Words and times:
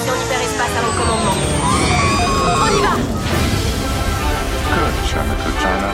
station 0.00 0.14
hyperespace 0.14 0.74
à 0.76 0.82
mon 0.82 0.92
commandement. 1.00 1.36
On 2.62 2.68
y 2.68 2.80
va 2.80 2.94
Good, 4.70 4.94
China, 5.10 5.34
good 5.44 5.56
China. 5.60 5.90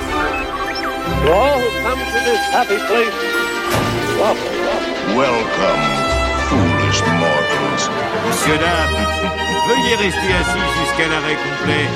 To 1.07 1.33
all 1.33 1.59
who 1.59 1.69
come 1.83 2.01
to 2.13 2.19
this 2.25 2.43
happy 2.53 2.79
place. 2.87 3.17
Welcome, 5.15 5.83
foolish 6.49 7.01
mortals. 7.21 7.85
Monsieur, 8.27 8.59
dames, 8.59 9.07
veuillez 9.69 9.97
rester 9.97 10.33
assis 10.41 10.69
jusqu'à 10.81 11.09
l'arrêt 11.09 11.37
complet 11.37 11.87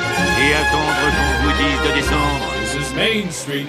et 0.42 0.54
attendre 0.54 1.06
qu'on 1.16 1.34
vous 1.42 1.54
dise 1.62 1.80
de 1.86 1.92
descendre. 1.96 2.46
This 2.60 2.74
is 2.74 2.94
Main 2.94 3.30
Street, 3.30 3.68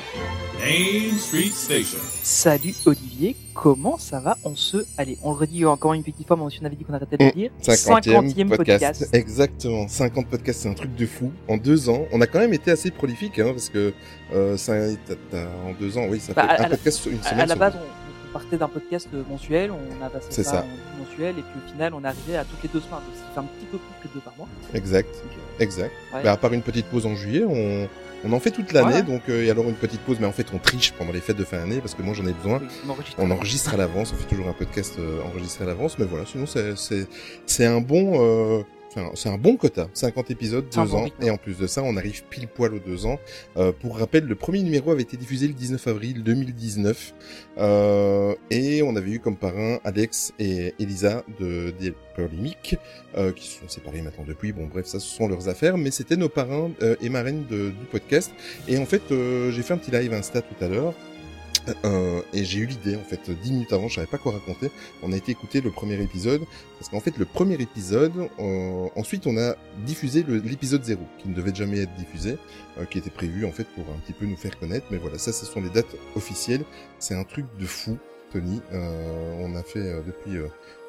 Main 0.61 1.17
Street 1.17 1.49
Station. 1.51 1.97
Salut 2.21 2.75
Olivier, 2.85 3.35
comment 3.55 3.97
ça 3.97 4.19
va 4.19 4.37
On 4.43 4.55
se... 4.55 4.85
Allez, 4.97 5.17
on 5.23 5.31
le 5.31 5.37
redit 5.37 5.65
encore 5.65 5.93
une 5.93 6.03
petite 6.03 6.27
fois, 6.27 6.37
mais 6.37 6.43
on 6.43 6.65
avait 6.65 6.75
dit 6.75 6.83
qu'on 6.83 6.93
arrêtait 6.93 7.17
de 7.17 7.25
le 7.25 7.31
dire. 7.31 7.49
50e 7.63 8.31
50e 8.33 8.47
podcast. 8.49 8.57
podcast. 8.99 9.09
Exactement, 9.15 9.87
50 9.87 10.27
podcasts, 10.27 10.59
c'est 10.61 10.69
un 10.69 10.73
truc 10.75 10.95
de 10.95 11.05
fou. 11.07 11.31
En 11.47 11.57
deux 11.57 11.89
ans, 11.89 12.05
on 12.11 12.21
a 12.21 12.27
quand 12.27 12.37
même 12.39 12.53
été 12.53 12.69
assez 12.69 12.91
prolifique, 12.91 13.39
hein, 13.39 13.51
parce 13.53 13.69
que 13.69 13.91
euh, 14.33 14.55
ça, 14.57 14.73
t'as- 15.07 15.15
t'as- 15.31 15.47
en 15.67 15.73
deux 15.79 15.97
ans, 15.97 16.05
oui, 16.07 16.19
ça 16.19 16.33
Bah, 16.33 16.43
fait 16.43 16.49
à 16.49 16.53
un 16.59 16.63
la- 16.63 16.69
podcast 16.69 16.99
sur 17.01 17.11
une 17.11 17.23
semaine. 17.23 17.39
à 17.39 17.45
la 17.47 17.55
base, 17.55 17.73
on, 17.75 18.29
on 18.29 18.33
partait 18.33 18.57
d'un 18.57 18.67
podcast 18.69 19.07
mensuel, 19.31 19.71
on 19.71 20.05
a 20.05 20.09
passé 20.09 20.27
ça, 20.29 20.43
ça. 20.43 20.63
en 20.65 21.03
mensuel, 21.03 21.31
et 21.39 21.41
puis 21.41 21.59
au 21.65 21.71
final, 21.71 21.93
on 21.95 22.03
est 22.03 22.07
arrivé 22.07 22.37
à 22.37 22.45
toutes 22.45 22.61
les 22.61 22.69
deux 22.69 22.81
semaines, 22.81 22.99
donc 22.99 23.15
ça 23.15 23.23
fait 23.33 23.39
un 23.39 23.43
petit 23.43 23.65
peu 23.65 23.77
plus 23.79 24.07
que 24.09 24.13
deux 24.13 24.21
par 24.21 24.33
mois. 24.37 24.47
Exact, 24.75 25.09
Donc, 25.11 25.31
euh, 25.33 25.63
exact. 25.63 25.91
ouais. 26.13 26.23
Bah, 26.23 26.33
à 26.33 26.37
part 26.37 26.53
une 26.53 26.61
petite 26.61 26.85
pause 26.85 27.07
en 27.07 27.15
juillet, 27.15 27.43
on, 27.45 27.89
on 28.23 28.31
en 28.33 28.39
fait 28.39 28.51
toute 28.51 28.71
l'année, 28.73 28.95
Ouais. 28.95 29.03
donc 29.03 29.21
euh, 29.29 29.43
et 29.43 29.49
alors 29.49 29.65
une 29.67 29.75
petite 29.75 30.01
pause, 30.01 30.17
mais 30.19 30.27
en 30.27 30.31
fait 30.31 30.47
on 30.53 30.57
triche 30.59 30.91
pendant 30.93 31.11
les 31.11 31.21
fêtes 31.21 31.37
de 31.37 31.43
fin 31.43 31.57
d'année, 31.57 31.79
parce 31.79 31.95
que 31.95 32.01
moi 32.01 32.13
j'en 32.13 32.25
ai 32.27 32.33
besoin. 32.33 32.59
oui, 32.61 32.67
on 32.85 32.89
enregistre. 32.91 33.15
On 33.19 33.31
enregistre 33.31 33.73
à 33.73 33.77
l'avance, 33.77 34.13
on 34.13 34.17
fait 34.17 34.27
toujours 34.29 34.47
un 34.47 34.53
podcast 34.53 34.95
euh, 34.99 35.21
enregistré 35.23 35.63
à 35.63 35.67
l'avance, 35.67 35.97
mais 35.99 36.05
voilà, 36.05 36.25
sinon 36.25 36.45
c'est 36.45 37.65
un 37.65 37.81
bon 37.81 38.13
euh, 38.21 38.63
c'est 39.15 39.29
un 39.29 39.37
bon 39.37 39.55
quota, 39.57 39.87
50 39.93 40.31
épisodes, 40.31 40.65
C'est 40.69 40.79
un 40.79 40.85
deux 40.85 40.91
bon 40.91 40.97
ans, 40.97 41.03
rythme. 41.03 41.23
et 41.23 41.29
en 41.31 41.37
plus 41.37 41.57
de 41.57 41.67
ça, 41.67 41.81
on 41.83 41.95
arrive 41.97 42.23
pile 42.29 42.47
poil 42.47 42.73
aux 42.73 42.79
deux 42.79 43.05
ans. 43.05 43.19
Euh, 43.57 43.71
pour 43.71 43.97
rappel, 43.97 44.25
le 44.25 44.35
premier 44.35 44.61
numéro 44.63 44.91
avait 44.91 45.01
été 45.03 45.17
diffusé 45.17 45.47
le 45.47 45.53
19 45.53 45.87
avril 45.87 46.23
2019, 46.23 47.13
euh, 47.57 48.35
et 48.49 48.81
on 48.83 48.95
avait 48.95 49.11
eu 49.11 49.19
comme 49.19 49.37
parrain 49.37 49.79
Alex 49.83 50.33
et 50.39 50.73
Elisa 50.79 51.23
de 51.39 51.73
Perlimic, 52.15 52.75
euh, 53.17 53.31
qui 53.31 53.47
se 53.47 53.59
sont 53.59 53.69
séparés 53.69 54.01
maintenant 54.01 54.25
depuis. 54.27 54.51
Bon, 54.51 54.67
bref, 54.67 54.85
ça 54.85 54.99
ce 54.99 55.07
sont 55.07 55.27
leurs 55.27 55.47
affaires, 55.49 55.77
mais 55.77 55.91
c'était 55.91 56.17
nos 56.17 56.29
parrains 56.29 56.71
euh, 56.81 56.95
et 57.01 57.09
marraines 57.09 57.45
de- 57.49 57.69
du 57.69 57.85
podcast. 57.89 58.31
Et 58.67 58.77
en 58.77 58.85
fait, 58.85 59.01
euh, 59.11 59.51
j'ai 59.51 59.61
fait 59.63 59.73
un 59.73 59.77
petit 59.77 59.91
live 59.91 60.13
Insta 60.13 60.41
tout 60.41 60.63
à 60.63 60.67
l'heure. 60.67 60.93
Euh, 61.85 62.21
et 62.33 62.43
j'ai 62.43 62.59
eu 62.59 62.65
l'idée 62.65 62.95
en 62.95 63.03
fait 63.03 63.29
dix 63.29 63.51
minutes 63.51 63.73
avant, 63.73 63.87
je 63.87 63.95
savais 63.95 64.07
pas 64.07 64.17
quoi 64.17 64.33
raconter. 64.33 64.71
On 65.03 65.11
a 65.11 65.17
été 65.17 65.31
écouter 65.31 65.61
le 65.61 65.71
premier 65.71 66.01
épisode 66.01 66.41
parce 66.79 66.89
qu'en 66.89 66.99
fait 66.99 67.17
le 67.17 67.25
premier 67.25 67.55
épisode, 67.55 68.29
euh, 68.39 68.87
ensuite 68.95 69.27
on 69.27 69.37
a 69.37 69.55
diffusé 69.85 70.23
l'épisode 70.23 70.83
0 70.83 70.99
qui 71.19 71.29
ne 71.29 71.33
devait 71.33 71.53
jamais 71.53 71.81
être 71.81 71.93
diffusé, 71.95 72.37
euh, 72.77 72.85
qui 72.85 72.97
était 72.97 73.09
prévu 73.09 73.45
en 73.45 73.51
fait 73.51 73.65
pour 73.75 73.85
un 73.93 73.99
petit 73.99 74.13
peu 74.13 74.25
nous 74.25 74.37
faire 74.37 74.57
connaître. 74.59 74.87
Mais 74.91 74.97
voilà, 74.97 75.17
ça 75.17 75.31
ce 75.31 75.45
sont 75.45 75.61
les 75.61 75.69
dates 75.69 75.95
officielles. 76.15 76.63
C'est 76.99 77.15
un 77.15 77.23
truc 77.23 77.45
de 77.59 77.65
fou, 77.65 77.97
Tony. 78.31 78.61
Euh, 78.73 79.35
on 79.39 79.55
a 79.55 79.63
fait 79.63 79.79
euh, 79.79 80.01
depuis 80.05 80.37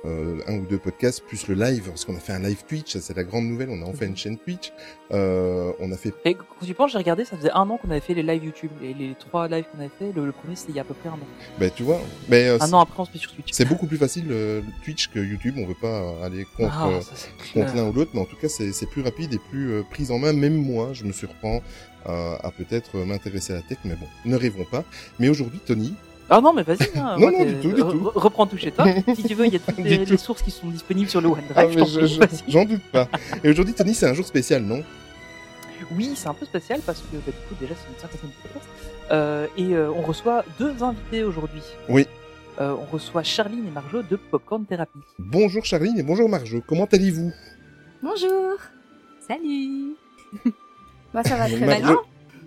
euh, 0.05 0.41
un 0.49 0.55
ou 0.57 0.67
deux 0.67 0.79
podcasts 0.79 1.23
plus 1.25 1.47
le 1.49 1.55
live 1.55 1.85
parce 1.89 2.05
qu'on 2.05 2.17
a 2.17 2.21
fait 2.21 2.33
un 2.33 2.41
live 2.41 2.65
Twitch. 2.69 2.93
Ça 2.93 3.01
c'est 3.01 3.17
la 3.17 3.25
grande 3.25 3.45
nouvelle. 3.47 3.69
On 3.71 3.83
a 3.83 3.87
enfin 3.87 4.07
une 4.07 4.17
chaîne 4.17 4.37
Twitch. 4.39 4.73
Euh, 5.13 5.73
on 5.81 5.93
a 5.93 5.97
fait 5.97 6.13
Et 6.25 6.35
quand 6.35 6.45
tu 6.65 6.75
penses, 6.75 6.93
j'ai 6.93 6.99
regardé, 6.99 7.25
ça 7.25 7.37
faisait 7.37 7.51
un 7.53 7.69
an 7.69 7.77
qu'on 7.77 7.91
avait 7.91 8.01
fait 8.01 8.15
les 8.15 8.23
lives 8.23 8.45
YouTube. 8.45 8.71
Et 8.83 8.95
les 8.95 9.15
trois 9.19 9.49
lives 9.49 9.65
qu'on 9.73 9.79
avait 9.81 9.91
fait, 9.99 10.13
le, 10.13 10.27
le 10.27 10.33
premier 10.33 10.57
c'était 10.57 10.73
il 10.73 10.77
y 10.77 10.79
a 10.79 10.83
à 10.83 10.85
peu 10.85 10.95
près 10.95 11.09
un 11.09 11.13
an. 11.13 11.19
ben 11.59 11.71
tu 11.75 11.83
vois, 11.83 12.01
mais 12.29 12.49
euh, 12.49 12.59
Un 12.61 12.73
an 12.73 12.81
après, 12.81 13.01
on 13.01 13.05
se 13.05 13.13
met 13.13 13.19
sur 13.19 13.33
Twitch. 13.33 13.51
C'est 13.53 13.65
beaucoup 13.65 13.87
plus 13.87 13.99
facile 13.99 14.27
euh, 14.31 14.61
Twitch 14.85 15.09
que 15.09 15.19
YouTube. 15.21 15.55
On 15.59 15.67
veut 15.67 15.75
pas 15.81 16.15
aller 16.25 16.47
contre, 16.57 16.75
Ah, 16.77 16.89
euh, 16.89 17.01
ça, 17.01 17.15
contre 17.55 17.75
l'un 17.77 17.85
ou 17.89 17.93
l'autre, 17.93 18.11
mais 18.15 18.21
en 18.21 18.25
tout 18.27 18.37
cas, 18.37 18.49
c'est 18.49 18.73
c'est 18.73 18.87
plus 18.87 19.03
rapide 19.03 19.35
et 19.35 19.39
plus 19.51 19.71
euh, 19.73 19.83
prise 19.89 20.11
en 20.11 20.19
main. 20.19 20.33
Même 20.33 20.55
moi, 20.57 20.91
je 20.95 21.05
me 21.05 21.13
surprends 21.13 21.63
euh, 22.09 22.37
à 22.43 22.51
peut-être 22.51 22.97
m'intéresser 22.99 23.53
à 23.53 23.57
la 23.57 23.63
tech, 23.63 23.79
mais 23.85 23.95
bon, 23.95 24.07
ne 24.25 24.37
rêvons 24.37 24.65
pas. 24.65 24.85
Mais 25.21 25.29
aujourd'hui, 25.29 25.61
Tony, 25.65 25.95
Ah 26.35 26.41
non, 26.41 26.53
mais 26.55 26.63
vas-y. 26.63 26.89
Hein, 26.97 27.17
Non, 27.21 27.31
non, 27.31 27.45
du 27.45 27.55
tout, 27.57 27.69
du 27.69 27.75
tout. 27.75 27.85
re- 27.85 28.13
Reprends 28.19 28.47
tout 28.47 28.57
chez 28.57 28.73
toi. 28.73 28.87
si 29.15 29.23
tu 29.25 29.35
veux, 29.35 29.47
il 29.47 29.53
y 29.53 29.57
a 29.57 29.59
toutes 29.59 29.79
les, 29.79 30.05
tout. 30.05 30.11
les 30.13 30.17
sources 30.17 30.41
qui 30.43 30.51
sont 30.51 30.69
disponibles 30.69 31.11
sur 31.11 31.21
le 31.21 31.29
OneDrive. 31.29 31.77
Ah, 31.79 31.85
je- 31.85 32.39
j'en 32.49 32.65
doute 32.65 32.83
pas. 32.91 33.07
Et 33.45 33.51
aujourd'hui, 33.51 33.75
Tony, 33.75 33.95
c'est 33.95 34.07
un 34.07 34.15
jour 34.15 34.25
spécial, 34.27 34.63
non? 34.63 34.83
Oui, 35.95 36.13
c'est 36.15 36.29
un 36.29 36.35
peu 36.35 36.47
spécial 36.47 36.81
parce 36.87 37.01
que 37.01 37.17
bah, 37.17 37.21
du 37.27 37.33
coup, 37.49 37.55
déjà, 37.61 37.75
c'est 37.75 37.93
une 37.93 38.01
cinquantaine 38.01 38.31
de 38.31 38.43
podcast. 38.43 38.67
Euh, 39.11 39.47
et 39.59 39.75
euh, 39.75 39.91
on 39.95 40.01
reçoit 40.01 40.45
deux 40.59 40.83
invités 40.83 41.23
aujourd'hui. 41.23 41.61
Oui. 41.89 42.07
Euh, 42.61 42.75
on 42.81 42.85
reçoit 42.91 43.23
Charline 43.23 43.67
et 43.67 43.71
Marjo 43.71 44.03
de 44.03 44.17
Popcorn 44.17 44.65
Therapy. 44.65 44.99
Bonjour 45.19 45.65
Charline 45.65 45.99
et 45.99 46.03
bonjour 46.03 46.29
Marjo. 46.31 46.63
Comment 46.67 46.87
allez-vous? 46.91 47.31
Bonjour 48.03 48.55
Salut 49.27 49.95
Bah 51.15 51.23
ça 51.25 51.37
va 51.37 51.47
très 51.47 51.59
bien. 51.81 51.97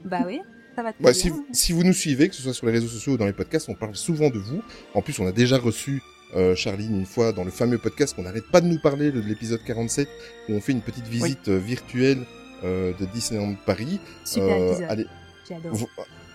Bah 0.03 0.19
oui, 0.25 0.41
ça 0.75 0.83
va 0.83 0.91
Bah, 0.99 1.13
si, 1.13 1.29
vous- 1.29 1.45
si 1.51 1.71
vous 1.73 1.83
nous 1.83 1.93
suivez, 1.93 2.29
que 2.29 2.35
ce 2.35 2.41
soit 2.41 2.53
sur 2.53 2.65
les 2.67 2.71
réseaux 2.73 2.87
sociaux 2.87 3.13
ou 3.13 3.17
dans 3.17 3.25
les 3.25 3.33
podcasts, 3.33 3.69
on 3.69 3.75
parle 3.75 3.95
souvent 3.95 4.29
de 4.29 4.37
vous. 4.39 4.61
En 4.93 5.01
plus, 5.01 5.17
on 5.19 5.27
a 5.27 5.31
déjà 5.31 5.57
reçu 5.57 6.01
euh, 6.35 6.55
Charline 6.55 6.95
une 6.97 7.05
fois 7.05 7.31
dans 7.31 7.43
le 7.43 7.51
fameux 7.51 7.77
podcast 7.77 8.15
qu'on 8.15 8.23
n'arrête 8.23 8.49
pas 8.51 8.59
de 8.61 8.67
nous 8.67 8.79
parler 8.79 9.11
de 9.11 9.19
l'épisode 9.21 9.61
47 9.65 10.07
où 10.49 10.53
on 10.53 10.61
fait 10.61 10.71
une 10.73 10.81
petite 10.81 11.07
visite 11.07 11.47
euh, 11.47 11.57
virtuelle 11.59 12.19
euh, 12.63 12.91
de 12.99 13.05
Disneyland 13.05 13.55
Paris. 13.65 13.99
Super 14.25 14.55
Euh, 14.57 14.75
allez, 14.89 15.05
vous- 15.71 15.87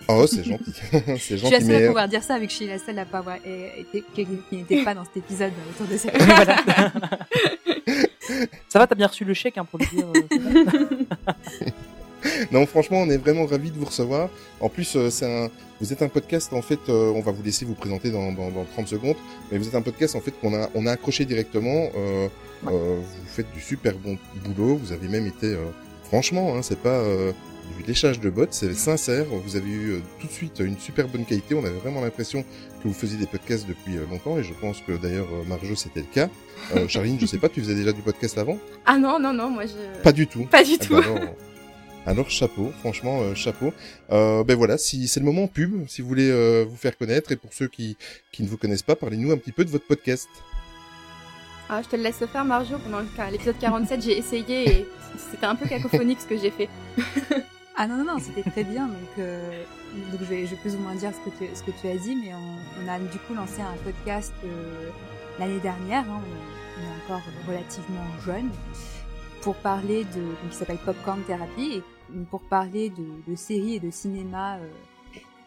Oh, 0.07 0.25
c'est 0.27 0.43
gentil. 0.43 0.73
c'est 0.91 1.05
Je 1.07 1.15
suis 1.21 1.37
gentil, 1.37 1.53
la 1.53 1.59
seule 1.61 1.75
à 1.75 1.79
mais 1.79 1.87
pouvoir 1.87 2.07
dire 2.09 2.23
ça, 2.23 2.39
vu 2.39 2.45
que 2.47 2.51
je 2.51 2.57
suis 2.57 2.67
la 2.67 2.79
seule 2.79 2.97
à 2.99 3.05
pas 3.05 3.19
avoir 3.19 3.35
été, 3.37 4.03
qui, 4.15 4.25
qui 4.49 4.55
n'était 4.57 4.83
pas 4.83 4.95
dans 4.95 5.05
cet 5.05 5.17
épisode 5.17 5.51
autour 5.69 5.85
de 5.87 5.95
cette 5.97 6.17
Voilà. 6.21 6.57
Ça 8.69 8.79
va, 8.79 8.87
t'as 8.87 8.95
bien 8.95 9.07
reçu 9.07 9.23
le 9.25 9.33
chèque 9.33 9.57
hein, 9.57 9.65
pour 9.65 9.79
le 9.79 9.85
dire. 9.85 10.07
non, 12.51 12.65
franchement, 12.65 12.99
on 13.01 13.09
est 13.09 13.17
vraiment 13.17 13.45
ravis 13.45 13.71
de 13.71 13.77
vous 13.77 13.85
recevoir. 13.85 14.29
En 14.59 14.69
plus, 14.69 14.95
euh, 14.95 15.09
c'est 15.09 15.25
un, 15.25 15.49
vous 15.79 15.91
êtes 15.91 16.01
un 16.01 16.07
podcast, 16.09 16.53
en 16.53 16.61
fait, 16.61 16.79
euh, 16.89 17.11
on 17.15 17.21
va 17.21 17.31
vous 17.31 17.43
laisser 17.43 17.65
vous 17.65 17.73
présenter 17.73 18.11
dans, 18.11 18.31
dans, 18.31 18.51
dans 18.51 18.65
30 18.65 18.87
secondes, 18.87 19.15
mais 19.51 19.57
vous 19.57 19.67
êtes 19.67 19.75
un 19.75 19.81
podcast, 19.81 20.15
en 20.15 20.21
fait, 20.21 20.31
qu'on 20.39 20.53
a, 20.53 20.69
on 20.75 20.85
a 20.85 20.91
accroché 20.91 21.25
directement. 21.25 21.89
Euh, 21.95 22.27
euh, 22.67 22.99
vous 22.99 23.27
faites 23.27 23.51
du 23.53 23.59
super 23.61 23.95
bon 23.95 24.17
boulot. 24.45 24.75
Vous 24.75 24.91
avez 24.91 25.07
même 25.07 25.25
été, 25.25 25.47
euh, 25.47 25.65
franchement, 26.03 26.55
hein, 26.55 26.61
c'est 26.61 26.77
pas 26.79 26.89
euh, 26.89 27.31
du 27.79 27.87
léchage 27.87 28.19
de 28.19 28.29
bottes, 28.29 28.53
c'est 28.53 28.73
sincère. 28.75 29.25
Vous 29.43 29.55
avez 29.55 29.69
eu 29.71 30.01
tout 30.19 30.27
de 30.27 30.31
suite 30.31 30.59
une 30.59 30.77
super 30.77 31.07
bonne 31.07 31.25
qualité. 31.25 31.55
On 31.55 31.65
avait 31.65 31.79
vraiment 31.79 32.01
l'impression 32.01 32.43
que 32.43 32.87
vous 32.87 32.93
faisiez 32.93 33.17
des 33.17 33.25
podcasts 33.25 33.67
depuis 33.67 33.93
longtemps, 34.11 34.37
et 34.37 34.43
je 34.43 34.53
pense 34.53 34.79
que 34.81 34.91
d'ailleurs, 34.91 35.27
Marjo, 35.47 35.73
c'était 35.75 36.01
le 36.01 36.05
cas. 36.13 36.29
Euh, 36.75 36.87
Charline, 36.87 37.17
je 37.19 37.25
sais 37.25 37.39
pas, 37.39 37.49
tu 37.49 37.61
faisais 37.61 37.73
déjà 37.73 37.91
du 37.93 38.01
podcast 38.01 38.37
avant? 38.37 38.57
Ah 38.85 38.99
non, 38.99 39.17
non, 39.19 39.33
non, 39.33 39.49
moi 39.49 39.63
je... 39.65 40.01
Pas 40.03 40.11
du 40.11 40.27
tout. 40.27 40.43
Pas 40.45 40.63
du 40.63 40.73
Ah 40.79 40.85
tout. 40.85 40.93
bah 40.95 41.01
alors, 42.05 42.29
chapeau, 42.29 42.71
franchement 42.79 43.21
euh, 43.21 43.35
chapeau. 43.35 43.73
Euh, 44.11 44.43
ben 44.43 44.55
voilà, 44.57 44.77
si 44.77 45.07
c'est 45.07 45.19
le 45.19 45.25
moment 45.25 45.47
pub, 45.47 45.87
si 45.87 46.01
vous 46.01 46.07
voulez 46.07 46.29
euh, 46.31 46.65
vous 46.67 46.75
faire 46.77 46.97
connaître 46.97 47.31
et 47.31 47.35
pour 47.35 47.53
ceux 47.53 47.67
qui 47.67 47.95
qui 48.31 48.43
ne 48.43 48.47
vous 48.47 48.57
connaissent 48.57 48.81
pas, 48.83 48.95
parlez-nous 48.95 49.31
un 49.31 49.37
petit 49.37 49.51
peu 49.51 49.63
de 49.65 49.69
votre 49.69 49.85
podcast. 49.85 50.27
Ah, 51.69 51.81
je 51.83 51.87
te 51.87 51.95
le 51.95 52.03
laisse 52.03 52.17
faire, 52.17 52.43
Marjo. 52.45 52.77
Pendant 52.79 52.99
le- 52.99 53.31
l'épisode 53.31 53.57
47, 53.59 54.01
j'ai 54.01 54.17
essayé 54.17 54.69
et 54.69 54.87
c'était 55.31 55.45
un 55.45 55.55
peu 55.55 55.67
cacophonique 55.67 56.19
ce 56.21 56.25
que 56.27 56.37
j'ai 56.37 56.51
fait. 56.51 56.69
Ah 57.77 57.87
non, 57.87 57.95
non, 57.97 58.03
non, 58.03 58.19
c'était 58.19 58.47
très 58.47 58.65
bien. 58.65 58.87
Donc, 58.87 59.17
euh, 59.17 59.63
donc 60.11 60.19
je, 60.19 60.25
vais, 60.25 60.45
je 60.45 60.51
vais 60.51 60.57
plus 60.57 60.75
ou 60.75 60.79
moins 60.79 60.93
dire 60.93 61.11
ce 61.13 61.29
que 61.29 61.35
tu, 61.37 61.49
ce 61.55 61.63
que 61.63 61.71
tu 61.71 61.87
as 61.87 61.95
dit, 61.95 62.15
mais 62.15 62.31
on, 62.35 62.83
on 62.83 62.87
a 62.93 62.99
du 62.99 63.17
coup 63.19 63.33
lancé 63.33 63.61
un 63.61 63.73
podcast 63.83 64.33
euh, 64.43 64.89
l'année 65.39 65.59
dernière. 65.61 66.01
hein, 66.03 66.19
on, 66.21 66.81
on 66.81 66.83
est 66.83 67.03
encore 67.05 67.21
relativement 67.47 68.05
jeune 68.25 68.49
pour 69.41 69.55
parler 69.55 70.03
de, 70.05 70.21
donc, 70.21 70.49
qui 70.49 70.55
s'appelle 70.55 70.77
Popcorn 70.77 71.21
Therapy, 71.23 71.77
et 71.77 71.83
pour 72.29 72.41
parler 72.41 72.89
de, 72.89 73.05
de 73.31 73.35
séries 73.35 73.75
et 73.75 73.79
de 73.79 73.91
cinéma 73.91 74.57
euh, 74.57 74.67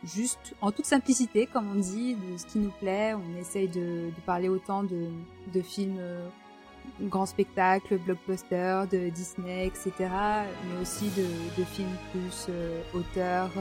juste 0.04 0.54
en 0.60 0.72
toute 0.72 0.86
simplicité, 0.86 1.46
comme 1.46 1.70
on 1.70 1.80
dit, 1.80 2.14
de 2.14 2.36
ce 2.36 2.46
qui 2.46 2.58
nous 2.58 2.72
plaît. 2.80 3.14
On 3.14 3.40
essaye 3.40 3.68
de, 3.68 4.10
de 4.10 4.20
parler 4.26 4.48
autant 4.48 4.82
de, 4.82 5.08
de 5.52 5.62
films 5.62 5.96
euh, 5.98 6.28
grands 7.02 7.26
spectacles, 7.26 7.98
blockbusters, 7.98 8.86
de 8.88 9.08
Disney, 9.08 9.66
etc. 9.66 9.92
Mais 10.00 10.82
aussi 10.82 11.08
de, 11.10 11.26
de 11.58 11.64
films 11.64 11.96
plus 12.12 12.46
euh, 12.48 12.82
auteurs. 12.94 13.50
euh, 13.56 13.60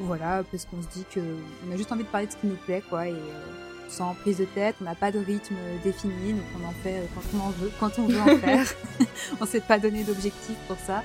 voilà, 0.00 0.42
parce 0.50 0.64
qu'on 0.64 0.82
se 0.82 0.88
dit 0.88 1.04
que 1.14 1.20
on 1.68 1.72
a 1.72 1.76
juste 1.76 1.92
envie 1.92 2.02
de 2.02 2.08
parler 2.08 2.26
de 2.26 2.32
ce 2.32 2.36
qui 2.36 2.46
nous 2.46 2.56
plaît, 2.56 2.82
quoi, 2.88 3.06
et 3.08 3.12
euh, 3.12 3.61
sans 3.92 4.14
prise 4.14 4.38
de 4.38 4.44
tête. 4.44 4.76
On 4.80 4.84
n'a 4.84 4.94
pas 4.94 5.12
de 5.12 5.18
rythme 5.18 5.54
défini, 5.84 6.32
donc 6.32 6.44
on 6.60 6.66
en 6.66 6.72
fait 6.82 6.98
euh, 6.98 7.06
quand 7.14 7.38
on 7.38 7.40
en 7.40 7.50
veut, 7.50 7.70
quand 7.78 7.98
on 7.98 8.06
veut 8.06 8.20
en 8.20 8.38
faire. 8.38 8.66
on 9.40 9.46
s'est 9.46 9.60
pas 9.60 9.78
donné 9.78 10.04
d'objectif 10.04 10.56
pour 10.66 10.78
ça. 10.78 11.02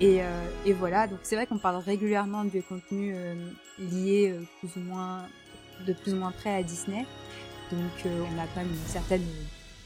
Et, 0.00 0.22
euh, 0.22 0.26
et 0.66 0.72
voilà, 0.72 1.06
donc 1.06 1.20
c'est 1.22 1.36
vrai 1.36 1.46
qu'on 1.46 1.58
parle 1.58 1.76
régulièrement 1.76 2.44
de 2.44 2.60
contenus 2.60 3.14
euh, 3.16 3.34
liés 3.78 4.34
euh, 4.34 4.42
plus 4.58 4.80
ou 4.80 4.84
moins, 4.84 5.22
de 5.86 5.92
plus 5.92 6.14
ou 6.14 6.16
moins 6.16 6.32
près 6.32 6.54
à 6.54 6.62
Disney. 6.62 7.06
Donc 7.70 7.80
on 8.04 8.38
a 8.38 8.46
quand 8.54 8.60
même 8.60 8.70
une 8.70 8.88
certaine 8.88 9.24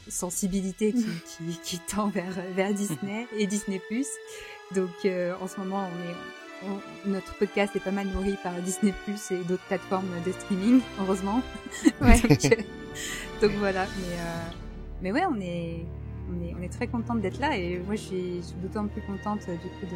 sensibilité 0.07 0.91
qui, 0.93 1.05
qui, 1.37 1.59
qui 1.63 1.79
tend 1.79 2.07
vers, 2.07 2.33
vers 2.55 2.73
Disney 2.73 3.27
et 3.37 3.45
Disney+. 3.45 3.81
Donc 4.75 4.89
euh, 5.05 5.33
en 5.41 5.47
ce 5.47 5.59
moment, 5.59 5.87
on 5.87 6.09
est, 6.09 6.15
on- 6.65 7.09
notre 7.09 7.33
podcast 7.35 7.75
est 7.75 7.79
pas 7.79 7.91
mal 7.91 8.07
nourri 8.07 8.35
par 8.43 8.53
Disney+, 8.61 8.93
et 9.31 9.37
d'autres 9.43 9.63
plateformes 9.67 10.09
de 10.25 10.31
streaming, 10.31 10.81
heureusement. 10.99 11.41
Ouais. 12.01 12.19
donc, 12.19 12.45
euh, 12.45 12.55
donc 13.41 13.51
voilà, 13.59 13.85
mais, 13.97 14.15
euh, 14.15 14.49
mais 15.01 15.11
ouais, 15.11 15.23
on 15.29 15.39
est, 15.39 15.85
on 16.29 16.43
est, 16.43 16.55
on 16.59 16.61
est 16.61 16.69
très 16.69 16.87
contente 16.87 17.21
d'être 17.21 17.39
là 17.39 17.55
et 17.57 17.79
moi 17.85 17.95
je 17.95 18.01
suis, 18.01 18.37
je 18.41 18.47
suis 18.47 18.55
d'autant 18.61 18.87
plus 18.87 19.01
contente 19.01 19.41
euh, 19.47 19.53
du 19.53 19.69
coup 19.79 19.93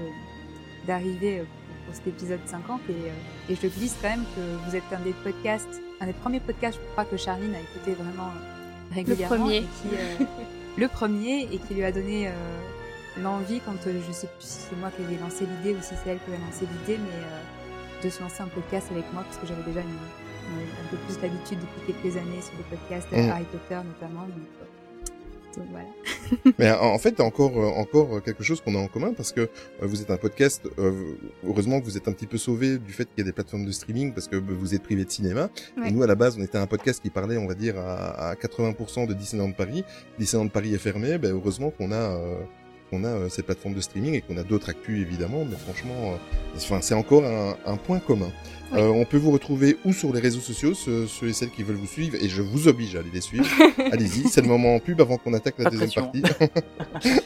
d'arriver 0.88 1.40
euh, 1.40 1.44
pour, 1.44 1.86
pour 1.86 1.96
cet 1.96 2.08
épisode 2.08 2.40
50 2.46 2.82
et, 2.90 2.92
euh, 2.94 3.52
et 3.52 3.56
je 3.56 3.68
glisse 3.68 3.96
quand 4.02 4.10
même 4.10 4.24
que 4.36 4.42
vous 4.70 4.76
êtes 4.76 4.84
un 4.92 5.00
des 5.02 5.14
podcasts, 5.24 5.82
un 6.02 6.06
des 6.08 6.14
premiers 6.14 6.40
podcasts 6.40 6.80
je 6.82 6.92
crois 6.92 7.06
que 7.06 7.18
Charline 7.18 7.54
a 7.56 7.60
écouté 7.60 7.94
vraiment 7.94 8.32
régulièrement. 8.94 9.36
premier. 9.38 9.58
et 9.58 9.62
qui, 9.62 9.96
euh, 9.96 10.26
le 10.78 10.88
premier 10.88 11.42
et 11.52 11.58
qui 11.58 11.74
lui 11.74 11.84
a 11.84 11.92
donné 11.92 12.28
euh, 12.28 12.32
l'envie 13.22 13.60
quand 13.66 13.76
euh, 13.88 14.00
je 14.08 14.12
sais 14.12 14.28
plus 14.28 14.48
si 14.48 14.60
c'est 14.70 14.76
moi 14.76 14.90
qui 14.96 15.04
avais 15.04 15.18
lancé 15.18 15.46
l'idée 15.46 15.78
ou 15.78 15.82
si 15.82 15.94
c'est 16.04 16.10
elle 16.12 16.20
qui 16.20 16.32
avait 16.32 16.42
lancé 16.44 16.66
l'idée 16.66 17.00
mais 17.02 17.18
euh, 17.24 18.04
de 18.04 18.10
se 18.10 18.22
lancer 18.22 18.42
un 18.42 18.48
podcast 18.48 18.88
avec 18.92 19.06
moi 19.14 19.24
parce 19.24 19.38
que 19.38 19.48
j'avais 19.48 19.64
déjà 19.64 19.82
une, 19.82 19.88
une- 19.88 20.86
un 20.86 20.88
peu 20.90 20.98
plus 21.08 21.20
d'habitude 21.22 21.60
depuis 21.60 21.94
quelques 21.94 22.18
années 22.18 22.42
sur 22.42 22.54
des 22.58 22.64
podcasts 22.76 23.08
Mm. 23.12 23.30
Harry 23.30 23.46
Potter 23.52 23.82
notamment 23.88 24.24
donc, 24.24 24.48
euh, 24.62 24.66
donc 25.58 25.68
voilà. 25.70 25.88
Mais 26.58 26.72
en 26.72 26.98
fait, 26.98 27.20
encore, 27.20 27.56
encore 27.78 28.24
quelque 28.24 28.42
chose 28.44 28.60
qu'on 28.60 28.74
a 28.74 28.80
en 28.80 28.88
commun 28.88 29.14
parce 29.14 29.32
que 29.32 29.42
euh, 29.42 29.48
vous 29.82 30.02
êtes 30.02 30.10
un 30.10 30.18
podcast. 30.18 30.68
euh, 30.80 31.14
heureusement 31.46 31.80
que 31.80 31.86
vous 31.86 31.96
êtes 31.96 32.08
un 32.08 32.12
petit 32.12 32.26
peu 32.26 32.40
sauvé 32.40 32.80
du 32.80 32.92
fait 32.92 33.06
qu'il 33.06 33.20
y 33.20 33.22
a 33.22 33.26
des 33.26 33.34
plateformes 33.34 33.64
de 33.66 33.72
streaming 33.72 34.14
parce 34.14 34.28
que 34.28 34.36
vous 34.36 34.74
êtes 34.74 34.82
privé 34.82 35.06
de 35.06 35.12
cinéma. 35.12 35.50
Ouais. 35.78 35.90
Et 35.90 35.92
nous, 35.92 36.02
à 36.02 36.08
la 36.08 36.16
base, 36.16 36.38
on 36.40 36.42
était 36.42 36.58
un 36.58 36.66
podcast 36.66 37.04
qui 37.04 37.12
parlait, 37.12 37.38
on 37.38 37.46
va 37.46 37.54
dire, 37.54 37.78
à, 37.78 38.30
à 38.32 38.34
80% 38.34 39.06
de 39.06 39.14
Disneyland 39.14 39.52
Paris. 39.52 39.84
Disneyland 40.18 40.48
Paris 40.50 40.74
est 40.74 40.80
fermé. 40.80 41.20
Ben, 41.20 41.32
heureusement 41.34 41.70
qu'on 41.70 41.92
a, 41.92 41.96
euh, 41.98 42.40
qu'on 42.90 43.04
a 43.04 43.08
euh, 43.08 43.30
ces 43.30 43.44
plateformes 43.44 43.74
de 43.74 43.82
streaming 43.82 44.14
et 44.16 44.22
qu'on 44.22 44.38
a 44.38 44.44
d'autres 44.44 44.70
actus 44.70 45.02
évidemment. 45.02 45.46
Mais 45.50 45.58
franchement, 45.58 46.14
euh, 46.14 46.56
enfin, 46.56 46.80
c'est 46.82 46.94
encore 46.96 47.24
un, 47.26 47.56
un 47.66 47.76
point 47.78 48.00
commun. 48.00 48.30
Oui. 48.72 48.80
Euh, 48.80 48.88
on 48.88 49.06
peut 49.06 49.18
vous 49.18 49.32
retrouver 49.32 49.78
ou 49.86 49.94
sur 49.94 50.12
les 50.14 50.20
réseaux 50.20 50.40
sociaux, 50.40 50.74
ceux, 50.74 51.06
ceux 51.08 51.28
et 51.28 51.34
celles 51.34 51.52
qui 51.52 51.64
veulent 51.64 51.76
vous 51.76 51.86
suivre, 51.88 52.16
et 52.20 52.28
je 52.30 52.42
vous 52.42 52.68
oblige 52.68 52.96
à 52.96 53.00
aller 53.00 53.12
les 53.14 53.22
suivre. 53.22 53.46
Allez-y, 53.92 54.28
c'est 54.30 54.42
le 54.42 54.48
moment 54.48 54.76
en 54.76 54.80
pub 54.80 55.00
avant 55.02 55.18
qu'on 55.18 55.34
attaque 55.34 55.56
la 55.60 55.66
Pas 55.66 55.70
deuxième 55.70 56.12
de 56.12 56.22
partie. 56.22 57.20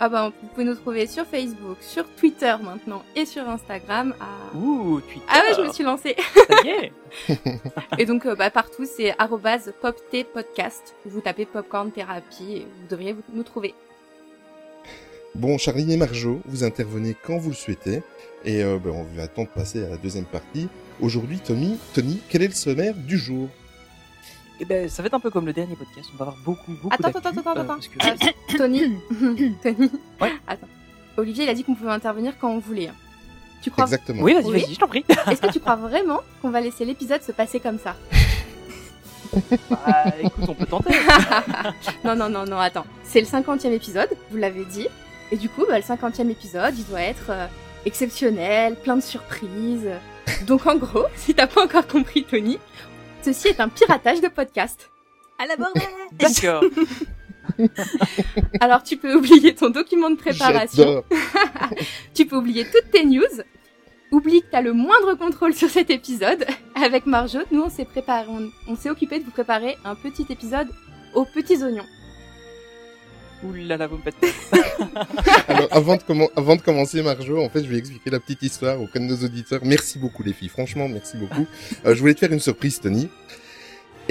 Ah 0.00 0.08
bah, 0.08 0.32
vous 0.40 0.48
pouvez 0.50 0.64
nous 0.64 0.76
trouver 0.76 1.08
sur 1.08 1.26
Facebook, 1.26 1.76
sur 1.80 2.08
Twitter 2.14 2.54
maintenant 2.62 3.02
et 3.16 3.26
sur 3.26 3.48
Instagram. 3.48 4.14
À... 4.20 4.56
Ouh, 4.56 5.00
Twitter. 5.00 5.26
Ah 5.28 5.40
ouais, 5.40 5.56
je 5.56 5.62
me 5.66 5.72
suis 5.72 5.82
lancée. 5.82 6.14
Ça 6.36 6.54
y 6.64 6.68
est. 6.68 6.92
Et 7.98 8.06
donc 8.06 8.24
euh, 8.24 8.36
bah, 8.36 8.48
partout, 8.48 8.84
c'est 8.86 9.12
poptpodcast. 9.80 10.94
Vous 11.04 11.20
tapez 11.20 11.46
Popcorn 11.46 11.90
Therapy 11.90 12.58
et 12.58 12.60
vous 12.60 12.86
devriez 12.88 13.12
vous- 13.12 13.22
nous 13.34 13.42
trouver. 13.42 13.74
Bon, 15.34 15.56
Charline 15.58 15.90
et 15.90 15.96
Marjo, 15.96 16.40
vous 16.46 16.64
intervenez 16.64 17.14
quand 17.22 17.38
vous 17.38 17.50
le 17.50 17.54
souhaitez. 17.54 18.02
Et 18.44 18.62
euh, 18.62 18.78
ben, 18.82 18.90
on 18.90 19.04
va 19.16 19.24
attendre 19.24 19.48
de 19.48 19.54
passer 19.54 19.84
à 19.84 19.88
la 19.88 19.96
deuxième 19.96 20.24
partie. 20.24 20.68
Aujourd'hui, 21.00 21.38
Tommy, 21.38 21.78
Tony, 21.94 22.20
quel 22.28 22.42
est 22.42 22.48
le 22.48 22.54
sommaire 22.54 22.94
du 22.94 23.18
jour? 23.18 23.48
Eh 24.60 24.64
ben, 24.64 24.88
ça 24.88 25.02
va 25.02 25.06
être 25.06 25.14
un 25.14 25.20
peu 25.20 25.30
comme 25.30 25.46
le 25.46 25.52
dernier 25.52 25.76
podcast. 25.76 26.08
On 26.14 26.16
va 26.16 26.26
avoir 26.26 26.36
beaucoup, 26.44 26.72
beaucoup 26.82 26.88
Attends, 26.94 27.08
attends, 27.18 27.28
attends, 27.30 27.56
euh, 27.56 27.60
attends. 27.62 27.66
parce 27.76 27.88
que- 27.88 28.56
Tony, 28.56 28.80
Tony. 29.62 29.90
Ouais. 30.20 30.32
Attends. 30.46 30.66
Olivier, 31.16 31.44
il 31.44 31.50
a 31.50 31.54
dit 31.54 31.62
qu'on 31.64 31.74
pouvait 31.74 31.90
intervenir 31.90 32.34
quand 32.40 32.50
on 32.50 32.58
voulait. 32.58 32.90
Tu 33.62 33.70
crois 33.70 33.84
Exactement. 33.84 34.22
Oui, 34.22 34.34
vas-y, 34.34 34.44
Oui. 34.46 34.60
vas-y, 34.62 34.74
je 34.74 34.78
t'en 34.80 34.88
prie. 34.88 35.04
Est-ce 35.30 35.40
que 35.40 35.52
tu 35.52 35.60
crois 35.60 35.76
vraiment 35.76 36.20
qu'on 36.42 36.50
va 36.50 36.60
laisser 36.60 36.84
l'épisode 36.84 37.22
se 37.22 37.32
passer 37.32 37.60
comme 37.60 37.78
ça? 37.78 37.94
Bah, 39.68 40.04
écoute, 40.22 40.44
on 40.48 40.54
peut 40.54 40.64
tenter. 40.64 40.94
Non, 42.04 42.16
non, 42.16 42.30
non, 42.30 42.44
non, 42.46 42.58
attends. 42.58 42.86
C'est 43.04 43.20
le 43.20 43.26
50e 43.26 43.72
épisode, 43.72 44.08
vous 44.30 44.38
l'avez 44.38 44.64
dit. 44.64 44.88
Et 45.30 45.36
du 45.36 45.48
coup, 45.48 45.64
bah, 45.68 45.78
le 45.78 45.84
50e 45.84 46.30
épisode, 46.30 46.74
il 46.76 46.86
doit 46.86 47.02
être 47.02 47.30
euh, 47.30 47.46
exceptionnel, 47.84 48.76
plein 48.76 48.96
de 48.96 49.02
surprises. 49.02 49.90
Donc 50.46 50.66
en 50.66 50.76
gros, 50.76 51.04
si 51.16 51.34
t'as 51.34 51.46
pas 51.46 51.64
encore 51.64 51.86
compris, 51.86 52.24
Tony, 52.24 52.58
ceci 53.22 53.48
est 53.48 53.60
un 53.60 53.68
piratage 53.68 54.20
de 54.20 54.28
podcast. 54.28 54.90
À 55.38 55.46
la 55.46 55.56
bordel 55.56 55.82
D'accord. 56.18 56.64
Alors 58.60 58.82
tu 58.82 58.96
peux 58.96 59.14
oublier 59.14 59.54
ton 59.54 59.70
document 59.70 60.10
de 60.10 60.16
préparation, 60.16 61.02
tu 62.14 62.26
peux 62.26 62.36
oublier 62.36 62.64
toutes 62.64 62.90
tes 62.90 63.04
news, 63.04 63.24
oublie 64.12 64.42
que 64.42 64.46
t'as 64.50 64.60
le 64.60 64.72
moindre 64.72 65.14
contrôle 65.14 65.54
sur 65.54 65.68
cet 65.70 65.90
épisode. 65.90 66.44
Avec 66.74 67.06
Marjo, 67.06 67.38
nous 67.50 67.62
on 67.62 67.70
s'est 67.70 67.84
préparé, 67.84 68.26
on, 68.28 68.50
on 68.68 68.76
s'est 68.76 68.90
occupé 68.90 69.18
de 69.18 69.24
vous 69.24 69.30
préparer 69.30 69.76
un 69.84 69.94
petit 69.94 70.26
épisode 70.30 70.68
aux 71.14 71.24
petits 71.24 71.62
oignons. 71.64 71.86
Ouh 73.44 73.52
là 73.52 73.76
là, 73.76 73.86
vous 73.86 73.96
me 73.98 74.02
faites. 74.02 74.16
Alors, 75.48 75.68
avant 75.70 75.96
de, 75.96 76.02
commen- 76.02 76.28
avant 76.36 76.56
de 76.56 76.60
commencer, 76.62 77.02
Marjo, 77.02 77.40
en 77.42 77.48
fait, 77.48 77.62
je 77.64 77.68
vais 77.68 77.78
expliquer 77.78 78.10
la 78.10 78.18
petite 78.20 78.42
histoire 78.42 78.80
auprès 78.80 78.98
de 78.98 79.04
nos 79.04 79.16
auditeurs. 79.16 79.60
Merci 79.64 79.98
beaucoup, 79.98 80.22
les 80.24 80.32
filles. 80.32 80.48
Franchement, 80.48 80.88
merci 80.88 81.16
beaucoup. 81.16 81.46
Euh, 81.86 81.94
je 81.94 82.00
voulais 82.00 82.14
te 82.14 82.20
faire 82.20 82.32
une 82.32 82.40
surprise, 82.40 82.80
Tony. 82.80 83.08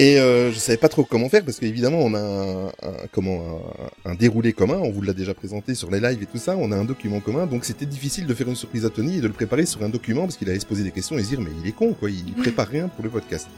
Et 0.00 0.18
euh, 0.20 0.52
je 0.52 0.58
savais 0.58 0.78
pas 0.78 0.88
trop 0.88 1.02
comment 1.04 1.28
faire 1.28 1.44
parce 1.44 1.58
qu'évidemment 1.58 1.98
on 1.98 2.14
a 2.14 2.20
un, 2.20 2.66
un- 2.68 3.06
comment 3.10 3.60
un, 4.04 4.12
un 4.12 4.14
déroulé 4.14 4.52
commun, 4.52 4.76
on 4.78 4.90
vous 4.92 5.02
l'a 5.02 5.12
déjà 5.12 5.34
présenté 5.34 5.74
sur 5.74 5.90
les 5.90 5.98
lives 5.98 6.22
et 6.22 6.26
tout 6.26 6.38
ça, 6.38 6.56
on 6.56 6.70
a 6.70 6.76
un 6.76 6.84
document 6.84 7.18
commun, 7.18 7.46
donc 7.46 7.64
c'était 7.64 7.84
difficile 7.84 8.24
de 8.26 8.32
faire 8.32 8.46
une 8.48 8.54
surprise 8.54 8.84
à 8.84 8.90
Tony 8.90 9.18
et 9.18 9.20
de 9.20 9.26
le 9.26 9.32
préparer 9.32 9.66
sur 9.66 9.82
un 9.82 9.88
document 9.88 10.20
parce 10.22 10.36
qu'il 10.36 10.48
allait 10.48 10.60
se 10.60 10.66
poser 10.66 10.84
des 10.84 10.92
questions 10.92 11.18
et 11.18 11.24
se 11.24 11.30
dire 11.30 11.40
mais 11.40 11.50
il 11.64 11.68
est 11.68 11.72
con 11.72 11.94
quoi, 11.94 12.10
il 12.10 12.32
prépare 12.34 12.68
rien 12.68 12.86
pour 12.86 13.02
le 13.02 13.10
podcast. 13.10 13.48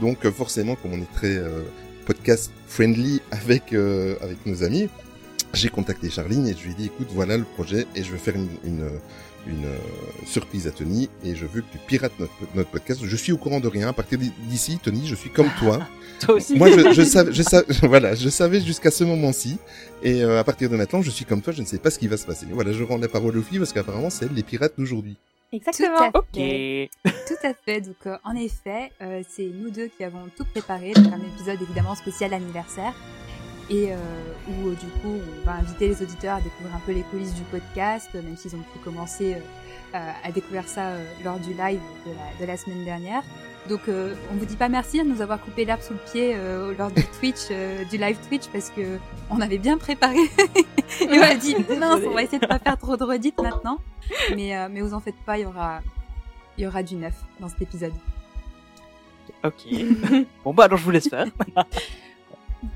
Donc 0.00 0.24
euh, 0.24 0.32
forcément 0.32 0.74
comme 0.74 0.94
on 0.94 1.02
est 1.02 1.12
très 1.14 1.36
euh, 1.36 1.64
podcast 2.06 2.50
friendly 2.66 3.20
avec 3.30 3.74
euh, 3.74 4.16
avec 4.22 4.38
nos 4.46 4.64
amis, 4.64 4.88
j'ai 5.52 5.68
contacté 5.68 6.10
Charline 6.10 6.46
et 6.46 6.54
je 6.54 6.64
lui 6.64 6.72
ai 6.72 6.74
dit 6.74 6.86
écoute 6.86 7.08
voilà 7.12 7.36
le 7.36 7.44
projet 7.44 7.86
et 7.94 8.02
je 8.02 8.12
vais 8.12 8.18
faire 8.18 8.34
une, 8.36 8.48
une, 8.64 8.88
une, 9.46 9.66
surprise 10.26 10.66
à 10.66 10.70
Tony 10.70 11.08
et 11.24 11.34
je 11.34 11.46
veux 11.46 11.62
que 11.62 11.72
tu 11.72 11.78
pirates 11.78 12.18
notre, 12.18 12.32
notre 12.54 12.70
podcast. 12.70 13.00
Je 13.02 13.16
suis 13.16 13.32
au 13.32 13.36
courant 13.36 13.60
de 13.60 13.68
rien. 13.68 13.88
À 13.88 13.92
partir 13.92 14.18
d'ici, 14.18 14.78
Tony, 14.82 15.06
je 15.06 15.14
suis 15.14 15.30
comme 15.30 15.48
toi. 15.58 15.80
Toi 16.20 16.34
aussi. 16.34 16.56
Moi, 16.56 16.70
je, 16.70 16.92
je 16.92 17.02
savais, 17.02 17.32
je 17.32 17.42
savais, 17.42 17.66
voilà, 17.82 18.14
je 18.14 18.28
savais 18.28 18.60
jusqu'à 18.60 18.90
ce 18.90 19.04
moment-ci. 19.04 19.56
Et 20.02 20.22
euh, 20.22 20.38
à 20.38 20.44
partir 20.44 20.68
de 20.68 20.76
maintenant, 20.76 21.02
je 21.02 21.10
suis 21.10 21.24
comme 21.24 21.40
toi. 21.40 21.52
Je 21.52 21.62
ne 21.62 21.66
sais 21.66 21.78
pas 21.78 21.90
ce 21.90 21.98
qui 21.98 22.08
va 22.08 22.16
se 22.16 22.26
passer. 22.26 22.46
Voilà, 22.50 22.72
je 22.72 22.82
rends 22.84 22.98
la 22.98 23.08
parole 23.08 23.36
aux 23.36 23.42
filles 23.42 23.58
parce 23.58 23.72
qu'apparemment, 23.72 24.10
c'est 24.10 24.26
elles 24.26 24.34
les 24.34 24.42
pirates 24.42 24.74
d'aujourd'hui. 24.76 25.16
Exactement. 25.52 26.10
Tout 26.10 26.18
à 26.18 26.22
fait. 26.34 26.90
Tout 27.04 27.46
à 27.46 27.54
fait. 27.54 27.80
Donc, 27.80 27.96
euh, 28.06 28.16
en 28.24 28.36
effet, 28.36 28.92
euh, 29.02 29.22
c'est 29.28 29.50
nous 29.52 29.70
deux 29.70 29.88
qui 29.88 30.04
avons 30.04 30.28
tout 30.36 30.44
préparé. 30.44 30.92
Donc, 30.92 31.12
un 31.12 31.20
épisode 31.20 31.60
évidemment 31.60 31.94
spécial 31.94 32.32
anniversaire. 32.34 32.94
Et 33.70 33.92
euh, 33.92 33.96
où, 34.48 34.68
euh, 34.68 34.70
du 34.72 34.86
coup, 35.00 35.20
on 35.42 35.46
va 35.46 35.52
inviter 35.52 35.88
les 35.88 36.02
auditeurs 36.02 36.36
à 36.36 36.40
découvrir 36.40 36.74
un 36.74 36.80
peu 36.80 36.92
les 36.92 37.02
coulisses 37.02 37.34
du 37.34 37.42
podcast, 37.42 38.10
même 38.14 38.36
s'ils 38.36 38.54
ont 38.56 38.58
pu 38.58 38.78
commencer 38.82 39.34
euh, 39.34 39.38
euh, 39.94 40.10
à 40.24 40.32
découvrir 40.32 40.66
ça 40.66 40.88
euh, 40.88 41.04
lors 41.24 41.38
du 41.38 41.50
live 41.50 41.80
de 42.06 42.10
la, 42.12 42.40
de 42.40 42.46
la 42.46 42.56
semaine 42.56 42.84
dernière. 42.84 43.22
Donc, 43.68 43.82
euh, 43.88 44.14
on 44.32 44.36
vous 44.36 44.46
dit 44.46 44.56
pas 44.56 44.68
merci 44.68 44.98
de 44.98 45.04
nous 45.04 45.20
avoir 45.22 45.40
coupé 45.40 45.64
l'herbe 45.64 45.82
sous 45.82 45.92
le 45.92 46.00
pied 46.10 46.32
euh, 46.34 46.74
lors 46.76 46.90
du 46.90 47.04
Twitch, 47.04 47.48
euh, 47.52 47.84
du 47.84 47.96
live 47.98 48.18
Twitch, 48.26 48.48
parce 48.48 48.70
que 48.70 48.98
on 49.30 49.40
avait 49.40 49.58
bien 49.58 49.78
préparé. 49.78 50.16
Et 51.00 51.08
on 51.08 51.22
a 51.22 51.34
dit, 51.36 51.54
mince, 51.78 52.00
on 52.04 52.10
va 52.14 52.24
essayer 52.24 52.40
de 52.40 52.46
pas 52.46 52.58
faire 52.58 52.76
trop 52.76 52.96
de 52.96 53.04
redites 53.04 53.40
maintenant. 53.40 53.78
Mais, 54.34 54.56
euh, 54.56 54.68
mais 54.68 54.80
vous 54.80 54.94
en 54.94 55.00
faites 55.00 55.20
pas, 55.24 55.38
il 55.38 55.42
y 55.42 55.46
aura, 55.46 55.80
il 56.58 56.64
y 56.64 56.66
aura 56.66 56.82
du 56.82 56.96
neuf 56.96 57.14
dans 57.38 57.48
cet 57.48 57.62
épisode. 57.62 57.92
Ok. 59.44 59.68
bon 60.44 60.52
bah 60.52 60.64
alors 60.64 60.78
je 60.78 60.84
vous 60.84 60.90
laisse 60.90 61.08
faire. 61.08 61.26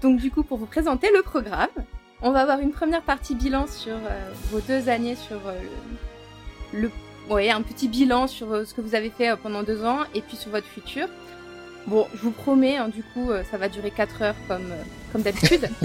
Donc 0.02 0.18
du 0.20 0.30
coup, 0.30 0.42
pour 0.42 0.58
vous 0.58 0.66
présenter 0.66 1.08
le 1.14 1.22
programme, 1.22 1.68
on 2.22 2.30
va 2.30 2.40
avoir 2.40 2.60
une 2.60 2.72
première 2.72 3.02
partie 3.02 3.34
bilan 3.34 3.66
sur 3.66 3.94
euh, 3.94 4.32
vos 4.50 4.60
deux 4.60 4.88
années, 4.88 5.16
sur 5.16 5.36
euh, 5.46 5.60
le, 6.72 6.82
le- 6.82 6.90
ouais, 7.34 7.50
un 7.50 7.62
petit 7.62 7.88
bilan 7.88 8.26
sur 8.26 8.52
euh, 8.52 8.64
ce 8.64 8.74
que 8.74 8.80
vous 8.80 8.94
avez 8.94 9.10
fait 9.10 9.36
pendant 9.36 9.62
deux 9.62 9.84
ans, 9.84 10.00
et 10.14 10.20
puis 10.22 10.36
sur 10.36 10.50
votre 10.50 10.66
futur. 10.66 11.06
Bon, 11.86 12.06
je 12.14 12.20
vous 12.20 12.30
promets, 12.30 12.78
hein, 12.78 12.88
du 12.88 13.02
coup, 13.02 13.30
ça 13.50 13.58
va 13.58 13.68
durer 13.68 13.90
quatre 13.90 14.22
heures 14.22 14.34
comme, 14.48 14.72
comme 15.12 15.20
d'habitude. 15.20 15.68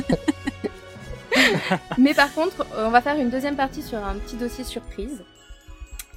Mais 1.97 2.13
par 2.13 2.33
contre, 2.33 2.65
on 2.77 2.89
va 2.89 3.01
faire 3.01 3.17
une 3.17 3.29
deuxième 3.29 3.57
partie 3.57 3.81
sur 3.81 3.97
un 4.05 4.15
petit 4.15 4.37
dossier 4.37 4.63
surprise. 4.63 5.23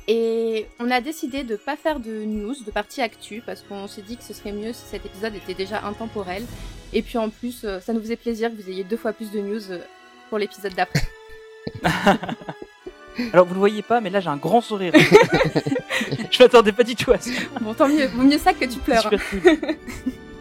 Et 0.08 0.66
on 0.80 0.90
a 0.90 1.00
décidé 1.00 1.44
de 1.44 1.56
pas 1.56 1.76
faire 1.76 2.00
de 2.00 2.24
news, 2.24 2.54
de 2.66 2.70
partie 2.70 3.00
actu, 3.02 3.42
parce 3.44 3.62
qu'on 3.62 3.86
s'est 3.86 4.02
dit 4.02 4.16
que 4.16 4.24
ce 4.24 4.34
serait 4.34 4.52
mieux 4.52 4.72
si 4.72 4.82
cet 4.86 5.06
épisode 5.06 5.34
était 5.34 5.54
déjà 5.54 5.84
intemporel. 5.84 6.42
Et 6.92 7.02
puis 7.02 7.18
en 7.18 7.30
plus, 7.30 7.62
euh, 7.64 7.80
ça 7.80 7.92
nous 7.92 8.00
faisait 8.00 8.16
plaisir 8.16 8.50
que 8.50 8.60
vous 8.60 8.68
ayez 8.68 8.84
deux 8.84 8.96
fois 8.96 9.12
plus 9.12 9.30
de 9.30 9.40
news 9.40 9.70
euh, 9.70 9.78
pour 10.28 10.38
l'épisode 10.38 10.74
d'après. 10.74 11.02
Alors 13.32 13.46
vous 13.46 13.54
le 13.54 13.60
voyez 13.60 13.82
pas, 13.82 14.00
mais 14.00 14.10
là 14.10 14.20
j'ai 14.20 14.28
un 14.28 14.36
grand 14.36 14.60
sourire. 14.60 14.92
je 16.30 16.42
m'attendais 16.42 16.72
pas 16.72 16.82
du 16.82 16.96
tout 16.96 17.12
à 17.12 17.18
ça. 17.18 17.30
Bon, 17.60 17.74
tant 17.74 17.88
mieux, 17.88 18.06
vaut 18.06 18.22
mieux 18.22 18.38
ça 18.38 18.52
que 18.54 18.64
tu 18.64 18.78
pleures. 18.78 19.08
cool. 19.08 19.20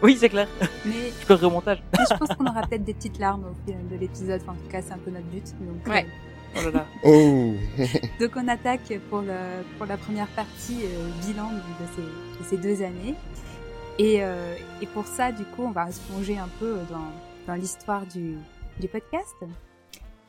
oui, 0.02 0.16
c'est 0.18 0.30
clair. 0.30 0.48
Mais, 0.84 1.12
Je 1.20 1.26
pleurerai 1.26 1.46
au 1.46 1.50
montage. 1.50 1.82
mais 1.92 2.04
je 2.10 2.16
pense 2.16 2.34
qu'on 2.36 2.46
aura 2.46 2.62
peut-être 2.62 2.84
des 2.84 2.94
petites 2.94 3.18
larmes 3.18 3.44
au 3.44 3.54
fil 3.66 3.76
de 3.90 3.96
l'épisode. 3.96 4.40
Enfin, 4.42 4.52
en 4.52 4.64
tout 4.64 4.70
cas, 4.70 4.80
c'est 4.82 4.92
un 4.92 4.98
peu 4.98 5.10
notre 5.10 5.26
but. 5.26 5.44
Donc, 5.60 5.86
Ouais. 5.86 6.06
Oh 6.56 6.60
là 6.64 6.70
là. 6.70 6.86
Oh, 7.04 7.54
donc 8.20 8.30
on 8.36 8.48
attaque 8.48 8.92
pour, 9.08 9.22
le, 9.22 9.62
pour 9.78 9.86
la 9.86 9.96
première 9.96 10.28
partie 10.28 10.80
euh, 10.84 11.08
bilan 11.26 11.50
de 11.50 11.86
ces, 11.96 12.02
de 12.02 12.48
ces 12.48 12.56
deux 12.56 12.84
années. 12.84 13.14
Et, 13.98 14.22
euh, 14.22 14.54
et 14.80 14.86
pour 14.86 15.06
ça, 15.06 15.32
du 15.32 15.44
coup, 15.44 15.62
on 15.64 15.70
va 15.70 15.90
se 15.90 16.00
plonger 16.00 16.38
un 16.38 16.48
peu 16.58 16.78
dans, 16.90 17.12
dans 17.46 17.54
l'histoire 17.54 18.06
du, 18.06 18.36
du 18.80 18.88
podcast. 18.88 19.36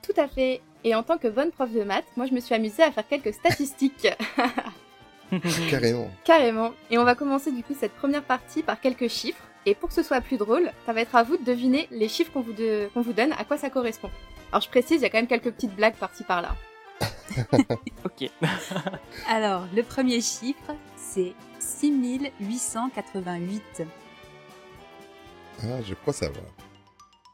Tout 0.02 0.14
à 0.18 0.28
fait. 0.28 0.62
Et 0.84 0.96
en 0.96 1.04
tant 1.04 1.18
que 1.18 1.28
bonne 1.28 1.52
prof 1.52 1.72
de 1.72 1.84
maths, 1.84 2.06
moi 2.18 2.26
je 2.26 2.34
me 2.34 2.40
suis 2.42 2.54
amusée 2.54 2.84
à 2.84 2.92
faire 2.92 3.08
quelques 3.08 3.34
statistiques. 3.34 4.08
carrément. 5.70 6.12
Carrément. 6.26 6.72
Et 6.92 6.98
on 6.98 7.06
va 7.06 7.16
commencer 7.16 7.52
du 7.52 7.64
coup 7.64 7.74
cette 7.80 7.94
première 7.94 8.24
partie 8.24 8.64
par 8.64 8.80
quelques 8.80 9.08
chiffres. 9.08 9.44
Et 9.66 9.76
pour 9.76 9.90
que 9.90 9.96
ce 9.96 10.04
soit 10.04 10.20
plus 10.22 10.38
drôle, 10.38 10.72
ça 10.86 10.94
va 10.94 11.02
être 11.02 11.16
à 11.16 11.24
vous 11.24 11.38
de 11.38 11.44
deviner 11.44 11.88
les 11.92 12.08
chiffres 12.10 12.32
qu'on 12.34 12.42
vous, 12.42 12.54
de- 12.54 12.90
qu'on 12.94 13.02
vous 13.02 13.14
donne, 13.14 13.32
à 13.34 13.44
quoi 13.46 13.58
ça 13.58 13.70
correspond. 13.70 14.10
Alors 14.52 14.62
je 14.62 14.70
précise, 14.70 14.98
il 15.00 15.04
y 15.04 15.06
a 15.06 15.10
quand 15.10 15.18
même 15.18 15.28
quelques 15.28 15.52
petites 15.52 15.76
blagues 15.76 15.96
par-ci 15.96 16.24
par-là. 16.24 16.56
Ok. 18.06 18.30
Alors, 19.30 19.64
le 19.76 19.82
premier 19.82 20.22
chiffre, 20.22 20.76
c'est 20.96 21.34
6888. 21.60 23.84
Ah, 25.64 25.82
je 25.84 25.94
crois 25.96 26.14
savoir. 26.14 26.46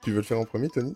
Tu 0.04 0.12
veux 0.12 0.18
le 0.18 0.24
faire 0.24 0.40
en 0.40 0.46
premier, 0.46 0.70
Tony? 0.70 0.96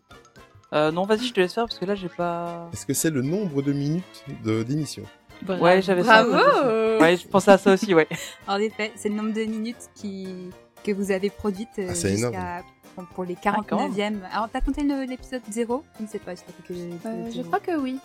Euh, 0.73 0.91
non, 0.91 1.05
vas-y, 1.05 1.27
je 1.27 1.33
te 1.33 1.39
laisse 1.41 1.53
faire 1.53 1.65
parce 1.65 1.77
que 1.79 1.85
là, 1.85 1.95
j'ai 1.95 2.09
pas. 2.09 2.69
Est-ce 2.73 2.85
que 2.85 2.93
c'est 2.93 3.09
le 3.09 3.21
nombre 3.21 3.61
de 3.61 3.73
minutes 3.73 4.23
de- 4.43 4.63
d'émission? 4.63 5.03
Ouais, 5.47 5.81
j'avais 5.81 6.03
ça. 6.03 6.23
Bravo 6.23 6.99
Ouais, 7.01 7.17
je 7.17 7.27
pensais 7.27 7.51
à 7.51 7.57
ça 7.57 7.73
aussi, 7.73 7.93
ouais. 7.93 8.07
En 8.47 8.57
effet, 8.57 8.91
c'est 8.95 9.09
le 9.09 9.15
nombre 9.15 9.33
de 9.33 9.43
minutes 9.43 9.89
qui... 9.95 10.49
que 10.83 10.91
vous 10.91 11.11
avez 11.11 11.29
produites 11.29 11.69
euh, 11.79 11.87
Ah, 11.89 11.95
c'est 11.95 12.11
jusqu'à 12.17 12.63
pour- 12.95 13.05
pour 13.07 13.23
les 13.23 13.35
Ah, 13.45 13.57
quand 13.67 13.77
même. 13.79 13.91
49e. 13.91 14.17
Alors, 14.31 14.49
t'as 14.51 14.61
compté 14.61 14.83
l'épisode 14.83 15.41
0 15.49 15.83
Je 15.97 16.03
ne 16.03 16.07
sais 16.07 16.19
pas, 16.19 16.35
je 16.35 16.41
crois 16.41 16.53
que 16.67 16.73
l'épisode 16.73 16.99
Euh, 17.05 17.31
je 17.35 17.41
crois 17.41 17.59
que 17.59 17.75
oui. 17.79 17.99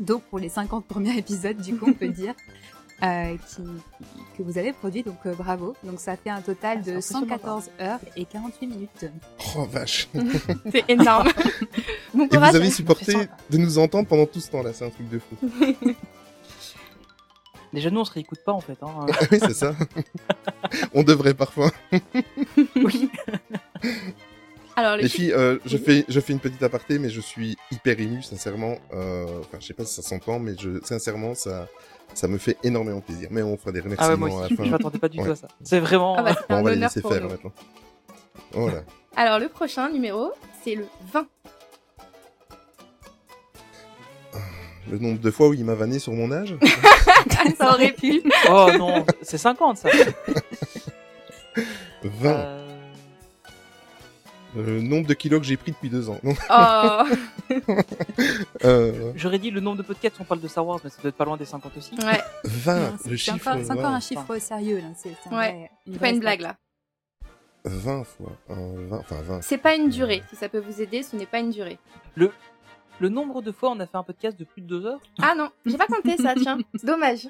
Donc, 0.00 0.22
pour 0.24 0.38
les 0.38 0.48
50 0.50 0.84
premiers 0.86 1.16
épisodes, 1.16 1.56
du 1.56 1.76
coup, 1.76 1.86
on 1.88 1.92
peut 1.94 2.08
dire, 2.22 2.34
euh, 3.02 3.36
qui, 3.48 3.62
que 4.36 4.42
vous 4.42 4.58
avez 4.58 4.72
produit, 4.74 5.02
donc 5.02 5.16
euh, 5.24 5.34
bravo. 5.34 5.74
Donc, 5.84 5.98
ça 6.00 6.16
fait 6.16 6.28
un 6.30 6.40
total 6.42 6.78
Ah, 6.80 6.84
de 6.84 6.90
impressionnant, 6.92 7.20
114 7.26 7.70
heures 7.80 8.00
et 8.16 8.24
48 8.26 8.66
minutes. 8.66 9.06
Oh 9.56 9.64
vache 9.64 10.08
C'est 10.72 10.84
énorme. 10.90 11.28
bon 12.14 12.24
Et 12.24 12.28
courage. 12.28 12.50
vous 12.50 12.56
avez 12.56 12.70
supporté 12.70 13.14
de 13.50 13.56
nous 13.58 13.78
entendre 13.78 14.06
pendant 14.08 14.26
tout 14.26 14.40
ce 14.40 14.50
temps-là, 14.50 14.72
c'est 14.74 14.84
un 14.84 14.90
truc 14.90 15.08
de 15.08 15.18
fou. 15.18 15.36
Déjà, 17.76 17.90
nous, 17.90 18.00
on 18.00 18.04
se 18.06 18.12
réécoute 18.12 18.38
pas 18.42 18.52
en 18.52 18.60
fait. 18.62 18.78
Hein. 18.82 19.04
oui, 19.30 19.38
c'est 19.38 19.52
ça. 19.52 19.74
On 20.94 21.02
devrait 21.02 21.34
parfois. 21.34 21.70
oui. 22.74 23.10
Alors, 24.76 24.96
le 24.96 25.02
Les 25.02 25.08
filles, 25.10 25.32
euh, 25.34 25.58
je, 25.66 25.76
fais, 25.76 26.06
je 26.08 26.18
fais 26.20 26.32
une 26.32 26.38
petite 26.38 26.62
aparté, 26.62 26.98
mais 26.98 27.10
je 27.10 27.20
suis 27.20 27.58
hyper 27.70 28.00
ému, 28.00 28.22
sincèrement. 28.22 28.78
Euh, 28.94 29.26
Enfin, 29.40 29.58
je 29.60 29.66
sais 29.66 29.74
pas 29.74 29.84
si 29.84 29.92
ça 29.94 30.00
s'entend, 30.00 30.38
mais 30.38 30.54
je, 30.58 30.80
sincèrement, 30.84 31.34
ça, 31.34 31.68
ça 32.14 32.28
me 32.28 32.38
fait 32.38 32.56
énormément 32.62 33.02
plaisir. 33.02 33.28
Mais 33.30 33.42
on 33.42 33.58
fera 33.58 33.72
des 33.72 33.80
Ah 33.80 34.08
ouais, 34.08 34.14
remerciements 34.14 34.38
à 34.38 34.48
la 34.48 34.56
fin. 34.56 34.64
je 34.64 34.70
m'attendais 34.70 34.98
pas 34.98 35.08
du 35.10 35.18
tout 35.18 35.24
Ouais. 35.24 35.30
à 35.32 35.36
ça. 35.36 35.48
C'est 35.62 35.80
vraiment. 35.80 36.16
Ah 36.18 36.22
bah, 36.22 36.34
c'est 36.34 36.48
Bon, 36.48 36.54
un 36.56 36.60
on 36.60 36.62
va 36.62 36.70
les 36.70 36.76
laisser 36.80 37.02
faire 37.02 37.20
nous. 37.20 37.28
maintenant. 37.28 37.52
Voilà. 38.52 38.82
Alors, 39.16 39.38
le 39.38 39.50
prochain 39.50 39.90
numéro, 39.90 40.32
c'est 40.64 40.76
le 40.76 40.86
20. 41.12 41.26
Le 44.90 44.98
nombre 44.98 45.18
de 45.20 45.30
fois 45.30 45.48
où 45.48 45.52
il 45.52 45.64
m'a 45.64 45.74
vanné 45.74 45.98
sur 45.98 46.14
mon 46.14 46.32
âge? 46.32 46.54
ça 47.58 47.70
aurait 47.72 47.92
pu. 47.92 48.22
Oh 48.50 48.68
non, 48.78 49.04
c'est 49.22 49.38
50 49.38 49.78
ça. 49.78 49.88
20. 52.02 52.30
Euh, 52.30 52.62
Le 54.54 54.80
nombre 54.80 55.06
de 55.06 55.14
kilos 55.14 55.40
que 55.40 55.46
j'ai 55.46 55.56
pris 55.56 55.72
depuis 55.72 55.88
deux 55.90 56.08
ans. 56.08 56.18
Non, 56.22 56.34
Oh. 56.50 57.02
euh, 58.64 59.12
J'aurais 59.16 59.38
dit 59.38 59.50
le 59.50 59.60
nombre 59.60 59.78
de 59.78 59.82
podcasts, 59.82 60.16
on 60.20 60.24
parle 60.24 60.40
de 60.40 60.48
Star 60.48 60.66
Wars, 60.66 60.80
mais 60.84 60.90
ça 60.90 61.00
doit 61.02 61.08
être 61.10 61.16
pas 61.16 61.24
loin 61.24 61.36
des 61.36 61.44
50 61.44 61.76
aussi. 61.76 61.94
Ouais, 62.02 62.20
20, 62.44 62.74
Non, 62.74 62.92
le 62.92 62.98
c'est 63.10 63.16
chiffre. 63.16 63.48
encore, 63.48 63.60
c'est 63.64 63.70
encore 63.70 63.82
20. 63.84 63.94
un 63.94 64.00
chiffre 64.00 64.38
sérieux, 64.38 64.78
là. 64.78 64.88
C'est 64.96 65.10
Ouais, 65.34 65.70
vrai- 65.86 65.98
pas 65.98 66.08
une 66.10 66.20
blague 66.20 66.40
là. 66.40 66.56
20 67.64 68.04
fois. 68.04 68.32
euh, 68.50 68.86
20, 68.88 68.98
enfin 68.98 69.16
20. 69.22 69.42
C'est 69.42 69.58
pas 69.58 69.74
une 69.74 69.88
durée. 69.88 70.22
Si 70.30 70.36
ça 70.36 70.48
peut 70.48 70.60
vous 70.60 70.80
aider, 70.80 71.02
ce 71.02 71.16
n'est 71.16 71.26
pas 71.26 71.40
une 71.40 71.50
durée. 71.50 71.78
Le 72.14 72.30
nombre 73.00 73.42
de 73.42 73.52
fois 73.52 73.70
on 73.70 73.80
a 73.80 73.86
fait 73.86 73.96
un 73.96 74.02
podcast 74.02 74.38
de 74.38 74.44
plus 74.44 74.62
de 74.62 74.66
2 74.66 74.86
heures 74.86 75.00
Ah 75.22 75.34
non, 75.36 75.50
j'ai 75.64 75.76
pas 75.76 75.86
compté 75.86 76.16
ça, 76.16 76.34
tiens. 76.34 76.58
Dommage. 76.82 77.28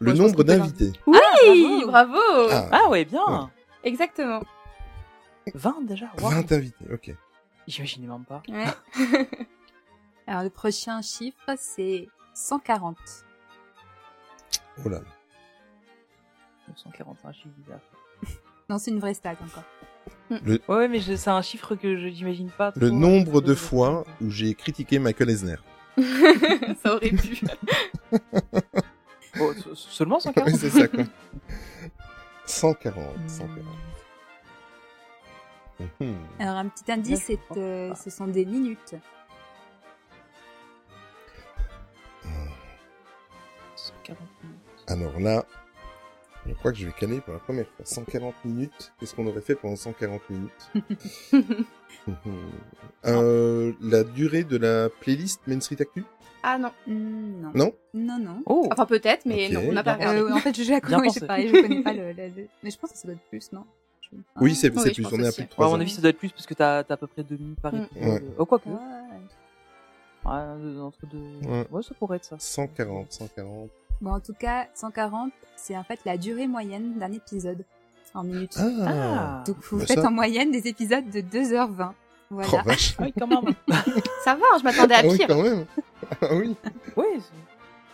Le 0.00 0.12
Ouais, 0.12 0.18
nombre 0.18 0.42
d'invités. 0.44 0.92
Oui, 1.06 1.84
bravo. 1.86 2.18
Ah, 2.50 2.68
Ah 2.72 2.88
ouais, 2.90 3.04
bien 3.04 3.24
Ouais. 3.26 3.48
Exactement. 3.84 4.42
20 5.54 5.82
déjà 5.82 6.06
Wow. 6.20 6.30
20 6.30 6.52
invités, 6.52 6.84
ok. 6.92 7.14
J'imaginais 7.66 8.08
même 8.08 8.24
pas. 8.24 8.42
Ouais. 8.48 8.66
Alors, 10.26 10.42
le 10.42 10.50
prochain 10.50 11.00
chiffre, 11.02 11.54
c'est 11.56 12.08
140. 12.34 12.96
Oh 14.84 14.88
là. 14.88 15.00
141 16.76 17.32
chiffre 17.32 17.48
bizarre. 17.58 17.80
Non, 18.68 18.78
c'est 18.78 18.90
une 18.90 18.98
vraie 19.00 19.14
stat 19.14 19.32
encore. 19.32 19.64
Ouais, 20.68 20.88
mais 20.88 21.00
c'est 21.00 21.28
un 21.28 21.42
chiffre 21.42 21.74
que 21.76 21.96
je 21.98 22.08
j'imagine 22.08 22.48
pas. 22.50 22.72
Le 22.76 22.88
trop, 22.88 22.96
nombre 22.98 23.40
de 23.40 23.54
fois 23.54 24.04
où 24.22 24.30
j'ai 24.30 24.54
critiqué 24.54 24.98
Michael 24.98 25.30
Eisner. 25.30 25.56
ça 26.82 26.94
aurait 26.96 27.10
pu. 27.10 27.40
Oh, 29.40 29.52
se- 29.52 29.74
seulement 29.74 30.20
140 30.20 30.48
oui, 30.48 30.56
c'est 30.56 30.70
ça, 30.70 30.86
quoi. 30.86 31.02
140, 32.46 33.04
140. 33.26 33.64
Mhm. 36.00 36.14
Alors, 36.38 36.54
un 36.54 36.68
petit 36.68 36.92
indice, 36.92 37.24
c'est, 37.26 37.40
euh, 37.56 37.92
ce 37.96 38.10
sont 38.10 38.28
des 38.28 38.44
minutes. 38.44 38.94
140 43.76 44.18
minutes. 44.42 44.58
Alors 44.86 45.18
là, 45.20 45.44
je 46.46 46.52
crois 46.54 46.72
que 46.72 46.78
je 46.78 46.86
vais 46.86 46.92
caler 46.92 47.20
pour 47.20 47.32
la 47.32 47.38
première 47.40 47.66
fois. 47.66 47.84
140 47.84 48.34
minutes. 48.44 48.92
Qu'est-ce 48.98 49.14
qu'on 49.14 49.26
aurait 49.26 49.40
fait 49.40 49.54
pendant 49.54 49.76
140 49.76 50.20
minutes 50.30 50.70
euh, 53.06 53.72
La 53.80 54.04
durée 54.04 54.44
de 54.44 54.56
la 54.56 54.88
playlist 55.00 55.40
Main 55.46 55.60
Street 55.60 55.76
Actu? 55.80 56.04
Ah 56.42 56.58
non. 56.58 56.70
Hmm, 56.86 57.40
non. 57.42 57.52
Non? 57.54 57.72
Non, 57.94 58.18
non. 58.18 58.42
Oh 58.46 58.68
Enfin 58.70 58.84
peut-être, 58.84 59.24
mais 59.24 59.48
non, 59.48 59.62
on 59.68 59.72
n'a 59.72 59.82
pas 59.82 59.94
regardé. 59.94 60.20
Euh, 60.20 60.32
en 60.32 60.38
fait, 60.38 60.54
je, 60.54 60.62
je, 60.62 60.68
Bien 60.86 60.98
oui, 61.00 61.06
pensé. 61.06 61.20
je, 61.20 61.24
pareil, 61.24 61.48
je 61.48 61.60
connais 61.62 61.82
pas 61.82 61.92
le, 61.94 62.12
le- 62.12 62.28
le- 62.28 62.48
Mais 62.62 62.70
je 62.70 62.78
pense 62.78 62.92
que 62.92 62.98
ça 62.98 63.08
doit 63.08 63.14
être 63.14 63.28
plus, 63.30 63.50
non? 63.52 63.64
Je- 64.02 64.08
Oui, 64.42 64.54
c'est 64.54 64.68
Oui, 64.76 64.92
plus. 64.92 65.06
On 65.06 65.20
est 65.20 65.26
à 65.26 65.32
plus 65.32 65.36
de 65.38 65.40
Ouais, 65.42 65.46
3 65.48 65.66
à 65.66 65.68
mon 65.70 65.80
avis, 65.80 65.90
ça 65.90 66.02
doit 66.02 66.10
être 66.10 66.18
plus 66.18 66.30
parce 66.30 66.44
que 66.46 66.52
t'as 66.52 66.80
as 66.80 66.92
à 66.92 66.96
peu 66.98 67.06
près 67.06 67.22
2 67.22 67.36
minutes 67.36 67.60
par 67.60 67.72
Mm. 67.74 67.84
épisode. 67.90 68.08
Ouais. 68.22 68.22
Oh, 68.36 68.44
quoi 68.44 68.58
que. 68.58 68.68
Ouais. 68.68 68.74
Ouais, 70.26 70.32
euh, 70.34 70.80
entre 70.80 71.06
deux. 71.06 71.48
Ouais. 71.48 71.66
Ouais, 71.70 71.82
ça 71.82 71.94
pourrait 71.98 72.16
être 72.18 72.24
ça. 72.26 72.36
140, 72.38 73.10
140. 73.12 73.70
Bon, 74.00 74.12
en 74.12 74.20
tout 74.20 74.34
cas, 74.34 74.66
140, 74.74 75.32
c'est 75.56 75.76
en 75.76 75.84
fait 75.84 76.00
la 76.04 76.16
durée 76.16 76.46
moyenne 76.46 76.98
d'un 76.98 77.12
épisode 77.12 77.64
en 78.14 78.22
minutes. 78.22 78.56
Ah, 78.58 78.64
Ah 78.86 79.44
Donc, 79.46 79.56
vous 79.70 79.78
bah 79.78 79.86
faites 79.86 80.00
ça- 80.00 80.08
en 80.08 80.10
moyenne 80.12 80.50
des 80.50 80.66
épisodes 80.68 81.08
de 81.10 81.20
2h20. 81.20 81.90
Oh, 82.30 82.34
Voilà. 82.36 82.62
vache. 82.64 82.94
Ah 82.98 83.04
oui, 83.04 83.12
quand 83.18 83.26
même. 83.26 83.54
Ça 84.24 84.34
va, 84.34 84.44
je 84.58 84.64
m'attendais 84.64 84.94
à 84.94 84.98
Ah 85.02 85.06
oui, 85.08 85.16
pire. 85.18 85.26
quand 85.28 85.42
même. 85.42 85.64
Ah 86.20 86.28
oui. 86.34 86.54
oui, 86.96 87.04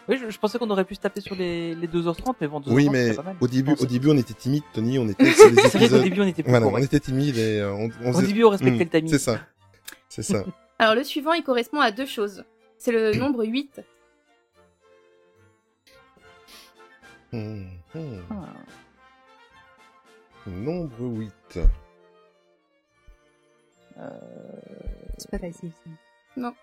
oui 0.08 0.18
je, 0.20 0.30
je 0.30 0.38
pensais 0.38 0.58
qu'on 0.58 0.70
aurait 0.70 0.84
pu 0.84 0.94
se 0.94 1.00
taper 1.00 1.20
sur 1.20 1.34
les, 1.36 1.74
les 1.74 1.86
2h30, 1.86 2.34
mais 2.40 2.48
bon, 2.48 2.60
2h30, 2.60 2.72
Oui, 2.72 2.88
mais 2.90 3.14
pas 3.14 3.22
mal. 3.22 3.36
au 3.40 3.46
début, 3.48 3.74
au 3.78 3.86
début, 3.86 4.10
on 4.10 4.16
était 4.16 4.34
timide, 4.34 4.62
Tony. 4.72 4.98
On 4.98 5.08
était 5.08 5.24
sur 5.32 5.48
les 5.50 5.56
C'est 5.56 5.68
vrai 5.68 5.70
qu'au 5.70 5.78
épisodes. 5.78 6.02
début, 6.04 6.20
on 6.22 6.26
était 6.26 6.42
plus 6.42 6.50
Voilà, 6.50 6.66
on 6.66 6.76
était 6.78 7.00
timide 7.00 7.36
et 7.36 7.60
euh, 7.60 7.72
on, 7.72 7.88
on 8.04 8.10
Au 8.10 8.12
faisait- 8.14 8.26
début, 8.28 8.44
on 8.44 8.50
respectait 8.50 8.76
Hmm, 8.76 8.78
le 8.80 8.88
timing. 8.90 9.10
C'est 9.12 9.18
ça. 9.18 9.40
C'est 10.08 10.22
ça. 10.22 10.44
Alors 10.78 10.94
le 10.94 11.04
suivant, 11.04 11.32
il 11.34 11.42
correspond 11.42 11.80
à 11.80 11.90
deux 11.92 12.06
choses. 12.06 12.44
C'est 12.78 12.92
le 12.92 13.12
nombre 13.14 13.44
8. 13.44 13.80
Hmm, 17.32 17.64
hmm. 17.94 18.20
Ah. 18.30 18.48
Nombre 20.46 21.00
8. 21.00 21.58
Euh, 23.98 24.10
C'est 25.18 25.30
pas 25.30 25.38
facile. 25.38 25.70
ça. 25.72 25.90
Toujours 26.34 26.54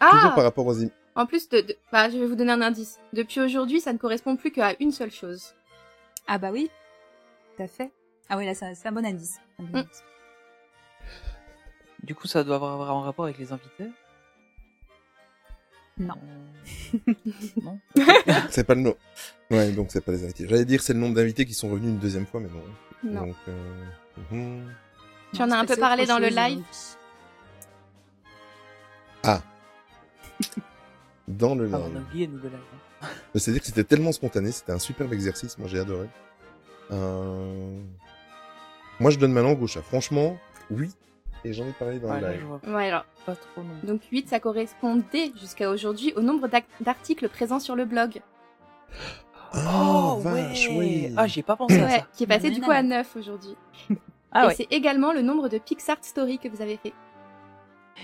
Ah 0.00 0.32
par 0.34 0.44
rapport 0.44 0.66
aux 0.66 0.82
im- 0.82 0.90
En 1.14 1.26
plus, 1.26 1.48
de, 1.48 1.60
de- 1.60 1.76
bah, 1.92 2.08
je 2.10 2.18
vais 2.18 2.26
vous 2.26 2.34
donner 2.34 2.52
un 2.52 2.62
indice. 2.62 2.98
Depuis 3.12 3.40
aujourd'hui, 3.40 3.80
ça 3.80 3.92
ne 3.92 3.98
correspond 3.98 4.36
plus 4.36 4.50
qu'à 4.50 4.74
une 4.80 4.90
seule 4.90 5.10
chose. 5.12 5.54
Ah 6.26 6.38
bah 6.38 6.50
oui, 6.52 6.70
tout 7.56 7.62
à 7.62 7.66
fait. 7.68 7.90
Ah 8.28 8.36
oui, 8.38 8.46
là, 8.46 8.54
c'est 8.54 8.64
un, 8.66 8.74
c'est 8.74 8.88
un 8.88 8.92
bon 8.92 9.04
indice. 9.04 9.38
Un 9.58 9.64
bon 9.64 9.78
indice. 9.80 10.02
Du 12.02 12.14
coup, 12.14 12.26
ça 12.26 12.42
doit 12.42 12.56
avoir 12.56 12.90
un 12.96 13.02
rapport 13.04 13.26
avec 13.26 13.38
les 13.38 13.52
invités 13.52 13.90
Non. 15.98 16.14
Non 17.62 17.78
C'est 18.50 18.64
pas 18.64 18.74
le 18.74 18.80
nom. 18.82 18.94
Ouais, 19.50 19.72
donc 19.72 19.90
c'est 19.90 20.00
pas 20.00 20.12
les 20.12 20.22
invités. 20.24 20.46
J'allais 20.48 20.64
dire 20.64 20.80
c'est 20.82 20.92
le 20.92 21.00
nombre 21.00 21.14
d'invités 21.16 21.44
qui 21.44 21.54
sont 21.54 21.68
revenus 21.68 21.90
une 21.90 21.98
deuxième 21.98 22.26
fois, 22.26 22.40
mais 22.40 22.48
non. 22.48 22.62
Non. 23.20 23.26
Donc, 23.26 23.36
euh, 23.48 23.84
mhm. 24.30 24.72
Tu 25.34 25.42
en 25.42 25.50
as 25.50 25.56
un 25.56 25.64
peu 25.66 25.76
parlé 25.76 26.06
dans 26.06 26.18
le 26.18 26.28
live. 26.28 26.62
aujourd'hui. 29.24 29.42
Dans 31.28 31.54
le 31.54 31.70
Ah, 31.72 31.78
live. 31.78 31.86
on 31.92 31.96
a 31.96 32.00
oublié 32.00 32.26
le 32.26 32.32
nouvel 32.34 32.50
live. 32.52 33.10
C'est-à-dire 33.34 33.60
que 33.60 33.66
c'était 33.68 33.84
tellement 33.84 34.12
spontané, 34.12 34.52
c'était 34.52 34.72
un 34.72 34.78
superbe 34.78 35.12
exercice, 35.12 35.56
moi 35.58 35.68
j'ai 35.68 35.78
adoré. 35.78 36.08
Euh... 36.90 37.80
Moi 39.00 39.10
je 39.10 39.18
donne 39.18 39.32
ma 39.32 39.40
langue 39.40 39.60
au 39.62 39.66
chat. 39.66 39.82
Franchement, 39.82 40.36
oui. 40.70 40.90
Et 41.44 41.52
j'en 41.52 41.66
ai 41.66 41.72
parlé 41.72 41.98
dans 41.98 42.14
le 42.14 42.20
live. 42.20 42.46
Ouais, 42.68 42.88
alors. 42.88 43.04
pas 43.26 43.34
trop 43.34 43.62
non. 43.62 43.74
Donc 43.82 44.02
8, 44.12 44.28
ça 44.28 44.38
correspondait 44.40 45.32
jusqu'à 45.40 45.70
aujourd'hui 45.70 46.12
au 46.16 46.20
nombre 46.22 46.48
d'articles 46.80 47.28
présents 47.28 47.58
sur 47.60 47.74
le 47.76 47.84
blog. 47.84 48.20
Oh, 49.54 50.18
vache, 50.20 50.68
ouais. 50.68 50.76
oui. 50.76 51.14
Ah, 51.16 51.26
j'y 51.26 51.40
ai 51.40 51.42
pas 51.42 51.56
pensé 51.56 51.80
à 51.80 51.84
Ouais, 51.84 51.98
ça. 51.98 52.06
qui 52.14 52.24
est 52.24 52.26
passé 52.26 52.50
du 52.50 52.60
coup 52.60 52.70
à 52.70 52.82
9 52.82 53.16
aujourd'hui. 53.16 53.56
Ah 54.30 54.44
Et 54.44 54.46
ouais. 54.48 54.54
c'est 54.54 54.68
également 54.70 55.12
le 55.12 55.20
nombre 55.20 55.48
de 55.48 55.58
Pixar 55.58 55.98
Story 56.00 56.38
que 56.38 56.48
vous 56.48 56.62
avez 56.62 56.76
fait. 56.78 56.92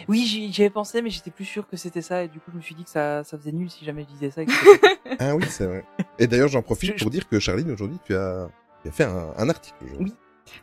Oui, 0.09 0.25
j'y 0.26 0.61
avais 0.62 0.68
pensé, 0.71 1.00
mais 1.00 1.09
j'étais 1.09 1.30
plus 1.30 1.47
sûr 1.47 1.66
que 1.66 1.76
c'était 1.78 2.02
ça, 2.02 2.23
et 2.25 2.28
du 2.28 2.38
coup, 2.38 2.50
je 2.52 2.57
me 2.59 2.62
suis 2.62 2.75
dit 2.75 2.85
que 2.85 2.90
ça, 2.90 3.25
ça 3.25 3.38
faisait 3.38 3.52
nul 3.52 3.71
si 3.71 3.85
jamais 3.87 4.02
je 4.02 4.09
disais 4.09 4.30
ça. 4.30 4.42
et 4.42 4.47
que 4.47 4.52
c'était- 4.52 4.99
Ah 5.21 5.35
oui, 5.35 5.45
c'est 5.49 5.64
vrai. 5.66 5.85
Et 6.18 6.26
d'ailleurs 6.26 6.49
j'en 6.49 6.61
profite 6.62 6.99
Je- 6.99 7.02
pour 7.02 7.11
dire 7.11 7.26
que 7.28 7.38
Charline, 7.40 7.71
aujourd'hui, 7.71 7.99
tu 8.04 8.14
as, 8.14 8.49
tu 8.83 8.88
as 8.88 8.92
fait 8.92 9.04
un, 9.04 9.33
un 9.38 9.49
article 9.49 9.76
aujourd'hui. 9.87 10.12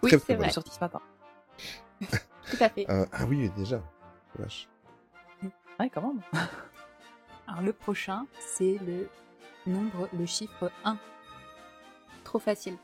Oui. 0.04 0.10
Oui, 0.12 0.20
c'est 0.28 0.36
vrai. 0.36 0.48
C'est 0.50 0.54
sorti 0.54 0.72
ce 0.72 0.80
matin. 0.80 1.02
Tout 2.50 2.58
à 2.60 2.70
fait. 2.70 2.86
Euh, 2.90 3.06
ah 3.12 3.26
oui, 3.28 3.50
déjà. 3.58 3.82
Vache. 4.38 4.68
Ouais, 5.80 5.90
quand 5.94 6.02
même. 6.02 6.22
Alors 7.48 7.62
le 7.62 7.74
prochain, 7.74 8.26
c'est 8.40 8.78
le 8.86 9.08
nombre, 9.68 10.08
le 10.18 10.26
chiffre 10.26 10.72
1. 10.84 10.98
Trop 12.24 12.40
facile. 12.40 12.76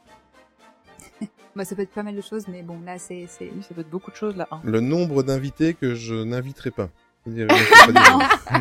Bah, 1.53 1.65
ça 1.65 1.75
peut 1.75 1.81
être 1.81 1.91
pas 1.91 2.03
mal 2.03 2.15
de 2.15 2.21
choses, 2.21 2.47
mais 2.47 2.63
bon, 2.63 2.79
là, 2.85 2.97
c'est... 2.97 3.25
c'est- 3.27 3.51
Oui, 3.53 3.61
ça 3.61 3.75
peut 3.75 3.81
être 3.81 3.89
beaucoup 3.89 4.09
de 4.09 4.15
choses 4.15 4.37
là. 4.37 4.47
hein. 4.51 4.61
Le 4.63 4.79
nombre 4.79 5.21
d'invités 5.21 5.73
que 5.73 5.95
je 5.95 6.15
n'inviterai 6.15 6.71
pas. 6.71 6.87
Dire. 7.25 7.47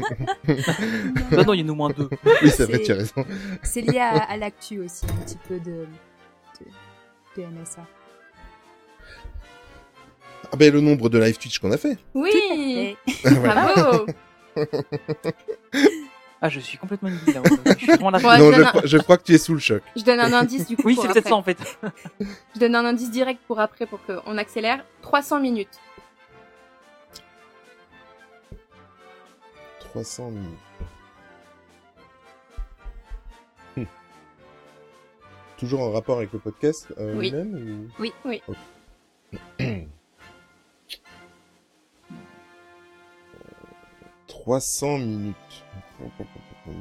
Bah 1.30 1.44
non, 1.46 1.52
il 1.54 1.60
y 1.60 1.64
en 1.64 1.68
a 1.68 1.70
au 1.70 1.74
moins 1.76 1.90
deux. 1.90 2.10
oui, 2.42 2.50
c'est 2.50 2.64
vrai, 2.64 2.78
C'est- 2.78 2.82
tu 2.82 2.92
as 2.92 2.96
raison. 2.96 3.24
C'est 3.62 3.80
lié 3.80 4.00
à, 4.00 4.24
à 4.24 4.36
l'actu 4.36 4.80
aussi, 4.80 5.06
un 5.06 5.16
petit 5.24 5.38
peu 5.48 5.60
de, 5.60 5.86
de, 7.36 7.42
de 7.42 7.46
MSA. 7.46 7.86
Ah 10.52 10.56
ben, 10.56 10.72
le 10.72 10.80
nombre 10.80 11.08
de 11.08 11.18
live 11.18 11.38
Twitch 11.38 11.58
qu'on 11.58 11.70
a 11.72 11.76
fait. 11.78 11.96
Oui. 12.14 12.96
Bravo 13.24 14.06
Ah, 16.42 16.48
je 16.48 16.58
suis 16.58 16.78
complètement 16.78 17.10
une 17.10 17.16
là. 17.34 17.42
Je 17.66 17.74
suis 17.74 17.86
vraiment 17.86 18.08
là. 18.10 18.18
Ouais, 18.18 18.38
non, 18.38 18.50
je 18.50 18.62
un- 18.62 18.64
crois- 18.64 18.86
je 18.86 18.96
crois 18.96 19.18
que 19.18 19.24
tu 19.24 19.34
es 19.34 19.38
sous 19.38 19.52
le 19.52 19.60
choc. 19.60 19.82
Je 19.94 20.02
donne 20.02 20.20
un 20.20 20.32
indice 20.32 20.66
du 20.66 20.74
coup. 20.78 20.84
Oui, 20.86 20.96
c'est 21.00 21.06
peut-être 21.08 21.28
ça 21.28 21.34
en 21.34 21.42
fait. 21.42 21.58
Je 22.54 22.58
donne 22.60 22.74
un 22.74 22.84
indice 22.86 23.10
direct 23.10 23.40
pour 23.46 23.60
après 23.60 23.84
pour 23.84 24.00
qu'on 24.06 24.38
accélère. 24.38 24.82
300 25.02 25.38
minutes. 25.40 25.78
300 29.80 30.30
minutes. 30.30 30.48
Hmm. 33.76 33.84
Toujours 35.58 35.80
en 35.82 35.90
rapport 35.92 36.16
avec 36.18 36.32
le 36.32 36.38
podcast 36.38 36.88
euh, 36.98 37.14
Oui. 37.16 37.30
lui-même 37.30 37.88
ou... 37.98 38.02
Oui. 38.02 38.12
Oui. 38.24 38.42
Ok. 38.48 38.56
300 44.40 44.98
minutes. 44.98 45.36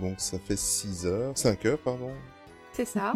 Donc 0.02 0.16
ça 0.20 0.38
fait 0.40 0.58
6 0.58 1.06
heures, 1.06 1.38
5 1.38 1.66
heures, 1.66 1.78
pardon. 1.80 2.12
C'est 2.74 2.86
ça. 2.86 3.14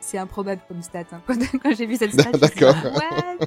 C'est- 0.00 0.18
improbable 0.18 0.60
comme 0.68 0.82
stat. 0.82 1.04
hein. 1.12 1.20
Quand, 1.26 1.38
quand 1.62 1.74
j'ai 1.74 1.86
vu 1.86 1.96
cette 1.96 2.12
stat, 2.12 2.30
je 2.34 2.38
me 2.38 2.46
suis 2.46 2.54
dit, 2.54 2.60
D'accord. 2.60 2.92
What? 2.94 3.46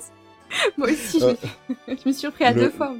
Moi 0.77 0.87
aussi, 0.89 1.19
je, 1.19 1.25
Euh, 1.25 1.35
me... 1.69 1.75
je 1.87 1.91
me 1.91 1.97
suis 1.97 2.13
surpris 2.13 2.43
à 2.45 2.51
le- 2.53 2.61
deux 2.61 2.69
fois. 2.71 2.95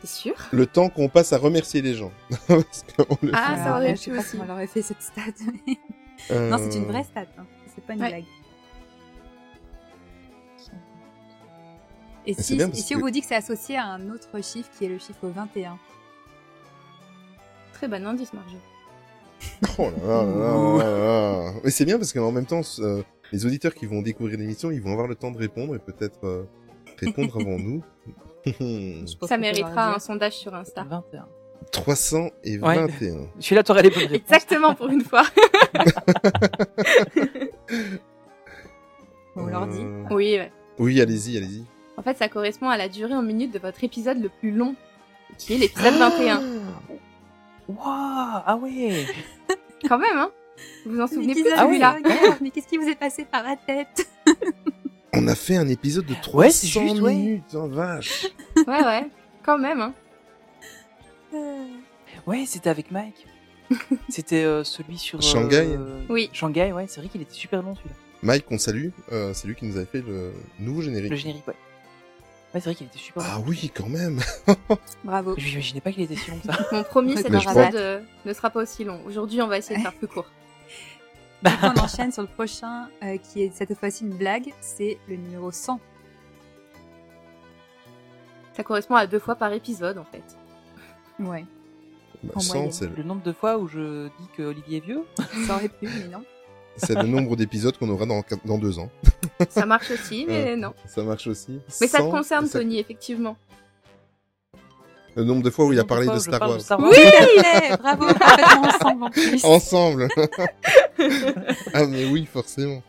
T'es 0.00 0.06
sûr? 0.06 0.34
Le 0.52 0.66
temps 0.66 0.88
qu'on 0.90 1.08
passe 1.08 1.32
à 1.32 1.38
remercier 1.38 1.82
les 1.82 1.94
gens. 1.94 2.12
Parce 2.46 2.84
qu'on 2.96 3.16
le 3.22 3.32
Ah, 3.34 3.56
fait. 3.56 3.64
ça 3.64 3.76
aurait 3.76 3.92
pu 3.94 3.98
Je 3.98 4.02
sais 4.02 4.10
pas 4.12 4.18
aussi. 4.18 4.30
comment 4.32 4.44
elle 4.44 4.50
aurait 4.50 4.66
fait 4.66 4.82
cette 4.82 5.02
stat. 5.02 5.22
mais- 5.66 5.78
Euh, 6.30 6.50
Non, 6.50 6.58
c'est 6.58 6.76
une 6.78 6.84
vraie 6.84 7.04
stat. 7.04 7.22
Hein. 7.38 7.44
C'est 7.74 7.84
pas 7.84 7.94
une 7.94 8.00
Ouais. 8.02 8.08
blague. 8.08 8.24
Et 12.26 12.34
si, 12.34 12.56
bien 12.56 12.66
et 12.66 12.70
parce 12.70 12.80
si 12.82 12.94
que- 12.94 12.98
on 12.98 13.02
vous 13.02 13.10
dit 13.10 13.20
que 13.20 13.26
c'est 13.26 13.34
associé 13.36 13.76
à 13.76 13.84
un 13.86 14.10
autre 14.10 14.42
chiffre 14.42 14.70
qui 14.78 14.84
est 14.86 14.88
le 14.88 14.98
chiffre 14.98 15.26
21 15.28 15.78
Très 17.74 17.88
bon 17.88 18.06
indice, 18.06 18.32
Marjo. 18.32 18.56
Oh 19.78 19.90
là 19.90 20.22
là 20.22 20.22
là 20.24 20.78
là 20.78 20.84
là 20.84 20.98
là. 21.44 21.52
Mais 21.64 21.70
c'est 21.70 21.84
bien 21.84 21.98
parce 21.98 22.12
qu'en 22.12 22.32
même 22.32 22.46
temps, 22.46 22.62
euh, 22.78 23.02
les 23.32 23.44
auditeurs 23.44 23.74
qui 23.74 23.84
vont 23.86 24.00
découvrir 24.00 24.38
l'émission, 24.38 24.70
ils 24.70 24.80
vont 24.80 24.92
avoir 24.92 25.06
le 25.08 25.16
temps 25.16 25.30
de 25.32 25.36
répondre 25.38 25.74
et 25.74 25.78
peut-être 25.78 26.24
euh, 26.24 26.44
répondre 26.98 27.36
avant 27.40 27.58
nous. 27.58 27.82
Je 28.46 28.52
Ça 29.26 29.36
méritera 29.36 29.94
un 29.96 29.98
sondage 29.98 30.34
sur 30.34 30.54
Insta. 30.54 30.84
21. 30.84 31.26
321. 31.72 33.26
Celui-là, 33.40 33.62
t'aurais 33.64 33.82
les 33.82 33.90
bonnes 33.90 34.00
réponses. 34.06 34.14
Exactement 34.30 34.74
pour 34.74 34.88
une 34.88 35.02
fois. 35.02 35.24
On 39.36 39.46
leur 39.46 39.66
dit. 39.66 39.80
Euh, 39.82 40.04
Oui, 40.10 40.36
ouais. 40.38 40.52
Oui, 40.78 41.00
allez-y, 41.00 41.36
allez-y. 41.36 41.64
En 41.96 42.02
fait, 42.02 42.16
ça 42.16 42.28
correspond 42.28 42.68
à 42.68 42.76
la 42.76 42.88
durée 42.88 43.14
en 43.14 43.22
minutes 43.22 43.52
de 43.52 43.58
votre 43.58 43.82
épisode 43.84 44.20
le 44.22 44.28
plus 44.28 44.50
long, 44.50 44.74
qui 45.38 45.54
est 45.54 45.58
l'épisode 45.58 45.94
21. 45.94 46.42
Waouh 47.68 47.78
Ah 47.86 48.56
ouais 48.60 49.06
Quand 49.88 49.98
même, 49.98 50.16
hein 50.18 50.30
Vous 50.84 50.92
vous 50.92 51.00
en 51.00 51.06
souvenez 51.06 51.32
plus 51.34 51.46
Ah 51.56 51.66
oui. 51.66 51.76
regarde, 51.76 52.02
mais 52.40 52.50
qu'est-ce 52.50 52.68
qui 52.68 52.76
vous 52.78 52.88
est 52.88 52.94
passé 52.94 53.24
par 53.24 53.42
la 53.42 53.56
tête? 53.56 54.06
On 55.16 55.28
a 55.28 55.34
fait 55.36 55.56
un 55.56 55.68
épisode 55.68 56.06
de 56.06 56.14
300 56.14 56.36
Ouais, 56.36 56.50
juste, 56.50 57.00
ouais. 57.00 57.14
minutes, 57.14 57.44
oh, 57.54 57.68
vache. 57.68 58.26
Ouais, 58.66 58.84
ouais. 58.84 59.06
Quand 59.44 59.58
même, 59.58 59.80
hein. 59.80 59.94
Ouais, 62.26 62.44
c'était 62.46 62.70
avec 62.70 62.90
Mike. 62.90 63.26
C'était 64.08 64.44
euh, 64.44 64.62
celui 64.64 64.98
sur... 64.98 65.18
euh, 65.18 65.22
Shanghai 65.22 65.78
Oui. 66.08 66.30
Shanghai, 66.32 66.72
ouais, 66.72 66.86
c'est 66.88 67.00
vrai 67.00 67.08
qu'il 67.08 67.22
était 67.22 67.32
super 67.34 67.62
long 67.62 67.74
celui-là. 67.76 67.94
Mike, 68.22 68.46
on 68.50 68.58
salue. 68.58 68.88
Euh, 69.12 69.32
c'est 69.34 69.46
lui 69.48 69.54
qui 69.54 69.64
nous 69.66 69.76
avait 69.76 69.86
fait 69.86 70.00
le 70.02 70.32
nouveau 70.58 70.80
générique. 70.82 71.10
Le 71.10 71.16
générique, 71.16 71.46
ouais. 71.48 71.54
Ouais, 72.54 72.60
c'est 72.60 72.66
vrai 72.66 72.74
qu'il 72.76 72.86
était 72.86 72.98
super. 72.98 73.22
Ah 73.26 73.40
oui, 73.44 73.70
quand 73.74 73.88
même. 73.88 74.20
Bravo. 75.04 75.34
Je 75.36 75.44
m'imaginais 75.44 75.80
pas 75.80 75.90
qu'il 75.92 76.02
était 76.04 76.14
si 76.14 76.30
long 76.30 76.38
ça. 76.46 76.56
Mon 76.70 76.84
promis, 76.84 77.16
cet 77.16 77.28
Mais 77.30 77.40
je 77.40 77.44
épisode 77.48 77.68
crois- 77.70 77.80
euh, 77.80 78.00
ne 78.24 78.32
sera 78.32 78.50
pas 78.50 78.62
aussi 78.62 78.84
long. 78.84 79.00
Aujourd'hui, 79.06 79.42
on 79.42 79.48
va 79.48 79.58
essayer 79.58 79.76
de 79.76 79.82
faire 79.82 79.94
plus 79.94 80.06
court. 80.06 80.26
Coup, 81.44 81.50
on 81.62 81.80
enchaîne 81.80 82.12
sur 82.12 82.22
le 82.22 82.28
prochain, 82.28 82.88
euh, 83.02 83.18
qui 83.18 83.42
est 83.42 83.52
cette 83.54 83.74
fois-ci 83.76 84.04
une 84.04 84.16
blague. 84.16 84.52
C'est 84.60 84.98
le 85.08 85.16
numéro 85.16 85.50
100. 85.50 85.80
Ça 88.56 88.62
correspond 88.62 88.94
à 88.94 89.06
deux 89.06 89.18
fois 89.18 89.34
par 89.34 89.52
épisode, 89.52 89.98
en 89.98 90.04
fait. 90.04 90.22
Ouais, 91.18 91.44
Bah, 92.22 92.32
En 92.36 92.40
100, 92.40 92.54
moyenne. 92.54 92.72
c'est 92.72 92.96
le, 92.96 93.02
nombre 93.02 93.22
de 93.22 93.32
fois 93.32 93.58
où 93.58 93.66
je 93.68 94.06
dis 94.20 94.28
que 94.36 94.42
Olivier 94.42 94.78
est 94.78 94.84
vieux? 94.86 95.04
ça 95.46 95.56
aurait 95.56 95.68
pu, 95.68 95.86
mais 95.88 96.08
non. 96.08 96.24
c'est 96.76 96.94
le 96.94 97.02
nombre 97.08 97.34
d'épisodes 97.36 97.76
qu'on 97.76 97.88
aura 97.88 98.06
dans 98.44 98.58
deux 98.58 98.78
ans. 98.78 98.90
Ça 99.50 99.66
marche 99.66 99.90
aussi, 99.90 100.24
mais 100.28 100.56
non. 100.56 100.72
Ça 100.86 101.02
marche 101.02 101.26
aussi. 101.26 101.60
Mais 101.80 101.86
ça 101.86 101.98
te 101.98 102.02
100, 102.04 102.10
concerne, 102.10 102.46
ça- 102.46 102.58
Tony, 102.58 102.78
effectivement. 102.78 103.36
Le 105.16 105.22
nombre 105.22 105.44
de 105.44 105.50
fois 105.50 105.66
où 105.66 105.72
il 105.72 105.78
a 105.78 105.84
parlé 105.84 106.08
de 106.08 106.18
Star 106.18 106.40
Wars. 106.40 106.56
de 106.56 106.58
Star 106.62 106.80
Wars. 106.80 106.90
Oui, 106.90 106.98
parfait, 107.12 107.76
bravo, 107.80 108.04
ensemble 108.66 109.04
en 109.04 109.10
plus. 109.10 109.44
Ensemble. 109.44 110.08
ah 111.72 111.86
mais 111.86 112.04
oui, 112.06 112.26
forcément. 112.30 112.82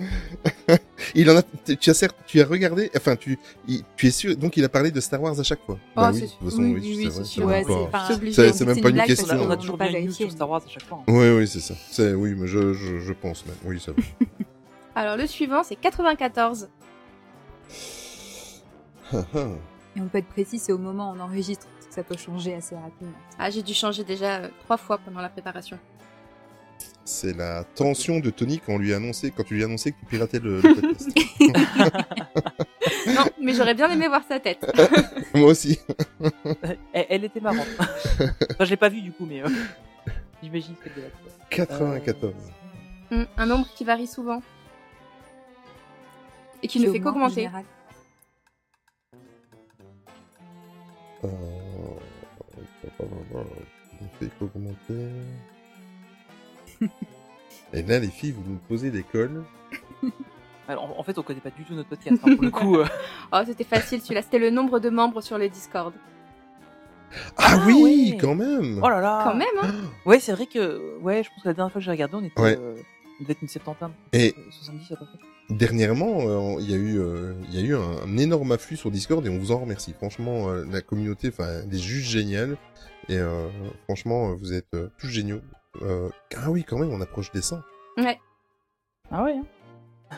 il 1.13 1.29
en 1.29 1.37
a. 1.37 1.43
Tu 1.79 1.89
as 1.91 1.93
certes, 1.93 2.15
tu 2.25 2.41
as 2.41 2.45
regardé. 2.45 2.89
Enfin, 2.97 3.15
tu, 3.15 3.37
il- 3.67 3.83
tu 3.95 4.07
es 4.07 4.11
sûr. 4.11 4.35
Donc, 4.37 4.57
il 4.57 4.63
a 4.63 4.69
parlé 4.69 4.89
de 4.89 4.99
Star 5.01 5.21
Wars 5.21 5.39
à 5.39 5.43
chaque 5.43 5.63
fois. 5.67 5.77
Oh, 5.79 6.01
bah 6.01 6.09
oui, 6.11 6.19
c'est 6.19 6.25
de 6.25 6.27
sûr. 6.29 6.39
toute 6.39 6.49
façon, 6.49 6.61
Oui, 6.63 6.73
oui, 6.81 6.95
oui, 6.97 7.09
c'est 7.11 7.19
oui, 7.19 7.25
sûr. 7.27 7.45
même 7.47 7.63
Ouais, 7.67 7.87
pas- 7.91 8.07
c'est 8.09 8.61
même 8.65 8.77
une 8.77 8.81
pas 8.83 8.89
une 8.89 9.03
question. 9.03 9.27
On 9.29 9.29
a, 9.29 9.35
on 9.37 9.49
a 9.51 9.55
qu'on 9.55 9.61
toujours 9.61 9.77
pas 9.77 9.89
sur 10.11 10.31
Star 10.31 10.49
Wars 10.49 10.63
à 10.65 10.69
chaque 10.69 10.83
fois. 10.87 10.97
hein. 11.01 11.03
Oui, 11.13 11.29
oui, 11.29 11.47
c'est 11.47 11.59
ça. 11.59 11.75
C'est 11.91 12.13
oui, 12.15 12.33
mais 12.35 12.47
je, 12.47 12.73
je, 12.73 12.99
je 13.01 13.13
pense 13.13 13.45
même. 13.45 13.55
Oui, 13.65 13.79
ça 13.79 13.91
va. 13.91 14.01
Alors, 14.95 15.17
le 15.17 15.27
suivant, 15.27 15.63
c'est 15.63 15.75
94. 15.75 16.69
Et 19.13 20.01
on 20.01 20.07
peut 20.07 20.17
être 20.17 20.27
précis, 20.27 20.59
c'est 20.59 20.71
au 20.71 20.77
moment 20.77 21.11
où 21.11 21.15
on 21.15 21.19
enregistre, 21.19 21.67
parce 21.75 21.87
que 21.87 21.93
ça 21.93 22.03
peut 22.03 22.17
changer 22.17 22.53
assez 22.55 22.75
rapidement. 22.75 23.13
Ah, 23.37 23.49
j'ai 23.49 23.61
dû 23.61 23.73
changer 23.73 24.03
déjà 24.03 24.37
euh, 24.37 24.49
trois 24.63 24.77
fois 24.77 24.97
pendant 24.97 25.21
la 25.21 25.29
préparation. 25.29 25.77
c'est 27.05 27.35
la 27.37 27.63
tension 27.63 28.19
de 28.19 28.29
Tony 28.29 28.59
quand 28.59 28.73
on 28.73 28.77
lui 28.77 28.93
a 28.93 28.97
annoncé, 28.97 29.31
quand 29.31 29.43
tu 29.43 29.53
lui 29.55 29.63
as 29.63 29.67
annoncé 29.67 29.91
que 29.91 29.99
tu 29.99 30.05
piratais 30.05 30.39
le, 30.39 30.59
le 30.61 30.73
podcast. 30.75 31.09
Non, 33.07 33.23
mais 33.39 33.53
j'aurais 33.53 33.75
bien 33.75 33.89
aimé 33.91 34.07
voir 34.07 34.21
sa 34.27 34.39
tête. 34.39 34.65
Moi 35.35 35.49
aussi. 35.49 35.79
Elle, 36.91 37.05
elle 37.09 37.23
était 37.23 37.39
marrante. 37.39 37.67
enfin, 37.79 38.65
je 38.65 38.69
l'ai 38.69 38.77
pas 38.77 38.89
vue 38.89 39.01
du 39.01 39.11
coup, 39.11 39.25
mais 39.27 39.43
euh, 39.43 39.47
j'imagine 40.41 40.73
qu'elle 40.83 40.93
devait 40.95 41.07
être. 41.07 41.49
94. 41.51 42.33
Hmm, 43.11 43.23
Un 43.37 43.45
nombre 43.45 43.67
qui 43.75 43.83
varie 43.83 44.07
souvent. 44.07 44.41
Et 46.65 46.67
qui 46.67 46.79
ne 46.79 46.91
fait. 46.91 46.99
Euh... 51.23 51.27
Fait 54.19 54.29
qu'augmenter. 54.39 55.09
Et 57.73 57.81
là, 57.83 57.99
les 57.99 58.07
filles, 58.07 58.31
vous 58.31 58.43
nous 58.49 58.57
posez 58.67 58.89
des 58.89 59.03
cols. 59.03 59.43
Alors, 60.67 60.99
en, 60.99 61.03
fait, 61.03 61.15
on 61.19 61.21
connaît 61.21 61.39
pas 61.39 61.51
du 61.51 61.63
tout 61.65 61.75
notre 61.75 61.89
podcast. 61.89 62.17
hein, 62.25 62.35
pour 62.35 62.43
le 62.43 62.49
coup, 62.49 62.77
euh. 62.77 62.87
Oh, 63.31 63.37
c'était 63.45 63.63
facile 63.63 64.01
celui-là. 64.01 64.23
C'était 64.23 64.39
le 64.39 64.49
nombre 64.49 64.79
de 64.79 64.89
membres 64.89 65.21
sur 65.21 65.37
le 65.37 65.47
Discord. 65.49 65.93
Ah, 67.37 67.57
Ah, 67.59 67.63
oui, 67.67 68.11
ouais. 68.13 68.17
quand 68.17 68.33
même. 68.33 68.79
Oh 68.83 68.89
là 68.89 68.99
là. 69.01 69.21
Quand 69.23 69.35
même, 69.35 69.47
hein 69.61 69.71
Ouais, 70.07 70.19
c'est 70.19 70.31
vrai 70.31 70.47
que. 70.47 70.97
Ouais, 71.01 71.23
je 71.23 71.29
pense 71.29 71.43
que 71.43 71.49
la 71.49 71.53
dernière 71.53 71.71
fois 71.71 71.79
que 71.79 71.85
j'ai 71.85 71.91
regardé, 71.91 72.15
on 72.15 72.23
était. 72.23 72.41
Ouais. 72.41 72.57
euh, 72.57 72.75
on 73.19 73.23
devait 73.23 73.33
être 73.33 73.41
une 73.43 73.47
septantaine. 73.47 73.91
Et- 74.11 74.33
Euh, 74.35 74.41
70 74.51 74.91
à 74.91 74.95
peu 74.95 75.05
près. 75.05 75.19
Dernièrement, 75.49 76.21
euh, 76.21 76.55
il 76.59 76.69
y 76.71 76.73
a 76.73 76.77
eu, 76.77 76.99
euh, 76.99 77.33
il 77.49 77.53
y 77.55 77.59
a 77.59 77.61
eu 77.61 77.75
un, 77.75 78.01
un 78.03 78.17
énorme 78.17 78.51
afflux 78.51 78.77
sur 78.77 78.89
Discord 78.89 79.23
et 79.25 79.29
on 79.29 79.37
vous 79.37 79.51
en 79.51 79.59
remercie. 79.59 79.93
Franchement, 79.93 80.49
euh, 80.49 80.65
la 80.71 80.81
communauté, 80.81 81.27
enfin, 81.29 81.61
elle 81.63 81.73
est 81.73 81.77
juste 81.79 82.09
géniale. 82.09 82.57
Et 83.09 83.17
euh, 83.17 83.47
franchement, 83.83 84.33
vous 84.33 84.53
êtes 84.53 84.73
euh, 84.73 84.89
tous 84.97 85.07
géniaux. 85.07 85.41
Euh, 85.83 86.09
ah 86.35 86.49
oui, 86.49 86.63
quand 86.63 86.79
même, 86.79 86.89
on 86.91 86.99
approche 87.01 87.31
des 87.31 87.41
100. 87.43 87.59
Ouais. 87.97 88.19
Ah 89.11 89.23
ouais. 89.23 89.35
hein. 89.37 90.17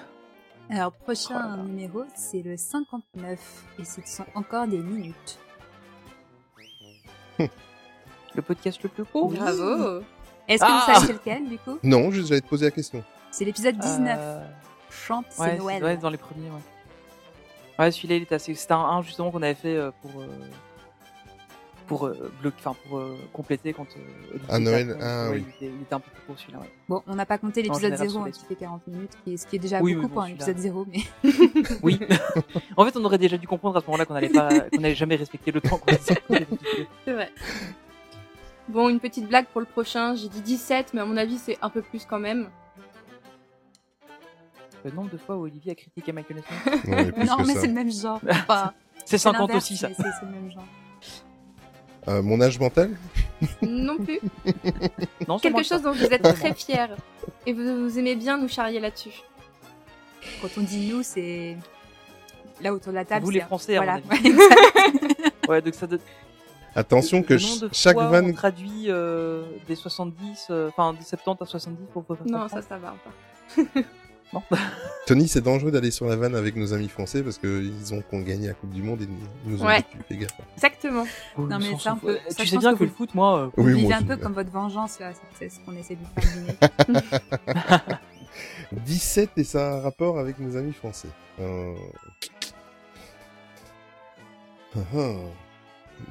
Alors, 0.69 0.93
Oh 0.97 1.03
prochain 1.03 1.57
là. 1.57 1.63
numéro, 1.63 2.03
c'est 2.15 2.41
le 2.41 2.55
59. 2.55 3.39
Et 3.79 3.83
ce 3.85 3.99
sont 4.05 4.25
encore 4.33 4.67
des 4.67 4.79
minutes. 4.79 5.39
Le 8.35 8.41
podcast 8.41 8.81
le 8.83 8.89
plus 8.89 9.03
court. 9.05 9.31
Bravo 9.31 10.01
Est-ce 10.47 10.61
que 10.63 10.67
Ah 10.69 10.85
vous 10.87 10.93
savez 10.93 11.07
c'est 11.07 11.13
lequel, 11.13 11.49
du 11.49 11.57
coup? 11.57 11.79
Non, 11.83 12.11
juste 12.11 12.27
j'allais 12.29 12.41
te 12.41 12.47
poser 12.47 12.65
la 12.65 12.71
question. 12.71 13.03
C'est 13.31 13.45
l'épisode 13.45 13.77
19. 13.77 14.19
Chante, 15.05 15.25
c'est 15.29 15.57
Noël. 15.57 15.77
c'est 15.79 15.85
ouais, 15.85 15.97
dans 15.97 16.09
les 16.09 16.17
premiers, 16.17 16.49
ouais. 16.49 16.61
Ouais, 17.79 17.91
celui-là, 17.91 18.15
il 18.15 18.23
était 18.23 18.35
assez. 18.35 18.53
C'était 18.55 18.73
un, 18.73 18.77
un, 18.79 19.01
justement 19.03 19.29
qu'on 19.31 19.41
avait 19.43 19.53
fait 19.53 19.75
euh, 19.75 19.91
pour. 20.01 20.21
euh, 20.21 20.25
pour 21.85 22.05
euh, 22.05 22.29
bloquer, 22.41 22.57
enfin 22.59 22.75
pour 22.89 22.97
euh, 22.99 23.15
compléter 23.31 23.71
quand. 23.71 23.87
euh, 23.95 24.29
Olivier 24.31 24.47
Ah, 24.49 24.59
Noël, 24.59 24.89
était- 24.89 24.99
ah, 25.01 25.29
ouais, 25.29 25.35
oui. 25.37 25.45
il, 25.61 25.65
était, 25.67 25.73
il 25.77 25.81
était 25.83 25.93
un 25.95 25.99
peu 26.01 26.11
plus 26.11 26.21
court 26.25 26.35
celui-là. 26.37 26.59
Ouais. 26.59 26.69
Bon, 26.89 27.01
on 27.07 27.15
n'a 27.15 27.25
pas 27.25 27.37
compté 27.37 27.61
l'épisode 27.61 27.81
général, 27.93 28.09
0 28.09 28.23
hein, 28.25 28.31
qui 28.31 28.43
fait 28.45 28.55
40 28.55 28.87
minutes, 28.87 29.11
qui- 29.23 29.37
ce 29.37 29.47
qui 29.47 29.55
est 29.55 29.59
déjà 29.59 29.79
Oui, 29.79 29.93
beaucoup 29.93 30.07
oui, 30.07 30.11
pour 30.11 30.21
un 30.23 30.27
épisode 30.27 30.57
0, 30.57 30.85
mais 30.91 30.99
Oui. 31.83 31.97
en 32.75 32.83
fait, 32.83 32.97
on 32.97 33.05
aurait 33.05 33.17
déjà 33.17 33.37
dû 33.37 33.47
comprendre 33.47 33.77
à 33.77 33.81
ce 33.81 33.85
moment-là 33.85 34.05
qu'on 34.05 34.15
allait 34.15 34.27
pas, 34.27 34.49
qu'on 34.69 34.79
allait 34.79 34.95
jamais 34.95 35.15
respecter 35.15 35.51
le 35.51 35.61
temps 35.61 35.77
qu'on. 35.77 35.95
C'est 37.05 37.13
vrai. 37.13 37.31
Bon, 38.67 38.89
une 38.89 38.99
petite 38.99 39.29
blague 39.29 39.45
pour 39.45 39.61
le 39.61 39.67
prochain. 39.67 40.13
J'ai 40.15 40.27
dit 40.27 40.41
17, 40.41 40.93
mais 40.93 40.99
à 40.99 41.05
mon 41.05 41.15
avis, 41.15 41.37
c'est 41.37 41.57
un 41.61 41.69
peu 41.69 41.81
plus 41.81 42.05
quand 42.05 42.19
même. 42.19 42.49
Le 44.85 44.91
nombre 44.91 45.09
de 45.11 45.17
fois 45.17 45.35
où 45.35 45.41
Olivier 45.43 45.71
a 45.71 45.75
critiqué 45.75 46.11
Michael 46.11 46.41
Smith. 46.43 46.85
Non, 46.87 46.95
mais 46.95 47.11
plus 47.11 47.25
non, 47.27 47.37
que 47.37 47.43
mais 47.47 47.53
ça. 47.53 47.61
c'est 47.61 47.67
le 47.67 47.73
même 47.73 47.91
genre. 47.91 48.19
Enfin, 48.29 48.73
C'est 49.05 49.17
50 49.17 49.41
l'inverse, 49.49 49.63
aussi, 49.65 49.77
ça. 49.77 49.89
mais 49.89 49.95
C'est 49.95 50.03
c'est 50.03 50.25
le 50.25 50.31
même 50.31 50.51
genre. 50.51 50.63
Euh, 52.07 52.21
mon 52.21 52.39
âge 52.39 52.57
mental? 52.59 52.91
Non 53.61 53.97
plus. 53.97 54.19
Non, 55.27 55.39
Quelque 55.39 55.63
chose 55.63 55.81
dont 55.81 55.91
vous 55.91 56.03
êtes 56.05 56.21
très 56.23 56.53
fiers. 56.53 56.87
Et 57.45 57.51
vous, 57.53 57.83
vous 57.89 57.99
aimez 57.99 58.15
bien 58.15 58.37
nous 58.37 58.47
charrier 58.47 58.79
là-dessus. 58.79 59.11
Quand 60.41 60.47
on 60.57 60.61
dit 60.61 60.87
nous, 60.89 61.03
c'est 61.03 61.57
là 62.61 62.73
autour 62.73 62.91
de 62.93 62.97
la 62.97 63.03
table. 63.05 63.25
Vous, 63.25 63.31
les 63.31 63.41
Français, 63.41 63.75
voilà. 63.77 63.99
Ouais, 65.49 65.61
donc 65.61 65.73
ça 65.75 65.87
donne- 65.87 65.99
Attention 66.75 67.23
que 67.23 67.33
de 67.35 67.69
chaque 67.73 67.93
fois 67.95 68.07
vanne 68.09 68.29
on 68.29 68.33
traduit 68.33 68.85
euh, 68.89 69.43
des 69.67 69.75
70, 69.75 70.47
euh, 70.49 70.67
enfin 70.69 70.93
des 70.93 71.03
70 71.03 71.41
à 71.41 71.45
70 71.45 71.77
pour 71.93 72.03
pour- 72.03 72.17
pour- 72.17 72.27
Non, 72.27 72.47
ça, 72.49 72.61
ça 72.61 72.77
va 72.77 72.93
encore. 72.93 73.73
Non. 74.33 74.43
Tony, 75.07 75.27
c'est 75.29 75.41
dangereux 75.41 75.71
d'aller 75.71 75.89
sur 75.91 76.05
la 76.05 76.17
vanne 76.17 76.35
avec 76.35 76.55
nos 76.57 76.73
amis 76.73 76.89
français 76.89 77.23
parce 77.23 77.37
que 77.37 77.61
ils 77.63 77.93
ont 77.93 78.01
qu'on 78.01 78.19
gagné 78.21 78.47
la 78.47 78.53
Coupe 78.53 78.71
du 78.71 78.83
Monde 78.83 79.01
et 79.01 79.07
nous, 79.45 79.61
ont 79.61 79.65
Ouais. 79.65 79.77
battus, 79.81 80.01
fais 80.07 80.17
gaffe. 80.17 80.31
Exactement. 80.55 81.05
Oh, 81.37 81.43
Non, 81.43 81.59
mais 81.59 81.77
ça, 81.79 81.91
fout. 81.93 82.01
peut- 82.01 82.09
Euh, 82.17 82.29
ça, 82.29 82.35
Tu 82.35 82.43
je 82.43 82.49
sais 82.49 82.55
pense 82.55 82.63
bien 82.63 82.73
que 82.73 82.77
que 82.79 82.83
vous- 82.83 82.89
le 82.89 82.95
foot, 82.95 83.15
moi. 83.15 83.39
euh, 83.39 83.49
Vous 83.55 83.63
Oui, 83.63 83.73
vivez 83.81 83.93
un 83.93 84.03
peu 84.03 84.17
comme 84.17 84.33
votre 84.33 84.51
vengeance, 84.51 84.99
là. 84.99 85.13
C'est 85.39 85.47
ce 85.49 85.59
qu'on 85.61 85.75
essaie 85.77 85.95
de 85.95 86.01
vous 86.01 86.21
faire 86.21 86.85
deviner. 86.87 87.01
17 88.85 89.29
et 89.37 89.43
ça 89.45 89.65
a 89.65 89.77
un 89.77 89.81
rapport 89.81 90.19
avec 90.19 90.39
nos 90.39 90.57
amis 90.57 90.73
français. 90.73 91.07
Euh... 91.39 91.73
Ah, 94.75 94.79
ah. 94.95 95.13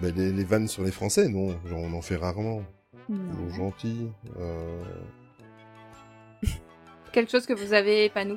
Ben, 0.01 0.15
les, 0.17 0.33
les 0.33 0.45
vannes 0.45 0.67
sur 0.69 0.83
les 0.83 0.91
Français, 0.91 1.29
non, 1.29 1.51
genre, 1.67 1.79
on 1.81 1.93
en 1.93 2.03
fait 2.03 2.17
rarement. 2.17 2.63
Non. 3.09 3.19
Ils 3.49 3.51
sont 3.51 3.57
gentils. 3.57 4.09
Euh... 4.41 4.83
Quelque 7.17 7.31
chose 7.31 7.47
que 7.47 7.55
vous 7.55 7.73
avez 7.73 8.11
pas 8.11 8.27
nous. 8.27 8.37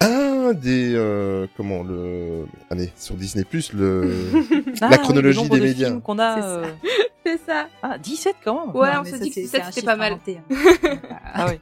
Ah, 0.00 0.54
des 0.54 0.94
euh, 0.94 1.46
comment 1.58 1.82
le 1.82 2.46
allez 2.70 2.90
sur 2.96 3.16
Disney 3.16 3.44
Plus 3.44 3.74
le 3.74 4.30
Ah, 4.80 4.88
La 4.88 4.96
oui, 4.96 5.02
chronologie 5.02 5.42
le 5.42 5.48
des 5.50 5.60
de 5.60 5.64
médias. 5.66 6.00
qu'on 6.00 6.18
a. 6.18 6.36
C'est 6.36 6.40
ça. 6.40 6.48
euh, 6.48 6.72
C'est 7.26 7.40
ça. 7.44 7.68
Ah, 7.82 7.98
17 7.98 8.36
quand 8.42 8.66
même. 8.68 8.74
Ouais, 8.76 8.94
Non, 8.94 9.00
on 9.02 9.04
ça, 9.04 9.18
dit 9.18 9.28
que 9.28 9.34
c'est- 9.34 9.42
17, 9.42 9.60
c'est 9.60 9.68
un 9.68 9.70
c'était 9.72 9.84
pas 9.84 9.96
mal. 9.96 10.12
inventé, 10.14 10.38
hein. 10.38 10.98
Ah 11.34 11.46
ouais. 11.48 11.60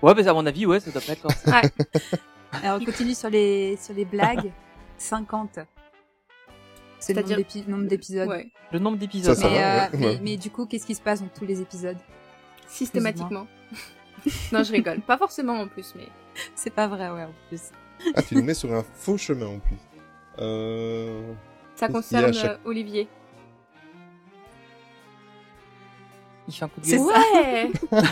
ouais, 0.00 0.14
mais 0.16 0.26
à 0.26 0.32
mon 0.32 0.46
avis, 0.46 0.64
ouais, 0.64 0.80
ça 0.80 0.90
doit 0.90 1.02
pas 1.02 1.12
être. 1.12 1.26
Alors, 2.64 2.80
on 2.80 2.84
continue 2.86 3.14
sur 3.14 3.28
les, 3.28 3.76
sur 3.76 3.92
les 3.92 4.06
blagues. 4.06 4.50
50. 4.96 5.58
C'est 7.00 7.12
le 7.12 7.20
nombre 7.20 7.28
C'est-à-dire- 7.28 7.36
d'épi- 7.36 7.64
nombre 7.68 7.84
d'épisodes. 7.86 8.28
Ouais. 8.30 8.46
Le 8.72 8.78
nombre 8.78 8.96
d'épisodes. 8.96 9.36
Mais, 9.42 9.44
euh, 9.62 9.78
ouais, 9.80 9.88
mais, 9.98 10.06
ouais. 10.06 10.20
mais 10.22 10.36
du 10.38 10.48
coup, 10.48 10.64
qu'est-ce 10.64 10.86
qui 10.86 10.94
se 10.94 11.02
passe 11.02 11.20
dans 11.20 11.28
tous 11.28 11.44
les 11.44 11.60
épisodes? 11.60 11.98
Systématiquement. 12.76 13.46
non, 14.52 14.62
je 14.64 14.72
rigole. 14.72 15.00
Pas 15.00 15.18
forcément 15.18 15.54
en 15.60 15.68
plus, 15.68 15.92
mais. 15.96 16.08
C'est 16.54 16.70
pas 16.74 16.86
vrai, 16.88 17.10
ouais, 17.10 17.24
en 17.24 17.32
plus. 17.48 17.60
ah 18.14 18.22
tu 18.22 18.34
nous 18.36 18.42
mets 18.42 18.54
sur 18.54 18.72
un 18.72 18.82
faux 18.94 19.18
chemin 19.18 19.46
en 19.46 19.58
plus. 19.58 19.76
Euh... 20.38 21.32
Ça 21.76 21.88
concerne 21.88 22.32
chaque- 22.32 22.52
euh, 22.52 22.56
Olivier. 22.64 23.06
Il 26.48 26.54
fait 26.54 26.64
un 26.64 26.68
coup 26.68 26.80
de 26.80 26.86
C'est 26.86 26.96
gueule. 26.96 27.06
Ouais 27.06 27.70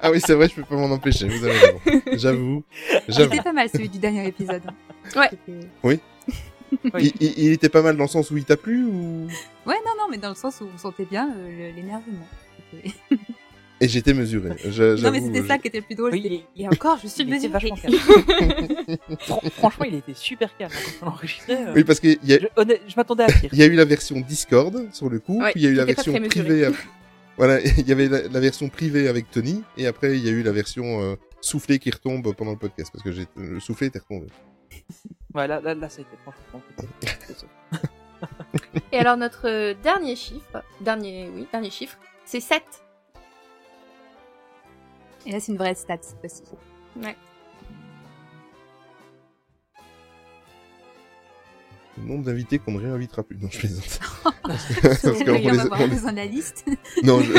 ah 0.00 0.10
oui 0.10 0.20
c'est 0.24 0.32
vrai 0.34 0.48
je 0.48 0.54
peux 0.54 0.62
pas 0.64 0.76
m'en 0.76 0.90
empêcher 0.90 1.28
vous 1.28 1.44
avez 1.44 1.58
raison. 1.58 1.80
J'avoue 2.12 2.64
j'avoue. 3.08 3.30
C'était 3.30 3.42
pas 3.42 3.52
mal 3.52 3.68
celui 3.68 3.88
du 3.90 3.98
dernier 3.98 4.26
épisode. 4.26 4.62
hein. 4.66 4.74
Ouais. 5.16 5.30
Oui. 5.82 6.00
Il, 6.98 7.12
il- 7.20 7.38
il 7.38 7.52
était 7.52 7.68
pas 7.68 7.82
mal 7.82 7.96
dans 7.96 8.04
le 8.04 8.08
sens 8.08 8.30
où 8.30 8.36
il 8.38 8.44
t'a 8.44 8.56
plu 8.56 8.84
ou 8.86 9.26
Ouais, 9.66 9.74
non, 9.84 9.92
non, 9.98 10.06
mais 10.10 10.16
dans 10.18 10.28
le 10.30 10.34
sens 10.34 10.60
où 10.62 10.68
on 10.74 10.78
sentait 10.78 11.04
bien 11.04 11.30
euh, 11.36 11.72
l'énervement. 11.74 12.26
Et 13.82 13.88
j'étais 13.88 14.12
mesuré. 14.12 14.50
Je- 14.68 15.02
Non, 15.02 15.10
mais 15.10 15.20
c'était 15.22 15.42
ça 15.46 15.56
qui 15.56 15.68
était 15.68 15.78
le 15.78 15.84
plus 15.84 15.94
drôle. 15.94 16.12
Oui, 16.12 16.44
Et 16.54 16.68
encore, 16.68 16.98
je 17.02 17.06
suis 17.08 17.22
il 17.22 17.32
était 17.34 17.48
mesurée. 17.48 17.70
vachement 17.70 17.76
calme. 17.76 18.96
Fran- 19.20 19.40
Franchement, 19.52 19.84
il 19.86 19.94
était 19.94 20.12
super 20.14 20.54
calme 20.58 20.70
quand 21.00 21.06
on 21.06 21.10
l'enregistrait. 21.10 21.66
euh, 21.66 21.72
Oui 21.74 21.84
parce 21.84 21.98
y 22.02 22.12
a 22.34 22.38
Je, 22.38 22.96
m'attendais 22.96 23.24
à 23.24 23.28
pire. 23.28 23.48
il 23.52 23.58
y 23.58 23.62
a 23.62 23.66
eu 23.66 23.72
la 23.74 23.86
version 23.86 24.20
Discord 24.20 24.86
sur 24.92 25.08
le 25.08 25.18
coup, 25.18 25.40
Ouais, 25.40 25.52
puis 25.52 25.60
il 25.62 25.64
y 25.64 25.66
a 25.66 25.70
eu 25.70 25.74
la 25.76 25.86
version 25.86 26.12
privée. 26.12 26.66
ap- 26.66 26.74
Voilà, 27.38 27.58
il 27.78 27.88
y 27.88 27.92
avait 27.92 28.08
la, 28.08 28.28
la 28.28 28.40
version 28.40 28.68
privée 28.68 29.08
avec 29.08 29.30
Tony, 29.30 29.62
et 29.78 29.86
après 29.86 30.18
il 30.18 30.22
y 30.24 30.28
a 30.28 30.32
eu 30.32 30.42
la 30.42 30.52
version 30.52 31.00
euh, 31.00 31.14
soufflée 31.40 31.78
qui 31.78 31.90
retombe 31.90 32.34
pendant 32.34 32.50
le 32.52 32.58
podcast, 32.58 32.90
parce 32.92 33.02
que 33.02 33.12
j'ai 33.12 33.26
le 33.36 33.60
soufflé 33.60 33.86
était 33.86 34.00
retombé. 34.00 34.26
Ouais, 35.32 35.46
là, 35.48 35.58
là, 35.62 35.74
là, 35.74 35.88
ça 35.88 36.00
a 36.00 36.02
été 36.02 36.16
franchement. 36.22 36.62
Et 38.92 38.98
alors, 38.98 39.16
notre 39.16 39.48
euh, 39.48 39.74
dernier 39.82 40.16
chiffre, 40.16 40.62
dernier, 40.82 41.30
oui, 41.34 41.46
dernier 41.50 41.70
chiffre, 41.70 41.96
c'est 42.30 42.40
7. 42.40 42.62
Et 45.26 45.32
là, 45.32 45.40
c'est 45.40 45.50
une 45.50 45.58
vraie 45.58 45.74
stat, 45.74 45.98
cette 46.00 46.20
fois-ci. 46.20 46.42
Ouais. 47.02 47.16
Le 51.98 52.04
nombre 52.06 52.24
d'invités 52.24 52.58
qu'on 52.58 52.72
ne 52.72 52.78
réinvitera 52.80 53.22
plus. 53.24 53.36
Non, 53.36 53.48
je 53.50 53.58
plaisante. 53.58 54.00
Parce 54.44 55.02
Il 55.04 55.24
qu'on 55.24 55.32
va 55.32 55.38
y 55.38 55.50
en 55.50 55.52
les- 55.52 55.58
avoir 55.60 55.80
on- 55.82 55.88
besoin 55.88 56.12
de 56.12 56.16
la 56.18 56.26
liste. 56.26 56.64
Non, 57.02 57.20
je... 57.20 57.32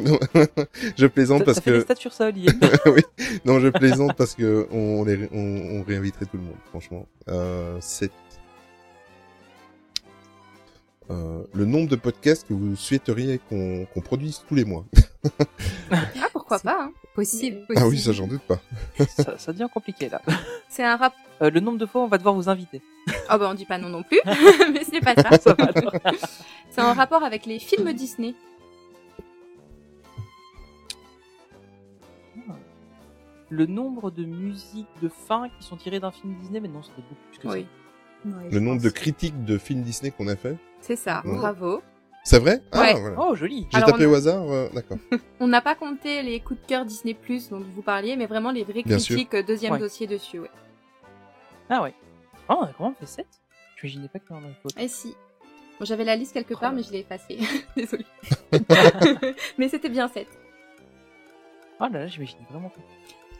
non, 0.00 0.18
je 0.96 1.06
plaisante 1.06 1.40
Ça, 1.40 1.44
parce 1.44 1.56
ça 1.58 1.62
fait 1.62 1.70
des 1.72 1.78
que 1.78 1.84
stats 1.84 1.96
sur 1.96 2.12
ça, 2.12 2.26
Olivier. 2.28 2.50
oui, 2.86 3.02
non, 3.44 3.60
je 3.60 3.68
plaisante 3.68 4.16
parce 4.16 4.34
que 4.34 4.66
on, 4.72 5.04
les... 5.04 5.28
on... 5.32 5.78
on 5.80 5.82
réinviterait 5.84 6.24
tout 6.26 6.38
le 6.38 6.42
monde, 6.42 6.56
franchement. 6.70 7.06
Euh, 7.28 7.76
c'est 7.80 8.10
euh, 11.10 11.42
le 11.52 11.64
nombre 11.64 11.88
de 11.88 11.96
podcasts 11.96 12.46
que 12.46 12.54
vous 12.54 12.76
souhaiteriez 12.76 13.38
qu'on 13.48 13.86
qu'on 13.92 14.00
produise 14.00 14.44
tous 14.48 14.54
les 14.54 14.64
mois. 14.64 14.84
Ah, 15.90 16.28
pourquoi 16.32 16.58
pas 16.58 16.78
hein. 16.84 16.92
Possible, 17.14 17.58
Ah 17.62 17.66
possible. 17.74 17.88
oui, 17.90 17.98
ça 17.98 18.12
j'en 18.12 18.26
doute 18.26 18.42
pas. 18.42 18.60
ça, 19.06 19.36
ça 19.38 19.52
devient 19.52 19.68
compliqué 19.72 20.08
là. 20.08 20.22
C'est 20.68 20.84
un 20.84 20.96
rap. 20.96 21.12
Euh, 21.42 21.50
le 21.50 21.60
nombre 21.60 21.78
de 21.78 21.86
fois, 21.86 22.02
on 22.02 22.08
va 22.08 22.18
devoir 22.18 22.34
vous 22.34 22.48
inviter. 22.48 22.80
Ah 23.28 23.36
bah 23.36 23.48
on 23.50 23.54
dit 23.54 23.66
pas 23.66 23.78
non 23.78 23.88
non 23.88 24.02
plus, 24.02 24.20
mais 24.72 24.82
c'est 24.84 25.00
pas 25.00 25.14
ça. 25.14 25.30
Ça. 25.38 25.56
C'est 26.70 26.80
en 26.82 26.92
rapport 26.94 27.22
avec 27.24 27.46
les 27.46 27.58
films 27.58 27.92
Disney. 27.92 28.34
Le 33.50 33.66
nombre 33.66 34.10
de 34.10 34.24
musiques 34.24 34.86
de 35.02 35.08
fin 35.08 35.48
qui 35.50 35.66
sont 35.66 35.76
tirées 35.76 36.00
d'un 36.00 36.10
film 36.10 36.34
Disney, 36.40 36.60
mais 36.60 36.68
non, 36.68 36.82
c'était 36.82 37.02
beaucoup 37.02 37.20
plus 37.30 37.38
que 37.38 37.48
Oui, 37.48 37.66
Ouais, 38.24 38.50
Le 38.50 38.60
nombre 38.60 38.76
pense. 38.76 38.84
de 38.84 38.90
critiques 38.90 39.44
de 39.44 39.58
films 39.58 39.82
Disney 39.82 40.10
qu'on 40.10 40.28
a 40.28 40.36
fait. 40.36 40.56
C'est 40.82 40.96
ça. 40.96 41.22
Ouais. 41.24 41.36
Bravo. 41.36 41.82
C'est 42.24 42.38
vrai? 42.38 42.60
Ah, 42.70 42.80
Ouais. 42.82 43.00
voilà. 43.00 43.16
Oh, 43.20 43.34
joli. 43.34 43.66
J'ai 43.72 43.80
tapé 43.80 44.06
on 44.06 44.10
a- 44.10 44.12
au 44.12 44.14
hasard, 44.14 44.44
euh, 44.48 44.68
d'accord. 44.72 44.98
On 45.40 45.48
n'a 45.48 45.60
pas 45.60 45.74
compté 45.74 46.22
les 46.22 46.38
coups 46.40 46.60
de 46.60 46.66
cœur 46.66 46.84
Disney 46.84 47.14
Plus 47.14 47.48
dont 47.48 47.58
vous 47.74 47.82
parliez, 47.82 48.14
mais 48.14 48.26
vraiment 48.26 48.52
les 48.52 48.62
vraies 48.62 48.82
Bien 48.84 48.96
critiques, 48.98 49.34
euh, 49.34 49.42
deuxième 49.42 49.72
Ouais. 49.72 49.78
dossier 49.80 50.06
dessus, 50.06 50.38
ouais. 50.38 50.50
Ah 51.68 51.82
ouais. 51.82 51.94
Oh, 52.48 52.56
on 52.60 52.62
a 52.64 52.72
quand 52.76 52.84
même 52.84 52.94
fait 52.94 53.06
7 53.06 53.26
J'imaginais 53.76 54.08
pas 54.08 54.20
qu'on 54.20 54.34
en 54.36 54.38
avait 54.44 54.48
fait 54.52 54.66
autant. 54.66 54.80
Et 54.80 54.86
si. 54.88 55.16
Bon, 55.80 55.84
j'avais 55.86 56.04
la 56.04 56.14
liste 56.14 56.32
quelque 56.34 56.54
Oh 56.54 56.58
part, 56.60 56.70
là 56.70 56.76
mais 56.76 56.82
je 56.84 56.92
l'ai 56.92 57.00
effacée. 57.00 57.38
Désolée. 57.76 58.04
mais 59.58 59.68
c'était 59.68 59.88
bien 59.88 60.06
7. 60.06 60.28
Oh 61.80 61.84
là 61.92 62.00
là, 62.00 62.06
j'imaginais 62.06 62.44
vraiment 62.50 62.68
pas. 62.68 62.80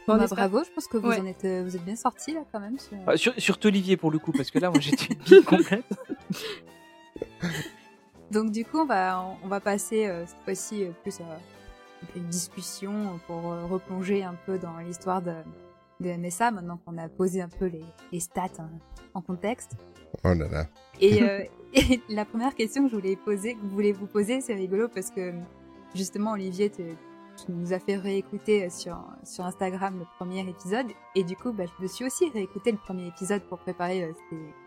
Bon, 0.05 0.17
Bah, 0.17 0.25
bravo, 0.29 0.61
je 0.65 0.69
pense 0.71 0.87
que 0.87 0.97
vous 0.97 1.07
Ouais. 1.07 1.19
en 1.21 1.25
êtes, 1.25 1.45
euh, 1.45 1.63
vous 1.63 1.77
êtes 1.77 1.85
bien 1.85 1.95
sortis 1.95 2.33
là 2.33 2.41
quand 2.51 2.59
même. 2.59 2.77
sur- 2.77 2.97
Ah, 3.07 3.15
sur- 3.15 3.33
surtout 3.37 3.69
Olivier 3.69 3.95
pour 3.95 4.11
le 4.11 4.19
coup, 4.19 4.33
parce 4.33 4.51
que 4.51 4.59
là, 4.59 4.69
moi 4.69 4.81
j'étais 4.81 5.13
une 5.13 5.19
bille 5.21 5.43
complète. 5.43 5.85
Donc 8.31 8.51
du 8.51 8.65
coup, 8.65 8.79
on 8.79 8.85
va, 8.85 9.25
on 9.43 9.47
va 9.47 9.59
passer 9.59 10.07
euh, 10.07 10.25
cette 10.25 10.39
fois-ci 10.43 10.83
euh, 10.83 10.91
plus 11.03 11.19
à 11.21 11.39
une 12.15 12.27
discussion 12.27 13.19
pour 13.27 13.51
euh, 13.51 13.65
replonger 13.65 14.23
un 14.23 14.35
peu 14.45 14.57
dans 14.57 14.77
l'histoire 14.77 15.21
de, 15.21 15.33
de 15.99 16.09
MSA, 16.17 16.51
maintenant 16.51 16.77
qu'on 16.77 16.97
a 16.97 17.07
posé 17.09 17.41
un 17.41 17.49
peu 17.49 17.65
les, 17.65 17.85
les 18.11 18.19
stats 18.19 18.49
hein, 18.59 18.69
en 19.13 19.21
contexte. 19.21 19.75
Oh 20.23 20.33
là 20.33 20.47
là. 20.47 20.67
Et, 20.99 21.19
et 21.73 22.01
la 22.09 22.25
première 22.25 22.55
question 22.55 22.83
que 22.85 22.89
je 22.91 22.95
voulais 22.95 23.15
poser, 23.15 23.55
que 23.55 23.59
vous 23.93 24.07
poser, 24.07 24.41
c'est 24.41 24.53
rigolo 24.53 24.87
parce 24.87 25.11
que 25.11 25.33
justement, 25.95 26.31
Olivier, 26.31 26.69
tu 26.71 26.83
nous 27.49 27.73
as 27.73 27.79
fait 27.79 27.97
réécouter 27.97 28.69
sur, 28.69 29.03
sur 29.23 29.45
Instagram 29.45 29.97
le 29.99 30.05
premier 30.17 30.47
épisode. 30.47 30.87
Et 31.15 31.23
du 31.23 31.35
coup, 31.35 31.51
bah, 31.51 31.63
je 31.65 31.83
me 31.83 31.87
suis 31.87 32.05
aussi 32.05 32.29
réécouté 32.29 32.71
le 32.71 32.77
premier 32.77 33.07
épisode 33.07 33.41
pour 33.43 33.59
préparer 33.59 34.11
ces- 34.29 34.62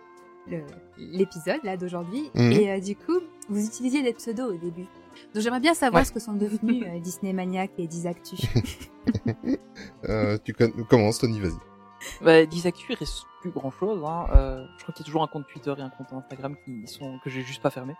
l'épisode 0.98 1.60
là 1.64 1.76
d'aujourd'hui. 1.76 2.30
Mhm. 2.34 2.52
Et 2.52 2.70
euh, 2.70 2.80
du 2.80 2.96
coup, 2.96 3.18
vous 3.48 3.64
utilisiez 3.66 4.02
des 4.02 4.12
pseudos 4.12 4.52
au 4.54 4.56
début. 4.56 4.86
Donc 5.34 5.42
j'aimerais 5.42 5.60
bien 5.60 5.74
savoir 5.74 6.02
Ouais. 6.02 6.04
ce 6.04 6.12
que 6.12 6.20
sont 6.20 6.34
devenus 6.34 6.84
euh, 6.86 6.98
Disney 7.00 7.32
Maniac 7.32 7.70
et 7.78 7.86
Disactu. 7.86 8.36
Euh, 10.08 10.38
tu 10.42 10.52
con- 10.52 10.72
commences, 10.88 11.18
Tony, 11.18 11.40
vas-y. 11.40 11.52
Bah, 12.22 12.44
Disactu, 12.46 12.86
il 12.92 12.96
reste 12.96 13.24
plus 13.40 13.50
grand 13.50 13.70
chose. 13.70 14.02
Hein. 14.04 14.26
Euh, 14.34 14.64
je 14.78 14.82
crois 14.82 14.94
qu'il 14.94 15.02
y 15.02 15.04
a 15.04 15.06
toujours 15.06 15.22
un 15.22 15.26
compte 15.26 15.46
Twitter 15.48 15.72
et 15.76 15.80
un 15.82 15.90
compte 15.90 16.12
Instagram 16.12 16.54
qui 16.64 16.86
sont 16.86 17.18
que 17.24 17.30
j'ai 17.30 17.42
juste 17.42 17.62
pas 17.62 17.70
fermé. 17.70 17.94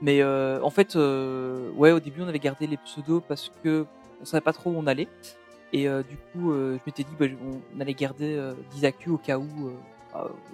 Mais 0.00 0.22
euh, 0.22 0.60
en 0.62 0.70
fait, 0.70 0.96
euh, 0.96 1.70
ouais, 1.72 1.92
au 1.92 2.00
début, 2.00 2.22
on 2.22 2.28
avait 2.28 2.38
gardé 2.38 2.66
les 2.66 2.76
pseudos 2.78 3.22
parce 3.26 3.52
que 3.62 3.86
on 4.20 4.24
savait 4.24 4.40
pas 4.40 4.52
trop 4.52 4.70
où 4.70 4.74
on 4.76 4.86
allait. 4.86 5.08
Et 5.72 5.88
euh, 5.88 6.02
du 6.02 6.16
coup, 6.16 6.52
euh, 6.52 6.76
je 6.78 6.80
m'étais 6.86 7.04
dit, 7.04 7.12
bah, 7.18 7.26
on, 7.76 7.80
allait 7.80 7.94
garder 7.94 8.34
euh, 8.36 8.54
Disactu 8.72 9.10
au 9.10 9.18
cas 9.18 9.38
où 9.38 9.70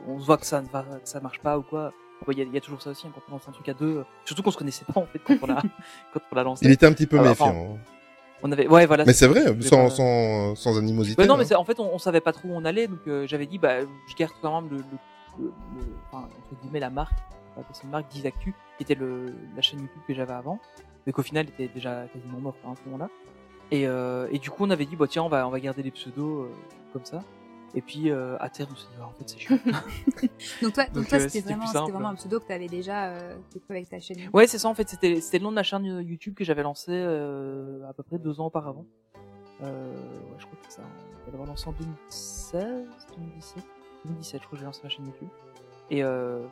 on 0.09 0.19
se 0.21 0.27
voit 0.27 0.37
que 0.37 0.47
ça 0.47 0.61
ne 0.63 0.69
va, 0.69 0.83
que 0.83 1.09
ça 1.09 1.21
marche 1.21 1.41
pas 1.41 1.59
ou 1.59 1.63
quoi. 1.63 1.93
Ouais, 2.27 2.35
Il 2.35 2.39
y, 2.39 2.43
a- 2.43 2.45
il 2.45 2.53
y 2.55 2.57
a 2.57 2.61
toujours 2.61 2.81
ça 2.81 2.91
aussi 2.91 3.07
hein, 3.07 3.11
quand 3.15 3.21
on 3.29 3.33
lance 3.33 3.47
un 3.49 3.53
truc 3.53 3.69
à 3.69 3.75
deux. 3.75 3.99
euh, 3.99 4.05
surtout 4.25 4.43
qu'on 4.43 4.51
se 4.51 4.57
connaissait 4.57 4.85
pas 4.87 4.99
en 5.01 5.07
fait 5.07 5.19
quand 5.19 5.37
on 5.43 5.47
l'a 5.47 5.61
quand 6.13 6.21
on 6.33 6.35
l'a 6.35 6.43
lancé. 6.45 6.65
Il 6.65 6.71
était 6.73 6.87
un 6.87 6.93
petit 6.93 7.07
peu 7.07 7.21
méfiant. 7.21 7.75
hein. 7.75 7.79
On 8.43 8.53
avait, 8.53 8.69
ouais, 8.69 8.85
voilà. 8.87 9.05
Mais 9.07 9.13
c'est 9.15 9.27
vrai, 9.27 9.45
sans, 9.63 9.85
pas- 9.85 9.91
sans, 9.91 10.55
sans 10.55 10.79
animosité. 10.79 11.21
Ouais, 11.21 11.27
non, 11.29 11.35
hein. 11.35 11.37
mais 11.39 11.45
c'est- 11.47 11.55
en 11.55 11.65
fait, 11.65 11.79
on, 11.81 11.95
on 11.95 11.99
savait 11.99 12.21
pas 12.21 12.33
trop 12.33 12.49
où 12.49 12.53
on 12.55 12.65
allait, 12.67 12.87
donc 12.87 13.01
euh, 13.09 13.27
j'avais 13.27 13.47
dit, 13.47 13.59
bah, 13.59 13.81
je 13.83 14.15
garde 14.15 14.33
quand 14.43 14.61
même 14.61 14.71
le, 14.71 14.77
le, 14.79 14.85
le, 15.39 15.45
le- 15.47 15.95
enfin, 16.13 16.25
entre 16.27 16.61
guillemets, 16.63 16.81
la 16.81 16.91
marque, 16.91 17.17
ça 17.73 17.81
une 17.85 17.91
marque 17.91 18.09
Disactu, 18.11 18.55
qui 18.77 18.83
était 18.83 18.95
le, 18.95 19.35
la 19.55 19.63
chaîne 19.63 19.81
YouTube 19.81 20.03
que 20.07 20.15
j'avais 20.15 20.35
avant, 20.35 20.59
mais 21.07 21.13
qu'au 21.13 21.23
final 21.23 21.47
était 21.49 21.69
déjà 21.69 22.05
quasiment 22.13 22.39
morte 22.39 22.59
hein, 22.67 22.73
à 22.73 22.77
ce 22.77 22.83
moment-là. 22.91 23.09
Et, 23.71 23.87
euh, 23.87 24.29
et 24.31 24.39
du 24.39 24.51
coup, 24.51 24.65
on 24.65 24.71
avait 24.71 24.85
dit, 24.85 24.97
bah 24.97 25.07
tiens, 25.09 25.23
on 25.25 25.29
va, 25.31 25.47
on 25.47 25.51
va 25.51 25.59
garder 25.61 25.83
les 25.83 25.91
pseudos 25.91 26.43
euh, 26.45 26.51
comme 26.93 27.05
ça. 27.07 27.23
Et 27.75 27.83
puis 27.83 28.11
euh, 28.11 28.37
à 28.41 28.49
terme, 28.49 28.71
on 28.73 28.77
s'est 28.77 28.87
dit, 28.87 28.97
ah, 29.01 29.07
en 29.07 29.13
fait, 29.13 29.29
c'est 29.29 29.39
chiant. 29.39 29.59
Donc 30.63 30.73
toi, 30.73 30.85
Donc, 30.87 31.09
toi 31.09 31.19
euh, 31.19 31.29
c'était 31.29 31.55
vraiment, 31.55 31.87
vraiment 31.89 32.09
un 32.09 32.15
pseudo 32.15 32.41
que 32.41 32.47
tu 32.47 32.53
avais 32.53 32.69
déjà 32.69 33.11
euh, 33.11 33.37
avec 33.69 33.89
ta 33.89 34.01
chaîne. 34.01 34.31
Ouais, 34.33 34.47
c'est 34.47 34.59
ça 34.59 34.69
en 34.69 34.75
fait. 34.75 34.89
C'était 34.89 35.21
c'était 35.21 35.39
le 35.39 35.45
nom 35.45 35.51
de 35.51 35.57
la 35.57 35.63
chaîne 35.63 35.85
YouTube 35.85 36.35
que 36.35 36.45
j'avais 36.45 36.63
lancé 36.63 36.93
euh, 36.93 37.87
à 37.89 37.93
peu 37.93 38.03
près 38.03 38.19
deux 38.19 38.41
ans 38.41 38.47
auparavant. 38.47 38.87
Euh, 39.63 39.93
ouais, 39.93 40.37
je 40.39 40.47
crois 40.47 40.59
que 40.67 40.73
ça, 40.73 40.83
on 41.27 41.33
l'avait 41.33 41.47
lancé 41.47 41.69
en 41.69 41.73
2016, 41.73 42.65
2017, 43.17 43.65
2017. 44.05 44.41
Je 44.41 44.47
crois 44.47 44.57
que 44.57 44.61
j'ai 44.61 44.67
lancé 44.67 44.81
ma 44.83 44.89
chaîne 44.89 45.07
YouTube. 45.07 45.29
Et 45.91 46.03
euh, 46.03 46.47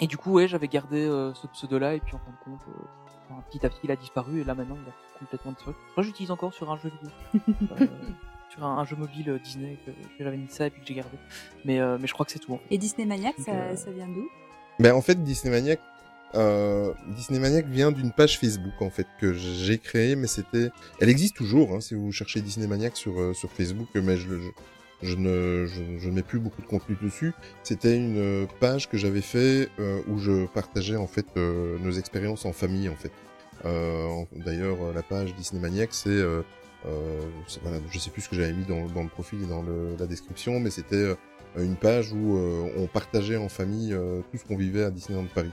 et 0.00 0.06
du 0.06 0.16
coup, 0.16 0.32
ouais, 0.32 0.48
j'avais 0.48 0.68
gardé 0.68 1.00
euh, 1.04 1.32
ce 1.34 1.46
pseudo-là 1.46 1.94
et 1.94 2.00
puis 2.00 2.14
en 2.14 2.18
fin 2.18 2.32
de 2.32 2.44
compte, 2.44 2.60
euh, 2.68 2.82
enfin, 3.30 3.42
petit 3.48 3.64
à 3.64 3.68
petit, 3.68 3.80
il 3.84 3.90
a 3.90 3.96
disparu 3.96 4.40
et 4.40 4.44
là 4.44 4.54
maintenant, 4.54 4.76
il 4.82 4.88
a 4.88 5.18
complètement 5.18 5.52
disparu. 5.52 5.76
Moi, 5.96 6.04
j'utilise 6.04 6.30
encore 6.30 6.52
sur 6.52 6.70
un 6.70 6.76
jeu 6.78 6.90
vidéo, 6.90 7.56
euh, 7.80 7.86
sur 8.52 8.64
un, 8.64 8.78
un 8.78 8.84
jeu 8.84 8.96
mobile 8.96 9.30
euh, 9.30 9.38
Disney 9.38 9.76
que, 9.86 9.90
que 9.90 10.24
j'avais 10.24 10.36
mis 10.36 10.48
ça 10.48 10.66
et 10.66 10.70
puis 10.70 10.80
que 10.82 10.86
j'ai 10.88 10.94
gardé. 10.94 11.16
Mais 11.64 11.80
euh, 11.80 11.96
mais 12.00 12.06
je 12.06 12.12
crois 12.12 12.26
que 12.26 12.32
c'est 12.32 12.38
tout. 12.38 12.52
en 12.54 12.58
fait. 12.58 12.64
Et 12.74 12.78
Disney 12.78 13.06
Maniac, 13.06 13.36
Donc, 13.36 13.46
ça, 13.46 13.52
euh, 13.52 13.76
ça 13.76 13.90
vient 13.90 14.08
d'où? 14.08 14.28
Ben, 14.78 14.94
en 14.94 15.02
fait, 15.02 15.22
Disney 15.22 15.50
Maniac, 15.54 15.80
euh, 16.34 16.92
Disney 17.08 17.38
Maniac 17.38 17.66
vient 17.66 17.92
d'une 17.92 18.10
page 18.12 18.38
Facebook, 18.38 18.72
en 18.80 18.90
fait, 18.90 19.06
que 19.20 19.32
j'ai 19.34 19.78
créée, 19.78 20.16
mais 20.16 20.26
c'était, 20.26 20.70
elle 21.00 21.08
existe 21.10 21.36
toujours, 21.36 21.74
hein, 21.74 21.80
si 21.80 21.94
vous 21.94 22.10
cherchez 22.10 22.40
Disney 22.40 22.66
Maniac 22.66 22.96
sur, 22.96 23.20
euh, 23.20 23.34
sur 23.34 23.50
Facebook, 23.52 23.88
mais 23.94 24.16
je, 24.16 24.28
je, 24.40 24.48
je 25.02 25.16
ne, 25.16 25.66
je, 25.66 25.98
je 25.98 26.10
mets 26.10 26.22
plus 26.22 26.38
beaucoup 26.40 26.62
de 26.62 26.66
contenu 26.66 26.96
dessus. 27.02 27.34
C'était 27.62 27.96
une 27.96 28.46
page 28.60 28.88
que 28.88 28.96
j'avais 28.96 29.20
fait, 29.20 29.68
euh, 29.78 30.00
où 30.08 30.18
je 30.18 30.46
partageais, 30.46 30.96
en 30.96 31.06
fait, 31.06 31.26
euh, 31.36 31.78
nos 31.80 31.92
expériences 31.92 32.46
en 32.46 32.52
famille, 32.52 32.88
en 32.88 32.96
fait. 32.96 33.12
Euh, 33.66 34.08
D'ailleurs, 34.34 34.92
la 34.94 35.02
page 35.02 35.34
Disney 35.34 35.60
Maniac, 35.60 35.90
c'est, 35.92 36.18
c'est- 36.18 36.42
voilà, 36.84 37.78
je 37.90 37.98
sais 37.98 38.10
plus 38.10 38.22
ce 38.22 38.28
que 38.28 38.36
j'avais 38.36 38.52
mis 38.52 38.64
dans, 38.64 39.02
le 39.02 39.08
profil 39.08 39.42
et 39.42 39.46
dans 39.46 39.64
la 39.98 40.06
description, 40.06 40.60
mais 40.60 40.70
c'était 40.70 40.96
euh, 40.96 41.14
une 41.56 41.76
page 41.76 42.12
où 42.12 42.36
euh, 42.36 42.70
on 42.76 42.86
partageait 42.86 43.36
en 43.36 43.48
famille 43.48 43.92
euh, 43.92 44.20
tout 44.30 44.38
ce 44.38 44.44
qu'on 44.44 44.56
vivait 44.56 44.84
à 44.84 44.90
Disneyland 44.90 45.26
Paris. 45.34 45.52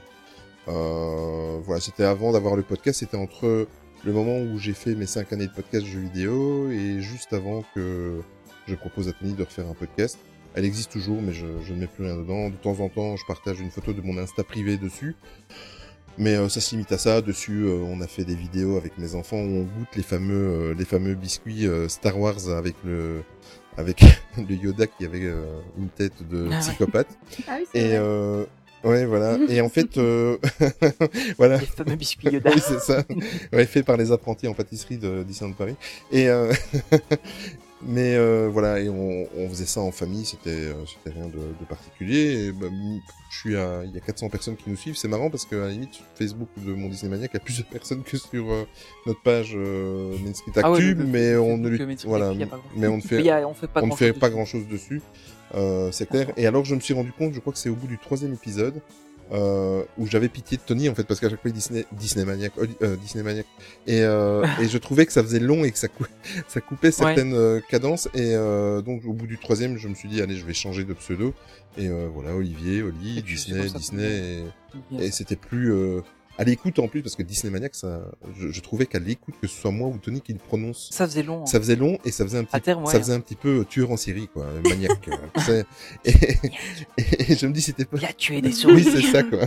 Euh, 0.68 1.58
voilà, 1.64 1.80
c'était 1.80 2.04
avant 2.04 2.32
d'avoir 2.32 2.56
le 2.56 2.62
podcast, 2.62 3.00
c'était 3.00 3.16
entre 3.16 3.66
le 4.04 4.12
moment 4.12 4.38
où 4.38 4.58
j'ai 4.58 4.72
fait 4.72 4.94
mes 4.94 5.06
cinq 5.06 5.32
années 5.32 5.46
de 5.46 5.52
podcast 5.52 5.84
jeux 5.84 6.00
vidéo 6.00 6.70
et 6.70 7.00
juste 7.00 7.32
avant 7.32 7.64
que 7.74 8.20
je 8.66 8.74
propose 8.74 9.08
à 9.08 9.12
Tony 9.12 9.34
de 9.34 9.42
refaire 9.42 9.68
un 9.68 9.74
podcast. 9.74 10.18
Elle 10.54 10.64
existe 10.64 10.90
toujours, 10.90 11.22
mais 11.22 11.32
je 11.32 11.46
ne 11.46 11.78
mets 11.78 11.86
plus 11.86 12.04
rien 12.04 12.16
dedans. 12.16 12.48
De 12.48 12.56
temps 12.56 12.80
en 12.80 12.88
temps, 12.88 13.16
je 13.16 13.24
partage 13.26 13.60
une 13.60 13.70
photo 13.70 13.92
de 13.92 14.00
mon 14.00 14.18
Insta 14.18 14.42
privé 14.42 14.78
dessus. 14.78 15.14
Mais 16.20 16.36
euh, 16.36 16.48
ça 16.50 16.60
se 16.60 16.72
limite 16.72 16.92
à 16.92 16.98
ça. 16.98 17.22
Dessus, 17.22 17.64
euh, 17.64 17.80
on 17.82 18.00
a 18.02 18.06
fait 18.06 18.24
des 18.24 18.34
vidéos 18.34 18.76
avec 18.76 18.98
mes 18.98 19.14
enfants 19.14 19.38
où 19.38 19.40
on 19.40 19.62
goûte 19.62 19.96
les 19.96 20.02
fameux, 20.02 20.34
euh, 20.70 20.74
les 20.78 20.84
fameux 20.84 21.14
biscuits 21.14 21.66
euh, 21.66 21.88
Star 21.88 22.18
Wars 22.18 22.50
avec 22.50 22.74
le, 22.84 23.22
avec 23.78 24.02
le 24.36 24.54
Yoda 24.54 24.86
qui 24.86 25.06
avait 25.06 25.24
euh, 25.24 25.60
une 25.78 25.88
tête 25.88 26.12
de 26.30 26.46
Ah 26.50 26.54
ouais. 26.56 26.60
psychopathe. 26.60 27.08
Ah 27.48 27.56
oui, 27.58 27.64
c'est 27.72 27.78
Et 27.80 27.88
vrai. 27.88 27.96
euh, 27.98 28.44
ouais, 28.84 29.06
voilà. 29.06 29.38
Et 29.48 29.62
en 29.62 29.70
fait, 29.70 29.96
euh, 29.96 30.36
voilà. 31.38 31.56
Les 31.56 31.64
fameux 31.66 31.96
biscuits 31.96 32.28
Yoda. 32.30 32.50
Oui, 32.54 32.60
c'est 32.62 32.80
ça. 32.80 33.02
Ouais, 33.52 33.64
fait 33.64 33.82
par 33.82 33.96
les 33.96 34.12
apprentis 34.12 34.46
en 34.46 34.52
pâtisserie 34.52 34.98
de 34.98 35.22
Disneyland 35.22 35.54
Paris. 35.54 35.76
Et 36.12 36.28
euh, 36.28 36.52
mais 37.82 38.14
euh, 38.16 38.48
voilà, 38.52 38.78
et 38.80 38.88
on, 38.88 39.26
on 39.36 39.48
faisait 39.48 39.66
ça 39.66 39.80
en 39.80 39.90
famille. 39.90 40.24
C'était 40.24 40.50
euh, 40.50 40.74
c'était 40.86 41.16
rien 41.18 41.28
de, 41.28 41.32
de 41.38 41.64
particulier. 41.68 42.46
Et, 42.48 42.52
bah, 42.52 42.66
je 43.30 43.38
suis 43.38 43.56
à, 43.56 43.82
il 43.84 43.92
y 43.92 43.96
a 43.96 44.00
400 44.00 44.28
personnes 44.28 44.56
qui 44.56 44.68
nous 44.70 44.76
suivent. 44.76 44.96
C'est 44.96 45.08
marrant 45.08 45.30
parce 45.30 45.44
que 45.46 45.56
à 45.56 45.66
la 45.66 45.72
limite, 45.72 45.94
sur 45.94 46.04
Facebook 46.14 46.48
de 46.58 46.72
mon 46.74 46.88
Disney 46.88 47.10
Maniac, 47.10 47.30
il 47.32 47.36
y 47.36 47.40
a 47.40 47.44
plus 47.44 47.58
de 47.58 47.62
personnes 47.70 48.02
que 48.02 48.16
sur 48.18 48.50
euh, 48.50 48.64
notre 49.06 49.22
page 49.22 49.52
euh, 49.54 50.16
Main 50.24 50.34
Street 50.34 50.50
Actu, 50.56 50.62
Ah 50.64 50.70
ouais, 50.72 50.80
le- 50.80 51.04
mais 51.06 51.36
on 51.36 51.56
ne 51.58 51.68
lui, 51.68 51.96
voilà, 52.04 52.30
Actu, 52.30 52.46
mais 52.76 52.86
on 52.88 52.96
ne 52.96 53.02
fait 53.02 53.18
Il 53.20 53.24
y 53.26 53.30
a- 53.30 53.46
on 53.48 53.54
fait 53.54 53.66
pas 53.68 53.80
on 53.80 53.84
ne 53.84 53.88
grand 53.90 53.96
fait 53.96 54.08
chose 54.10 54.18
pas 54.18 54.26
dessus. 54.28 54.36
grand 54.36 54.44
chose 54.46 54.66
dessus. 54.68 55.02
Euh, 55.54 55.90
c'est 55.90 56.06
clair. 56.08 56.30
Et 56.36 56.46
alors, 56.46 56.64
je 56.64 56.74
me 56.74 56.80
suis 56.80 56.94
rendu 56.94 57.12
compte, 57.12 57.32
je 57.34 57.40
crois 57.40 57.52
que 57.52 57.58
c'est 57.58 57.68
au 57.70 57.74
bout 57.74 57.88
du 57.88 57.98
troisième 57.98 58.32
épisode, 58.34 58.80
euh, 59.32 59.82
où 59.98 60.06
j'avais 60.06 60.28
pitié 60.28 60.56
de 60.56 60.62
Tony, 60.62 60.88
en 60.88 60.94
fait, 60.94 61.04
parce 61.04 61.20
qu'à 61.20 61.28
chaque 61.30 61.40
fois, 61.42 61.50
Disney, 61.50 61.84
Disney 61.92 62.24
Maniac, 62.24 62.52
Oli- 62.58 62.76
euh, 62.82 62.96
Disney 62.96 63.22
Maniac. 63.22 63.46
Et, 63.86 64.02
euh, 64.02 64.44
et 64.60 64.68
je 64.68 64.78
trouvais 64.78 65.06
que 65.06 65.12
ça 65.12 65.22
faisait 65.22 65.38
long 65.40 65.64
et 65.64 65.70
que 65.70 65.78
ça, 65.78 65.88
cou- 65.88 66.04
ça 66.48 66.60
coupait 66.60 66.90
certaines 66.90 67.34
euh, 67.34 67.60
cadences. 67.68 68.06
Et 68.14 68.34
euh, 68.34 68.82
donc, 68.82 69.04
au 69.04 69.12
bout 69.12 69.26
du 69.26 69.38
troisième, 69.38 69.76
je 69.78 69.88
me 69.88 69.94
suis 69.94 70.08
dit, 70.08 70.20
allez, 70.20 70.36
je 70.36 70.44
vais 70.44 70.54
changer 70.54 70.84
de 70.84 70.94
pseudo. 70.94 71.34
Et 71.78 71.88
euh, 71.88 72.08
voilà, 72.12 72.34
Olivier, 72.34 72.82
Oli, 72.82 73.22
Disney, 73.22 73.60
Disney. 73.78 74.42
Et, 75.00 75.04
et 75.06 75.10
c'était 75.10 75.36
plus 75.36 75.72
euh, 75.72 76.00
à 76.38 76.44
l'écoute 76.44 76.78
en 76.78 76.88
plus, 76.88 77.02
parce 77.02 77.16
que 77.16 77.22
Disney 77.22 77.52
Maniac, 77.52 77.74
ça, 77.74 78.00
je, 78.38 78.48
je 78.50 78.60
trouvais 78.60 78.86
qu'à 78.86 78.98
l'écoute, 78.98 79.34
que 79.42 79.46
ce 79.46 79.60
soit 79.60 79.70
moi 79.70 79.88
ou 79.88 79.98
Tony 79.98 80.20
qui 80.22 80.32
le 80.32 80.38
prononce, 80.38 80.88
Ça 80.92 81.06
faisait 81.06 81.22
long. 81.22 81.42
hein. 81.42 81.46
ça 81.46 81.58
faisait 81.60 81.76
long 81.76 81.98
et 82.04 82.10
ça 82.10 82.24
faisait 82.24 82.38
un 82.38 82.44
petit, 82.44 82.56
À 82.56 82.60
terme, 82.60 82.84
ouais, 82.84 82.90
ça 82.90 82.96
hein. 82.96 83.00
faisait 83.00 83.12
un 83.12 83.20
petit 83.20 83.34
peu 83.34 83.64
tueur 83.68 83.90
en 83.90 83.96
série, 83.98 84.28
quoi, 84.32 84.46
maniaque. 84.64 85.08
euh, 85.08 85.16
tu 85.36 85.40
sais. 85.42 85.64
et, 86.04 86.12
et 87.32 87.36
je 87.36 87.46
me 87.46 87.52
dis, 87.52 87.60
c'était 87.60 87.84
pas. 87.84 87.98
Il 87.98 88.04
a 88.06 88.12
tué 88.12 88.40
des 88.40 88.48
Oui, 88.48 88.54
souris. 88.54 88.84
c'est 88.84 89.02
ça, 89.02 89.22
quoi. 89.22 89.46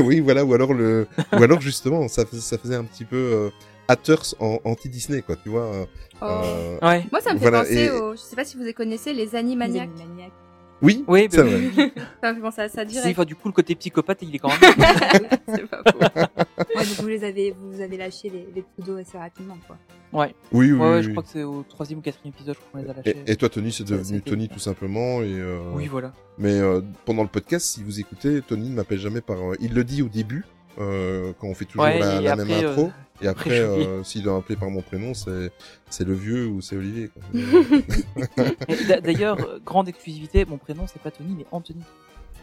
oui, 0.00 0.20
voilà, 0.20 0.44
ou 0.44 0.54
alors 0.54 0.74
le, 0.74 1.06
ou 1.32 1.42
alors 1.42 1.60
justement, 1.60 2.08
ça, 2.08 2.24
ça 2.32 2.58
faisait 2.58 2.74
un 2.76 2.84
petit 2.84 3.04
peu 3.04 3.16
euh, 3.16 3.50
haters 3.86 4.34
en 4.40 4.58
anti 4.64 4.88
Disney, 4.88 5.22
quoi, 5.22 5.36
tu 5.36 5.48
vois. 5.50 5.66
euh, 5.66 5.84
Oh. 6.20 6.24
euh, 6.24 6.78
Ouais. 6.82 7.06
Moi, 7.12 7.20
ça 7.20 7.32
me 7.32 7.38
fait 7.38 7.42
voilà, 7.48 7.60
penser 7.60 7.74
et- 7.84 7.90
aux. 7.90 8.12
Je 8.16 8.20
sais 8.20 8.34
pas 8.34 8.44
si 8.44 8.56
vous 8.56 8.64
les 8.64 8.74
connaissez, 8.74 9.12
les 9.12 9.24
Les 9.26 9.36
Animaniacs. 9.36 9.88
Oui, 10.80 11.04
Oui, 11.08 11.26
c'est 11.30 11.38
bah 11.38 11.42
vrai. 11.44 11.92
Ça 12.22 12.30
me 12.32 12.36
fait 12.36 12.40
penser 12.42 12.60
à 12.62 12.68
ça 12.68 12.82
Si, 12.86 12.92
direct. 12.92 13.10
enfin, 13.18 13.24
du 13.24 13.34
coup, 13.34 13.48
le 13.48 13.52
côté 13.52 13.74
psychopathe, 13.74 14.18
il 14.22 14.34
est 14.34 14.38
quand 14.38 14.48
même. 14.48 14.58
c'est 15.48 15.66
pas 15.66 15.82
faux. 15.90 15.98
Ouais, 15.98 16.84
donc 16.86 17.00
vous 17.00 17.08
les 17.08 17.24
avez, 17.24 17.54
vous 17.60 17.80
avez 17.80 17.96
lâché 17.96 18.30
les, 18.30 18.46
les 18.54 18.62
pseudos 18.62 19.00
assez 19.00 19.18
rapidement, 19.18 19.58
quoi. 19.66 19.76
Ouais. 20.12 20.34
Oui, 20.52 20.72
oui, 20.72 20.78
Ouais, 20.78 20.96
oui, 20.96 21.02
je 21.02 21.06
oui. 21.08 21.12
crois 21.14 21.22
que 21.24 21.28
c'est 21.30 21.42
au 21.42 21.64
troisième 21.68 21.98
ou 21.98 22.02
quatrième 22.02 22.32
épisode, 22.34 22.56
qu'on 22.72 22.78
les 22.78 22.88
a 22.88 22.92
lâchés. 22.94 23.16
Et, 23.26 23.32
et 23.32 23.36
toi, 23.36 23.48
Tony, 23.48 23.72
c'est 23.72 23.84
devenu 23.84 24.22
Tony 24.22 24.48
tout 24.48 24.58
simplement. 24.60 25.20
Et, 25.22 25.26
euh, 25.38 25.58
Oui, 25.74 25.86
voilà. 25.88 26.12
Mais 26.38 26.52
euh, 26.60 26.80
pendant 27.04 27.22
le 27.22 27.28
podcast, 27.28 27.66
si 27.66 27.82
vous 27.82 27.98
écoutez, 28.00 28.40
Tony 28.42 28.70
ne 28.70 28.76
m'appelle 28.76 29.00
jamais 29.00 29.20
par. 29.20 29.36
euh, 29.38 29.56
il 29.60 29.74
le 29.74 29.82
dit 29.84 30.02
au 30.02 30.08
début, 30.08 30.44
euh, 30.78 31.32
quand 31.40 31.48
on 31.48 31.54
fait 31.54 31.64
toujours 31.64 31.82
Ouais, 31.84 31.98
la, 31.98 32.20
et 32.20 32.24
la 32.24 32.32
après, 32.34 32.44
même 32.44 32.64
euh, 32.64 32.70
intro. 32.70 32.92
Et 33.20 33.26
après, 33.28 33.58
euh, 33.60 34.02
s'il 34.04 34.22
doit 34.22 34.34
m'appeler 34.34 34.56
par 34.56 34.70
mon 34.70 34.80
prénom, 34.82 35.12
c'est 35.14 35.50
c'est 35.90 36.04
le 36.04 36.14
vieux 36.14 36.46
ou 36.46 36.60
c'est 36.60 36.76
Olivier. 36.76 37.10
D'ailleurs, 39.02 39.38
euh, 39.40 39.58
grande 39.64 39.88
exclusivité, 39.88 40.44
mon 40.44 40.58
prénom 40.58 40.84
c'est 40.86 41.00
pas 41.02 41.10
Tony, 41.10 41.34
mais 41.36 41.46
Anthony. 41.52 41.82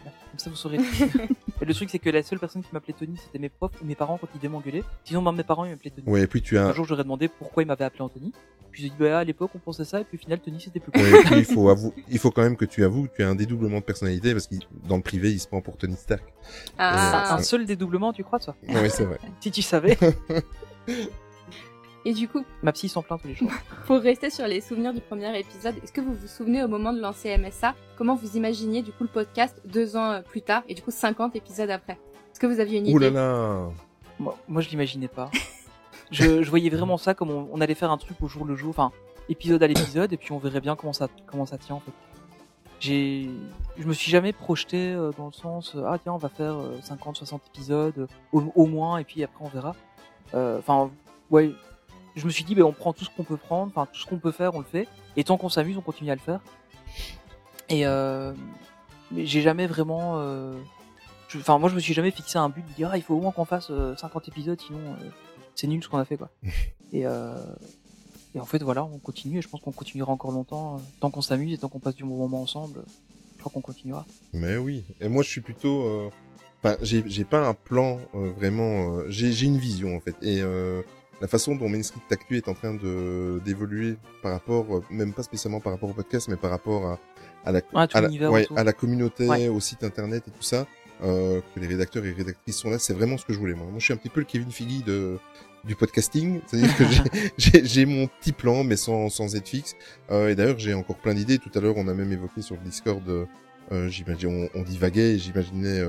Comme 0.04 0.38
ça 0.38 0.50
vous 0.50 0.56
saurez. 0.56 0.76
et 0.76 1.64
le 1.64 1.74
truc 1.74 1.88
c'est 1.90 1.98
que 1.98 2.10
la 2.10 2.22
seule 2.22 2.38
personne 2.38 2.62
qui 2.62 2.68
m'appelait 2.72 2.94
Tony 2.98 3.16
c'était 3.16 3.38
mes 3.38 3.48
profs 3.48 3.72
ou 3.80 3.86
mes 3.86 3.94
parents 3.94 4.18
quand 4.18 4.28
ils 4.34 4.38
devaient 4.38 4.48
m'engueuler. 4.52 4.84
Sinon 5.04 5.22
même 5.22 5.36
mes 5.36 5.44
parents 5.44 5.64
ils 5.64 5.70
m'appelaient 5.70 5.90
Tony. 5.90 6.06
ouais, 6.08 6.22
et 6.22 6.26
puis 6.26 6.42
tu 6.42 6.58
as. 6.58 6.66
Un 6.66 6.72
jour 6.74 6.84
j'aurais 6.84 7.04
demandé 7.04 7.28
pourquoi 7.28 7.62
ils 7.62 7.66
m'avaient 7.66 7.84
appelé 7.84 8.02
Anthony. 8.02 8.32
Puis 8.70 8.82
j'ai 8.82 8.88
dit 8.90 8.94
bah 9.00 9.20
à 9.20 9.24
l'époque 9.24 9.50
on 9.54 9.58
pensait 9.58 9.86
ça 9.86 10.00
et 10.00 10.04
puis 10.04 10.18
au 10.18 10.20
final 10.20 10.38
Tony 10.40 10.60
c'était 10.60 10.80
plus 10.80 10.92
cool. 10.92 11.00
Ouais, 11.02 11.20
et 11.20 11.24
puis 11.24 11.38
il 11.38 11.44
faut 11.46 11.70
avou- 11.70 11.94
il 12.10 12.18
faut 12.18 12.30
quand 12.30 12.42
même 12.42 12.56
que 12.56 12.66
tu 12.66 12.84
avoues, 12.84 13.04
que 13.08 13.16
tu 13.16 13.22
as 13.22 13.28
un 13.28 13.34
dédoublement 13.34 13.78
de 13.78 13.84
personnalité 13.84 14.32
parce 14.32 14.46
que 14.46 14.56
dans 14.86 14.96
le 14.96 15.02
privé, 15.02 15.30
il 15.32 15.40
se 15.40 15.48
prend 15.48 15.62
pour 15.62 15.78
Tony 15.78 15.96
Stark. 15.96 16.22
Ah. 16.78 17.34
Un 17.34 17.42
seul 17.42 17.64
dédoublement 17.64 18.12
tu 18.12 18.22
crois 18.22 18.38
toi? 18.38 18.54
Oui, 18.68 18.74
c'est 18.90 19.04
vrai. 19.04 19.18
Si 19.40 19.50
tu 19.50 19.62
savais. 19.62 19.96
Et 22.04 22.12
du 22.14 22.28
coup, 22.28 22.44
Ma 22.62 22.72
psy 22.72 22.88
s'en 22.88 23.02
plaint 23.02 23.20
tous 23.20 23.26
les 23.28 23.34
jours. 23.34 23.50
pour 23.86 23.98
rester 23.98 24.30
sur 24.30 24.46
les 24.46 24.60
souvenirs 24.60 24.92
du 24.94 25.00
premier 25.00 25.36
épisode, 25.38 25.74
est-ce 25.82 25.92
que 25.92 26.00
vous 26.00 26.14
vous 26.14 26.28
souvenez 26.28 26.62
au 26.62 26.68
moment 26.68 26.92
de 26.92 27.00
lancer 27.00 27.36
MSA, 27.36 27.74
comment 27.96 28.14
vous 28.14 28.36
imaginiez 28.36 28.82
du 28.82 28.92
coup 28.92 29.02
le 29.02 29.08
podcast 29.10 29.60
deux 29.64 29.96
ans 29.96 30.12
euh, 30.12 30.20
plus 30.22 30.42
tard 30.42 30.62
et 30.68 30.74
du 30.74 30.82
coup 30.82 30.92
50 30.92 31.34
épisodes 31.34 31.70
après? 31.70 31.94
Est-ce 32.30 32.38
que 32.38 32.46
vous 32.46 32.60
aviez 32.60 32.78
une 32.78 32.94
Ouh 32.94 32.98
là 32.98 33.08
idée? 33.08 33.16
là. 33.16 33.68
Moi, 34.20 34.38
moi, 34.46 34.62
je 34.62 34.68
l'imaginais 34.68 35.08
pas. 35.08 35.30
je, 36.12 36.42
je 36.42 36.48
voyais 36.50 36.70
vraiment 36.70 36.96
ça 36.96 37.14
comme 37.14 37.30
on, 37.30 37.48
on 37.52 37.60
allait 37.60 37.74
faire 37.74 37.90
un 37.90 37.98
truc 37.98 38.16
au 38.22 38.28
jour 38.28 38.44
le 38.44 38.54
jour, 38.54 38.70
enfin 38.70 38.92
épisode 39.28 39.60
à 39.64 39.66
l'épisode, 39.66 40.12
et 40.12 40.16
puis 40.16 40.30
on 40.30 40.38
verrait 40.38 40.60
bien 40.60 40.76
comment 40.76 40.92
ça 40.92 41.08
comment 41.26 41.46
ça 41.46 41.58
tient 41.58 41.74
en 41.74 41.80
fait. 41.80 41.90
J'ai, 42.78 43.28
je 43.78 43.84
me 43.86 43.92
suis 43.92 44.10
jamais 44.12 44.32
projeté 44.32 44.92
euh, 44.92 45.10
dans 45.18 45.26
le 45.26 45.32
sens 45.32 45.74
euh, 45.74 45.84
ah 45.88 45.98
tiens 46.00 46.12
on 46.12 46.18
va 46.18 46.28
faire 46.28 46.54
euh, 46.56 46.76
50 46.82 47.16
60 47.16 47.42
épisodes 47.48 48.06
au, 48.32 48.42
au 48.54 48.66
moins 48.66 48.98
et 48.98 49.04
puis 49.04 49.24
après 49.24 49.44
on 49.44 49.48
verra. 49.48 49.74
Euh, 50.34 50.58
Enfin 50.58 50.90
ouais, 51.30 51.52
je 52.16 52.24
me 52.26 52.30
suis 52.30 52.44
dit 52.44 52.54
ben 52.54 52.64
on 52.64 52.72
prend 52.72 52.92
tout 52.92 53.04
ce 53.04 53.10
qu'on 53.16 53.24
peut 53.24 53.36
prendre, 53.36 53.72
enfin 53.74 53.86
tout 53.92 54.00
ce 54.00 54.06
qu'on 54.06 54.18
peut 54.18 54.32
faire 54.32 54.54
on 54.54 54.58
le 54.60 54.64
fait, 54.64 54.88
et 55.16 55.24
tant 55.24 55.36
qu'on 55.36 55.48
s'amuse 55.48 55.76
on 55.76 55.80
continue 55.82 56.10
à 56.10 56.14
le 56.14 56.20
faire. 56.20 56.40
Et 57.68 57.86
euh, 57.86 58.32
j'ai 59.16 59.42
jamais 59.42 59.66
vraiment. 59.66 60.14
euh, 60.18 60.56
Enfin, 61.38 61.58
moi, 61.58 61.68
je 61.68 61.74
me 61.74 61.80
suis 61.80 61.92
jamais 61.92 62.12
fixé 62.12 62.38
un 62.38 62.48
but 62.48 62.64
de 62.66 62.72
dire 62.74 62.88
ah, 62.92 62.96
il 62.96 63.02
faut 63.02 63.14
au 63.14 63.20
moins 63.20 63.32
qu'on 63.32 63.44
fasse 63.44 63.66
euh, 63.70 63.94
50 63.96 64.28
épisodes, 64.28 64.58
sinon 64.60 64.78
c'est 65.56 65.66
nul 65.66 65.82
ce 65.82 65.88
qu'on 65.88 65.98
a 65.98 66.04
fait, 66.04 66.16
quoi. 66.16 66.30
et, 66.92 67.00
et 67.00 68.40
en 68.40 68.44
fait, 68.44 68.62
voilà, 68.62 68.84
on 68.84 68.98
continue. 68.98 69.38
Et 69.38 69.42
je 69.42 69.48
pense 69.48 69.60
qu'on 69.60 69.72
continuera 69.72 70.12
encore 70.12 70.30
longtemps, 70.30 70.80
tant 71.00 71.10
qu'on 71.10 71.20
s'amuse 71.22 71.52
et 71.52 71.58
tant 71.58 71.68
qu'on 71.68 71.80
passe 71.80 71.96
du 71.96 72.04
bon 72.04 72.16
moment 72.16 72.40
ensemble. 72.40 72.84
Je 73.34 73.40
crois 73.40 73.50
qu'on 73.52 73.60
continuera. 73.60 74.06
Mais 74.32 74.56
oui. 74.56 74.84
Et 75.00 75.08
moi, 75.08 75.22
je 75.24 75.28
suis 75.28 75.40
plutôt. 75.40 75.82
euh, 75.82 76.10
Enfin, 76.62 76.76
j'ai 76.82 77.02
j'ai 77.06 77.24
pas 77.24 77.46
un 77.46 77.54
plan 77.54 78.00
euh, 78.14 78.30
vraiment. 78.36 78.98
euh, 78.98 79.04
J'ai 79.08 79.32
j'ai 79.32 79.46
une 79.46 79.58
vision 79.58 79.96
en 79.96 80.00
fait. 80.00 80.14
Et 80.22 80.40
euh, 80.40 80.82
la 81.20 81.28
façon 81.28 81.54
dont 81.56 81.68
Main 81.68 81.82
Street 81.82 82.00
Actu 82.10 82.36
est 82.36 82.48
en 82.48 82.54
train 82.54 82.74
de 82.74 83.40
d'évoluer 83.44 83.96
par 84.22 84.32
rapport, 84.32 84.66
euh, 84.76 84.82
même 84.90 85.12
pas 85.12 85.22
spécialement 85.22 85.60
par 85.60 85.72
rapport 85.72 85.90
au 85.90 85.94
podcast, 85.94 86.28
mais 86.28 86.36
par 86.36 86.50
rapport 86.50 86.86
à, 86.86 86.98
à 87.44 87.52
la 87.52 87.60
à 87.74 88.00
la, 88.00 88.08
l'univers 88.08 88.32
ouais, 88.32 88.44
autour. 88.44 88.58
à 88.58 88.64
la 88.64 88.72
communauté, 88.72 89.26
Ouais. 89.28 89.48
au 89.48 89.60
site 89.60 89.84
internet 89.84 90.24
et 90.28 90.30
tout 90.30 90.42
ça, 90.42 90.66
euh, 91.02 91.40
que 91.54 91.60
les 91.60 91.66
rédacteurs 91.66 92.04
et 92.04 92.12
rédactrices 92.12 92.56
sont 92.56 92.70
là, 92.70 92.78
c'est 92.78 92.94
vraiment 92.94 93.16
ce 93.18 93.24
que 93.24 93.32
je 93.32 93.38
voulais. 93.38 93.54
Moi, 93.54 93.66
moi 93.66 93.78
je 93.78 93.84
suis 93.84 93.92
un 93.94 93.96
petit 93.98 94.08
peu 94.10 94.20
le 94.20 94.26
Kevin 94.26 94.50
Feige 94.50 94.82
de 94.84 95.18
du 95.64 95.74
podcasting, 95.74 96.40
c'est-à-dire 96.46 96.76
que 96.76 96.84
j'ai- 97.38 97.86
mon 97.86 98.06
petit 98.06 98.32
plan, 98.32 98.62
mais 98.64 98.76
sans 98.76 99.08
sans 99.08 99.34
être 99.36 99.48
fixe. 99.48 99.74
Euh, 100.10 100.28
et 100.30 100.34
d'ailleurs, 100.34 100.58
j'ai 100.58 100.74
encore 100.74 100.96
plein 100.96 101.12
d'idées. 101.14 101.38
Tout 101.38 101.50
à 101.54 101.60
l'heure, 101.60 101.74
on 101.76 101.88
a 101.88 101.94
même 101.94 102.12
évoqué 102.12 102.40
sur 102.40 102.54
le 102.56 102.60
Discord, 102.62 103.02
j'imagine, 103.88 104.48
on, 104.54 104.60
on 104.60 104.62
divaguait, 104.62 105.18
j'imaginais 105.18 105.80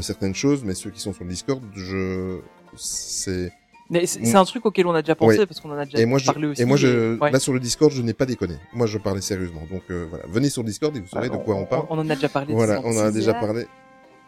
certaines 0.00 0.34
choses, 0.34 0.64
mais 0.64 0.74
ceux 0.74 0.90
qui 0.90 1.00
sont 1.00 1.12
sur 1.12 1.24
le 1.24 1.30
Discord, 1.30 1.62
je 1.74 2.38
c'est 2.76 3.52
Mais 3.90 4.06
c'est 4.06 4.34
un 4.34 4.44
truc 4.44 4.66
auquel 4.66 4.86
on 4.86 4.94
a 4.94 5.02
déjà 5.02 5.14
pensé 5.14 5.46
parce 5.46 5.60
qu'on 5.60 5.70
en 5.70 5.78
a 5.78 5.84
déjà 5.84 5.98
et 5.98 6.06
moi, 6.06 6.18
je, 6.18 6.26
parlé 6.26 6.48
aussi. 6.48 6.62
et 6.62 6.64
moi, 6.64 6.76
je, 6.76 7.18
ouais. 7.18 7.30
là 7.30 7.40
sur 7.40 7.52
le 7.52 7.60
Discord, 7.60 7.92
je 7.92 8.02
n'ai 8.02 8.12
pas 8.12 8.26
déconné. 8.26 8.56
Moi, 8.72 8.86
je 8.86 8.98
parlais 8.98 9.20
sérieusement. 9.20 9.62
Donc 9.70 9.82
euh, 9.90 10.06
voilà, 10.08 10.24
venez 10.28 10.50
sur 10.50 10.62
le 10.62 10.68
Discord 10.68 10.96
et 10.96 11.00
vous 11.00 11.08
saurez 11.08 11.28
de 11.28 11.36
quoi 11.36 11.54
on 11.54 11.64
parle. 11.64 11.86
On 11.90 11.98
en 11.98 12.10
a 12.10 12.14
déjà 12.14 12.28
parlé. 12.28 12.52
Voilà, 12.52 12.80
on 12.84 12.96
en 12.96 13.06
a 13.06 13.10
déjà 13.10 13.34
parlé. 13.34 13.66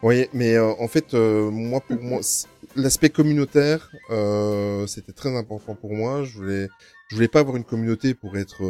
Oui, 0.01 0.27
mais 0.33 0.55
euh, 0.55 0.71
en 0.79 0.87
fait, 0.87 1.13
euh, 1.13 1.51
moi, 1.51 1.81
pour 1.81 2.01
moi, 2.01 2.21
l'aspect 2.75 3.09
communautaire, 3.09 3.91
euh, 4.11 4.87
c'était 4.87 5.11
très 5.11 5.35
important 5.35 5.75
pour 5.75 5.93
moi. 5.93 6.23
Je 6.23 6.37
voulais, 6.37 6.67
je 7.09 7.15
voulais 7.15 7.27
pas 7.27 7.41
avoir 7.41 7.57
une 7.57 7.65
communauté 7.65 8.13
pour 8.13 8.37
être 8.37 8.63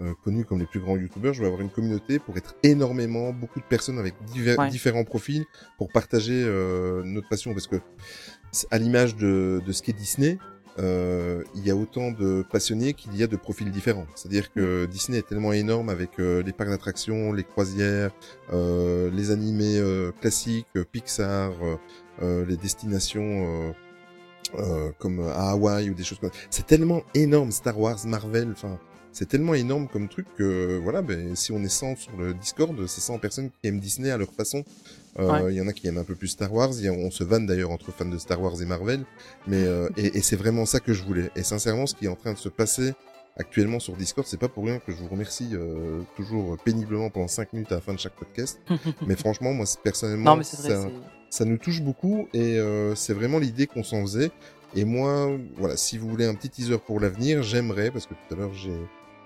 euh, 0.00 0.04
euh, 0.04 0.14
connu 0.24 0.44
comme 0.44 0.58
les 0.58 0.66
plus 0.66 0.80
grands 0.80 0.96
youtubeurs. 0.96 1.32
Je 1.32 1.38
voulais 1.38 1.48
avoir 1.48 1.62
une 1.62 1.70
communauté 1.70 2.18
pour 2.18 2.36
être 2.36 2.54
énormément, 2.62 3.32
beaucoup 3.32 3.60
de 3.60 3.64
personnes 3.64 3.98
avec 3.98 4.14
divers- 4.34 4.58
Ouais. 4.58 4.70
différents 4.70 5.04
profils 5.04 5.44
pour 5.78 5.88
partager 5.88 6.42
euh, 6.44 7.02
notre 7.04 7.28
passion. 7.28 7.52
Parce 7.52 7.66
que 7.66 7.76
à 8.70 8.78
l'image 8.78 9.16
de, 9.16 9.60
de 9.66 9.72
ce 9.72 9.82
qu'est 9.82 9.92
Disney, 9.92 10.38
euh, 10.78 11.42
il 11.54 11.66
y 11.66 11.70
a 11.70 11.76
autant 11.76 12.10
de 12.12 12.42
passionnés 12.50 12.94
qu'il 12.94 13.14
y 13.16 13.22
a 13.22 13.26
de 13.26 13.36
profils 13.36 13.70
différents. 13.70 14.06
C'est-à-dire 14.14 14.52
que 14.52 14.86
Disney 14.86 15.18
est 15.18 15.26
tellement 15.28 15.52
énorme 15.52 15.88
avec 15.90 16.18
euh, 16.18 16.42
les 16.42 16.52
parcs 16.52 16.70
d'attractions, 16.70 17.32
les 17.32 17.44
croisières, 17.44 18.12
euh, 18.52 19.10
les 19.10 19.30
animés 19.30 19.78
euh, 19.78 20.12
classiques, 20.20 20.66
euh, 20.76 20.84
Pixar, 20.90 21.52
euh, 22.22 22.44
les 22.46 22.56
destinations 22.56 23.68
euh, 23.68 23.72
euh, 24.58 24.90
comme 24.98 25.20
à 25.20 25.50
Hawaï 25.50 25.90
ou 25.90 25.94
des 25.94 26.04
choses 26.04 26.18
comme 26.18 26.30
ça. 26.32 26.38
C'est 26.50 26.66
tellement 26.66 27.02
énorme, 27.14 27.50
Star 27.52 27.78
Wars, 27.78 27.98
Marvel, 28.06 28.48
enfin, 28.52 28.78
c'est 29.12 29.28
tellement 29.28 29.54
énorme 29.54 29.88
comme 29.88 30.08
truc 30.08 30.26
que 30.36 30.78
voilà, 30.82 31.02
ben, 31.02 31.34
si 31.36 31.52
on 31.52 31.62
est 31.62 31.68
100 31.68 31.96
sur 31.96 32.16
le 32.16 32.32
Discord, 32.34 32.74
c'est 32.86 33.00
100 33.00 33.18
personnes 33.18 33.50
qui 33.50 33.68
aiment 33.68 33.80
Disney 33.80 34.10
à 34.10 34.16
leur 34.16 34.32
façon. 34.32 34.64
Euh, 35.18 35.38
Il 35.40 35.44
Ouais. 35.44 35.54
y 35.54 35.60
en 35.60 35.66
a 35.68 35.72
qui 35.72 35.88
aiment 35.88 35.98
un 35.98 36.04
peu 36.04 36.14
plus 36.14 36.28
Star 36.28 36.52
Wars, 36.52 36.70
a- 36.70 36.90
on 36.90 37.10
se 37.10 37.24
vanne 37.24 37.44
d'ailleurs 37.46 37.70
entre 37.70 37.90
fans 37.92 38.04
de 38.04 38.18
Star 38.18 38.40
Wars 38.40 38.60
et 38.62 38.64
Marvel, 38.66 39.04
mais 39.48 39.64
euh, 39.64 39.88
et, 39.96 40.18
et 40.18 40.22
c'est 40.22 40.36
vraiment 40.36 40.66
ça 40.66 40.78
que 40.80 40.92
je 40.92 41.02
voulais. 41.02 41.30
Et 41.34 41.42
sincèrement, 41.42 41.86
ce 41.86 41.94
qui 41.96 42.04
est 42.04 42.08
en 42.08 42.14
train 42.14 42.32
de 42.32 42.38
se 42.38 42.48
passer 42.48 42.92
actuellement 43.36 43.80
sur 43.80 43.96
Discord, 43.96 44.26
c'est 44.28 44.38
pas 44.38 44.48
pour 44.48 44.64
rien 44.64 44.78
que 44.78 44.92
je 44.92 44.96
vous 44.98 45.08
remercie 45.08 45.48
euh, 45.54 46.02
toujours 46.16 46.56
péniblement 46.64 47.10
pendant 47.10 47.26
5 47.28 47.52
minutes 47.52 47.72
à 47.72 47.76
la 47.76 47.80
fin 47.80 47.94
de 47.94 47.98
chaque 47.98 48.14
podcast. 48.14 48.60
mais 49.06 49.16
franchement, 49.16 49.52
moi 49.52 49.66
personnellement, 49.82 50.36
Non, 50.36 50.42
vrai. 50.42 50.92
ça 51.30 51.44
nous 51.44 51.58
touche 51.58 51.80
beaucoup 51.82 52.28
et 52.32 52.58
euh, 52.58 52.94
c'est 52.94 53.14
vraiment 53.14 53.38
l'idée 53.40 53.66
qu'on 53.66 53.82
s'en 53.82 54.02
faisait. 54.02 54.30
Et 54.76 54.84
moi, 54.84 55.28
voilà, 55.56 55.76
si 55.76 55.98
vous 55.98 56.08
voulez 56.08 56.26
un 56.26 56.34
petit 56.36 56.48
teaser 56.50 56.78
pour 56.78 57.00
l'avenir, 57.00 57.42
j'aimerais, 57.42 57.90
parce 57.90 58.06
que 58.06 58.14
tout 58.14 58.34
à 58.34 58.36
l'heure 58.36 58.54
j'ai, 58.54 58.70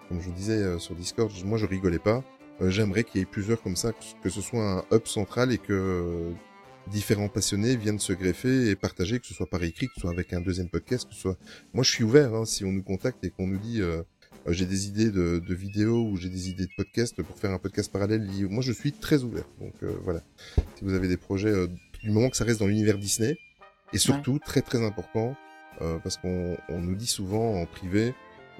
comme 0.08 0.20
je 0.20 0.26
vous 0.26 0.34
disais 0.34 0.58
euh, 0.62 0.78
sur 0.78 0.94
Discord, 0.94 1.30
je- 1.34 1.44
moi 1.44 1.58
je 1.58 1.66
rigolais 1.66 1.98
pas. 1.98 2.22
euh, 2.60 2.70
j'aimerais 2.70 3.04
qu'il 3.04 3.20
y 3.20 3.22
ait 3.22 3.26
plusieurs 3.26 3.60
comme 3.62 3.76
ça, 3.76 3.92
que, 4.22 4.28
ce 4.30 4.40
soit 4.40 4.62
un 4.90 4.96
hub 4.96 5.06
central 5.06 5.50
et 5.52 5.58
que 5.58 5.72
euh, 5.72 6.30
différents 6.90 7.28
passionnés 7.28 7.76
viennent 7.76 7.98
se 7.98 8.12
greffer 8.12 8.68
et 8.70 8.76
partager, 8.76 9.18
que 9.18 9.26
ce 9.26 9.34
soit 9.34 9.48
par 9.48 9.62
écrit, 9.64 9.86
que 9.88 9.94
ce 9.94 10.02
soit 10.02 10.10
avec 10.10 10.32
un 10.32 10.40
deuxième 10.40 10.68
podcast, 10.68 11.08
que 11.08 11.14
ce 11.14 11.20
soit. 11.20 11.36
Moi, 11.72 11.82
je 11.82 11.90
suis 11.90 12.04
ouvert. 12.04 12.34
Hein, 12.34 12.44
si 12.44 12.64
on 12.64 12.72
nous 12.72 12.82
contacte 12.82 13.24
et 13.24 13.30
qu'on 13.30 13.46
nous 13.46 13.58
dit 13.58 13.80
euh, 13.80 14.02
j'ai 14.48 14.66
des 14.66 14.86
idées 14.88 15.10
de, 15.10 15.38
de 15.38 15.54
vidéos 15.54 16.06
ou 16.10 16.16
j'ai 16.18 16.28
des 16.28 16.50
idées 16.50 16.66
de 16.66 16.72
podcast 16.76 17.20
pour 17.22 17.36
faire 17.38 17.50
un 17.52 17.58
podcast 17.58 17.90
parallèle, 17.90 18.22
lié- 18.26 18.46
moi 18.48 18.62
je 18.62 18.72
suis 18.72 18.92
très 18.92 19.22
ouvert. 19.22 19.44
Donc 19.60 19.72
euh, 19.82 19.96
voilà. 20.04 20.20
Si 20.76 20.84
vous 20.84 20.92
avez 20.94 21.08
des 21.08 21.16
projets, 21.16 21.48
euh, 21.48 21.66
du 22.02 22.10
moment 22.10 22.28
que 22.28 22.36
ça 22.36 22.44
reste 22.44 22.60
dans 22.60 22.66
l'univers 22.66 22.98
Disney, 22.98 23.36
et 23.94 23.98
surtout 23.98 24.38
très 24.38 24.60
très 24.60 24.84
important 24.84 25.34
euh, 25.80 25.98
parce 26.00 26.18
qu'on 26.18 26.56
on 26.68 26.80
nous 26.80 26.94
dit 26.94 27.06
souvent 27.06 27.60
en 27.60 27.64
privé 27.66 28.12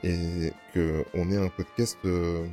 et 0.03 0.53
que 0.75 1.05
on 1.15 1.31
est 1.31 1.37
un 1.37 1.49
podcast. 1.49 1.99
Euh, 2.05 2.47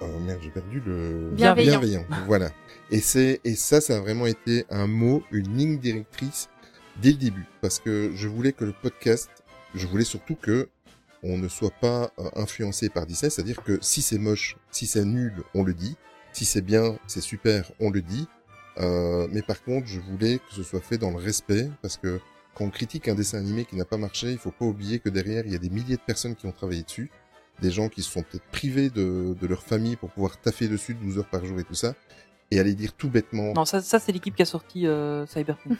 oh 0.00 0.18
merde, 0.20 0.40
j'ai 0.42 0.50
perdu 0.50 0.82
le 0.84 1.30
Bienveillant. 1.32 2.04
Voilà. 2.26 2.50
Et 2.90 3.00
c'est 3.00 3.40
et 3.44 3.54
ça, 3.54 3.80
ça 3.80 3.96
a 3.96 4.00
vraiment 4.00 4.26
été 4.26 4.64
un 4.70 4.86
mot, 4.86 5.22
une 5.30 5.56
ligne 5.56 5.78
directrice 5.78 6.48
dès 7.02 7.10
le 7.10 7.18
début, 7.18 7.46
parce 7.60 7.78
que 7.78 8.12
je 8.14 8.28
voulais 8.28 8.52
que 8.52 8.64
le 8.64 8.72
podcast, 8.72 9.30
je 9.74 9.86
voulais 9.86 10.04
surtout 10.04 10.36
que 10.36 10.68
on 11.22 11.38
ne 11.38 11.48
soit 11.48 11.72
pas 11.80 12.10
euh, 12.18 12.30
influencé 12.36 12.88
par 12.88 13.06
Disney, 13.06 13.30
c'est-à-dire 13.30 13.62
que 13.62 13.78
si 13.80 14.02
c'est 14.02 14.18
moche, 14.18 14.56
si 14.70 14.86
c'est 14.86 15.04
nul, 15.04 15.32
on 15.54 15.64
le 15.64 15.74
dit, 15.74 15.96
si 16.32 16.44
c'est 16.44 16.62
bien, 16.62 16.98
c'est 17.06 17.20
super, 17.20 17.70
on 17.80 17.90
le 17.90 18.02
dit. 18.02 18.28
Euh, 18.78 19.26
mais 19.32 19.42
par 19.42 19.62
contre, 19.64 19.86
je 19.86 19.98
voulais 20.00 20.38
que 20.38 20.54
ce 20.54 20.62
soit 20.62 20.80
fait 20.80 20.98
dans 20.98 21.10
le 21.10 21.16
respect, 21.16 21.68
parce 21.82 21.96
que 21.96 22.20
quand 22.56 22.64
on 22.64 22.70
critique 22.70 23.06
un 23.08 23.14
dessin 23.14 23.38
animé 23.38 23.66
qui 23.66 23.76
n'a 23.76 23.84
pas 23.84 23.98
marché, 23.98 24.32
il 24.32 24.38
faut 24.38 24.50
pas 24.50 24.64
oublier 24.64 24.98
que 24.98 25.10
derrière, 25.10 25.44
il 25.44 25.52
y 25.52 25.54
a 25.54 25.58
des 25.58 25.68
milliers 25.68 25.96
de 25.96 26.00
personnes 26.00 26.34
qui 26.34 26.46
ont 26.46 26.52
travaillé 26.52 26.82
dessus, 26.82 27.10
des 27.60 27.70
gens 27.70 27.90
qui 27.90 28.02
se 28.02 28.10
sont 28.10 28.22
peut-être 28.22 28.46
privés 28.50 28.88
de, 28.88 29.36
de 29.38 29.46
leur 29.46 29.62
famille 29.62 29.96
pour 29.96 30.10
pouvoir 30.10 30.40
taffer 30.40 30.66
dessus 30.66 30.94
12 30.94 31.18
heures 31.18 31.28
par 31.28 31.44
jour 31.44 31.60
et 31.60 31.64
tout 31.64 31.74
ça, 31.74 31.94
et 32.50 32.58
aller 32.58 32.74
dire 32.74 32.94
tout 32.94 33.10
bêtement, 33.10 33.52
Non, 33.52 33.66
ça, 33.66 33.82
ça 33.82 33.98
c'est 33.98 34.10
l'équipe 34.10 34.34
qui 34.34 34.42
a 34.42 34.46
sorti 34.46 34.86
euh, 34.86 35.26
Cyberpunk. 35.26 35.76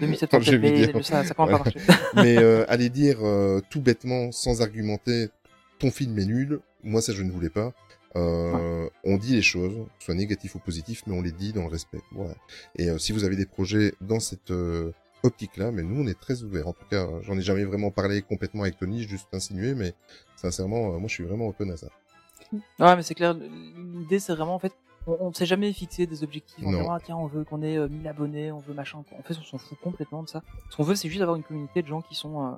2077, 0.00 0.42
Jeu 0.42 0.58
mais 0.58 0.72
vidéo. 0.72 1.02
ça, 1.02 1.22
pas 1.34 1.64
mais 2.16 2.36
euh, 2.36 2.66
aller 2.68 2.90
dire 2.90 3.18
euh, 3.22 3.60
tout 3.70 3.80
bêtement, 3.80 4.32
sans 4.32 4.60
argumenter, 4.60 5.30
ton 5.78 5.90
film 5.90 6.18
est 6.18 6.26
nul, 6.26 6.60
moi 6.84 7.00
ça 7.00 7.14
je 7.14 7.22
ne 7.22 7.30
voulais 7.30 7.50
pas. 7.50 7.72
Euh, 8.16 8.88
On 9.04 9.16
dit 9.16 9.34
les 9.34 9.42
choses, 9.42 9.86
soit 9.98 10.14
négatif 10.14 10.56
ou 10.56 10.58
positif, 10.58 11.04
mais 11.06 11.16
on 11.16 11.22
les 11.22 11.32
dit 11.32 11.52
dans 11.52 11.62
le 11.62 11.68
respect. 11.68 12.00
Voilà. 12.12 12.34
Et 12.76 12.90
euh, 12.90 12.98
si 12.98 13.12
vous 13.12 13.24
avez 13.24 13.36
des 13.36 13.46
projets 13.46 13.94
dans 14.00 14.20
cette 14.20 14.50
euh, 14.50 14.92
optique-là, 15.22 15.70
mais 15.70 15.82
nous 15.82 16.02
on 16.02 16.06
est 16.06 16.18
très 16.18 16.42
ouverts. 16.42 16.68
En 16.68 16.72
tout 16.72 16.84
cas, 16.90 17.06
euh, 17.06 17.20
j'en 17.22 17.36
ai 17.36 17.42
jamais 17.42 17.64
vraiment 17.64 17.90
parlé 17.90 18.22
complètement 18.22 18.62
avec 18.62 18.78
Tony, 18.78 19.02
juste 19.02 19.28
insinué, 19.32 19.74
mais 19.74 19.94
sincèrement, 20.36 20.94
euh, 20.94 20.98
moi 20.98 21.08
je 21.08 21.14
suis 21.14 21.24
vraiment 21.24 21.48
open 21.48 21.70
à 21.70 21.76
ça. 21.76 21.88
Ouais, 22.52 22.96
mais 22.96 23.02
c'est 23.02 23.14
clair. 23.14 23.34
L'idée, 23.34 24.18
c'est 24.18 24.34
vraiment 24.34 24.54
en 24.54 24.58
fait, 24.58 24.72
on, 25.06 25.16
on 25.20 25.32
s'est 25.32 25.46
jamais 25.46 25.72
fixé 25.72 26.06
des 26.06 26.24
objectifs. 26.24 26.64
On 26.66 26.72
dit, 26.72 26.88
ah, 26.88 26.98
tiens, 27.04 27.16
on 27.16 27.26
veut 27.26 27.44
qu'on 27.44 27.62
ait 27.62 27.76
euh, 27.76 27.88
1000 27.88 28.08
abonnés, 28.08 28.52
on 28.52 28.58
veut 28.58 28.74
machin. 28.74 28.98
En 28.98 29.22
fait, 29.22 29.36
on 29.38 29.44
s'en 29.44 29.58
fout 29.58 29.78
complètement 29.80 30.22
de 30.22 30.28
ça. 30.28 30.42
Ce 30.68 30.76
qu'on 30.76 30.82
veut, 30.82 30.94
c'est 30.94 31.08
juste 31.08 31.20
avoir 31.20 31.36
une 31.36 31.44
communauté 31.44 31.82
de 31.82 31.86
gens 31.86 32.02
qui 32.02 32.14
sont, 32.14 32.44
euh, 32.44 32.50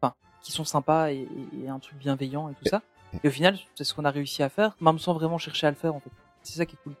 enfin, 0.00 0.14
qui 0.42 0.52
sont 0.52 0.64
sympas 0.64 1.10
et 1.10 1.26
un 1.68 1.78
truc 1.78 1.98
bienveillant 1.98 2.48
et 2.48 2.54
tout 2.54 2.68
ça. 2.68 2.82
Et 3.22 3.28
au 3.28 3.30
final, 3.30 3.58
c'est 3.74 3.84
ce 3.84 3.94
qu'on 3.94 4.04
a 4.04 4.10
réussi 4.10 4.42
à 4.42 4.48
faire, 4.48 4.76
même 4.80 4.98
sans 4.98 5.14
vraiment 5.14 5.38
chercher 5.38 5.66
à 5.66 5.70
le 5.70 5.76
faire 5.76 5.94
en 5.94 6.00
fait. 6.00 6.10
C'est 6.42 6.56
ça 6.58 6.66
qui 6.66 6.74
est 6.74 6.78
cool. 6.82 6.94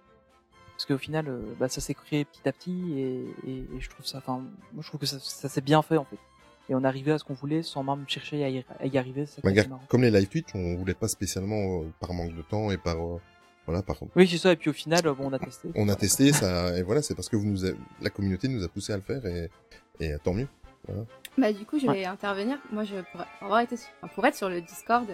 Parce 0.86 0.98
qu'au 0.98 1.02
final, 1.02 1.28
euh, 1.28 1.40
bah, 1.58 1.70
ça 1.70 1.80
s'est 1.80 1.94
créé 1.94 2.26
petit 2.26 2.46
à 2.46 2.52
petit 2.52 2.92
et, 2.98 3.24
et, 3.46 3.56
et 3.74 3.80
je 3.80 3.88
trouve 3.88 4.04
ça, 4.04 4.18
enfin, 4.18 4.42
moi 4.74 4.82
je 4.82 4.88
trouve 4.88 5.00
que 5.00 5.06
ça, 5.06 5.18
ça 5.18 5.48
s'est 5.48 5.62
bien 5.62 5.80
fait 5.80 5.96
en 5.96 6.04
fait. 6.04 6.18
Et 6.68 6.74
on 6.74 6.84
arrivait 6.84 7.12
à 7.12 7.18
ce 7.18 7.24
qu'on 7.24 7.32
voulait 7.32 7.62
sans 7.62 7.82
même 7.82 8.04
chercher 8.06 8.44
à 8.44 8.50
y, 8.50 8.62
à 8.80 8.86
y 8.86 8.98
arriver. 8.98 9.24
Ça 9.24 9.40
comme 9.88 10.02
les 10.02 10.10
live 10.10 10.28
Twitch, 10.28 10.48
on 10.54 10.76
voulait 10.76 10.92
pas 10.92 11.08
spécialement 11.08 11.80
euh, 11.82 11.86
par 12.00 12.12
manque 12.12 12.34
de 12.36 12.42
temps 12.42 12.70
et 12.70 12.76
par 12.76 12.96
euh, 12.96 13.18
voilà 13.66 13.80
par 13.82 13.96
Oui, 14.14 14.28
c'est 14.28 14.36
ça. 14.36 14.52
Et 14.52 14.56
puis 14.56 14.68
au 14.68 14.74
final, 14.74 15.00
bon, 15.04 15.16
on 15.20 15.32
a 15.32 15.38
testé. 15.38 15.70
on 15.74 15.88
a 15.88 15.96
testé 15.96 16.32
ça 16.34 16.76
et 16.76 16.82
voilà 16.82 17.00
c'est 17.00 17.14
parce 17.14 17.30
que 17.30 17.36
vous 17.36 17.46
nous 17.46 17.64
a- 17.64 17.72
la 18.02 18.10
communauté 18.10 18.48
nous 18.48 18.62
a 18.62 18.68
poussé 18.68 18.92
à 18.92 18.96
le 18.96 19.02
faire 19.02 19.24
et, 19.24 19.48
et 20.00 20.12
tant 20.22 20.34
mieux. 20.34 20.48
Voilà. 20.86 21.04
Bah 21.38 21.50
du 21.50 21.64
coup, 21.64 21.78
je 21.78 21.86
vais 21.90 22.04
intervenir. 22.04 22.58
Moi, 22.70 22.84
je 22.84 22.96
pour 23.10 23.22
avoir 23.40 23.60
été, 23.60 23.78
sur- 23.78 23.88
enfin, 24.02 24.12
pour 24.14 24.26
être 24.26 24.36
sur 24.36 24.50
le 24.50 24.60
Discord, 24.60 25.06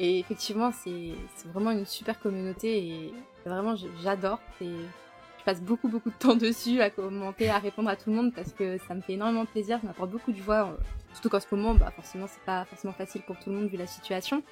et 0.00 0.18
effectivement, 0.18 0.72
c'est 0.72 1.12
c'est 1.36 1.46
vraiment 1.48 1.70
une 1.70 1.86
super 1.86 2.18
communauté 2.18 2.88
et 2.88 3.14
vraiment, 3.46 3.74
j'adore. 4.02 4.40
C'est 4.58 4.66
je 5.42 5.44
passe 5.44 5.60
beaucoup 5.60 5.88
beaucoup 5.88 6.10
de 6.10 6.14
temps 6.14 6.36
dessus 6.36 6.80
à 6.80 6.88
commenter, 6.90 7.50
à 7.50 7.58
répondre 7.58 7.88
à 7.90 7.96
tout 7.96 8.10
le 8.10 8.16
monde 8.16 8.32
parce 8.32 8.52
que 8.52 8.78
ça 8.86 8.94
me 8.94 9.00
fait 9.00 9.14
énormément 9.14 9.44
plaisir, 9.44 9.78
ça 9.80 9.86
m'apporte 9.88 10.10
beaucoup 10.10 10.30
de 10.32 10.38
joie. 10.38 10.68
euh, 10.72 10.82
Surtout 11.14 11.28
qu'en 11.28 11.40
ce 11.40 11.46
moment, 11.54 11.74
bah 11.74 11.90
forcément, 11.94 12.26
c'est 12.26 12.40
pas 12.46 12.64
forcément 12.64 12.94
facile 12.94 13.20
pour 13.22 13.36
tout 13.38 13.50
le 13.50 13.56
monde 13.56 13.68
vu 13.68 13.76
la 13.76 13.86
situation. 13.86 14.42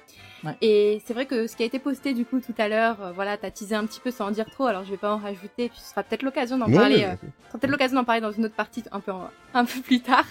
Ouais. 0.43 0.55
Et 0.61 1.01
c'est 1.05 1.13
vrai 1.15 1.25
que 1.25 1.47
ce 1.47 1.55
qui 1.55 1.63
a 1.63 1.65
été 1.65 1.79
posté 1.79 2.13
du 2.13 2.23
coup 2.23 2.39
tout 2.39 2.53
à 2.59 2.67
l'heure, 2.67 3.01
euh, 3.01 3.11
voilà, 3.13 3.35
t'as 3.37 3.49
teasé 3.49 3.73
un 3.73 3.83
petit 3.87 3.99
peu 3.99 4.11
sans 4.11 4.27
en 4.27 4.31
dire 4.31 4.45
trop. 4.51 4.65
Alors 4.65 4.83
je 4.83 4.91
vais 4.91 4.97
pas 4.97 5.11
en 5.11 5.17
rajouter, 5.17 5.69
puis 5.69 5.79
ce 5.79 5.89
sera 5.89 6.03
peut-être 6.03 6.21
l'occasion 6.21 6.57
d'en 6.59 6.67
parler. 6.77 7.03
euh, 7.05 7.15
peut-être 7.53 7.71
l'occasion 7.71 7.95
d'en 7.95 8.03
parler 8.03 8.21
dans 8.21 8.31
une 8.31 8.45
autre 8.45 8.53
partie 8.53 8.83
un 8.91 8.99
peu 8.99 9.11
en- 9.11 9.29
un 9.55 9.65
peu 9.65 9.79
plus 9.81 10.01
tard. 10.01 10.25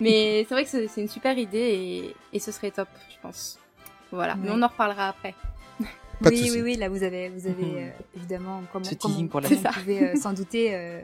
Mais 0.00 0.44
c'est 0.46 0.54
vrai 0.54 0.64
que 0.64 0.70
c'est 0.88 1.00
une 1.00 1.08
super 1.08 1.38
idée 1.38 1.58
et, 1.58 2.16
et 2.34 2.38
ce 2.38 2.52
serait 2.52 2.70
top, 2.70 2.88
je 3.10 3.16
pense. 3.22 3.58
Voilà, 4.10 4.34
mais 4.34 4.50
on 4.50 4.60
en 4.62 4.68
reparlera 4.68 5.08
après. 5.08 5.34
Pas 6.22 6.30
oui, 6.30 6.50
oui, 6.52 6.62
oui, 6.62 6.76
là 6.76 6.88
vous 6.88 7.02
avez, 7.02 7.28
vous 7.28 7.46
avez 7.46 7.84
euh, 7.84 7.90
évidemment, 8.16 8.62
comme, 8.72 8.84
Ce 8.84 8.94
pour 8.94 9.40
la 9.40 9.48
on 9.48 9.72
pouvait 9.72 10.14
euh, 10.14 10.16
s'en 10.16 10.32
douter 10.32 10.74
euh, 10.74 11.00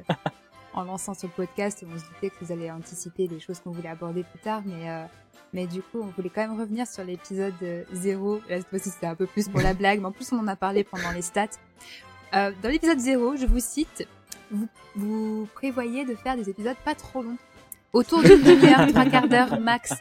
en 0.74 0.84
lançant 0.84 1.14
ce 1.14 1.26
podcast, 1.26 1.84
on 1.84 1.98
se 1.98 2.04
doutait 2.04 2.30
que 2.30 2.44
vous 2.44 2.52
allez 2.52 2.70
anticiper 2.70 3.26
les 3.26 3.40
choses 3.40 3.60
qu'on 3.60 3.70
voulait 3.70 3.88
aborder 3.88 4.22
plus 4.22 4.38
tard, 4.40 4.62
mais 4.64 4.88
euh, 4.88 5.04
mais 5.52 5.66
du 5.66 5.80
coup, 5.80 6.00
on 6.02 6.12
voulait 6.16 6.30
quand 6.30 6.46
même 6.46 6.58
revenir 6.58 6.86
sur 6.86 7.04
l'épisode 7.04 7.54
euh, 7.62 7.84
0. 7.92 8.40
Là, 8.48 8.58
cette 8.58 8.68
fois-ci, 8.68 8.90
c'était 8.90 9.06
un 9.06 9.14
peu 9.14 9.26
plus 9.26 9.48
pour 9.48 9.60
la 9.60 9.74
blague, 9.74 10.00
mais 10.00 10.06
en 10.06 10.12
plus, 10.12 10.32
on 10.32 10.38
en 10.38 10.48
a 10.48 10.56
parlé 10.56 10.84
pendant 10.84 11.10
les 11.12 11.22
stats. 11.22 11.48
Euh, 12.34 12.52
dans 12.62 12.68
l'épisode 12.68 12.98
0, 12.98 13.36
je 13.36 13.46
vous 13.46 13.60
cite, 13.60 14.06
vous, 14.50 14.68
vous 14.94 15.48
prévoyez 15.54 16.04
de 16.04 16.14
faire 16.14 16.36
des 16.36 16.50
épisodes 16.50 16.76
pas 16.84 16.94
trop 16.94 17.22
longs. 17.22 17.38
Autour 17.94 18.22
d'une 18.22 18.42
demi-heure, 18.42 18.86
trois 18.88 19.06
quarts 19.06 19.28
d'heure 19.28 19.58
max. 19.60 19.94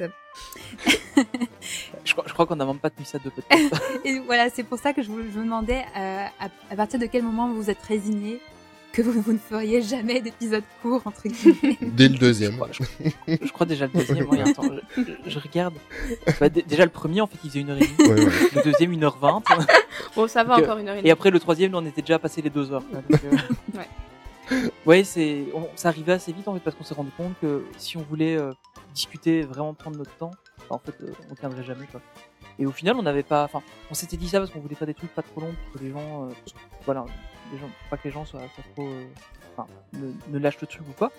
Je 2.07 2.13
crois, 2.13 2.23
je 2.25 2.33
crois 2.33 2.45
qu'on 2.45 2.55
n'a 2.55 2.65
même 2.65 2.79
pas 2.79 2.89
tenu 2.89 3.05
ça 3.05 3.19
de 3.19 3.29
podcast. 3.29 3.75
Et 4.05 4.19
voilà, 4.19 4.49
c'est 4.49 4.63
pour 4.63 4.79
ça 4.79 4.93
que 4.93 5.01
je 5.01 5.09
vous, 5.09 5.21
je 5.23 5.37
vous 5.37 5.43
demandais 5.43 5.83
euh, 5.97 6.25
à, 6.39 6.47
à 6.71 6.75
partir 6.75 6.99
de 6.99 7.05
quel 7.05 7.21
moment 7.21 7.49
vous 7.49 7.55
vous 7.63 7.69
êtes 7.69 7.81
résigné 7.81 8.39
que 8.93 9.01
vous, 9.01 9.21
vous 9.21 9.33
ne 9.33 9.37
feriez 9.37 9.81
jamais 9.81 10.21
d'épisode 10.21 10.63
court, 10.81 11.01
entre 11.05 11.27
guillemets. 11.27 11.77
Dès 11.81 12.07
le 12.07 12.17
deuxième. 12.17 12.57
je, 12.71 12.83
je 13.41 13.51
crois 13.51 13.65
déjà 13.65 13.85
le 13.87 13.91
deuxième. 13.91 14.25
oui, 14.29 14.39
attends, 14.41 14.63
je, 15.25 15.39
regarde. 15.39 15.75
Bah, 16.39 16.47
déjà 16.49 16.85
le 16.85 16.89
premier, 16.91 17.19
en 17.21 17.27
fait, 17.27 17.37
il 17.43 17.49
faisait 17.49 17.59
une 17.59 17.69
heure 17.71 17.77
et 17.77 17.81
demie. 17.85 18.09
Ouais, 18.09 18.25
ouais. 18.25 18.31
Le 18.55 18.63
deuxième, 18.63 18.93
une 18.93 19.03
heure 19.03 19.17
vingt. 19.17 19.43
Bon, 20.15 20.27
ça 20.27 20.43
va 20.43 20.55
Donc, 20.55 20.63
encore 20.65 20.77
une 20.77 20.87
heure 20.87 20.95
et 20.95 20.99
Et 20.99 21.01
demie. 21.01 21.11
après 21.11 21.29
le 21.29 21.39
troisième, 21.39 21.75
on 21.75 21.85
était 21.85 22.01
déjà 22.01 22.17
passé 22.17 22.41
les 22.41 22.49
deux 22.49 22.71
heures. 22.71 22.83
quoi, 22.89 23.01
donc, 23.07 23.21
euh, 23.25 23.77
Ouais. 23.77 24.67
Ouais, 24.85 25.03
c'est, 25.03 25.43
on, 25.53 25.67
ça 25.75 25.89
arrivait 25.89 26.13
assez 26.13 26.31
vite 26.31 26.47
en 26.47 26.53
fait 26.53 26.61
parce 26.61 26.75
qu'on 26.75 26.85
s'est 26.85 26.93
rendu 26.95 27.11
compte 27.17 27.33
que 27.41 27.65
si 27.77 27.97
on 27.97 28.01
voulait 28.01 28.37
euh, 28.37 28.53
discuter, 28.95 29.41
vraiment 29.41 29.73
prendre 29.73 29.97
notre 29.97 30.15
temps, 30.15 30.31
en 30.69 30.79
fait, 30.79 30.93
euh, 31.01 31.13
on 31.31 31.35
tiendrait 31.35 31.63
jamais 31.63 31.85
quoi. 31.87 32.01
Et 32.59 32.65
au 32.65 32.71
final, 32.71 32.95
on 32.97 33.03
n'avait 33.03 33.23
pas, 33.23 33.43
enfin, 33.43 33.61
on 33.91 33.93
s'était 33.93 34.17
dit 34.17 34.27
ça 34.27 34.39
parce 34.39 34.51
qu'on 34.51 34.59
voulait 34.59 34.75
faire 34.75 34.87
des 34.87 34.93
trucs 34.93 35.13
pas 35.13 35.21
trop 35.21 35.41
longs 35.41 35.53
pour 35.63 35.79
que 35.79 35.85
les 35.85 35.91
gens, 35.91 36.25
euh, 36.25 36.29
voilà, 36.85 37.05
les 37.51 37.59
gens, 37.59 37.69
pas 37.89 37.97
que 37.97 38.03
les 38.05 38.11
gens 38.11 38.25
soient, 38.25 38.41
soient 38.55 38.63
trop, 38.75 38.87
euh, 38.87 39.05
enfin, 39.55 39.67
ne, 39.93 40.39
lâchent 40.39 40.59
le 40.61 40.67
truc 40.67 40.81
ou 40.89 40.93
quoi. 40.93 41.11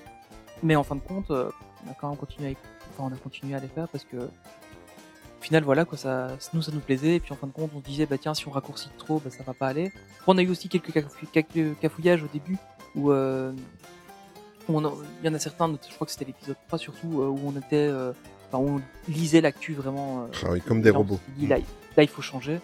Mais 0.62 0.74
en 0.74 0.82
fin 0.82 0.96
de 0.96 1.00
compte, 1.00 1.30
on 1.30 1.90
a 1.90 1.94
quand 2.00 2.08
même 2.08 2.18
continué, 2.18 2.56
à, 2.98 3.02
on 3.02 3.12
a 3.12 3.16
continué 3.16 3.54
à 3.54 3.60
les 3.60 3.68
faire 3.68 3.86
parce 3.88 4.04
que 4.04 4.16
au 4.16 5.40
final, 5.40 5.62
voilà, 5.62 5.84
quoi, 5.84 5.96
ça, 5.96 6.36
nous, 6.52 6.62
ça 6.62 6.72
nous 6.72 6.80
plaisait. 6.80 7.14
Et 7.14 7.20
puis, 7.20 7.32
en 7.32 7.36
fin 7.36 7.46
de 7.46 7.52
compte, 7.52 7.70
on 7.72 7.78
se 7.78 7.84
disait, 7.84 8.06
bah, 8.06 8.18
tiens, 8.18 8.34
si 8.34 8.48
on 8.48 8.50
raccourcit 8.50 8.90
trop, 8.98 9.20
bah, 9.20 9.30
ça 9.30 9.44
va 9.44 9.54
pas 9.54 9.68
aller. 9.68 9.92
On 10.26 10.36
a 10.36 10.42
eu 10.42 10.48
aussi 10.50 10.68
quelques, 10.68 10.90
cafou- 10.90 11.26
quelques 11.32 11.78
cafouillages 11.78 12.24
au 12.24 12.26
début 12.26 12.58
où, 12.96 13.12
il 13.12 13.54
y 15.24 15.28
en 15.28 15.34
a 15.34 15.38
certains, 15.38 15.72
je 15.88 15.94
crois 15.94 16.06
que 16.06 16.12
c'était 16.12 16.24
l'épisode 16.24 16.56
3 16.66 16.78
surtout, 16.80 17.06
où 17.06 17.40
on 17.46 17.56
était, 17.56 17.88
enfin, 18.50 18.58
on 18.58 18.80
lisait 19.10 19.40
l'actu 19.40 19.74
vraiment. 19.74 20.22
euh, 20.24 20.26
Ah 20.44 20.48
oui, 20.52 20.60
comme 20.60 20.82
des 20.82 20.90
robots. 20.90 21.20
dit, 21.36 21.46
là, 21.46 21.58
il- 21.58 21.64
là, 21.96 22.02
il 22.02 22.08
faut 22.08 22.22
changer. 22.22 22.60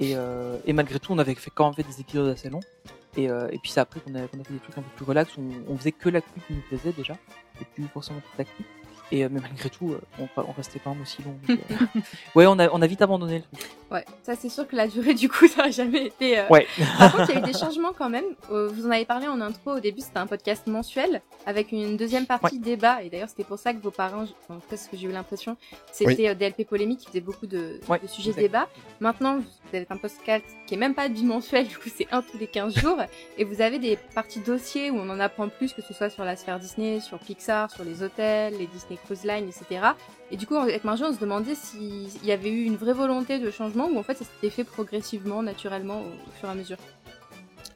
Et, 0.00 0.12
euh, 0.14 0.56
et 0.64 0.72
malgré 0.72 0.98
tout, 1.00 1.12
on 1.12 1.18
avait 1.18 1.34
fait 1.34 1.50
quand 1.54 1.64
même 1.66 1.74
fait 1.74 1.82
des 1.82 2.00
épisodes 2.00 2.28
assez 2.28 2.48
longs. 2.48 2.60
Et, 3.16 3.28
euh, 3.30 3.48
et 3.50 3.58
puis 3.58 3.70
c'est 3.70 3.80
après 3.80 3.98
qu'on 4.00 4.14
a, 4.14 4.20
qu'on 4.28 4.38
a 4.40 4.44
fait 4.44 4.52
des 4.52 4.60
trucs 4.60 4.78
un 4.78 4.82
peu 4.82 4.90
plus 4.96 5.04
relax, 5.04 5.30
on, 5.38 5.72
on 5.72 5.76
faisait 5.76 5.92
que 5.92 6.08
l'actu 6.08 6.38
qui 6.46 6.52
nous 6.54 6.60
plaisait 6.68 6.92
déjà, 6.92 7.14
et 7.60 7.64
plus 7.64 7.84
forcément 7.92 8.20
toute 8.20 8.38
l'actu. 8.38 8.62
Et 9.10 9.24
euh, 9.24 9.28
mais 9.30 9.40
malgré 9.40 9.70
tout, 9.70 9.92
euh, 9.92 10.00
on, 10.20 10.28
on 10.42 10.52
restait 10.52 10.78
quand 10.82 10.90
même 10.92 11.02
aussi 11.02 11.22
long. 11.22 11.34
donc, 11.48 11.58
euh, 11.70 12.00
ouais, 12.34 12.46
on 12.46 12.58
a, 12.58 12.68
on 12.70 12.82
a 12.82 12.86
vite 12.86 13.00
abandonné 13.02 13.38
le 13.38 13.56
truc. 13.58 13.70
Ouais, 13.90 14.04
ça 14.22 14.34
c'est 14.36 14.50
sûr 14.50 14.68
que 14.68 14.76
la 14.76 14.86
durée 14.86 15.14
du 15.14 15.30
coup 15.30 15.48
ça 15.48 15.64
a 15.64 15.70
jamais 15.70 16.06
été. 16.06 16.38
euh, 16.38 16.48
Ouais. 16.50 16.66
Par 16.98 17.12
contre, 17.16 17.30
il 17.30 17.34
y 17.34 17.38
a 17.38 17.40
eu 17.40 17.52
des 17.52 17.58
changements 17.58 17.92
quand 17.96 18.10
même. 18.10 18.24
Vous 18.50 18.86
en 18.86 18.90
avez 18.90 19.06
parlé 19.06 19.26
en 19.28 19.40
intro. 19.40 19.72
Au 19.76 19.80
début, 19.80 20.00
c'était 20.02 20.18
un 20.18 20.26
podcast 20.26 20.66
mensuel 20.66 21.22
avec 21.46 21.72
une 21.72 21.96
deuxième 21.96 22.26
partie 22.26 22.58
débat. 22.58 23.02
Et 23.02 23.08
d'ailleurs, 23.08 23.28
c'était 23.30 23.44
pour 23.44 23.58
ça 23.58 23.72
que 23.72 23.78
vos 23.80 23.90
parents, 23.90 24.24
en 24.50 24.56
tout 24.56 24.68
cas, 24.68 24.76
ce 24.76 24.88
que 24.88 24.96
j'ai 24.96 25.06
eu 25.08 25.12
l'impression, 25.12 25.56
c'était 25.90 26.34
DLP 26.34 26.64
Polémique 26.68 27.00
qui 27.00 27.06
faisait 27.06 27.20
beaucoup 27.22 27.46
de, 27.46 27.80
Ouais, 27.88 27.98
de 28.00 28.06
sujets 28.06 28.30
exact. 28.30 28.42
débat. 28.42 28.68
Maintenant, 29.00 29.38
vous 29.38 29.44
avez 29.76 29.86
un 29.88 29.96
podcast 29.96 30.44
qui 30.66 30.74
est 30.74 30.78
même 30.78 30.94
pas 30.94 31.08
bimensuel, 31.08 31.66
du 31.68 31.78
coup, 31.78 31.88
c'est 31.94 32.06
un 32.12 32.20
tous 32.20 32.36
les 32.38 32.46
15 32.46 32.74
jours. 32.76 32.98
Et 33.38 33.44
vous 33.44 33.62
avez 33.62 33.78
des 33.78 33.96
parties 34.14 34.40
dossiers 34.40 34.90
où 34.90 34.96
on 34.96 35.08
en 35.08 35.18
apprend 35.20 35.48
plus, 35.48 35.72
que 35.72 35.80
ce 35.80 35.94
soit 35.94 36.10
sur 36.10 36.24
la 36.24 36.36
sphère 36.36 36.58
Disney, 36.58 37.00
sur 37.00 37.18
Pixar, 37.18 37.70
sur 37.70 37.84
les 37.84 38.02
hôtels, 38.02 38.52
les 38.58 38.66
Disney 38.66 38.97
Etc. 39.10 39.64
Et 40.30 40.36
du 40.36 40.46
coup, 40.46 40.56
avec 40.56 40.84
Marjo, 40.84 41.06
on 41.06 41.12
se 41.14 41.18
demandait 41.18 41.54
s'il 41.54 42.24
y 42.24 42.32
avait 42.32 42.50
eu 42.50 42.64
une 42.64 42.76
vraie 42.76 42.92
volonté 42.92 43.38
de 43.38 43.50
changement 43.50 43.88
ou 43.88 43.98
en 43.98 44.02
fait 44.02 44.14
ça 44.14 44.24
s'était 44.24 44.50
fait 44.50 44.64
progressivement, 44.64 45.42
naturellement, 45.42 46.00
au 46.00 46.38
fur 46.38 46.48
et 46.48 46.52
à 46.52 46.54
mesure. 46.54 46.76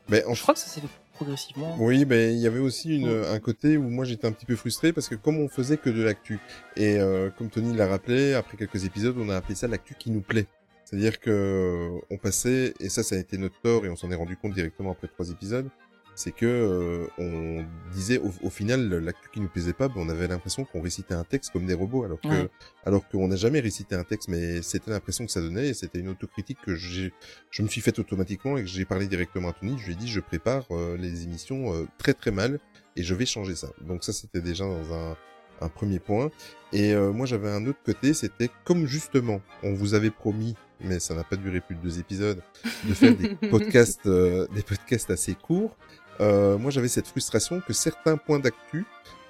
Mais 0.08 0.24
en 0.24 0.34
Je 0.34 0.42
crois 0.42 0.54
que 0.54 0.60
ça 0.60 0.66
s'est 0.66 0.80
fait 0.80 0.88
progressivement. 1.14 1.76
Oui, 1.78 2.04
mais 2.04 2.32
il 2.34 2.40
y 2.40 2.46
avait 2.46 2.58
aussi 2.58 2.96
une, 2.96 3.08
un 3.08 3.38
côté 3.38 3.76
où 3.76 3.88
moi 3.88 4.04
j'étais 4.04 4.26
un 4.26 4.32
petit 4.32 4.46
peu 4.46 4.56
frustré 4.56 4.92
parce 4.92 5.08
que 5.08 5.14
comme 5.14 5.38
on 5.38 5.48
faisait 5.48 5.76
que 5.76 5.90
de 5.90 6.02
l'actu, 6.02 6.38
et 6.76 6.98
euh, 6.98 7.30
comme 7.30 7.48
Tony 7.48 7.74
l'a 7.74 7.86
rappelé, 7.86 8.34
après 8.34 8.56
quelques 8.56 8.84
épisodes, 8.84 9.16
on 9.18 9.28
a 9.28 9.36
appelé 9.36 9.54
ça 9.54 9.68
l'actu 9.68 9.94
qui 9.94 10.10
nous 10.10 10.22
plaît. 10.22 10.46
C'est-à-dire 10.84 11.20
que 11.20 11.88
on 12.10 12.18
passait, 12.18 12.74
et 12.78 12.90
ça, 12.90 13.02
ça 13.02 13.14
a 13.14 13.18
été 13.18 13.38
notre 13.38 13.58
tort, 13.62 13.86
et 13.86 13.88
on 13.88 13.96
s'en 13.96 14.10
est 14.10 14.14
rendu 14.14 14.36
compte 14.36 14.52
directement 14.52 14.92
après 14.92 15.08
trois 15.08 15.30
épisodes, 15.30 15.70
c'est 16.14 16.32
que 16.32 16.46
euh, 16.46 17.06
on 17.18 17.64
disait 17.92 18.18
au, 18.18 18.30
au 18.42 18.50
final 18.50 18.88
l'actu 18.88 19.28
qui 19.32 19.40
nous 19.40 19.48
plaisait 19.48 19.72
pas, 19.72 19.88
ben, 19.88 19.94
on 19.96 20.08
avait 20.08 20.28
l'impression 20.28 20.64
qu'on 20.64 20.80
récitait 20.82 21.14
un 21.14 21.24
texte 21.24 21.52
comme 21.52 21.66
des 21.66 21.74
robots, 21.74 22.04
alors 22.04 22.20
que 22.20 22.28
Ouais. 22.28 22.48
alors 22.84 23.06
qu'on 23.08 23.28
n'a 23.28 23.36
jamais 23.36 23.60
récité 23.60 23.94
un 23.94 24.04
texte, 24.04 24.28
mais 24.28 24.62
c'était 24.62 24.90
l'impression 24.90 25.24
que 25.26 25.32
ça 25.32 25.40
donnait, 25.40 25.68
et 25.68 25.74
c'était 25.74 25.98
une 26.00 26.08
autocritique 26.08 26.58
que 26.64 26.74
j'ai, 26.74 27.12
je 27.50 27.62
me 27.62 27.68
suis 27.68 27.80
faite 27.80 27.98
automatiquement 27.98 28.56
et 28.56 28.62
que 28.62 28.68
j'ai 28.68 28.84
parlé 28.84 29.06
directement 29.06 29.48
à 29.50 29.52
Tony. 29.52 29.76
Je 29.78 29.86
lui 29.86 29.92
ai 29.92 29.96
dit, 29.96 30.08
je 30.08 30.20
prépare 30.20 30.64
euh, 30.70 30.96
les 30.96 31.24
émissions 31.24 31.74
euh, 31.74 31.86
très 31.98 32.14
très 32.14 32.30
mal 32.30 32.60
et 32.96 33.02
je 33.02 33.14
vais 33.14 33.26
changer 33.26 33.54
ça. 33.54 33.68
Donc 33.80 34.04
ça, 34.04 34.12
c'était 34.12 34.40
déjà 34.42 34.64
dans 34.64 34.94
un, 34.94 35.16
un 35.60 35.68
premier 35.68 35.98
point. 35.98 36.30
Et 36.72 36.92
euh, 36.92 37.12
moi, 37.12 37.26
j'avais 37.26 37.50
un 37.50 37.66
autre 37.66 37.78
côté, 37.84 38.14
c'était 38.14 38.50
comme 38.64 38.86
justement, 38.86 39.40
on 39.62 39.72
vous 39.74 39.94
avait 39.94 40.10
promis, 40.10 40.54
mais 40.80 40.98
ça 41.00 41.14
n'a 41.14 41.22
pas 41.24 41.36
duré 41.36 41.60
plus 41.60 41.76
de 41.76 41.80
deux 41.80 41.98
épisodes, 42.00 42.42
de 42.84 42.94
faire 42.94 43.14
des 43.16 43.28
podcasts, 43.50 44.06
euh, 44.06 44.46
des 44.54 44.62
podcasts 44.62 45.10
assez 45.10 45.34
courts. 45.34 45.76
Euh, 46.20 46.58
moi, 46.58 46.70
j'avais 46.70 46.88
cette 46.88 47.06
frustration 47.06 47.60
que 47.60 47.72
certains 47.72 48.16
points 48.16 48.38
d'actu, 48.38 48.84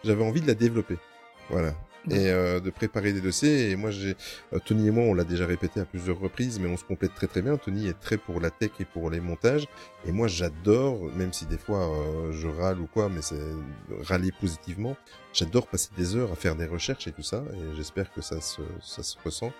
j'avais 0.04 0.24
envie 0.24 0.40
de 0.40 0.46
la 0.46 0.54
développer. 0.54 0.98
Voilà. 1.50 1.74
Et 2.10 2.30
euh, 2.30 2.58
de 2.58 2.70
préparer 2.70 3.12
des 3.12 3.20
dossiers. 3.20 3.70
Et 3.70 3.76
moi, 3.76 3.90
j'ai 3.90 4.16
euh, 4.52 4.58
Tony 4.64 4.88
et 4.88 4.90
moi, 4.90 5.04
on 5.04 5.14
l'a 5.14 5.24
déjà 5.24 5.46
répété 5.46 5.78
à 5.78 5.84
plusieurs 5.84 6.18
reprises, 6.18 6.58
mais 6.58 6.68
on 6.68 6.76
se 6.76 6.84
complète 6.84 7.14
très 7.14 7.28
très 7.28 7.42
bien. 7.42 7.56
Tony 7.56 7.86
est 7.86 7.98
très 7.98 8.16
pour 8.16 8.40
la 8.40 8.50
tech 8.50 8.72
et 8.80 8.84
pour 8.84 9.08
les 9.08 9.20
montages. 9.20 9.68
Et 10.06 10.10
moi, 10.10 10.26
j'adore, 10.26 10.98
même 11.16 11.32
si 11.32 11.46
des 11.46 11.58
fois 11.58 11.88
euh, 11.88 12.32
je 12.32 12.48
râle 12.48 12.80
ou 12.80 12.86
quoi, 12.86 13.08
mais 13.08 13.22
c'est 13.22 13.38
râler 14.00 14.32
positivement. 14.40 14.96
J'adore 15.32 15.68
passer 15.68 15.90
des 15.96 16.16
heures 16.16 16.32
à 16.32 16.34
faire 16.34 16.56
des 16.56 16.66
recherches 16.66 17.06
et 17.06 17.12
tout 17.12 17.22
ça. 17.22 17.44
Et 17.54 17.76
j'espère 17.76 18.12
que 18.12 18.20
ça 18.20 18.40
se, 18.40 18.62
ça 18.80 19.04
se 19.04 19.16
ressent. 19.24 19.52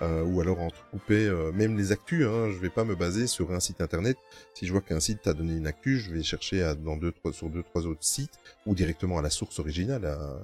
Euh, 0.00 0.22
ou 0.22 0.40
alors 0.40 0.60
entrecouper 0.60 1.26
euh, 1.26 1.50
même 1.52 1.76
les 1.76 1.90
actus. 1.90 2.24
Hein, 2.24 2.50
je 2.50 2.58
vais 2.58 2.68
pas 2.68 2.84
me 2.84 2.94
baser 2.94 3.26
sur 3.26 3.52
un 3.52 3.58
site 3.58 3.80
internet. 3.80 4.16
Si 4.54 4.64
je 4.66 4.72
vois 4.72 4.80
qu'un 4.80 5.00
site 5.00 5.22
t'a 5.22 5.32
donné 5.34 5.56
une 5.56 5.66
actu, 5.66 5.98
je 5.98 6.12
vais 6.12 6.22
chercher 6.22 6.62
à, 6.62 6.74
dans 6.76 6.96
deux, 6.96 7.10
trois, 7.10 7.32
sur 7.32 7.48
deux, 7.48 7.64
trois 7.64 7.84
autres 7.86 8.04
sites 8.04 8.38
ou 8.64 8.76
directement 8.76 9.18
à 9.18 9.22
la 9.22 9.30
source 9.30 9.58
originale. 9.58 10.04
À, 10.04 10.36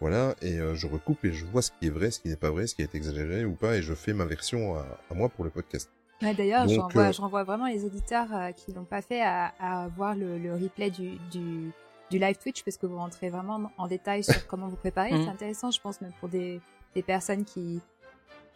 voilà, 0.00 0.36
et 0.42 0.58
euh, 0.58 0.74
je 0.74 0.86
recoupe 0.86 1.24
et 1.24 1.32
je 1.32 1.44
vois 1.44 1.62
ce 1.62 1.72
qui 1.72 1.88
est 1.88 1.90
vrai, 1.90 2.10
ce 2.10 2.20
qui 2.20 2.28
n'est 2.28 2.36
pas 2.36 2.50
vrai, 2.50 2.66
ce 2.66 2.74
qui 2.74 2.82
est 2.82 2.94
exagéré 2.94 3.44
ou 3.44 3.54
pas, 3.54 3.76
et 3.76 3.82
je 3.82 3.94
fais 3.94 4.12
ma 4.12 4.24
version 4.26 4.76
à, 4.76 4.86
à 5.10 5.14
moi 5.14 5.28
pour 5.28 5.44
le 5.44 5.50
podcast. 5.50 5.90
Ouais, 6.22 6.34
D'ailleurs, 6.34 6.68
je 6.68 6.78
renvoie, 6.78 7.02
euh, 7.04 7.12
renvoie 7.18 7.44
vraiment 7.44 7.66
les 7.66 7.84
auditeurs 7.84 8.32
euh, 8.32 8.52
qui 8.52 8.72
l'ont 8.72 8.84
pas 8.84 9.02
fait 9.02 9.22
à, 9.22 9.52
à 9.58 9.88
voir 9.88 10.14
le, 10.14 10.38
le 10.38 10.54
replay 10.54 10.90
du, 10.90 11.18
du, 11.30 11.70
du 12.10 12.18
live 12.18 12.36
Twitch 12.38 12.62
parce 12.64 12.76
que 12.76 12.86
vous 12.86 12.96
rentrez 12.96 13.30
vraiment 13.30 13.72
en 13.76 13.86
détail 13.88 14.22
sur 14.22 14.46
comment 14.46 14.68
vous 14.68 14.76
préparez. 14.76 15.10
C'est 15.10 15.28
intéressant, 15.28 15.70
je 15.70 15.80
pense, 15.80 16.00
même 16.00 16.12
pour 16.20 16.28
des, 16.28 16.60
des 16.94 17.02
personnes 17.02 17.44
qui, 17.44 17.80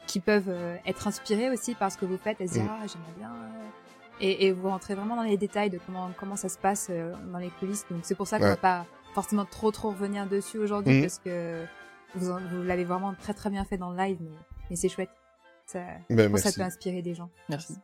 qui 0.07 0.21
peuvent 0.21 0.49
euh, 0.49 0.77
être 0.87 1.07
inspirées 1.09 1.51
aussi 1.51 1.75
par 1.75 1.91
ce 1.93 1.97
que 1.97 2.05
vous 2.05 2.19
faites 2.19 2.41
et 2.41 2.47
se 2.47 2.55
dire 2.55 2.63
Mhm. 2.65 2.71
ah 2.73 2.87
j'aimerais 2.87 3.13
bien. 3.19 3.31
euh. 3.31 3.69
Et, 4.21 4.47
et 4.47 4.53
vous 4.53 4.69
rentrez 4.69 4.95
vraiment 4.95 5.17
dans 5.17 5.23
les 5.23 5.37
détails 5.37 5.71
de 5.71 5.79
comment 5.85 6.11
comment 6.19 6.37
ça 6.37 6.49
se 6.49 6.59
passe 6.59 6.89
euh, 6.91 7.13
dans 7.33 7.39
les 7.39 7.51
coulisses. 7.51 7.85
Donc 7.91 8.01
c'est 8.03 8.15
pour 8.15 8.27
ça 8.29 8.39
qu'on 8.39 8.45
Ouais. 8.45 8.51
va 8.51 8.57
pas 8.57 8.87
forcément 9.15 9.45
trop 9.45 9.71
trop 9.71 9.91
revenir 9.91 10.27
dessus 10.27 10.59
aujourd'hui 10.59 10.95
Mhm. 10.97 11.01
parce 11.03 11.19
que 11.19 11.65
vous, 12.15 12.31
en- 12.31 12.41
vous 12.41 12.63
l'avez 12.63 12.85
vraiment 12.85 13.15
très 13.15 13.35
très 13.35 13.49
bien 13.51 13.65
fait 13.65 13.79
dans 13.79 13.91
le 13.91 13.97
live, 13.97 14.19
mais, 14.21 14.37
mais 14.71 14.77
c'est 14.77 14.89
chouette. 14.89 15.11
Ça, 15.67 15.81
Ben, 16.11 16.31
pense 16.31 16.41
ça 16.41 16.53
peut 16.53 16.61
inspirer 16.63 17.01
des 17.03 17.15
gens. 17.15 17.31
Merci. 17.49 17.75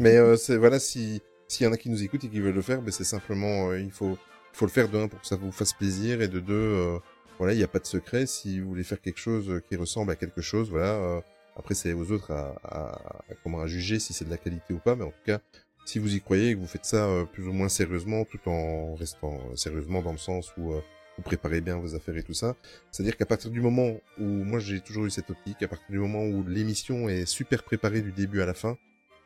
Mais 0.00 0.16
euh, 0.16 0.36
c'est 0.36 0.56
voilà, 0.56 0.78
si 0.80 1.22
s'il 1.46 1.64
y 1.64 1.68
en 1.68 1.72
a 1.72 1.76
qui 1.76 1.88
nous 1.90 2.02
écoutent 2.02 2.24
et 2.24 2.28
qui 2.28 2.40
veulent 2.40 2.54
le 2.54 2.62
faire, 2.62 2.82
ben 2.82 2.90
c'est 2.90 3.04
simplement 3.04 3.70
euh, 3.70 3.80
il 3.80 3.90
faut 3.92 4.18
il 4.52 4.56
faut 4.56 4.66
le 4.66 4.70
faire 4.70 4.88
de 4.88 4.98
un 4.98 5.08
pour 5.08 5.20
que 5.20 5.26
ça 5.26 5.36
vous 5.36 5.52
fasse 5.52 5.72
plaisir 5.72 6.20
et 6.22 6.28
de 6.28 6.40
deux 6.40 6.54
euh, 6.54 6.98
voilà, 7.38 7.52
il 7.54 7.56
n'y 7.58 7.62
a 7.64 7.68
pas 7.68 7.78
de 7.78 7.86
secret. 7.86 8.26
Si 8.26 8.58
vous 8.60 8.68
voulez 8.68 8.82
faire 8.82 9.00
quelque 9.00 9.20
chose 9.20 9.60
qui 9.68 9.76
ressemble 9.76 10.10
à 10.10 10.16
quelque 10.16 10.40
chose, 10.42 10.70
voilà. 10.70 11.20
Euh, 11.58 11.60
après 11.60 11.74
c'est 11.74 11.92
aux 11.92 12.10
autres 12.12 12.30
à, 12.32 12.54
à, 12.64 12.80
à- 12.92 13.34
comment 13.42 13.60
à 13.60 13.66
juger 13.66 13.98
si 13.98 14.12
c'est 14.12 14.24
de 14.24 14.30
la 14.30 14.38
qualité 14.38 14.72
ou 14.74 14.78
pas, 14.78 14.96
mais 14.96 15.04
en 15.04 15.10
tout 15.10 15.24
cas 15.24 15.40
si 15.84 15.98
vous 15.98 16.14
y 16.14 16.20
croyez 16.20 16.50
et 16.50 16.54
que 16.54 16.60
vous 16.60 16.66
faites 16.66 16.84
ça 16.84 17.06
euh, 17.06 17.24
plus 17.24 17.46
ou 17.48 17.52
moins 17.52 17.68
sérieusement, 17.68 18.24
tout 18.24 18.40
en 18.48 18.94
restant 18.94 19.38
sérieusement 19.56 20.02
dans 20.02 20.12
le 20.12 20.18
sens 20.18 20.52
où 20.58 20.72
euh, 20.72 20.80
vous 21.16 21.22
préparez 21.22 21.60
bien 21.60 21.78
vos 21.78 21.94
affaires 21.94 22.16
et 22.16 22.22
tout 22.22 22.34
ça, 22.34 22.54
c'est-à-dire 22.92 23.16
qu'à 23.16 23.26
partir 23.26 23.50
du 23.50 23.60
moment 23.60 23.92
où 24.18 24.24
moi 24.24 24.60
j'ai 24.60 24.80
toujours 24.80 25.06
eu 25.06 25.10
cette 25.10 25.30
optique, 25.30 25.62
à 25.62 25.68
partir 25.68 25.86
du 25.90 25.98
moment 25.98 26.24
où 26.24 26.44
l'émission 26.46 27.08
est 27.08 27.26
super 27.26 27.62
préparée 27.64 28.02
du 28.02 28.12
début 28.12 28.40
à 28.40 28.46
la 28.46 28.54
fin, 28.54 28.76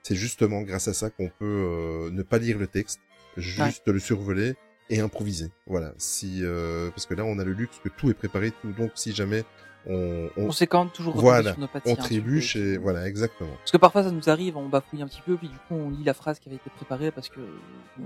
c'est 0.02 0.14
justement 0.14 0.62
grâce 0.62 0.88
à 0.88 0.94
ça 0.94 1.10
qu'on 1.10 1.28
peut 1.28 1.44
euh, 1.44 2.10
ne 2.10 2.22
pas 2.22 2.38
lire 2.38 2.58
le 2.58 2.66
texte, 2.66 3.00
juste 3.36 3.88
le 3.88 3.98
survoler 3.98 4.54
et 4.88 5.00
improviser. 5.00 5.50
Voilà. 5.66 5.92
Si 5.98 6.40
euh, 6.42 6.90
parce 6.90 7.06
que 7.06 7.14
là 7.14 7.24
on 7.24 7.38
a 7.38 7.44
le 7.44 7.52
luxe 7.52 7.78
que 7.84 7.88
tout 7.88 8.08
est 8.10 8.14
préparé, 8.14 8.52
tout. 8.62 8.72
Donc 8.72 8.92
si 8.94 9.12
jamais 9.12 9.44
on, 9.88 10.28
on, 10.36 10.46
On 10.46 10.52
s'est 10.52 10.66
quand 10.66 10.80
même 10.84 10.92
toujours 10.92 11.16
voilà, 11.16 11.52
sur 11.52 11.60
nos 11.60 11.66
pattes. 11.66 11.82
on 11.86 11.96
trébuche 11.96 12.56
et 12.56 12.76
voilà, 12.78 13.06
exactement. 13.08 13.50
Parce 13.58 13.70
que 13.72 13.76
parfois 13.76 14.02
ça 14.04 14.10
nous 14.10 14.30
arrive, 14.30 14.56
on 14.56 14.68
bafouille 14.68 15.02
un 15.02 15.06
petit 15.08 15.22
peu, 15.22 15.36
puis 15.36 15.48
du 15.48 15.56
coup 15.56 15.74
on 15.74 15.90
lit 15.90 16.04
la 16.04 16.14
phrase 16.14 16.38
qui 16.38 16.48
avait 16.48 16.56
été 16.56 16.70
préparée 16.70 17.10
parce 17.10 17.28
que 17.28 17.40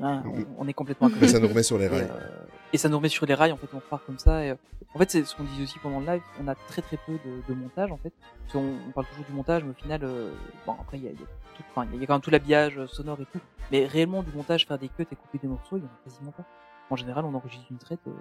hein, 0.02 0.22
on, 0.26 0.64
on 0.64 0.68
est 0.68 0.72
complètement. 0.74 1.10
Mais 1.20 1.28
ça 1.28 1.38
nous 1.38 1.48
remet 1.48 1.62
sur 1.62 1.78
les 1.78 1.84
Et, 1.84 1.88
rails. 1.88 2.08
euh, 2.10 2.44
et 2.72 2.78
ça 2.78 2.88
nous 2.88 2.96
remet 2.96 3.08
sur 3.08 3.26
les 3.26 3.34
rails, 3.34 3.52
en 3.52 3.56
fait, 3.56 3.68
on 3.72 3.76
repart 3.78 4.04
comme 4.04 4.18
ça. 4.18 4.44
Et, 4.44 4.50
euh, 4.50 4.54
en 4.94 4.98
fait, 4.98 5.10
c'est 5.10 5.24
ce 5.24 5.36
qu'on 5.36 5.44
disait 5.44 5.62
aussi 5.62 5.78
pendant 5.78 6.00
le 6.00 6.06
live, 6.06 6.22
on 6.42 6.48
a 6.48 6.54
très 6.54 6.82
très 6.82 6.96
peu 7.06 7.12
de, 7.12 7.42
de 7.48 7.54
montage, 7.54 7.92
en 7.92 7.96
fait. 7.98 8.12
Parce 8.42 8.52
qu'on 8.54 8.74
on 8.88 8.92
parle 8.92 9.06
toujours 9.08 9.24
du 9.24 9.32
montage, 9.32 9.62
mais 9.64 9.70
au 9.70 9.74
final, 9.74 10.00
euh, 10.02 10.32
bon, 10.66 10.72
après, 10.80 10.98
il 10.98 11.04
y 11.04 11.08
a, 11.08 11.10
y, 11.10 11.14
a 11.14 11.18
tout, 11.56 11.62
enfin, 11.74 11.86
il 11.92 12.00
y 12.00 12.02
a 12.02 12.06
quand 12.06 12.14
même 12.14 12.20
tout 12.22 12.30
l'habillage 12.30 12.76
euh, 12.78 12.86
sonore 12.86 13.18
et 13.20 13.26
tout. 13.32 13.38
Mais 13.70 13.86
réellement, 13.86 14.22
du 14.22 14.32
montage, 14.32 14.66
faire 14.66 14.78
des 14.78 14.88
cuts 14.88 15.06
et 15.10 15.16
couper 15.16 15.38
des 15.38 15.48
morceaux, 15.48 15.76
il 15.76 15.80
y 15.80 15.82
en 15.82 15.86
a 15.88 15.98
quasiment 16.04 16.32
pas. 16.32 16.44
En 16.90 16.96
général, 16.96 17.24
on 17.24 17.34
enregistre 17.34 17.66
une 17.70 17.78
traite, 17.78 18.00
euh, 18.08 18.10
et 18.10 18.14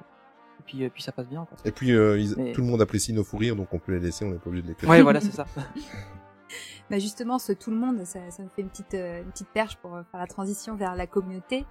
puis, 0.66 0.84
euh, 0.84 0.90
puis 0.90 1.02
ça 1.04 1.12
passe 1.12 1.28
bien. 1.28 1.46
Quoi. 1.46 1.58
Et 1.66 1.72
puis 1.72 1.92
euh, 1.94 2.18
ils- 2.20 2.36
Mais- 2.38 2.52
tout 2.54 2.62
le 2.62 2.68
monde 2.68 2.82
apprécie 2.82 3.14
nos 3.14 3.24
fous 3.24 3.38
rires, 3.38 3.56
donc 3.56 3.74
on 3.74 3.80
peut 3.80 3.94
les 3.94 4.00
laisser, 4.00 4.26
on 4.26 4.30
n'est 4.30 4.38
pas 4.38 4.48
obligé 4.48 4.64
de 4.64 4.68
les 4.70 4.76
cutter. 4.76 4.88
Ouais, 4.88 5.02
voilà, 5.02 5.22
c'est 5.22 5.32
ça. 5.32 5.46
Bah 6.90 7.00
justement, 7.00 7.40
ce 7.40 7.52
tout 7.52 7.72
le 7.72 7.78
monde, 7.78 8.06
ça, 8.06 8.20
ça 8.30 8.44
me 8.44 8.50
fait 8.50 8.62
une 8.62 8.70
petite, 8.70 8.94
euh, 8.94 9.22
une 9.24 9.32
petite 9.32 9.50
perche 9.50 9.76
pour 9.78 9.92
faire 10.12 10.20
la 10.20 10.28
transition 10.28 10.76
vers 10.76 10.96
la 10.96 11.08
communauté, 11.08 11.66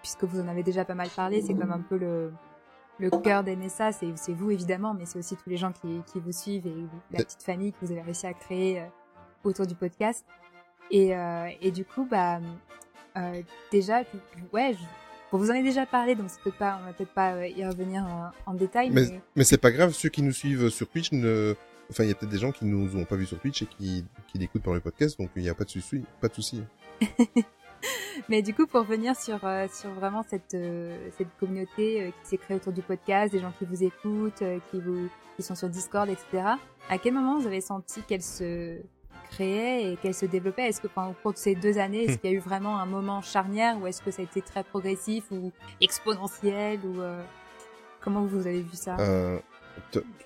puisque 0.00 0.24
vous 0.24 0.40
en 0.40 0.48
avez 0.48 0.62
déjà 0.62 0.84
pas 0.86 0.94
mal 0.94 1.08
parlé. 1.14 1.42
C'est 1.42 1.52
comme 1.54 1.70
un 1.72 1.80
peu 1.80 1.98
le, 1.98 2.32
le 2.98 3.10
cœur 3.10 3.44
d'NSA, 3.44 3.92
c'est 3.92 4.16
c'est 4.16 4.32
vous 4.32 4.50
évidemment, 4.50 4.94
mais 4.94 5.04
c'est 5.04 5.18
aussi 5.18 5.36
tous 5.36 5.50
les 5.50 5.58
gens 5.58 5.72
qui, 5.72 6.00
qui 6.06 6.18
vous 6.18 6.32
suivent 6.32 6.66
et 6.66 6.74
la 7.10 7.24
petite 7.24 7.42
famille 7.42 7.72
que 7.72 7.78
vous 7.84 7.92
avez 7.92 8.00
réussi 8.00 8.26
à 8.26 8.32
créer 8.32 8.80
euh, 8.80 8.84
autour 9.44 9.66
du 9.66 9.74
podcast. 9.74 10.24
Et, 10.90 11.14
euh, 11.14 11.48
et 11.60 11.70
du 11.70 11.84
coup, 11.84 12.06
bah 12.10 12.40
euh, 13.18 13.42
déjà, 13.70 14.00
ouais, 14.54 14.72
je, 14.72 14.84
bon, 15.30 15.38
vous 15.38 15.50
en 15.50 15.54
avez 15.54 15.62
déjà 15.62 15.86
parlé, 15.86 16.14
donc 16.14 16.28
peut-être 16.42 16.58
pas, 16.58 16.78
on 16.80 16.86
va 16.86 16.92
peut-être 16.92 17.12
pas 17.12 17.32
euh, 17.34 17.46
y 17.46 17.64
revenir 17.64 18.02
en, 18.04 18.30
en 18.46 18.54
détail, 18.54 18.90
mais, 18.90 19.02
Mais, 19.02 19.20
mais 19.36 19.44
c'est 19.44 19.58
pas 19.58 19.70
grave, 19.70 19.92
ceux 19.92 20.08
qui 20.08 20.22
nous 20.22 20.32
suivent 20.32 20.68
sur 20.68 20.88
Twitch 20.88 21.12
ne... 21.12 21.54
Enfin, 21.90 22.04
il 22.04 22.08
y 22.08 22.12
a 22.12 22.14
peut-être 22.14 22.32
des 22.32 22.38
gens 22.38 22.50
qui 22.50 22.64
nous 22.64 22.96
ont 22.96 23.04
pas 23.04 23.16
vu 23.16 23.26
sur 23.26 23.38
Twitch 23.38 23.62
et 23.62 23.66
qui, 23.66 24.06
qui 24.28 24.38
l'écoutent 24.38 24.62
par 24.62 24.72
le 24.72 24.80
podcast, 24.80 25.18
donc 25.18 25.28
il 25.36 25.42
n'y 25.42 25.50
a 25.50 25.54
pas 25.54 25.64
de 25.64 25.70
souci. 25.70 26.02
Pas 26.20 26.28
de 26.28 26.34
souci. 26.34 26.62
Mais 28.28 28.42
du 28.42 28.54
coup, 28.54 28.66
pour 28.66 28.80
revenir 28.80 29.16
sur, 29.16 29.44
euh, 29.44 29.66
sur 29.72 29.90
vraiment 29.90 30.22
cette, 30.22 30.54
euh, 30.54 31.10
cette 31.16 31.28
communauté 31.38 32.02
euh, 32.02 32.10
qui 32.10 32.28
s'est 32.30 32.38
créée 32.38 32.56
autour 32.56 32.72
du 32.72 32.82
podcast, 32.82 33.32
des 33.32 33.40
gens 33.40 33.52
qui 33.58 33.64
vous 33.64 33.82
écoutent, 33.82 34.42
euh, 34.42 34.58
qui, 34.70 34.80
vous, 34.80 35.08
qui 35.36 35.42
sont 35.42 35.54
sur 35.54 35.68
Discord, 35.68 36.08
etc., 36.08 36.44
à 36.88 36.98
quel 36.98 37.14
moment 37.14 37.38
vous 37.38 37.46
avez 37.46 37.60
senti 37.60 38.02
qu'elle 38.02 38.22
se 38.22 38.78
créait 39.34 39.92
et 39.92 39.96
qu'elle 39.96 40.14
se 40.14 40.26
développait 40.26 40.68
Est-ce 40.68 40.80
que 40.80 40.86
enfin, 40.86 41.08
au 41.08 41.12
cours 41.12 41.32
de 41.32 41.38
ces 41.38 41.54
deux 41.54 41.78
années, 41.78 42.04
est-ce 42.04 42.18
qu'il 42.18 42.30
y 42.30 42.34
a 42.34 42.36
eu 42.36 42.40
vraiment 42.40 42.78
un 42.78 42.86
moment 42.86 43.20
charnière 43.22 43.80
ou 43.80 43.86
est-ce 43.86 44.02
que 44.02 44.10
ça 44.10 44.22
a 44.22 44.24
été 44.24 44.42
très 44.42 44.64
progressif 44.64 45.24
ou 45.30 45.52
exponentiel 45.80 46.80
ou 46.84 47.00
euh, 47.00 47.22
Comment 48.00 48.22
vous 48.22 48.46
avez 48.46 48.60
vu 48.60 48.74
ça? 48.76 48.96
Euh, 49.00 49.38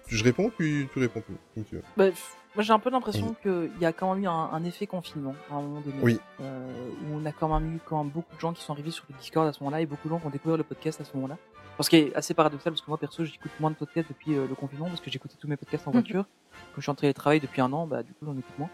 je 0.09 0.25
réponds, 0.25 0.51
tu, 0.57 0.89
tu 0.93 0.99
réponds 0.99 1.23
plus, 1.23 1.65
tu. 1.65 1.81
Bah, 1.97 2.07
moi 2.55 2.65
j'ai 2.65 2.73
un 2.73 2.79
peu 2.81 2.91
l'impression 2.91 3.37
qu'il 3.41 3.71
y 3.81 3.87
a 3.87 3.93
quand 3.93 4.13
même 4.13 4.25
eu 4.25 4.27
un, 4.27 4.33
un 4.53 4.65
effet 4.65 4.87
confinement 4.87 5.35
à 5.51 5.55
un 5.55 5.63
moment 5.63 5.81
donné. 5.81 5.97
Oui. 6.03 6.19
Euh, 6.41 6.73
où 7.05 7.15
on 7.15 7.25
a 7.25 7.33
quand 7.33 7.49
même 7.49 7.77
eu 7.77 7.81
quand 7.85 8.03
même 8.03 8.13
beaucoup 8.13 8.35
de 8.35 8.41
gens 8.41 8.53
qui 8.53 8.63
sont 8.63 8.73
arrivés 8.73 8.91
sur 8.91 9.05
le 9.09 9.17
Discord 9.17 9.47
à 9.47 9.53
ce 9.53 9.63
moment-là 9.63 9.81
et 9.81 9.87
beaucoup 9.87 10.09
de 10.09 10.13
gens 10.13 10.19
qui 10.19 10.27
ont 10.27 10.31
découvert 10.31 10.57
le 10.57 10.65
podcast 10.65 11.01
à 11.01 11.05
ce 11.05 11.15
moment-là. 11.15 11.37
Ce 11.81 11.89
qui 11.89 11.97
est 11.97 12.15
assez 12.17 12.35
paradoxal 12.35 12.73
parce 12.73 12.83
que 12.83 12.91
moi 12.91 12.99
perso 12.99 13.25
j'écoute 13.25 13.53
moins 13.61 13.71
de 13.71 13.77
podcasts 13.77 14.09
depuis 14.09 14.35
euh, 14.35 14.49
le 14.49 14.57
confinement 14.57 14.87
parce 14.87 15.01
que 15.01 15.11
j'écoutais 15.11 15.37
tous 15.39 15.47
mes 15.47 15.57
podcasts 15.57 15.87
en 15.87 15.91
voiture. 15.93 16.25
Comme 16.73 16.79
je 16.79 16.83
suis 16.83 16.91
en 16.91 16.97
télétravail 16.97 17.39
depuis 17.39 17.61
un 17.61 17.73
an, 17.73 17.87
bah 17.87 18.03
du 18.03 18.13
coup 18.13 18.27
j'en 18.27 18.37
écoute 18.37 18.59
moins. 18.59 18.71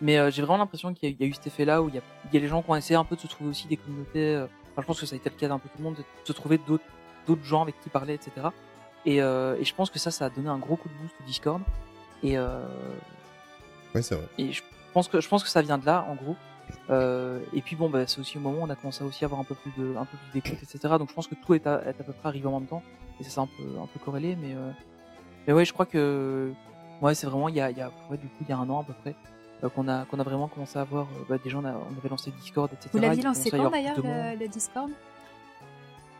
Mais 0.00 0.18
euh, 0.18 0.30
j'ai 0.30 0.42
vraiment 0.42 0.58
l'impression 0.58 0.92
qu'il 0.92 1.08
y, 1.08 1.12
a- 1.12 1.16
il 1.18 1.20
y 1.20 1.24
a 1.24 1.30
eu 1.30 1.34
cet 1.34 1.46
effet-là 1.46 1.82
où 1.82 1.88
il 1.88 1.94
y 1.94 1.98
a, 1.98 2.02
il 2.26 2.34
y 2.34 2.36
a 2.36 2.40
les 2.40 2.48
gens 2.48 2.62
qui 2.62 2.70
ont 2.70 2.76
essayé 2.76 2.96
un 2.96 3.04
peu 3.04 3.16
de 3.16 3.20
se 3.20 3.26
trouver 3.26 3.50
aussi 3.50 3.66
des 3.68 3.76
communautés. 3.76 4.34
euh, 4.36 4.46
Enfin, 4.72 4.82
je 4.82 4.86
pense 4.88 5.00
que 5.00 5.06
ça 5.06 5.14
a 5.14 5.16
été 5.18 5.30
le 5.30 5.36
cas 5.36 5.46
d'un 5.48 5.58
peu 5.60 5.68
tout 5.68 5.78
le 5.78 5.84
monde, 5.84 5.94
de 5.94 6.02
se 6.24 6.32
trouver 6.32 6.58
d'autres 6.58 6.84
d'autres 7.26 7.44
gens 7.44 7.62
avec 7.62 7.80
qui 7.80 7.88
parler, 7.90 8.14
etc. 8.14 8.48
Et, 9.06 9.22
euh, 9.22 9.56
et 9.58 9.64
je 9.64 9.74
pense 9.74 9.88
que 9.88 9.98
ça, 9.98 10.10
ça 10.10 10.26
a 10.26 10.30
donné 10.30 10.48
un 10.48 10.58
gros 10.58 10.76
coup 10.76 10.88
de 10.88 10.94
boost 10.94 11.14
au 11.20 11.24
Discord. 11.24 11.62
Et, 12.22 12.36
euh, 12.36 12.66
Oui, 13.94 14.02
c'est 14.02 14.14
vrai. 14.16 14.26
et 14.36 14.52
je 14.52 14.62
pense 14.92 15.08
que 15.08 15.20
je 15.20 15.28
pense 15.28 15.42
que 15.44 15.48
ça 15.48 15.62
vient 15.62 15.78
de 15.78 15.86
là, 15.86 16.04
en 16.08 16.14
gros. 16.16 16.36
Euh, 16.90 17.40
et 17.52 17.60
puis 17.62 17.76
bon, 17.76 17.88
bah, 17.88 18.06
c'est 18.06 18.18
aussi 18.20 18.36
au 18.36 18.40
moment 18.40 18.62
où 18.62 18.64
on 18.66 18.70
a 18.70 18.74
commencé 18.74 19.04
aussi 19.04 19.24
à 19.24 19.26
avoir 19.26 19.40
un 19.40 19.44
peu 19.44 19.54
plus 19.54 19.70
de, 19.78 19.94
un 19.96 20.04
peu 20.06 20.16
plus 20.16 20.32
d'écoute, 20.40 20.58
etc. 20.62 20.78
Donc 20.98 21.08
je 21.10 21.14
pense 21.14 21.28
que 21.28 21.34
tout 21.36 21.54
est 21.54 21.66
à, 21.66 21.82
est 21.86 21.90
à 22.00 22.04
peu 22.04 22.12
près 22.12 22.28
arrivé 22.28 22.46
en 22.46 22.58
même 22.58 22.68
temps. 22.68 22.82
Et 23.20 23.24
ça 23.24 23.30
c'est 23.30 23.40
un 23.40 23.46
peu, 23.46 23.62
un 23.80 23.86
peu 23.86 24.00
corrélé, 24.04 24.34
mais 24.36 24.54
euh, 24.54 24.70
mais 25.46 25.52
ouais, 25.52 25.64
je 25.64 25.72
crois 25.72 25.86
que 25.86 26.52
ouais, 27.00 27.14
c'est 27.14 27.26
vraiment 27.28 27.48
il 27.48 27.54
y 27.54 27.60
a, 27.60 27.70
il 27.70 27.78
y 27.78 27.82
a 27.82 27.90
ouais, 28.10 28.16
du 28.16 28.26
coup 28.26 28.34
il 28.42 28.48
y 28.48 28.52
a 28.52 28.58
un 28.58 28.68
an 28.70 28.80
à 28.80 28.84
peu 28.84 28.92
près 29.02 29.14
qu'on 29.68 29.88
a 29.88 30.04
qu'on 30.06 30.18
a 30.18 30.22
vraiment 30.22 30.48
commencé 30.48 30.78
à 30.78 30.82
avoir 30.82 31.04
euh, 31.04 31.24
bah, 31.28 31.36
des 31.42 31.50
gens, 31.50 31.62
on, 31.62 31.66
a- 31.66 31.72
on 31.74 31.98
avait 31.98 32.08
lancé 32.08 32.30
Discord, 32.40 32.70
etc. 32.72 32.90
Vous 32.92 32.98
l'aviez 32.98 33.22
lancé 33.22 33.50
quand 33.50 33.70
d'ailleurs 33.70 33.96
le, 34.02 34.38
le 34.38 34.48
Discord? 34.48 34.90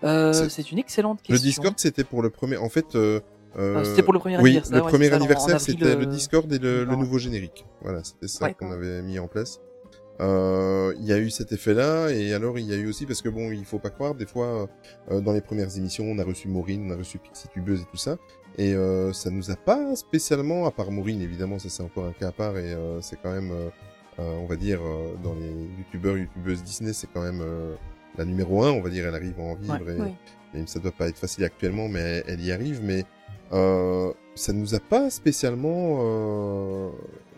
Euh, 0.03 0.33
C'est- 0.49 0.71
une 0.71 0.79
excellente 0.79 1.21
Le 1.29 1.35
question. 1.35 1.47
Discord, 1.49 1.75
c'était 1.79 2.05
pour 2.05 2.23
le 2.23 2.31
premier. 2.31 2.57
En 2.57 2.69
fait, 2.69 2.95
euh, 2.95 3.21
euh, 3.57 3.77
Ah, 3.79 3.85
c'était 3.85 4.03
pour 4.03 4.13
le 4.13 4.19
premier 4.19 4.37
oui, 4.37 4.43
anniversaire, 4.51 4.77
le 4.77 4.83
ouais, 4.85 4.91
premier 4.91 5.13
anniversaire, 5.13 5.61
c'était 5.61 5.95
le 5.97 6.03
euh, 6.03 6.07
Discord 6.07 6.53
et 6.53 6.59
le, 6.59 6.81
le 6.81 6.85
2020. 6.87 6.97
nouveau 7.03 7.19
générique. 7.19 7.65
Voilà, 7.81 8.03
c'était 8.05 8.29
ça 8.29 8.45
Ouais. 8.47 8.55
qu'on 8.55 8.71
avait 8.71 9.01
mis 9.03 9.19
en 9.19 9.29
place. 9.29 9.61
Euh, 10.21 10.95
Il 10.99 11.07
y 11.07 11.13
a 11.13 11.19
eu 11.19 11.31
cet 11.31 11.51
effet-là, 11.53 12.11
et 12.11 12.35
alors 12.35 12.59
il 12.59 12.67
y 12.67 12.73
a 12.73 12.77
eu 12.77 12.87
aussi 12.89 13.05
parce 13.07 13.21
que 13.23 13.29
bon, 13.29 13.51
il 13.51 13.65
faut 13.65 13.81
pas 13.81 13.91
croire, 13.91 14.15
des 14.15 14.27
fois 14.27 14.69
euh, 15.11 15.21
dans 15.21 15.33
les 15.33 15.41
premières 15.41 15.77
émissions, 15.77 16.05
on 16.05 16.19
a 16.19 16.25
reçu 16.25 16.47
Maureen, 16.49 16.87
on 16.89 16.95
a 16.95 16.97
reçu 16.97 17.19
Pixie 17.19 17.49
Tubeuse 17.49 17.81
et 17.81 17.87
tout 17.91 17.97
ça, 17.97 18.17
et 18.59 18.75
euh, 18.75 19.13
ça 19.13 19.31
nous 19.31 19.51
a 19.51 19.57
pas 19.57 19.97
spécialement, 19.97 20.67
à 20.67 20.71
part 20.71 20.91
Maureen 20.91 21.21
évidemment, 21.21 21.59
ça 21.59 21.69
c'est 21.69 21.83
encore 21.83 22.07
un 22.07 22.13
cas 22.13 22.29
à 22.29 22.33
part, 22.33 22.57
et 22.59 22.73
euh, 22.73 23.01
c'est 23.01 23.17
quand 23.23 23.33
même, 23.33 23.51
euh, 23.51 23.69
euh, 24.21 24.37
on 24.39 24.47
va 24.47 24.57
dire, 24.57 24.81
euh, 24.83 25.15
dans 25.23 25.35
les 25.35 25.51
youtubeurs, 25.79 26.17
youtubeuses 26.17 26.63
Disney, 26.63 26.93
c'est 26.93 27.09
quand 27.13 27.23
même 27.23 27.41
euh, 27.43 27.75
la 28.17 28.25
numéro 28.25 28.63
un, 28.63 28.71
on 28.71 28.81
va 28.81 28.91
dire, 28.91 29.07
elle 29.07 29.15
arrive 29.15 29.39
à 29.41 29.43
en 29.43 29.55
vivre, 29.57 29.85
Ouais. 29.87 29.97
et, 29.97 30.01
Oui. 30.01 30.61
et 30.63 30.67
ça 30.67 30.79
doit 30.79 30.93
pas 30.93 31.09
être 31.09 31.19
facile 31.19 31.45
actuellement, 31.45 31.89
mais 31.89 32.01
elle, 32.01 32.25
elle 32.29 32.41
y 32.41 32.53
arrive, 32.53 32.81
mais 32.83 33.05
euh, 33.53 34.13
ça 34.37 34.53
nous 34.53 34.75
a 34.75 34.81
pas 34.81 35.11
spécialement 35.11 35.99
euh, 36.01 36.91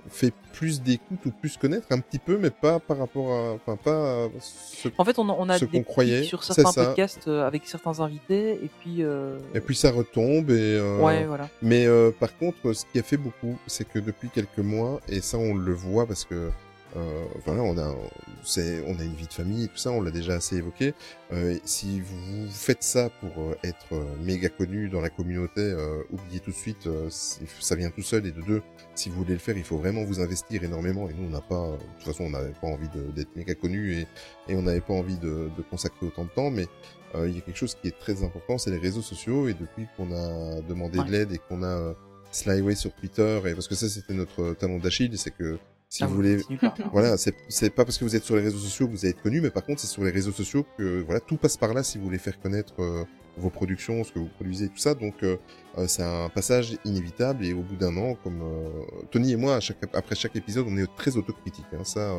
fait 0.09 0.33
plus 0.53 0.81
d'écoute 0.83 1.19
ou 1.27 1.31
plus 1.31 1.57
connaître, 1.57 1.87
un 1.91 1.99
petit 2.01 2.19
peu, 2.19 2.39
mais 2.39 2.51
pas 2.51 2.79
par 2.79 2.99
rapport 2.99 3.31
à, 3.33 3.53
enfin 3.53 3.77
pas 3.77 4.29
ce 4.41 4.89
En 4.97 5.05
fait, 5.05 5.19
on 5.19 5.29
a, 5.29 5.37
on 5.39 5.49
a 5.49 5.59
ce 5.59 5.65
des 5.65 5.71
pics 5.71 5.85
croyait, 5.85 6.23
sur 6.25 6.43
certains 6.43 6.73
podcasts 6.73 7.29
euh, 7.29 7.47
avec 7.47 7.67
certains 7.67 8.01
invités, 8.01 8.53
et 8.53 8.71
puis 8.81 9.03
euh, 9.03 9.39
Et 9.55 9.61
puis 9.61 9.75
ça 9.75 9.91
retombe 9.91 10.51
et. 10.51 10.55
euh, 10.79 10.99
ouais, 11.01 11.25
voilà. 11.27 11.49
Mais 11.63 11.87
euh, 11.87 12.11
par 12.11 12.37
contre, 12.39 12.73
ce 12.73 12.85
qui 12.91 12.99
a 12.99 13.03
fait 13.03 13.17
beaucoup, 13.17 13.59
c'est 13.67 13.87
que 13.89 13.99
depuis 13.99 14.29
quelques 14.31 14.59
mois, 14.59 15.01
et 15.09 15.21
ça 15.21 15.39
on 15.39 15.55
le 15.55 15.73
voit 15.73 16.07
parce 16.07 16.25
que 16.25 16.51
euh, 16.97 17.25
voilà, 17.45 17.63
on 17.63 17.77
a, 17.79 17.95
c'est, 18.43 18.83
on 18.87 18.99
a 18.99 19.03
une 19.05 19.15
vie 19.15 19.27
de 19.27 19.33
famille 19.33 19.65
et 19.65 19.69
tout 19.69 19.77
ça, 19.77 19.91
on 19.91 20.01
l'a 20.01 20.11
déjà 20.11 20.35
assez 20.35 20.57
évoqué. 20.57 20.95
Euh, 21.33 21.57
si 21.65 22.01
vous 22.01 22.49
faites 22.51 22.83
ça 22.83 23.11
pour 23.21 23.31
euh, 23.39 23.55
être 23.63 23.93
euh, 23.93 24.05
méga 24.25 24.49
connu 24.49 24.89
dans 24.89 25.01
la 25.01 25.11
communauté, 25.11 25.61
euh, 25.61 26.03
oubliez 26.11 26.41
tout 26.41 26.51
de 26.51 26.57
suite, 26.57 26.87
euh, 26.87 27.09
ça 27.11 27.75
vient 27.77 27.91
tout 27.91 28.03
seul. 28.03 28.27
Et 28.27 28.33
de 28.33 28.41
deux, 28.41 28.63
si 28.95 29.11
vous 29.11 29.17
voulez 29.17 29.35
le 29.35 29.39
faire, 29.39 29.57
il 29.57 29.65
faut 29.65 29.77
vraiment 29.79 30.05
vous 30.05 30.21
investir 30.21 30.65
énormément. 30.65 31.09
Et 31.09 31.13
nous, 31.15 31.27
on 31.27 31.31
n'a 31.31 31.41
pas, 31.41 31.73
de 31.73 31.77
toute 31.99 32.13
façon, 32.13 32.25
on 32.25 32.31
n'avait 32.31 32.55
pas 32.61 32.69
envie 32.69 32.89
de- 32.89 33.11
d'être 33.15 33.35
méga 33.37 33.55
connu 33.55 33.93
et, 33.95 34.07
et 34.49 34.57
on 34.57 34.63
n'avait 34.63 34.81
pas 34.81 34.95
envie 34.95 35.19
de, 35.19 35.51
de 35.57 35.63
consacrer 35.71 36.07
autant 36.07 36.25
de 36.25 36.31
temps. 36.31 36.51
Mais 36.51 36.67
euh, 37.15 37.29
il 37.29 37.35
y 37.35 37.39
a 37.39 37.41
quelque 37.43 37.59
chose 37.59 37.75
qui 37.75 37.89
est 37.89 37.99
très 37.99 38.23
important, 38.25 38.59
c'est 38.59 38.71
les 38.71 38.79
réseaux 38.79 39.03
sociaux. 39.03 39.49
Et 39.49 39.55
depuis 39.55 39.87
qu'on 39.97 40.13
a 40.13 40.61
demandé 40.63 40.99
de 40.99 41.11
l'aide 41.11 41.33
et 41.33 41.39
qu'on 41.39 41.63
a 41.63 41.67
euh, 41.67 41.93
Slyway 42.33 42.75
sur 42.75 42.93
Twitter, 42.95 43.41
et 43.47 43.55
parce 43.55 43.69
que 43.69 43.75
ça, 43.75 43.89
c'était 43.89 44.13
notre 44.15 44.53
talon 44.55 44.79
d'Achille, 44.79 45.17
c'est 45.17 45.31
que 45.31 45.59
si 45.97 46.05
Ah, 46.05 46.07
vous 46.07 46.15
voulez 46.15 46.39
voilà, 46.93 47.17
c'est 47.17 47.71
pas 47.71 47.85
parce 47.85 47.99
que 47.99 48.05
vous 48.05 48.17
êtes 48.17 48.25
sur 48.25 48.37
les 48.37 48.43
réseaux 48.43 48.59
sociaux 48.59 48.87
que 48.87 48.93
vous 48.93 49.05
allez 49.05 49.11
être 49.11 49.23
connu, 49.23 49.41
mais 49.41 49.51
par 49.51 49.65
contre 49.65 49.81
c'est 49.81 49.87
sur 49.87 50.05
les 50.05 50.11
réseaux 50.11 50.33
sociaux 50.33 50.67
que 50.77 51.03
voilà 51.03 51.21
tout 51.21 51.37
passe 51.37 51.57
par 51.57 51.75
là 51.75 51.83
si 51.83 51.99
vous 51.99 52.05
voulez 52.05 52.19
faire 52.19 52.39
connaître 52.41 52.75
euh, 52.81 53.05
vos 53.37 53.51
productions, 53.51 54.03
ce 54.05 54.13
que 54.13 54.19
vous 54.19 54.29
produisez 54.29 54.67
et 54.67 54.69
tout 54.69 54.79
ça. 54.79 54.95
Donc 54.95 55.23
euh, 55.23 55.37
euh, 55.79 55.87
c'est 55.87 56.03
un 56.03 56.29
passage 56.29 56.77
inévitable 56.85 57.45
et 57.45 57.53
au 57.53 57.63
bout 57.63 57.77
d'un 57.77 57.97
an, 57.97 58.17
comme 58.23 58.41
euh, 58.43 58.69
Tony 59.11 59.33
et 59.33 59.37
moi, 59.37 59.57
à 59.57 59.61
chaque, 59.61 59.79
après 59.95 60.15
chaque 60.15 60.37
épisode, 60.37 60.67
on 60.69 60.77
est 60.77 60.87
très 60.97 61.17
autocritique. 61.17 61.67
Hein, 61.73 61.85
ça, 61.85 62.15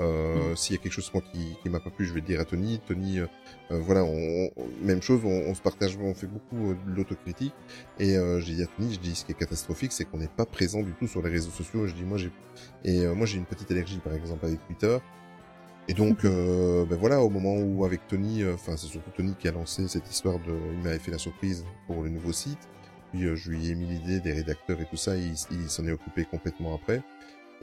euh, 0.00 0.54
s'il 0.56 0.74
y 0.76 0.78
a 0.78 0.82
quelque 0.82 0.92
chose 0.92 1.10
moi 1.14 1.22
qui, 1.32 1.56
qui 1.62 1.68
m'a 1.68 1.80
pas 1.80 1.90
plu, 1.90 2.04
je 2.04 2.12
vais 2.14 2.20
le 2.20 2.26
dire 2.26 2.40
à 2.40 2.44
Tony. 2.44 2.80
Tony, 2.86 3.20
euh, 3.20 3.26
euh, 3.70 3.78
voilà, 3.80 4.04
on, 4.04 4.50
on- 4.56 4.66
même 4.82 5.00
chose, 5.02 5.20
on, 5.24 5.28
on 5.50 5.54
se 5.54 5.62
partage, 5.62 5.96
on 6.00 6.14
fait 6.14 6.26
beaucoup 6.26 6.70
euh, 6.70 6.74
de 6.86 6.96
l'autocritique. 6.96 7.54
Et 7.98 8.16
euh, 8.16 8.40
j'ai 8.40 8.54
dit 8.54 8.62
à 8.62 8.66
Tony, 8.66 8.94
je 8.94 9.00
dis 9.00 9.14
ce 9.14 9.24
qui 9.24 9.32
est 9.32 9.36
catastrophique, 9.36 9.92
c'est 9.92 10.04
qu'on 10.04 10.18
n'est 10.18 10.28
pas 10.28 10.46
présent 10.46 10.82
du 10.82 10.92
tout 10.92 11.06
sur 11.06 11.22
les 11.22 11.30
réseaux 11.30 11.50
sociaux. 11.50 11.86
Je 11.86 11.94
dis 11.94 12.02
moi 12.04 12.18
j'ai 12.18 12.30
et 12.84 13.00
euh, 13.06 13.14
moi 13.14 13.26
j'ai 13.26 13.38
une 13.38 13.46
petite 13.46 13.70
allergie 13.70 13.98
par 13.98 14.14
exemple 14.14 14.46
avec 14.46 14.64
Twitter. 14.66 14.98
Et 15.86 15.92
donc 15.94 16.24
euh, 16.24 16.86
ben 16.86 16.96
voilà, 16.96 17.20
au 17.22 17.28
moment 17.28 17.54
où 17.56 17.84
avec 17.84 18.06
Tony, 18.08 18.42
euh, 18.42 18.54
enfin 18.54 18.76
c'est 18.76 18.86
surtout 18.86 19.10
Tony 19.10 19.34
qui 19.38 19.48
a 19.48 19.52
lancé 19.52 19.86
cette 19.86 20.10
histoire 20.10 20.38
de, 20.38 20.52
il 20.72 20.78
m'avait 20.82 20.98
fait 20.98 21.10
la 21.10 21.18
surprise 21.18 21.64
pour 21.86 22.02
le 22.02 22.08
nouveau 22.08 22.32
site. 22.32 22.58
Puis 23.12 23.26
euh, 23.26 23.36
je 23.36 23.50
lui 23.50 23.68
ai 23.70 23.74
mis 23.74 23.86
l'idée 23.86 24.18
des 24.18 24.32
rédacteurs 24.32 24.80
et 24.80 24.86
tout 24.86 24.96
ça, 24.96 25.14
il, 25.14 25.34
il 25.50 25.68
s'en 25.68 25.86
est 25.86 25.92
occupé 25.92 26.24
complètement 26.24 26.74
après. 26.74 27.02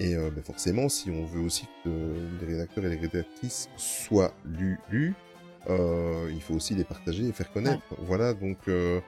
Et 0.01 0.15
euh, 0.15 0.31
ben 0.31 0.43
forcément, 0.43 0.89
si 0.89 1.11
on 1.11 1.25
veut 1.25 1.41
aussi 1.41 1.67
que 1.83 1.89
les 2.41 2.47
rédacteurs 2.53 2.85
et 2.85 2.89
les 2.89 2.97
rédactrices 2.97 3.69
soient 3.77 4.33
lus, 4.45 4.79
lus 4.89 5.13
euh, 5.69 6.27
il 6.33 6.41
faut 6.41 6.55
aussi 6.55 6.73
les 6.73 6.83
partager 6.83 7.27
et 7.27 7.31
faire 7.31 7.51
connaître. 7.51 7.83
Voilà, 7.99 8.33
donc, 8.33 8.57
euh, 8.67 8.99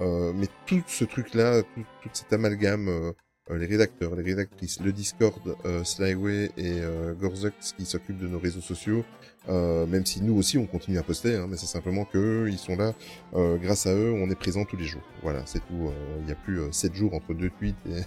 euh, 0.00 0.32
mais 0.34 0.48
tout 0.66 0.82
ce 0.86 1.06
truc-là, 1.06 1.62
tout, 1.62 1.84
toute 2.02 2.14
cette 2.14 2.32
amalgame, 2.34 3.14
les 3.50 3.66
rédacteurs, 3.66 4.14
les 4.14 4.22
rédactrices, 4.22 4.80
le 4.80 4.92
Discord, 4.92 5.56
euh, 5.64 5.84
Slyway 5.84 6.50
et 6.56 6.80
euh, 6.80 7.14
Gorzux 7.14 7.52
qui 7.76 7.84
s'occupent 7.84 8.18
de 8.18 8.28
nos 8.28 8.38
réseaux 8.38 8.60
sociaux. 8.60 9.04
Euh, 9.48 9.86
même 9.86 10.06
si 10.06 10.22
nous 10.22 10.36
aussi 10.36 10.56
on 10.56 10.66
continue 10.66 10.98
à 10.98 11.02
poster, 11.02 11.34
hein, 11.36 11.46
mais 11.48 11.56
c'est 11.56 11.66
simplement 11.66 12.04
que 12.04 12.46
ils 12.48 12.58
sont 12.58 12.76
là. 12.76 12.92
Euh, 13.34 13.56
grâce 13.56 13.86
à 13.86 13.94
eux, 13.94 14.12
on 14.12 14.30
est 14.30 14.36
présent 14.36 14.64
tous 14.64 14.76
les 14.76 14.84
jours. 14.84 15.02
Voilà, 15.22 15.42
c'est 15.46 15.58
tout. 15.60 15.88
Euh, 15.88 16.18
Il 16.22 16.28
y 16.28 16.32
a 16.32 16.36
plus 16.36 16.60
euh, 16.60 16.70
7 16.72 16.94
jours 16.94 17.12
entre 17.14 17.34
deux 17.34 17.50
tweets 17.50 17.74
et, 17.88 18.02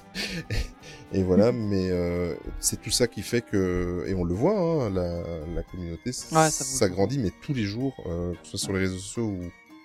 et 1.19 1.23
voilà. 1.23 1.51
mais 1.53 1.89
euh, 1.91 2.35
c'est 2.59 2.81
tout 2.81 2.91
ça 2.91 3.07
qui 3.07 3.21
fait 3.21 3.41
que 3.41 4.05
et 4.07 4.13
on 4.13 4.23
le 4.23 4.33
voit, 4.33 4.57
hein, 4.57 4.89
la, 4.89 5.21
la 5.53 5.63
communauté 5.63 6.11
Ouais, 6.31 6.49
ça 6.49 6.89
grandit, 6.89 7.19
mais 7.19 7.31
tous 7.41 7.53
les 7.53 7.63
jours, 7.63 7.93
euh, 8.05 8.31
que 8.33 8.37
ce 8.43 8.51
soit 8.51 8.59
sur 8.59 8.73
les 8.73 8.79
réseaux 8.79 8.97
sociaux 8.97 9.25
ou, 9.25 9.39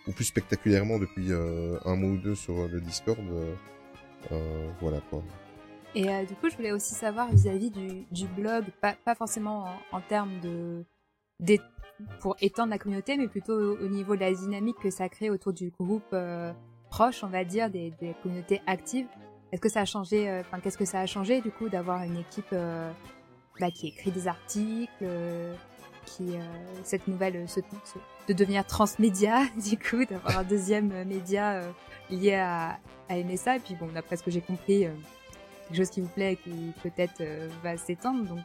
ou 0.09 0.13
plus 0.13 0.25
spectaculairement 0.25 0.99
depuis 0.99 1.33
euh, 1.33 1.79
un 1.85 1.97
mois 1.97 2.11
ou 2.11 2.17
deux 2.17 2.35
sur 2.37 2.57
euh, 2.59 2.69
le 2.69 2.81
Discord. 2.81 3.19
euh, 3.19 3.55
euh, 4.33 4.69
voilà 4.81 5.01
quoi. 5.11 5.23
Et 5.95 6.09
euh, 6.09 6.25
du 6.25 6.35
coup, 6.35 6.49
je 6.49 6.57
voulais 6.57 6.71
aussi 6.73 6.95
savoir 6.95 7.33
vis-à-vis 7.33 7.71
du, 7.71 8.05
du 8.13 8.27
blog, 8.29 8.67
pas, 8.81 8.95
pas 9.05 9.17
forcément 9.17 9.65
en, 9.93 9.97
en 9.97 10.01
termes 10.01 10.39
de 10.41 10.85
pour 12.21 12.37
étendre 12.41 12.71
la 12.71 12.79
communauté, 12.79 13.17
mais 13.17 13.29
plutôt 13.29 13.53
au, 13.53 13.77
au 13.85 13.89
niveau 13.89 14.15
de 14.15 14.21
la 14.21 14.33
dynamique 14.33 14.77
que 14.83 14.91
ça 14.91 15.09
crée 15.09 15.31
autour 15.31 15.53
du 15.53 15.71
groupe 15.79 16.03
euh, 16.13 16.53
proche, 16.91 17.23
on 17.25 17.29
va 17.29 17.45
dire, 17.45 17.71
des, 17.71 17.93
communautés 18.23 18.61
actives. 18.67 19.07
Est-ce 19.53 19.61
que 19.61 19.69
ça 19.69 19.81
a 19.81 19.85
changé 19.85 20.29
euh, 20.29 20.41
Enfin, 20.41 20.61
qu'est-ce 20.61 20.79
que 20.79 20.85
ça 20.85 21.01
a 21.01 21.07
changé 21.07 21.41
du 21.41 21.51
coup 21.51 21.69
d'avoir 21.69 22.03
une 22.03 22.17
équipe 22.19 22.53
euh, 22.53 22.91
bah, 23.59 23.71
qui 23.71 23.89
écrit 23.89 24.11
des 24.11 24.29
articles, 24.29 25.05
qui 26.07 26.31
cette 26.85 27.07
nouvelle, 27.09 27.49
ce- 27.49 27.61
de 28.29 28.33
devenir 28.33 28.65
transmédia, 28.67 29.43
du 29.71 29.79
coup, 29.79 30.05
d'avoir 30.05 30.39
un 30.39 30.45
deuxième 30.45 31.05
média 31.05 31.63
lié 32.11 32.35
à, 32.35 32.79
à. 33.09 33.17
Et 33.17 33.25
puis 33.65 33.75
bon, 33.75 33.89
d'après 33.93 34.17
ce 34.17 34.23
que 34.23 34.31
j'ai 34.31 34.41
compris. 34.41 34.87
quelque 35.69 35.77
chose 35.77 35.91
qui 35.91 36.01
vous 36.01 36.09
plaît 36.09 36.33
et 36.33 36.37
qui 36.37 36.73
peut-être 36.83 37.23
va 37.63 37.77
s'étendre. 37.77 38.25
Donc, 38.25 38.45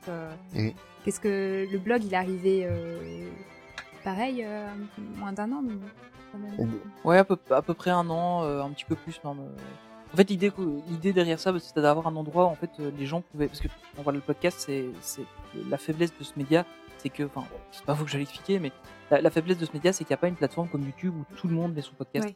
Qu'est-ce 1.06 1.20
que 1.20 1.68
le 1.72 1.78
blog, 1.78 2.04
il 2.04 2.14
est 2.14 2.18
arrivé 2.18 2.66
euh, 2.66 3.30
pareil, 4.04 4.44
euh, 4.44 4.68
moins 5.18 5.32
d'un 5.32 5.52
an 5.52 5.62
mais. 5.64 5.76
Ouais, 7.06 7.18
à 7.20 7.24
peu, 7.24 7.38
à 7.52 7.62
peu 7.62 7.74
près 7.74 7.92
un 7.92 8.10
an, 8.10 8.44
euh, 8.44 8.62
un 8.62 8.72
petit 8.72 8.84
peu 8.86 8.96
plus 8.96 9.24
même. 9.24 9.40
euh. 9.40 10.14
En 10.14 10.18
fait, 10.18 10.30
l'idée, 10.30 11.14
derrière 11.14 11.40
ça, 11.40 11.58
c'était 11.60 11.82
d'avoir 11.82 12.08
un 12.08 12.16
endroit 12.16 12.46
où 12.46 12.48
en 12.48 12.56
fait 12.56 12.72
euh, 12.80 12.92
les 12.98 13.06
gens 13.06 13.22
pouvaient, 13.22 13.48
parce 13.48 13.60
que 13.62 13.68
bon, 13.96 14.02
voilà, 14.04 14.18
le 14.18 14.24
podcast, 14.24 14.58
c'est, 14.60 14.86
c'est 15.02 15.24
la 15.70 15.78
faiblesse 15.78 16.12
de 16.18 16.24
ce 16.24 16.34
média, 16.38 16.66
c'est 16.98 17.10
que, 17.10 17.24
enfin, 17.24 17.44
c'est 17.72 17.86
pas 17.86 17.94
vous 17.94 18.04
que 18.06 18.12
j'allais 18.12 18.24
expliquer, 18.24 18.60
mais 18.60 18.72
la, 19.12 19.22
la 19.22 19.30
faiblesse 19.30 19.58
de 19.58 19.66
ce 19.66 19.74
média, 19.74 19.94
c'est 19.94 20.04
qu'il 20.04 20.12
n'y 20.14 20.16
a 20.16 20.22
pas 20.22 20.28
une 20.28 20.36
plateforme 20.36 20.68
comme 20.70 20.84
YouTube 20.84 21.14
où 21.16 21.36
tout 21.36 21.48
le 21.48 21.54
monde 21.54 21.74
met 21.74 21.82
son 21.82 21.94
podcast. 21.94 22.26
Ouais. 22.28 22.36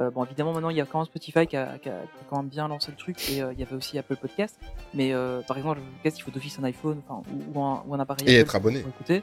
Euh, 0.00 0.10
bon, 0.10 0.24
évidemment, 0.24 0.52
maintenant, 0.52 0.70
il 0.70 0.76
y 0.76 0.80
a 0.80 0.86
quand 0.86 0.98
même 0.98 1.06
Spotify 1.06 1.46
qui 1.46 1.56
a, 1.56 1.76
qui 1.78 1.88
a- 1.88 2.02
qui 2.02 2.18
a 2.20 2.24
quand 2.30 2.36
même 2.36 2.48
bien 2.48 2.68
lancé 2.68 2.90
le 2.92 2.96
truc, 2.96 3.30
et 3.30 3.42
euh, 3.42 3.52
il 3.52 3.58
y 3.58 3.62
avait 3.62 3.74
aussi 3.74 3.98
Apple 3.98 4.16
Podcast. 4.16 4.56
Mais 4.94 5.12
euh, 5.12 5.40
par 5.42 5.56
exemple, 5.56 5.78
le 5.80 5.84
podcast, 5.96 6.18
il 6.18 6.22
faut 6.22 6.30
d'office 6.30 6.58
un 6.60 6.64
iPhone, 6.64 7.00
enfin, 7.08 7.22
ou, 7.32 7.58
ou 7.58 7.62
un, 7.62 7.82
ou 7.86 7.94
un 7.94 8.00
appareil. 8.00 8.28
Et 8.28 8.34
Apple 8.38 8.40
être 8.48 8.56
abonné. 8.56 8.80
pour 8.80 8.90
écouter. 8.90 9.22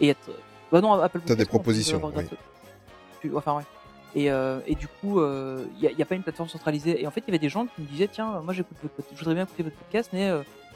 Et 0.00 0.08
être. 0.08 0.30
Bah 0.72 0.80
non, 0.80 0.94
Apple 0.94 1.20
T'as 1.24 1.34
des 1.36 1.44
Podcast, 1.44 1.86
tu 1.86 1.94
peux 1.94 1.98
propositions, 2.00 2.00
oui. 2.14 2.24
Tu- 3.22 3.36
Enfin, 3.36 3.56
ouais. 3.56 3.62
Et, 4.14 4.26
et 4.26 4.74
du 4.74 4.88
coup, 4.88 5.20
il 5.22 5.68
n'y 5.96 6.02
a, 6.02 6.06
pas 6.06 6.14
une 6.14 6.22
plateforme 6.22 6.48
centralisée. 6.48 7.00
Et 7.02 7.06
en 7.06 7.10
fait, 7.10 7.20
il 7.20 7.28
y 7.28 7.30
avait 7.30 7.38
des 7.38 7.48
gens 7.48 7.66
qui 7.66 7.82
me 7.82 7.86
disaient 7.86 8.08
Tiens, 8.08 8.40
moi 8.40 8.52
j'écoute 8.54 8.76
votre 8.82 8.94
podcast, 8.94 9.14
je 9.14 9.18
voudrais 9.20 9.34
bien 9.34 9.44
écouter 9.44 9.62
votre 9.62 9.76
podcast, 9.76 10.10
mais 10.12 10.30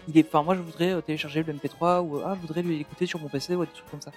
il 0.09 0.17
est, 0.19 0.27
enfin, 0.27 0.43
moi 0.43 0.55
je 0.55 0.61
voudrais 0.61 1.01
télécharger 1.03 1.43
le 1.43 1.53
MP3 1.55 2.01
ou 2.03 2.19
ah, 2.25 2.35
je 2.37 2.41
voudrais 2.47 2.63
l'écouter 2.63 3.07
sur 3.07 3.19
mon 3.21 3.29
PC 3.29 3.55
ou 3.57 3.65
des 3.65 3.71
trucs 3.73 3.91
comme 3.91 4.01
ça. 4.01 4.11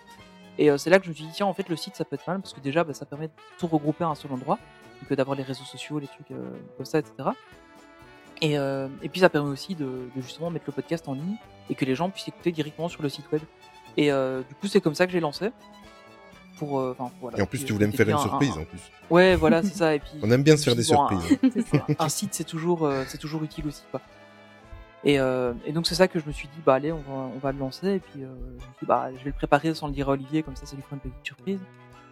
Et 0.60 0.70
euh, 0.70 0.78
c'est 0.78 0.90
là 0.90 1.00
que 1.00 1.06
je 1.06 1.10
me 1.10 1.16
suis 1.16 1.26
dit 1.26 1.32
Tiens, 1.34 1.46
en 1.48 1.54
fait, 1.54 1.68
le 1.70 1.76
site 1.76 1.96
ça 1.96 2.06
peut 2.06 2.16
être 2.16 2.28
mal 2.28 2.40
parce 2.42 2.54
que 2.54 2.60
déjà, 2.60 2.84
bah, 2.84 2.94
ça 2.94 3.06
permet 3.06 3.28
de 3.28 3.34
tout 3.58 3.68
regrouper 3.68 4.04
à 4.04 4.08
un 4.08 4.16
seul 4.16 4.32
endroit, 4.32 4.60
que 5.10 5.14
d'avoir 5.16 5.36
les 5.36 5.44
réseaux 5.44 5.64
sociaux, 5.66 6.00
les 6.00 6.08
trucs 6.08 6.32
euh, 6.32 6.38
comme 6.78 6.86
ça, 6.86 7.00
etc. 7.00 7.30
Et, 8.42 8.58
euh, 8.58 8.88
et 9.02 9.10
puis 9.10 9.20
ça 9.22 9.30
permet 9.30 9.50
aussi 9.50 9.76
de, 9.76 9.86
de 10.16 10.22
justement 10.22 10.50
mettre 10.50 10.66
le 10.68 10.74
podcast 10.74 11.08
en 11.08 11.14
ligne 11.14 11.36
et 11.70 11.76
que 11.76 11.86
les 11.86 11.96
gens 11.96 12.10
puissent 12.10 12.28
écouter 12.28 12.52
directement 12.52 12.90
sur 12.90 13.02
le 13.02 13.10
site 13.10 13.32
web. 13.32 13.42
Et 13.98 14.12
euh, 14.12 14.42
du 14.48 14.56
coup, 14.56 14.68
c'est 14.68 14.82
comme 14.82 14.96
ça 14.96 15.06
que 15.06 15.12
j'ai 15.12 15.20
lancé. 15.20 15.52
Pour, 16.58 16.80
euh, 16.80 16.96
voilà. 17.20 17.40
Et 17.40 17.42
en 17.42 17.46
plus, 17.46 17.66
tu 17.66 17.74
voulais 17.74 17.88
me 17.88 17.92
faire 17.92 18.08
une 18.08 18.14
un- 18.16 18.20
surprise 18.20 18.52
un- 18.58 18.62
en 18.62 18.66
plus. 18.66 18.80
Ouais, 19.10 19.36
voilà, 19.36 19.64
c'est 19.64 19.74
ça. 19.76 19.96
Et 19.96 20.00
puis, 20.00 20.12
On 20.22 20.30
aime 20.32 20.44
bien 20.44 20.56
se 20.56 20.64
faire 20.64 20.76
des 20.76 20.84
bon, 20.86 21.04
un- 21.04 21.20
surprises. 21.28 21.66
Ça. 21.72 21.86
un 22.00 22.10
site 22.10 22.34
c'est 22.34 22.44
toujours 22.44 22.86
euh, 22.86 23.04
c'est 23.08 23.18
toujours 23.18 23.44
utile 23.44 23.68
aussi 23.68 23.84
quoi. 23.92 24.02
Et, 25.06 25.20
euh, 25.20 25.54
et 25.66 25.74
donc 25.74 25.86
c'est 25.86 25.96
ça 25.96 26.08
que 26.08 26.18
je 26.20 26.26
me 26.26 26.32
suis 26.32 26.48
dit 26.48 26.62
bah 26.66 26.76
allez 26.76 26.92
on 26.94 26.98
va 27.00 27.14
on 27.36 27.38
va 27.40 27.52
le 27.52 27.58
lancer 27.60 27.96
et 27.96 28.00
puis 28.00 28.24
euh, 28.24 28.34
je 28.82 28.86
bah 28.86 29.10
je 29.12 29.18
vais 29.18 29.32
le 29.32 29.34
préparer 29.34 29.74
sans 29.74 29.88
le 29.88 29.94
dire 29.94 30.08
à 30.08 30.14
Olivier 30.14 30.44
comme 30.44 30.56
ça 30.56 30.66
ça 30.66 30.78
lui 30.78 30.82
fera 30.82 30.96
une 30.96 31.02
petite 31.02 31.26
surprise 31.26 31.60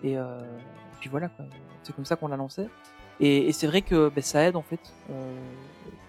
et, 0.04 0.18
euh, 0.18 0.39
et 0.39 0.98
puis 1.00 1.10
voilà 1.10 1.30
quoi. 1.30 1.46
C'est 1.84 1.96
comme 1.96 2.04
ça 2.06 2.18
qu'on 2.18 2.28
l'a 2.28 2.36
lancé 2.38 2.68
et, 3.22 3.48
et 3.48 3.52
c'est 3.54 3.68
vrai 3.68 3.82
que 3.82 4.10
ben, 4.10 4.22
ça 4.22 4.44
aide 4.44 4.58
en 4.58 4.62
fait 4.62 4.82
euh, 5.10 5.36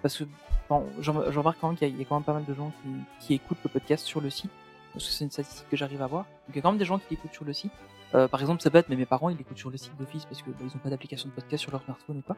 parce 0.03 0.16
que 0.18 0.24
bon, 0.68 0.85
j'en 1.01 1.12
remarque 1.12 1.59
quand 1.61 1.68
même 1.68 1.76
qu'il 1.76 1.97
y, 1.97 2.03
a- 2.03 2.05
quand 2.05 2.16
même 2.16 2.24
pas 2.24 2.33
mal 2.33 2.45
de 2.45 2.55
gens 2.55 2.72
qui, 2.83 2.89
qui 3.26 3.35
écoutent 3.35 3.62
le 3.62 3.70
podcast 3.70 4.05
sur 4.05 4.20
le 4.20 4.28
site 4.30 4.51
parce 4.93 5.07
que 5.07 5.12
c'est 5.12 5.24
une 5.24 5.30
statistique 5.30 5.68
que 5.70 5.76
j'arrive 5.76 6.03
à 6.03 6.07
voir. 6.09 6.24
Donc 6.24 6.51
il 6.51 6.57
y 6.57 6.59
a 6.59 6.62
quand 6.62 6.72
même 6.72 6.78
des 6.78 6.85
gens 6.85 6.99
qui 6.99 7.07
l'écoutent 7.11 7.33
sur 7.33 7.45
le 7.45 7.53
site. 7.53 7.72
Euh, 8.14 8.28
par 8.28 8.41
exemple, 8.43 8.61
c'est 8.61 8.68
bête, 8.70 8.91
mais 8.91 8.97
mes 8.97 9.07
parents 9.07 9.30
ils 9.30 9.39
l'écoutent 9.39 9.57
sur 9.57 9.70
le 9.70 9.78
site 9.78 9.97
d'office 9.97 10.26
parce 10.26 10.43
que 10.43 10.51
bah, 10.51 10.57
ils 10.62 10.66
ont 10.76 10.80
pas 10.80 10.91
d'application 10.91 11.28
de 11.30 11.35
podcast 11.35 11.62
sur 11.62 11.70
leur 11.72 11.83
smartphone 11.83 12.18
ou 12.18 12.22
quoi. 12.22 12.37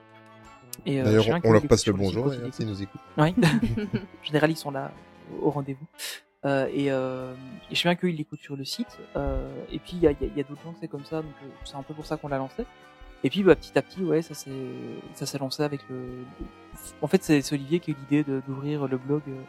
Et, 0.87 1.01
euh, 1.01 1.05
D'ailleurs, 1.05 1.41
on, 1.45 1.53
leur 1.53 1.62
passe 1.66 1.87
le 1.87 1.93
bonjour 1.93 2.33
s'ils 2.53 2.66
nous 2.66 2.83
écoutent. 2.83 3.01
oui. 3.18 3.35
en 3.43 4.25
général, 4.25 4.51
ils 4.51 4.57
sont 4.57 4.70
là 4.70 4.91
au 5.41 5.51
rendez-vous. 5.51 5.87
Euh, 6.45 6.66
et, 6.72 6.91
euh, 6.91 7.33
et 7.70 7.75
je 7.75 7.81
sais 7.81 7.89
bien 7.89 7.97
qu'ils 7.97 8.16
l'écoutent 8.16 8.41
sur 8.43 8.57
le 8.57 8.64
site. 8.64 8.99
Euh, 9.16 9.49
et 9.72 9.79
puis, 9.79 9.93
il 9.95 10.01
y 10.01 10.07
a, 10.07 10.11
y 10.12 10.16
a- 10.25 10.37
y 10.37 10.41
a 10.41 10.45
d'autres 10.45 10.62
gens, 10.62 10.75
c'est 10.81 10.89
comme 10.89 11.05
ça. 11.05 11.22
Donc, 11.22 11.33
euh, 11.43 11.47
c'est 11.64 11.77
un 11.77 11.83
peu 11.83 11.95
pour 11.95 12.05
ça 12.05 12.16
qu'on 12.18 12.29
l'a 12.29 12.37
lancé. 12.39 12.64
Et 13.22 13.31
puis, 13.31 13.43
bah, 13.43 13.57
petit 13.57 13.77
à 13.79 13.83
petit, 13.83 14.03
ouais, 14.03 14.20
ça 14.20 14.35
s'est, 14.35 14.51
ça 15.14 15.25
s'est 15.25 15.39
lancé 15.39 15.62
avec 15.62 15.81
le. 15.89 16.25
En 17.01 17.07
fait, 17.07 17.22
c'est 17.22 17.53
Olivier 17.55 17.81
qui 17.81 17.93
a 17.93 17.95
eu 17.95 17.97
l'idée 17.99 18.25
de- 18.25 18.43
d'ouvrir 18.47 18.87
le 18.87 18.99
blog 18.99 19.22
euh, 19.29 19.41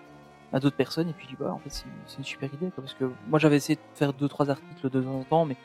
à 0.54 0.62
d'autres 0.62 0.78
personnes. 0.78 1.10
Et 1.10 1.14
puis, 1.14 1.28
bah, 1.38 1.52
en 1.52 1.60
fait, 1.60 1.70
c'est 1.70 1.86
c'est 2.08 2.18
une 2.20 2.24
super 2.24 2.54
idée. 2.54 2.72
Quoi, 2.74 2.84
parce 2.84 2.94
que 2.94 3.12
moi, 3.28 3.40
j'avais 3.40 3.58
essayé 3.58 3.76
de 3.76 3.82
faire 3.98 4.14
deux, 4.14 4.30
trois 4.30 4.50
articles 4.50 4.90
de 4.90 5.02
temps 5.02 5.16
en 5.20 5.24
temps. 5.26 5.44
Mais 5.46 5.56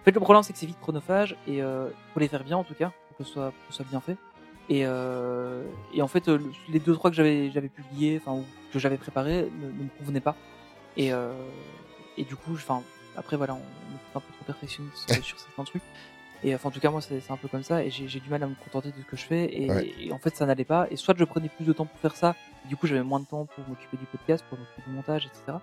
en 0.00 0.04
fait, 0.04 0.10
le 0.10 0.18
problème, 0.20 0.42
c'est 0.42 0.52
que 0.52 0.58
c'est 0.58 0.66
vite 0.66 0.80
chronophage. 0.80 1.36
Et 1.46 1.62
euh, 1.62 1.88
faut 2.12 2.18
les 2.18 2.26
faire 2.28 2.42
bien, 2.42 2.56
en 2.56 2.64
tout 2.64 2.74
cas, 2.74 2.90
pour 3.08 3.18
que 3.18 3.22
ce 3.24 3.30
soit, 3.32 3.52
pour 3.52 3.68
que 3.68 3.72
ce 3.72 3.76
soit 3.76 3.86
bien 3.88 4.00
fait. 4.00 4.16
Et, 4.68 4.86
euh, 4.86 5.62
et 5.92 6.00
en 6.02 6.08
fait, 6.08 6.28
euh, 6.28 6.38
le- 6.38 6.52
les 6.70 6.78
deux 6.80 6.94
trois 6.94 7.10
que 7.10 7.16
j'avais 7.16 7.50
j'avais 7.50 7.68
publiés, 7.68 8.20
enfin 8.24 8.42
que 8.72 8.78
j'avais 8.78 8.96
préparés, 8.96 9.42
ne, 9.60 9.66
ne 9.66 9.84
me 9.84 9.88
convenaient 9.98 10.20
pas. 10.20 10.36
Et 10.96 11.12
euh, 11.12 11.32
et 12.16 12.24
du 12.24 12.34
coup, 12.36 12.52
enfin 12.54 12.82
après 13.16 13.36
voilà, 13.36 13.54
on, 13.54 13.58
est 13.58 14.16
un 14.16 14.20
peu 14.20 14.32
trop 14.34 14.44
perfectionniste 14.46 15.12
sur 15.22 15.38
certains 15.38 15.64
trucs. 15.64 15.82
Et 16.42 16.54
enfin 16.54 16.68
en 16.68 16.72
tout 16.72 16.80
cas 16.80 16.90
moi 16.90 17.00
c'est 17.00 17.20
c'est 17.20 17.32
un 17.32 17.36
peu 17.38 17.48
comme 17.48 17.62
ça 17.62 17.82
et 17.84 17.90
j'ai 17.90 18.06
j'ai 18.06 18.20
du 18.20 18.28
mal 18.28 18.42
à 18.42 18.46
me 18.46 18.54
contenter 18.54 18.88
de 18.90 18.96
ce 19.00 19.06
que 19.06 19.16
je 19.16 19.24
fais 19.24 19.44
et, 19.62 19.70
Ouais. 19.70 19.92
et 19.98 20.12
en 20.12 20.18
fait 20.18 20.34
ça 20.36 20.44
n'allait 20.46 20.64
pas. 20.64 20.86
Et 20.90 20.96
soit 20.96 21.14
je 21.16 21.24
prenais 21.24 21.48
plus 21.48 21.64
de 21.64 21.72
temps 21.72 21.86
pour 21.86 21.98
faire 22.00 22.16
ça, 22.16 22.34
et 22.64 22.68
du 22.68 22.76
coup 22.76 22.86
j'avais 22.86 23.02
moins 23.02 23.20
de 23.20 23.24
temps 23.26 23.46
pour 23.46 23.66
m'occuper 23.68 23.96
du 23.96 24.04
podcast, 24.06 24.44
pour 24.48 24.58
m'occuper 24.58 24.82
du 24.86 24.94
montage, 24.94 25.26
etc. 25.26 25.58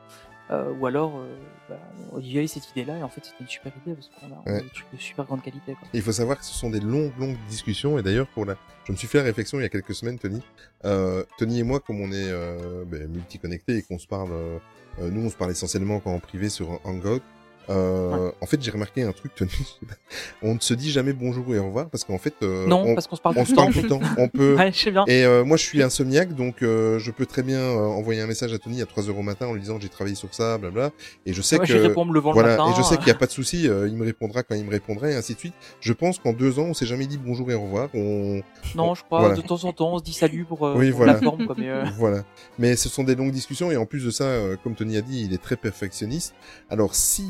Euh, 0.52 0.74
ou 0.80 0.86
alors 0.86 1.18
euh, 1.18 1.34
bah, 1.70 1.80
Olivier 2.12 2.42
a 2.42 2.44
eu 2.44 2.48
cette 2.50 2.70
idée 2.72 2.84
là 2.84 2.98
et 2.98 3.04
en 3.04 3.08
fait 3.10 3.24
c'était 3.24 3.38
une 3.40 3.48
super 3.48 3.72
idée 3.86 3.96
parce 3.96 4.10
qu'on 4.10 4.28
a, 4.28 4.42
on 4.46 4.50
a 4.50 4.54
Ouais. 4.56 4.62
des 4.64 4.70
trucs 4.70 4.92
de 4.94 4.98
super 4.98 5.24
grande 5.26 5.42
qualité. 5.42 5.74
Quoi. 5.76 5.88
Il 5.94 6.02
faut 6.02 6.12
savoir 6.12 6.38
que 6.38 6.44
ce 6.44 6.54
sont 6.54 6.70
des 6.70 6.82
longues, 6.82 7.14
longues 7.18 7.38
discussions. 7.48 7.98
Et 7.98 8.04
d'ailleurs, 8.04 8.28
pour 8.28 8.46
la, 8.46 8.56
je 8.86 8.92
me 8.92 8.98
suis 8.98 9.08
fait 9.08 9.20
la 9.20 9.24
réflexion 9.24 9.60
il 9.60 9.64
y 9.64 9.66
a 9.66 9.70
quelques 9.70 9.94
semaines, 9.96 10.20
Tony. 10.20 10.42
Euh, 10.84 11.24
Tony 11.38 11.60
et 11.60 11.64
moi, 11.64 11.80
comme 11.80 12.02
on 12.02 12.12
est 12.12 12.30
euh, 12.32 12.84
ben, 12.86 13.08
multi-connectés 13.08 13.78
et 13.78 13.82
qu'on 13.84 13.98
se 14.00 14.08
parle, 14.08 14.32
euh, 14.34 14.58
euh, 15.00 15.10
nous, 15.10 15.26
on 15.26 15.30
se 15.30 15.38
parle 15.38 15.52
essentiellement 15.52 16.00
quand 16.02 16.14
en 16.14 16.20
privé 16.20 16.50
sur 16.50 16.82
Hangout. 16.86 17.22
Euh, 17.70 18.32
En 18.42 18.46
fait, 18.46 18.62
j'ai 18.62 18.72
remarqué 18.72 19.04
un 19.04 19.12
truc, 19.12 19.34
Tony. 19.36 19.52
on 20.42 20.56
ne 20.56 20.60
se 20.60 20.74
dit 20.74 20.92
jamais 20.92 21.14
bonjour 21.14 21.54
et 21.54 21.60
au 21.60 21.66
revoir 21.66 21.90
parce 21.90 22.04
qu'en 22.04 22.18
fait, 22.18 22.34
euh, 22.44 22.68
non 22.68 22.84
on, 22.86 22.96
parce 22.96 23.08
qu'on 23.08 23.16
se 23.16 23.22
parle 23.22 23.36
on 23.38 23.42
tout 23.44 23.48
se 23.48 23.52
le 23.52 23.56
parle 23.56 23.74
tout 23.74 23.82
le 23.82 23.88
temps. 23.90 24.00
On 24.18 24.28
peut. 24.30 24.56
Ouais, 24.56 24.72
je 24.72 24.78
sais 24.78 24.92
bien. 24.92 25.06
Et 25.08 25.24
euh, 25.26 25.44
moi, 25.44 25.58
je 25.58 25.64
suis 25.64 25.82
insomniaque, 25.82 26.36
donc 26.36 26.62
euh, 26.62 27.00
je 27.00 27.12
peux 27.12 27.26
très 27.26 27.44
bien 27.44 27.60
euh, 27.60 27.78
envoyer 27.78 28.22
un 28.22 28.28
message 28.28 28.54
à 28.54 28.60
Tony 28.60 28.82
à 28.82 28.86
3 28.86 29.10
heures 29.10 29.18
au 29.18 29.24
matin 29.24 29.48
en 29.48 29.54
lui 29.54 29.62
disant 29.62 29.80
j'ai 29.80 29.90
travaillé 29.90 30.16
sur 30.16 30.34
ça, 30.34 30.58
blabla. 30.58 30.92
Et 31.26 31.34
je 31.34 31.42
sais 31.42 31.58
que 31.60 31.66
je 31.66 31.78
levant 32.12 32.32
voilà, 32.34 32.52
le 32.52 32.58
matin. 32.58 32.72
et 32.72 32.78
je 32.78 32.84
sais 32.84 32.96
qu'il 32.98 33.06
n'y 33.06 33.12
a 33.12 33.16
pas 33.16 33.26
de 33.26 33.32
souci, 33.32 33.68
euh, 33.68 33.88
il 33.88 33.96
me 33.96 34.06
répondra 34.06 34.44
quand 34.44 34.56
il 34.56 34.66
me 34.66 34.72
répondra, 34.72 35.10
et 35.10 35.16
ainsi 35.16 35.34
de 35.34 35.40
suite. 35.40 35.54
Je 35.80 35.94
pense 35.94 36.20
qu'en 36.20 36.34
deux 36.34 36.60
ans, 36.60 36.66
on 36.70 36.74
s'est 36.74 36.86
jamais 36.86 37.08
dit 37.08 37.18
bonjour 37.18 37.52
et 37.52 37.54
au 37.54 37.62
revoir. 37.62 37.90
On... 37.94 38.42
Non, 38.76 38.96
je 38.96 39.04
crois, 39.04 39.20
Voilà. 39.20 39.36
de 39.36 39.42
temps 39.42 39.64
en 39.64 39.74
temps, 39.74 39.94
on 39.94 40.00
se 40.00 40.04
dit 40.04 40.14
salut 40.14 40.46
pour, 40.46 40.66
euh, 40.66 40.76
Oui, 40.76 40.90
pour 40.90 40.98
voilà. 40.98 41.14
la 41.14 41.20
forme, 41.20 41.46
quoi, 41.46 41.56
mais 41.58 41.70
Voilà. 41.98 42.24
Mais 42.60 42.76
ce 42.76 42.90
sont 42.90 43.04
des 43.04 43.16
longues 43.16 43.32
discussions, 43.32 43.72
et 43.72 43.78
en 43.78 43.86
plus 43.86 44.06
de 44.06 44.12
ça, 44.12 44.26
euh, 44.26 44.56
comme 44.64 44.76
Tony 44.76 44.98
a 44.98 45.02
dit, 45.02 45.24
il 45.26 45.34
est 45.34 45.42
très 45.42 45.56
perfectionniste. 45.56 46.34
Alors 46.70 46.96
si 46.96 47.28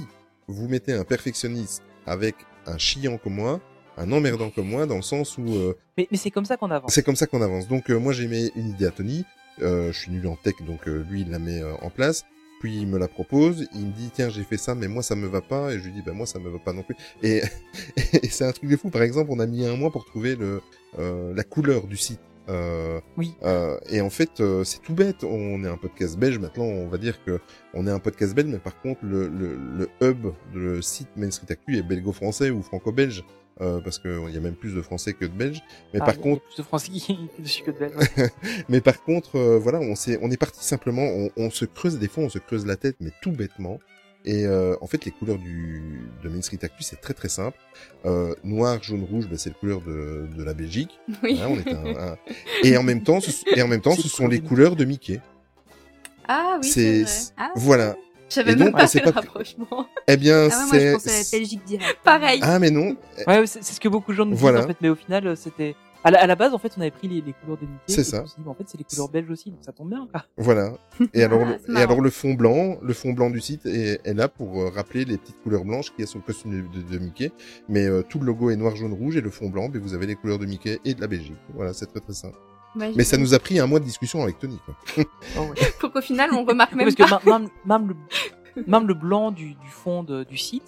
vous 0.51 0.67
mettez 0.67 0.93
un 0.93 1.03
perfectionniste 1.03 1.83
avec 2.05 2.35
un 2.65 2.77
chiant 2.77 3.17
comme 3.17 3.35
moi, 3.35 3.59
un 3.97 4.11
emmerdant 4.11 4.49
comme 4.49 4.67
moi, 4.69 4.85
dans 4.85 4.95
le 4.95 5.01
sens 5.01 5.37
où 5.37 5.45
euh, 5.47 5.75
mais, 5.97 6.07
mais 6.11 6.17
c'est 6.17 6.31
comme 6.31 6.45
ça 6.45 6.57
qu'on 6.57 6.71
avance. 6.71 6.93
c'est 6.93 7.03
comme 7.03 7.15
ça 7.15 7.27
qu'on 7.27 7.41
avance. 7.41 7.67
Donc 7.67 7.89
euh, 7.89 7.97
moi 7.97 8.13
j'ai 8.13 8.27
mis 8.27 8.51
une 8.55 8.69
idée 8.69 8.85
à 8.85 8.91
Tony, 8.91 9.25
euh, 9.61 9.91
je 9.91 9.99
suis 9.99 10.11
nul 10.11 10.27
en 10.27 10.35
tech, 10.35 10.55
donc 10.65 10.87
euh, 10.87 11.03
lui 11.09 11.21
il 11.21 11.31
la 11.31 11.39
met 11.39 11.61
euh, 11.61 11.73
en 11.81 11.89
place. 11.89 12.25
Puis 12.59 12.77
il 12.77 12.85
me 12.85 12.99
la 12.99 13.07
propose, 13.07 13.67
il 13.73 13.87
me 13.87 13.91
dit 13.91 14.11
tiens 14.13 14.29
j'ai 14.29 14.43
fait 14.43 14.57
ça 14.57 14.75
mais 14.75 14.87
moi 14.87 15.01
ça 15.01 15.15
me 15.15 15.25
va 15.27 15.41
pas 15.41 15.73
et 15.73 15.79
je 15.79 15.85
lui 15.85 15.93
dis 15.93 16.03
bah 16.03 16.11
moi 16.13 16.27
ça 16.27 16.37
me 16.37 16.47
va 16.47 16.59
pas 16.59 16.73
non 16.73 16.83
plus 16.83 16.95
et, 17.23 17.41
et 18.13 18.29
c'est 18.29 18.45
un 18.45 18.51
truc 18.51 18.69
de 18.69 18.77
fou 18.77 18.91
par 18.91 19.01
exemple 19.01 19.31
on 19.33 19.39
a 19.39 19.47
mis 19.47 19.65
un 19.65 19.75
mois 19.75 19.89
pour 19.89 20.05
trouver 20.05 20.35
le 20.35 20.61
euh, 20.99 21.33
la 21.35 21.43
couleur 21.43 21.87
du 21.87 21.97
site 21.97 22.19
euh, 22.49 22.99
Oui. 23.17 23.35
euh, 23.43 23.77
et 23.89 24.01
en 24.01 24.09
fait 24.09 24.39
euh, 24.39 24.63
c'est 24.63 24.81
tout 24.81 24.93
bête 24.93 25.23
on 25.23 25.63
est 25.63 25.67
un 25.67 25.77
podcast 25.77 26.17
belge 26.17 26.39
maintenant 26.39 26.63
on 26.63 26.87
va 26.87 26.97
dire 26.97 27.23
que 27.23 27.39
on 27.73 27.85
est 27.87 27.91
un 27.91 27.99
podcast 27.99 28.33
belge 28.33 28.49
mais 28.49 28.57
par 28.59 28.79
contre 28.81 28.99
le, 29.05 29.27
le, 29.27 29.55
le 29.77 29.89
hub 30.01 30.27
le 30.53 30.81
site 30.81 31.09
Main 31.15 31.29
Street 31.31 31.51
Actu 31.51 31.77
est 31.77 31.83
belgo-français 31.83 32.49
ou 32.49 32.61
franco-belge 32.63 33.23
euh, 33.59 33.79
parce 33.79 33.99
qu'il 33.99 34.29
y 34.31 34.37
a 34.37 34.39
même 34.39 34.55
plus 34.55 34.73
de 34.73 34.81
Français 34.81 35.13
que 35.13 35.25
de 35.25 35.31
Belges. 35.31 35.61
Mais 35.93 35.99
Ah, 36.01 36.05
par 36.05 36.17
contre, 36.17 36.41
plus 36.45 36.57
de 36.57 36.63
Français 36.63 36.89
que 37.65 37.69
de 37.71 37.77
Belges. 37.77 38.31
mais 38.69 38.81
par 38.81 39.03
contre, 39.03 39.35
euh, 39.37 39.59
voilà, 39.59 39.79
on 39.81 39.93
s'est, 39.93 40.17
on 40.23 40.31
est 40.31 40.37
parti 40.37 40.63
simplement, 40.65 41.03
on, 41.03 41.29
on 41.37 41.51
se 41.51 41.65
creuse 41.65 41.99
des 41.99 42.07
fois, 42.07 42.23
on 42.23 42.29
se 42.29 42.39
creuse 42.39 42.65
la 42.65 42.75
tête, 42.75 42.95
mais 43.01 43.11
tout 43.21 43.31
bêtement. 43.31 43.79
Et 44.23 44.45
euh, 44.45 44.75
en 44.81 44.87
fait, 44.87 45.03
les 45.05 45.11
couleurs 45.11 45.37
du 45.39 46.01
de 46.23 46.29
Main 46.29 46.41
Street 46.43 46.59
Actu, 46.61 46.83
c'est 46.83 47.01
très 47.01 47.13
très 47.15 47.29
simple. 47.29 47.57
Euh, 48.05 48.35
noir, 48.43 48.81
jaune, 48.83 49.03
rouge, 49.03 49.27
bah, 49.27 49.35
c'est 49.37 49.49
les 49.49 49.55
couleurs 49.55 49.81
de, 49.81 50.27
de 50.37 50.43
la 50.43 50.53
Belgique. 50.53 50.99
Oui. 51.23 51.39
Hein, 51.41 51.47
on 51.49 51.55
est 51.57 51.73
un- 51.73 52.11
un- 52.11 52.17
Et 52.63 52.77
en 52.77 52.83
même 52.83 53.01
temps, 53.03 53.19
ce, 53.19 53.31
et 53.55 53.61
en 53.63 53.67
même 53.67 53.81
temps, 53.81 53.95
ce 53.95 54.07
sont 54.07 54.27
les 54.27 54.39
couleurs 54.39 54.75
de 54.75 54.85
Mickey. 54.85 55.19
Ah 56.27 56.57
oui, 56.61 56.67
c'est 56.69 57.01
vrai. 57.03 57.11
Ah, 57.37 57.51
voilà. 57.55 57.95
J'avais 58.29 58.53
Et 58.53 58.55
même 58.55 58.67
donc, 58.69 58.77
pas 58.77 58.87
c'est 58.87 58.99
fait 58.99 59.05
le 59.07 59.11
pas- 59.11 59.19
rapprochement. 59.21 59.87
Eh 60.07 60.15
bien, 60.17 60.47
Ah 60.49 60.49
ouais, 60.49 60.49
moi 60.49 60.65
je 60.73 60.79
c'est 60.79 60.91
pensais 60.93 61.09
à 61.09 61.17
la 61.33 61.39
Belgique 61.39 61.63
direct. 61.65 61.97
Pareil. 62.03 62.39
ah 62.43 62.59
mais 62.59 62.69
non. 62.71 62.95
Ouais, 63.27 63.45
c'est 63.47 63.63
ce 63.63 63.79
que 63.79 63.89
beaucoup 63.89 64.11
de 64.11 64.17
gens 64.17 64.25
nous 64.25 64.35
Voilà. 64.37 64.59
disent 64.59 64.65
en 64.65 64.67
fait, 64.69 64.77
mais 64.81 64.89
au 64.89 64.95
final, 64.95 65.27
euh, 65.27 65.35
c'était. 65.35 65.75
À 66.03 66.09
la, 66.11 66.19
à 66.21 66.25
la 66.27 66.35
base, 66.35 66.53
en 66.53 66.57
fait, 66.57 66.73
on 66.77 66.81
avait 66.81 66.89
pris 66.91 67.07
les, 67.07 67.21
les 67.21 67.33
couleurs 67.33 67.57
de 67.57 67.65
Mickey. 67.65 67.77
C'est 67.87 68.03
ça. 68.03 68.23
on 68.23 68.25
s'est 68.25 68.35
dit, 68.37 68.41
mais 68.43 68.49
en 68.49 68.55
fait, 68.55 68.63
c'est 68.67 68.77
les 68.77 68.83
couleurs 68.83 69.09
belges 69.09 69.29
aussi, 69.29 69.51
donc 69.51 69.59
ça 69.63 69.71
tombe 69.71 69.89
bien. 69.89 70.07
Quoi. 70.11 70.23
Voilà. 70.37 70.73
Et 71.13 71.23
alors, 71.23 71.41
Ah, 71.45 71.79
et 71.79 71.83
alors 71.83 72.01
le 72.01 72.09
fond 72.09 72.33
blanc, 72.33 72.77
le 72.81 72.93
fond 72.93 73.13
blanc 73.13 73.29
du 73.29 73.39
site 73.39 73.65
est, 73.67 73.99
est 74.03 74.13
là 74.15 74.27
pour 74.27 74.59
euh, 74.61 74.69
rappeler 74.69 75.05
les 75.05 75.17
petites 75.17 75.41
couleurs 75.43 75.63
blanches 75.63 75.91
qu'il 75.91 75.99
y 75.99 76.03
a 76.03 76.07
sur 76.07 76.17
le 76.19 76.25
costume 76.25 76.51
de, 76.71 76.79
de- 76.79 76.87
de 76.91 76.97
Mickey. 76.97 77.31
Mais 77.69 77.85
euh, 77.85 78.01
tout 78.01 78.19
le 78.19 78.25
logo 78.25 78.49
est 78.49 78.55
noir, 78.55 78.75
jaune, 78.75 78.93
rouge 78.93 79.15
et 79.17 79.21
le 79.21 79.29
fond 79.29 79.49
blanc, 79.49 79.69
ben, 79.69 79.79
vous 79.81 79.93
avez 79.93 80.07
les 80.07 80.15
couleurs 80.15 80.39
de 80.39 80.45
Mickey 80.47 80.79
et 80.85 80.93
de 80.95 81.01
la 81.01 81.07
Belgique. 81.07 81.35
Voilà, 81.53 81.73
c'est 81.73 81.85
très 81.85 81.99
très 81.99 82.13
simple. 82.13 82.37
Mais 82.75 83.03
ça 83.03 83.17
nous 83.17 83.33
a 83.33 83.39
pris 83.39 83.59
un 83.59 83.67
mois 83.67 83.79
de 83.79 83.85
discussion 83.85 84.23
avec 84.23 84.39
Tony. 84.39 84.57
Quoi. 84.65 85.03
Oh, 85.37 85.41
ouais. 85.41 85.71
Pour 85.79 85.91
qu'au 85.91 86.01
final, 86.01 86.31
on 86.33 86.45
remarque 86.45 86.73
même 86.75 86.91
Parce 86.95 87.09
pas. 87.11 87.19
que 87.19 87.29
même, 87.29 87.49
même, 87.65 87.89
le, 88.55 88.63
même 88.65 88.87
le 88.87 88.93
blanc 88.93 89.31
du, 89.31 89.49
du 89.55 89.67
fond 89.69 90.03
de- 90.03 90.23
du 90.23 90.37
site, 90.37 90.63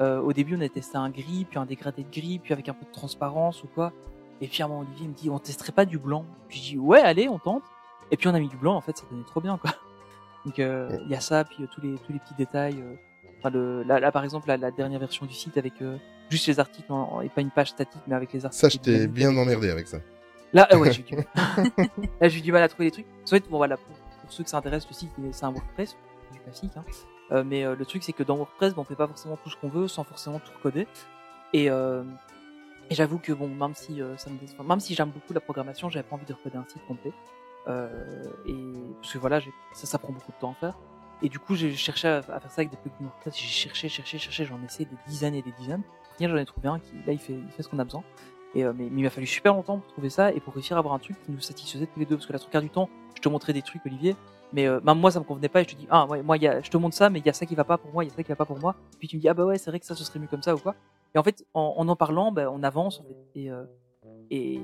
euh, 0.00 0.18
au 0.20 0.32
début, 0.32 0.56
on 0.56 0.60
a 0.62 0.68
testé 0.68 0.96
un 0.96 1.10
gris, 1.10 1.46
puis 1.48 1.58
un 1.58 1.66
dégradé 1.66 2.02
de 2.02 2.10
gris, 2.10 2.40
puis 2.42 2.52
avec 2.52 2.68
un 2.68 2.72
peu 2.74 2.84
de 2.86 2.90
transparence 2.92 3.62
ou 3.62 3.68
quoi. 3.68 3.92
Et 4.42 4.62
moment, 4.64 4.80
Olivier 4.80 5.06
me 5.08 5.14
dit, 5.14 5.30
on 5.30 5.38
testerait 5.38 5.72
pas 5.72 5.84
du 5.84 5.98
blanc. 5.98 6.24
Puis 6.48 6.58
je 6.58 6.62
dis, 6.72 6.78
ouais, 6.78 7.00
allez, 7.00 7.28
on 7.28 7.38
tente. 7.38 7.62
Et 8.10 8.16
puis 8.16 8.28
on 8.28 8.34
a 8.34 8.40
mis 8.40 8.48
du 8.48 8.56
blanc, 8.56 8.74
en 8.74 8.80
fait, 8.80 8.96
ça 8.96 9.04
donnait 9.10 9.22
trop 9.24 9.40
bien, 9.40 9.56
quoi. 9.56 9.70
Donc 10.44 10.58
euh, 10.58 10.98
il 11.04 11.10
y 11.10 11.14
a 11.14 11.20
ça, 11.20 11.44
puis 11.44 11.62
euh, 11.62 11.66
tous 11.72 11.80
les 11.80 11.94
tous 11.98 12.12
les 12.12 12.18
petits 12.18 12.34
détails. 12.34 12.74
euh, 12.80 12.94
enfin, 13.38 13.50
le, 13.50 13.84
là, 13.84 14.00
là, 14.00 14.10
par 14.12 14.24
exemple, 14.24 14.48
la, 14.48 14.56
la 14.56 14.70
dernière 14.72 14.98
version 14.98 15.24
du 15.24 15.32
site 15.34 15.56
avec 15.56 15.74
juste 16.28 16.46
les 16.48 16.58
articles 16.58 16.92
en- 16.92 17.20
et 17.20 17.28
pas 17.28 17.40
une 17.40 17.50
page 17.52 17.70
statique, 17.70 18.02
mais 18.08 18.14
avec 18.16 18.32
les 18.32 18.44
articles. 18.44 18.60
Ça, 18.60 18.68
je 18.68 18.78
t'ai 18.78 19.06
bien 19.06 19.34
emmerdé 19.36 19.70
avec 19.70 19.86
ça. 19.86 19.98
Là, 20.52 20.68
euh, 20.72 20.76
ouais, 20.78 20.92
j'ai 20.92 21.02
du 21.04 21.14
mal. 21.16 21.26
Là, 22.20 22.28
j'ai 22.28 22.40
du 22.40 22.50
mal 22.52 22.62
à 22.62 22.68
trouver 22.68 22.86
les 22.86 22.90
trucs. 22.90 23.06
En 23.24 23.26
fait, 23.28 23.48
bon, 23.48 23.56
voilà, 23.58 23.76
pour, 23.76 23.86
pour 24.20 24.32
ceux 24.32 24.42
que 24.44 24.50
ça 24.50 24.58
intéresse, 24.58 24.86
le 24.88 24.94
site, 24.94 25.10
c'est 25.30 25.44
un 25.44 25.50
WordPress, 25.52 25.96
du 26.32 26.40
classique. 26.40 26.72
Hein. 26.76 26.84
Euh, 27.30 27.44
mais 27.46 27.64
euh, 27.64 27.74
le 27.78 27.86
truc, 27.86 28.02
c'est 28.02 28.12
que 28.12 28.22
dans 28.24 28.36
WordPress, 28.36 28.74
ben, 28.74 28.82
on 28.82 28.84
fait 28.84 28.96
pas 28.96 29.06
forcément 29.06 29.38
tout 29.42 29.48
ce 29.48 29.56
qu'on 29.56 29.68
veut 29.68 29.86
sans 29.88 30.02
forcément 30.04 30.40
tout 30.40 30.52
recoder. 30.58 30.86
Et, 31.54 31.70
et 32.92 32.94
j'avoue 32.94 33.18
que 33.18 33.32
bon, 33.32 33.48
même 33.48 33.74
si 33.74 34.02
euh, 34.02 34.14
même 34.68 34.78
si 34.78 34.94
j'aime 34.94 35.08
beaucoup 35.08 35.32
la 35.32 35.40
programmation, 35.40 35.88
j'avais 35.88 36.06
pas 36.06 36.14
envie 36.14 36.26
de 36.26 36.34
recoder 36.34 36.58
un 36.58 36.66
site 36.68 36.84
complet. 36.86 37.12
Euh, 37.66 38.24
parce 39.00 39.14
que 39.14 39.18
voilà, 39.18 39.40
ça, 39.72 39.98
prend 39.98 40.12
beaucoup 40.12 40.30
de 40.30 40.36
temps 40.38 40.50
à 40.50 40.54
faire. 40.54 40.78
Et 41.22 41.30
du 41.30 41.38
coup, 41.38 41.54
j'ai 41.54 41.72
cherché 41.72 42.06
à, 42.06 42.20
faire 42.20 42.50
ça 42.50 42.60
avec 42.60 42.70
des 42.70 42.76
plugins 42.76 42.96
WordPress. 43.00 43.34
J'ai 43.34 43.46
cherché, 43.46 43.88
cherché, 43.88 44.18
cherché. 44.18 44.44
J'en 44.44 44.60
ai 44.60 44.66
essayé 44.66 44.84
des 44.84 44.96
dizaines 45.06 45.34
et 45.34 45.40
des 45.40 45.52
dizaines. 45.52 45.82
Final, 46.18 46.32
j'en 46.32 46.36
ai 46.36 46.44
trouvé 46.44 46.68
un 46.68 46.80
qui, 46.80 46.92
là, 47.06 47.14
il 47.14 47.18
fait, 47.18 47.40
ce 47.58 47.66
qu'on 47.66 47.78
a 47.78 47.84
besoin. 47.84 48.04
Euh, 48.56 48.74
mais, 48.76 48.88
il 48.88 49.02
m'a 49.02 49.08
fallu 49.08 49.26
super 49.26 49.54
longtemps 49.54 49.78
pour 49.78 49.90
trouver 49.92 50.10
ça 50.10 50.30
et 50.30 50.40
pour 50.40 50.52
réussir 50.52 50.76
à 50.76 50.80
avoir 50.80 50.92
un 50.92 50.98
truc 50.98 51.16
qui 51.24 51.32
nous 51.32 51.40
satisfaisait 51.40 51.86
tous 51.86 51.98
les 51.98 52.04
deux. 52.04 52.16
Parce 52.16 52.26
que 52.26 52.34
la 52.34 52.38
trois 52.40 52.60
du 52.60 52.68
temps, 52.68 52.90
je 53.14 53.22
te 53.22 53.28
montrais 53.30 53.54
des 53.54 53.62
trucs, 53.62 53.86
Olivier, 53.86 54.16
mais 54.52 54.68
même 54.68 54.98
moi, 54.98 55.10
ça 55.10 55.18
me 55.18 55.24
convenait 55.24 55.48
pas. 55.48 55.62
Et 55.62 55.64
je 55.64 55.70
te 55.70 55.76
dis, 55.76 55.86
ah, 55.88 56.04
ouais, 56.04 56.22
moi, 56.22 56.36
y 56.36 56.46
a, 56.46 56.60
je 56.60 56.68
te 56.68 56.76
montre 56.76 56.94
ça, 56.94 57.08
mais 57.08 57.20
il 57.20 57.24
y 57.24 57.30
a 57.30 57.32
ça 57.32 57.46
qui 57.46 57.54
va 57.54 57.64
pas 57.64 57.78
pour 57.78 57.90
moi, 57.90 58.04
il 58.04 58.10
y 58.10 58.12
a 58.12 58.14
ça 58.14 58.22
qui 58.22 58.28
va 58.28 58.36
pas 58.36 58.44
pour 58.44 58.58
moi. 58.58 58.76
Puis 58.98 59.08
tu 59.08 59.16
me 59.16 59.22
dis, 59.22 59.28
ah 59.30 59.32
bah 59.32 59.46
ouais, 59.46 59.56
c'est 59.56 59.70
vrai 59.70 59.80
que 59.80 59.86
ça, 59.86 59.94
ce 59.94 60.04
serait 60.04 60.18
mieux 60.18 60.26
comme 60.26 60.42
ça 60.42 60.54
ou 60.54 60.58
quoi. 60.58 60.74
Et 61.14 61.18
en 61.18 61.22
fait, 61.22 61.44
en 61.54 61.74
en, 61.78 61.88
en 61.88 61.96
parlant, 61.96 62.32
bah, 62.32 62.50
on 62.52 62.62
avance 62.62 63.00
en 63.00 63.04
fait. 63.04 63.40
Et, 63.40 63.50
euh, 63.50 63.62
et, 64.30 64.54
et 64.54 64.60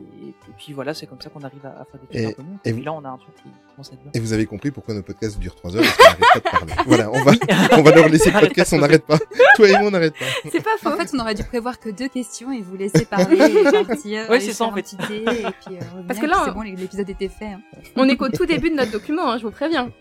puis 0.56 0.72
voilà, 0.72 0.94
c'est 0.94 1.06
comme 1.06 1.20
ça 1.20 1.28
qu'on 1.28 1.42
arrive 1.42 1.64
à, 1.64 1.80
à 1.80 1.84
faire 1.84 2.00
des 2.00 2.06
trucs 2.06 2.16
Et- 2.16 2.26
un 2.26 2.32
peu 2.32 2.42
mieux. 2.42 2.58
et 2.64 2.72
puis 2.72 2.82
là, 2.82 2.92
on 2.94 3.04
a 3.04 3.08
un 3.10 3.18
truc 3.18 3.34
qui 3.36 3.42
commence 3.70 3.90
à 3.90 3.94
être 3.94 4.02
bien. 4.02 4.10
Et 4.14 4.20
vous 4.20 4.32
avez 4.32 4.46
compris 4.46 4.70
pourquoi 4.70 4.94
nos 4.94 5.02
podcasts 5.02 5.38
durent 5.38 5.54
3 5.56 5.76
heures 5.76 5.82
parce 5.84 5.96
qu'on 5.96 6.04
n'arrête 6.04 6.22
pas 6.32 6.38
de 6.38 6.42
parler. 6.66 6.72
Voilà, 6.86 7.10
on 7.10 7.22
va, 7.22 7.32
on 7.78 7.82
va 7.82 7.90
leur 7.94 8.08
laisser 8.08 8.30
le 8.30 8.40
podcast, 8.46 8.72
on 8.72 8.78
n'arrête 8.78 9.04
pas. 9.06 9.18
Toi 9.56 9.68
et 9.68 9.72
moi, 9.72 9.82
on 9.88 9.90
n'arrête 9.90 10.14
pas. 10.18 10.24
C'est 10.50 10.62
pas 10.64 10.76
faux. 10.80 10.88
En 10.88 10.96
fait, 10.96 11.10
on 11.14 11.18
aurait 11.20 11.34
dû 11.34 11.44
prévoir 11.44 11.78
que 11.78 11.90
deux 11.90 12.08
questions 12.08 12.50
et 12.50 12.62
vous 12.62 12.76
laisser 12.76 13.04
parler 13.04 13.36
et 13.66 13.84
partir. 13.86 14.28
Ouais, 14.30 14.40
c'est 14.40 14.52
ça, 14.54 14.64
en 14.64 14.72
fait. 14.72 14.90
et 14.94 14.96
puis 14.96 15.24
euh, 15.26 16.02
Parce 16.06 16.18
que 16.18 16.26
là, 16.26 16.40
c'est 16.44 16.50
on- 16.50 16.54
bon, 16.54 16.62
l'épisode 16.62 17.10
était 17.10 17.28
fait. 17.28 17.46
hein. 17.52 17.60
On 17.96 18.08
est 18.08 18.16
qu'au 18.16 18.30
tout 18.30 18.46
début 18.46 18.70
de 18.70 18.74
notre 18.76 18.92
document, 18.92 19.30
hein, 19.32 19.38
je 19.38 19.42
vous 19.44 19.50
préviens. 19.52 19.92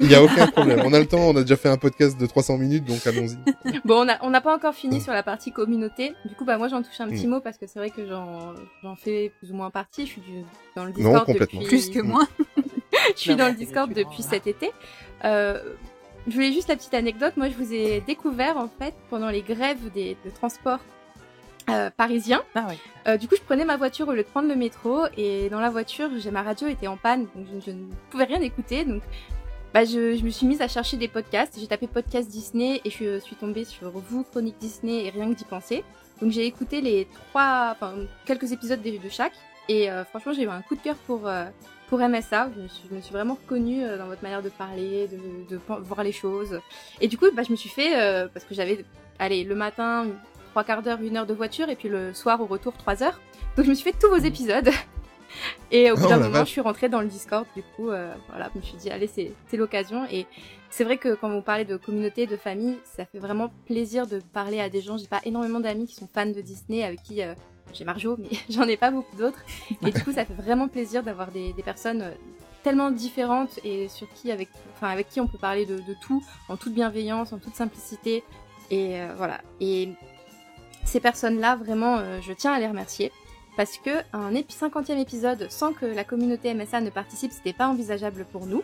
Il 0.00 0.08
n'y 0.08 0.14
a 0.14 0.22
aucun 0.22 0.46
problème. 0.46 0.80
On 0.84 0.92
a 0.94 0.98
le 0.98 1.06
temps, 1.06 1.18
on 1.20 1.36
a 1.36 1.42
déjà 1.42 1.56
fait 1.56 1.68
un 1.68 1.76
podcast 1.76 2.18
de 2.18 2.24
300 2.26 2.56
minutes, 2.58 2.84
donc 2.84 3.06
allons-y. 3.06 3.36
Bon, 3.84 4.04
on 4.04 4.08
a- 4.08 4.18
on 4.22 4.30
n'a 4.30 4.40
pas 4.40 4.54
encore 4.54 4.74
fini 4.74 5.00
sur 5.00 5.12
la 5.12 5.22
partie 5.22 5.52
communauté. 5.52 6.14
Du 6.24 6.34
coup, 6.34 6.44
bah 6.44 6.56
moi, 6.58 6.68
j'en 6.68 6.82
touche 6.82 7.00
un 7.00 7.08
petit 7.08 7.26
Mm. 7.26 7.30
mot 7.30 7.40
parce 7.40 7.58
que 7.58 7.66
c'est 7.66 7.78
vrai 7.78 7.90
que 7.90 8.06
j'en 8.06 8.54
j'en 8.82 8.96
fais 8.96 9.30
plus 9.38 9.50
ou 9.52 9.54
moins 9.54 9.70
partie. 9.70 10.06
Je 10.06 10.12
suis 10.12 10.20
du, 10.22 10.42
dans 10.74 10.84
le 10.84 10.90
Non, 10.90 10.96
Discord 10.96 11.26
complètement. 11.26 11.60
depuis... 11.60 11.76
Plus 11.78 11.90
que 11.90 12.00
moi. 12.00 12.22
je 13.14 13.20
suis 13.20 13.36
dans 13.36 13.48
le 13.48 13.54
Discord 13.54 13.92
depuis 13.92 14.22
cet 14.22 14.46
été. 14.46 14.70
Euh, 15.24 15.60
je 16.28 16.34
voulais 16.34 16.52
juste 16.52 16.68
la 16.68 16.76
petite 16.76 16.94
anecdote. 16.94 17.36
Moi, 17.36 17.48
je 17.48 17.54
vous 17.62 17.72
ai 17.72 18.00
découvert 18.06 18.56
en 18.56 18.68
fait 18.78 18.94
pendant 19.10 19.28
les 19.28 19.42
grèves 19.42 19.90
des, 19.94 20.16
de 20.24 20.30
transport 20.30 20.78
euh, 21.68 21.90
parisiens. 21.96 22.42
Ah 22.54 22.66
ouais. 22.68 22.78
Euh, 23.06 23.16
du 23.16 23.28
coup, 23.28 23.36
je 23.36 23.42
prenais 23.42 23.64
ma 23.64 23.76
voiture 23.76 24.08
au 24.08 24.12
lieu 24.12 24.22
de 24.22 24.28
prendre 24.28 24.48
le 24.48 24.56
métro 24.56 25.02
et 25.16 25.48
dans 25.50 25.60
la 25.60 25.70
voiture, 25.70 26.08
j'ai 26.18 26.30
ma 26.30 26.42
radio 26.42 26.68
était 26.68 26.86
en 26.88 26.96
panne, 26.96 27.26
donc 27.34 27.46
je, 27.54 27.60
je 27.66 27.70
ne 27.70 27.84
pouvais 28.10 28.24
rien 28.24 28.40
écouter. 28.40 28.84
Donc, 28.84 29.02
bah, 29.74 29.84
je, 29.84 30.16
je 30.16 30.24
me 30.24 30.30
suis 30.30 30.46
mise 30.46 30.60
à 30.60 30.68
chercher 30.68 30.96
des 30.96 31.08
podcasts. 31.08 31.58
J'ai 31.58 31.66
tapé 31.66 31.86
podcast 31.86 32.28
Disney 32.28 32.80
et 32.84 32.90
je 32.90 33.18
suis 33.18 33.36
tombée 33.36 33.64
sur 33.64 33.90
vous 33.90 34.24
chronique 34.24 34.58
Disney 34.58 35.04
et 35.06 35.10
rien 35.10 35.28
que 35.32 35.36
d'y 35.36 35.44
penser. 35.44 35.84
Donc, 36.20 36.32
j'ai 36.32 36.46
écouté 36.46 36.80
les 36.80 37.06
trois, 37.30 37.70
enfin 37.72 37.94
quelques 38.26 38.52
épisodes 38.52 38.82
de, 38.82 39.08
chaque 39.08 39.32
et 39.68 39.90
euh, 39.90 40.04
franchement, 40.04 40.32
j'ai 40.32 40.42
eu 40.42 40.48
un 40.48 40.62
coup 40.62 40.76
de 40.76 40.80
cœur 40.80 40.96
pour 41.06 41.26
euh, 41.26 41.46
pour 41.90 41.98
MSA. 41.98 42.50
Je 42.56 42.94
me 42.94 43.00
suis, 43.00 43.12
vraiment 43.12 43.34
reconnue 43.34 43.84
euh, 43.84 43.98
dans 43.98 44.06
votre 44.06 44.22
manière 44.22 44.42
de 44.42 44.48
parler, 44.48 45.08
de, 45.08 45.56
de 45.56 45.60
voir 45.66 46.02
les 46.04 46.12
choses. 46.12 46.60
Et 47.00 47.08
du 47.08 47.18
coup, 47.18 47.26
bah, 47.34 47.42
je 47.42 47.50
me 47.50 47.56
suis 47.56 47.68
fait 47.68 48.00
euh, 48.00 48.28
parce 48.32 48.46
que 48.46 48.54
j'avais, 48.54 48.84
allez, 49.18 49.44
le 49.44 49.56
matin 49.56 50.06
trois 50.52 50.64
quarts 50.64 50.82
d'heure, 50.82 51.02
une 51.02 51.16
heure 51.16 51.26
de 51.26 51.34
voiture, 51.34 51.68
et 51.68 51.76
puis 51.76 51.88
le 51.88 52.14
soir 52.14 52.40
au 52.40 52.46
retour 52.46 52.72
trois 52.74 53.02
heures. 53.02 53.20
Donc 53.56 53.66
je 53.66 53.70
me 53.70 53.74
suis 53.74 53.90
fait 53.90 53.98
tous 53.98 54.08
vos 54.08 54.24
épisodes. 54.24 54.70
Et 55.70 55.90
au 55.90 55.96
bout 55.96 56.02
Oh, 56.04 56.08
d'un 56.08 56.18
moment, 56.18 56.30
vache. 56.30 56.48
je 56.48 56.52
suis 56.52 56.60
rentrée 56.60 56.88
dans 56.88 57.00
le 57.00 57.08
Discord. 57.08 57.46
Du 57.54 57.62
coup, 57.76 57.90
euh, 57.90 58.12
voilà, 58.28 58.50
je 58.54 58.58
me 58.58 58.64
suis 58.64 58.76
dit, 58.76 58.90
allez, 58.90 59.06
c'est 59.06 59.32
c'est 59.48 59.56
l'occasion. 59.56 60.06
Et 60.10 60.26
c'est 60.70 60.84
vrai 60.84 60.96
que 60.98 61.14
quand 61.14 61.30
vous 61.30 61.42
parlez 61.42 61.64
de 61.64 61.76
communauté, 61.76 62.26
de 62.26 62.36
famille, 62.36 62.78
ça 62.84 63.04
fait 63.04 63.18
vraiment 63.18 63.50
plaisir 63.66 64.06
de 64.06 64.20
parler 64.32 64.60
à 64.60 64.68
des 64.68 64.80
gens. 64.80 64.96
J'ai 64.98 65.06
pas 65.08 65.20
énormément 65.24 65.60
d'amis 65.60 65.86
qui 65.86 65.94
sont 65.94 66.08
fans 66.12 66.26
de 66.26 66.40
Disney, 66.40 66.82
avec 66.84 67.02
qui 67.02 67.22
euh, 67.22 67.34
j'ai 67.72 67.84
Marjo, 67.84 68.16
mais 68.18 68.28
j'en 68.50 68.64
ai 68.64 68.76
pas 68.76 68.90
beaucoup 68.90 69.16
d'autres. 69.16 69.40
Et 69.86 69.90
du 69.90 70.02
coup, 70.02 70.12
ça 70.12 70.24
fait 70.24 70.34
vraiment 70.34 70.68
plaisir 70.68 71.02
d'avoir 71.02 71.30
des, 71.30 71.52
des 71.52 71.62
personnes 71.62 72.02
euh, 72.02 72.10
tellement 72.62 72.90
différentes 72.90 73.58
et 73.64 73.88
sur 73.88 74.06
qui, 74.12 74.30
avec, 74.30 74.48
enfin, 74.76 74.88
avec 74.88 75.08
qui 75.08 75.20
on 75.20 75.26
peut 75.26 75.38
parler 75.38 75.64
de, 75.66 75.76
de 75.76 75.94
tout, 76.02 76.22
en 76.48 76.56
toute 76.56 76.74
bienveillance, 76.74 77.32
en 77.32 77.38
toute 77.38 77.54
simplicité. 77.54 78.22
Et 78.70 79.00
euh, 79.00 79.14
voilà. 79.16 79.40
Et 79.60 79.88
ces 80.84 81.00
personnes-là, 81.00 81.56
vraiment, 81.56 81.98
euh, 81.98 82.20
je 82.22 82.32
tiens 82.32 82.52
à 82.52 82.60
les 82.60 82.66
remercier. 82.68 83.12
Parce 83.56 83.76
que 83.78 83.90
un 84.12 84.34
épi- 84.34 84.54
50e 84.54 84.98
épisode 84.98 85.46
sans 85.50 85.72
que 85.72 85.86
la 85.86 86.04
communauté 86.04 86.54
MSA 86.54 86.80
ne 86.80 86.90
participe, 86.90 87.32
c'était 87.32 87.52
pas 87.52 87.68
envisageable 87.68 88.24
pour 88.30 88.46
nous. 88.46 88.62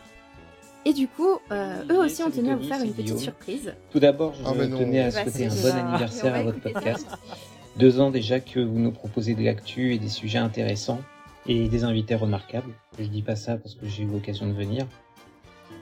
Et 0.84 0.92
du 0.92 1.08
coup, 1.08 1.38
euh, 1.50 1.82
eux 1.90 1.98
aussi 1.98 2.22
ont 2.22 2.30
tenu 2.30 2.50
à 2.50 2.56
vous 2.56 2.62
faire 2.62 2.80
une 2.82 2.92
petite 2.94 3.18
surprise. 3.18 3.74
Tout 3.90 3.98
d'abord, 3.98 4.34
je 4.34 4.42
Ah, 4.46 4.52
tenais 4.52 5.00
à 5.00 5.10
Bah, 5.10 5.22
souhaiter 5.24 5.46
un 5.46 5.48
bon 5.48 5.54
ça. 5.56 5.76
anniversaire 5.76 6.34
à 6.34 6.42
votre 6.44 6.62
ça. 6.62 6.70
podcast. 6.70 7.06
Deux 7.76 8.00
ans 8.00 8.10
déjà 8.10 8.38
que 8.40 8.60
vous 8.60 8.78
nous 8.78 8.92
proposez 8.92 9.34
de 9.34 9.42
l'actu 9.44 9.92
et 9.94 9.98
des 9.98 10.08
sujets 10.08 10.38
intéressants 10.38 11.00
et 11.46 11.68
des 11.68 11.84
invités 11.84 12.14
remarquables. 12.14 12.72
Je 12.98 13.04
dis 13.06 13.22
pas 13.22 13.36
ça 13.36 13.56
parce 13.56 13.74
que 13.74 13.86
j'ai 13.86 14.04
eu 14.04 14.06
l'occasion 14.06 14.46
de 14.46 14.52
venir. 14.52 14.86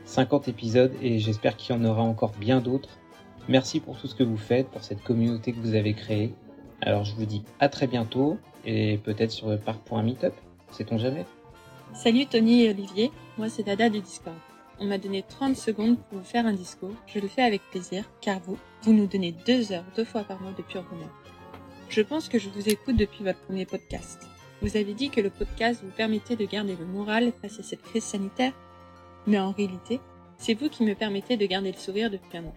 50 0.06 0.48
épisodes 0.48 0.92
et 1.02 1.18
j'espère 1.18 1.56
qu'il 1.56 1.76
y 1.76 1.78
en 1.78 1.84
aura 1.84 2.02
encore 2.02 2.32
bien 2.40 2.60
d'autres. 2.60 2.88
Merci 3.48 3.80
pour 3.80 3.98
tout 3.98 4.06
ce 4.06 4.14
que 4.14 4.22
vous 4.24 4.36
faites, 4.38 4.68
pour 4.68 4.82
cette 4.84 5.02
communauté 5.02 5.52
que 5.52 5.60
vous 5.60 5.74
avez 5.74 5.92
créée. 5.94 6.34
Alors 6.84 7.04
je 7.04 7.14
vous 7.14 7.24
dis 7.24 7.42
à 7.60 7.70
très 7.70 7.86
bientôt 7.86 8.38
et 8.66 8.98
peut-être 8.98 9.30
sur 9.30 9.48
le 9.48 9.58
parc 9.58 9.80
pour 9.84 9.96
un 9.96 10.02
meet-up. 10.02 10.34
Sait-on 10.70 10.98
jamais? 10.98 11.24
Salut 11.94 12.26
Tony 12.26 12.64
et 12.64 12.70
Olivier, 12.70 13.10
moi 13.38 13.48
c'est 13.48 13.62
Dada 13.62 13.88
du 13.88 14.00
Discord. 14.00 14.36
On 14.80 14.84
m'a 14.84 14.98
donné 14.98 15.24
30 15.26 15.56
secondes 15.56 15.96
pour 15.98 16.18
vous 16.18 16.24
faire 16.24 16.44
un 16.46 16.52
discours. 16.52 16.94
Je 17.06 17.20
le 17.20 17.28
fais 17.28 17.42
avec 17.42 17.62
plaisir, 17.70 18.04
car 18.20 18.38
vous, 18.40 18.58
vous 18.82 18.92
nous 18.92 19.06
donnez 19.06 19.32
deux 19.46 19.72
heures, 19.72 19.84
deux 19.96 20.04
fois 20.04 20.24
par 20.24 20.42
mois 20.42 20.52
de 20.52 20.62
pur 20.62 20.82
bonheur. 20.82 21.08
Je 21.88 22.02
pense 22.02 22.28
que 22.28 22.38
je 22.38 22.50
vous 22.50 22.68
écoute 22.68 22.96
depuis 22.96 23.24
votre 23.24 23.40
premier 23.40 23.64
podcast. 23.64 24.28
Vous 24.60 24.76
avez 24.76 24.92
dit 24.92 25.08
que 25.08 25.22
le 25.22 25.30
podcast 25.30 25.80
vous 25.82 25.90
permettait 25.90 26.36
de 26.36 26.44
garder 26.44 26.76
le 26.78 26.84
moral 26.84 27.32
face 27.40 27.60
à 27.60 27.62
cette 27.62 27.82
crise 27.82 28.04
sanitaire, 28.04 28.52
mais 29.26 29.38
en 29.38 29.52
réalité, 29.52 30.00
c'est 30.36 30.54
vous 30.54 30.68
qui 30.68 30.84
me 30.84 30.94
permettez 30.94 31.38
de 31.38 31.46
garder 31.46 31.72
le 31.72 31.78
sourire 31.78 32.10
depuis 32.10 32.36
un 32.36 32.44
an. 32.44 32.54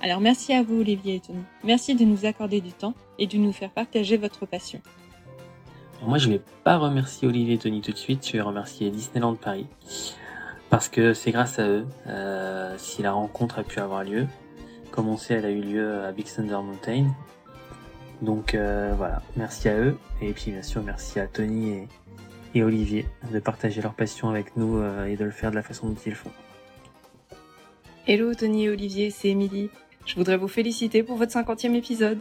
Alors 0.00 0.20
merci 0.20 0.52
à 0.52 0.62
vous 0.62 0.80
Olivier 0.80 1.16
et 1.16 1.20
Tony. 1.20 1.42
Merci 1.64 1.94
de 1.94 2.04
nous 2.04 2.24
accorder 2.24 2.60
du 2.60 2.72
temps 2.72 2.94
et 3.18 3.26
de 3.26 3.36
nous 3.36 3.52
faire 3.52 3.70
partager 3.70 4.16
votre 4.16 4.46
passion. 4.46 4.80
Alors 5.98 6.08
moi, 6.08 6.18
je 6.18 6.28
vais 6.28 6.40
pas 6.64 6.78
remercier 6.78 7.28
Olivier 7.28 7.54
et 7.54 7.58
Tony 7.58 7.80
tout 7.80 7.92
de 7.92 7.96
suite, 7.96 8.26
je 8.26 8.32
vais 8.32 8.40
remercier 8.40 8.90
Disneyland 8.90 9.36
Paris. 9.36 9.66
Parce 10.68 10.88
que 10.88 11.14
c'est 11.14 11.30
grâce 11.30 11.60
à 11.60 11.68
eux 11.68 11.86
euh, 12.08 12.74
si 12.78 13.02
la 13.02 13.12
rencontre 13.12 13.60
a 13.60 13.62
pu 13.62 13.78
avoir 13.78 14.02
lieu. 14.02 14.26
Comme 14.90 15.08
on 15.08 15.16
sait, 15.16 15.34
elle 15.34 15.44
a 15.44 15.50
eu 15.50 15.60
lieu 15.60 16.02
à 16.02 16.10
Big 16.10 16.26
Thunder 16.26 16.58
Mountain. 16.62 17.06
Donc 18.20 18.54
euh, 18.54 18.92
voilà, 18.96 19.22
merci 19.36 19.68
à 19.68 19.78
eux. 19.78 19.96
Et 20.20 20.32
puis 20.32 20.50
bien 20.50 20.62
sûr, 20.62 20.82
merci 20.82 21.20
à 21.20 21.28
Tony 21.28 21.70
et, 21.70 21.88
et 22.54 22.64
Olivier 22.64 23.06
de 23.30 23.38
partager 23.38 23.80
leur 23.80 23.94
passion 23.94 24.28
avec 24.28 24.56
nous 24.56 24.78
euh, 24.78 25.06
et 25.06 25.16
de 25.16 25.24
le 25.24 25.30
faire 25.30 25.50
de 25.50 25.56
la 25.56 25.62
façon 25.62 25.86
dont 25.88 25.96
ils 26.04 26.10
le 26.10 26.16
font. 26.16 26.32
Hello 28.08 28.34
Tony 28.34 28.64
et 28.64 28.70
Olivier, 28.70 29.10
c'est 29.10 29.28
Émilie. 29.28 29.70
Je 30.04 30.16
voudrais 30.16 30.36
vous 30.36 30.48
féliciter 30.48 31.02
pour 31.02 31.16
votre 31.16 31.32
50e 31.32 31.74
épisode. 31.74 32.18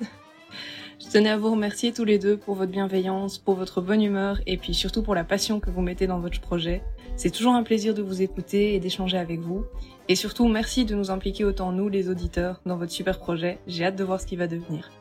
Je 1.00 1.10
tenais 1.10 1.30
à 1.30 1.38
vous 1.38 1.52
remercier 1.52 1.92
tous 1.92 2.04
les 2.04 2.20
deux 2.20 2.38
pour 2.38 2.54
votre 2.54 2.72
bienveillance, 2.72 3.40
pour 3.40 3.56
votre 3.56 3.82
bonne 3.82 4.04
humeur 4.04 4.40
et 4.46 4.58
puis 4.58 4.76
surtout 4.76 5.02
pour 5.02 5.16
la 5.16 5.24
passion 5.24 5.60
que 5.60 5.72
vous 5.72 5.82
mettez 5.82 6.06
dans 6.06 6.20
votre 6.20 6.40
projet. 6.40 6.84
C'est 7.16 7.32
toujours 7.32 7.56
un 7.56 7.64
plaisir 7.64 7.96
de 7.96 8.04
vous 8.04 8.22
écouter 8.22 8.76
et 8.76 8.80
d'échanger 8.80 9.18
avec 9.18 9.40
vous. 9.40 9.66
Et 10.08 10.16
surtout, 10.16 10.48
merci 10.48 10.86
de 10.86 10.96
nous 10.96 11.10
impliquer 11.10 11.44
autant 11.44 11.72
nous, 11.72 11.90
les 11.90 12.08
auditeurs, 12.08 12.62
dans 12.68 12.78
votre 12.78 12.92
super 12.92 13.18
projet. 13.18 13.58
J'ai 13.66 13.86
hâte 13.86 13.96
de 13.96 14.04
voir 14.04 14.22
ce 14.22 14.28
qui 14.28 14.36
va 14.36 14.48
devenir. 14.48 14.92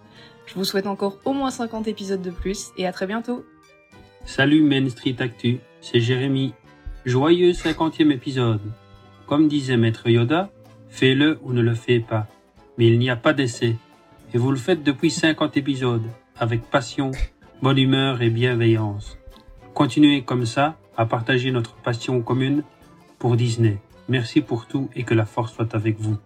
Je 0.47 0.55
vous 0.55 0.65
souhaite 0.65 0.87
encore 0.87 1.19
au 1.27 1.35
moins 1.35 1.51
50 1.51 1.87
épisodes 1.87 2.23
de 2.23 2.31
plus 2.31 2.71
et 2.79 2.87
à 2.87 2.93
très 2.93 3.07
bientôt. 3.07 3.45
Salut 4.25 4.63
Main 4.63 4.89
Street 4.89 5.17
Actu, 5.19 5.59
c'est 5.83 6.01
Jérémy. 6.01 6.55
Joyeux 7.05 7.53
50e 7.53 8.11
épisode. 8.11 8.61
Comme 9.27 9.49
disait 9.49 9.77
Maître 9.77 10.09
Yoda, 10.09 10.51
fais-le 10.89 11.39
ou 11.43 11.53
ne 11.53 11.61
le 11.61 11.75
fais 11.75 12.01
pas. 12.01 12.27
Mais 12.79 12.87
il 12.89 12.99
n'y 12.99 13.11
a 13.11 13.17
pas 13.17 13.33
d'essai. 13.33 13.77
Et 14.33 14.39
vous 14.39 14.51
le 14.51 14.57
faites 14.57 14.83
depuis 14.83 15.11
50 15.11 15.57
épisodes, 15.57 16.07
avec 16.39 16.63
passion, 16.63 17.11
bonne 17.63 17.79
humeur 17.79 18.23
et 18.23 18.31
bienveillance. 18.31 19.19
Continuez 19.75 20.23
comme 20.23 20.47
ça 20.47 20.77
à 20.97 21.07
partager 21.07 21.51
notre 21.51 21.75
passion 21.75 22.23
commune 22.23 22.63
pour 23.19 23.37
Disney. 23.37 23.79
Merci 24.09 24.41
pour 24.41 24.67
tout 24.67 24.89
et 24.95 25.05
que 25.05 25.15
la 25.15 25.27
force 25.27 25.55
soit 25.55 25.75
avec 25.75 25.99
vous. 25.99 26.17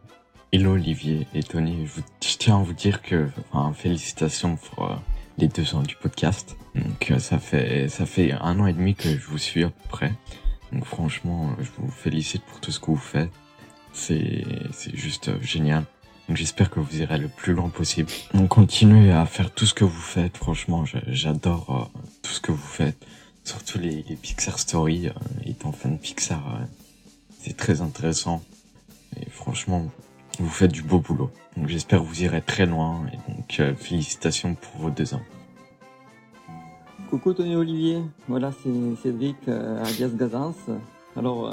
Hello 0.52 0.72
Olivier 0.72 1.26
et 1.34 1.42
Tony, 1.42 1.86
je, 1.86 2.00
tiens 2.38 2.60
à 2.60 2.62
vous 2.62 2.72
dire 2.72 3.02
que 3.02 3.28
enfin, 3.52 3.72
félicitations 3.72 4.56
pour 4.56 4.90
euh, 4.90 4.94
les 5.36 5.48
deux 5.48 5.74
ans 5.74 5.82
du 5.82 5.96
podcast. 5.96 6.56
Donc 6.76 7.10
euh, 7.10 7.18
ça 7.18 7.38
fait 7.38 7.88
ça 7.88 8.06
fait 8.06 8.32
un 8.32 8.60
an 8.60 8.66
et 8.66 8.72
demi 8.72 8.94
que 8.94 9.08
je 9.08 9.26
vous 9.26 9.38
suis 9.38 9.64
à 9.64 9.68
peu 9.68 9.88
près. 9.88 10.12
Donc 10.72 10.84
franchement, 10.84 11.50
euh, 11.50 11.62
je 11.64 11.70
vous 11.76 11.90
félicite 11.90 12.42
pour 12.44 12.60
tout 12.60 12.70
ce 12.70 12.78
que 12.78 12.86
vous 12.86 12.96
faites. 12.96 13.32
C'est 13.92 14.44
juste 14.94 15.42
génial. 15.42 15.84
Donc 16.28 16.36
j'espère 16.36 16.70
que 16.70 16.80
vous 16.80 17.00
irez 17.00 17.18
le 17.18 17.28
plus 17.28 17.52
loin 17.52 17.68
possible. 17.68 18.10
Donc 18.32 18.48
continuez 18.48 19.12
à 19.12 19.26
faire 19.26 19.50
tout 19.50 19.66
ce 19.66 19.74
que 19.74 19.84
vous 19.84 20.00
faites. 20.00 20.36
Franchement, 20.36 20.84
j'adore 21.06 21.90
euh, 21.94 22.00
tout 22.22 22.32
ce 22.32 22.40
que 22.40 22.52
vous 22.52 22.58
faites. 22.58 22.96
Surtout 23.44 23.78
les, 23.78 24.02
Pixar 24.22 24.58
Stories. 24.58 25.08
euh, 25.08 25.12
étant 25.44 25.70
fan 25.70 25.96
de 25.96 26.00
Pixar, 26.00 26.42
euh, 26.56 26.64
c'est 27.40 27.56
très 27.56 27.82
intéressant. 27.82 28.42
Et 29.20 29.28
franchement, 29.28 29.90
vous 30.38 30.48
faites 30.48 30.72
du 30.72 30.82
beau 30.82 30.98
boulot. 30.98 31.30
Donc 31.56 31.68
j'espère 31.68 32.00
que 32.00 32.06
vous 32.06 32.22
irez 32.22 32.40
très 32.40 32.64
loin. 32.64 33.06
Et 33.12 33.30
donc 33.30 33.60
euh, 33.60 33.74
félicitations 33.74 34.54
pour 34.54 34.80
vos 34.80 34.90
deux 34.90 35.12
ans. 35.12 35.22
Coucou 37.10 37.34
Tony 37.34 37.54
Olivier, 37.54 38.02
voilà 38.26 38.50
c'est 38.62 39.02
Cédric 39.02 39.36
alias 39.46 40.08
Gazans. 40.08 40.54
Alors, 41.16 41.52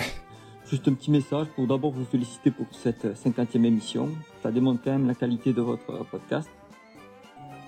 juste 0.67 0.88
un 0.88 0.93
petit 0.93 1.11
message 1.11 1.47
pour 1.55 1.67
d'abord 1.67 1.91
vous 1.91 2.05
féliciter 2.05 2.49
pour 2.49 2.65
cette 2.72 3.05
50e 3.05 3.63
émission. 3.65 4.09
Ça 4.42 4.52
démontre 4.52 4.82
quand 4.84 4.92
même 4.92 5.08
la 5.08 5.16
qualité 5.16 5.54
de 5.54 5.62
votre 5.62 6.04
podcast. 6.06 6.50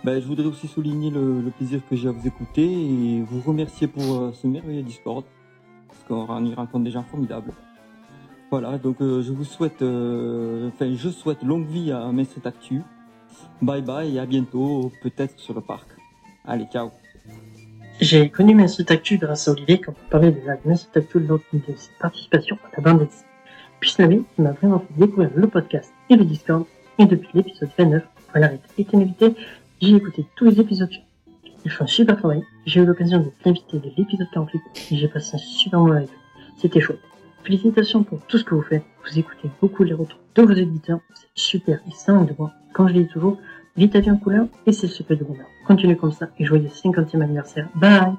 Ben, 0.03 0.21
je 0.21 0.27
voudrais 0.27 0.47
aussi 0.47 0.67
souligner 0.67 1.11
le, 1.11 1.49
plaisir 1.57 1.79
que 1.89 1.95
j'ai 1.95 2.09
à 2.09 2.11
vous 2.11 2.27
écouter 2.27 2.63
et 2.63 3.21
vous 3.21 3.39
remercier 3.39 3.87
pour 3.87 4.03
euh, 4.03 4.31
ce 4.33 4.47
merveilleux 4.47 4.81
Discord. 4.81 5.23
Parce 5.87 6.03
qu'on 6.27 6.45
y 6.45 6.53
rencontre 6.53 6.83
des 6.83 6.91
gens 6.91 7.03
formidables. 7.03 7.53
Voilà, 8.51 8.77
donc 8.77 9.01
euh, 9.01 9.21
je 9.21 9.31
vous 9.31 9.45
souhaite, 9.45 9.81
euh, 9.81 10.67
enfin 10.67 10.93
je 10.93 11.09
souhaite 11.09 11.41
longue 11.43 11.65
vie 11.67 11.91
à 11.91 12.11
Street 12.25 12.41
Actu. 12.45 12.81
Bye 13.61 13.81
bye 13.81 14.15
et 14.15 14.19
à 14.19 14.25
bientôt, 14.25 14.91
peut-être 15.01 15.39
sur 15.39 15.53
le 15.53 15.61
parc. 15.61 15.87
Allez, 16.45 16.65
ciao 16.65 16.91
J'ai 18.01 18.29
connu 18.29 18.67
Street 18.67 18.91
Actu 18.91 19.17
grâce 19.17 19.47
à 19.47 19.51
Olivier 19.51 19.79
quand 19.79 19.93
on 20.05 20.09
parlait 20.09 20.31
de 20.31 20.41
la 20.45 20.57
Main 20.65 20.75
Street 20.75 20.99
Actu 20.99 21.19
lors 21.19 21.39
de 21.53 21.61
ses 21.77 21.91
participations 21.99 22.57
à 22.65 22.75
la 22.75 22.83
bande 22.83 23.05
dessinée. 23.05 23.27
Puis 23.79 23.95
l'ami 23.99 24.25
qui 24.35 24.41
m'a 24.41 24.51
vraiment 24.51 24.79
fait 24.79 24.93
découvrir 24.97 25.31
le 25.35 25.47
podcast 25.47 25.92
et 26.09 26.15
le 26.15 26.25
Discord, 26.25 26.65
et 26.97 27.05
depuis 27.05 27.29
l'épisode 27.33 27.69
29, 27.77 28.03
quand 28.31 28.39
l'arrêt 28.39 28.59
était 28.77 28.97
invité, 28.97 29.33
j'ai 29.81 29.95
écouté 29.95 30.25
tous 30.35 30.45
les 30.45 30.59
épisodes. 30.59 30.89
Ils 31.65 31.71
font 31.71 31.85
un 31.85 31.87
super 31.87 32.17
travail, 32.17 32.43
j'ai 32.65 32.81
eu 32.81 32.85
l'occasion 32.85 33.19
de 33.19 33.31
t'inviter 33.43 33.79
de 33.79 33.89
l'épisode 33.97 34.27
48, 34.33 34.61
et 34.91 34.95
j'ai 34.97 35.07
passé 35.07 35.35
un 35.35 35.39
super 35.39 35.79
moment 35.79 35.93
avec 35.95 36.09
eux. 36.09 36.41
C'était 36.57 36.81
chouette. 36.81 36.99
Félicitations 37.43 38.03
pour 38.03 38.19
tout 38.27 38.37
ce 38.37 38.43
que 38.43 38.55
vous 38.55 38.61
faites, 38.61 38.83
vous 39.05 39.19
écoutez 39.19 39.49
beaucoup 39.61 39.83
les 39.83 39.93
retours 39.93 40.19
de 40.35 40.41
vos 40.41 40.53
éditeurs, 40.53 40.99
c'est 41.13 41.27
super, 41.35 41.79
et 41.87 41.91
ça 41.91 42.13
le 42.13 42.33
voit. 42.33 42.51
Comme 42.73 42.87
je 42.89 42.93
l'ai 42.93 43.03
dit 43.03 43.09
toujours, 43.09 43.37
vite 43.75 43.95
à 43.95 44.01
bien 44.01 44.15
couleur, 44.15 44.47
et 44.65 44.71
c'est 44.71 44.87
le 44.87 44.93
secret 44.93 45.15
de 45.15 45.23
bonheur. 45.23 45.47
Continuez 45.67 45.97
comme 45.97 46.11
ça, 46.11 46.29
et 46.39 46.45
joyeux 46.45 46.69
50e 46.69 47.21
anniversaire. 47.21 47.69
Bye! 47.75 48.13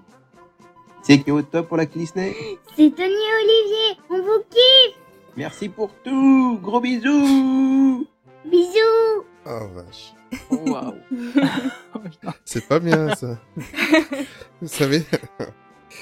C'est 1.03 1.19
qui 1.19 1.29
est 1.29 1.33
au 1.33 1.43
top 1.43 1.69
pour 1.69 1.77
la 1.77 1.85
Disney 1.85 2.35
C'est 2.77 2.95
Tony 2.95 3.09
et 3.09 3.35
Olivier, 3.43 4.01
on 4.11 4.17
vous 4.17 4.43
kiffe 4.51 5.04
Merci 5.37 5.69
pour 5.69 5.91
tout 6.05 6.59
Gros 6.63 6.81
bisous 6.81 8.07
Bisous 8.45 9.25
Oh 9.47 9.69
vache. 9.75 10.15
Waouh. 10.51 10.95
C'est 12.45 12.67
pas 12.67 12.79
bien 12.81 13.15
ça. 13.15 13.39
Vous 14.63 14.69
savez. 14.69 15.03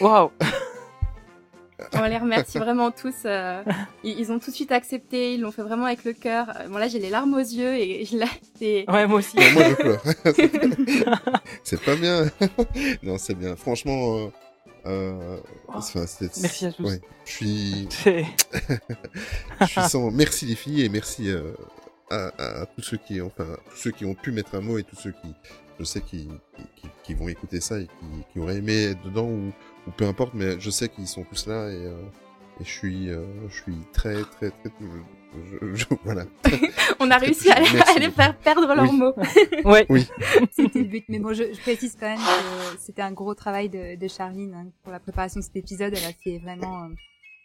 Waouh. 0.01 0.31
On 1.95 2.03
les 2.07 2.17
remercie 2.19 2.59
vraiment 2.59 2.91
tous. 2.93 3.15
euh, 3.25 3.63
ils, 4.05 4.19
ils 4.21 4.31
ont 4.33 4.39
tout 4.39 4.51
de 4.51 4.55
suite 4.55 4.71
accepté, 4.71 5.35
ils 5.35 5.41
l'ont 5.41 5.51
fait 5.51 5.63
vraiment 5.63 5.87
avec 5.87 6.05
le 6.05 6.13
cœur. 6.13 6.47
Euh, 6.61 6.69
Bon 6.69 6.79
là 6.79 6.87
j'ai 6.87 7.01
les 7.01 7.11
larmes 7.11 7.35
aux 7.35 7.39
yeux 7.39 7.75
et 7.75 8.05
je- 8.05 8.17
là 8.17 8.27
c'est. 8.59 8.85
Ouais 8.89 9.07
moi 9.09 9.19
aussi. 9.19 9.37
Non, 9.37 9.43
moi 9.53 9.63
je 9.69 9.75
pleure. 9.75 11.23
c'est 11.65 11.83
pas 11.83 11.97
bien. 11.97 12.27
non, 13.03 13.19
c'est 13.19 13.35
bien. 13.35 13.57
Franchement, 13.57 14.31
euh, 14.87 15.39
c'est- 15.81 16.43
Merci 16.43 16.67
à 16.67 16.73
tous. 16.73 16.83
Ouais, 16.85 17.01
je 17.25 17.31
suis. 17.31 17.89
Je 19.61 19.67
suis 19.67 19.83
sans. 19.89 20.11
Merci 20.11 20.47
les 20.47 20.55
filles 20.57 20.83
et 20.83 20.89
merci 20.89 21.31
euh, 21.31 21.53
à, 22.11 22.29
à- 22.39 22.63
à 22.63 22.67
tous 22.67 22.83
ceux 22.83 22.97
qui, 22.99 23.21
enfin, 23.21 23.47
tous 23.71 23.77
ceux 23.77 23.91
qui 23.91 24.05
ont 24.05 24.15
pu 24.15 24.33
mettre 24.33 24.55
un 24.55 24.61
mot 24.61 24.79
et 24.79 24.83
tous 24.85 24.97
ceux 24.97 25.13
qui, 25.13 25.35
je 25.79 25.85
sais, 25.85 26.01
qui, 26.01 26.29
qui, 26.77 26.89
qui- 27.05 27.15
vont 27.15 27.29
écouter 27.29 27.61
ça 27.61 27.79
et 27.79 27.87
qui, 27.87 28.07
qui 28.33 28.39
auraient 28.41 28.57
aimé 28.57 28.85
être 28.91 29.03
dedans 29.03 29.27
ou, 29.29 29.53
ou 29.87 29.91
peu 29.97 30.07
importe, 30.07 30.35
mais 30.35 30.59
je 30.61 30.71
sais 30.71 30.89
qu'ils 30.89 31.07
sont 31.09 31.25
tous 31.25 31.47
là 31.47 31.69
et, 31.69 31.75
euh, 31.87 31.95
et 32.61 32.65
je 32.65 32.71
suis, 32.71 33.11
euh, 33.11 33.25
je 33.49 33.55
suis 33.63 33.77
très, 33.93 34.15
très, 34.23 34.51
très, 34.51 34.71
je- 35.35 35.75
je- 35.75 35.85
voilà. 36.05 36.25
On 37.01 37.11
a 37.11 37.17
réussi 37.19 37.51
à, 37.51 37.61
les- 37.61 37.71
Merci 37.73 37.97
à 37.97 37.99
les 38.01 38.07
beaucoup. 38.07 38.17
faire 38.21 38.37
perdre 38.37 38.67
leurs 38.75 38.91
Oui. 38.91 38.97
mots. 38.97 39.15
Ouais. 39.65 39.87
Oui. 39.89 40.07
C'était 40.51 40.79
le 40.81 40.85
but. 40.87 41.05
Mais 41.09 41.19
bon, 41.19 41.33
je, 41.35 41.53
je 41.55 41.61
précise 41.61 41.97
quand 41.99 42.07
même 42.09 42.19
que 42.19 42.79
c'était 42.79 43.03
un 43.03 43.13
gros 43.13 43.35
travail 43.35 43.69
de, 43.69 43.97
de 43.97 44.09
Charline 44.09 44.55
hein, 44.55 44.67
pour 44.83 44.93
la 44.93 45.01
préparation 45.01 45.41
de 45.41 45.45
cet 45.45 45.57
épisode. 45.57 45.95
Elle 45.97 46.05
a 46.05 46.13
fait 46.13 46.39
vraiment. 46.39 46.85
euh, 46.85 46.89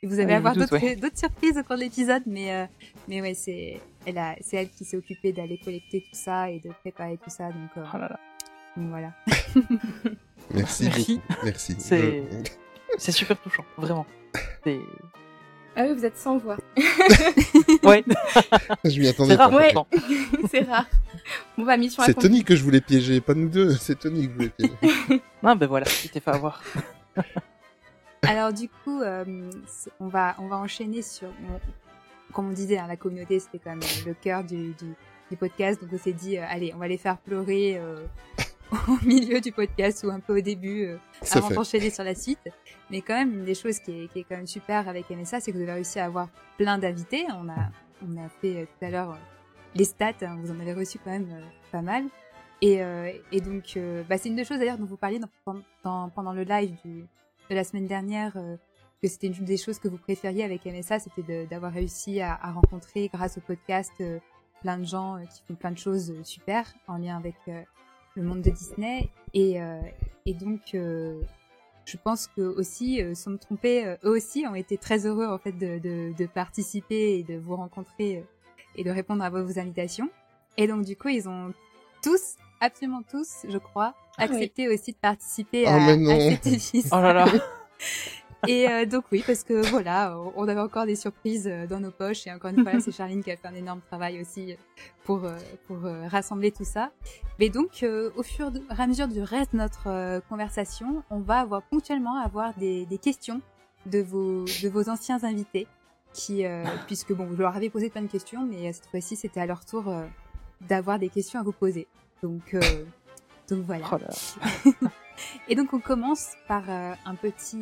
vous 0.03 0.13
allez 0.19 0.25
Ouais, 0.27 0.33
avoir 0.35 0.55
d'autres 0.55 0.77
ouais. 0.77 0.97
surprises 1.15 1.57
au 1.57 1.63
cours 1.63 1.75
de 1.75 1.81
l'épisode, 1.81 2.21
mais 2.27 2.53
euh, 2.53 2.65
mais 3.07 3.19
ouais, 3.21 3.33
c'est 3.33 3.81
elle 4.05 4.17
a 4.19 4.35
c'est 4.41 4.57
elle 4.57 4.69
qui 4.69 4.85
s'est 4.85 4.95
occupée 4.97 5.31
d'aller 5.33 5.57
collecter 5.57 6.01
tout 6.01 6.15
ça 6.17 6.51
et 6.51 6.59
de 6.59 6.69
préparer 6.81 7.17
tout 7.17 7.31
ça. 7.31 7.47
Donc, 7.47 7.71
euh, 7.77 7.83
Oh 7.93 7.97
là 7.97 8.07
là. 8.09 8.19
donc 8.77 8.89
voilà. 8.89 9.13
Merci, 10.53 10.83
Merci. 10.85 11.15
beaucoup. 11.27 11.39
Merci. 11.45 11.75
C'est 11.79 12.23
Je- 12.99 13.11
super 13.11 13.38
touchant, 13.41 13.65
vraiment. 13.77 14.05
C'est 14.63 14.79
Ah 15.80 15.84
oui, 15.84 15.93
vous 15.93 16.05
êtes 16.05 16.17
sans 16.17 16.38
voix. 16.38 16.57
ouais. 17.84 18.03
Je 18.84 18.99
m'y 18.99 19.07
attendais 19.07 19.36
C'est 19.36 19.36
rare, 19.36 19.51
pas. 19.51 19.55
Ouais, 19.55 19.73
c'est 20.49 20.61
rare. 20.61 20.88
Bon 21.55 21.65
bah 21.65 21.78
mission 21.78 22.01
C'est. 22.03 22.15
Tony 22.15 22.43
que 22.43 22.55
je 22.55 22.63
voulais 22.63 22.82
piéger, 22.82 23.21
pas 23.21 23.36
nous 23.36 23.47
deux. 23.47 23.71
C'est 23.80 23.99
Tony 23.99 24.25
que 24.25 24.32
je 24.32 24.36
voulais 24.36 24.49
piéger. 24.49 25.21
Non 25.43 25.55
ben 25.55 25.67
voilà, 25.67 25.86
tu 25.86 26.09
t'es 26.09 26.19
fait 26.19 26.32
avoir. 26.32 26.63
Alors 28.23 28.51
du 28.53 28.69
coup, 28.69 29.01
euh, 29.01 29.23
on 29.99 30.07
va 30.07 30.36
on 30.39 30.47
va 30.47 30.57
enchaîner 30.57 31.03
sur 31.03 31.30
comme 32.34 32.49
on 32.49 32.53
disait, 32.53 32.80
hein, 32.80 32.88
la 32.88 32.97
communauté 32.97 33.39
c'était 33.39 33.59
quand 33.59 33.69
même 33.69 33.80
le 34.05 34.15
cœur 34.15 34.43
du, 34.43 34.73
du, 34.73 34.95
du 35.30 35.38
podcast, 35.38 35.80
donc 35.80 35.91
on 35.93 35.97
s'est 35.99 36.11
dit 36.11 36.39
euh, 36.39 36.43
allez, 36.49 36.73
on 36.75 36.80
va 36.80 36.88
les 36.88 36.97
faire 36.97 37.17
pleurer 37.17 37.78
euh, 37.78 37.97
au 38.88 39.05
milieu 39.05 39.39
du 39.41 39.51
podcast 39.51 40.03
ou 40.03 40.09
un 40.09 40.20
peu 40.20 40.38
au 40.38 40.41
début 40.41 40.84
euh, 40.86 40.97
avant 41.38 41.47
d'enchaîner 41.55 41.89
sur 41.89 42.03
la 42.03 42.15
suite. 42.15 42.39
Mais 42.89 43.01
quand 43.01 43.13
même 43.15 43.34
une 43.34 43.45
des 43.45 43.55
choses 43.55 43.80
qui 43.80 44.03
est, 44.03 44.07
qui 44.11 44.20
est 44.20 44.24
quand 44.24 44.36
même 44.38 44.47
super 44.47 44.88
avec 44.89 45.09
MSA, 45.09 45.39
c'est 45.39 45.51
que 45.51 45.57
vous 45.57 45.63
avez 45.63 45.74
réussi 45.74 45.99
à 45.99 46.05
avoir 46.05 46.30
plein 46.57 46.78
d'invités. 46.78 47.26
On 47.30 47.49
a 47.49 47.70
on 48.07 48.15
a 48.24 48.30
fait 48.30 48.57
euh, 48.57 48.65
tout 48.65 48.86
à 48.86 48.89
l'heure 48.91 49.11
euh, 49.11 49.15
les 49.74 49.86
stats, 49.86 50.13
hein, 50.22 50.38
vous 50.41 50.51
en 50.51 50.59
avez 50.59 50.74
reçu 50.74 50.99
quand 51.03 51.09
même 51.11 51.30
euh, 51.32 51.41
pas 51.72 51.82
mal. 51.82 52.05
Et, 52.61 52.80
et 53.32 53.39
donc, 53.39 53.78
bah, 54.09 54.18
c'est 54.18 54.30
une 54.30 54.36
des 54.36 54.43
choses 54.43 54.57
d'ailleurs 54.57 54.80
dont 54.80 54.86
vous 54.88 54.97
parliez 54.97 55.20
dans, 55.20 55.30
dans- 55.84 56.09
pendant 56.09 56.34
le 56.34 56.41
live 56.41 56.76
du, 56.84 57.05
de 57.51 57.55
la 57.55 57.63
semaine 57.63 57.86
dernière, 57.86 58.34
que 58.34 59.07
c'était 59.07 59.28
une 59.28 59.45
des 59.45 59.57
choses 59.57 59.78
que 59.78 59.88
vous 59.88 59.99
préfériez 59.99 60.43
avec 60.43 60.65
MSA, 60.65 60.97
c'était 60.97 61.45
d'avoir 61.45 61.72
réussi 61.72 62.20
à, 62.20 62.34
à 62.34 62.51
rencontrer, 62.53 63.11
grâce 63.13 63.38
au 63.38 63.41
podcast, 63.41 63.91
plein 64.61 64.80
de 64.80 64.86
gens 64.86 65.20
qui 65.32 65.43
font 65.47 65.53
plein 65.53 65.70
de 65.70 65.78
choses 65.78 66.11
super 66.24 66.65
en 66.88 66.97
lien 66.97 67.15
avec 67.15 67.36
le 68.18 68.24
monde 68.28 68.41
de 68.41 68.49
Disney. 68.49 69.09
Et, 69.34 69.61
euh, 69.61 69.80
et 70.26 70.34
donc, 70.34 70.61
euh, 70.74 71.22
je 71.86 71.97
pense 71.97 72.28
que 72.28 72.41
aussi, 72.41 73.01
euh, 73.01 73.15
sans 73.15 73.32
me 73.32 73.38
tromper, 73.38 73.86
euh, 73.86 73.95
eux 74.03 74.09
aussi 74.11 74.45
ont 74.49 74.55
été 74.55 74.78
très 74.78 75.05
heureux 75.05 75.26
en 75.28 75.38
fait 75.38 75.53
de, 75.53 75.80
de, 75.80 76.13
de 76.18 76.26
participer 76.26 77.18
et 77.20 77.24
de 77.24 77.38
vous 77.38 77.55
rencontrer 77.55 78.18
euh, 78.18 78.22
et 78.76 78.84
de 78.84 78.91
répondre 78.91 79.24
à 79.24 79.30
vos, 79.30 79.57
invitations. 79.59 80.09
Et 80.57 80.68
donc, 80.68 80.84
du 80.86 80.95
coup, 80.95 81.09
ils 81.09 81.28
ont 81.30 81.53
tous 82.03 82.36
absolument 82.59 83.01
tous, 83.09 83.45
je 83.47 83.57
crois, 83.57 83.93
Ah 84.18 84.26
oui. 84.30 84.36
accepté 84.36 84.68
aussi 84.68 84.91
de 84.91 84.97
participer 84.97 85.63
Oh, 85.65 85.70
à, 85.70 85.80
mais 85.80 85.97
non. 85.97 86.11
à 86.15 86.20
cet 86.32 86.47
épisode. 86.47 86.91
Oh 86.91 87.01
là 87.01 87.13
là. 87.13 87.26
Et 88.45 88.69
euh, 88.69 88.85
donc 88.85 89.05
oui, 89.11 89.23
parce 89.25 89.43
que 89.43 89.67
voilà, 89.71 90.17
on 90.35 90.47
avait 90.47 90.59
encore 90.59 90.85
des 90.85 90.95
surprises 90.95 91.47
euh, 91.47 91.65
dans 91.65 91.79
nos 91.79 91.91
poches 91.91 92.27
et 92.27 92.31
encore 92.31 92.51
une 92.51 92.63
fois, 92.63 92.79
c'est 92.79 92.91
Charline 92.91 93.23
qui 93.23 93.31
a 93.31 93.38
fait 93.38 93.47
un 93.47 93.55
énorme 93.55 93.81
travail 93.81 94.21
aussi 94.21 94.55
pour 95.05 95.25
euh, 95.25 95.38
pour 95.65 95.85
euh, 95.85 96.07
rassembler 96.07 96.51
tout 96.51 96.63
ça. 96.63 96.91
Mais 97.39 97.49
donc, 97.49 97.81
euh, 97.81 98.11
au 98.15 98.23
fur 98.23 98.51
et 98.55 98.81
à 98.81 98.88
mesure 98.88 99.07
du 99.07 99.21
reste 99.21 99.53
de 99.53 99.57
notre 99.57 100.21
conversation, 100.29 101.03
on 101.09 101.19
va 101.19 101.39
avoir 101.39 101.63
ponctuellement 101.63 102.21
avoir 102.21 102.53
des, 102.55 102.85
des 102.85 102.97
questions 102.97 103.41
de 103.85 103.99
vos 103.99 104.45
de 104.45 104.69
vos 104.69 104.89
anciens 104.89 105.23
invités, 105.23 105.65
qui 106.13 106.45
euh, 106.45 106.63
puisque 106.85 107.13
bon, 107.13 107.27
je 107.31 107.41
leur 107.41 107.55
avais 107.55 107.69
posé 107.69 107.89
plein 107.89 108.01
de 108.01 108.07
questions, 108.07 108.45
mais 108.45 108.71
cette 108.71 108.88
fois-ci, 108.88 109.15
c'était 109.15 109.39
à 109.39 109.45
leur 109.45 109.65
tour 109.65 109.91
d'avoir 110.61 110.99
des 110.99 111.09
questions 111.09 111.39
à 111.39 111.43
vous 111.43 111.51
poser. 111.51 111.88
Donc 112.21 112.53
euh, 112.53 112.61
donc 113.49 113.65
voilà. 113.65 113.85
Oh 113.91 113.97
là. 113.97 114.89
Et 115.47 115.55
donc 115.55 115.73
on 115.73 115.79
commence 115.79 116.33
par 116.47 116.69
un 116.69 117.15
petit, 117.15 117.57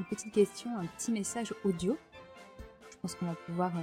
une 0.00 0.06
petite 0.06 0.32
question, 0.32 0.70
un 0.78 0.86
petit 0.86 1.12
message 1.12 1.52
audio. 1.62 1.98
Je 2.90 2.96
pense 3.02 3.14
qu'on 3.14 3.26
va 3.26 3.34
pouvoir 3.46 3.70
euh, 3.76 3.80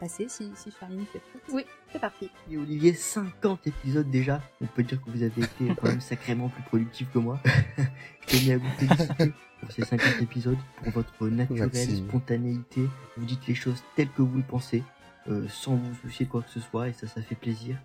passer 0.00 0.26
si, 0.28 0.50
si 0.56 0.72
Charline 0.72 1.06
fait 1.06 1.20
prête. 1.20 1.42
Oui, 1.52 1.64
c'est 1.92 2.00
parti. 2.00 2.28
Et 2.50 2.58
Olivier, 2.58 2.92
50 2.92 3.68
épisodes 3.68 4.10
déjà. 4.10 4.42
On 4.60 4.66
peut 4.66 4.82
dire 4.82 5.00
que 5.00 5.10
vous 5.10 5.22
avez 5.22 5.42
été 5.42 5.74
quand 5.80 5.88
même 5.88 6.00
sacrément 6.00 6.48
plus 6.48 6.62
productif 6.64 7.08
que 7.12 7.18
moi. 7.18 7.38
Je 8.28 8.38
tenais 8.38 8.54
à 8.54 8.58
vous 8.58 8.70
féliciter 8.78 9.32
pour 9.60 9.70
ces 9.70 9.84
50 9.84 10.22
épisodes, 10.22 10.58
pour 10.76 10.92
votre 10.92 11.28
naturelle 11.28 11.96
spontanéité. 11.96 12.88
Vous 13.16 13.24
dites 13.24 13.46
les 13.46 13.54
choses 13.54 13.82
telles 13.94 14.10
que 14.10 14.22
vous 14.22 14.38
le 14.38 14.42
pensez, 14.42 14.82
euh, 15.28 15.46
sans 15.48 15.76
vous 15.76 15.94
soucier 16.02 16.26
de 16.26 16.30
quoi 16.30 16.42
que 16.42 16.50
ce 16.50 16.60
soit, 16.60 16.88
et 16.88 16.92
ça, 16.92 17.06
ça 17.06 17.22
fait 17.22 17.36
plaisir. 17.36 17.76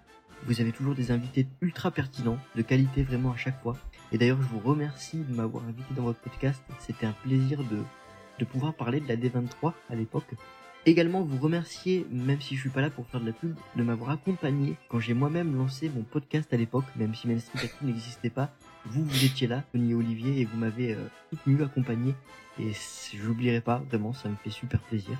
Vous 0.45 0.59
avez 0.59 0.71
toujours 0.71 0.95
des 0.95 1.11
invités 1.11 1.47
ultra 1.61 1.91
pertinents, 1.91 2.37
de 2.55 2.61
qualité 2.63 3.03
vraiment 3.03 3.31
à 3.31 3.37
chaque 3.37 3.61
fois. 3.61 3.77
Et 4.11 4.17
d'ailleurs, 4.17 4.41
je 4.41 4.47
vous 4.47 4.59
remercie 4.59 5.17
de 5.17 5.35
m'avoir 5.35 5.63
invité 5.65 5.93
dans 5.95 6.03
votre 6.03 6.19
podcast. 6.19 6.61
C'était 6.79 7.05
un 7.05 7.15
plaisir 7.23 7.59
de, 7.63 7.79
de 8.39 8.45
pouvoir 8.45 8.73
parler 8.73 8.99
de 8.99 9.07
la 9.07 9.15
D23 9.15 9.73
à 9.89 9.95
l'époque. 9.95 10.33
Également, 10.85 11.21
vous 11.21 11.37
remercier, 11.37 12.07
même 12.09 12.39
si 12.39 12.55
je 12.55 12.61
suis 12.61 12.69
pas 12.69 12.79
là 12.79 12.89
pour 12.89 13.05
faire 13.07 13.19
de 13.19 13.25
la 13.25 13.33
pub, 13.33 13.53
de 13.75 13.83
m'avoir 13.83 14.11
accompagné 14.11 14.77
quand 14.87 15.01
j'ai 15.01 15.13
moi-même 15.13 15.57
lancé 15.57 15.91
mon 15.93 16.03
podcast 16.03 16.53
à 16.53 16.57
l'époque, 16.57 16.85
même 16.95 17.13
si 17.13 17.27
Main 17.27 17.39
Street 17.39 17.69
n'existait 17.81 18.29
pas. 18.29 18.51
Vous, 18.85 19.03
vous 19.03 19.25
étiez 19.25 19.47
là, 19.47 19.63
Tony 19.73 19.91
et 19.91 19.95
Olivier, 19.95 20.39
et 20.39 20.45
vous 20.45 20.57
m'avez 20.57 20.93
euh, 20.93 21.09
soutenu, 21.29 21.61
accompagné. 21.61 22.15
Et 22.57 22.71
j'oublierai 23.13 23.59
pas, 23.59 23.83
vraiment, 23.89 24.13
ça 24.13 24.29
me 24.29 24.35
fait 24.37 24.49
super 24.49 24.79
plaisir. 24.79 25.17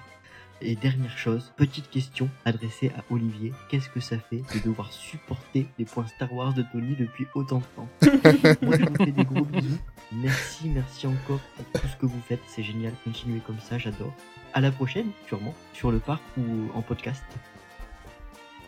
Et 0.60 0.76
dernière 0.76 1.16
chose, 1.16 1.51
petite 1.55 1.88
question 1.91 2.30
adressée 2.43 2.91
à 2.97 3.03
Olivier. 3.14 3.53
Qu'est-ce 3.70 3.89
que 3.89 3.99
ça 3.99 4.18
fait 4.18 4.41
de 4.55 4.60
devoir 4.66 4.91
supporter 4.91 5.68
les 5.78 5.86
points 5.86 6.08
Star 6.08 6.34
Wars 6.34 6.53
de 6.53 6.64
Tony 6.72 6.95
depuis 6.95 7.28
autant 7.36 7.60
de 7.60 7.64
temps 7.76 7.88
Moi, 8.64 8.78
je 8.80 8.86
vous 8.86 8.95
fais 9.05 9.12
des 9.12 9.24
gros 9.24 9.45
bisous. 9.45 9.78
Merci, 10.14 10.70
merci 10.70 11.05
encore 11.05 11.39
pour 11.55 11.82
tout 11.82 11.88
ce 11.88 11.95
que 11.97 12.08
vous 12.08 12.20
faites. 12.28 12.39
C'est 12.47 12.64
génial. 12.64 12.93
Continuez 13.03 13.39
comme 13.45 13.60
ça, 13.60 13.78
j'adore. 13.78 14.12
À 14.55 14.62
la 14.62 14.72
prochaine, 14.72 15.12
sûrement, 15.28 15.53
sur 15.74 15.91
le 15.91 15.99
parc 15.99 16.24
ou 16.39 16.41
en 16.74 16.82
podcast. 16.82 17.24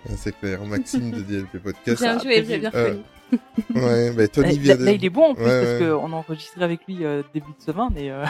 Ah, 0.07 0.11
C'est 0.15 0.37
clair, 0.39 0.63
Maxime 0.65 1.09
de 1.09 1.21
DLP 1.21 1.57
Podcast. 1.57 2.01
Bien 2.03 2.19
joué, 2.19 2.45
j'ai 2.45 2.59
bien 2.59 2.71
Euh, 2.75 2.85
reconnu. 2.85 3.03
Ouais, 3.75 4.11
bah 4.11 4.27
Tony 4.27 4.55
Là, 4.57 4.61
vient 4.61 4.75
de... 4.77 4.85
là, 4.85 4.91
il 4.91 5.03
est 5.05 5.09
bon 5.09 5.31
en 5.31 5.35
plus 5.35 5.43
Ouais, 5.43 5.61
parce 5.63 5.81
ouais. 5.81 5.87
qu'on 5.89 6.13
a 6.13 6.15
enregistré 6.15 6.63
avec 6.63 6.81
lui 6.87 7.03
euh, 7.03 7.23
début 7.33 7.51
de 7.57 7.63
semaine 7.63 7.95
et 7.97 8.11
euh, 8.11 8.25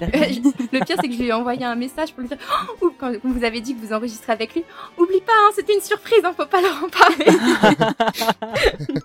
le 0.00 0.84
pire, 0.84 0.96
c'est 1.00 1.08
que 1.08 1.12
je 1.12 1.18
lui 1.18 1.28
ai 1.28 1.32
envoyé 1.32 1.64
un 1.64 1.74
message 1.76 2.12
pour 2.12 2.22
lui 2.22 2.28
dire 2.28 2.38
oh, 2.80 2.92
quand 2.98 3.12
vous 3.22 3.44
avez 3.44 3.60
dit 3.60 3.74
que 3.74 3.80
vous 3.84 3.92
enregistrez 3.92 4.32
avec 4.32 4.54
lui, 4.54 4.64
oublie 4.98 5.20
pas, 5.20 5.32
hein, 5.32 5.50
c'était 5.54 5.74
une 5.74 5.80
surprise, 5.82 6.20
hein, 6.24 6.32
faut 6.36 6.46
pas 6.46 6.60
leur 6.62 6.82
en 6.82 6.88
parler. 6.88 7.26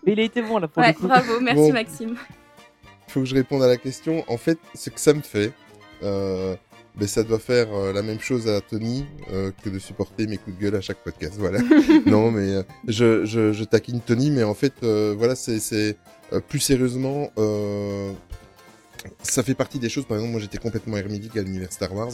Mais 0.05 0.13
il 0.13 0.19
a 0.19 0.23
été 0.23 0.41
bon 0.41 0.57
là 0.57 0.67
pour 0.67 0.81
ouais, 0.81 0.89
le 0.89 0.93
coup. 0.93 1.07
bravo, 1.07 1.39
merci 1.41 1.61
Bon. 1.61 1.73
Maxime. 1.73 2.15
faut 3.07 3.19
que 3.21 3.25
je 3.25 3.35
réponde 3.35 3.61
à 3.63 3.67
la 3.67 3.77
question. 3.77 4.23
En 4.27 4.37
fait, 4.37 4.57
ce 4.73 4.89
que 4.89 4.99
ça 4.99 5.13
me 5.13 5.21
fait, 5.21 5.51
euh, 6.03 6.55
ben, 6.95 7.07
ça 7.07 7.23
doit 7.23 7.39
faire 7.39 7.67
euh, 7.73 7.93
la 7.93 8.01
même 8.01 8.19
chose 8.19 8.47
à 8.47 8.61
Tony 8.61 9.05
euh, 9.33 9.51
que 9.63 9.69
de 9.69 9.79
supporter 9.79 10.27
mes 10.27 10.37
coups 10.37 10.57
de 10.57 10.61
gueule 10.63 10.75
à 10.75 10.81
chaque 10.81 11.03
podcast. 11.03 11.35
Voilà. 11.37 11.59
non, 12.05 12.31
mais 12.31 12.53
euh, 12.55 12.63
je, 12.87 13.25
je, 13.25 13.51
je 13.53 13.63
taquine 13.65 13.99
Tony, 14.01 14.31
mais 14.31 14.43
en 14.43 14.53
fait, 14.53 14.73
euh, 14.83 15.13
voilà, 15.17 15.35
c'est 15.35 15.59
c'est 15.59 15.97
euh, 16.33 16.39
plus 16.39 16.59
sérieusement. 16.59 17.29
Ça 19.23 19.43
fait 19.43 19.53
partie 19.55 19.79
des 19.79 19.89
choses, 19.89 20.05
par 20.05 20.17
exemple, 20.17 20.31
moi 20.33 20.41
j'étais 20.41 20.57
complètement 20.57 20.97
hermétique 20.97 21.37
à 21.37 21.41
l'univers 21.41 21.71
Star 21.71 21.93
Wars, 21.93 22.11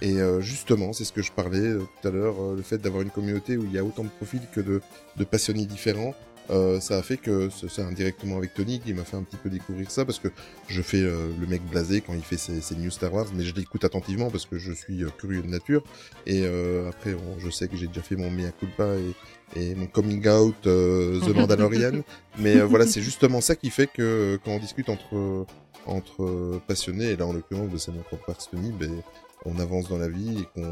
et 0.00 0.18
euh, 0.20 0.40
justement, 0.40 0.92
c'est 0.92 1.04
ce 1.04 1.12
que 1.12 1.22
je 1.22 1.32
parlais 1.32 1.58
euh, 1.58 1.82
tout 2.00 2.08
à 2.08 2.10
l'heure, 2.10 2.36
euh, 2.40 2.56
le 2.56 2.62
fait 2.62 2.78
d'avoir 2.78 3.02
une 3.02 3.10
communauté 3.10 3.56
où 3.56 3.64
il 3.64 3.72
y 3.72 3.78
a 3.78 3.84
autant 3.84 4.04
de 4.04 4.08
profils 4.08 4.40
que 4.54 4.60
de, 4.60 4.80
de 5.16 5.24
passionnés 5.24 5.66
différents, 5.66 6.14
euh, 6.50 6.80
ça 6.80 6.96
a 6.96 7.02
fait 7.02 7.16
que 7.18 7.50
ce- 7.50 7.68
c'est 7.68 7.82
indirectement 7.82 8.38
avec 8.38 8.54
Tony 8.54 8.80
qui 8.80 8.94
m'a 8.94 9.04
fait 9.04 9.16
un 9.16 9.22
petit 9.22 9.36
peu 9.36 9.50
découvrir 9.50 9.90
ça, 9.90 10.04
parce 10.04 10.18
que 10.18 10.28
je 10.68 10.80
fais 10.80 11.02
euh, 11.02 11.28
le 11.40 11.46
mec 11.46 11.60
blasé 11.68 12.00
quand 12.00 12.14
il 12.14 12.22
fait 12.22 12.38
ses, 12.38 12.60
ses 12.60 12.74
news 12.76 12.90
Star 12.90 13.12
Wars, 13.12 13.26
mais 13.34 13.44
je 13.44 13.54
l'écoute 13.54 13.84
attentivement 13.84 14.30
parce 14.30 14.46
que 14.46 14.56
je 14.58 14.72
suis 14.72 15.04
curieux 15.18 15.42
de 15.42 15.48
nature, 15.48 15.82
et 16.26 16.42
euh, 16.44 16.88
après, 16.88 17.14
on- 17.14 17.38
je 17.40 17.50
sais 17.50 17.68
que 17.68 17.76
j'ai 17.76 17.86
déjà 17.88 18.02
fait 18.02 18.16
mon 18.16 18.30
mea 18.30 18.50
culpa 18.52 18.94
et, 18.94 19.60
et 19.60 19.74
mon 19.74 19.86
coming 19.86 20.26
out 20.28 20.54
euh, 20.66 21.20
The 21.20 21.28
Mandalorian, 21.36 22.02
mais 22.38 22.56
euh, 22.56 22.64
voilà, 22.66 22.86
c'est 22.86 23.02
justement 23.02 23.40
ça 23.40 23.56
qui 23.56 23.70
fait 23.70 23.86
que 23.88 24.38
quand 24.44 24.52
on 24.52 24.58
discute 24.58 24.88
entre 24.88 25.46
entre 25.86 26.22
euh, 26.22 26.60
passionnés, 26.66 27.10
et 27.10 27.16
là 27.16 27.26
en 27.26 27.32
l'occurrence 27.32 27.70
de 27.70 27.78
c'est 27.78 27.92
mon 27.92 28.02
propre 28.02 28.34
Tony, 28.50 28.72
ben, 28.72 29.02
on 29.44 29.58
avance 29.58 29.88
dans 29.88 29.98
la 29.98 30.08
vie 30.08 30.46
et 30.56 30.62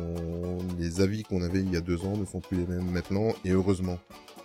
les 0.79 1.01
avis 1.01 1.23
qu'on 1.23 1.43
avait 1.43 1.61
il 1.61 1.73
y 1.73 1.77
a 1.77 1.81
deux 1.81 2.05
ans 2.05 2.17
ne 2.17 2.25
sont 2.25 2.41
plus 2.41 2.59
les 2.59 2.67
mêmes 2.67 2.91
maintenant, 2.91 3.33
et 3.45 3.51
heureusement. 3.51 3.99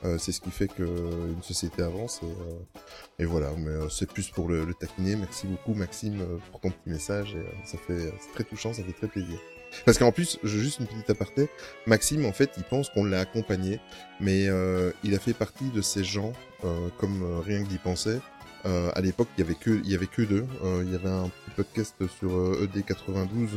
Euh, 0.04 0.18
c'est 0.18 0.32
ce 0.32 0.42
qui 0.42 0.50
fait 0.50 0.68
que 0.68 0.82
euh, 0.82 1.28
une 1.32 1.44
société 1.44 1.84
avance 1.84 2.22
et, 2.24 2.26
euh, 2.26 3.20
et 3.20 3.26
voilà, 3.26 3.52
mais 3.56 3.70
euh, 3.70 3.88
c'est 3.88 4.12
plus 4.12 4.32
pour 4.32 4.48
le, 4.50 4.66
le 4.66 4.74
taquiner. 4.74 5.16
Merci 5.16 5.46
beaucoup 5.46 5.76
Maxime 5.76 6.20
euh, 6.22 6.38
pour 6.50 6.60
ton 6.60 6.72
petit 6.72 6.90
message 6.90 7.36
et 7.36 7.38
euh, 7.38 7.66
ça 7.66 7.78
fait 7.78 8.12
c'est 8.20 8.32
très 8.34 8.44
touchant, 8.44 8.74
ça 8.74 8.82
fait 8.82 8.94
très 8.94 9.06
plaisir. 9.06 9.38
Parce 9.86 10.00
qu'en 10.00 10.12
plus, 10.12 10.40
juste 10.44 10.80
une 10.80 10.88
petite 10.88 11.12
aparté, 11.12 11.50
Maxime 11.86 12.26
en 12.26 12.32
fait, 12.32 12.50
il 12.58 12.64
pense 12.64 12.90
qu'on 12.90 13.06
l'a 13.06 13.20
accompagné, 13.20 13.80
mais 14.20 14.48
euh, 14.48 14.92
il 15.04 15.14
a 15.14 15.20
fait 15.20 15.36
partie 15.36 15.70
de 15.70 15.82
ces 15.82 16.04
gens 16.04 16.34
euh, 16.66 16.90
comme 16.98 17.22
euh, 17.22 17.40
rien 17.40 17.64
que 17.64 17.70
d'y 17.70 17.78
penser. 17.78 18.18
Euh, 18.66 18.92
à 18.94 19.02
l'époque, 19.02 19.28
il 19.38 19.42
y 19.42 19.44
avait 19.44 19.56
que 19.56 19.70
il 19.84 19.90
y 19.90 19.96
avait 19.96 20.08
que 20.08 20.22
deux. 20.22 20.46
Euh, 20.64 20.84
il 20.86 20.92
y 20.92 20.96
avait 20.96 21.10
un 21.10 21.30
petit 21.30 21.56
podcast 21.56 21.96
sur 22.20 22.32
euh, 22.36 22.68
ED92 22.76 23.48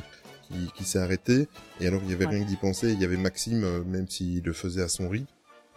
qui, 0.48 0.70
qui 0.74 0.84
s'est 0.84 0.98
arrêté. 0.98 1.48
Et 1.80 1.86
alors, 1.86 2.00
il 2.04 2.10
y 2.10 2.14
avait 2.14 2.26
Ouais. 2.26 2.36
rien 2.36 2.44
que 2.44 2.48
d'y 2.48 2.56
penser. 2.56 2.92
Il 2.92 3.00
y 3.00 3.04
avait 3.04 3.16
Maxime, 3.16 3.64
euh, 3.64 3.84
même 3.84 4.08
s'il 4.08 4.42
le 4.44 4.52
faisait 4.52 4.82
à 4.82 4.88
son 4.88 5.08
rythme. 5.08 5.26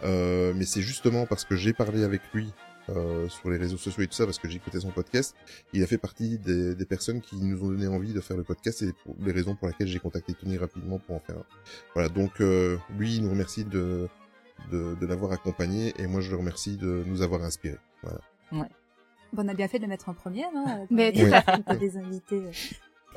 Euh, 0.04 0.54
mais 0.56 0.66
c'est 0.66 0.82
justement 0.82 1.26
parce 1.26 1.44
que 1.44 1.56
j'ai 1.56 1.74
parlé 1.74 2.04
avec 2.04 2.22
lui 2.34 2.54
euh, 2.90 3.28
sur 3.28 3.50
les 3.50 3.58
réseaux 3.58 3.78
sociaux 3.78 4.04
et 4.04 4.08
tout 4.08 4.14
ça, 4.14 4.26
parce 4.26 4.38
que 4.40 4.48
j'écoutais 4.48 4.80
son 4.80 4.92
podcast. 4.92 5.36
Il 5.74 5.84
a 5.84 5.88
fait 5.88 5.98
partie 5.98 6.38
des, 6.38 6.76
des 6.76 6.86
personnes 6.86 7.20
qui 7.20 7.36
nous 7.38 7.64
ont 7.64 7.70
donné 7.70 7.88
envie 7.88 8.14
de 8.14 8.22
faire 8.22 8.38
le 8.38 8.44
podcast 8.44 8.82
et 8.84 8.94
pour 9.04 9.16
les 9.20 9.32
raisons 9.34 9.56
pour 9.56 9.68
lesquelles 9.68 9.88
j'ai 9.88 10.00
contacté 10.00 10.34
Tony 10.36 10.58
rapidement 10.58 11.00
pour 11.00 11.16
en 11.16 11.20
faire 11.20 11.38
un. 11.38 11.44
Voilà, 11.96 12.08
donc 12.10 12.40
euh, 12.40 12.78
lui, 12.98 13.16
il 13.16 13.24
nous 13.24 13.32
remercie 13.32 13.66
de, 13.66 14.08
de, 14.72 14.96
de 14.96 15.06
l'avoir 15.06 15.32
accompagné 15.34 15.94
et 15.98 16.08
moi, 16.08 16.22
je 16.22 16.30
le 16.32 16.38
remercie 16.38 16.78
de 16.78 17.04
nous 17.08 17.22
avoir 17.24 17.44
inspiré. 17.44 17.78
Voilà. 18.04 18.20
Bon, 19.34 19.44
on 19.46 19.48
a 19.50 19.54
bien 19.54 19.68
fait 19.68 19.78
de 19.80 19.84
le 19.84 19.90
mettre 19.90 20.10
en 20.10 20.14
première. 20.14 20.50
Hein, 20.56 20.86
Mais 20.90 21.12
des 21.12 21.34
invités. 21.98 22.42
euh. 22.44 22.52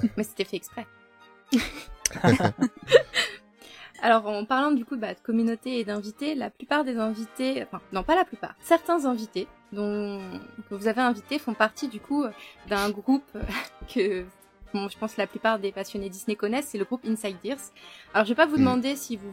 Mais 0.17 0.23
c'était 0.25 0.45
fait 0.45 0.57
exprès. 0.57 0.87
Alors, 4.03 4.27
en 4.27 4.45
parlant 4.47 4.71
du 4.71 4.85
coup 4.87 4.97
bah, 4.97 5.13
de 5.15 5.21
communauté 5.21 5.79
et 5.79 5.85
d'invités, 5.85 6.35
la 6.35 6.49
plupart 6.49 6.85
des 6.85 6.97
invités, 6.97 7.63
enfin, 7.63 7.81
non 7.93 8.03
pas 8.03 8.15
la 8.17 8.25
plupart, 8.25 8.55
certains 8.61 9.05
invités 9.05 9.47
dont 9.73 10.21
que 10.71 10.75
vous 10.75 10.89
avez 10.89 11.03
invités 11.03 11.39
font 11.39 11.53
partie 11.53 11.87
du 11.89 12.01
coup 12.01 12.25
d'un 12.69 12.91
groupe 12.91 13.31
que 13.95 14.25
bon, 14.73 14.89
je 14.89 14.99
pense 14.99 15.15
que 15.15 15.21
la 15.21 15.27
plupart 15.27 15.59
des 15.59 15.73
passionnés 15.73 16.09
Disney 16.09 16.37
connaissent, 16.37 16.67
c'est 16.69 16.79
le 16.79 16.85
groupe 16.85 17.05
Inside 17.07 17.37
Ears. 17.45 17.59
Alors, 18.15 18.25
je 18.25 18.31
vais 18.31 18.37
pas 18.37 18.47
vous 18.47 18.57
Mm. 18.57 18.61
demander 18.61 18.97
si 18.97 19.17
vous 19.17 19.33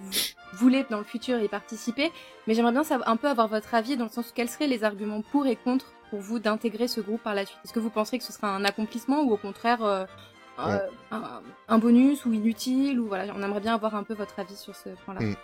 voulez 0.53 0.85
dans 0.89 0.97
le 0.97 1.03
futur 1.03 1.39
y 1.39 1.47
participer, 1.47 2.11
mais 2.47 2.53
j'aimerais 2.53 2.71
bien 2.71 2.83
savoir, 2.83 3.07
un 3.09 3.17
peu 3.17 3.27
avoir 3.27 3.47
votre 3.47 3.73
avis 3.75 3.97
dans 3.97 4.05
le 4.05 4.09
sens 4.11 4.29
où 4.29 4.33
quels 4.33 4.49
seraient 4.49 4.67
les 4.67 4.83
arguments 4.83 5.21
pour 5.21 5.45
et 5.47 5.55
contre 5.55 5.91
pour 6.09 6.19
vous 6.19 6.39
d'intégrer 6.39 6.87
ce 6.87 7.01
groupe 7.01 7.21
par 7.21 7.35
la 7.35 7.45
suite? 7.45 7.59
Est-ce 7.65 7.73
que 7.73 7.79
vous 7.79 7.89
penserez 7.89 8.17
que 8.17 8.23
ce 8.23 8.31
sera 8.33 8.55
un 8.55 8.63
accomplissement 8.65 9.21
ou 9.23 9.31
au 9.33 9.37
contraire 9.37 9.83
euh, 9.83 10.05
euh, 10.59 10.65
Ouais. 10.77 10.79
un, 11.11 11.41
un 11.67 11.77
bonus 11.77 12.25
ou 12.25 12.33
inutile 12.33 12.99
ou 12.99 13.07
voilà, 13.07 13.31
on 13.35 13.43
aimerait 13.43 13.59
bien 13.59 13.75
avoir 13.75 13.93
un 13.95 14.03
peu 14.03 14.13
votre 14.13 14.39
avis 14.39 14.55
sur 14.55 14.75
ce 14.75 14.89
point-là. 15.05 15.21
Mm. 15.21 15.35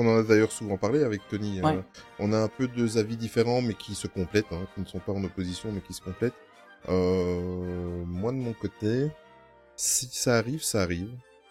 On 0.00 0.06
en 0.06 0.18
a 0.18 0.22
d'ailleurs 0.22 0.52
souvent 0.52 0.76
parlé 0.76 1.02
avec 1.02 1.26
Tony. 1.28 1.60
Ouais. 1.60 1.72
euh, 1.72 1.82
on 2.20 2.32
a 2.32 2.38
un 2.38 2.46
peu 2.48 2.68
deux 2.68 2.98
avis 2.98 3.16
différents, 3.16 3.62
mais 3.62 3.74
qui 3.74 3.96
se 3.96 4.06
complètent, 4.06 4.52
hein, 4.52 4.60
qui 4.74 4.80
ne 4.82 4.86
sont 4.86 5.00
pas 5.00 5.10
en 5.12 5.24
opposition, 5.24 5.72
mais 5.72 5.80
qui 5.80 5.92
se 5.92 6.00
complètent. 6.00 6.34
Euh, 6.88 8.04
moi, 8.06 8.32
de 8.32 8.38
mon 8.38 8.52
côté, 8.52 9.10
si 9.76 10.08
ça 10.10 10.36
arrive, 10.36 10.62
ça 10.62 10.82
arrive. 10.82 11.10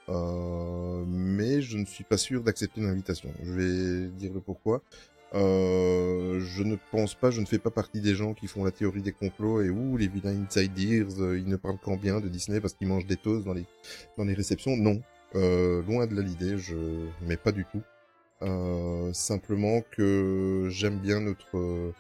Euh, 0.09 1.03
mais 1.05 1.61
je 1.61 1.77
ne 1.77 1.85
suis 1.85 2.03
pas 2.03 2.17
sûr 2.17 2.41
d'accepter 2.43 2.81
l'invitation. 2.81 3.29
Je 3.43 3.51
vais 3.51 4.07
dire 4.09 4.33
le 4.33 4.39
pourquoi. 4.39 4.81
Euh, 5.33 6.39
je 6.39 6.63
ne 6.63 6.77
pense 6.91 7.13
pas, 7.13 7.31
je 7.31 7.41
ne 7.41 7.45
fais 7.45 7.59
pas 7.59 7.69
partie 7.69 7.99
des 7.99 8.15
gens 8.15 8.33
qui 8.33 8.47
font 8.47 8.63
la 8.63 8.71
théorie 8.71 9.01
des 9.01 9.11
complots 9.11 9.61
et 9.61 9.69
où 9.69 9.97
les 9.97 10.07
vilains 10.07 10.45
inside 10.45 10.79
ears, 10.79 11.19
euh, 11.19 11.37
ils 11.37 11.47
ne 11.47 11.57
parlent 11.57 11.79
qu'en 11.79 11.97
bien 11.97 12.21
de 12.21 12.29
Disney 12.29 12.61
parce 12.61 12.73
qu'ils 12.73 12.87
mangent 12.87 13.07
des 13.07 13.17
toasts 13.17 13.45
dans 13.45 13.53
les 13.53 13.65
dans 14.17 14.23
les 14.23 14.33
réceptions. 14.33 14.77
Non, 14.77 15.01
euh, 15.35 15.83
loin 15.83 16.07
de 16.07 16.15
là 16.15 16.21
l'idée, 16.21 16.57
je 16.57 16.75
mais 17.21 17.35
pas 17.37 17.51
du 17.51 17.65
tout. 17.65 17.81
Euh, 18.43 19.11
simplement 19.13 19.81
que 19.91 20.67
j'aime 20.69 20.99
bien 20.99 21.19
notre 21.19 21.93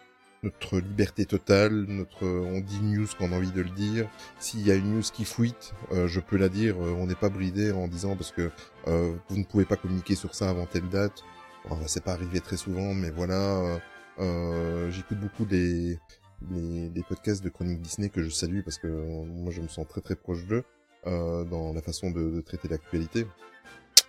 notre 0.43 0.79
liberté 0.79 1.25
totale, 1.25 1.85
notre, 1.87 2.25
on 2.27 2.59
dit 2.61 2.79
news 2.81 3.07
quand 3.17 3.25
on 3.25 3.31
a 3.33 3.37
envie 3.37 3.51
de 3.51 3.61
le 3.61 3.69
dire. 3.69 4.07
S'il 4.39 4.65
y 4.65 4.71
a 4.71 4.75
une 4.75 4.93
news 4.95 5.01
qui 5.01 5.25
fuite, 5.25 5.73
euh, 5.91 6.07
je 6.07 6.19
peux 6.19 6.37
la 6.37 6.49
dire. 6.49 6.75
euh, 6.81 6.91
on 6.97 7.07
n'est 7.07 7.15
pas 7.15 7.29
bridé 7.29 7.71
en 7.71 7.87
disant 7.87 8.15
parce 8.15 8.31
que 8.31 8.51
euh, 8.87 9.15
vous 9.29 9.37
ne 9.37 9.43
pouvez 9.43 9.65
pas 9.65 9.75
communiquer 9.75 10.15
sur 10.15 10.35
ça 10.35 10.49
avant 10.49 10.65
telle 10.65 10.87
date. 10.89 11.23
Bon, 11.69 11.77
c'est 11.87 12.03
pas 12.03 12.13
arrivé 12.13 12.39
très 12.39 12.57
souvent, 12.57 12.93
mais 12.93 13.09
voilà. 13.11 13.57
euh, 13.61 13.79
euh, 14.19 14.91
J'écoute 14.91 15.19
beaucoup 15.19 15.45
des, 15.45 15.99
des, 16.41 17.03
podcasts 17.07 17.43
de 17.43 17.49
chronique 17.49 17.81
Disney 17.81 18.09
que 18.09 18.21
je 18.23 18.29
salue 18.29 18.61
parce 18.61 18.77
que 18.77 18.87
moi 18.87 19.51
je 19.51 19.61
me 19.61 19.67
sens 19.67 19.87
très 19.87 20.01
très 20.01 20.15
proche 20.15 20.45
d'eux 20.45 20.63
dans 21.05 21.73
la 21.73 21.81
façon 21.81 22.11
de 22.11 22.41
traiter 22.41 22.67
l'actualité. 22.67 23.25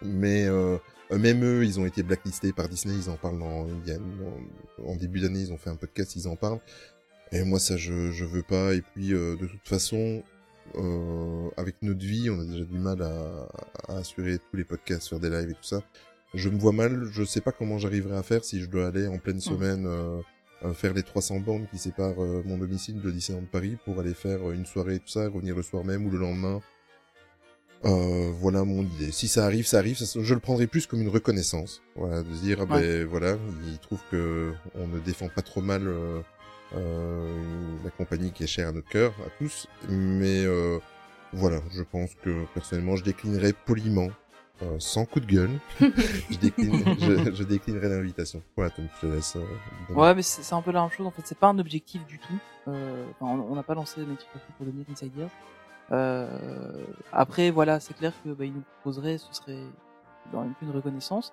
Mais 0.02 0.46
euh, 0.46 0.78
même 1.10 1.44
eux, 1.44 1.64
ils 1.64 1.80
ont 1.80 1.86
été 1.86 2.02
blacklistés 2.02 2.52
par 2.52 2.68
Disney, 2.68 2.94
ils 2.96 3.10
en 3.10 3.16
parlent 3.16 3.42
a- 3.42 3.98
dans- 3.98 4.86
en 4.86 4.96
début 4.96 5.20
d'année, 5.20 5.40
ils 5.40 5.52
ont 5.52 5.58
fait 5.58 5.70
un 5.70 5.76
podcast, 5.76 6.14
ils 6.16 6.28
en 6.28 6.36
parlent. 6.36 6.60
Et 7.32 7.42
moi, 7.44 7.58
ça, 7.58 7.76
je, 7.76 8.10
je 8.12 8.24
veux 8.24 8.42
pas. 8.42 8.74
Et 8.74 8.82
puis, 8.82 9.12
euh, 9.12 9.36
de 9.36 9.46
toute 9.46 9.66
façon, 9.68 10.22
euh, 10.76 11.48
avec 11.56 11.76
notre 11.82 12.04
vie, 12.04 12.30
on 12.30 12.40
a 12.40 12.44
déjà 12.44 12.64
du 12.64 12.78
mal 12.78 13.02
à, 13.02 13.48
à 13.88 13.98
assurer 13.98 14.38
tous 14.38 14.56
les 14.56 14.64
podcasts, 14.64 15.08
faire 15.08 15.20
des 15.20 15.30
lives 15.30 15.50
et 15.50 15.54
tout 15.54 15.62
ça. 15.64 15.82
Je 16.34 16.48
me 16.50 16.58
vois 16.58 16.72
mal, 16.72 17.06
je 17.10 17.24
sais 17.24 17.40
pas 17.40 17.52
comment 17.52 17.78
j'arriverai 17.78 18.16
à 18.16 18.22
faire 18.22 18.44
si 18.44 18.60
je 18.60 18.66
dois 18.66 18.88
aller 18.88 19.06
en 19.06 19.16
pleine 19.18 19.40
semaine 19.40 19.86
euh, 19.86 20.20
euh, 20.64 20.74
faire 20.74 20.92
les 20.92 21.02
300 21.02 21.40
bornes 21.40 21.66
qui 21.70 21.78
séparent 21.78 22.22
euh, 22.22 22.42
mon 22.44 22.58
domicile 22.58 23.00
de 23.00 23.10
Disneyland 23.10 23.46
Paris 23.50 23.78
pour 23.84 23.98
aller 24.00 24.12
faire 24.12 24.50
une 24.50 24.66
soirée 24.66 24.96
et 24.96 24.98
tout 24.98 25.08
ça, 25.08 25.26
revenir 25.28 25.56
le 25.56 25.62
soir 25.62 25.84
même 25.84 26.04
ou 26.06 26.10
le 26.10 26.18
lendemain. 26.18 26.60
Euh, 27.84 28.30
voilà 28.40 28.64
mon 28.64 28.82
idée. 28.82 29.12
Si 29.12 29.28
ça 29.28 29.44
arrive, 29.44 29.66
ça 29.66 29.78
arrive. 29.78 29.96
Ça, 29.96 30.20
je 30.20 30.34
le 30.34 30.40
prendrai 30.40 30.66
plus 30.66 30.86
comme 30.86 31.00
une 31.00 31.08
reconnaissance. 31.08 31.80
Voilà, 31.94 32.22
de 32.22 32.28
dire, 32.28 32.60
Ouais. 32.60 32.66
ben 32.66 33.06
voilà, 33.06 33.36
il 33.66 33.78
trouve 33.78 34.00
que 34.10 34.52
on 34.74 34.86
ne 34.88 34.98
défend 34.98 35.28
pas 35.28 35.42
trop 35.42 35.60
mal 35.60 35.86
euh, 35.86 36.20
euh, 36.74 37.42
la 37.84 37.90
compagnie 37.90 38.32
qui 38.32 38.44
est 38.44 38.48
chère 38.48 38.68
à 38.68 38.72
notre 38.72 38.88
cœur, 38.88 39.12
à 39.24 39.30
tous. 39.38 39.66
Mais 39.88 40.44
euh, 40.44 40.78
voilà, 41.32 41.60
je 41.72 41.82
pense 41.82 42.10
que 42.22 42.44
personnellement, 42.54 42.96
je 42.96 43.04
déclinerai 43.04 43.52
poliment, 43.52 44.08
euh, 44.62 44.76
sans 44.80 45.04
coup 45.04 45.20
de 45.20 45.26
gueule. 45.26 45.50
je, 45.80 46.36
décline, 46.36 46.84
je, 47.00 47.32
je 47.32 47.42
déclinerai 47.44 47.88
l'invitation. 47.88 48.42
Voilà, 48.56 48.70
Tom, 48.70 48.88
je 48.96 49.06
te 49.06 49.12
laisse. 49.14 49.36
Ouais, 49.90 50.14
mais 50.16 50.22
c'est 50.22 50.52
un 50.52 50.62
peu 50.62 50.72
la 50.72 50.80
même 50.82 50.90
chose. 50.90 51.06
En 51.06 51.12
fait, 51.12 51.22
c'est 51.24 51.38
pas 51.38 51.46
un 51.48 51.58
objectif 51.60 52.04
du 52.06 52.18
tout. 52.18 52.38
Euh, 52.66 53.06
on 53.20 53.54
n'a 53.54 53.62
pas 53.62 53.74
lancé 53.74 54.00
Metric 54.00 54.28
pour 54.56 54.66
devenir 54.66 54.84
Insiders. 54.90 55.30
Euh, 55.90 56.84
après, 57.12 57.50
voilà, 57.50 57.80
c'est 57.80 57.94
clair 57.94 58.12
que 58.24 58.30
bah, 58.30 58.44
il 58.44 58.52
nous 58.52 58.64
proposerait, 58.80 59.18
ce 59.18 59.32
serait 59.32 59.62
dans 60.32 60.44
une, 60.44 60.54
une 60.62 60.70
reconnaissance. 60.70 61.32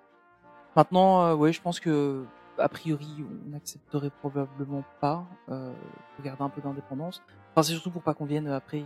Maintenant, 0.76 1.22
euh, 1.22 1.36
ouais, 1.36 1.54
je 1.54 1.62
pense 1.62 1.80
que 1.80 2.26
a 2.58 2.70
priori, 2.70 3.08
on 3.20 3.50
n'accepterait 3.50 4.10
probablement 4.10 4.84
pas 5.02 5.26
euh, 5.50 5.74
de 6.18 6.24
garder 6.24 6.44
un 6.44 6.50
peu 6.50 6.62
d'indépendance. 6.62 7.22
Enfin, 7.52 7.64
c'est 7.64 7.74
surtout 7.74 7.92
pour 7.92 8.02
pas 8.02 8.14
qu'on 8.14 8.26
vienne 8.26 8.48
après. 8.48 8.86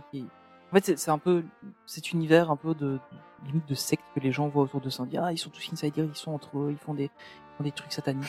En 0.70 0.74
fait, 0.76 0.84
c'est- 0.84 0.96
c'est 0.98 1.10
un 1.10 1.18
peu 1.18 1.44
cet 1.86 2.12
univers 2.12 2.50
un 2.50 2.56
peu 2.56 2.74
de, 2.74 2.98
limite 3.46 3.68
de 3.68 3.74
secte 3.74 4.04
que 4.14 4.20
les 4.20 4.32
gens 4.32 4.48
voient 4.48 4.64
autour 4.64 4.80
de 4.80 4.90
ça. 4.90 5.04
Dit 5.04 5.16
ah, 5.18 5.32
ils 5.32 5.38
sont 5.38 5.50
tous 5.50 5.68
insiders, 5.72 6.04
ils 6.04 6.16
sont 6.16 6.32
entre 6.32 6.58
eux, 6.58 6.68
ils 6.70 6.78
font 6.78 6.94
des, 6.94 7.04
ils 7.04 7.56
font 7.58 7.64
des 7.64 7.72
trucs 7.72 7.92
sataniques. 7.92 8.28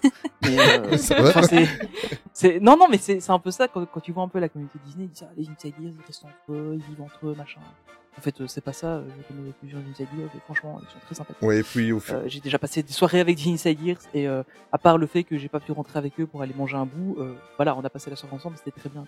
mais 0.42 0.58
euh, 0.58 0.96
C'est 2.32 2.60
non, 2.60 2.76
non, 2.76 2.88
mais 2.88 2.98
c'est, 2.98 3.20
c'est 3.20 3.32
un 3.32 3.38
peu 3.38 3.50
ça 3.50 3.68
quand, 3.68 3.84
quand 3.86 4.00
tu 4.00 4.12
vois 4.12 4.22
un 4.24 4.28
peu 4.28 4.38
la 4.38 4.48
communauté 4.48 4.78
Disney, 4.84 5.04
ils 5.04 5.10
disent 5.10 5.26
ah, 5.28 5.32
les 5.36 5.48
insiders, 5.48 5.74
ils 5.80 6.06
restent 6.06 6.24
entre 6.24 6.52
eux, 6.52 6.72
ils 6.78 6.84
vivent 6.84 7.02
entre 7.02 7.26
eux, 7.26 7.34
machin. 7.36 7.60
En 8.18 8.20
fait, 8.20 8.40
euh, 8.42 8.46
c'est 8.46 8.60
pas 8.60 8.72
ça. 8.74 8.86
euh, 8.88 9.08
Je 9.08 9.34
connais 9.34 9.50
plusieurs 9.58 9.80
insiders 9.90 10.28
et 10.34 10.40
franchement, 10.44 10.78
ils 10.82 10.90
sont 10.92 10.98
très 11.06 11.14
sympathiques. 11.14 11.42
Ouais, 11.42 11.58
et 11.60 11.62
puis 11.62 11.92
au 11.92 12.00
fi- 12.00 12.12
Euh, 12.12 12.22
j'ai 12.26 12.40
déjà 12.40 12.58
passé 12.58 12.82
des 12.82 12.92
soirées 12.92 13.20
avec 13.20 13.36
des 13.42 13.50
insiders 13.50 13.96
et 14.14 14.28
euh, 14.28 14.42
à 14.70 14.78
part 14.78 14.98
le 14.98 15.06
fait 15.06 15.24
que 15.24 15.36
j'ai 15.38 15.48
pas 15.48 15.60
pu 15.60 15.72
rentrer 15.72 15.98
avec 15.98 16.18
eux 16.20 16.26
pour 16.26 16.42
aller 16.42 16.52
manger 16.54 16.76
un 16.76 16.84
bout, 16.86 17.16
euh, 17.18 17.34
voilà, 17.56 17.74
on 17.76 17.82
a 17.84 17.90
passé 17.90 18.10
la 18.10 18.16
soirée 18.16 18.36
ensemble, 18.36 18.56
c'était 18.58 18.78
très 18.78 18.90
bien. 18.90 19.04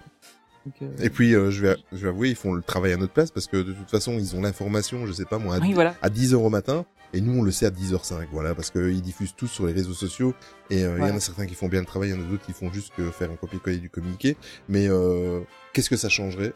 Donc, 0.64 0.74
euh, 0.82 1.04
Et 1.04 1.10
puis, 1.10 1.34
euh, 1.34 1.50
je, 1.50 1.62
vais, 1.66 1.76
je 1.92 1.98
vais 1.98 2.08
avouer, 2.08 2.30
ils 2.30 2.36
font 2.36 2.54
le 2.54 2.62
travail 2.62 2.92
à 2.92 2.96
notre 2.96 3.12
place 3.12 3.30
parce 3.30 3.46
que 3.46 3.58
de 3.58 3.72
toute 3.72 3.90
façon, 3.90 4.12
ils 4.14 4.34
ont 4.34 4.40
l'information, 4.42 5.06
je 5.06 5.12
sais 5.12 5.24
pas 5.26 5.38
moi, 5.38 5.56
à, 5.56 5.58
Oui, 5.58 5.68
10 5.68 5.74
voilà. 5.74 5.94
à 6.02 6.08
10h 6.08 6.34
au 6.36 6.48
matin. 6.50 6.84
Et 7.12 7.20
nous, 7.20 7.38
on 7.38 7.42
le 7.42 7.52
sait 7.52 7.66
à 7.66 7.70
10h05, 7.70 8.26
voilà, 8.32 8.56
parce 8.56 8.70
qu'ils 8.70 9.00
diffusent 9.00 9.36
tous 9.36 9.46
sur 9.46 9.66
les 9.66 9.72
réseaux 9.72 9.92
sociaux. 9.92 10.34
Et 10.70 10.82
euh, 10.82 10.96
il 10.98 11.06
y 11.06 11.10
en 11.10 11.16
a 11.16 11.20
certains 11.20 11.46
qui 11.46 11.54
font 11.54 11.68
bien 11.68 11.78
le 11.80 11.86
travail, 11.86 12.08
il 12.10 12.16
y 12.16 12.18
en 12.18 12.24
a 12.24 12.28
d'autres 12.28 12.44
qui 12.44 12.52
font 12.52 12.72
juste 12.72 12.92
que 12.96 13.08
faire 13.12 13.30
un 13.30 13.36
copier-coller 13.36 13.76
du 13.78 13.88
communiqué. 13.88 14.36
Mais 14.68 14.88
euh, 14.88 15.40
qu'est-ce 15.72 15.88
que 15.90 15.96
ça 15.96 16.08
changerait 16.08 16.52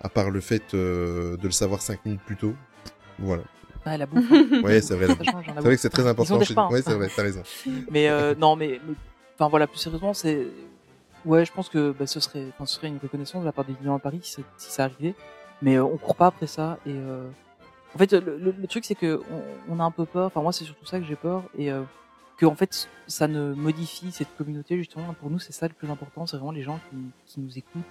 À 0.00 0.08
part 0.08 0.30
le 0.30 0.40
fait 0.40 0.62
euh, 0.72 1.36
de 1.36 1.42
le 1.44 1.50
savoir 1.50 1.82
5 1.82 2.06
minutes 2.06 2.22
plus 2.24 2.36
tôt? 2.36 2.54
Voilà. 3.18 3.42
Ah, 3.84 3.98
la 3.98 4.06
bouffe. 4.06 4.24
hein. 4.32 4.46
Ouais, 4.64 4.80
c'est 4.80 4.94
vrai. 4.94 5.10
hein, 5.10 5.16
C'est 5.46 5.60
vrai 5.60 5.74
que 5.74 5.80
c'est 5.82 5.90
très 5.90 6.06
important 6.06 6.40
chez. 6.42 6.54
Ouais, 6.54 6.60
hein. 6.78 6.82
c'est 6.86 6.94
vrai, 6.94 7.10
t'as 7.14 7.22
raison. 7.22 7.42
mais 7.90 8.08
euh, 8.08 8.34
non, 8.34 8.56
mais, 8.56 8.80
mais- 8.88 8.94
enfin 9.38 9.48
voilà, 9.50 9.66
plus 9.66 9.78
sérieusement, 9.78 10.14
c'est, 10.14 10.46
ouais, 11.28 11.44
je 11.44 11.52
pense 11.52 11.68
que 11.68 11.92
bah, 11.92 12.06
ce 12.06 12.20
serait, 12.20 12.50
une 12.82 12.98
reconnaissance 12.98 13.42
de 13.42 13.46
la 13.46 13.52
part 13.52 13.64
des 13.64 13.74
clients 13.74 13.94
à 13.94 13.98
Paris 13.98 14.20
si, 14.22 14.44
ça- 14.56 14.84
arrivait. 14.84 15.14
Mais 15.62 15.76
euh, 15.76 15.84
on 15.84 15.96
court 15.96 16.16
pas 16.16 16.26
après 16.28 16.46
ça 16.46 16.78
et 16.86 16.92
euh, 16.92 17.28
en 17.94 17.98
fait, 17.98 18.12
le, 18.12 18.66
truc 18.68 18.84
c'est 18.84 18.94
que 18.94 19.20
on, 19.68 19.80
a 19.80 19.84
un 19.84 19.90
peu 19.90 20.04
peur. 20.06 20.26
Enfin 20.26 20.42
moi, 20.42 20.52
c'est 20.52 20.64
surtout 20.64 20.86
ça 20.86 20.98
que 20.98 21.04
j'ai 21.04 21.16
peur 21.16 21.42
et 21.56 21.72
euh, 21.72 21.82
que 22.36 22.46
en 22.46 22.54
fait, 22.54 22.88
ça 23.06 23.26
ne 23.26 23.54
modifie 23.54 24.12
cette 24.12 24.34
communauté 24.36 24.76
justement. 24.76 25.14
Pour 25.14 25.30
nous, 25.30 25.38
c'est 25.38 25.52
ça 25.52 25.66
le 25.66 25.74
plus 25.74 25.90
important. 25.90 26.26
C'est 26.26 26.36
vraiment 26.36 26.52
les 26.52 26.62
gens 26.62 26.78
qui, 27.26 27.40
nous 27.40 27.58
écoutent 27.58 27.84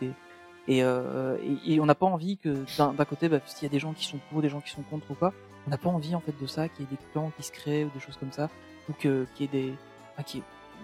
euh, 0.70 1.38
et, 1.66 1.80
on 1.80 1.86
n'a 1.86 1.96
pas 1.96 2.06
envie 2.06 2.38
que 2.38 2.64
d'un 2.78 3.06
côté, 3.06 3.30
bah, 3.30 3.40
s'il 3.46 3.64
y 3.64 3.66
a 3.66 3.72
des 3.72 3.80
gens 3.80 3.94
qui 3.94 4.06
sont 4.06 4.20
pour, 4.30 4.42
des 4.42 4.50
gens 4.50 4.62
qui 4.62 4.70
sont 4.70 4.84
contre 4.84 5.12
ou 5.12 5.16
pas, 5.16 5.34
on 5.66 5.70
n'a 5.70 5.78
pas 5.78 5.90
envie 5.90 6.16
en 6.16 6.20
fait 6.20 6.34
de 6.40 6.48
ça, 6.48 6.68
qu'il 6.68 6.86
y 6.86 6.88
ait 6.88 6.92
des 6.92 7.12
clans 7.12 7.32
qui 7.36 7.44
se 7.44 7.52
créent 7.52 7.86
ou 7.86 7.90
des 7.90 8.00
choses 8.00 8.18
comme 8.18 8.32
ça, 8.32 8.50
ou 8.90 8.94
que 8.94 9.26
qu'il 9.36 9.50
des, 9.50 9.74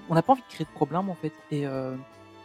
on 0.10 0.16
n'a 0.16 0.22
pas 0.22 0.34
envie 0.34 0.42
de 0.42 0.54
créer 0.54 0.66
de 0.66 0.72
problèmes 0.72 1.10
en 1.10 1.16
fait. 1.16 1.34
Et 1.52 1.66
euh, 1.66 1.96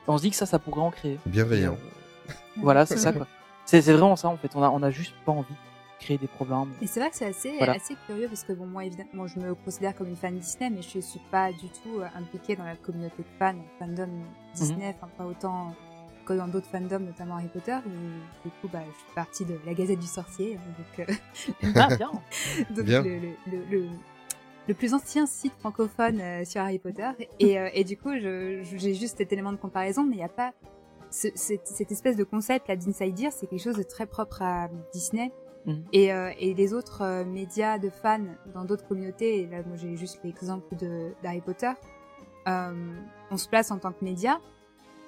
on 0.08 0.18
se 0.18 0.22
dit 0.22 0.30
que 0.30 0.36
ça, 0.36 0.46
ça 0.46 0.58
pourrait 0.58 0.80
en 0.80 0.90
créer. 0.90 1.18
Bienveillant. 1.26 1.74
Euh, 1.74 2.32
voilà, 2.56 2.86
c'est 2.86 2.96
ça 2.98 3.12
quoi. 3.12 3.26
C'est 3.64 3.80
vraiment 3.82 4.16
ça 4.16 4.28
en 4.28 4.36
fait. 4.38 4.50
On 4.54 4.62
a 4.62 4.70
on 4.70 4.82
a 4.82 4.90
juste 4.90 5.12
pas 5.26 5.32
envie 5.32 5.52
de 5.52 5.58
créer 6.04 6.16
des 6.16 6.26
problèmes. 6.26 6.72
Et 6.80 6.86
c'est 6.86 7.00
vrai 7.00 7.10
que 7.10 7.16
c'est 7.16 7.26
assez, 7.26 7.54
Voilà. 7.58 7.74
assez 7.74 7.94
curieux 8.06 8.26
parce 8.28 8.42
que 8.44 8.52
bon, 8.54 8.64
moi, 8.66 8.84
évidemment, 8.86 9.10
moi, 9.12 9.26
je 9.26 9.38
me 9.38 9.54
considère 9.54 9.94
comme 9.94 10.08
une 10.08 10.16
fan 10.16 10.34
Disney, 10.38 10.70
mais 10.70 10.80
je 10.80 11.00
suis 11.00 11.20
pas 11.30 11.50
du 11.52 11.68
tout 11.68 11.98
euh, 12.00 12.06
impliquée 12.16 12.56
dans 12.56 12.64
la 12.64 12.76
communauté 12.76 13.18
de 13.18 13.28
fans, 13.38 13.54
fandom 13.78 14.08
Disney, 14.54 14.94
enfin 14.96 15.08
pas 15.18 15.26
autant 15.26 15.74
que 16.24 16.32
dans 16.32 16.48
d'autres 16.48 16.68
fandoms, 16.68 17.00
notamment 17.04 17.34
Harry 17.36 17.48
Potter. 17.48 17.76
où, 17.86 17.90
du 18.48 18.50
coup, 18.62 18.68
bah, 18.72 18.78
je 18.90 18.96
suis 19.04 19.14
partie 19.14 19.44
de 19.44 19.58
la 19.66 19.74
Gazette 19.74 19.98
du 19.98 20.06
Sorcier, 20.06 20.56
hein, 20.58 20.72
donc, 20.78 21.08
euh, 21.08 21.72
Ah, 21.74 21.94
bien. 21.94 22.10
donc 22.70 22.84
Bien. 22.86 23.02
Le, 23.02 23.18
le, 23.50 23.64
le, 23.70 23.88
le- 24.68 24.74
plus 24.74 24.94
ancien 24.94 25.26
site 25.26 25.54
francophone 25.58 26.20
euh, 26.20 26.44
sur 26.44 26.60
Harry 26.60 26.78
Potter. 26.78 27.08
Et, 27.40 27.58
euh, 27.58 27.68
et 27.72 27.84
du 27.84 27.96
coup, 27.96 28.10
j'ai 28.18 28.94
juste 28.94 29.18
cet 29.18 29.32
élément 29.32 29.52
de 29.52 29.56
comparaison, 29.56 30.04
mais 30.04 30.14
il 30.16 30.18
n'y 30.18 30.24
a 30.24 30.28
pas 30.28 30.52
ce- 31.10 31.28
cette, 31.34 31.66
cette 31.66 31.90
espèce 31.90 32.16
de 32.16 32.24
concept 32.24 32.68
là 32.68 32.76
d'insider, 32.76 33.30
c'est 33.30 33.46
quelque 33.48 33.62
chose 33.62 33.76
de 33.76 33.82
très 33.82 34.06
propre 34.06 34.42
à 34.42 34.68
Disney. 34.92 35.32
Mhm. 35.66 35.84
Et, 35.92 36.12
euh, 36.12 36.30
et 36.38 36.54
les 36.54 36.72
autres 36.74 37.02
euh, 37.02 37.24
médias 37.24 37.78
de 37.78 37.90
fans 37.90 38.20
dans 38.54 38.64
d'autres 38.64 38.86
communautés, 38.86 39.40
et 39.40 39.46
là 39.46 39.62
moi 39.66 39.76
j'ai 39.76 39.96
juste 39.96 40.20
l'exemple 40.22 40.76
de 40.76 41.12
d'Harry 41.22 41.40
Potter, 41.40 41.72
euh, 42.46 42.72
on 43.30 43.36
se 43.36 43.48
place 43.48 43.70
en 43.70 43.78
tant 43.78 43.90
que 43.92 44.04
média, 44.04 44.38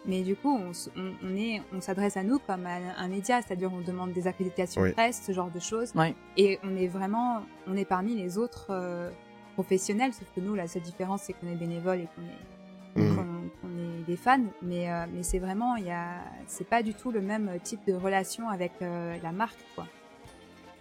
mais 0.06 0.22
du 0.22 0.34
coup 0.36 0.58
on, 0.58 1.36
est, 1.36 1.62
on 1.72 1.80
s'adresse 1.80 2.16
à 2.16 2.22
nous 2.24 2.38
comme 2.40 2.66
à 2.66 2.78
un 2.98 3.08
média, 3.08 3.40
c'est-à-dire 3.42 3.70
on 3.72 3.80
demande 3.80 4.12
des 4.12 4.26
accréditations 4.26 4.82
Oui. 4.82 4.92
presse, 4.92 5.22
ce 5.24 5.32
genre 5.32 5.50
de 5.50 5.60
choses, 5.60 5.92
Ouais. 5.94 6.14
et 6.36 6.58
on 6.64 6.74
est 6.76 6.88
vraiment, 6.88 7.42
on 7.68 7.76
est 7.76 7.84
parmi 7.84 8.14
les 8.16 8.36
autres 8.36 8.66
euh, 8.70 9.10
professionnels, 9.62 10.12
sauf 10.12 10.26
que 10.34 10.40
nous 10.40 10.54
la 10.54 10.66
seule 10.68 10.82
différence 10.82 11.22
c'est 11.22 11.32
qu'on 11.34 11.48
est 11.50 11.54
bénévole 11.56 12.00
et 12.00 12.08
qu'on 12.14 12.22
est 12.22 13.00
est 13.00 14.04
des 14.06 14.16
fans, 14.16 14.40
mais 14.62 14.90
euh, 14.90 15.04
mais 15.14 15.22
c'est 15.22 15.38
vraiment 15.38 15.76
il 15.76 15.86
y 15.86 15.90
a 15.90 16.22
c'est 16.46 16.66
pas 16.66 16.82
du 16.82 16.94
tout 16.94 17.10
le 17.12 17.20
même 17.20 17.50
type 17.62 17.80
de 17.86 17.92
relation 17.94 18.48
avec 18.48 18.72
euh, 18.82 19.16
la 19.22 19.32
marque 19.32 19.58
quoi. 19.74 19.86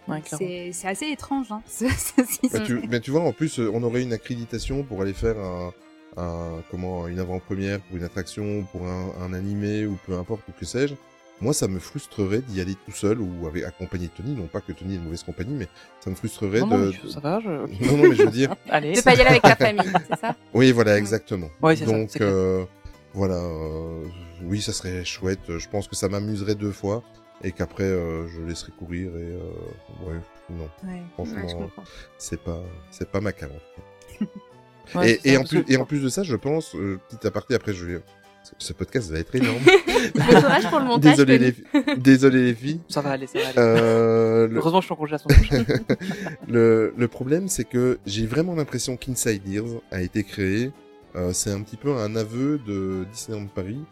Ouais, 0.08 0.22
c'est 0.26 0.72
c'est 0.74 0.88
assez 0.88 1.08
étrange 1.08 1.52
hein. 1.52 1.62
ce- 1.68 1.86
ce 1.88 2.24
système. 2.26 2.50
Bah, 2.52 2.60
tu, 2.66 2.82
mais 2.90 3.00
tu 3.00 3.12
vois, 3.12 3.22
en 3.22 3.32
plus, 3.32 3.60
on 3.60 3.84
aurait 3.84 4.02
une 4.02 4.14
accréditation 4.14 4.84
pour 4.84 5.02
aller 5.04 5.14
faire 5.14 5.38
un, 5.38 5.72
un- 6.18 6.62
comment, 6.72 7.08
une 7.08 7.20
avant-première 7.20 7.80
pour 7.82 7.98
une 7.98 8.04
attraction, 8.04 8.64
pour 8.72 8.88
un, 8.88 9.12
un 9.22 9.34
animé 9.34 9.86
ou 9.86 9.98
peu 10.08 10.18
importe 10.18 10.42
ou 10.50 10.52
que 10.60 10.66
sais-je. 10.66 10.96
Moi, 11.42 11.54
ça 11.54 11.68
me 11.70 11.80
frustrerait 11.80 12.42
d'y 12.42 12.60
aller 12.60 12.76
tout 12.76 12.92
seul 12.92 13.20
ou 13.22 13.48
avec 13.48 13.64
accompagné 13.64 14.08
de 14.08 14.12
Tony. 14.12 14.36
Non 14.36 14.48
pas 14.48 14.60
que 14.62 14.74
Tony 14.74 14.94
est 14.94 14.98
une 14.98 15.04
mauvaise 15.06 15.24
compagnie, 15.24 15.54
mais 15.56 15.68
ça 16.02 16.10
me 16.10 16.16
frustrerait 16.16 16.60
Non, 16.60 16.68
de. 16.68 16.74
non, 16.76 16.92
mais 17.04 17.10
ça 17.12 17.20
va, 17.22 17.40
je-. 17.40 17.48
Non, 17.88 17.98
non, 17.98 18.10
mais 18.10 18.16
je 18.16 18.24
veux 18.24 18.30
dire. 18.32 18.56
Allez. 18.70 18.94
De 18.94 19.02
pas 19.02 19.12
y 19.16 19.22
aller 19.22 19.30
avec 19.30 19.44
la 19.44 19.56
famille, 19.56 19.92
c'est 20.10 20.20
ça? 20.20 20.36
Oui, 20.54 20.72
voilà, 20.74 20.98
exactement. 20.98 21.50
Ouais, 21.62 21.76
c'est 21.78 21.86
ça, 21.86 21.92
Donc, 21.92 22.10
c'est 22.12 22.20
clair. 22.20 22.30
euh, 22.32 22.66
voilà, 23.14 23.36
euh, 23.36 24.04
oui, 24.44 24.62
ça 24.62 24.74
serait 24.74 25.06
chouette. 25.06 25.40
Je 25.58 25.68
pense 25.70 25.88
que 25.88 25.96
ça 25.96 26.10
m'amuserait 26.10 26.56
deux 26.56 26.72
fois 26.74 27.04
et 27.44 27.54
qu'après, 27.54 27.84
euh, 27.86 28.28
je 28.28 28.42
laisserai 28.42 28.74
courir 28.78 29.12
et 29.16 29.32
euh, 29.32 29.40
ouais, 30.06 30.20
non. 30.50 30.70
Ouais, 30.84 30.90
ouais, 30.90 31.00
je 31.00 31.14
Franchement, 31.14 31.48
comprends. 31.60 31.84
c'est 32.18 32.42
pas, 32.44 32.62
c'est 32.92 33.10
pas 33.10 33.22
ma 33.22 33.32
carte. 33.32 33.54
Ouais, 34.96 35.20
et, 35.24 35.36
ça, 35.36 35.40
en 35.42 35.44
plus, 35.44 35.64
et 35.68 35.78
en 35.78 35.86
plus 35.86 36.00
de 36.02 36.10
ça, 36.10 36.24
je 36.24 36.36
pense, 36.36 36.74
euh, 36.76 37.00
petit 37.10 37.28
aparté, 37.28 37.54
après, 37.54 37.74
je 37.74 37.86
vais, 37.86 38.02
ce 38.58 38.74
podcast 38.74 39.12
va 39.12 39.20
être 39.20 39.34
énorme. 39.36 39.60
Bon 40.16 40.24
courage 40.42 40.70
pour 40.70 40.80
le 40.80 40.86
montage, 40.86 41.12
Désolé 41.18 41.38
les, 41.38 41.56
désolé 41.98 42.44
les 42.46 42.54
filles. 42.54 42.80
Ça 42.88 43.02
va 43.02 43.12
aller, 43.12 43.28
ça 43.28 43.40
va 43.40 43.46
aller. 43.50 43.58
Euh, 43.58 44.48
le- 44.48 44.56
Heureusement, 44.58 44.80
je 44.82 44.86
suis 44.86 44.94
en 44.94 44.96
congé 44.98 45.18
semaine 45.18 45.38
prochaine. 45.66 45.66
le, 46.48 46.94
le 46.98 47.08
problème, 47.08 47.48
c'est 47.50 47.66
que 47.66 48.00
j'ai 48.06 48.26
vraiment 48.26 48.56
l'impression 48.56 48.98
qu'Inside 48.98 49.48
Ears 49.48 49.82
a 49.92 50.02
été 50.02 50.24
créé. 50.24 50.72
euh, 51.16 51.32
c'est 51.34 51.52
un 51.52 51.62
petit 51.62 51.78
peu 51.78 51.92
un 51.98 52.16
aveu 52.16 52.60
de 52.66 53.06
Disneyland 53.12 53.48
Paris 53.48 53.84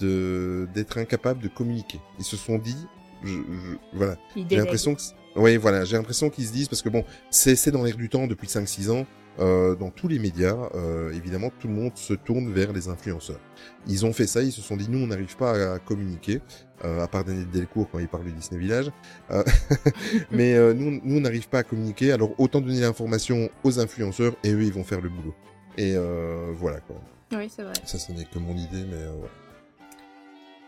de 0.00 0.68
d'être 0.74 0.98
incapables 0.98 1.42
de 1.42 1.48
communiquer. 1.48 2.00
Ils 2.18 2.24
se 2.24 2.36
sont 2.36 2.58
dit, 2.58 2.76
je, 3.22 3.32
je- 3.32 3.76
voilà, 3.92 4.16
j'ai 4.48 4.56
l'impression 4.56 4.94
que, 4.94 5.00
oui, 5.36 5.56
voilà, 5.56 5.84
j'ai 5.84 5.96
l'impression 5.96 6.30
qu'ils 6.30 6.46
se 6.46 6.52
disent 6.52 6.68
parce 6.68 6.82
que 6.82 6.88
bon, 6.88 7.04
c'est 7.30 7.56
c'est 7.56 7.70
dans 7.70 7.82
l'air 7.82 7.96
du 7.96 8.08
temps 8.08 8.26
depuis 8.26 8.46
5-6 8.48 8.90
ans. 8.90 9.06
Euh, 9.40 9.74
dans 9.74 9.90
tous 9.90 10.06
les 10.06 10.18
médias, 10.18 10.56
euh, 10.74 11.12
évidemment, 11.12 11.50
tout 11.58 11.66
le 11.66 11.74
monde 11.74 11.92
se 11.96 12.14
tourne 12.14 12.52
vers 12.52 12.72
les 12.72 12.88
influenceurs. 12.88 13.40
Ils 13.86 14.06
ont 14.06 14.12
fait 14.12 14.26
ça, 14.26 14.42
ils 14.42 14.52
se 14.52 14.60
sont 14.60 14.76
dit, 14.76 14.88
nous, 14.88 15.00
on 15.00 15.08
n'arrive 15.08 15.36
pas 15.36 15.74
à, 15.74 15.78
communiquer, 15.78 16.40
euh, 16.84 17.02
à 17.02 17.08
part 17.08 17.24
Daniel 17.24 17.48
Delcourt 17.50 17.88
quand 17.90 17.98
il 17.98 18.08
parle 18.08 18.24
du 18.24 18.32
Disney 18.32 18.60
Village. 18.60 18.90
Euh, 19.30 19.42
mais 20.30 20.54
euh, 20.54 20.72
nous, 20.72 21.00
nous, 21.02 21.16
on 21.16 21.20
n'arrive 21.20 21.48
pas 21.48 21.58
à 21.58 21.62
communiquer, 21.64 22.12
alors 22.12 22.30
autant 22.38 22.60
donner 22.60 22.80
l'information 22.80 23.50
aux 23.64 23.80
influenceurs 23.80 24.34
et 24.44 24.52
eux, 24.52 24.62
ils 24.62 24.72
vont 24.72 24.84
faire 24.84 25.00
le 25.00 25.08
boulot. 25.08 25.34
Et 25.76 25.94
euh, 25.96 26.52
voilà, 26.54 26.80
quoi. 26.80 26.96
Oui, 27.32 27.48
c'est 27.50 27.64
vrai. 27.64 27.74
Ça, 27.84 27.98
ce 27.98 28.12
n'est 28.12 28.24
que 28.24 28.38
mon 28.38 28.54
idée, 28.54 28.84
mais 28.84 29.02
euh, 29.02 29.12
voilà. 29.18 29.32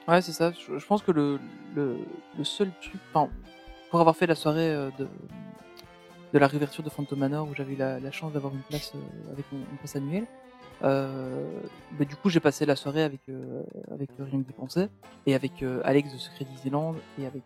Ouais, 0.09 0.23
c'est 0.23 0.33
ça. 0.33 0.53
Je, 0.53 0.79
je 0.79 0.87
pense 0.87 1.03
que 1.03 1.13
le, 1.13 1.39
le, 1.77 1.99
le 2.37 2.45
seul 2.45 2.71
truc, 2.81 3.01
enfin, 3.13 3.31
pour 3.91 4.01
avoir 4.01 4.17
fait 4.17 4.27
la 4.27 4.35
soirée 4.35 4.73
de, 4.99 5.07
de 6.32 6.39
la 6.39 6.47
réouverture 6.47 6.82
de 6.82 6.90
Phantom 6.90 7.19
Manor 7.19 7.48
où 7.48 7.55
j'avais 7.55 7.74
eu 7.74 7.77
la, 7.77 8.01
la 8.01 8.11
chance 8.11 8.32
d'avoir 8.32 8.53
une 8.53 8.61
place 8.62 8.93
euh, 8.94 9.32
avec 9.32 9.44
mon, 9.53 9.59
une 9.59 9.78
place 9.78 9.97
annuelle, 9.97 10.27
euh, 10.82 11.44
bah, 11.98 12.05
du 12.05 12.16
coup 12.16 12.28
j'ai 12.28 12.40
passé 12.40 12.66
la 12.66 12.77
soirée 12.77 13.03
avec 13.03 13.20
euh, 13.31 13.62
avec 13.90 14.11
Rien 14.19 14.43
penser 14.57 14.89
et 15.27 15.35
avec 15.35 15.65
Alex 15.85 16.12
de 16.12 16.19
Secret 16.19 16.44
Disneyland 16.44 16.94
et 17.19 17.27
avec 17.27 17.43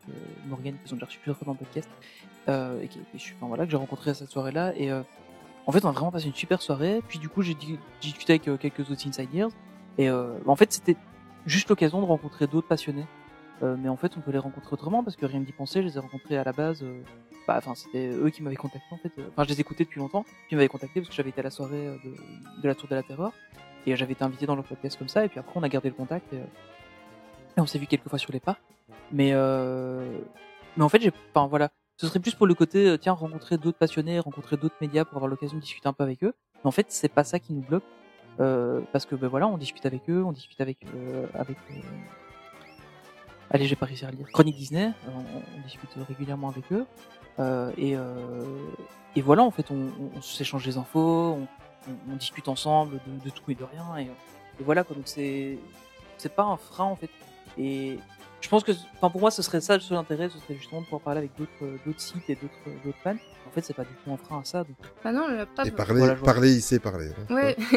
Morgan 0.48 0.74
qui 0.82 0.88
sont 0.88 0.96
déjà 0.96 1.06
plusieurs 1.06 1.36
fois 1.36 1.46
dans 1.46 1.52
le 1.52 1.58
podcast 1.58 1.88
et 2.48 2.88
qui, 2.88 2.98
qui- 3.12 3.18
suis- 3.20 3.34
enfin, 3.36 3.46
voilà 3.46 3.64
que 3.64 3.70
j'ai 3.70 3.76
rencontré 3.76 4.10
à 4.10 4.14
cette 4.14 4.30
soirée 4.30 4.50
là 4.50 4.72
et 4.76 4.90
en 4.92 5.72
fait 5.72 5.84
on 5.84 5.88
a 5.88 5.92
vraiment 5.92 6.10
passé 6.10 6.26
une 6.26 6.34
super 6.34 6.60
soirée 6.60 7.00
puis 7.06 7.20
du 7.20 7.28
coup 7.28 7.42
j'ai 7.42 7.54
di- 7.54 7.78
j'ai 8.00 8.08
discuté 8.10 8.32
avec 8.44 8.58
quelques 8.60 8.90
autres 8.90 9.06
insiders 9.06 9.48
et 9.98 10.08
euh, 10.08 10.36
en 10.46 10.56
fait 10.56 10.72
c'était 10.72 10.96
juste 11.46 11.68
l'occasion 11.68 12.00
de 12.00 12.06
rencontrer 12.06 12.46
d'autres 12.48 12.66
passionnés. 12.66 13.06
Euh, 13.62 13.76
mais 13.78 13.88
en 13.88 13.96
fait, 13.96 14.16
on 14.16 14.20
peut 14.20 14.30
les 14.30 14.38
rencontrer 14.38 14.72
autrement 14.72 15.04
parce 15.04 15.16
que 15.16 15.26
rien 15.26 15.40
d'y 15.40 15.52
penser, 15.52 15.82
je 15.82 15.86
les 15.86 15.96
ai 15.96 16.00
rencontrés 16.00 16.36
à 16.36 16.44
la 16.44 16.52
base. 16.52 16.82
euh, 16.82 17.00
bah, 17.46 17.56
enfin, 17.58 17.74
c'était 17.74 18.08
eux 18.08 18.30
qui 18.30 18.42
m'avaient 18.42 18.56
contacté 18.56 18.86
en 18.90 18.96
fait. 18.96 19.12
Enfin, 19.28 19.44
je 19.44 19.48
les 19.48 19.60
écoutais 19.60 19.84
depuis 19.84 19.98
longtemps. 19.98 20.22
Puis 20.22 20.52
ils 20.52 20.56
m'avaient 20.56 20.68
contacté 20.68 21.00
parce 21.00 21.10
que 21.10 21.14
j'avais 21.14 21.30
été 21.30 21.40
à 21.40 21.44
la 21.44 21.50
soirée 21.50 21.88
euh, 21.88 21.96
de, 22.62 22.68
la 22.68 22.74
Tour 22.74 22.88
de 22.88 22.94
la 22.94 23.02
Terreur 23.02 23.32
et 23.86 23.92
euh, 23.92 23.96
j'avais 23.96 24.12
été 24.12 24.24
invité 24.24 24.46
dans 24.46 24.54
leur 24.54 24.64
podcast 24.64 24.98
comme 24.98 25.08
ça. 25.08 25.24
Et 25.24 25.28
puis 25.28 25.38
après, 25.38 25.52
on 25.56 25.62
a 25.62 25.68
gardé 25.68 25.88
le 25.88 25.94
contact 25.94 26.32
et, 26.32 26.36
euh, 26.36 26.44
on 27.56 27.66
s'est 27.66 27.78
vu 27.78 27.86
quelques 27.86 28.08
fois 28.08 28.18
sur 28.18 28.32
les 28.32 28.40
parcs. 28.40 28.62
Mais 29.12 29.30
euh, 29.32 30.18
mais 30.76 30.84
en 30.84 30.88
fait, 30.88 31.12
enfin 31.34 31.46
voilà, 31.48 31.70
ce 31.96 32.06
serait 32.06 32.20
plus 32.20 32.34
pour 32.34 32.46
le 32.46 32.54
côté 32.54 32.86
euh, 32.86 32.96
tiens 32.96 33.12
rencontrer 33.12 33.58
d'autres 33.58 33.78
passionnés, 33.78 34.20
rencontrer 34.20 34.56
d'autres 34.56 34.76
médias 34.80 35.04
pour 35.04 35.16
avoir 35.16 35.28
l'occasion 35.28 35.56
de 35.56 35.62
discuter 35.62 35.88
un 35.88 35.92
peu 35.92 36.04
avec 36.04 36.22
eux. 36.24 36.34
Mais 36.56 36.68
en 36.68 36.70
fait, 36.70 36.86
c'est 36.88 37.08
pas 37.08 37.24
ça 37.24 37.38
qui 37.38 37.52
nous 37.52 37.62
bloque. 37.62 37.84
Euh, 38.38 38.80
parce 38.92 39.04
que 39.04 39.14
ben 39.14 39.28
voilà, 39.28 39.48
on 39.48 39.58
discute 39.58 39.84
avec 39.84 40.08
eux, 40.08 40.22
on 40.24 40.32
discute 40.32 40.60
avec 40.60 40.78
euh, 40.94 41.26
euh, 41.34 41.44
allez, 43.50 43.66
j'ai 43.66 43.76
pas 43.76 43.86
réussi 43.86 44.04
à 44.04 44.10
lire. 44.10 44.26
Chronique 44.32 44.56
Disney, 44.56 44.86
euh, 44.86 45.10
on, 45.56 45.60
discute 45.62 45.90
régulièrement 46.08 46.48
avec 46.48 46.64
eux 46.72 46.86
euh, 47.38 47.72
et 47.76 47.96
euh, 47.96 48.44
et 49.16 49.22
voilà, 49.22 49.42
en 49.42 49.50
fait, 49.50 49.70
on, 49.70 50.20
s'échange 50.22 50.64
des 50.64 50.78
infos, 50.78 51.38
on, 52.08 52.16
discute 52.16 52.48
ensemble 52.48 53.00
de, 53.24 53.30
tout 53.30 53.50
et 53.50 53.54
de 53.54 53.64
rien 53.64 53.96
et, 53.98 54.04
et 54.04 54.62
voilà 54.64 54.84
quoi. 54.84 54.94
Donc 54.94 55.08
c'est 55.08 55.58
pas 56.36 56.44
un 56.44 56.56
frein 56.56 56.84
en 56.84 56.96
fait. 56.96 57.10
Et 57.58 57.98
je 58.40 58.48
pense 58.48 58.62
que, 58.64 58.72
enfin 58.96 59.10
pour 59.10 59.20
moi, 59.20 59.30
ce 59.30 59.42
serait 59.42 59.60
ça 59.60 59.74
le 59.74 59.80
seul 59.80 59.98
intérêt, 59.98 60.28
ce 60.28 60.38
serait 60.38 60.54
justement 60.54 60.80
de 60.80 60.86
pouvoir 60.86 61.02
parler 61.02 61.18
avec 61.18 61.36
d'autres 61.36 61.50
euh, 61.62 61.76
d'autres 61.86 62.00
sites 62.00 62.28
et 62.28 62.34
d'autres 62.34 62.54
euh, 62.68 62.70
d'autres 62.84 62.98
fans. 63.02 63.16
En 63.46 63.52
fait, 63.52 63.62
c'est 63.64 63.74
pas 63.74 63.82
du 63.82 63.90
tout 64.04 64.12
un 64.12 64.16
frein 64.16 64.40
à 64.40 64.44
ça. 64.44 64.58
Donc... 64.62 64.76
Bah 65.02 65.10
non, 65.12 65.26
le- 65.26 65.44
pas 65.44 65.64
Et 65.64 65.70
de- 65.70 65.74
parler, 65.74 65.98
Voilà, 65.98 66.14
parler, 66.14 66.52
il 66.54 66.62
sait 66.62 66.78
parler. 66.78 67.08
hein. 67.28 67.34
Ouais. 67.34 67.56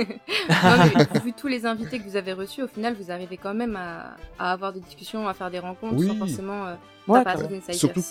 non, 0.49 0.91
mais 1.13 1.19
vu 1.21 1.33
tous 1.33 1.47
les 1.47 1.65
invités 1.65 1.97
que 1.99 2.03
vous 2.03 2.15
avez 2.15 2.33
reçus, 2.33 2.61
au 2.61 2.67
final, 2.67 2.93
vous 2.93 3.09
arrivez 3.11 3.37
quand 3.37 3.55
même 3.55 3.75
à, 3.75 4.15
à 4.37 4.51
avoir 4.51 4.71
des 4.71 4.81
discussions, 4.81 5.27
à 5.27 5.33
faire 5.33 5.49
des 5.49 5.57
rencontres 5.59 5.95
Oui. 5.97 6.07
sans 6.07 6.15
forcément 6.15 6.67
euh, 6.67 6.75
Ouais, 7.07 7.23
carrément. 7.23 7.49
d'insiders. 7.49 7.75
Surtout, 7.75 8.03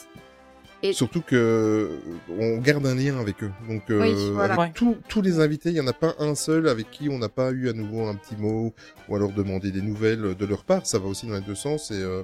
Et- 0.82 0.92
surtout 0.92 1.20
que 1.20 1.36
euh, 1.36 2.34
on 2.38 2.58
garde 2.58 2.84
un 2.86 2.94
lien 2.94 3.18
avec 3.20 3.42
eux. 3.44 3.52
Donc 3.68 3.88
euh, 3.90 4.00
Oui, 4.02 4.30
voilà. 4.32 4.54
avec 4.54 4.58
Ouais. 4.58 4.72
tous- 4.74 4.96
tous 5.08 5.22
les 5.22 5.38
invités, 5.40 5.70
il 5.70 5.76
y 5.76 5.80
en 5.80 5.86
a 5.86 5.92
pas 5.92 6.14
un 6.18 6.34
seul 6.34 6.68
avec 6.68 6.90
qui 6.90 7.08
on 7.08 7.18
n'a 7.18 7.28
pas 7.28 7.50
eu 7.52 7.68
à 7.68 7.72
nouveau 7.72 8.06
un 8.06 8.14
petit 8.16 8.36
mot 8.36 8.72
ou 9.08 9.16
alors 9.16 9.30
demander 9.30 9.70
des 9.70 9.82
nouvelles 9.82 10.34
de 10.34 10.46
leur 10.46 10.64
part. 10.64 10.84
Ça 10.86 10.98
va 10.98 11.06
aussi 11.08 11.26
dans 11.26 11.34
les 11.34 11.40
deux 11.40 11.54
sens 11.54 11.90
et 11.90 11.94
euh, 12.02 12.22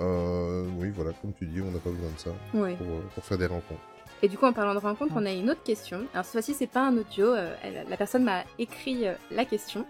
euh, 0.00 0.64
oui, 0.78 0.90
voilà, 0.94 1.10
comme 1.20 1.32
tu 1.34 1.44
dis, 1.46 1.60
on 1.60 1.70
n'a 1.70 1.78
pas 1.80 1.90
besoin 1.90 2.08
de 2.14 2.18
ça 2.18 2.30
pour, 2.78 2.86
pour 3.14 3.24
faire 3.24 3.38
des 3.38 3.46
rencontres. 3.46 3.80
Et 4.22 4.28
du 4.28 4.36
coup, 4.38 4.46
en 4.46 4.52
parlant 4.52 4.74
de 4.74 4.80
rencontre, 4.80 5.12
on 5.16 5.26
a 5.26 5.30
une 5.32 5.48
autre 5.50 5.62
question. 5.62 6.00
Alors, 6.12 6.24
cette 6.24 6.32
fois-ci, 6.32 6.54
c'est 6.54 6.66
pas 6.66 6.86
un 6.88 6.96
audio. 6.96 7.26
euh, 7.26 7.54
elle- 7.62 7.86
la 7.88 7.96
personne 7.96 8.24
m'a 8.24 8.42
écrit 8.58 9.06
euh, 9.06 9.12
la 9.30 9.44
question. 9.44 9.84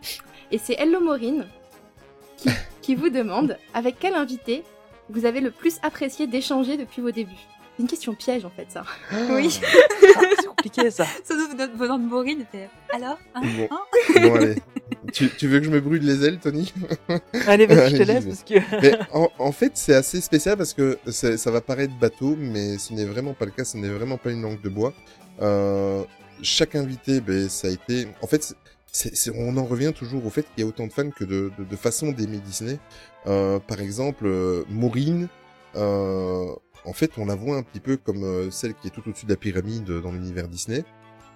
Et 0.51 0.59
c'est 0.59 0.74
Hello 0.78 1.01
Maureen 1.01 1.47
qui, 2.36 2.49
qui 2.82 2.95
vous 2.95 3.09
demande 3.11 3.57
avec 3.74 3.97
quel 3.99 4.15
invité 4.15 4.65
vous 5.09 5.24
avez 5.24 5.40
le 5.40 5.51
plus 5.51 5.78
apprécié 5.82 6.27
d'échanger 6.27 6.77
depuis 6.77 7.01
vos 7.01 7.11
débuts? 7.11 7.32
Une 7.78 7.86
question 7.86 8.14
piège, 8.14 8.44
en 8.44 8.50
fait, 8.50 8.66
ça. 8.70 8.84
Oui. 9.30 9.60
c'est 10.38 10.46
compliqué 10.46 10.90
ça. 10.90 11.06
Surtout 11.24 11.56
notre 11.56 11.76
bonheur 11.76 11.98
de 11.98 12.05
Maureen. 12.05 12.44
fait, 12.50 12.68
Alors 12.92 13.18
hein, 13.34 13.42
Bon. 13.56 13.68
hein 13.70 14.20
Bon, 14.22 14.34
allez. 14.34 14.56
Tu, 15.12 15.30
tu 15.36 15.48
veux 15.48 15.59
que 15.60 15.64
je 15.64 15.70
me 15.70 15.80
brûle 15.80 16.02
les 16.05 16.24
ailes, 16.26 16.38
Tony? 16.38 16.72
Allez, 17.46 17.66
vas-y, 17.66 17.90
je 17.92 17.96
te 17.98 18.02
laisse 18.02 18.24
parce 18.26 18.42
que. 18.42 18.55
Mais 18.82 18.92
en, 19.12 19.28
en 19.38 19.52
fait, 19.52 19.72
c'est 19.74 19.94
assez 19.94 20.20
spécial 20.20 20.56
parce 20.56 20.74
que 20.74 20.98
c'est- 21.06 21.36
ça 21.36 21.50
va 21.50 21.60
paraître 21.60 21.94
bateau, 21.98 22.36
mais 22.38 22.76
ce 22.78 22.92
n'est 22.92 23.05
vraiment 23.06 23.32
pas 23.32 23.44
le 23.46 23.52
cas. 23.52 23.64
Ce 23.64 23.76
n'est 23.76 23.88
vraiment 23.88 24.18
pas 24.18 24.30
une 24.30 24.42
langue 24.42 24.60
de 24.60 24.68
bois. 24.68 24.92
Euh, 25.40 26.02
chaque 26.42 26.74
invité, 26.74 27.20
ben, 27.20 27.48
ça 27.48 27.68
a 27.68 27.70
été. 27.70 28.09
En 28.22 28.26
fait, 28.26 28.55
c'est, 28.92 29.16
c'est- 29.16 29.32
on 29.34 29.56
en 29.56 29.64
revient 29.64 29.92
toujours 29.96 30.26
au 30.26 30.30
fait 30.30 30.42
qu'il 30.42 30.62
y 30.62 30.62
a 30.62 30.66
autant 30.66 30.86
de 30.86 30.92
fans 30.92 31.10
que 31.10 31.24
de, 31.24 31.50
de, 31.59 31.64
de 31.64 31.76
façons 31.76 32.12
d'aimer 32.12 32.38
Disney. 32.38 32.78
Euh, 33.26 33.59
par 33.60 33.80
exemple, 33.80 34.26
euh, 34.26 34.64
Maureen. 34.68 35.28
euh, 35.76 36.46
en 36.84 36.92
fait, 36.92 37.12
on 37.18 37.26
la 37.26 37.34
voit 37.34 37.56
un 37.56 37.62
petit 37.62 37.80
peu 37.80 37.96
comme 37.96 38.24
euh, 38.24 38.50
celle 38.50 38.74
qui 38.74 38.88
est 38.88 38.90
tout 38.90 39.02
au-dessus 39.09 39.26
de 39.26 39.30
la 39.30 39.36
pyramide 39.36 39.84
dans 39.90 40.12
l'univers 40.12 40.48
Disney. 40.48 40.84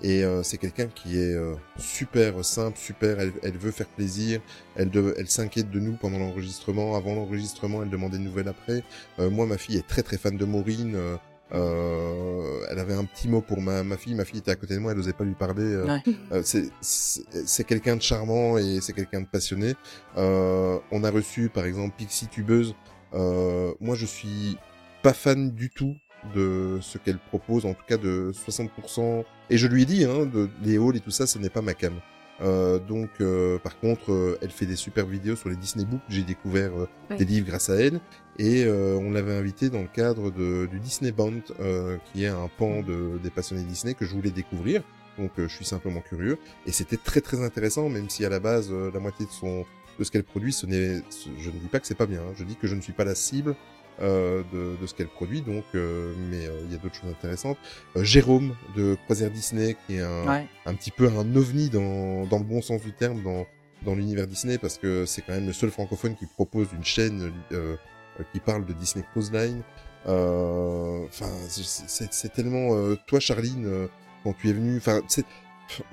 Et 0.05 0.25
euh, 0.25 0.43
c'est 0.43 0.57
quelqu'un 0.59 0.89
qui 0.89 1.17
est 1.17 1.33
euh, 1.35 1.55
super 1.79 2.45
simple, 2.45 2.77
super. 2.77 3.21
Elle, 3.21 3.33
elle 3.45 3.57
veut 3.57 3.71
faire 3.71 3.87
plaisir. 3.87 4.41
Elle, 4.75 4.91
de- 4.91 5.15
elle 5.17 5.29
s'inquiète 5.29 5.71
de 5.71 5.79
nous 5.79 5.93
pendant 5.93 6.19
l'enregistrement. 6.19 6.97
Avant 6.97 7.15
l'enregistrement, 7.15 7.83
elle 7.85 7.91
demandait 7.91 8.19
des 8.19 8.25
nouvelles 8.25 8.49
après. 8.49 8.83
Euh, 9.21 9.31
moi, 9.31 9.47
ma 9.47 9.59
fille 9.59 9.77
est 9.77 9.87
très 9.87 10.03
très 10.03 10.17
fan 10.19 10.37
de 10.37 10.45
Maureen. 10.45 10.95
euh, 10.97 11.17
euh, 11.55 12.65
elle 12.71 12.79
avait 12.79 12.95
un 12.95 13.05
petit 13.05 13.29
mot 13.29 13.41
pour 13.43 13.61
ma, 13.61 13.83
ma 13.85 13.97
fille. 13.97 14.15
Ma 14.15 14.25
fille 14.25 14.39
était 14.41 14.51
à 14.51 14.57
côté 14.57 14.75
de 14.75 14.79
moi. 14.81 14.93
Elle 14.93 14.99
n'osait 14.99 15.13
pas 15.13 15.25
lui 15.25 15.35
parler. 15.35 15.63
euh, 15.63 15.87
Ouais. 15.87 16.03
euh, 16.33 16.43
c'est 16.81 17.65
quelqu'un 17.65 17.97
de 17.97 18.03
charmant 18.03 18.59
et 18.59 18.81
c'est 18.81 18.93
quelqu'un 18.93 19.21
de 19.21 19.27
passionné. 19.27 19.75
Euh, 20.17 20.79
on 20.91 21.05
a 21.05 21.11
reçu 21.11 21.49
par 21.49 21.65
exemple 21.65 21.95
Pixie 21.97 22.27
Tubeuse. 22.27 22.75
Euh, 23.15 23.73
moi, 23.81 23.95
je 23.95 24.07
suis 24.07 24.57
pas 25.03 25.13
fan 25.13 25.51
du 25.51 25.71
tout 25.71 25.97
de 26.35 26.79
ce 26.81 26.99
qu'elle 26.99 27.19
propose, 27.19 27.67
en 27.67 27.75
tout 27.75 27.83
cas 27.87 27.97
de 27.97 28.33
60%. 28.33 29.25
Et 29.51 29.59
je 29.59 29.67
lui 29.67 29.83
ai 29.83 29.87
dit, 29.87 30.05
hein, 30.05 30.27
de, 30.27 30.49
les 30.63 30.79
halls 30.79 30.97
et 30.97 31.01
tout 31.01 31.11
ça, 31.11 31.27
ce 31.27 31.39
n'est 31.39 31.51
pas 31.51 31.63
ma 31.63 31.75
cam. 31.75 31.95
Euh, 32.41 32.79
donc, 32.79 33.11
euh, 33.21 33.59
par 33.59 33.79
contre, 33.79 34.13
euh, 34.13 34.39
elle 34.41 34.51
fait 34.51 34.67
des 34.67 34.77
super 34.77 35.07
vidéos 35.07 35.37
sur 35.37 35.49
les 35.49 35.57
Disney 35.57 35.85
Books. 35.85 36.01
J'ai 36.09 36.23
découvert 36.23 36.71
euh, 36.77 37.17
des 37.17 37.25
livres 37.25 37.47
grâce 37.49 37.71
à 37.71 37.75
elle. 37.75 38.01
Et 38.39 38.65
euh, 38.65 38.97
on 39.01 39.11
l'avait 39.11 39.35
invitée 39.37 39.69
dans 39.71 39.83
le 39.83 39.89
cadre 39.89 40.31
de, 40.31 40.67
du 40.67 40.79
Disney 40.81 41.13
Band, 41.13 41.33
euh, 41.61 41.99
qui 42.13 42.25
est 42.25 42.29
un 42.29 42.49
pan 42.59 42.83
de, 42.83 43.19
des 43.23 43.31
passionnés 43.31 43.63
Disney 43.65 43.95
que 43.95 44.05
je 44.07 44.13
voulais 44.15 44.31
découvrir. 44.31 44.83
Donc, 45.19 45.33
euh, 45.39 45.47
je 45.49 45.55
suis 45.55 45.65
simplement 45.65 46.01
curieux. 46.01 46.39
Et 46.67 46.73
c'était 46.73 46.97
très 46.97 47.21
très 47.21 47.45
intéressant, 47.45 47.89
même 47.89 48.09
si 48.09 48.25
à 48.25 48.29
la 48.29 48.41
base, 48.41 48.69
euh, 48.71 48.91
la 48.93 49.01
moitié 49.01 49.27
de 49.27 49.31
son 49.33 49.65
de 49.99 50.05
ce 50.05 50.11
qu'elle 50.11 50.25
produit, 50.25 50.55
ce 50.55 50.65
n'est, 50.65 51.03
je 51.39 51.51
ne 51.51 51.59
dis 51.59 51.69
pas 51.71 51.79
que 51.79 51.87
c'est 51.87 51.95
pas 51.95 52.07
bien. 52.07 52.21
hein. 52.23 52.33
Je 52.39 52.45
dis 52.45 52.57
que 52.57 52.67
je 52.67 52.75
ne 52.75 52.81
suis 52.81 52.95
pas 52.95 53.05
la 53.05 53.15
cible 53.15 53.55
de, 54.01 54.77
de 54.81 54.87
ce 54.87 54.95
qu'elle 54.95 55.09
produit, 55.09 55.43
donc, 55.43 55.65
euh, 55.75 56.15
mais 56.31 56.47
euh, 56.47 56.63
il 56.65 56.73
y 56.73 56.75
a 56.75 56.79
d'autres 56.79 56.95
choses 56.95 57.11
intéressantes. 57.11 57.59
Euh, 57.97 58.05
Jérôme 58.05 58.55
de 58.77 58.97
Croisière 59.05 59.31
Disney, 59.31 59.77
qui 59.87 59.97
est 59.97 60.01
un, 60.01 60.27
Ouais. 60.27 60.47
un 60.67 60.75
petit 60.75 60.91
peu 60.91 61.09
un 61.09 61.37
ovni 61.37 61.69
dans, 61.71 62.27
dans 62.27 62.39
le 62.39 62.45
bon 62.45 62.63
sens 62.63 62.81
du 62.83 62.93
terme, 62.93 63.23
dans, 63.23 63.47
dans 63.85 63.95
l'univers 63.95 64.27
Disney, 64.27 64.59
parce 64.59 64.79
que 64.79 65.05
c'est 65.07 65.23
quand 65.23 65.33
même 65.35 65.47
le 65.47 65.53
seul 65.53 65.71
francophone 65.71 66.15
qui 66.17 66.27
propose 66.27 66.69
une 66.73 66.85
chaîne 66.85 67.33
euh, 67.53 67.77
euh, 68.21 68.23
qui 68.33 68.41
parle 68.41 68.65
de 68.65 68.73
Disney 68.73 69.05
Cruise 69.13 69.31
Line. 69.33 69.63
Euh, 70.07 71.05
Enfin, 71.07 71.31
c'est- 71.49 72.33
tellement 72.33 72.75
euh, 72.77 72.97
toi, 73.07 73.21
Charline, 73.21 73.67
euh, 73.67 73.87
quand 74.25 74.33
tu 74.35 74.49
es 74.49 74.53
venu. 74.53 74.77
Enfin, 74.79 75.01
c'est, 75.09 75.25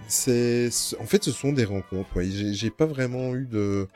c'est, 0.07 0.69
en 0.99 1.05
fait, 1.05 1.23
ce 1.23 1.31
sont 1.31 1.51
des 1.53 1.65
rencontres. 1.65 2.15
Ouais. 2.15 2.25
J'ai 2.29 2.69
pas 2.69 2.85
vraiment 2.85 3.35
eu 3.35 3.45
de 3.45 3.87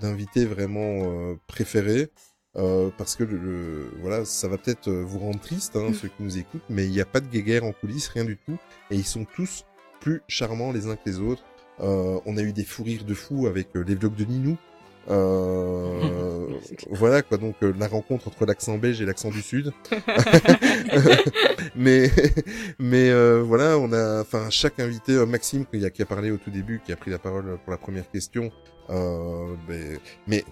d'invités 0.00 0.46
vraiment 0.46 1.02
euh, 1.04 1.34
préférés. 1.46 2.08
Euh, 2.56 2.90
parce 2.98 3.16
que 3.16 3.24
le, 3.24 3.36
le- 3.38 3.90
voilà, 4.00 4.24
ça 4.26 4.46
va 4.48 4.58
peut-être 4.58 4.88
euh, 4.88 5.02
vous 5.02 5.18
rendre 5.18 5.40
triste, 5.40 5.74
hein, 5.76 5.92
ceux 5.94 6.08
qui 6.08 6.22
nous 6.22 6.36
écoutent, 6.36 6.62
mais 6.68 6.84
il 6.84 6.90
n'y 6.90 7.00
a 7.00 7.06
pas 7.06 7.20
de 7.20 7.26
guéguerre 7.26 7.64
en 7.64 7.72
coulisses, 7.72 8.08
rien 8.08 8.24
du 8.24 8.36
tout, 8.36 8.58
et 8.90 8.96
ils 8.96 9.06
sont 9.06 9.24
tous 9.24 9.64
plus 10.00 10.20
charmants 10.28 10.70
les 10.72 10.86
uns 10.86 10.96
que 10.96 11.02
les 11.06 11.18
autres. 11.18 11.42
Euh, 11.80 12.20
on 12.26 12.36
a 12.36 12.42
eu 12.42 12.52
des 12.52 12.64
fous 12.64 12.84
rires 12.84 13.04
de 13.04 13.14
fous 13.14 13.46
avec 13.46 13.68
euh, 13.76 13.84
les 13.86 13.94
vlogs 13.94 14.14
de 14.14 14.24
Ninou. 14.24 14.58
Euh, 15.08 16.46
voilà 16.90 17.22
quoi, 17.22 17.38
donc 17.38 17.56
euh, 17.62 17.72
la 17.78 17.88
rencontre 17.88 18.28
entre 18.28 18.44
l'accent 18.44 18.76
belge 18.76 19.00
et 19.00 19.06
l'accent 19.06 19.30
du 19.30 19.40
sud. 19.40 19.72
mais 21.74 22.10
mais 22.78 23.10
euh, 23.10 23.42
voilà, 23.42 23.78
on 23.78 23.92
a, 23.92 24.20
enfin 24.20 24.50
chaque 24.50 24.78
invité, 24.78 25.24
Maxime 25.26 25.64
qui 25.66 25.84
a, 25.84 25.90
qui 25.90 26.02
a 26.02 26.06
parlé 26.06 26.30
au 26.30 26.36
tout 26.36 26.50
début, 26.50 26.80
qui 26.84 26.92
a 26.92 26.96
pris 26.96 27.10
la 27.10 27.18
parole 27.18 27.58
pour 27.64 27.70
la 27.70 27.78
première 27.78 28.08
question. 28.10 28.50
Euh, 28.90 29.54
ben, 29.66 29.98
mais 30.26 30.44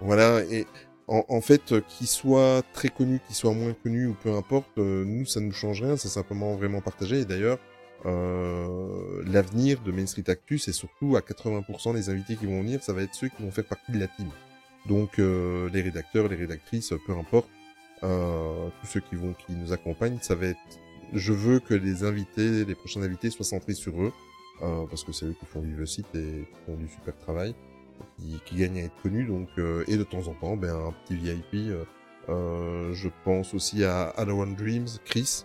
Voilà, 0.00 0.42
et 0.44 0.66
en, 1.08 1.24
en 1.28 1.40
fait, 1.40 1.72
euh, 1.72 1.80
qu'il 1.80 2.06
soit 2.06 2.62
très 2.72 2.88
connu, 2.88 3.20
qu'il 3.26 3.34
soit 3.34 3.52
moins 3.52 3.72
connu 3.72 4.06
ou 4.06 4.14
peu 4.14 4.32
importe, 4.32 4.78
euh, 4.78 5.04
nous, 5.04 5.26
ça 5.26 5.40
nous 5.40 5.52
change 5.52 5.82
rien, 5.82 5.96
c'est 5.96 6.08
simplement 6.08 6.54
vraiment 6.54 6.80
partagé. 6.80 7.20
Et 7.20 7.24
d'ailleurs, 7.24 7.58
euh, 8.06 9.22
l'avenir 9.26 9.80
de 9.82 9.90
Main 9.90 10.06
Street 10.06 10.28
Actu, 10.28 10.58
c'est 10.58 10.72
surtout 10.72 11.16
à 11.16 11.20
80% 11.20 11.94
les 11.94 12.10
invités 12.10 12.36
qui 12.36 12.46
vont 12.46 12.60
venir, 12.60 12.82
ça 12.82 12.92
va 12.92 13.02
être 13.02 13.14
ceux 13.14 13.28
qui 13.28 13.42
vont 13.42 13.50
faire 13.50 13.64
partie 13.64 13.92
de 13.92 13.98
la 13.98 14.06
team. 14.06 14.28
Donc 14.86 15.18
euh, 15.18 15.68
les 15.72 15.82
rédacteurs, 15.82 16.28
les 16.28 16.36
rédactrices, 16.36 16.92
peu 17.06 17.12
importe, 17.12 17.48
euh, 18.04 18.68
tous 18.80 18.86
ceux 18.86 19.00
qui 19.00 19.16
vont, 19.16 19.34
qui 19.34 19.52
nous 19.52 19.72
accompagnent, 19.72 20.18
ça 20.20 20.34
va 20.34 20.46
être. 20.46 20.60
Je 21.12 21.32
veux 21.32 21.58
que 21.58 21.74
les 21.74 22.04
invités, 22.04 22.64
les 22.64 22.74
prochains 22.74 23.02
invités 23.02 23.30
soient 23.30 23.44
centrés 23.44 23.74
sur 23.74 24.00
eux, 24.00 24.12
euh, 24.62 24.86
parce 24.86 25.04
que 25.04 25.12
c'est 25.12 25.26
eux 25.26 25.34
qui 25.38 25.46
font 25.46 25.60
vivre 25.60 25.78
le 25.78 25.86
site 25.86 26.06
et 26.14 26.46
qui 26.52 26.58
font 26.66 26.76
du 26.76 26.88
super 26.88 27.16
travail, 27.18 27.54
qui, 28.18 28.40
qui 28.44 28.56
gagnent 28.56 28.78
à 28.80 28.84
être 28.84 29.02
connus. 29.02 29.24
Donc 29.26 29.48
euh, 29.58 29.84
et 29.88 29.96
de 29.96 30.04
temps 30.04 30.26
en 30.28 30.34
temps, 30.34 30.56
ben 30.56 30.74
un 30.74 30.92
petit 31.04 31.16
VIP. 31.16 31.54
euh, 31.70 31.84
euh, 32.28 32.92
je 32.94 33.08
pense 33.24 33.54
aussi 33.54 33.84
à 33.84 34.08
Halloween 34.10 34.54
Dreams, 34.54 34.88
Chris. 35.04 35.44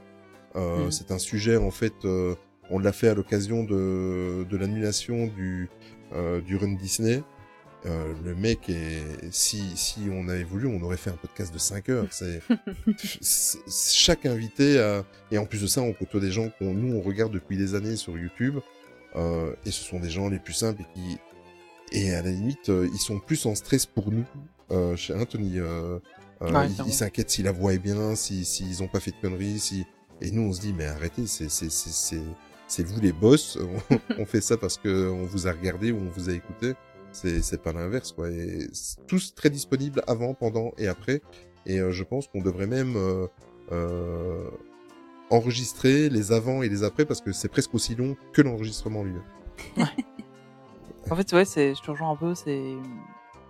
Euh, 0.55 0.85
Mhm. 0.85 0.91
C'est 0.91 1.11
un 1.11 1.17
sujet 1.19 1.57
en 1.57 1.71
fait. 1.71 1.93
euh, 2.05 2.35
on 2.69 2.79
l'a 2.79 2.91
fait 2.93 3.09
à 3.09 3.13
l'occasion 3.13 3.63
de, 3.63 4.45
de 4.49 4.57
l'annulation 4.57 5.27
du 5.27 5.69
euh, 6.13 6.41
du 6.41 6.55
Run 6.57 6.73
Disney. 6.73 7.21
Euh, 7.85 8.13
le 8.23 8.33
mec 8.35 8.69
est 8.69 9.03
si 9.31 9.75
si 9.75 10.01
on 10.11 10.29
avait 10.29 10.43
voulu, 10.45 10.67
on 10.67 10.81
aurait 10.83 10.95
fait 10.97 11.09
un 11.09 11.17
podcast 11.17 11.53
de 11.53 11.57
5 11.59 11.89
heures. 11.89 12.07
C'est- 12.11 12.41
chaque 13.67 14.25
invité 14.25 14.79
a... 14.79 15.03
et 15.31 15.37
en 15.37 15.45
plus 15.45 15.61
de 15.61 15.67
ça, 15.67 15.81
on 15.81 15.91
côtoie 15.93 16.19
des 16.21 16.31
gens 16.31 16.49
qu'on 16.57 16.73
nous 16.73 16.95
on 16.95 17.01
regarde 17.01 17.33
depuis 17.33 17.57
des 17.57 17.75
années 17.75 17.95
sur 17.97 18.17
YouTube 18.17 18.59
euh, 19.15 19.53
et 19.65 19.71
ce 19.71 19.83
sont 19.83 19.99
des 19.99 20.09
gens 20.09 20.29
les 20.29 20.39
plus 20.39 20.53
simples 20.53 20.81
et 20.81 20.85
qui 20.93 21.17
et 21.93 22.13
à 22.13 22.21
la 22.21 22.31
limite 22.31 22.69
euh, 22.69 22.89
ils 22.93 22.99
sont 22.99 23.19
plus 23.19 23.45
en 23.45 23.55
stress 23.55 23.85
pour 23.85 24.11
nous. 24.11 24.25
Euh, 24.71 24.95
chez 24.95 25.13
Anthony, 25.13 25.59
euh, 25.59 25.99
euh, 26.41 26.51
Ouais, 26.51 26.67
ils- 26.87 26.93
s'inquiètent 26.93 27.29
si 27.29 27.43
la 27.43 27.51
voix 27.51 27.73
est 27.73 27.79
bien, 27.79 28.15
si 28.15 28.43
s'ils 28.45 28.81
ont 28.83 28.87
pas 28.87 28.99
fait 28.99 29.11
de 29.11 29.17
conneries, 29.21 29.59
si 29.59 29.85
et 30.21 30.31
nous 30.31 30.41
on 30.43 30.53
se 30.53 30.61
dit 30.61 30.73
mais 30.73 30.85
arrêtez, 30.85 31.27
c'est 31.27 31.49
c'est 31.49 31.69
c'est 31.71 31.91
c'est 31.91 32.23
c'est 32.67 32.83
vous 32.83 32.99
les 32.99 33.11
boss, 33.11 33.57
on, 33.89 33.99
on 34.19 34.25
fait 34.25 34.41
ça 34.41 34.57
parce 34.57 34.77
que 34.77 35.09
on 35.09 35.25
vous 35.25 35.47
a 35.47 35.51
regardé 35.51 35.91
ou 35.91 35.97
on 35.97 36.09
vous 36.09 36.29
a 36.29 36.33
écouté. 36.33 36.73
C'est 37.11 37.41
c'est 37.43 37.61
pas 37.61 37.73
l'inverse 37.73 38.11
quoi. 38.11 38.29
Et 38.31 38.67
tous 39.07 39.35
très 39.35 39.49
disponibles 39.51 40.01
avant, 40.07 40.33
pendant 40.33 40.71
et 40.77 40.87
après. 40.87 41.21
Et 41.67 41.79
euh, 41.79 41.91
je 41.91 42.03
pense 42.03 42.27
qu'on 42.27 42.41
devrait 42.41 42.67
même 42.67 42.95
euh, 42.97 43.27
euh, 43.71 44.49
enregistrer 45.29 46.09
les 46.09 46.31
avant 46.31 46.63
et 46.63 46.69
les 46.69 46.83
après 46.83 47.05
parce 47.05 47.21
que 47.21 47.31
c'est 47.31 47.47
presque 47.49 47.73
aussi 47.75 47.95
long 47.95 48.15
que 48.33 48.41
l'enregistrement 48.41 49.03
lui-même. 49.03 49.87
En 51.11 51.15
fait, 51.15 51.31
ouais, 51.33 51.45
c'est, 51.45 51.75
je 51.75 51.81
te 51.81 51.91
rejoins 51.91 52.11
un 52.11 52.15
peu, 52.15 52.33
c'est, 52.33 52.75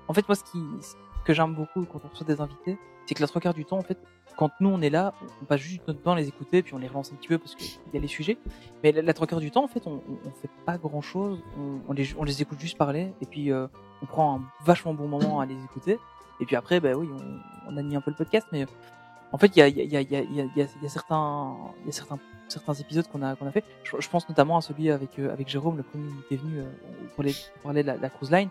en 0.08 0.14
fait, 0.14 0.28
moi, 0.28 0.36
ce 0.36 0.44
qui, 0.44 0.60
ce 0.82 0.96
que 1.24 1.34
j'aime 1.34 1.54
beaucoup 1.54 1.86
quand 1.86 2.02
on 2.04 2.08
reçoit 2.10 2.26
des 2.26 2.42
invités, 2.42 2.78
c'est 3.06 3.16
que 3.16 3.22
la 3.22 3.28
trois 3.28 3.42
quarts 3.42 3.54
du 3.54 3.66
temps, 3.66 3.78
en 3.78 3.84
fait, 3.84 3.98
quand 4.38 4.50
nous 4.60 4.70
on 4.70 4.82
est 4.82 4.90
là, 4.90 5.14
on 5.42 5.46
passe 5.46 5.62
juste 5.62 5.88
notre 5.88 6.02
temps 6.02 6.14
à 6.14 6.16
les 6.16 6.28
écouter, 6.28 6.64
puis 6.64 6.74
on 6.74 6.80
les 6.80 6.88
relance 6.88 7.12
un 7.12 7.16
petit 7.16 7.28
peu 7.28 7.38
parce 7.38 7.54
qu'il 7.56 7.80
y 7.94 7.98
a 7.98 8.00
les 8.00 8.08
sujets. 8.08 8.38
Mais 8.84 8.92
la, 8.92 9.02
la 9.04 9.14
trois 9.14 9.28
quarts 9.28 9.40
du 9.40 9.52
temps, 9.52 9.64
en 9.64 9.68
fait, 9.68 9.86
on, 9.86 10.02
on, 10.26 10.32
fait 10.32 10.50
pas 10.66 10.78
grand 10.78 11.02
chose, 11.02 11.44
on, 11.58 11.80
on 11.88 11.94
les, 11.94 12.16
on 12.18 12.24
les 12.24 12.42
écoute 12.42 12.60
juste 12.60 12.78
parler, 12.78 13.14
et 13.22 13.26
puis 13.26 13.52
euh, 13.52 13.68
on 14.02 14.06
prend 14.06 14.38
un 14.38 14.42
vachement 14.66 14.94
bon 14.94 15.08
moment 15.08 15.40
à 15.40 15.46
les 15.46 15.56
écouter. 15.64 16.00
Et 16.40 16.46
puis 16.46 16.56
après, 16.56 16.80
bah 16.80 16.94
oui, 16.96 17.08
on, 17.14 17.72
on 17.72 17.78
anime 17.78 17.98
un 17.98 18.02
peu 18.02 18.10
le 18.12 18.18
podcast, 18.18 18.48
mais 18.52 18.66
en 19.32 19.38
fait, 19.38 19.56
il 19.56 19.60
y 19.60 19.62
a, 19.62 19.68
il 19.68 19.78
y 19.78 19.82
a, 19.82 19.84
il 19.84 20.12
y 20.12 20.16
a, 20.16 20.22
il 20.22 20.36
y 20.36 20.42
a, 20.42 20.46
y 20.56 20.62
a, 20.62 20.68
y 20.82 20.86
a 20.86 20.90
certains, 20.90 21.56
il 21.82 21.88
y 21.88 21.90
a 21.90 22.18
certains, 22.54 22.74
épisodes 22.74 23.08
qu'on 23.12 23.22
a, 23.22 23.36
qu'on 23.36 23.48
a 23.48 23.52
fait. 23.52 23.64
Je, 23.84 23.92
je 24.00 24.10
pense 24.10 24.28
notamment 24.30 24.58
à 24.58 24.62
celui 24.62 24.90
avec, 24.92 25.18
euh, 25.20 25.32
avec 25.32 25.48
Jérôme, 25.50 25.78
le 25.78 25.84
premier 25.84 26.10
qui 26.28 26.34
est 26.36 26.38
venu 26.38 26.60
euh, 26.60 26.64
pour, 27.16 27.24
les, 27.24 27.34
pour 27.34 27.64
parler 27.64 27.82
de 27.84 27.88
la, 27.88 27.98
la 27.98 28.10
cruise 28.10 28.32
line. 28.32 28.50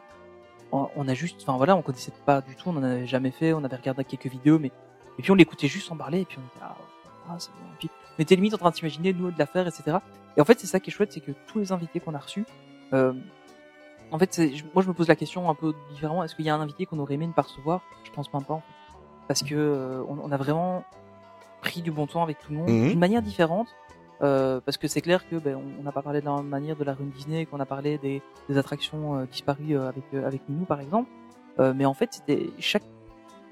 On, 0.73 0.89
on 0.97 1.07
a 1.09 1.15
juste, 1.15 1.41
enfin 1.43 1.57
voilà, 1.57 1.77
on 1.77 1.83
connaissait 1.83 2.13
pas 2.25 2.41
du 2.41 2.57
tout, 2.57 2.69
on 2.71 2.77
en 2.77 2.83
avait 2.83 3.07
jamais 3.07 3.31
fait, 3.31 3.53
on 3.53 3.63
avait 3.65 3.77
regardé 3.77 4.05
quelques 4.05 4.27
vidéos, 4.27 4.59
mais 4.59 4.73
et 5.19 5.23
puis 5.23 5.31
on 5.31 5.35
l'écoutait 5.35 5.69
juste 5.69 5.91
en 5.93 5.97
parler, 5.97 6.21
et 6.21 6.25
puis 6.25 6.39
on 6.39 6.47
était 6.47 6.65
ah, 6.65 6.77
ah, 7.29 7.37
c'est 7.39 7.51
bien. 7.53 7.61
Et 7.75 7.77
puis 7.79 7.91
on 8.19 8.23
était 8.23 8.35
limite 8.37 8.55
en 8.55 8.59
train 8.59 8.71
de 8.71 8.75
s'imaginer 8.77 9.13
nous 9.13 9.31
de 9.31 9.39
la 9.39 9.47
faire, 9.47 9.67
etc. 9.67 9.99
Et 10.37 10.41
en 10.41 10.45
fait, 10.47 10.59
c'est 10.59 10.67
ça 10.67 10.81
qui 10.81 10.89
est 10.91 10.93
chouette, 10.93 11.13
c'est 11.13 11.21
que 11.21 11.33
tous 11.47 11.59
les 11.59 11.73
invités 11.73 12.01
qu'on 12.01 12.15
a 12.15 12.19
reçus, 12.19 12.47
euh, 12.95 13.13
en 14.11 14.19
fait, 14.19 14.41
moi 14.75 14.83
je 14.83 14.89
me 14.89 14.95
pose 14.95 15.09
la 15.09 15.17
question 15.17 15.49
un 15.51 15.55
peu 15.55 15.75
différemment. 15.91 16.25
Est-ce 16.25 16.35
qu'il 16.35 16.45
y 16.47 16.51
a 16.51 16.55
un 16.55 16.61
invité 16.61 16.87
qu'on 16.87 16.99
aurait 16.99 17.15
aimé 17.15 17.27
ne 17.27 17.33
pas 17.33 17.43
recevoir? 17.43 17.83
Je 18.05 18.11
pense 18.11 18.33
même 18.33 18.45
pas. 18.45 18.55
en 18.55 18.61
fait. 18.61 18.73
Parce 19.29 19.43
que 19.43 20.05
on, 20.09 20.19
on 20.25 20.33
a 20.33 20.37
vraiment 20.37 20.85
pris 21.61 21.81
du 21.81 21.91
bon 21.93 22.07
temps 22.07 22.23
avec 22.23 22.39
tout 22.41 22.51
le 22.53 22.59
monde, 22.59 22.69
Mhm. 22.71 22.89
d'une 22.89 22.99
manière 22.99 23.23
différente. 23.23 23.69
Euh, 24.23 24.61
parce 24.61 24.77
que 24.77 24.87
c'est 24.89 25.01
clair 25.01 25.29
que 25.29 25.37
ben, 25.37 25.57
on- 25.57 25.83
n'a 25.83 25.93
pas 25.93 26.03
parlé 26.03 26.21
de 26.21 26.27
la 26.27 26.37
même 26.37 26.47
manière 26.49 26.77
de 26.77 26.85
la 26.85 26.95
rue 26.95 27.05
Disney, 27.07 27.45
qu'on 27.47 27.61
a 27.61 27.67
parlé 27.67 27.99
des, 27.99 28.23
des 28.49 28.59
attractions 28.59 29.17
euh, 29.19 29.25
disparues 29.27 29.77
euh, 29.77 29.89
avec 29.89 30.05
euh, 30.15 30.27
avec 30.27 30.43
nous 30.49 30.65
par 30.65 30.81
exemple. 30.81 31.11
Euh, 31.59 31.73
mais 31.77 31.85
en 31.85 31.95
fait, 31.95 32.13
c'était 32.15 32.51
chaque 32.59 32.85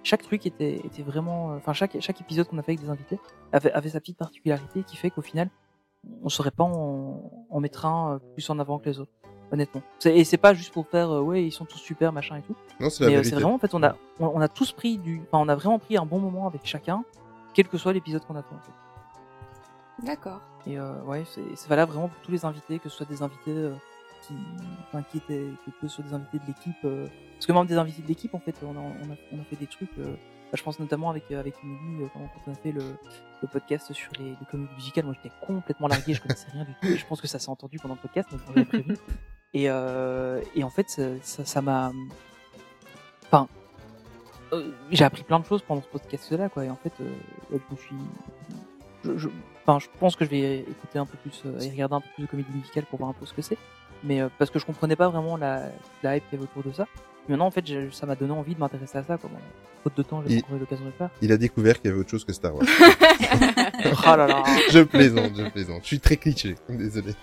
chaque 0.02 0.22
truc 0.22 0.47
était 0.47 0.76
était 0.84 1.02
vraiment, 1.02 1.52
euh, 1.52 1.56
enfin 1.56 1.72
chaque 1.72 1.97
chaque 2.01 2.20
épisode 2.20 2.47
qu'on 2.48 2.59
a 2.59 2.62
fait 2.62 2.72
avec 2.72 2.82
des 2.82 2.88
invités 2.90 3.18
avait, 3.52 3.72
avait 3.72 3.90
sa 3.90 4.01
petite 4.01 4.16
particularité 4.16 4.82
qui 4.84 4.97
fait 4.97 5.10
qu'au 5.10 5.22
final, 5.22 5.48
on 6.22 6.28
saurait 6.28 6.51
pas 6.52 6.64
en, 6.64 7.30
en 7.51 7.60
mettre 7.60 7.84
un 7.84 8.20
plus 8.34 8.48
en 8.48 8.59
avant 8.59 8.78
que 8.78 8.88
les 8.88 9.01
autres. 9.01 9.12
Honnêtement. 9.52 9.82
C'est- 9.98 10.16
Et 10.16 10.22
c'est 10.22 10.36
pas 10.36 10.55
juste 10.55 10.72
pour 10.72 10.86
faire 10.86 11.10
euh, 11.10 11.20
ouais 11.20 11.44
ils 11.44 11.51
sont 11.51 11.64
tous 11.64 11.76
super 11.78 12.12
machin 12.12 12.36
et 12.36 12.42
tout. 12.42 12.55
Non, 12.78 12.88
c'est 12.88 13.02
la 13.05 13.10
Mais 13.10 13.24
c'est 13.24 13.34
vraiment 13.34 13.55
en 13.56 13.59
fait 13.59 13.74
on 13.74 13.82
a 13.82 13.97
on, 14.20 14.26
on 14.28 14.40
a 14.40 14.47
tous 14.48 14.70
pris 14.72 14.97
du, 14.97 15.20
enfin 15.26 15.38
on 15.44 15.48
a 15.48 15.56
vraiment 15.56 15.80
pris 15.80 15.97
un 15.98 16.06
bon 16.06 16.20
moment 16.20 16.47
avec 16.47 16.60
chacun, 16.64 17.02
quel 17.52 17.66
que 17.68 17.76
soit 17.76 17.92
l'épisode 17.92 18.24
qu'on 18.24 18.36
a 18.36 18.42
fait. 18.42 18.55
En 18.55 18.60
fait. 18.60 20.06
D'accord. 20.06 20.40
Et 20.66 20.78
euh, 20.78 21.00
ouais, 21.04 21.24
c'est 21.26 21.68
valable 21.68 21.92
vraiment 21.92 22.08
pour 22.08 22.20
tous 22.22 22.30
les 22.32 22.44
invités, 22.44 22.78
que 22.78 22.88
ce 22.88 22.96
soit 22.96 23.06
des 23.06 23.22
invités 23.22 23.50
euh, 23.56 23.74
qui, 24.22 24.34
enfin, 24.88 25.02
qui 25.02 25.18
étaient, 25.18 25.46
que 25.80 25.88
ce 25.88 25.94
soit 25.96 26.04
des 26.04 26.14
invités 26.14 26.38
de 26.38 26.46
l'équipe. 26.46 26.84
euh, 26.84 27.06
parce 27.34 27.46
que 27.46 27.52
même 27.52 27.66
des 27.66 27.78
invités 27.78 28.02
de 28.02 28.08
l'équipe, 28.08 28.34
en 28.34 28.40
fait, 28.40 28.54
on 28.62 28.76
a, 28.76 28.80
on 28.80 29.12
a, 29.12 29.16
on 29.32 29.40
a 29.40 29.44
fait 29.44 29.56
des 29.56 29.66
trucs. 29.66 29.90
euh, 29.98 30.14
bah, 30.52 30.56
je 30.58 30.62
pense 30.64 30.80
notamment 30.80 31.10
avec 31.10 31.30
avec 31.30 31.54
Emily 31.62 32.08
quand, 32.12 32.20
on 32.46 32.52
a 32.52 32.54
fait 32.56 32.72
le, 32.72 32.82
le 33.40 33.48
podcast 33.48 33.92
sur 33.92 34.10
les, 34.18 34.30
les 34.30 34.46
comédies 34.50 34.74
musicales. 34.74 35.04
Moi, 35.04 35.14
j'étais 35.22 35.34
complètement 35.46 35.86
largué, 35.86 36.12
je 36.12 36.20
connaissais 36.20 36.48
rien 36.52 36.64
du 36.64 36.74
tout. 36.74 36.96
Je 36.96 37.06
pense 37.06 37.20
que 37.20 37.28
ça 37.28 37.38
s'est 37.38 37.50
entendu 37.50 37.78
pendant 37.78 37.94
le 37.94 38.00
podcast, 38.00 38.28
mais 38.32 38.38
on 38.48 38.64
prévu. 38.64 38.96
Et 39.54 39.70
euh, 39.70 40.42
et 40.54 40.62
en 40.64 40.70
fait, 40.70 40.90
ça 40.90 41.02
ça 41.22 41.44
ça 41.44 41.62
m'a, 41.62 41.92
enfin, 43.26 43.48
euh, 44.52 44.72
j'ai 44.90 45.04
appris 45.04 45.22
plein 45.22 45.38
de 45.40 45.44
choses 45.44 45.62
pendant 45.62 45.82
ce 45.82 45.88
podcast-là, 45.88 46.48
quoi. 46.48 46.64
Et 46.64 46.70
en 46.70 46.76
fait, 46.76 46.92
euh, 47.00 47.12
je 47.52 47.56
me 47.72 47.76
suis, 47.76 47.96
je, 49.04 49.18
je, 49.18 49.28
enfin, 49.66 49.78
je 49.78 49.86
pense 49.98 50.16
que 50.16 50.24
je 50.24 50.30
vais 50.30 50.58
écouter 50.60 50.98
un 50.98 51.06
peu 51.06 51.16
plus 51.18 51.42
euh, 51.46 51.58
et 51.60 51.70
regarder 51.70 51.94
un 51.96 52.00
peu 52.00 52.08
plus 52.14 52.24
de 52.24 52.28
comédie 52.28 52.52
musicale 52.54 52.84
pour 52.86 52.98
voir 52.98 53.10
un 53.10 53.14
peu 53.14 53.26
ce 53.26 53.34
que 53.34 53.42
c'est. 53.42 53.58
Mais 54.04 54.20
euh, 54.20 54.28
parce 54.38 54.50
que 54.50 54.58
je 54.58 54.64
comprenais 54.66 54.96
pas 54.96 55.08
vraiment 55.08 55.36
la, 55.36 55.64
la 56.02 56.16
hype 56.16 56.24
qu'il 56.30 56.38
y 56.38 56.42
avait 56.42 56.50
autour 56.52 56.68
de 56.70 56.74
ça. 56.74 56.86
Maintenant, 57.28 57.46
en 57.46 57.50
fait, 57.50 57.66
j'ai- 57.66 57.90
ça 57.92 58.06
m'a 58.06 58.14
donné 58.16 58.32
envie 58.32 58.54
de 58.54 58.60
m'intéresser 58.60 58.98
à 58.98 59.04
ça. 59.04 59.18
Comme 59.18 59.30
faute 59.84 59.96
de 59.96 60.02
temps, 60.02 60.22
j'ai 60.26 60.34
Il- 60.34 60.40
pas 60.40 60.46
trouvé 60.46 60.60
l'occasion 60.60 60.84
de 60.84 60.90
le 60.90 60.96
faire. 60.96 61.10
Il 61.22 61.30
a 61.32 61.36
découvert 61.36 61.76
qu'il 61.80 61.88
y 61.90 61.92
avait 61.92 62.00
autre 62.00 62.10
chose 62.10 62.24
que 62.24 62.32
Star 62.32 62.54
Wars. 62.54 62.64
Oh 64.06 64.16
là 64.16 64.26
là. 64.26 64.42
Je 64.70 64.80
plaisante, 64.80 65.32
je 65.36 65.48
plaisante. 65.50 65.80
Je 65.82 65.86
suis 65.86 66.00
très 66.00 66.16
cliché, 66.16 66.56
désolé. 66.68 67.14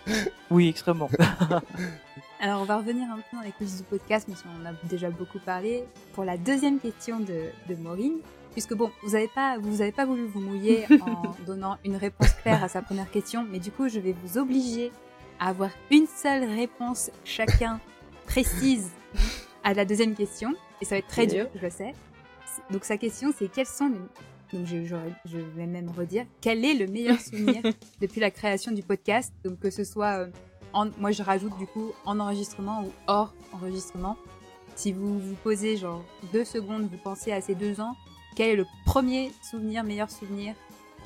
Oui, 0.50 0.70
extrêmement. 0.70 1.10
Alors, 2.40 2.62
on 2.62 2.66
va 2.66 2.78
revenir 2.78 3.08
un 3.12 3.16
peu 3.18 3.38
dans 3.38 3.42
les 3.44 3.52
coulisses 3.52 3.78
du 3.78 3.84
podcast, 3.84 4.28
mais 4.28 4.36
on 4.46 4.64
en 4.68 4.72
a 4.72 4.74
déjà 4.84 5.10
beaucoup 5.10 5.40
parlé. 5.40 5.84
Pour 6.14 6.24
la 6.24 6.38
deuxième 6.38 6.80
question 6.80 7.20
de, 7.20 7.50
de 7.70 7.76
Maureen, 7.76 8.14
puisque 8.58 8.74
bon, 8.74 8.90
vous 9.04 9.14
avez 9.14 9.28
pas, 9.28 9.60
vous 9.60 9.84
avez 9.84 9.92
pas 9.92 10.04
voulu 10.04 10.26
vous 10.26 10.40
mouiller 10.40 10.88
en 11.02 11.36
donnant 11.46 11.78
une 11.86 11.96
réponse 11.96 12.34
claire 12.42 12.64
à 12.64 12.68
sa 12.68 12.82
première 12.82 13.12
question, 13.12 13.46
mais 13.48 13.60
du 13.60 13.70
coup, 13.70 13.88
je 13.88 14.00
vais 14.00 14.16
vous 14.24 14.40
obliger 14.40 14.92
à 15.40 15.50
avoir 15.50 15.70
une 15.92 16.08
seule 16.08 16.44
réponse 16.44 17.12
chacun 17.24 17.80
précise 18.26 18.90
à 19.64 19.76
la 19.76 19.86
deuxième 19.86 20.16
question, 20.16 20.56
et 20.82 20.86
ça 20.86 20.96
va 20.96 21.00
être 21.00 21.08
très 21.08 21.28
dur, 21.28 21.44
dur. 21.44 21.52
je 21.54 21.66
le 21.66 21.70
sais. 21.70 21.94
Donc 22.72 22.84
sa 22.84 22.98
question, 22.98 23.32
c'est 23.38 23.48
quels 23.48 23.68
sont 23.68 23.90
les... 23.90 24.58
Donc 24.58 24.66
je 24.66 25.38
vais 25.38 25.68
même 25.68 25.92
redire, 25.96 26.26
quel 26.42 26.66
est 26.66 26.74
le 26.74 26.88
meilleur 26.88 27.20
souvenir 27.20 27.62
depuis 28.02 28.20
la 28.20 28.32
création 28.32 28.72
du 28.72 28.82
podcast? 28.82 29.32
Donc 29.46 29.60
que 29.60 29.70
ce 29.70 29.84
soit, 29.84 30.22
euh, 30.22 30.28
en, 30.74 30.90
moi 30.98 31.12
je 31.12 31.22
rajoute 31.22 31.56
du 31.60 31.68
coup 31.68 31.92
en 32.06 32.20
enregistrement 32.20 32.86
ou 32.86 32.92
hors 33.06 33.36
enregistrement. 33.54 34.18
Si 34.76 34.94
vous 34.94 35.20
vous 35.20 35.36
posez 35.44 35.78
genre 35.78 36.04
deux 36.34 36.44
secondes, 36.44 36.90
vous 36.90 36.98
pensez 36.98 37.32
à 37.32 37.40
ces 37.40 37.54
deux 37.54 37.80
ans, 37.82 37.96
quel 38.38 38.50
est 38.50 38.56
le 38.56 38.66
premier 38.86 39.32
souvenir, 39.42 39.84
meilleur 39.84 40.12
souvenir 40.12 40.54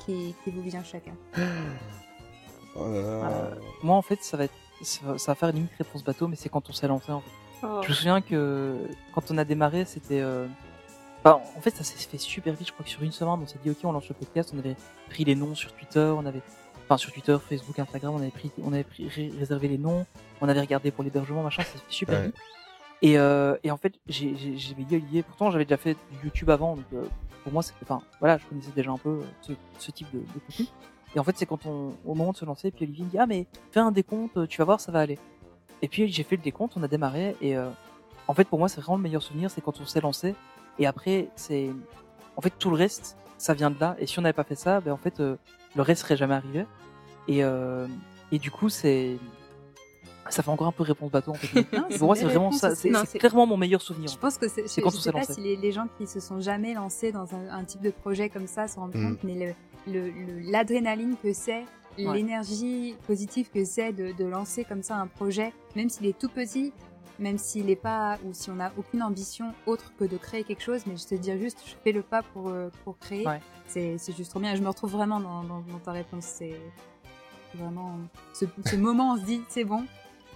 qui, 0.04 0.34
qui 0.44 0.50
vous 0.50 0.60
vient 0.62 0.84
chacun 0.84 1.14
Oh. 2.74 2.80
Euh, 2.84 3.54
moi, 3.82 3.96
en 3.96 4.02
fait, 4.02 4.22
ça 4.22 4.36
va, 4.36 4.44
être, 4.44 4.54
ça 4.82 5.00
va 5.04 5.18
ça 5.18 5.32
va 5.32 5.34
faire 5.34 5.52
limite 5.52 5.70
réponse 5.76 6.02
bateau, 6.04 6.26
mais 6.28 6.36
c'est 6.36 6.48
quand 6.48 6.68
on 6.70 6.72
s'est 6.72 6.88
lancé. 6.88 7.10
En 7.12 7.20
fait. 7.20 7.30
Oh. 7.64 7.80
Je 7.84 7.88
me 7.90 7.94
souviens 7.94 8.20
que 8.22 8.76
quand 9.14 9.30
on 9.30 9.36
a 9.38 9.44
démarré, 9.44 9.84
c'était. 9.84 10.20
euh, 10.20 10.46
bah, 11.22 11.40
en 11.56 11.60
fait, 11.60 11.70
ça 11.76 11.84
s'est 11.84 11.98
fait 11.98 12.18
super 12.18 12.54
vite. 12.54 12.68
Je 12.68 12.72
crois 12.72 12.84
que 12.84 12.90
sur 12.90 13.02
une 13.02 13.12
semaine, 13.12 13.38
on 13.42 13.46
s'est 13.46 13.58
dit, 13.62 13.70
ok, 13.70 13.76
on 13.84 13.92
lance 13.92 14.08
le 14.08 14.14
podcast. 14.14 14.52
On 14.54 14.58
avait 14.58 14.76
pris 15.10 15.24
les 15.24 15.34
noms 15.34 15.54
sur 15.54 15.72
Twitter, 15.74 16.00
on 16.16 16.24
avait, 16.24 16.40
enfin 16.84 16.96
sur 16.96 17.12
Twitter, 17.12 17.36
Facebook, 17.46 17.78
Instagram, 17.78 18.14
on 18.14 18.18
avait 18.20 18.30
pris, 18.30 18.50
on 18.62 18.72
avait 18.72 18.84
pris, 18.84 19.08
réservé 19.38 19.68
les 19.68 19.78
noms, 19.78 20.06
on 20.40 20.48
avait 20.48 20.60
regardé 20.60 20.90
pour 20.90 21.04
l'hébergement, 21.04 21.42
machin. 21.42 21.62
Ça 21.62 21.72
s'est 21.72 21.78
fait 21.78 21.84
super 21.88 22.18
Ouais. 22.20 22.26
vite. 22.26 22.36
Et, 23.02 23.18
euh, 23.18 23.56
et 23.64 23.70
en 23.70 23.76
fait, 23.76 23.94
j'avais 24.06 24.84
Olivier. 24.92 25.22
Pourtant, 25.22 25.50
j'avais 25.50 25.64
déjà 25.64 25.76
fait 25.76 25.96
du 26.12 26.26
YouTube 26.26 26.50
avant, 26.50 26.76
donc 26.76 26.84
euh, 26.94 27.04
pour 27.42 27.52
moi, 27.52 27.62
enfin, 27.82 28.00
voilà, 28.20 28.38
je 28.38 28.46
connaissais 28.46 28.70
déjà 28.74 28.90
un 28.90 28.98
peu 28.98 29.10
euh, 29.10 29.22
ce, 29.42 29.52
ce 29.78 29.90
type 29.90 30.08
de, 30.12 30.20
de 30.20 30.38
contenu. 30.46 30.66
Et 31.14 31.18
en 31.18 31.24
fait, 31.24 31.36
c'est 31.36 31.46
quand 31.46 31.66
on, 31.66 31.94
au 32.06 32.14
moment 32.14 32.32
de 32.32 32.36
se 32.36 32.44
lancer, 32.44 32.70
puis 32.70 32.84
Olivier 32.84 33.04
me 33.04 33.10
dit, 33.10 33.18
ah 33.18 33.26
mais 33.26 33.46
fais 33.70 33.80
un 33.80 33.92
décompte, 33.92 34.46
tu 34.48 34.58
vas 34.58 34.64
voir, 34.64 34.80
ça 34.80 34.92
va 34.92 35.00
aller. 35.00 35.18
Et 35.82 35.88
puis 35.88 36.08
j'ai 36.08 36.22
fait 36.22 36.36
le 36.36 36.42
décompte, 36.42 36.74
on 36.76 36.82
a 36.82 36.88
démarré, 36.88 37.36
et 37.40 37.56
euh, 37.56 37.68
en 38.28 38.34
fait, 38.34 38.44
pour 38.44 38.58
moi, 38.58 38.68
c'est 38.68 38.80
vraiment 38.80 38.96
le 38.96 39.02
meilleur 39.02 39.22
souvenir, 39.22 39.50
c'est 39.50 39.60
quand 39.60 39.80
on 39.80 39.84
s'est 39.84 40.00
lancé 40.00 40.34
Et 40.78 40.86
après, 40.86 41.28
c'est, 41.34 41.70
en 42.36 42.40
fait, 42.40 42.52
tout 42.58 42.70
le 42.70 42.76
reste, 42.76 43.18
ça 43.36 43.52
vient 43.52 43.70
de 43.70 43.78
là. 43.80 43.96
Et 43.98 44.06
si 44.06 44.18
on 44.18 44.22
n'avait 44.22 44.32
pas 44.32 44.44
fait 44.44 44.54
ça, 44.54 44.80
ben 44.80 44.92
en 44.92 44.96
fait, 44.96 45.18
euh, 45.20 45.36
le 45.74 45.82
reste 45.82 46.02
serait 46.02 46.16
jamais 46.16 46.34
arrivé. 46.34 46.64
Et 47.28 47.44
euh, 47.44 47.88
et 48.30 48.38
du 48.38 48.50
coup, 48.50 48.68
c'est 48.68 49.18
ça 50.28 50.42
fait 50.42 50.50
encore 50.50 50.66
un 50.68 50.72
peu 50.72 50.82
réponse 50.82 51.10
bateau 51.10 51.32
en 51.32 51.34
fait. 51.34 51.62
Pour 51.98 52.06
moi, 52.06 52.16
c'est 52.16 52.24
vraiment 52.24 52.52
ça. 52.52 52.74
C'est 52.74 53.18
clairement 53.18 53.46
mon 53.46 53.56
meilleur 53.56 53.82
souvenir. 53.82 54.08
Je 54.10 54.16
pense 54.18 54.38
que 54.38 54.48
c'est, 54.48 54.62
je, 54.68 54.80
quand 54.80 54.90
je 54.90 54.96
on 54.96 55.00
sais 55.00 55.12
pas 55.12 55.18
lancé. 55.20 55.34
si 55.34 55.40
les, 55.40 55.56
les 55.56 55.72
gens 55.72 55.86
qui 55.98 56.06
se 56.06 56.20
sont 56.20 56.40
jamais 56.40 56.74
lancés 56.74 57.12
dans 57.12 57.34
un, 57.34 57.48
un 57.50 57.64
type 57.64 57.80
de 57.82 57.90
projet 57.90 58.28
comme 58.28 58.46
ça 58.46 58.68
se 58.68 58.76
rendent 58.76 58.94
Mm. 58.94 59.08
compte, 59.10 59.24
mais 59.24 59.54
le, 59.86 59.92
le, 59.92 60.10
le- 60.10 60.50
l'adrénaline 60.50 61.16
que 61.22 61.32
c'est, 61.32 61.64
Ouais. 61.98 62.14
l'énergie 62.14 62.96
positive 63.06 63.50
que 63.50 63.66
c'est 63.66 63.92
de, 63.92 64.12
de 64.12 64.24
lancer 64.24 64.64
comme 64.64 64.82
ça 64.82 64.96
un 64.96 65.06
projet, 65.06 65.52
même 65.76 65.90
s'il 65.90 66.06
est 66.06 66.18
tout 66.18 66.30
petit, 66.30 66.72
même 67.18 67.36
s'il 67.36 67.68
est 67.68 67.76
pas, 67.76 68.16
ou 68.24 68.32
si 68.32 68.48
on 68.50 68.54
n'a 68.54 68.72
aucune 68.78 69.02
ambition 69.02 69.52
autre 69.66 69.92
que 69.98 70.04
de 70.04 70.16
créer 70.16 70.42
quelque 70.42 70.62
chose, 70.62 70.86
mais 70.86 70.96
je 70.96 71.04
te 71.04 71.14
dire 71.16 71.36
juste, 71.36 71.58
je 71.66 71.74
fais 71.84 71.92
le 71.92 72.00
pas 72.00 72.22
pour, 72.22 72.48
euh, 72.48 72.70
pour 72.84 72.96
créer, 72.98 73.26
Ouais. 73.26 73.40
c'est, 73.66 73.98
c'est 73.98 74.16
juste 74.16 74.30
trop 74.30 74.40
bien. 74.40 74.54
Je 74.54 74.62
me 74.62 74.68
retrouve 74.68 74.92
vraiment 74.92 75.20
dans, 75.20 75.42
dans, 75.44 75.60
dans 75.60 75.78
ta 75.84 75.92
réponse. 75.92 76.24
C'est 76.24 76.58
vraiment 77.54 77.98
ce, 78.32 78.46
ce 78.64 78.76
moment, 78.76 79.12
on 79.12 79.16
se 79.18 79.24
dit, 79.24 79.42
c'est 79.50 79.64
bon. 79.64 79.84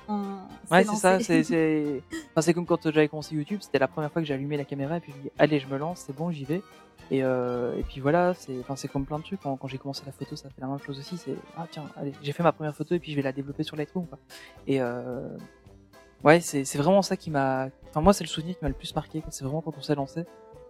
On, 0.08 0.22
Ouais, 0.70 0.84
c'est 0.84 0.96
ça. 0.96 1.20
C'est 1.20 2.02
enfin, 2.30 2.40
c'est 2.40 2.54
comme 2.54 2.66
quand 2.66 2.90
j'avais 2.90 3.08
commencé 3.08 3.34
YouTube. 3.34 3.60
C'était 3.62 3.78
la 3.78 3.88
première 3.88 4.10
fois 4.10 4.22
que 4.22 4.28
j'ai 4.28 4.34
allumé 4.34 4.56
la 4.56 4.64
caméra 4.64 4.96
et 4.96 5.00
puis 5.00 5.12
je 5.16 5.22
dis 5.22 5.30
allez, 5.38 5.58
je 5.58 5.66
me 5.68 5.76
lance, 5.76 6.04
c'est 6.06 6.14
bon, 6.14 6.30
j'y 6.30 6.44
vais. 6.44 6.62
Et, 7.10 7.22
euh, 7.22 7.78
et 7.78 7.82
puis 7.84 8.00
voilà, 8.00 8.34
c'est 8.34 8.58
enfin 8.60 8.74
c'est 8.74 8.88
comme 8.88 9.04
plein 9.04 9.18
de 9.18 9.24
trucs. 9.24 9.40
Quand, 9.40 9.56
quand 9.56 9.68
j'ai 9.68 9.78
commencé 9.78 10.02
la 10.04 10.12
photo, 10.12 10.34
ça 10.34 10.48
fait 10.48 10.60
la 10.60 10.66
même 10.66 10.80
chose 10.80 10.98
aussi. 10.98 11.16
C'est 11.16 11.36
ah 11.56 11.66
tiens, 11.70 11.84
allez, 11.96 12.12
j'ai 12.22 12.32
fait 12.32 12.42
ma 12.42 12.52
première 12.52 12.74
photo 12.74 12.94
et 12.94 12.98
puis 12.98 13.12
je 13.12 13.16
vais 13.16 13.22
la 13.22 13.32
développer 13.32 13.62
sur 13.62 13.76
Lightroom. 13.76 14.06
Quoi. 14.06 14.18
Et 14.66 14.80
euh, 14.80 15.28
ouais, 16.24 16.40
c'est 16.40 16.76
vraiment 16.76 17.02
ça 17.02 17.16
qui 17.16 17.30
m'a. 17.30 17.68
Enfin 17.90 18.00
moi, 18.00 18.12
c'est 18.12 18.24
le 18.24 18.28
souvenir 18.28 18.56
qui 18.56 18.64
m'a 18.64 18.68
le 18.68 18.74
plus 18.74 18.94
marqué. 18.94 19.22
C'est 19.30 19.44
vraiment 19.44 19.60
quand 19.60 19.76
on 19.76 19.82
s'est 19.82 19.94
lancé. 19.94 20.24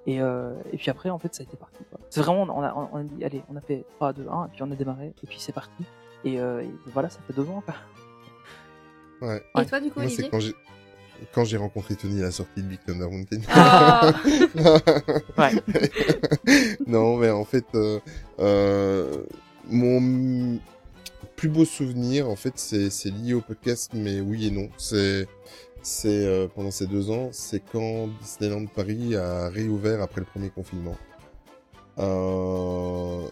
Et, 0.06 0.20
euh, 0.20 0.52
et 0.72 0.76
puis 0.76 0.90
après, 0.90 1.10
en 1.10 1.18
fait, 1.18 1.34
ça 1.34 1.42
a 1.42 1.44
été 1.44 1.56
parti. 1.56 1.78
C'est 2.10 2.20
vraiment, 2.20 2.42
on 2.42 2.62
a, 2.62 2.72
on 2.92 2.96
a 2.96 3.02
dit, 3.02 3.24
allez, 3.24 3.42
on 3.50 3.56
a 3.56 3.60
fait 3.60 3.84
3, 3.96 4.12
2, 4.12 4.28
1, 4.30 4.46
et 4.46 4.48
puis 4.50 4.62
on 4.62 4.70
a 4.70 4.76
démarré, 4.76 5.06
et 5.06 5.26
puis 5.26 5.40
c'est 5.40 5.52
parti. 5.52 5.84
Et, 6.24 6.38
euh, 6.38 6.62
et 6.62 6.70
voilà, 6.92 7.10
ça 7.10 7.18
fait 7.26 7.32
deux 7.32 7.48
ans. 7.48 7.60
Quoi. 7.64 7.74
Ouais. 9.22 9.42
Et 9.60 9.66
toi, 9.66 9.80
du 9.80 9.90
coup, 9.90 10.00
Moi, 10.00 10.06
Olivier 10.06 10.24
c'est 10.24 10.30
quand 10.30 10.40
j'ai 10.40 10.54
quand 11.32 11.44
j'ai 11.44 11.56
rencontré 11.56 11.96
Tony 11.96 12.20
à 12.20 12.24
la 12.24 12.30
sortie 12.30 12.62
de 12.62 12.68
Big 12.68 12.78
Thunder 12.86 13.08
Mountain. 13.10 13.40
Ah. 13.48 14.12
non, 16.86 17.16
mais 17.16 17.30
en 17.30 17.44
fait, 17.44 17.64
euh, 17.74 18.00
euh, 18.38 19.22
mon 19.68 20.58
plus 21.36 21.48
beau 21.48 21.64
souvenir, 21.64 22.28
en 22.28 22.36
fait, 22.36 22.54
c'est 22.56 22.90
c'est 22.90 23.10
lié 23.10 23.34
au 23.34 23.40
podcast, 23.40 23.92
mais 23.94 24.20
oui 24.20 24.46
et 24.46 24.50
non. 24.50 24.68
C'est 24.76 25.26
c'est 25.82 26.26
euh, 26.26 26.48
pendant 26.52 26.70
ces 26.70 26.86
deux 26.86 27.10
ans, 27.10 27.28
c'est 27.32 27.60
quand 27.60 28.08
Disneyland 28.20 28.66
Paris 28.66 29.14
a 29.14 29.48
réouvert 29.48 30.02
après 30.02 30.20
le 30.20 30.26
premier 30.26 30.50
confinement. 30.50 30.96
Euh, 31.98 33.22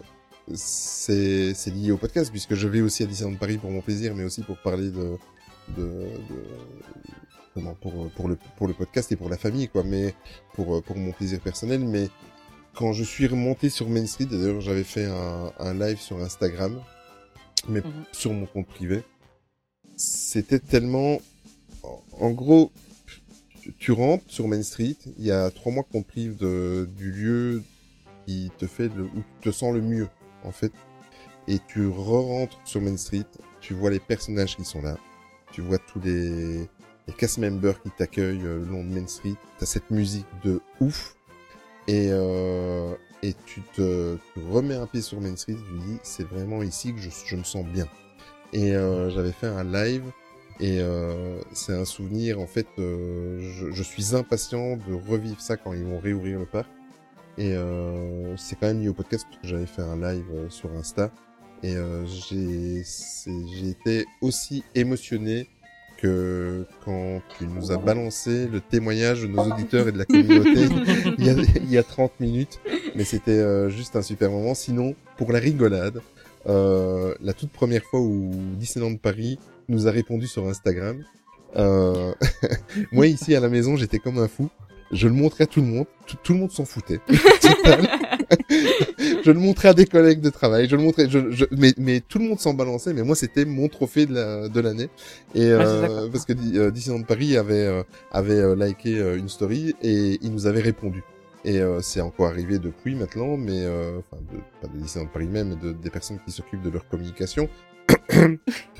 c'est 0.53 1.53
c'est 1.53 1.71
lié 1.71 1.91
au 1.91 1.97
podcast 1.97 2.31
puisque 2.31 2.55
je 2.55 2.67
vais 2.67 2.81
aussi 2.81 3.03
à 3.03 3.05
Disneyland 3.05 3.37
Paris 3.37 3.57
pour 3.57 3.71
mon 3.71 3.81
plaisir, 3.81 4.15
mais 4.15 4.23
aussi 4.23 4.41
pour 4.41 4.57
parler 4.57 4.89
de 4.89 5.17
de, 5.69 5.83
de 5.83 6.43
comment 7.53 7.73
pour 7.75 8.09
pour 8.11 8.27
le 8.27 8.37
pour 8.57 8.67
le 8.67 8.73
podcast 8.73 9.11
et 9.11 9.15
pour 9.15 9.29
la 9.29 9.37
famille 9.37 9.67
quoi, 9.67 9.83
mais 9.83 10.13
pour 10.53 10.81
pour 10.83 10.97
mon 10.97 11.11
plaisir 11.11 11.39
personnel. 11.39 11.81
Mais 11.85 12.09
quand 12.75 12.93
je 12.93 13.03
suis 13.03 13.27
remonté 13.27 13.69
sur 13.69 13.89
Main 13.89 14.05
Street, 14.05 14.25
et 14.25 14.37
d'ailleurs 14.37 14.61
j'avais 14.61 14.83
fait 14.83 15.05
un, 15.05 15.51
un 15.59 15.73
live 15.73 15.99
sur 15.99 16.19
Instagram, 16.21 16.79
mais 17.69 17.81
sur 18.11 18.33
mon 18.33 18.45
compte 18.45 18.67
privé, 18.67 19.03
c'était 19.95 20.59
tellement 20.59 21.19
en- 22.19 22.31
gros, 22.31 22.71
tu- 23.79 23.91
rentres 23.91 24.23
sur 24.27 24.47
Main 24.47 24.63
Street, 24.63 24.95
il 25.17 25.25
y 25.25 25.31
a 25.31 25.49
trois 25.51 25.71
mois 25.71 25.83
qu'on 25.83 26.03
prive 26.03 26.35
de, 26.37 26.89
du 26.97 27.11
lieu 27.11 27.63
qui 28.25 28.51
te 28.57 28.67
fait 28.67 28.89
le, 28.89 29.03
où 29.03 29.23
tu 29.41 29.49
te 29.49 29.51
sens 29.51 29.73
le 29.73 29.81
mieux, 29.81 30.07
en 30.43 30.51
fait. 30.51 30.71
Et 31.47 31.59
tu 31.67 31.87
re-rentres 31.87 32.59
sur 32.65 32.81
Main 32.81 32.97
Street, 32.97 33.25
tu 33.61 33.73
vois 33.75 33.91
les 33.91 33.99
personnages 33.99 34.55
qui 34.57 34.65
sont 34.65 34.81
là, 34.81 34.97
tu 35.55 35.61
vois 35.61 35.77
tous 35.77 36.01
les, 36.01 36.67
les 37.07 37.13
cast 37.17 37.37
members 37.37 37.81
qui 37.81 37.89
t'accueillent 37.89 38.45
euh, 38.45 38.59
le 38.59 38.65
long 38.65 38.83
de 38.83 38.93
Main 38.93 39.07
Street, 39.07 39.35
t'as 39.57 39.65
cette 39.65 39.89
musique 39.89 40.27
de 40.43 40.59
ouf, 40.81 41.15
et, 41.87 42.09
euh, 42.11 42.93
et 43.23 43.33
tu 43.45 43.61
te 43.73 44.17
tu 44.33 44.39
remets 44.51 44.75
un 44.75 44.85
pied 44.85 45.01
sur 45.01 45.21
Main 45.21 45.37
Street, 45.37 45.55
tu 45.55 45.79
dis, 45.79 45.97
c'est 46.03 46.27
vraiment 46.27 46.61
ici 46.61 46.93
que 46.93 46.99
je, 46.99 47.09
je 47.25 47.35
me 47.37 47.43
sens 47.45 47.65
bien. 47.65 47.87
Et 48.51 48.75
euh, 48.75 49.09
j'avais 49.11 49.31
fait 49.31 49.47
un 49.47 49.63
live 49.63 50.03
et 50.59 50.79
euh, 50.81 51.39
c'est 51.53 51.73
un 51.73 51.85
souvenir, 51.85 52.41
en 52.41 52.47
fait, 52.47 52.67
euh, 52.77 53.39
je, 53.39 53.71
je 53.71 53.83
suis 53.83 54.13
impatient 54.13 54.75
de 54.75 54.93
revivre 55.09 55.39
ça 55.39 55.55
quand 55.55 55.71
ils 55.71 55.85
vont 55.85 55.99
réouvrir 55.99 56.39
le 56.39 56.45
parc. 56.45 56.69
Et 57.37 57.53
euh, 57.53 58.35
c'est 58.35 58.59
quand 58.59 58.67
même 58.67 58.81
lié 58.81 58.89
au 58.89 58.93
podcast 58.93 59.25
parce 59.29 59.41
que 59.41 59.47
j'avais 59.47 59.65
fait 59.65 59.81
un 59.83 59.95
live 59.95 60.25
sur 60.49 60.69
Insta. 60.73 61.11
Et 61.63 61.75
euh, 61.75 62.05
j'ai 62.05 63.69
été 63.69 64.05
aussi 64.21 64.63
émotionné 64.75 65.47
que 65.97 66.65
quand 66.83 67.21
tu 67.37 67.47
nous 67.47 67.71
as 67.71 67.77
balancé 67.77 68.47
le 68.47 68.59
témoignage 68.59 69.21
de 69.21 69.27
nos 69.27 69.43
auditeurs 69.43 69.87
et 69.87 69.91
de 69.91 69.97
la 69.97 70.05
communauté 70.05 70.67
il, 71.17 71.25
y 71.25 71.29
a, 71.29 71.33
il 71.33 71.71
y 71.71 71.77
a 71.77 71.83
30 71.83 72.19
minutes. 72.19 72.59
Mais 72.95 73.03
c'était 73.03 73.31
euh, 73.31 73.69
juste 73.69 73.95
un 73.95 74.01
super 74.01 74.29
moment. 74.29 74.53
Sinon, 74.53 74.95
pour 75.17 75.31
la 75.31 75.39
rigolade, 75.39 76.01
euh, 76.47 77.15
la 77.21 77.33
toute 77.33 77.51
première 77.51 77.83
fois 77.83 77.99
où 77.99 78.31
Disneyland 78.57 78.95
Paris 78.97 79.39
nous 79.67 79.87
a 79.87 79.91
répondu 79.91 80.27
sur 80.27 80.47
Instagram, 80.47 81.03
euh, 81.55 82.13
moi 82.91 83.07
ici 83.07 83.35
à 83.35 83.39
la 83.39 83.49
maison, 83.49 83.75
j'étais 83.75 83.99
comme 83.99 84.19
un 84.19 84.27
fou. 84.27 84.49
Je 84.91 85.07
le 85.07 85.13
montrais 85.13 85.45
à 85.45 85.47
tout 85.47 85.61
le 85.61 85.67
monde. 85.67 85.87
Tout, 86.05 86.17
tout 86.21 86.33
le 86.33 86.39
monde 86.39 86.51
s'en 86.51 86.65
foutait. 86.65 86.99
Je 89.23 89.31
le 89.31 89.39
montrais 89.39 89.69
à 89.69 89.73
des 89.73 89.85
collègues 89.85 90.21
de 90.21 90.29
travail. 90.29 90.67
Je 90.69 90.75
le 90.75 90.81
montrais. 90.83 91.09
Je, 91.09 91.31
je- 91.31 91.45
mais, 91.51 91.73
mais 91.77 92.01
tout 92.01 92.19
le 92.19 92.25
monde 92.25 92.39
s'en 92.39 92.53
balançait. 92.53 92.93
Mais 92.93 93.03
moi, 93.03 93.15
c'était 93.15 93.45
mon 93.45 93.67
trophée 93.67 94.05
de 94.05 94.13
la- 94.13 94.49
de 94.49 94.59
l'année. 94.59 94.89
Et 95.33 95.39
Ouais, 95.47 95.51
euh, 95.53 96.09
parce 96.11 96.25
que 96.25 96.33
euh, 96.57 96.71
Disneyland 96.71 97.03
Paris 97.03 97.37
avait 97.37 97.65
euh, 97.65 97.83
avait 98.11 98.55
liké 98.55 98.91
une 99.17 99.29
story 99.29 99.75
et 99.81 100.17
il 100.21 100.31
nous 100.31 100.47
avait 100.47 100.61
répondu. 100.61 101.03
Et 101.47 101.59
euh, 101.59 101.79
c'est 101.81 102.01
encore 102.01 102.27
arrivé 102.27 102.57
depuis 102.57 102.95
maintenant, 102.95 103.37
mais 103.37 103.63
euh, 103.65 103.99
enfin 103.99 104.19
de, 104.31 104.39
pas 104.61 104.67
de 104.73 104.81
Disneyland 104.81 105.09
Paris 105.13 105.27
même, 105.27 105.49
mais 105.49 105.55
de, 105.69 105.73
des 105.73 105.89
personnes 105.91 106.17
qui 106.25 106.31
s'occupent 106.31 106.63
de 106.63 106.71
leur 106.71 106.87
communication. 106.87 107.47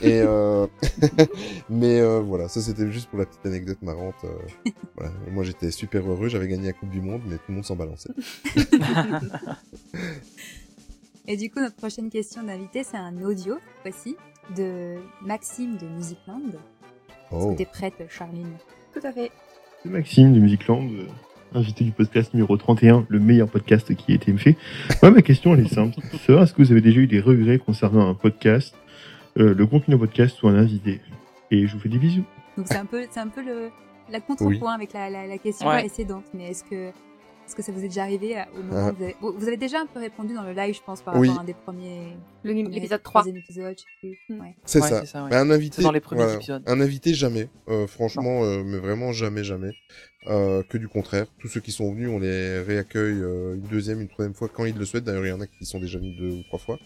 Et 0.02 0.22
euh, 0.22 0.66
mais 1.70 2.00
euh, 2.00 2.20
voilà, 2.22 2.48
ça 2.48 2.62
c'était 2.62 2.90
juste 2.92 3.10
pour 3.10 3.20
la 3.20 3.26
petite 3.26 3.46
anecdote 3.46 3.82
marrante. 3.82 4.16
euh, 4.24 4.70
voilà. 4.96 5.12
Moi 5.32 5.44
j'étais 5.44 5.72
super 5.72 6.10
heureux, 6.10 6.28
j'avais 6.30 6.48
gagné 6.48 6.68
la 6.68 6.74
Coupe 6.74 6.90
du 6.90 7.02
Monde, 7.02 7.22
mais 7.28 7.36
tout 7.36 7.44
le 7.50 7.56
monde 7.56 7.66
s'en 7.66 7.76
balançait. 7.76 8.12
Et 11.28 11.38
du 11.38 11.50
coup, 11.50 11.60
notre 11.60 11.76
prochaine 11.76 12.10
question 12.10 12.44
d'invité, 12.44 12.84
c'est 12.84 12.98
un 12.98 13.20
audio, 13.24 13.56
voici, 13.84 14.16
de 14.56 14.96
Maxime 15.24 15.78
de 15.78 15.88
Musicland. 15.88 16.42
Est-ce 16.52 16.56
Oh. 17.32 17.52
que 17.54 17.58
t'es 17.58 17.66
prête, 17.66 17.96
Charline? 18.10 18.52
Tout 18.94 19.00
à 19.06 19.12
fait. 19.12 19.32
C'est 19.82 19.90
Maxime 19.90 20.34
de 20.34 20.40
Musicland, 20.40 20.88
euh, 20.92 21.08
invité 21.56 21.84
du 21.84 21.92
podcast 21.92 22.32
numéro 22.36 22.56
31, 22.58 23.08
le 23.10 23.20
meilleur 23.20 23.48
podcast 23.50 23.94
qui 23.96 24.12
a 24.12 24.16
été 24.16 24.32
fait. 24.38 24.56
Moi, 25.02 25.10
ma 25.12 25.22
question, 25.24 25.56
elle 25.56 25.66
est 25.66 25.74
simple. 25.74 25.98
Est-ce 26.14 26.54
que 26.54 26.62
vous 26.62 26.72
avez 26.72 26.82
déjà 26.82 27.00
eu 27.00 27.08
des 27.08 27.20
regrets 27.22 27.58
concernant 27.58 28.08
un 28.08 28.14
podcast, 28.14 28.76
euh, 29.38 29.54
le 29.54 29.66
contenu 29.68 29.94
d'un 29.96 30.00
podcast 30.00 30.42
ou 30.44 30.48
un 30.48 30.56
invité 30.56 31.02
Et 31.52 31.68
je 31.68 31.74
vous 31.76 31.80
fais 31.80 31.90
des 31.90 31.98
bisous. 31.98 32.24
Donc 32.58 32.68
c'est 32.68 32.78
un 32.78 32.86
peu, 32.86 33.06
c'est 33.10 33.20
un 33.20 33.28
peu 33.28 33.44
le, 33.44 33.70
la 34.10 34.20
contrepoint 34.22 34.74
avec 34.74 34.94
la, 34.94 35.10
la, 35.10 35.28
la 35.28 35.38
question 35.38 35.68
Ouais. 35.68 35.80
précédente. 35.80 36.26
Mais 36.34 36.52
est-ce 36.52 36.64
que, 36.64 36.92
est-ce 37.46 37.56
que 37.56 37.62
ça 37.62 37.72
vous 37.72 37.80
est 37.80 37.88
déjà 37.88 38.04
arrivé 38.04 38.38
à- 38.38 38.48
au 38.58 38.64
moment 38.64 38.88
Ah. 38.88 38.92
où 38.92 38.96
vous 38.96 39.04
avez, 39.04 39.16
vous 39.22 39.34
vous 39.38 39.48
avez 39.48 39.58
déjà 39.58 39.80
un 39.82 39.86
peu 39.86 40.00
répondu 40.00 40.34
dans 40.34 40.44
le 40.44 40.54
live, 40.54 40.74
je 40.76 40.82
pense, 40.86 41.02
par 41.02 41.16
Oui. 41.18 41.28
rapport 41.28 41.42
à 41.42 41.44
un 41.44 41.46
des 41.46 41.54
premiers, 41.54 42.18
l'épisode 42.44 43.04
3. 43.04 43.22
troisième 43.22 43.38
épisode, 43.38 43.76
je 43.78 43.82
sais 43.82 44.18
plus. 44.28 44.40
Ouais. 44.40 44.56
C'est 44.66 44.82
Ouais, 44.82 44.90
ça. 44.90 45.00
c'est 45.02 45.06
ça, 45.08 45.24
ouais. 45.26 45.34
Un 45.36 45.50
invité, 45.52 45.82
dans 45.82 45.92
les 45.92 46.00
premiers 46.00 46.22
voilà. 46.24 46.36
épisodes. 46.38 46.64
Un 46.66 46.82
invité 46.82 47.14
jamais. 47.14 47.50
Euh, 47.70 47.88
franchement, 47.88 48.44
euh, 48.44 48.64
mais 48.66 48.78
vraiment 48.78 49.12
jamais, 49.12 49.44
jamais. 49.44 49.72
Euh, 50.28 50.64
que 50.64 50.80
du 50.80 50.88
contraire. 50.88 51.28
Tous 51.38 51.48
ceux 51.48 51.60
qui 51.60 51.72
sont 51.72 51.92
venus, 51.94 52.10
on 52.10 52.18
les 52.18 52.60
réaccueille 52.62 53.22
euh, 53.22 53.54
une 53.54 53.62
deuxième, 53.62 54.02
une 54.02 54.08
troisième 54.08 54.34
fois 54.34 54.50
quand 54.52 54.66
ils 54.66 54.76
le 54.76 54.84
souhaitent. 54.84 55.04
D'ailleurs, 55.04 55.24
il 55.24 55.30
y 55.30 55.32
en 55.32 55.40
a 55.40 55.46
qui 55.46 55.66
sont 55.68 55.78
déjà 55.80 56.00
venus 56.00 56.18
deux 56.18 56.32
ou 56.32 56.44
trois 56.48 56.58
fois. 56.58 56.80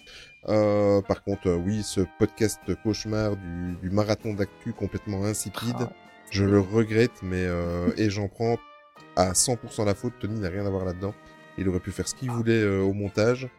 Euh, 0.49 1.02
par 1.03 1.23
contre, 1.23 1.48
euh, 1.48 1.56
oui, 1.56 1.81
ce 1.84 2.02
podcast 2.19 2.60
cauchemar 2.84 3.38
du, 3.38 3.76
du 3.81 3.90
marathon 3.91 4.34
d'actu 4.34 4.73
complètement 4.73 5.23
insipide, 5.23 5.76
Ah. 5.80 5.94
je 6.31 6.44
le 6.44 6.60
regrette, 6.60 7.23
mais 7.23 7.45
euh, 7.45 7.88
et 7.95 8.10
j'en 8.10 8.27
prends 8.27 8.57
à 9.20 9.32
100% 9.34 9.86
la 9.86 9.96
faute. 9.96 10.14
Tony 10.20 10.40
n'a 10.40 10.50
rien 10.50 10.66
à 10.66 10.70
voir 10.70 10.86
là-dedans. 10.86 11.14
Il 11.58 11.68
aurait 11.70 11.80
pu 11.80 11.91
faire 11.91 12.08
ce 12.08 12.16
qu'il 12.16 12.32
voulait 12.32 12.62
euh, 12.62 12.82
au 12.82 12.94
montage. 12.94 13.50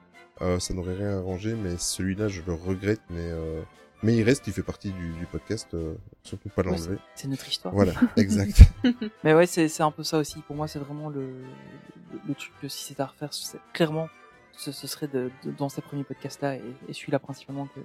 Euh, 0.43 0.59
ça 0.59 0.73
n'aurait 0.75 0.95
rien 0.95 1.19
arrangé, 1.19 1.55
mais 1.55 1.77
celui-là, 1.77 2.29
je 2.29 2.41
le 2.47 2.55
regrette, 2.55 3.03
mais 3.11 3.21
euh, 3.31 3.61
mais 4.03 4.17
il 4.17 4.23
reste, 4.23 4.47
il 4.47 4.55
fait 4.55 4.63
partie 4.63 4.91
du, 4.91 5.11
du 5.13 5.27
podcast, 5.27 5.77
surtout 6.23 6.49
pas 6.49 6.63
l'enlever. 6.63 6.97
c'est- 7.15 7.23
c'est 7.23 7.29
notre 7.29 7.47
histoire. 7.47 7.75
Voilà, 7.75 7.93
exact. 8.17 8.63
Mais 9.25 9.35
ouais, 9.35 9.45
c'est 9.47 9.69
c'est 9.69 9.83
un 9.83 9.91
peu 9.91 10.03
ça 10.03 10.17
aussi. 10.17 10.41
Pour 10.47 10.57
moi, 10.57 10.67
c'est 10.69 10.79
vraiment 10.79 11.11
le, 11.11 11.21
le, 11.21 12.21
le 12.29 12.35
truc 12.35 12.53
que 12.63 12.69
si 12.69 12.85
c'était 12.85 13.03
à 13.03 13.07
refaire, 13.09 13.29
clairement, 13.75 14.09
ce, 14.53 14.73
ce 14.73 14.87
serait 14.87 15.09
de, 15.09 15.31
de- 15.45 15.51
dans 15.51 15.69
ces 15.69 15.83
premiers 15.83 16.05
podcasts-là 16.05 16.57
et, 16.57 16.63
et 16.89 16.93
celui-là 16.95 17.19
principalement 17.19 17.67
que, 17.75 17.81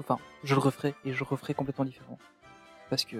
enfin, 0.00 0.18
je 0.42 0.54
le 0.56 0.60
referai 0.60 0.94
et 1.04 1.12
je 1.12 1.18
le 1.20 1.24
referai 1.24 1.54
complètement 1.54 1.84
différent. 1.84 2.18
parce 2.88 3.04
que 3.04 3.18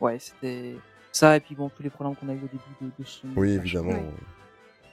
ouais, 0.00 0.20
c'était 0.20 0.76
ça 1.14 1.36
et 1.36 1.40
puis 1.40 1.54
bon 1.54 1.68
tous 1.68 1.82
les 1.82 1.90
problèmes 1.90 2.16
qu'on 2.16 2.28
a 2.28 2.32
eu 2.32 2.38
au 2.38 2.48
début 2.48 2.58
de, 2.80 2.90
de 2.98 3.04
son. 3.04 3.28
Oui, 3.36 3.50
évidemment. 3.52 3.94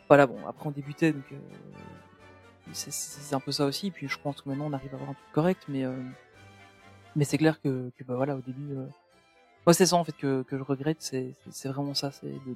Voilà, 0.08 0.28
bon, 0.28 0.38
après 0.48 0.68
on 0.68 0.72
débutait, 0.72 1.14
donc 1.14 1.24
euh, 1.32 1.38
c'est- 2.74 2.92
c'est 2.92 3.22
c'est 3.22 3.36
un 3.36 3.40
peu 3.40 3.52
ça 3.52 3.66
aussi. 3.66 3.92
Puis 3.92 4.08
je 4.08 4.18
pense 4.20 4.42
que 4.42 4.50
maintenant 4.50 4.66
on 4.68 4.74
arrive 4.74 4.92
à 4.92 4.96
avoir 4.96 5.10
un 5.10 5.14
truc 5.14 5.32
correct, 5.34 5.64
mais 5.68 5.84
euh, 5.86 5.96
mais 7.16 7.26
c'est 7.26 7.38
clair 7.38 7.62
que, 7.62 7.92
que 7.98 8.04
bah 8.04 8.16
voilà, 8.16 8.36
au 8.36 8.42
début, 8.42 8.74
euh, 8.78 8.86
moi 9.66 9.74
c'est 9.74 9.86
ça 9.86 9.96
en 9.96 10.04
fait 10.04 10.16
que, 10.16 10.44
que 10.44 10.58
je 10.58 10.64
regrette, 10.64 10.98
c'est 11.02 11.34
c'est- 11.50 11.70
vraiment 11.70 11.94
ça, 11.94 12.12
c'est 12.12 12.28
de 12.28 12.56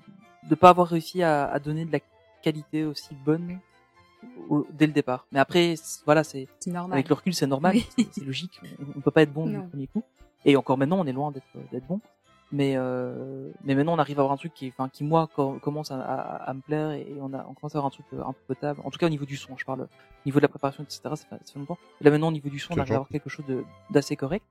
de 0.49 0.55
pas 0.55 0.69
avoir 0.69 0.87
réussi 0.87 1.23
à, 1.23 1.45
à 1.47 1.59
donner 1.59 1.85
de 1.85 1.91
la 1.91 1.99
qualité 2.43 2.83
aussi 2.85 3.15
bonne 3.25 3.59
au- 4.49 4.67
dès 4.71 4.85
le 4.87 4.93
départ. 4.93 5.25
Mais 5.31 5.39
après, 5.39 5.73
voilà, 6.05 6.23
c'est 6.23 6.47
C'est 6.59 6.71
normal. 6.71 6.93
avec 6.97 7.09
le 7.09 7.15
recul, 7.15 7.33
c'est 7.33 7.47
normal, 7.47 7.75
Oui. 7.97 8.07
c'est- 8.11 8.23
logique. 8.23 8.61
On, 8.79 8.97
on 8.97 9.01
peut 9.01 9.11
pas 9.11 9.23
être 9.23 9.33
bon 9.33 9.47
du 9.47 9.59
premier 9.69 9.87
coup. 9.87 10.03
Et 10.45 10.55
encore 10.55 10.77
maintenant, 10.77 10.99
on 10.99 11.05
est 11.07 11.13
loin 11.13 11.31
d'être 11.31 11.47
d'être 11.71 11.87
bon. 11.87 11.99
Mais 12.51 12.73
euh, 12.77 13.49
mais 13.63 13.73
maintenant, 13.75 13.93
on 13.93 13.99
arrive 13.99 14.19
à 14.19 14.21
avoir 14.21 14.33
un 14.33 14.37
truc 14.37 14.53
qui, 14.53 14.67
enfin, 14.69 14.87
qui 14.87 15.03
moi 15.03 15.27
com- 15.35 15.59
commence 15.59 15.91
à, 15.91 15.99
à, 15.99 16.49
à 16.49 16.53
me 16.53 16.61
plaire 16.61 16.91
et 16.91 17.07
on 17.19 17.33
a 17.33 17.45
on 17.49 17.53
commence 17.53 17.73
à 17.75 17.79
avoir 17.79 17.87
un 17.87 17.89
truc 17.89 18.05
euh, 18.13 18.21
un 18.23 18.33
peu 18.33 18.39
potable. 18.53 18.79
En 18.83 18.91
tout 18.91 18.99
cas, 18.99 19.07
au 19.07 19.09
niveau 19.09 19.25
du 19.25 19.35
son, 19.35 19.57
je 19.57 19.65
parle. 19.65 19.81
Au 19.81 19.87
niveau 20.27 20.39
de 20.39 20.43
la 20.43 20.47
préparation, 20.47 20.83
etc. 20.83 21.01
Ça 21.03 21.15
fait, 21.15 21.25
ça 21.43 21.53
fait 21.53 21.59
longtemps. 21.59 21.77
Et 21.99 22.03
là 22.03 22.11
maintenant, 22.11 22.27
au 22.27 22.31
niveau 22.31 22.49
du 22.49 22.59
son, 22.59 22.73
on 22.73 22.75
arrive 22.81 22.93
à 22.93 22.95
avoir 22.97 23.09
quelque 23.09 23.29
chose 23.29 23.45
de- 23.47 23.65
d'assez 23.89 24.15
correct. 24.15 24.45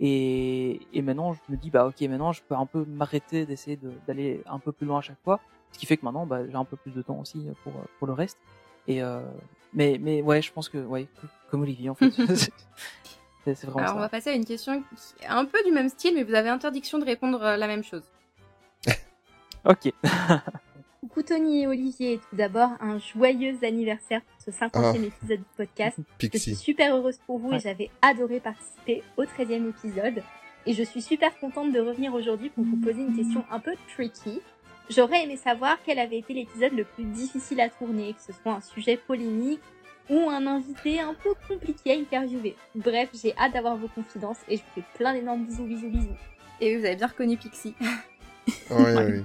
Et, 0.00 0.80
et 0.92 1.02
maintenant, 1.02 1.34
je 1.34 1.40
me 1.48 1.56
dis, 1.56 1.70
bah 1.70 1.86
ok, 1.86 2.00
maintenant, 2.02 2.32
je 2.32 2.42
peux 2.46 2.54
un 2.54 2.66
peu 2.66 2.84
m'arrêter 2.84 3.44
d'essayer 3.46 3.76
de- 3.76 3.92
d'aller 4.06 4.42
un 4.46 4.58
peu 4.58 4.72
plus 4.72 4.86
loin 4.86 4.98
à 4.98 5.02
chaque 5.02 5.20
fois. 5.24 5.40
Ce 5.72 5.78
qui 5.78 5.86
fait 5.86 5.96
que 5.96 6.04
maintenant, 6.04 6.26
bah, 6.26 6.46
j'ai 6.46 6.54
un 6.54 6.64
peu 6.64 6.76
plus 6.76 6.92
de 6.92 7.02
temps 7.02 7.18
aussi 7.20 7.46
pour 7.64 7.72
pour 7.98 8.06
le 8.06 8.12
reste. 8.12 8.38
Et 8.88 9.02
euh, 9.02 9.20
mais 9.74 9.98
mais 10.00 10.20
ouais, 10.22 10.40
je 10.42 10.52
pense 10.52 10.68
que 10.68 10.78
ouais, 10.78 11.06
co- 11.20 11.26
comme 11.50 11.62
Olivier 11.62 11.90
en 11.90 11.94
fait. 11.94 12.10
c'est 13.44 13.54
c'est 13.54 13.66
vraiment 13.66 13.80
Alors, 13.86 13.96
on 13.96 14.00
va 14.00 14.08
passer 14.08 14.30
à 14.30 14.34
une 14.34 14.44
question 14.44 14.82
qui 14.82 15.24
est 15.24 15.28
un 15.28 15.44
peu 15.44 15.58
du 15.64 15.72
même 15.72 15.88
style, 15.88 16.14
mais 16.14 16.22
vous 16.24 16.34
avez 16.34 16.48
interdiction 16.48 16.98
de 16.98 17.04
répondre 17.04 17.42
euh, 17.42 17.56
la 17.56 17.66
même 17.66 17.84
chose. 17.84 18.02
Ok. 19.64 19.92
Coucou 21.00 21.22
Tony 21.22 21.62
et 21.62 21.66
Olivier, 21.66 22.18
tout 22.30 22.36
d'abord 22.36 22.70
un 22.80 22.98
joyeux 22.98 23.56
anniversaire 23.62 24.20
pour 24.22 24.40
ce 24.42 24.50
50e 24.50 24.70
Ah. 24.74 24.96
épisode 24.96 25.38
du 25.38 25.44
podcast. 25.56 25.98
Pixie. 26.18 26.38
Je 26.38 26.42
suis 26.42 26.54
super 26.56 26.94
heureuse 26.96 27.18
pour 27.26 27.38
vous 27.38 27.50
Ouais. 27.50 27.56
et 27.56 27.60
j'avais 27.60 27.90
adoré 28.02 28.40
participer 28.40 29.02
au 29.16 29.24
13e 29.24 29.68
épisode. 29.70 30.22
Et 30.66 30.74
je 30.74 30.82
suis 30.82 31.00
super 31.02 31.38
contente 31.38 31.72
de 31.72 31.80
revenir 31.80 32.12
aujourd'hui 32.14 32.50
pour 32.50 32.64
vous 32.64 32.76
poser 32.76 33.00
une 33.00 33.16
question 33.16 33.44
un 33.50 33.60
peu 33.60 33.72
tricky. 33.94 34.40
J'aurais 34.90 35.22
aimé 35.24 35.36
savoir 35.36 35.78
quel 35.86 35.98
avait 35.98 36.18
été 36.18 36.34
l'épisode 36.34 36.72
le 36.72 36.84
plus 36.84 37.04
difficile 37.04 37.60
à 37.60 37.68
tourner, 37.70 38.12
que 38.14 38.20
ce 38.20 38.32
soit 38.32 38.52
un 38.52 38.60
sujet 38.60 38.96
polémique 38.98 39.60
ou 40.10 40.28
un 40.28 40.46
invité 40.46 41.00
un 41.00 41.14
peu 41.14 41.30
compliqué 41.48 41.92
à 41.92 41.94
interviewer. 41.94 42.56
Bref, 42.74 43.10
j'ai 43.14 43.34
hâte 43.38 43.52
d'avoir 43.52 43.76
vos 43.76 43.88
confidences 43.88 44.38
et 44.48 44.56
je 44.56 44.62
vous 44.62 44.68
fais 44.74 44.84
plein 44.98 45.14
d'énormes 45.14 45.44
bisous, 45.44 45.64
bisous, 45.64 45.88
bisous. 45.88 46.16
Et 46.60 46.76
vous 46.76 46.84
avez 46.84 46.96
bien 46.96 47.06
reconnu 47.06 47.36
Pixie. 47.36 47.74
Ouais, 48.68 48.94
ouais, 48.94 49.06
oui. 49.06 49.22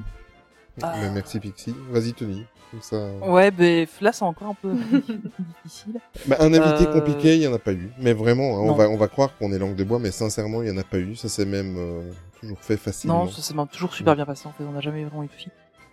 Ah. 0.83 0.93
Ben, 0.99 1.13
merci 1.13 1.39
Pixie. 1.39 1.73
Vas-y 1.89 2.13
Tony. 2.13 2.45
Comme 2.69 2.81
ça. 2.81 2.97
Ouais, 3.23 3.49
ben 3.49 3.87
là 4.01 4.11
c'est 4.11 4.23
encore 4.23 4.49
un 4.49 4.53
peu 4.53 4.73
difficile. 5.63 5.99
Bah, 6.27 6.35
un 6.41 6.53
invité 6.53 6.87
Euh, 6.87 6.93
compliqué, 6.93 7.35
il 7.35 7.41
y 7.41 7.47
en 7.47 7.53
a 7.53 7.59
pas 7.59 7.73
eu. 7.73 7.89
Mais 7.97 8.13
vraiment, 8.13 8.57
hein, 8.57 8.61
on 8.61 8.73
va, 8.73 8.89
on 8.89 8.97
va 8.97 9.07
croire 9.07 9.35
qu'on 9.37 9.51
est 9.53 9.57
langue 9.57 9.75
de 9.75 9.83
bois, 9.83 9.99
mais 9.99 10.11
sincèrement, 10.11 10.61
il 10.61 10.67
y 10.67 10.71
en 10.71 10.77
a 10.77 10.83
pas 10.83 10.97
eu. 10.97 11.15
Ça 11.15 11.29
s'est 11.29 11.45
même 11.45 11.75
euh, 11.77 12.11
toujours 12.39 12.59
fait 12.59 12.77
facilement. 12.77 13.25
Non, 13.25 13.31
ça 13.31 13.41
s'est 13.41 13.53
même 13.53 13.67
toujours 13.67 13.93
super 13.93 14.15
bien 14.15 14.25
passé 14.25 14.47
en 14.47 14.51
fait. 14.51 14.63
On 14.63 14.73
n'a 14.73 14.81
jamais 14.81 15.05
vraiment 15.05 15.23
eu 15.23 15.27
de. 15.27 15.31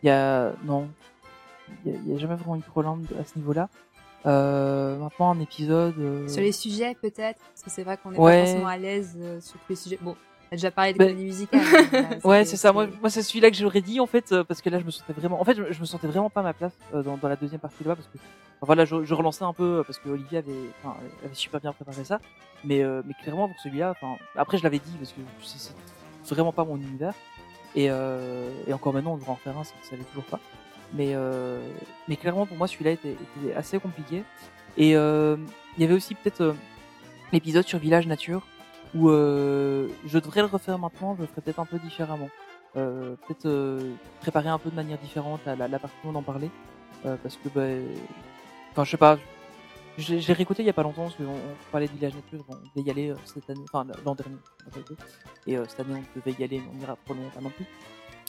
Il 0.03 0.07
y 0.09 0.11
a 0.11 0.53
non, 0.65 0.89
il 1.87 2.13
y 2.13 2.15
a, 2.15 2.19
jamais 2.19 2.35
vraiment 2.35 2.57
eu 2.57 2.61
de 2.61 2.65
problème 2.65 3.07
à 3.19 3.25
ce 3.25 3.39
niveau-là. 3.39 3.69
Euh, 4.27 4.97
maintenant 4.99 5.31
un 5.33 5.41
épisode. 5.41 5.95
euh, 5.99 6.29
Sur 6.29 6.43
les 6.43 6.53
sujets, 6.53 6.95
peut-être, 7.01 7.41
parce 7.41 7.63
que 7.65 7.71
c'est 7.71 7.83
vrai 7.83 7.97
qu'on 8.03 8.13
n'est 8.13 8.19
Ouais. 8.19 8.41
pas 8.41 8.47
forcément 8.47 8.69
à 8.69 8.77
l'aise 8.77 9.17
euh, 9.21 9.41
sur 9.41 9.55
tous 9.55 9.67
les 9.71 9.77
sujets. 9.77 9.99
Bon, 10.01 10.15
on 10.51 10.55
a 10.55 10.57
déjà 10.57 10.71
parlé 10.71 10.93
de 10.93 10.99
Ben- 10.99 11.09
comédie 11.09 11.25
musicale. 11.25 11.61
là, 11.93 12.03
Ouais, 12.25 12.45
c'est 12.45 12.57
ça. 12.57 12.73
Moi, 12.73 12.87
moi 13.01 13.11
c'est 13.11 13.23
celui-là 13.23 13.51
que 13.51 13.57
j'aurais 13.57 13.81
dit 13.81 13.99
en 14.01 14.07
fait, 14.07 14.31
euh, 14.33 14.45
parce 14.45 14.63
que 14.63 14.71
là, 14.71 14.79
je 14.79 14.85
me 14.85 14.91
sentais 14.91 15.13
vraiment. 15.13 15.41
En 15.41 15.45
fait, 15.45 15.57
je, 15.57 15.73
je 15.73 15.81
me 15.81 15.87
sentais 15.87 16.07
vraiment 16.07 16.31
pas 16.31 16.41
à 16.41 16.45
ma 16.45 16.53
place 16.53 16.73
euh, 16.95 17.03
dans, 17.03 17.17
dans 17.17 17.29
la 17.29 17.37
deuxième 17.37 17.61
partie 17.61 17.83
là, 17.85 17.97
parce 17.97 18.07
que 18.09 18.17
enfin, 18.19 18.67
voilà, 18.67 18.85
je, 18.85 19.03
je 19.05 19.15
relançais 19.15 19.45
un 19.45 19.53
peu 19.53 19.79
euh, 19.79 19.83
parce 19.83 19.99
que 19.99 20.09
Olivier 20.09 20.39
avait, 20.39 20.53
enfin, 20.85 20.97
avait 21.25 21.35
super 21.35 21.61
bien 21.61 21.73
préparé 21.73 22.05
ça, 22.05 22.21
mais 22.65 22.83
euh, 22.85 23.03
mais 23.05 23.15
clairement 23.23 23.49
pour 23.49 23.59
celui-là, 23.61 23.91
enfin, 24.01 24.15
après 24.37 24.57
je 24.59 24.63
l'avais 24.63 24.79
dit 24.79 24.93
parce 24.99 25.11
que 25.13 25.21
c'est 26.23 26.35
vraiment 26.35 26.53
pas 26.53 26.65
mon 26.65 26.77
univers, 26.77 27.15
et 27.75 27.91
euh, 27.91 28.53
et 28.69 28.73
encore 28.73 28.93
maintenant 28.93 29.15
on 29.15 29.17
devrait 29.17 29.33
en 29.33 29.37
faire 29.37 29.59
un, 29.59 29.65
ça, 29.65 29.75
ça 29.83 29.97
l'est 29.97 30.05
toujours 30.05 30.25
pas, 30.25 30.39
mais 30.95 31.13
euh, 31.15 31.61
mais 32.09 32.17
clairement 32.17 32.47
pour 32.47 32.57
moi 32.57 32.67
celui-là 32.67 32.93
était, 32.93 33.17
assez 33.57 33.79
compliqué, 33.79 34.25
et 34.77 34.97
euh, 34.97 35.37
il 35.77 35.83
y 35.83 35.85
avait 35.85 35.95
aussi 35.95 36.15
peut-être 36.15 36.41
euh, 36.41 36.53
l'épisode 37.33 37.67
sur 37.67 37.79
Village 37.79 38.07
Nature 38.07 38.43
où 38.95 39.09
je 39.09 40.19
devrais 40.19 40.43
le 40.43 40.49
refaire 40.49 40.79
maintenant, 40.79 41.15
je 41.17 41.23
le 41.23 41.27
ferai 41.27 41.41
peut-être 41.41 41.61
un 41.61 41.65
peu 41.65 41.79
différemment. 41.79 42.29
Peut-être 42.75 43.81
préparer 44.21 44.51
un 44.51 44.59
peu 44.59 44.69
de 44.69 44.75
manière 44.75 44.99
différente 44.99 45.41
la, 45.47 45.79
partie 45.79 45.97
où 46.05 46.11
on 46.11 46.15
en 46.15 46.23
parlait. 46.23 46.51
Parce 47.03 47.39
que, 47.39 47.49
bah, 47.49 47.63
enfin, 48.73 48.85
je 48.85 48.91
sais 48.91 48.99
pas, 48.99 49.17
j'ai 49.99 50.33
réécouté 50.33 50.63
il 50.63 50.67
y 50.67 50.71
a 50.71 50.73
pas 50.73 50.83
longtemps 50.83 51.05
parce 51.05 51.17
qu'on 51.17 51.25
on 51.25 51.71
parlait 51.71 51.87
de 51.87 51.93
Village 51.93 52.15
Nature, 52.15 52.45
on 52.49 52.55
devait 52.55 52.89
y 52.89 52.91
aller 52.91 53.15
cette 53.27 53.49
année, 53.51 53.65
enfin 53.65 53.87
l'an 54.05 54.15
dernier, 54.15 54.37
en 54.67 54.71
réalité. 54.71 54.95
et 55.47 55.57
euh, 55.57 55.65
cette 55.69 55.81
année 55.81 55.95
on 55.95 56.19
devait 56.19 56.37
y 56.39 56.45
aller, 56.45 56.61
mais 56.61 56.71
on 56.75 56.83
ira 56.83 56.97
probablement 56.97 57.31
pas 57.31 57.41
non 57.41 57.51
plus. 57.51 57.67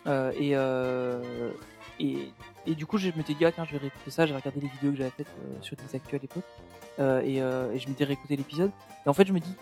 Euh, 0.08 0.32
et, 0.38 0.52
euh, 0.54 1.52
et, 2.00 2.32
et 2.66 2.76
du 2.76 2.86
coup, 2.86 2.98
je 2.98 3.10
m'étais 3.16 3.34
dit, 3.34 3.46
ah 3.46 3.52
tiens, 3.52 3.66
je 3.66 3.74
vais 3.74 3.78
réécouter 3.78 4.12
ça, 4.12 4.26
j'ai 4.26 4.36
regardé 4.36 4.60
les 4.60 4.68
vidéos 4.68 4.92
que 4.92 4.98
j'avais 4.98 5.12
faites 5.12 5.28
euh, 5.28 5.62
sur 5.62 5.76
des 5.78 5.96
actus 5.96 6.20
à 6.20 6.22
l'époque, 6.22 6.44
et, 7.26 7.38
et 7.38 7.80
je 7.80 7.90
m'étais 7.90 8.04
réécouté 8.04 8.36
l'épisode. 8.36 8.72
Et 9.06 9.10
en 9.10 9.14
fait, 9.14 9.26
je 9.26 9.34
me 9.34 9.40
dis, 9.40 9.56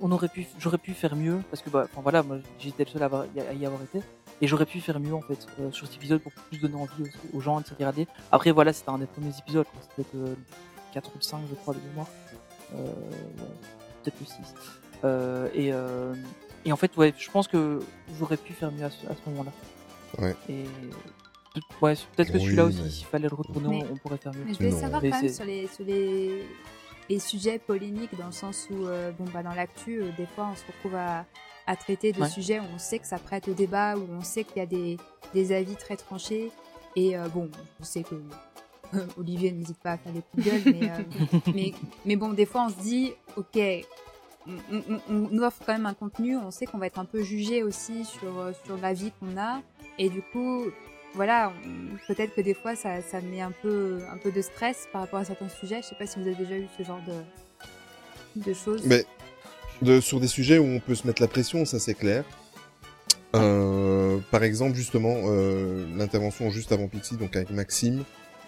on 0.00 0.10
aurait 0.12 0.28
pu, 0.28 0.46
j'aurais 0.58 0.78
pu 0.78 0.92
faire 0.92 1.16
mieux, 1.16 1.40
parce 1.50 1.62
que, 1.62 1.70
bah, 1.70 1.86
voilà, 1.96 2.22
moi 2.22 2.38
j'étais 2.58 2.84
le 2.84 2.90
seul 2.90 3.02
à, 3.02 3.08
y 3.54 3.66
avoir 3.66 3.82
été, 3.82 4.00
et 4.40 4.46
j'aurais 4.46 4.66
pu 4.66 4.80
faire 4.80 5.00
mieux 5.00 5.14
en 5.14 5.20
fait 5.20 5.46
sur 5.72 5.86
cet 5.86 5.96
épisode 5.96 6.20
pour 6.20 6.32
plus 6.32 6.58
donner 6.58 6.76
envie 6.76 7.10
aux, 7.32 7.40
gens 7.40 7.60
de 7.60 7.66
se 7.66 7.74
regarder. 7.74 8.06
Après, 8.32 8.50
voilà, 8.50 8.72
c'était 8.72 8.90
un 8.90 8.98
des 8.98 9.06
premiers 9.06 9.36
épisodes, 9.38 9.66
c'était 9.80 10.02
peut-être 10.02 10.14
euh, 10.14 10.34
4 10.94 11.10
ou 11.16 11.20
5, 11.20 11.40
je 11.48 11.54
crois, 11.54 11.74
de 11.74 11.80
mémoire. 11.88 12.08
Euh, 12.74 12.92
peut-être 14.02 14.20
le 14.20 14.26
6. 14.26 14.34
Euh, 15.04 15.48
et, 15.54 15.72
et 16.68 16.72
en 16.72 16.76
fait, 16.76 16.94
ouais, 16.98 17.14
je 17.16 17.30
pense 17.30 17.48
que 17.48 17.80
j'aurais 18.18 18.36
pu 18.36 18.52
faire 18.52 18.70
mieux 18.70 18.84
à 18.84 18.90
ce, 18.90 19.06
à 19.06 19.14
ce 19.14 19.30
moment-là. 19.30 19.52
Ouais. 20.18 20.36
Et 20.50 20.64
ouais, 21.80 21.94
peut-être 22.14 22.28
que 22.32 22.36
Oui, 22.36 22.44
celui-là 22.44 22.64
aussi, 22.66 22.82
mais- 22.82 22.90
s'il 22.90 23.06
fallait 23.06 23.28
le 23.28 23.34
retourner, 23.34 23.68
Mais- 23.68 23.84
on, 23.90 23.94
on 23.94 23.96
pourrait 23.96 24.18
faire 24.18 24.34
mieux. 24.34 24.44
Mais 24.46 24.52
je 24.52 24.58
voulais 24.58 24.70
savoir 24.72 25.00
quand 25.00 25.08
même 25.22 25.28
sur 25.32 25.44
les, 25.44 25.66
sur 25.66 25.84
les, 25.84 26.44
les 27.08 27.18
sujets 27.18 27.58
polémiques, 27.58 28.16
dans 28.18 28.26
le 28.26 28.32
sens 28.32 28.68
où, 28.70 28.86
euh, 28.86 29.10
bon, 29.12 29.24
bah, 29.32 29.42
dans 29.42 29.54
l'actu, 29.54 30.02
euh, 30.02 30.10
des 30.18 30.26
fois, 30.26 30.50
on 30.52 30.56
se 30.56 30.64
retrouve 30.66 30.94
à, 30.96 31.24
à 31.66 31.76
traiter 31.76 32.12
de 32.12 32.20
Ouais. 32.20 32.28
sujets 32.28 32.60
où 32.60 32.64
on 32.74 32.78
sait 32.78 32.98
que 32.98 33.06
ça 33.06 33.18
prête 33.18 33.48
au 33.48 33.54
débat, 33.54 33.96
où 33.96 34.06
on 34.12 34.22
sait 34.22 34.44
qu'il 34.44 34.58
y 34.58 34.60
a 34.60 34.66
des, 34.66 34.96
des 35.34 35.52
avis 35.52 35.74
très 35.76 35.96
tranchés. 35.96 36.50
Et 36.96 37.16
euh, 37.16 37.28
bon, 37.28 37.50
je 37.80 37.84
sais 37.86 38.02
que 38.02 38.14
Olivier 39.18 39.52
n'hésite 39.52 39.78
pas 39.78 39.92
à 39.92 39.98
faire 39.98 40.12
des 40.12 40.22
coups 40.22 40.44
de 40.44 40.50
gueule, 40.50 40.62
mais, 40.66 40.90
euh, 40.90 41.40
mais, 41.54 41.72
mais 42.04 42.16
bon, 42.16 42.30
des 42.32 42.46
fois, 42.46 42.66
on 42.66 42.68
se 42.70 42.80
dit, 42.82 43.12
ok, 43.36 43.58
on, 44.72 44.76
on- 44.76 45.00
on 45.08 45.28
nous 45.30 45.42
offre 45.42 45.58
quand 45.66 45.72
même 45.72 45.86
un 45.86 45.94
contenu, 45.94 46.36
on 46.36 46.50
sait 46.50 46.66
qu'on 46.66 46.78
va 46.78 46.86
être 46.86 46.98
un 46.98 47.04
peu 47.04 47.22
jugé 47.22 47.62
aussi 47.62 48.04
sur, 48.04 48.38
euh, 48.38 48.52
sur 48.64 48.76
l'avis 48.78 49.12
qu'on 49.20 49.36
a. 49.38 49.60
Et 49.98 50.08
du 50.08 50.22
coup, 50.22 50.64
voilà, 51.14 51.52
peut-être 52.06 52.34
que 52.34 52.40
des 52.40 52.54
fois 52.54 52.76
ça, 52.76 53.02
ça 53.02 53.20
met 53.20 53.40
un 53.40 53.52
peu, 53.62 53.98
un 54.12 54.16
peu 54.18 54.30
de 54.32 54.40
stress 54.42 54.86
par 54.92 55.02
rapport 55.02 55.18
à 55.20 55.24
certains 55.24 55.48
sujets. 55.48 55.80
Je 55.82 55.88
sais 55.88 55.94
pas 55.96 56.06
si 56.06 56.18
vous 56.20 56.26
avez 56.26 56.36
déjà 56.36 56.56
eu 56.56 56.66
ce 56.76 56.82
genre 56.84 57.00
de, 57.06 58.42
de 58.42 58.52
choses. 58.54 58.82
Mais 58.86 59.04
de, 59.82 60.00
sur 60.00 60.20
des 60.20 60.26
sujets 60.28 60.58
où 60.58 60.64
on 60.64 60.80
peut 60.80 60.94
se 60.94 61.06
mettre 61.06 61.20
la 61.22 61.28
pression, 61.28 61.64
ça 61.64 61.78
c'est 61.78 61.94
clair. 61.94 62.24
Euh, 63.34 64.18
par 64.30 64.42
exemple, 64.42 64.74
justement, 64.74 65.14
euh, 65.26 65.86
l'intervention 65.96 66.50
juste 66.50 66.72
avant 66.72 66.88
Pixie, 66.88 67.16
donc 67.16 67.36
avec 67.36 67.50
Maxime, 67.50 68.04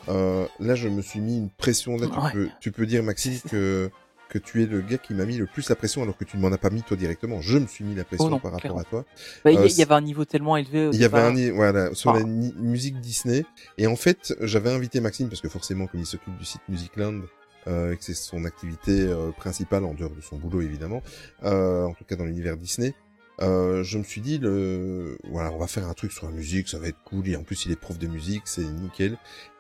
euh, 0.09 0.47
là 0.59 0.75
je 0.75 0.89
me 0.89 1.03
suis 1.03 1.21
mis 1.21 1.37
une 1.37 1.51
pression. 1.51 1.97
Là, 1.97 2.07
tu, 2.07 2.19
Ouais. 2.19 2.33
peux, 2.33 2.49
tu 2.61 2.73
peux 2.73 2.87
dire, 2.87 3.03
Maxime, 3.03 3.39
que, 3.51 3.91
que 4.31 4.39
tu 4.39 4.63
es 4.63 4.67
le 4.67 4.81
gars 4.81 4.97
qui 4.97 5.13
m'a 5.13 5.25
mis 5.27 5.37
le 5.37 5.45
plus 5.47 5.69
la 5.69 5.77
pression 5.77 6.03
alors 6.03 6.17
que 6.17 6.25
tu 6.25 6.37
ne 6.39 6.43
m'en 6.43 6.53
as 6.53 6.57
pas 6.59 6.71
mis 6.71 6.83
toi 6.83 6.97
directement. 6.97 7.41
Je 7.43 7.59
me 7.59 7.67
suis 7.67 7.85
mis 7.85 7.95
la 7.95 8.05
pression 8.05 8.27
Oh 8.27 8.31
non, 8.31 8.39
par 8.39 8.53
rapport 8.53 8.79
à 8.79 8.85
toi. 8.85 9.05
Bah, 9.45 9.51
il 9.51 9.55
y 9.55 9.57
a- 9.59 9.61
Euh, 9.61 9.67
il 9.69 9.77
y 9.77 9.83
avait 9.83 9.95
un 9.95 10.01
niveau 10.01 10.25
tellement 10.25 10.57
élevé. 10.57 10.87
au 10.87 10.93
il 10.93 11.01
y 11.01 11.05
avait 11.05 11.19
un 11.19 11.53
voilà 11.53 11.93
sur 11.95 12.13
la 12.13 12.23
ni- 12.23 12.55
musique 12.57 13.01
Disney 13.01 13.45
et 13.77 13.87
en 13.87 13.97
fait 13.97 14.35
j'avais 14.41 14.71
invité 14.71 15.01
Maxime 15.01 15.29
parce 15.29 15.41
que 15.41 15.49
forcément 15.49 15.87
comme 15.89 16.01
il 16.01 16.07
s'occupe 16.07 16.37
du 16.39 16.45
site 16.45 16.63
Musicland 16.69 17.23
euh, 17.67 17.93
et 17.93 17.97
que 17.97 18.05
c'est 18.05 18.15
son 18.15 18.45
activité 18.45 18.93
euh, 19.09 19.33
principale 19.33 19.85
en 19.85 19.93
dehors 19.95 20.11
de 20.15 20.21
son 20.21 20.37
boulot 20.39 20.63
évidemment 20.63 21.03
euh, 21.45 21.85
en 21.85 21.93
tout 21.95 22.05
cas 22.05 22.17
dans 22.17 22.25
l'univers 22.25 22.57
Disney 22.57 22.95
euh, 23.43 23.83
je 23.83 23.99
me 23.99 24.05
suis 24.05 24.21
dit 24.21 24.39
le 24.39 25.17
voilà 25.31 25.51
on 25.53 25.59
va 25.59 25.67
faire 25.67 25.87
un 25.87 25.95
truc 25.95 26.13
sur 26.13 26.27
la 26.27 26.33
musique 26.33 26.69
ça 26.69 26.79
va 26.79 26.89
être 26.89 27.03
cool 27.05 27.27
et 27.29 27.37
en 27.37 27.43
plus 27.43 27.65
il 27.65 27.73
est 27.73 27.77
prof 27.77 27.99
de 27.99 28.07
musique 28.07 28.43
c'est 28.45 28.65
nickel. 28.65 29.17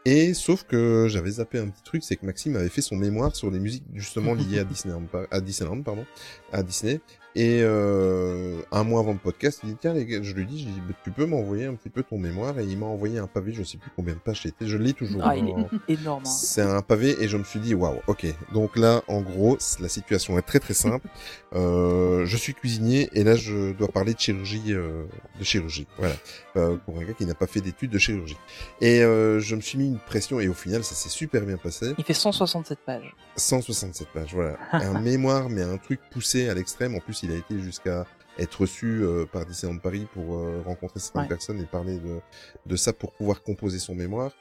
Et 0.07 0.33
sauf 0.33 0.65
que 0.65 1.07
j'avais 1.09 1.33
zappé 1.33 1.59
un 1.59 1.69
petit 1.69 1.83
truc 1.83 2.03
c'est 2.05 2.17
que 2.17 2.27
Maxime 2.27 2.57
avait 2.57 2.69
fait 2.69 2.83
son 2.83 2.97
mémoire 2.97 3.35
sur 3.35 3.51
les 3.51 3.59
musiques 3.59 3.85
justement 3.95 4.35
liées 4.35 4.59
à 4.59 4.65
Disneyland 4.65 5.05
à 5.31 5.41
Disneyland 5.41 5.83
pardon 5.83 6.05
à 6.53 6.63
Disney 6.63 7.01
et 7.37 7.61
euh, 7.63 8.61
un 8.73 8.83
mois 8.85 9.01
avant 9.01 9.13
le 9.13 9.19
podcast, 9.19 9.61
il 9.63 9.71
dit 9.71 9.77
tiens 9.81 9.95
les 9.95 10.05
gars, 10.07 10.19
je 10.23 10.33
lui 10.35 10.47
dis, 10.47 10.61
je 10.61 10.65
dis 10.67 10.81
tu 11.05 11.11
peux 11.11 11.27
m'envoyer 11.27 11.67
un 11.67 11.75
petit 11.75 11.89
peu 11.91 12.03
ton 12.03 12.19
mémoire? 12.19 12.59
Et 12.59 12.65
il 12.65 12.77
m'a 12.79 12.87
envoyé 12.87 13.19
un 13.19 13.27
pavé, 13.27 13.53
je 13.53 13.63
sais 13.63 13.79
plus 13.79 13.91
combien 13.95 14.15
de 14.15 14.19
pages 14.19 14.43
c'était, 14.43 14.67
je 14.67 14.77
l'ai 14.77 14.93
toujours. 14.93 15.23
Ah, 15.25 15.37
il 15.37 15.49
est 15.49 15.55
énorme. 16.01 16.23
hein. 16.27 16.29
C'est 16.29 16.63
un 16.63 16.83
pavé 16.83 17.17
et 17.23 17.29
je 17.29 17.37
me 17.37 17.45
suis 17.45 17.61
dit 17.61 17.75
waouh, 17.75 18.01
ok. 18.07 18.27
Donc 18.53 18.77
là, 18.77 19.03
en 19.09 19.21
gros, 19.21 19.57
la 19.81 19.89
situation 19.89 20.39
est 20.39 20.43
très 20.43 20.61
très 20.61 20.75
simple. 20.75 21.07
Euh, 21.53 22.27
je 22.27 22.37
suis 22.37 22.55
cuisinier 22.55 23.11
et 23.13 23.25
là 23.25 23.35
je 23.35 23.73
dois 23.73 23.89
parler 23.89 24.15
de 24.15 24.21
chirurgie, 24.21 24.73
euh, 24.73 25.03
de 25.37 25.43
chirurgie. 25.45 25.89
Voilà, 25.99 26.15
Euh, 26.57 26.77
pour 26.87 26.97
un 26.99 27.03
gars 27.03 27.13
qui 27.13 27.27
n'a 27.27 27.35
pas 27.35 27.49
fait 27.49 27.61
d'études 27.61 27.91
de 27.91 27.99
chirurgie. 27.99 28.37
Et 28.81 29.03
euh, 29.03 29.41
je 29.41 29.57
me 29.57 29.61
suis 29.61 29.77
mis 29.77 29.89
une 29.89 29.99
pression 29.99 30.39
et 30.39 30.47
au 30.47 30.55
final 30.55 30.85
ça 30.85 30.95
s'est 30.95 31.09
super 31.09 31.43
bien 31.43 31.57
passé. 31.57 31.93
Il 31.99 32.05
fait 32.05 32.15
167 32.15 32.79
pages. 32.87 33.17
167 33.35 34.09
pages, 34.15 34.33
voilà. 34.33 34.57
un 34.73 35.01
mémoire, 35.01 35.49
mais 35.51 35.63
un 35.63 35.77
truc 35.77 35.99
poussé 36.13 36.49
à 36.49 36.55
l'extrême. 36.55 36.95
En 36.95 37.01
plus, 37.01 37.20
il 37.23 37.33
a 37.33 37.37
été 37.37 37.59
jusqu'à 37.61 38.07
être 38.39 38.61
reçu 38.63 39.03
euh, 39.03 39.27
par 39.27 39.45
Disneyland 39.45 39.79
Paris 39.79 40.07
pour 40.15 40.37
euh, 40.37 40.63
rencontrer 40.65 41.01
certaines 41.01 41.23
Ouais. 41.23 41.29
personnes 41.29 41.61
et 41.61 41.65
parler 41.67 41.99
de, 41.99 42.21
de 42.67 42.77
ça 42.77 42.93
pour 42.93 43.13
pouvoir 43.13 43.43
composer 43.43 43.79
son 43.79 43.95
mémoire. 43.95 44.33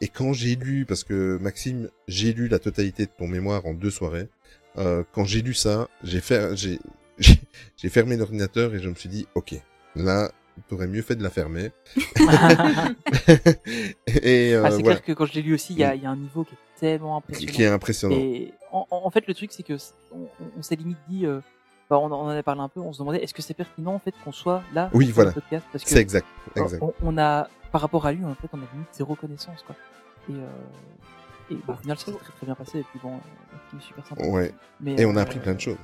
Et 0.00 0.08
quand 0.08 0.32
j'ai 0.32 0.56
lu, 0.56 0.86
parce 0.86 1.04
que 1.04 1.38
Maxime, 1.40 1.88
j'ai 2.08 2.32
lu 2.32 2.48
la 2.48 2.58
totalité 2.58 3.06
de 3.06 3.10
ton 3.16 3.28
mémoire 3.28 3.64
en 3.66 3.74
deux 3.74 3.90
soirées. 3.90 4.28
Euh, 4.76 5.04
quand 5.12 5.24
j'ai 5.24 5.40
lu 5.42 5.54
ça, 5.54 5.88
j'ai 6.02 6.20
fermé 7.90 8.16
l'ordinateur 8.16 8.74
et 8.74 8.80
je 8.80 8.88
me 8.88 8.94
suis 8.94 9.08
dit, 9.08 9.26
ok, 9.36 9.54
là, 9.94 10.32
t'aurais 10.68 10.88
mieux 10.88 11.02
fait 11.02 11.14
de 11.16 11.22
la 11.22 11.30
fermer. 11.30 11.70
et 14.08 14.54
euh, 14.54 14.62
Ah, 14.64 14.70
c'est 14.70 14.82
voilà. 14.82 14.82
clair 14.82 15.02
que 15.02 15.12
quand 15.12 15.26
je 15.26 15.34
l'ai 15.34 15.42
lu 15.42 15.54
aussi, 15.54 15.72
il 15.74 15.78
y 15.78 15.84
a, 15.84 15.94
il 15.94 16.02
y 16.02 16.06
a 16.06 16.10
un 16.10 16.16
niveau 16.16 16.44
qui 16.44 16.54
est 16.54 16.80
tellement 16.80 17.16
impressionnant. 17.18 17.52
Qui 17.52 17.62
est 17.62 17.66
impressionnant. 17.68 18.16
Et 18.16 18.52
en, 18.72 19.10
fait, 19.10 19.26
le 19.26 19.34
truc, 19.34 19.52
c'est 19.52 19.62
que 19.62 19.74
on, 20.12 20.26
on 20.58 20.62
s'est 20.62 20.74
limite 20.76 20.98
dit, 21.08 21.26
euh, 21.26 21.40
bah, 21.90 21.98
on, 21.98 22.06
en- 22.06 22.12
on 22.12 22.24
en 22.24 22.28
avait 22.28 22.42
parlé 22.42 22.60
un 22.60 22.68
peu, 22.68 22.80
on 22.80 22.92
se 22.92 22.98
demandait 23.00 23.22
est-ce 23.22 23.34
que 23.34 23.42
c'est 23.42 23.54
pertinent 23.54 23.94
en 23.94 23.98
fait 23.98 24.14
qu'on 24.24 24.32
soit 24.32 24.62
là 24.72 24.90
Oui, 24.94 25.04
sur 25.06 25.10
le 25.10 25.14
voilà. 25.14 25.32
podcast 25.32 25.66
parce 25.72 25.84
que 25.84 25.90
C'est 25.90 26.00
exact, 26.00 26.26
on- 26.56 26.62
exact. 26.64 26.82
On, 26.82 26.92
on 27.02 27.18
a, 27.18 27.48
par 27.72 27.80
rapport 27.80 28.06
à 28.06 28.12
lui, 28.12 28.24
en 28.24 28.34
fait, 28.34 28.48
on 28.52 28.58
a 28.58 28.64
limite 28.72 28.88
zéro 28.92 29.14
connaissance, 29.14 29.62
quoi. 29.66 29.74
Et, 30.30 30.32
euh, 30.32 30.46
et 31.50 31.56
bah, 31.66 31.74
au 31.74 31.82
final, 31.82 31.98
ça 31.98 32.06
s'est 32.06 32.12
très 32.18 32.32
très 32.32 32.46
bien 32.46 32.54
passé. 32.54 32.78
Et 32.78 32.84
puis 32.84 33.00
bon, 33.02 33.14
euh, 33.14 33.56
il 33.72 33.78
est 33.78 33.82
super 33.82 34.06
sympa. 34.06 34.24
Ouais. 34.26 34.54
Mais, 34.80 34.94
et 34.98 35.04
on 35.04 35.16
a 35.16 35.18
euh, 35.18 35.22
appris 35.22 35.38
plein 35.40 35.54
de 35.54 35.60
choses. 35.60 35.76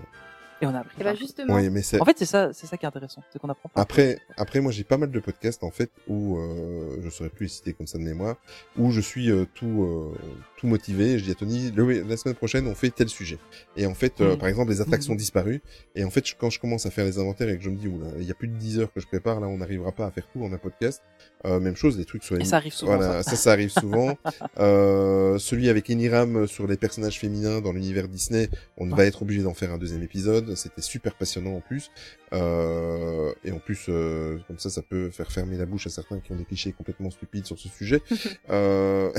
Et 0.63 0.67
on 0.67 0.75
a 0.75 0.81
appris. 0.81 0.95
Et 0.97 1.01
plein 1.01 1.05
bah 1.05 1.11
choses. 1.13 1.21
justement. 1.21 1.55
Oui, 1.57 1.71
mais 1.71 1.83
c'est- 1.83 2.01
En 2.01 2.05
fait, 2.05 2.17
c'est 2.19 2.27
ça, 2.27 2.51
c'est 2.53 2.67
ça 2.67 2.77
qui 2.77 2.85
est 2.85 2.89
intéressant, 2.89 3.23
c'est 3.33 3.39
qu'on 3.39 3.49
apprend. 3.49 3.71
de 3.75 3.81
Après, 3.81 4.19
après, 4.37 4.61
moi, 4.61 4.73
j'ai 4.73 4.85
pas 4.85 4.97
mal 4.99 5.11
de 5.11 5.21
podcasts 5.21 5.63
en 5.65 5.71
fait 5.71 5.91
où 6.09 6.39
euh, 6.39 6.99
je 7.03 7.09
saurais 7.11 7.31
plus 7.31 7.45
les 7.47 7.51
citer 7.51 7.73
comme 7.73 7.87
ça 7.87 7.99
de 7.99 8.03
mémoire, 8.05 8.37
où 8.77 8.91
je 8.91 9.01
suis 9.01 9.31
euh, 9.31 9.47
tout 9.55 9.83
euh, 9.85 10.15
tout 10.59 10.67
motivé. 10.67 11.19
Je 11.19 11.25
dis 11.25 11.31
à 11.31 11.35
Tony, 11.35 11.71
le- 11.75 12.03
la 12.03 12.17
semaine 12.17 12.35
prochaine, 12.35 12.67
on 12.67 12.75
fait 12.75 12.91
tel 12.91 13.09
sujet. 13.09 13.39
Et 13.77 13.87
en 13.87 13.95
fait, 13.95 14.21
euh, 14.21 14.37
par 14.37 14.49
exemple, 14.49 14.71
les 14.71 14.81
attractions 14.83 15.15
Mhm. 15.15 15.19
disparues. 15.19 15.63
Et 15.95 16.05
en 16.05 16.11
fait, 16.11 16.27
je- 16.27 16.35
quand 16.39 16.51
je 16.51 16.61
commence 16.61 16.85
à 16.85 16.91
faire 16.91 17.05
les 17.07 17.19
inventaires 17.19 17.49
et 17.49 17.57
que 17.57 17.65
je 17.65 17.71
me 17.71 17.77
dis, 17.77 17.89
oula, 17.89 18.09
il 18.19 18.25
y 18.25 18.31
a 18.31 18.35
plus 18.35 18.49
de 18.49 18.57
10 18.57 18.79
heures 18.79 18.93
que 18.93 19.01
je 19.01 19.07
prépare, 19.07 19.41
là, 19.41 19.47
on 19.49 19.57
n'arrivera 19.59 19.93
pas 19.93 20.07
à 20.07 20.11
faire 20.11 20.27
tout 20.33 20.43
en 20.45 20.53
un 20.53 20.59
podcast. 20.59 21.03
Euh, 21.47 21.59
même 21.59 21.77
chose, 21.77 21.97
les 21.97 22.05
trucs 22.05 22.23
sur 22.23 22.35
les. 22.37 22.43
Et 22.43 22.45
ça 22.45 22.57
arrive 22.57 22.75
souvent, 22.75 22.97
Voilà, 22.97 23.23
ça. 23.23 23.31
ça, 23.31 23.37
ça 23.37 23.53
arrive 23.53 23.71
souvent. 23.71 24.19
euh, 24.59 25.39
celui 25.39 25.69
avec 25.71 25.89
Eniram 25.91 26.47
sur 26.47 26.67
les 26.67 26.77
personnages 26.77 27.19
féminins 27.19 27.61
dans 27.61 27.73
l'univers 27.73 28.09
Disney, 28.09 28.51
on 28.77 28.87
va 28.89 29.07
être 29.07 29.23
obligé 29.23 29.43
d'en 29.43 29.55
faire 29.55 29.73
un 29.73 29.79
deuxième 29.79 30.03
épisode. 30.03 30.50
C'était 30.57 30.83
super 30.83 31.15
passionnant 31.15 31.57
en 31.57 31.61
plus. 31.61 31.91
Euh, 32.33 33.33
et 33.45 33.53
en 33.53 33.59
plus, 33.59 33.87
euh, 33.89 34.39
comme 34.47 34.59
ça, 34.59 34.71
ça 34.71 34.83
peut 34.83 35.11
faire 35.11 35.31
fermer 35.31 35.57
la 35.57 35.67
bouche 35.67 35.87
à 35.87 35.91
certains 35.91 36.21
qui 36.21 36.33
ont 36.33 36.37
des 36.37 36.45
clichés 36.45 36.73
complètement 36.73 37.11
stupides 37.11 37.47
sur 37.47 37.59
ce 37.59 37.69
sujet. 37.69 38.03
euh, 38.51 39.13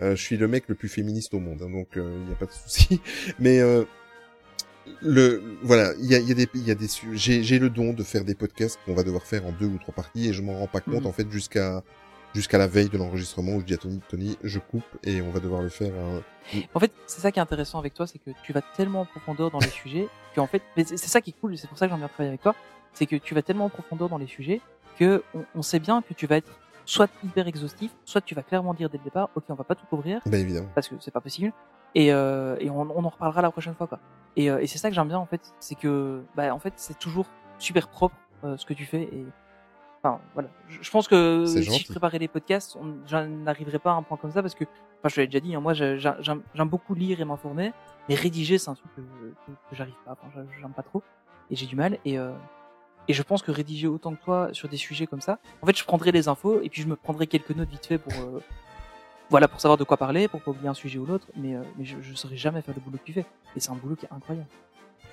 je 0.00 0.14
suis 0.14 0.36
le 0.36 0.48
mec 0.48 0.64
le 0.68 0.74
plus 0.74 0.88
féministe 0.88 1.34
au 1.34 1.40
monde, 1.40 1.62
hein, 1.62 1.70
donc 1.70 1.88
il 1.96 2.02
n'y 2.02 2.32
a 2.32 2.36
pas 2.36 2.46
de 2.46 2.52
souci. 2.52 3.00
Mais 3.38 3.60
le 5.02 5.42
voilà, 5.62 5.92
il 6.00 6.06
y 6.06 6.14
a, 6.14 6.18
il 6.18 6.28
y 6.28 6.32
a 6.32 6.34
des 6.34 6.48
il 6.54 6.66
y 6.66 6.70
a 6.70 6.74
des 6.74 6.86
j'ai 7.12 7.42
j'ai 7.42 7.58
le 7.58 7.70
don 7.70 7.92
de 7.92 8.02
faire 8.02 8.24
des 8.24 8.34
podcasts 8.34 8.78
qu'on 8.84 8.94
va 8.94 9.02
devoir 9.02 9.24
faire 9.24 9.46
en 9.46 9.52
deux 9.52 9.66
ou 9.66 9.78
trois 9.78 9.94
parties 9.94 10.28
et 10.28 10.32
je 10.32 10.42
m'en 10.42 10.58
rends 10.58 10.66
pas 10.66 10.80
compte 10.80 11.02
Mhm. 11.02 11.06
en 11.06 11.12
fait 11.12 11.30
jusqu'à 11.30 11.82
jusqu'à 12.38 12.56
la 12.58 12.68
veille 12.68 12.88
de 12.88 12.96
l'enregistrement 12.96 13.52
où 13.56 13.60
je 13.60 13.64
dis 13.64 13.74
à 13.74 13.78
Tony 13.78 14.00
Tony 14.08 14.38
je 14.44 14.60
coupe 14.60 14.84
et 15.02 15.20
on 15.20 15.30
va 15.30 15.40
devoir 15.40 15.60
le 15.60 15.68
faire. 15.68 15.92
En 16.72 16.80
fait, 16.80 16.92
c'est 17.06 17.20
ça 17.20 17.32
qui 17.32 17.38
est 17.40 17.42
intéressant 17.42 17.78
avec 17.78 17.94
toi, 17.94 18.06
c'est 18.06 18.18
que 18.18 18.30
tu 18.44 18.52
vas 18.52 18.62
tellement 18.76 19.00
en 19.02 19.04
profondeur 19.04 19.50
dans 19.50 19.58
les 19.58 19.68
sujets 19.82 20.08
qu'en 20.34 20.46
fait, 20.46 20.62
c'est 20.76 20.96
c'est 20.96 21.08
ça 21.08 21.20
qui 21.20 21.30
est 21.30 21.40
cool, 21.40 21.58
c'est 21.58 21.66
pour 21.68 21.76
ça 21.76 21.86
que 21.86 21.90
j'aime 21.90 21.98
bien 21.98 22.08
travailler 22.08 22.28
avec 22.30 22.42
toi, 22.42 22.54
c'est 22.92 23.06
que 23.06 23.16
tu 23.16 23.34
vas 23.34 23.42
tellement 23.42 23.64
en 23.66 23.70
profondeur 23.70 24.08
dans 24.08 24.18
les 24.18 24.26
sujets 24.28 24.60
que 24.98 25.22
on, 25.34 25.44
on 25.56 25.62
sait 25.62 25.80
bien 25.80 26.00
que 26.02 26.14
tu 26.14 26.26
vas 26.26 26.36
être 26.36 26.58
soit 26.84 27.10
hyper 27.24 27.46
exhaustif, 27.48 27.90
soit 28.04 28.20
tu 28.22 28.34
vas 28.34 28.42
clairement 28.42 28.72
dire 28.72 28.88
dès 28.88 28.98
le 28.98 29.04
départ, 29.04 29.28
ok, 29.34 29.44
on 29.50 29.54
va 29.54 29.64
pas 29.64 29.74
tout 29.74 29.84
couvrir, 29.86 30.20
Ben 30.26 30.40
évidemment. 30.40 30.68
parce 30.74 30.88
que 30.88 30.94
c'est 31.00 31.10
pas 31.10 31.20
possible, 31.20 31.52
et, 31.94 32.12
euh, 32.12 32.56
et 32.60 32.70
on, 32.70 32.80
on 32.80 33.04
en 33.04 33.08
reparlera 33.10 33.42
la 33.42 33.50
prochaine 33.50 33.74
fois, 33.74 33.86
quoi. 33.88 33.98
Et, 34.36 34.50
euh, 34.50 34.60
et 34.60 34.66
c'est 34.66 34.78
ça 34.78 34.88
que 34.88 34.94
j'aime 34.94 35.08
bien 35.08 35.18
en 35.18 35.26
fait, 35.26 35.40
c'est 35.60 35.74
que, 35.74 36.22
bah, 36.34 36.54
en 36.54 36.58
fait, 36.58 36.72
c'est 36.76 36.98
toujours 36.98 37.26
super 37.58 37.88
propre 37.88 38.14
euh, 38.44 38.56
ce 38.56 38.64
que 38.64 38.72
tu 38.72 38.84
fais 38.86 39.02
et 39.02 39.26
Enfin, 40.02 40.20
voilà. 40.34 40.48
Je, 40.68 40.78
je 40.82 40.90
pense 40.90 41.08
que 41.08 41.44
si 41.46 41.62
gentil. 41.62 41.84
je 41.84 41.90
préparais 41.90 42.18
les 42.18 42.28
podcasts, 42.28 42.76
on- 42.76 42.98
j'en 43.06 43.26
n'arriverais 43.26 43.78
pas 43.80 43.90
à 43.90 43.94
un 43.94 44.02
point 44.02 44.16
comme 44.16 44.30
ça 44.30 44.42
parce 44.42 44.54
que, 44.54 44.64
enfin, 44.64 45.08
je 45.08 45.14
te 45.16 45.20
l'ai 45.20 45.26
déjà 45.26 45.40
dit, 45.40 45.54
hein, 45.54 45.60
moi, 45.60 45.72
j'aime 45.74 46.42
beaucoup 46.66 46.94
lire 46.94 47.20
et 47.20 47.24
m'informer, 47.24 47.72
mais 48.08 48.14
rédiger, 48.14 48.58
c'est 48.58 48.70
un 48.70 48.74
truc 48.74 48.90
que, 48.94 49.00
que, 49.00 49.50
que 49.70 49.76
j'arrive 49.76 49.94
pas. 50.04 50.12
Enfin, 50.12 50.28
j'a- 50.34 50.60
j'aime 50.60 50.72
pas 50.72 50.82
trop 50.84 51.02
et 51.50 51.56
j'ai 51.56 51.66
du 51.66 51.74
mal. 51.76 51.98
Et, 52.04 52.18
euh, 52.18 52.30
et 53.08 53.12
je 53.12 53.22
pense 53.22 53.42
que 53.42 53.50
rédiger 53.50 53.88
autant 53.88 54.14
que 54.14 54.22
toi 54.22 54.48
sur 54.52 54.68
des 54.68 54.76
sujets 54.76 55.06
comme 55.06 55.20
ça, 55.20 55.38
en 55.62 55.66
fait, 55.66 55.76
je 55.76 55.84
prendrais 55.84 56.12
les 56.12 56.28
infos 56.28 56.60
et 56.62 56.68
puis 56.68 56.82
je 56.82 56.86
me 56.88 56.94
prendrais 56.94 57.26
quelques 57.26 57.50
notes 57.50 57.68
vite 57.70 57.86
fait 57.86 57.98
pour, 57.98 58.12
euh, 58.12 58.40
voilà, 59.30 59.48
pour 59.48 59.60
savoir 59.60 59.76
de 59.78 59.84
quoi 59.84 59.96
parler, 59.96 60.28
pour 60.28 60.40
pas 60.40 60.52
oublier 60.52 60.68
un 60.68 60.74
sujet 60.74 60.98
ou 60.98 61.06
l'autre. 61.06 61.26
Mais, 61.36 61.54
euh, 61.56 61.62
mais 61.76 61.84
je, 61.84 62.00
je 62.00 62.14
saurais 62.14 62.36
jamais 62.36 62.62
faire 62.62 62.74
le 62.74 62.80
boulot 62.80 62.98
que 62.98 63.04
tu 63.04 63.12
fais. 63.14 63.26
Et 63.56 63.60
c'est 63.60 63.70
un 63.70 63.74
boulot 63.74 63.96
qui 63.96 64.06
est 64.06 64.12
incroyable. 64.12 64.46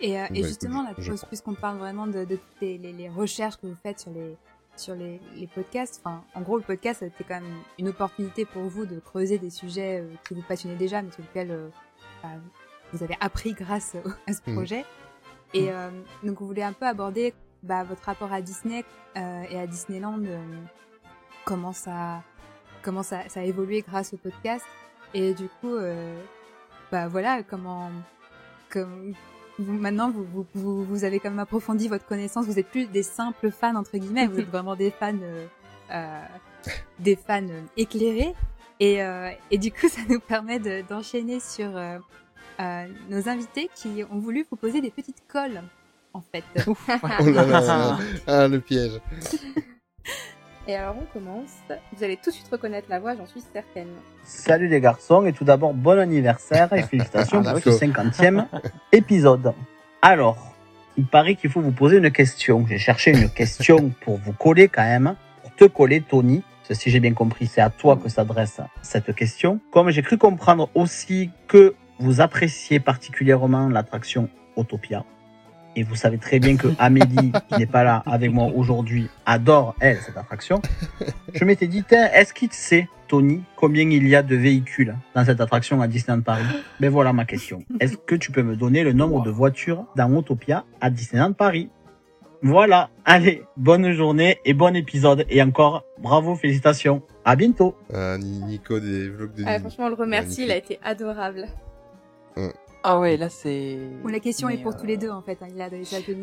Et, 0.02 0.20
euh, 0.20 0.26
et 0.34 0.42
Bah, 0.42 0.48
justement, 0.48 0.84
là, 0.84 0.92
puisqu'on 1.28 1.54
parle 1.54 1.78
vraiment 1.78 2.06
de, 2.06 2.26
de 2.26 2.38
les- 2.62 2.78
les 2.78 3.10
recherches 3.10 3.56
que 3.58 3.66
vous 3.68 3.76
faites 3.82 4.00
sur 4.02 4.12
les 4.12 4.36
sur 4.78 4.96
les, 4.96 5.20
les 5.36 5.48
podcasts, 5.48 6.02
enfin, 6.04 6.24
en 6.34 6.42
gros, 6.42 6.58
le 6.58 6.64
podcast, 6.64 7.00
c'était 7.00 7.24
quand 7.24 7.40
même 7.42 7.58
une 7.80 7.90
opportunité 7.90 8.46
pour 8.46 8.64
vous 8.64 8.86
de 8.86 9.00
creuser 9.00 9.38
des 9.38 9.50
sujets 9.50 10.02
euh, 10.02 10.14
qui 10.28 10.34
vous 10.34 10.42
passionnaient 10.42 10.76
déjà, 10.76 11.02
mais 11.02 11.12
sur 11.12 11.22
lesquels 11.22 11.52
euh, 11.52 11.70
bah, 12.24 12.30
vous 12.94 13.04
avez 13.04 13.18
appris 13.20 13.54
grâce 13.54 13.96
à 14.28 14.34
ce 14.34 14.42
Mhm. 14.48 14.56
projet. 14.56 14.86
Et 15.54 15.72
euh, 15.72 15.90
donc, 16.24 16.42
on 16.42 16.46
voulait 16.46 16.64
un 16.64 16.74
peu 16.74 16.86
aborder 16.86 17.34
bah, 17.64 17.84
votre 17.84 18.04
rapport 18.04 18.32
à 18.34 18.42
Disney 18.42 18.84
et 19.16 19.58
à 19.60 19.66
Disneyland, 19.68 20.22
comment 21.46 21.72
ça 21.72 22.22
comment 22.82 23.02
ça, 23.04 23.28
ça 23.30 23.40
a 23.40 23.44
évolué 23.44 23.82
grâce 23.82 24.14
au 24.14 24.18
podcast. 24.18 24.64
Et 25.14 25.34
du 25.34 25.48
coup, 25.62 25.74
bah 26.92 27.08
voilà, 27.08 27.42
comment 27.44 27.90
comme 28.70 29.14
vous, 29.60 29.74
maintenant 29.74 30.12
vous, 30.12 30.24
vous, 30.34 30.46
vous, 30.54 30.84
vous 30.84 31.04
avez 31.04 31.20
quand 31.20 31.30
même 31.30 31.40
approfondi 31.40 31.88
votre 31.88 32.06
connaissance. 32.06 32.46
Vous 32.46 32.60
êtes 32.60 32.68
plus 32.70 32.86
des 32.88 33.04
simples 33.04 33.52
fans 33.52 33.76
entre 33.76 33.98
guillemets. 33.98 34.28
Vous 34.28 34.40
êtes 34.40 34.50
vraiment 34.52 34.76
des 34.76 34.92
fans, 34.92 35.14
euh, 35.22 35.46
euh, 35.92 36.22
des 37.00 37.16
fans 37.16 37.42
euh, 37.48 37.62
éclairés. 37.78 38.34
Et, 38.80 39.02
euh, 39.04 39.30
et 39.52 39.58
du 39.58 39.72
coup, 39.72 39.88
ça 39.90 40.02
nous 40.10 40.20
permet 40.20 40.60
de- 40.60 40.84
d'enchaîner 40.88 41.40
sur 41.40 41.76
euh, 41.78 41.98
euh, 42.60 42.86
nos 43.10 43.30
invités 43.30 43.70
qui 43.74 44.04
ont 44.12 44.20
voulu 44.20 44.46
vous 44.50 44.58
poser 44.58 44.82
des 44.82 44.92
petites 44.92 45.24
colles, 45.28 45.64
en 46.14 46.22
fait. 46.22 46.44
Oh 46.68 46.76
là 47.30 47.46
là, 47.46 47.98
ah 48.28 48.48
le 48.48 48.60
piège. 48.60 49.00
Et 50.68 50.76
alors 50.76 50.96
on 51.00 51.06
commence. 51.14 51.52
Vous 51.94 52.04
allez 52.04 52.18
tout 52.18 52.32
de 52.32 52.36
suite 52.36 52.48
reconnaître 52.52 52.88
la 52.90 53.00
voix, 53.00 53.16
j'en 53.16 53.28
suis 53.28 53.42
certaine. 53.54 53.88
Salut 54.24 54.68
les 54.68 54.82
garçons 54.82 55.26
et 55.26 55.34
tout 55.34 55.44
d'abord 55.44 55.74
bon 55.74 56.00
anniversaire 56.00 56.74
et 56.74 56.82
félicitations 56.84 57.44
Ah, 57.46 57.52
pour 57.52 57.62
ce 57.62 57.86
d'accord. 57.86 58.06
50e 58.06 58.46
épisode. 58.92 59.54
Alors, 60.02 60.56
il 60.98 61.06
paraît 61.06 61.36
qu'il 61.36 61.52
faut 61.52 61.62
vous 61.62 61.72
poser 61.72 61.98
une 61.98 62.12
question. 62.12 62.66
J'ai 62.68 62.80
cherché 62.80 63.12
une 63.12 63.30
question 63.30 63.92
pour 64.02 64.18
vous 64.18 64.34
coller 64.34 64.68
quand 64.68 64.84
même, 64.84 65.16
pour 65.44 65.54
te 65.56 65.66
coller 65.66 66.02
Tony. 66.02 66.42
Si 66.72 66.90
j'ai 66.90 67.00
bien 67.00 67.14
compris, 67.14 67.46
c'est 67.46 67.62
à 67.62 67.70
toi 67.70 67.96
que 67.96 68.10
s'adresse 68.10 68.60
cette 68.82 69.14
question. 69.14 69.60
Comme 69.72 69.92
j'ai 69.92 70.02
cru 70.02 70.18
comprendre 70.18 70.70
aussi 70.74 71.30
que 71.48 71.76
vous 72.00 72.22
appréciez 72.22 72.80
particulièrement 72.80 73.70
l'attraction 73.70 74.30
Autopia. 74.56 75.06
Et 75.76 75.84
vous 75.84 75.96
savez 75.96 76.18
très 76.18 76.40
bien 76.40 76.56
que 76.56 76.68
Amélie, 76.80 77.32
qui 77.50 77.60
n'est 77.60 77.66
pas 77.66 77.84
là 77.84 78.02
avec 78.06 78.32
moi 78.32 78.48
aujourd'hui, 78.56 79.10
adore, 79.26 79.76
elle, 79.80 79.98
cette 79.98 80.18
attraction. 80.18 80.62
Je 81.34 81.44
m'étais 81.46 81.68
dit, 81.68 81.84
est-ce 81.92 82.34
qu'il 82.34 82.52
sait, 82.54 82.88
Tony, 83.08 83.44
combien 83.56 83.84
il 83.90 84.08
y 84.08 84.16
a 84.16 84.24
de 84.24 84.36
véhicules 84.36 84.96
dans 85.14 85.26
cette 85.26 85.42
attraction 85.42 85.82
à 85.82 85.88
Disneyland 85.88 86.22
Paris? 86.22 86.46
Ben 86.80 86.90
voilà 86.90 87.12
ma 87.14 87.26
question. 87.26 87.64
Est-ce 87.80 87.98
que 87.98 88.16
tu 88.16 88.32
peux 88.32 88.42
me 88.44 88.56
donner 88.56 88.84
le 88.84 88.94
nombre 88.94 89.22
de 89.24 89.30
voitures 89.30 89.86
dans 89.96 90.12
Autopia 90.16 90.64
à 90.82 90.90
Disneyland 90.90 91.34
Paris? 91.34 91.70
Voilà. 92.42 92.90
Allez, 93.06 93.44
bonne 93.58 93.92
journée 93.94 94.38
et 94.46 94.54
bon 94.54 94.76
épisode. 94.76 95.26
Et 95.30 95.42
encore, 95.42 95.84
bravo, 96.00 96.36
félicitations. 96.36 97.02
À 97.26 97.36
bientôt. 97.36 97.76
Ni- 98.20 98.40
Nico 98.44 98.80
des 98.80 99.10
vlogs 99.10 99.34
de 99.34 99.44
Ah, 99.48 99.60
franchement, 99.60 99.86
on 99.86 99.90
le 99.90 99.96
remercie, 99.96 100.44
il 100.44 100.52
a 100.52 100.56
été 100.58 100.80
adorable. 100.84 101.48
Ah 102.88 103.00
ouais, 103.00 103.18
là 103.18 103.30
c'est. 103.30 103.78
Bon, 104.04 104.10
la 104.10 104.20
question 104.20 104.48
Mais, 104.48 104.56
est 104.56 104.58
pour 104.58 104.74
euh, 104.74 104.78
tous 104.80 104.86
les 104.86 104.98
deux 104.98 105.10
en 105.10 105.22
fait. 105.24 105.38
hein. 105.42 105.48
Il 105.54 105.60
a. 105.62 105.70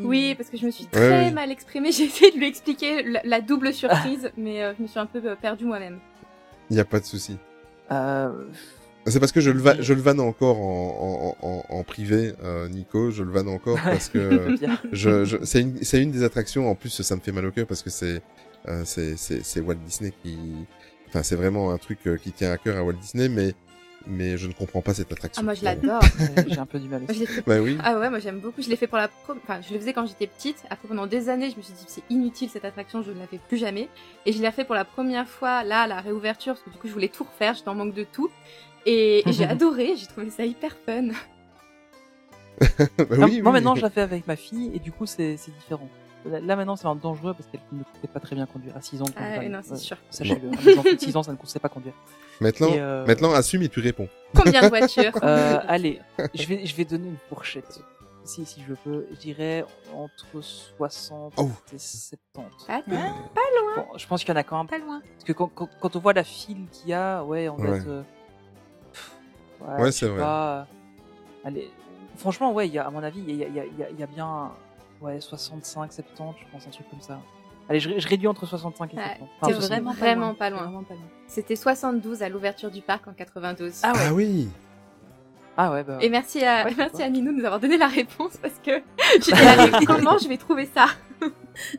Oui, 0.05 0.35
parce 0.37 0.49
que 0.49 0.57
je 0.57 0.65
me 0.67 0.71
suis 0.71 0.87
très 0.87 1.31
mal 1.33 1.51
exprimée. 1.51 1.91
J'ai 1.93 2.05
essayé 2.05 2.31
de 2.31 2.39
lui 2.39 2.47
expliquer 2.47 3.03
la, 3.03 3.21
la 3.25 3.41
double 3.41 3.73
surprise, 3.73 4.31
mais 4.37 4.63
euh, 4.63 4.73
je 4.79 4.83
me 4.83 4.87
suis 4.89 5.01
un 5.01 5.07
peu 5.07 5.21
euh, 5.25 5.35
perdue 5.35 5.65
moi-même. 5.65 5.99
Il 6.71 6.77
y 6.77 6.81
a 6.81 6.85
pas 6.85 7.01
de 7.01 7.05
souci. 7.05 7.37
Euh, 7.91 8.31
C'est 9.07 9.19
parce 9.19 9.33
que 9.33 9.41
je 9.41 9.51
le, 9.51 9.59
va, 9.61 9.81
je 9.81 9.93
le 9.93 10.01
vanne 10.01 10.21
encore 10.21 10.59
en, 10.61 11.37
en, 11.43 11.47
en, 11.49 11.65
en 11.69 11.83
privé, 11.83 12.33
euh, 12.45 12.69
Nico. 12.69 13.11
Je 13.11 13.25
le 13.25 13.33
vanne 13.33 13.49
encore 13.49 13.79
parce 13.83 14.09
que 14.09 14.57
Bien. 14.59 14.79
je, 14.93 15.25
je, 15.25 15.39
c'est 15.43 15.61
une, 15.63 15.83
c'est 15.83 16.01
une 16.01 16.13
des 16.13 16.23
attractions. 16.23 16.71
En 16.71 16.77
plus, 16.77 17.03
ça 17.03 17.17
me 17.17 17.21
fait 17.21 17.33
mal 17.33 17.45
au 17.45 17.51
cœur 17.51 17.67
parce 17.67 17.83
que 17.83 17.91
c'est, 17.91 18.23
euh, 18.69 18.83
c'est, 18.85 19.61
Walt 19.61 19.75
Disney 19.85 20.13
qui, 20.23 20.39
enfin, 21.09 21.25
c'est 21.25 21.35
vraiment 21.37 21.73
un 21.73 21.79
truc 21.79 21.99
qui 22.23 22.31
tient 22.31 22.53
à 22.53 22.57
cœur 22.57 22.77
à 22.77 22.85
Walt 22.85 22.93
Disney, 22.95 23.29
mais, 23.29 23.53
mais 24.07 24.37
je 24.37 24.47
ne 24.49 24.53
comprends 24.53 24.83
pas 24.83 24.95
cette 24.95 25.11
attraction. 25.13 25.41
Ah, 25.41 25.45
moi 25.45 25.55
je 25.55 25.65
l'adore. 25.65 26.03
J'ai 26.47 26.59
un 26.59 26.67
peu 26.67 26.79
du 26.79 26.89
mal 26.89 27.03
l'ai 27.09 27.27
fait- 27.27 27.43
Bah 27.47 27.61
oui. 27.61 27.79
Ah 27.83 27.99
ouais, 27.99 28.11
moi 28.11 28.19
j'aime 28.19 28.39
beaucoup. 28.41 28.63
Je 28.63 28.69
l'ai 28.69 28.77
fait 28.77 28.87
pour 28.87 28.99
la 28.99 29.09
pro- 29.09 29.35
enfin, 29.43 29.61
je 29.67 29.73
le 29.73 29.81
faisais 29.81 29.93
quand 29.93 30.07
j'étais 30.07 30.27
petite. 30.27 30.63
Après 30.71 30.89
pendant 30.89 31.07
des 31.07 31.29
années, 31.29 31.51
je 31.51 31.57
me 31.57 31.63
suis 31.63 31.73
dit 31.75 31.85
c'est 31.87 32.03
inutile 32.11 32.49
cette 32.51 32.65
attraction, 32.65 33.03
je 33.03 33.11
ne 33.11 33.19
la 33.19 33.27
fais 33.27 33.39
plus 33.49 33.57
jamais. 33.59 33.89
Et 34.27 34.33
je 34.33 34.41
l'ai 34.43 34.51
fait 34.51 34.65
pour 34.65 34.75
la 34.75 34.85
première 34.85 35.29
fois 35.29 35.65
là 35.65 35.83
à 35.83 35.87
la 35.87 36.01
réouverture 36.01 36.55
parce 36.55 36.65
que 36.65 36.71
du 36.71 36.79
coup 36.79 36.89
je 36.89 36.93
voulais 36.93 37.09
tout 37.09 37.25
refaire, 37.25 37.55
j'étais 37.55 37.69
en 37.69 37.75
manque 37.75 37.95
de 37.95 38.05
tout. 38.05 38.31
Et, 38.87 39.29
et 39.29 39.33
j'ai 39.33 39.45
adoré, 39.45 39.95
j'ai 39.97 40.07
trouvé 40.07 40.31
ça 40.31 40.45
hyper 40.45 40.77
fun. 40.87 41.09
Bah 42.99 43.17
Non, 43.17 43.27
oui, 43.27 43.41
moi 43.43 43.51
oui. 43.51 43.55
maintenant 43.55 43.75
je 43.75 43.83
la 43.83 43.91
fais 43.91 44.03
avec 44.03 44.27
ma 44.27 44.37
fille 44.37 44.71
et 44.75 44.79
du 44.79 44.93
coup 44.93 45.07
c'est 45.07 45.37
c'est 45.37 45.51
différent. 45.53 45.89
Là, 46.25 46.57
maintenant 46.57 46.77
c'est 46.77 46.87
un 46.87 46.95
dangereux 46.95 47.35
parce 47.35 47.49
qu'elle 47.51 47.61
ne 47.73 47.83
sait 48.01 48.07
pas 48.09 48.21
très 48.21 48.37
bien 48.37 48.47
conduire 48.47 48.77
à 48.77 48.81
6 48.81 49.03
ans. 49.03 49.07
Ah 49.17 49.43
non, 49.49 49.61
c'est 49.65 49.73
euh, 49.73 49.77
sûr. 49.77 49.97
Sachez-le, 50.11 50.51
de 50.51 50.99
6 50.99 51.17
ans 51.17 51.23
ça 51.23 51.33
ne 51.33 51.37
sait 51.47 51.59
pas 51.59 51.69
conduire. 51.69 51.95
Maintenant, 52.41 52.69
Et, 52.69 52.81
euh, 52.81 53.05
maintenant, 53.07 53.33
assume 53.33 53.63
et 53.63 53.69
tu 53.69 53.81
réponds. 53.81 54.09
Combien 54.35 54.63
de 54.63 54.69
voitures 54.69 55.13
euh, 55.23 55.59
Allez, 55.67 56.01
je 56.35 56.47
vais, 56.47 56.65
je 56.65 56.77
vais 56.77 56.85
donner 56.85 57.09
une 57.09 57.17
fourchette. 57.29 57.81
Si, 58.25 58.47
si 58.47 58.63
je 58.63 58.75
peux, 58.75 59.07
je 59.11 59.17
dirais 59.17 59.65
entre 59.93 60.41
60 60.41 61.33
Oh. 61.39 61.51
et 61.75 61.79
70. 61.79 62.67
Ah, 62.69 62.81
Euh, 62.89 62.93
pas 63.35 63.41
loin. 63.61 63.85
Bon, 63.91 63.99
je 63.99 64.07
pense 64.07 64.23
qu'il 64.23 64.33
y 64.33 64.37
en 64.37 64.41
a 64.41 64.45
quand 64.45 64.59
même. 64.59 64.69
Pas 64.69 64.79
loin. 64.79 65.03
Parce 65.15 65.25
que 65.25 65.33
quand, 65.33 65.51
quand, 65.53 65.69
quand 65.81 65.97
on 65.97 65.99
voit 65.99 66.13
la 66.13 66.23
file 66.23 66.67
qu'il 66.71 66.91
y 66.91 66.95
a, 66.95 67.25
ouais, 67.25 67.49
en 67.49 67.57
Ouais. 67.59 67.81
fait. 67.81 67.89
euh, 67.89 68.03
pff, 68.93 69.11
Ouais, 69.61 69.87
je 69.87 69.91
c'est 69.91 70.07
vrai. 70.07 70.21
pas, 70.21 70.53
euh, 70.61 70.65
allez, 71.45 71.69
franchement, 72.17 72.53
ouais, 72.53 72.69
il 72.69 72.75
y 72.75 72.79
a, 72.79 72.87
à 72.87 72.91
mon 72.91 73.03
avis, 73.03 73.21
il 73.27 73.35
y 73.35 73.43
a, 73.45 73.49
il 73.49 73.55
y, 73.57 73.61
a, 73.61 73.65
il 73.65 73.77
y 73.79 73.83
a- 73.83 73.91
il 73.91 73.99
y 73.99 74.03
a 74.05 74.07
bien 74.07 74.53
ouais, 75.03 75.21
65, 75.21 75.93
70, 75.93 76.39
je 76.41 76.53
pense, 76.53 76.67
un 76.67 76.71
truc 76.71 76.89
comme 76.91 77.01
ça. 77.01 77.21
Allez, 77.69 77.81
je, 77.81 77.91
je 77.99 78.09
réduis 78.09 78.27
entre 78.29 78.45
65 78.47 78.93
et 78.93 78.97
Ouais, 78.97 79.03
70. 79.41 79.47
t'es 79.47 79.53
70. 79.53 79.65
vraiment, 79.65 79.93
vraiment 79.95 80.35
pas 80.35 80.51
loin. 80.51 80.85
C'était 81.27 81.57
72 81.57 82.23
à 82.23 82.29
l'ouverture 82.29 82.71
du 82.71 82.81
parc 82.83 83.07
en 83.09 83.13
92. 83.13 83.73
Ah 83.83 83.93
ouais. 83.93 83.99
Ah 84.09 84.13
oui. 84.13 84.49
Ah 85.57 85.71
ouais, 85.71 85.85
bah. 85.85 85.99
Et 86.01 86.09
merci 86.09 86.43
à, 86.45 86.65
Ouais, 86.65 86.75
merci 86.77 87.03
à 87.03 87.09
Minou 87.11 87.31
de 87.33 87.39
nous 87.39 87.45
avoir 87.45 87.61
donné 87.61 87.77
la 87.79 87.87
réponse 87.89 88.37
parce 88.41 88.55
que 88.65 88.81
j'étais 89.21 89.85
comment 89.87 90.17
je 90.19 90.27
vais 90.29 90.39
trouver 90.39 90.67
ça? 90.75 90.87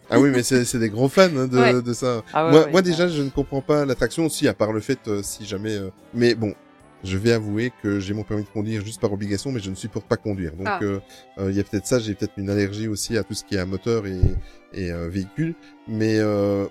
Ah 0.09 0.19
oui, 0.19 0.29
mais 0.29 0.43
c'est 0.43 0.63
c'est 0.63 0.77
des 0.79 0.89
gros 0.89 1.09
fans 1.09 1.23
hein, 1.35 1.47
de, 1.47 1.57
Ouais. 1.57 1.81
de 1.81 1.93
ça. 1.93 2.21
Ah 2.33 2.45
ouais, 2.45 2.51
moi, 2.51 2.59
ouais, 2.61 2.65
moi 2.67 2.75
ouais. 2.75 2.81
déjà, 2.83 3.07
je 3.07 3.21
ne 3.21 3.29
comprends 3.29 3.61
pas 3.61 3.83
l'attraction 3.83 4.25
aussi, 4.27 4.47
à 4.47 4.53
part 4.53 4.71
le 4.71 4.79
fait 4.79 4.99
euh, 5.07 5.21
si 5.23 5.45
jamais. 5.45 5.73
euh, 5.75 5.89
Mais 6.13 6.35
bon, 6.35 6.53
je 7.03 7.17
vais 7.17 7.31
avouer 7.31 7.71
que 7.81 7.99
j'ai 7.99 8.13
mon 8.13 8.23
permis 8.23 8.43
de 8.43 8.49
conduire 8.49 8.83
juste 8.83 9.01
par 9.01 9.11
obligation, 9.11 9.51
mais 9.51 9.59
je 9.59 9.69
ne 9.69 9.75
supporte 9.75 10.07
pas 10.07 10.17
conduire. 10.17 10.53
Donc, 10.53 10.67
Ah. 10.67 10.79
euh, 10.81 10.99
euh, 11.37 11.51
il 11.51 11.57
y 11.57 11.59
a 11.59 11.63
peut-être 11.63 11.85
ça. 11.87 11.99
J'ai 11.99 12.13
peut-être 12.15 12.33
une 12.37 12.49
allergie 12.49 12.87
aussi 12.87 13.17
à 13.17 13.23
tout 13.23 13.33
ce 13.33 13.43
qui 13.43 13.55
est 13.55 13.59
à 13.59 13.65
moteur 13.65 14.07
et, 14.07 14.19
et 14.73 14.91
euh, 14.91 15.09
véhicule. 15.09 15.53
Mais 15.87 16.17
euh, 16.19 16.65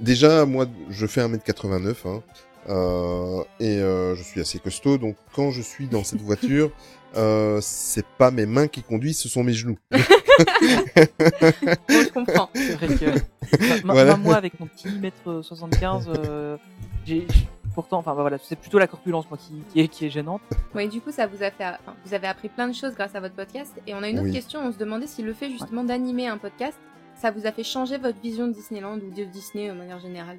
déjà, 0.00 0.44
moi, 0.46 0.66
je 0.90 1.06
fais 1.06 1.22
1m89. 1.22 1.94
Hein, 2.06 2.22
euh, 2.68 3.42
et 3.58 3.78
euh, 3.78 4.14
je 4.16 4.22
suis 4.22 4.40
assez 4.40 4.58
costaud, 4.58 4.98
donc 4.98 5.16
quand 5.34 5.50
je 5.50 5.62
suis 5.62 5.86
dans 5.88 6.04
cette 6.04 6.20
voiture, 6.20 6.70
euh, 7.16 7.58
c'est 7.62 8.04
pas 8.18 8.30
mes 8.30 8.44
mains 8.46 8.68
qui 8.68 8.82
conduisent, 8.82 9.18
ce 9.18 9.28
sont 9.30 9.42
mes 9.44 9.54
genoux. 9.54 9.78
Bon, 10.40 12.02
je 12.02 12.08
comprends. 12.12 12.48
C'est 12.54 12.74
vrai 12.74 12.88
que. 12.96 13.20
Voilà. 13.84 14.16
Moi, 14.16 14.36
avec 14.36 14.58
mon 14.60 14.66
petit 14.66 14.88
mètre 14.88 15.42
75, 15.42 16.08
euh, 16.08 16.56
j'ai. 17.04 17.26
Pourtant, 17.74 17.98
enfin 17.98 18.14
bah, 18.14 18.22
voilà, 18.22 18.38
c'est 18.38 18.56
plutôt 18.56 18.78
la 18.78 18.86
corpulence 18.86 19.28
moi 19.30 19.38
qui, 19.38 19.52
qui 19.72 19.80
est 19.80 19.88
qui 19.88 20.06
est 20.06 20.10
gênante. 20.10 20.40
Oui, 20.74 20.88
du 20.88 21.00
coup, 21.00 21.10
ça 21.12 21.26
vous 21.26 21.42
a 21.42 21.50
fait, 21.50 21.64
enfin, 21.64 21.94
vous 22.04 22.14
avez 22.14 22.26
appris 22.26 22.48
plein 22.48 22.66
de 22.68 22.74
choses 22.74 22.94
grâce 22.94 23.14
à 23.14 23.20
votre 23.20 23.34
podcast. 23.34 23.72
Et 23.86 23.94
on 23.94 24.02
a 24.02 24.08
une 24.08 24.18
autre 24.18 24.26
Oui. 24.28 24.32
question. 24.32 24.60
On 24.60 24.72
se 24.72 24.78
demandait 24.78 25.06
si 25.06 25.22
le 25.22 25.32
fait 25.32 25.50
justement 25.50 25.84
d'animer 25.84 26.26
un 26.26 26.38
podcast, 26.38 26.78
ça 27.14 27.30
vous 27.30 27.46
a 27.46 27.52
fait 27.52 27.62
changer 27.64 27.98
votre 27.98 28.20
vision 28.20 28.48
de 28.48 28.52
Disneyland 28.52 28.96
ou 28.98 29.10
de 29.10 29.24
Disney 29.24 29.68
de 29.68 29.74
manière 29.74 30.00
générale? 30.00 30.38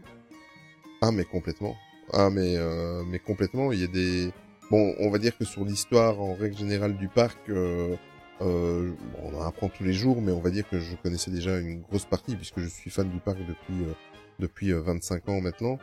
Ah 1.01 1.11
mais 1.11 1.23
complètement. 1.25 1.75
Ah 2.13 2.29
mais 2.29 2.55
euh, 2.57 3.03
mais 3.07 3.19
complètement. 3.19 3.71
Il 3.71 3.79
y 3.79 3.83
a 3.83 3.87
des 3.87 4.31
bon, 4.69 4.93
on 4.99 5.09
va 5.09 5.17
dire 5.17 5.37
que 5.37 5.45
sur 5.45 5.63
l'histoire 5.63 6.19
en 6.21 6.33
règle 6.35 6.57
générale 6.57 6.95
du 6.97 7.07
parc, 7.07 7.37
euh, 7.49 7.95
euh, 8.41 8.91
bon, 9.13 9.31
on 9.33 9.37
en 9.39 9.47
apprend 9.47 9.69
tous 9.69 9.83
les 9.83 9.93
jours, 9.93 10.21
mais 10.21 10.31
on 10.31 10.39
va 10.41 10.49
dire 10.49 10.67
que 10.69 10.79
je 10.79 10.95
connaissais 10.97 11.31
déjà 11.31 11.57
une 11.59 11.81
grosse 11.81 12.05
partie 12.05 12.35
puisque 12.35 12.59
je 12.59 12.67
suis 12.67 12.89
fan 12.89 13.09
du 13.09 13.19
parc 13.19 13.37
depuis 13.39 13.83
euh, 13.83 13.93
depuis 14.39 14.71
euh, 14.73 14.81
25 14.81 15.29
ans 15.29 15.41
maintenant. 15.41 15.77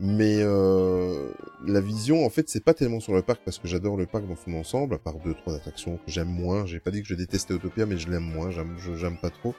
Mais 0.00 0.38
euh, 0.42 1.30
la 1.66 1.80
vision, 1.80 2.24
en 2.24 2.30
fait, 2.30 2.48
c'est 2.48 2.62
pas 2.62 2.72
tellement 2.72 3.00
sur 3.00 3.14
le 3.14 3.22
parc 3.22 3.40
parce 3.44 3.58
que 3.58 3.66
j'adore 3.66 3.96
le 3.96 4.06
parc 4.06 4.26
dans 4.28 4.36
son 4.36 4.54
ensemble, 4.54 4.94
à 4.94 4.98
part 4.98 5.16
deux 5.24 5.34
trois 5.34 5.54
attractions 5.56 5.96
que 5.96 6.10
j'aime 6.10 6.28
moins. 6.28 6.66
J'ai 6.66 6.78
pas 6.78 6.92
dit 6.92 7.02
que 7.02 7.08
je 7.08 7.14
détestais 7.14 7.54
Autopia, 7.54 7.84
mais 7.84 7.98
je 7.98 8.08
l'aime 8.08 8.22
moins. 8.22 8.50
J'aime, 8.50 8.76
j'aime 8.96 9.16
pas 9.16 9.30
trop. 9.30 9.54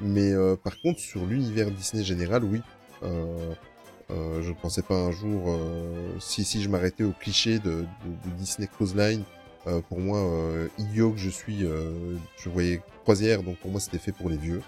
Mais 0.00 0.32
euh, 0.32 0.56
par 0.56 0.80
contre, 0.80 0.98
sur 1.00 1.26
l'univers 1.26 1.70
Disney 1.70 2.04
général, 2.04 2.42
oui. 2.44 2.62
Euh, 3.02 3.54
euh, 4.12 4.42
je 4.42 4.52
pensais 4.52 4.82
pas 4.82 4.94
un 4.94 5.10
jour, 5.10 5.44
euh, 5.46 6.14
si 6.20 6.44
si 6.44 6.62
je 6.62 6.68
m'arrêtais 6.68 7.04
au 7.04 7.12
cliché 7.12 7.58
de, 7.58 7.84
Disney 8.36 8.68
Cruise 8.68 8.94
Line, 8.94 9.22
euh, 9.66 9.80
pour 9.88 10.00
moi, 10.00 10.18
euh, 10.18 10.68
idiot 10.78 11.12
que 11.12 11.18
je 11.18 11.30
suis, 11.30 11.60
je 11.60 12.48
voyais 12.48 12.82
croisière, 13.02 13.42
donc 13.42 13.56
pour 13.58 13.70
moi 13.70 13.80
c'était 13.80 13.98
fait 13.98 14.12
pour 14.12 14.28
les 14.28 14.36
vieux. 14.36 14.62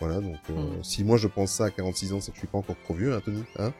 Voilà, 0.00 0.20
donc 0.20 0.36
euh, 0.50 0.54
Mm. 0.54 0.84
si 0.84 1.02
moi 1.04 1.16
je 1.16 1.26
pense 1.26 1.50
ça 1.50 1.64
à 1.66 1.70
46 1.70 2.12
ans, 2.12 2.20
c'est 2.20 2.30
que 2.30 2.36
je 2.36 2.40
suis 2.40 2.46
pas 2.48 2.58
encore 2.58 2.76
trop 2.84 2.94
vieux, 2.94 3.12
hein, 3.14 3.20
Tony, 3.24 3.42
hein? 3.58 3.72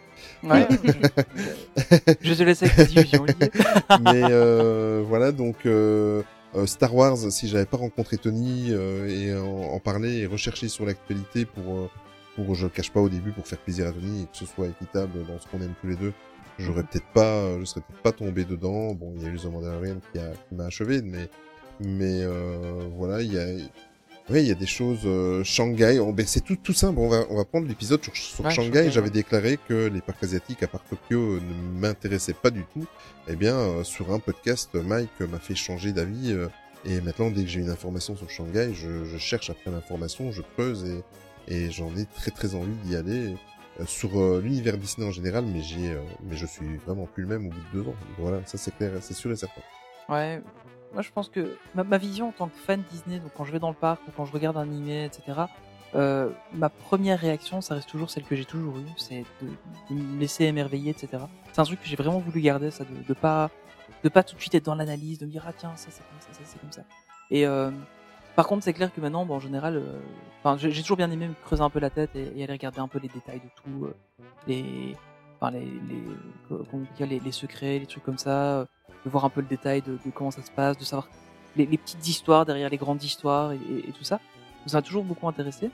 Ouais. 0.42 0.66
Je 2.20 2.34
te 2.34 2.42
laisse 2.42 2.62
avec 2.62 2.90
illusions, 2.92 3.22
Olivier. 3.22 3.50
Mais 4.02 4.22
euh, 4.30 5.02
voilà, 5.06 5.32
donc 5.32 5.64
euh, 5.66 6.22
euh, 6.56 6.66
Star 6.66 6.94
Wars, 6.94 7.16
si 7.30 7.48
j'avais 7.48 7.66
pas 7.66 7.76
rencontré 7.76 8.16
Tony 8.18 8.68
euh, 8.70 9.08
et 9.08 9.34
en, 9.38 9.74
en 9.74 9.80
parler 9.80 10.18
et 10.18 10.26
recherché 10.26 10.68
sur 10.68 10.84
l'actualité 10.86 11.44
pour 11.44 11.76
euh, 11.76 11.90
pour 12.36 12.54
je 12.54 12.64
le 12.64 12.70
cache 12.70 12.90
pas 12.92 13.00
au 13.00 13.08
début 13.08 13.32
pour 13.32 13.46
faire 13.46 13.58
plaisir 13.58 13.86
à 13.88 13.92
Tony 13.92 14.22
et 14.22 14.26
que 14.26 14.36
ce 14.36 14.46
soit 14.46 14.66
équitable 14.66 15.24
dans 15.26 15.38
ce 15.40 15.46
qu'on 15.48 15.60
aime 15.60 15.74
tous 15.80 15.88
les 15.88 15.96
deux, 15.96 16.12
j'aurais 16.58 16.82
peut-être 16.84 17.06
pas, 17.14 17.58
je 17.60 17.64
serais 17.64 17.80
peut-être 17.80 18.02
pas 18.02 18.12
tombé 18.12 18.44
dedans. 18.44 18.94
Bon, 18.94 19.12
il 19.16 19.22
y 19.22 19.26
a 19.26 19.28
eu 19.30 19.36
The 19.38 19.46
Mandalorian 19.46 19.96
qui 20.12 20.18
a 20.18 20.30
qui 20.48 20.54
m'a 20.54 20.64
achevé, 20.66 21.02
mais 21.02 21.28
mais 21.80 22.22
euh, 22.22 22.88
voilà, 22.96 23.22
il 23.22 23.32
y 23.32 23.38
a 23.38 23.46
oui, 24.30 24.40
il 24.42 24.48
y 24.48 24.50
a 24.50 24.54
des 24.54 24.66
choses. 24.66 25.00
euh, 25.04 25.42
Shanghai, 25.44 25.98
on- 26.00 26.12
ben, 26.12 26.26
c'est 26.26 26.40
tout, 26.42 26.56
tout 26.56 26.72
simple. 26.72 26.98
On 26.98 27.08
va, 27.08 27.24
on 27.30 27.36
va 27.36 27.44
prendre 27.44 27.66
l'épisode 27.66 28.02
sur, 28.04 28.14
sur 28.16 28.44
Ouais, 28.44 28.50
Shanghai. 28.50 28.90
J'avais 28.90 29.10
déclaré 29.10 29.58
que 29.68 29.88
les 29.88 30.00
parcs 30.00 30.22
asiatiques, 30.22 30.62
à 30.62 30.68
part 30.68 30.82
Tokyo, 30.84 31.40
ne 31.40 31.80
m'intéressaient 31.80 32.34
pas 32.34 32.50
du 32.50 32.64
tout. 32.72 32.86
Eh 33.28 33.36
bien, 33.36 33.54
euh, 33.56 33.84
sur 33.84 34.12
un 34.12 34.18
podcast, 34.18 34.74
Mike 34.74 35.20
m'a 35.20 35.38
fait 35.38 35.54
changer 35.54 35.92
d'avis. 35.92 36.32
euh, 36.32 36.48
et 36.84 37.00
maintenant, 37.00 37.30
dès 37.30 37.42
que 37.42 37.48
j'ai 37.48 37.60
une 37.60 37.70
information 37.70 38.16
sur 38.16 38.30
Shanghai, 38.30 38.72
je, 38.74 39.04
je 39.04 39.18
cherche 39.18 39.50
après 39.50 39.70
l'information, 39.70 40.30
je 40.30 40.42
creuse 40.42 40.84
et, 40.84 41.54
et 41.54 41.70
j'en 41.70 41.94
ai 41.96 42.04
très 42.06 42.30
très 42.30 42.54
envie 42.54 42.74
d'y 42.84 42.94
aller. 42.96 43.34
euh, 43.80 43.84
sur 43.86 44.18
euh, 44.20 44.40
l'univers 44.42 44.76
Disney 44.76 45.06
en 45.06 45.12
général, 45.12 45.44
mais 45.46 45.62
j'ai, 45.62 45.90
euh, 45.92 46.00
mais 46.28 46.36
je 46.36 46.46
suis 46.46 46.76
vraiment 46.84 47.06
plus 47.06 47.22
le 47.22 47.28
même 47.28 47.46
au 47.46 47.50
bout 47.50 47.60
de 47.72 47.82
deux 47.82 47.88
ans. 47.88 47.94
Voilà, 48.18 48.40
ça 48.44 48.58
c'est 48.58 48.74
clair, 48.76 48.90
c'est 49.00 49.14
sûr 49.14 49.30
et 49.30 49.36
certain. 49.36 49.60
Ouais, 50.08 50.40
moi 50.92 51.02
je 51.02 51.10
pense 51.10 51.28
que 51.28 51.56
ma, 51.74 51.98
vision 51.98 52.28
en 52.28 52.32
tant 52.32 52.48
que 52.48 52.56
fan 52.56 52.82
Disney, 52.90 53.18
donc 53.18 53.32
quand 53.36 53.44
je 53.44 53.52
vais 53.52 53.58
dans 53.58 53.70
le 53.70 53.76
parc 53.76 54.00
ou 54.08 54.10
quand 54.16 54.24
je 54.24 54.32
regarde 54.32 54.56
un 54.56 54.62
animé, 54.62 55.04
etc., 55.04 55.42
euh, 55.94 56.30
ma 56.52 56.68
première 56.68 57.18
réaction, 57.18 57.60
ça 57.60 57.74
reste 57.74 57.88
toujours 57.88 58.10
celle 58.10 58.24
que 58.24 58.36
j'ai 58.36 58.44
toujours 58.44 58.76
eue, 58.78 58.86
c'est 58.96 59.24
de, 59.40 59.48
de 59.90 59.94
me 59.94 60.20
laisser 60.20 60.44
émerveiller, 60.44 60.90
etc. 60.90 61.24
C'est 61.52 61.60
un 61.60 61.64
truc 61.64 61.80
que 61.80 61.86
j'ai 61.88 61.96
vraiment 61.96 62.18
voulu 62.18 62.40
garder, 62.40 62.70
ça, 62.70 62.84
de, 62.84 63.06
de 63.06 63.14
pas, 63.14 63.50
de 64.04 64.08
pas 64.08 64.22
tout 64.22 64.36
de 64.36 64.40
suite 64.40 64.54
être 64.54 64.64
dans 64.64 64.74
l'analyse, 64.74 65.18
de 65.18 65.26
me 65.26 65.30
dire 65.30 65.44
ah 65.46 65.52
tiens 65.56 65.74
ça 65.76 65.88
c'est 65.90 66.02
comme 66.02 66.20
ça, 66.20 66.32
ça 66.32 66.40
c'est 66.44 66.60
comme 66.60 66.72
ça. 66.72 66.82
Et 67.30 67.46
euh, 67.46 67.70
par 68.38 68.46
contre, 68.46 68.62
c'est 68.62 68.72
clair 68.72 68.94
que 68.94 69.00
maintenant, 69.00 69.26
bon, 69.26 69.34
en 69.34 69.40
général, 69.40 69.78
euh, 69.78 69.98
enfin, 70.38 70.56
j'ai 70.56 70.80
toujours 70.80 70.96
bien 70.96 71.10
aimé 71.10 71.26
me 71.26 71.34
creuser 71.44 71.60
un 71.60 71.70
peu 71.70 71.80
la 71.80 71.90
tête 71.90 72.14
et, 72.14 72.40
aller 72.40 72.52
regarder 72.52 72.78
un 72.78 72.86
peu 72.86 73.00
les 73.00 73.08
détails 73.08 73.40
de 73.40 73.50
tout, 73.56 73.86
euh, 73.86 73.96
les, 74.46 74.94
enfin, 75.40 75.50
les, 75.50 75.64
les, 75.64 76.02
dire, 76.96 77.06
les, 77.08 77.18
les 77.18 77.32
secrets, 77.32 77.80
les 77.80 77.86
trucs 77.86 78.04
comme 78.04 78.16
ça, 78.16 78.60
euh, 78.60 78.64
voir 79.08 79.24
un 79.24 79.28
peu 79.28 79.40
le 79.40 79.46
détail 79.46 79.82
de, 79.82 79.98
comment 80.14 80.30
ça 80.30 80.42
se 80.42 80.50
passe, 80.50 80.78
de 80.78 80.84
savoir 80.84 81.08
les, 81.56 81.66
petites 81.66 82.06
histoires 82.06 82.46
derrière 82.46 82.70
les 82.70 82.76
grandes 82.76 83.02
histoires 83.02 83.52
et, 83.52 83.92
tout 83.96 84.04
ça. 84.04 84.20
Ça 84.66 84.78
m'a 84.78 84.82
toujours 84.82 85.04
beaucoup 85.04 85.26
intéressé. 85.28 85.70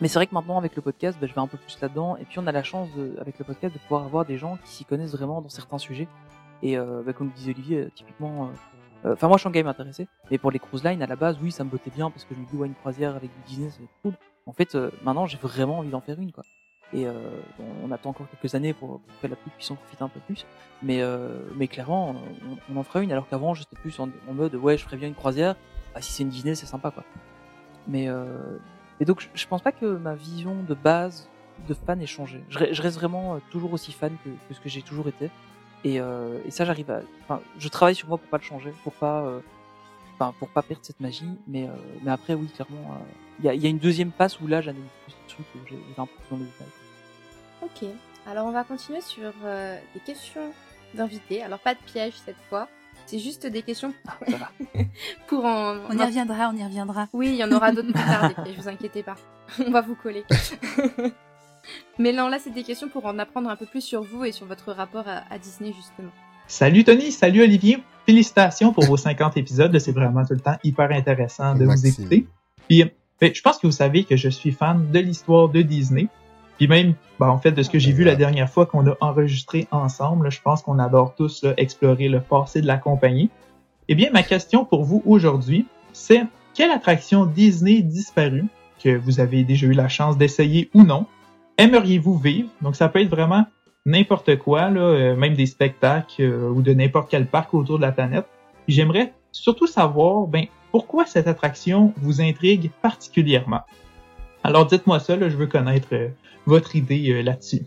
Mais 0.00 0.08
c'est 0.08 0.18
vrai 0.18 0.26
que 0.26 0.34
maintenant, 0.34 0.58
avec 0.58 0.76
le 0.76 0.82
podcast, 0.82 1.18
bah, 1.20 1.26
je 1.26 1.34
vais 1.34 1.40
un 1.40 1.46
peu 1.46 1.58
plus 1.58 1.80
là-dedans. 1.80 2.16
Et 2.18 2.24
puis, 2.24 2.38
on 2.38 2.46
a 2.46 2.52
la 2.52 2.62
chance, 2.62 2.88
avec 3.20 3.38
le 3.38 3.44
podcast, 3.44 3.74
de 3.74 3.78
pouvoir 3.80 4.04
avoir 4.04 4.24
des 4.24 4.36
gens 4.36 4.58
qui 4.64 4.70
s'y 4.70 4.84
connaissent 4.84 5.12
vraiment 5.12 5.40
dans 5.40 5.48
certains 5.48 5.78
sujets. 5.78 6.06
Et 6.62 6.78
euh, 6.78 7.02
bah, 7.04 7.12
comme 7.12 7.30
disait 7.30 7.52
Olivier, 7.52 7.78
euh, 7.78 7.90
typiquement, 7.94 8.44
euh, 8.44 8.48
euh, 9.06 9.12
enfin 9.12 9.28
moi 9.28 9.38
Shanghai 9.38 9.62
m'intéressait, 9.62 10.08
mais 10.30 10.38
pour 10.38 10.50
les 10.50 10.58
cruise 10.58 10.82
lines 10.82 11.02
à 11.02 11.06
la 11.06 11.16
base, 11.16 11.38
oui, 11.40 11.52
ça 11.52 11.64
me 11.64 11.70
bottait 11.70 11.90
bien 11.90 12.10
parce 12.10 12.24
que 12.24 12.34
je 12.34 12.40
me 12.40 12.46
dis 12.46 12.56
ouais 12.56 12.66
une 12.66 12.74
croisière 12.74 13.14
avec 13.14 13.30
du 13.30 13.40
Disney, 13.46 13.70
c'est 13.70 13.86
cool. 14.02 14.14
En 14.46 14.52
fait, 14.52 14.74
euh, 14.74 14.90
maintenant 15.04 15.26
j'ai 15.26 15.38
vraiment 15.38 15.78
envie 15.78 15.90
d'en 15.90 16.00
faire 16.00 16.18
une 16.18 16.32
quoi. 16.32 16.44
Et 16.92 17.06
euh, 17.06 17.12
on, 17.82 17.90
attend 17.90 18.10
encore 18.10 18.28
quelques 18.30 18.54
années 18.54 18.72
pour, 18.72 19.00
pour 19.00 19.20
que 19.20 19.26
la 19.26 19.36
pluie 19.36 19.50
puisse 19.56 19.70
en 19.70 19.74
profiter 19.74 20.04
un 20.04 20.08
peu 20.08 20.20
plus, 20.20 20.46
mais 20.82 21.02
euh, 21.02 21.40
mais 21.56 21.66
clairement 21.66 22.10
on, 22.10 22.72
on 22.72 22.76
en 22.76 22.82
fera 22.84 23.02
une 23.02 23.10
alors 23.10 23.28
qu'avant 23.28 23.54
j'étais 23.54 23.74
plus 23.74 23.98
en, 23.98 24.08
mode 24.32 24.54
ouais 24.54 24.78
je 24.78 24.84
ferais 24.84 24.96
bien 24.96 25.08
une 25.08 25.14
croisière. 25.14 25.56
Bah, 25.94 26.00
si 26.00 26.12
c'est 26.12 26.22
une 26.22 26.28
Disney 26.28 26.54
c'est 26.54 26.66
sympa 26.66 26.92
quoi. 26.92 27.02
Mais 27.88 28.08
euh, 28.08 28.58
et 29.00 29.04
donc 29.04 29.28
je, 29.34 29.46
pense 29.46 29.62
pas 29.62 29.72
que 29.72 29.84
ma 29.84 30.14
vision 30.14 30.62
de 30.62 30.74
base 30.74 31.28
de 31.68 31.74
fan 31.74 32.00
ait 32.00 32.06
changé. 32.06 32.42
Je 32.48 32.82
reste 32.82 32.96
vraiment 32.96 33.34
euh, 33.34 33.38
toujours 33.50 33.72
aussi 33.72 33.92
fan 33.92 34.16
que, 34.24 34.30
que 34.48 34.54
ce 34.54 34.60
que 34.60 34.68
j'ai 34.68 34.82
toujours 34.82 35.08
été. 35.08 35.30
Et, 35.84 36.00
euh, 36.00 36.38
et 36.44 36.50
ça, 36.50 36.64
j'arrive 36.64 36.90
à. 36.90 37.00
Enfin, 37.22 37.40
je 37.58 37.68
travaille 37.68 37.94
sur 37.94 38.08
moi 38.08 38.18
pour 38.18 38.28
pas 38.28 38.38
le 38.38 38.42
changer, 38.42 38.72
pour 38.82 38.92
pas, 38.92 39.22
euh, 39.22 39.40
enfin, 40.18 40.34
pour 40.38 40.48
pas 40.48 40.62
perdre 40.62 40.84
cette 40.84 41.00
magie. 41.00 41.28
Mais, 41.46 41.68
euh, 41.68 41.72
mais 42.02 42.10
après, 42.10 42.34
oui, 42.34 42.48
clairement, 42.48 42.92
euh, 42.92 43.04
il 43.40 43.44
y, 43.44 43.48
a, 43.48 43.54
il 43.54 43.62
y 43.62 43.66
a 43.66 43.68
une 43.68 43.78
deuxième 43.78 44.10
passe 44.10 44.40
où 44.40 44.46
là, 44.46 44.60
j'analyse 44.60 44.84
plus 45.04 45.14
le 45.22 45.28
truc, 45.28 45.46
où 45.54 45.58
j'ai 45.68 45.76
j'ai 45.76 46.00
un 46.00 46.06
peu 46.06 46.12
plus 46.16 46.30
dans 46.30 46.36
les 46.38 46.44
détails. 46.44 46.66
Ok, 47.62 47.88
alors 48.26 48.46
on 48.46 48.52
va 48.52 48.64
continuer 48.64 49.00
sur 49.00 49.32
euh, 49.44 49.78
des 49.94 50.00
questions 50.00 50.52
d'invités. 50.94 51.42
Alors 51.42 51.58
pas 51.58 51.74
de 51.74 51.80
piège 51.80 52.14
cette 52.24 52.40
fois, 52.48 52.68
c'est 53.06 53.18
juste 53.18 53.46
des 53.46 53.62
questions 53.62 53.92
pour 55.26 55.44
en... 55.44 55.76
On 55.88 55.98
y 55.98 56.04
reviendra, 56.04 56.50
on 56.52 56.56
y 56.56 56.64
reviendra. 56.64 57.08
Oui, 57.12 57.28
il 57.28 57.36
y 57.36 57.44
en 57.44 57.52
aura 57.52 57.72
d'autres 57.72 57.92
plus 57.92 58.04
tard, 58.04 58.28
des 58.28 58.34
pièges, 58.42 58.58
vous 58.58 58.68
inquiétez 58.68 59.02
pas. 59.02 59.16
On 59.66 59.70
va 59.70 59.80
vous 59.80 59.94
coller. 59.94 60.24
Mais 61.98 62.12
non, 62.12 62.28
là 62.28 62.38
c'est 62.38 62.50
des 62.50 62.62
questions 62.62 62.88
pour 62.88 63.06
en 63.06 63.18
apprendre 63.18 63.48
un 63.48 63.56
peu 63.56 63.66
plus 63.66 63.80
sur 63.80 64.02
vous 64.02 64.24
et 64.24 64.32
sur 64.32 64.46
votre 64.46 64.72
rapport 64.72 65.06
à, 65.08 65.22
à 65.30 65.38
Disney 65.38 65.72
justement. 65.72 66.12
Salut 66.48 66.84
Tony, 66.84 67.10
salut 67.10 67.42
Olivier. 67.42 67.78
Félicitations 68.06 68.72
pour 68.72 68.84
vos 68.84 68.96
50 68.96 69.36
épisodes. 69.36 69.76
C'est 69.80 69.90
vraiment 69.90 70.24
tout 70.24 70.34
le 70.34 70.40
temps 70.40 70.56
hyper 70.62 70.92
intéressant 70.92 71.56
de 71.56 71.64
vous 71.64 71.86
écouter. 71.86 72.28
Puis, 72.68 72.84
ben, 73.20 73.34
je 73.34 73.42
pense 73.42 73.58
que 73.58 73.66
vous 73.66 73.72
savez 73.72 74.04
que 74.04 74.16
je 74.16 74.28
suis 74.28 74.52
fan 74.52 74.88
de 74.92 74.98
l'histoire 75.00 75.48
de 75.48 75.62
Disney. 75.62 76.06
Puis 76.56 76.68
même, 76.68 76.94
ben, 77.18 77.28
en 77.28 77.38
fait, 77.38 77.50
de 77.50 77.62
ce 77.64 77.68
que 77.68 77.80
j'ai 77.80 77.90
vu 77.90 78.04
la 78.04 78.14
dernière 78.14 78.48
fois 78.48 78.64
qu'on 78.64 78.86
a 78.86 78.94
enregistré 79.00 79.66
ensemble, 79.72 80.30
je 80.30 80.40
pense 80.40 80.62
qu'on 80.62 80.78
adore 80.78 81.16
tous 81.16 81.42
là, 81.42 81.52
explorer 81.56 82.08
le 82.08 82.20
passé 82.20 82.60
de 82.60 82.66
la 82.68 82.76
compagnie. 82.76 83.28
Eh 83.88 83.96
bien, 83.96 84.10
ma 84.12 84.22
question 84.22 84.64
pour 84.64 84.84
vous 84.84 85.02
aujourd'hui, 85.04 85.66
c'est 85.92 86.22
quelle 86.54 86.70
attraction 86.70 87.26
Disney 87.26 87.82
disparue, 87.82 88.46
que 88.82 88.96
vous 88.96 89.18
avez 89.18 89.42
déjà 89.42 89.66
eu 89.66 89.72
la 89.72 89.88
chance 89.88 90.16
d'essayer 90.16 90.70
ou 90.74 90.84
non, 90.84 91.06
aimeriez-vous 91.58 92.16
vivre? 92.16 92.48
Donc, 92.62 92.76
ça 92.76 92.88
peut 92.88 93.02
être 93.02 93.10
vraiment 93.10 93.46
n'importe 93.86 94.36
quoi, 94.36 94.68
là, 94.68 94.80
euh, 94.80 95.16
même 95.16 95.34
des 95.34 95.46
spectacles 95.46 96.20
euh, 96.22 96.50
ou 96.50 96.60
de 96.60 96.74
n'importe 96.74 97.08
quel 97.10 97.26
parc 97.26 97.54
autour 97.54 97.78
de 97.78 97.82
la 97.82 97.92
planète. 97.92 98.26
J'aimerais 98.68 99.14
surtout 99.32 99.66
savoir, 99.66 100.26
ben, 100.26 100.44
pourquoi 100.72 101.06
cette 101.06 101.28
attraction 101.28 101.94
vous 102.02 102.20
intrigue 102.20 102.70
particulièrement? 102.82 103.60
Alors, 104.44 104.66
dites-moi 104.66 105.00
ça, 105.00 105.16
là, 105.16 105.28
je 105.30 105.36
veux 105.36 105.46
connaître 105.46 105.88
euh, 105.92 106.08
votre 106.46 106.76
idée 106.76 107.10
euh, 107.12 107.22
là-dessus. 107.22 107.62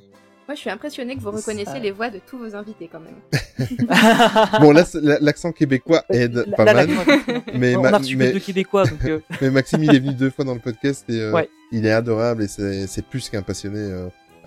Moi 0.47 0.55
je 0.55 0.61
suis 0.61 0.69
impressionnée 0.71 1.15
que 1.15 1.21
vous 1.21 1.29
reconnaissiez 1.29 1.79
les 1.79 1.91
voix 1.91 2.09
de 2.09 2.19
tous 2.27 2.39
vos 2.39 2.55
invités 2.55 2.89
quand 2.91 2.99
même. 2.99 3.67
bon, 4.61 4.71
là, 4.71 4.83
l'accent 5.21 5.51
québécois 5.51 6.03
aide 6.09 6.43
pas 6.57 6.65
mal. 6.65 6.89
mais, 7.53 7.75
On 7.75 7.81
ma- 7.83 7.89
a 7.89 7.97
reçu 7.99 8.13
que 8.15 8.17
mais- 8.19 8.31
deux 8.31 8.39
Québécois, 8.39 8.85
donc, 8.85 9.05
euh. 9.05 9.19
mais 9.41 9.51
Maxime, 9.51 9.83
il 9.83 9.93
est 9.95 9.99
venu 9.99 10.13
deux 10.15 10.31
fois 10.31 10.45
dans 10.45 10.55
le 10.55 10.59
podcast 10.59 11.05
et 11.07 11.19
euh, 11.21 11.31
Ouais. 11.33 11.47
il 11.71 11.85
est 11.85 11.91
adorable 11.91 12.41
et 12.41 12.47
c'est 12.47 12.87
c'est 12.87 13.05
plus 13.05 13.29
qu'un 13.29 13.43
passionné. 13.43 13.77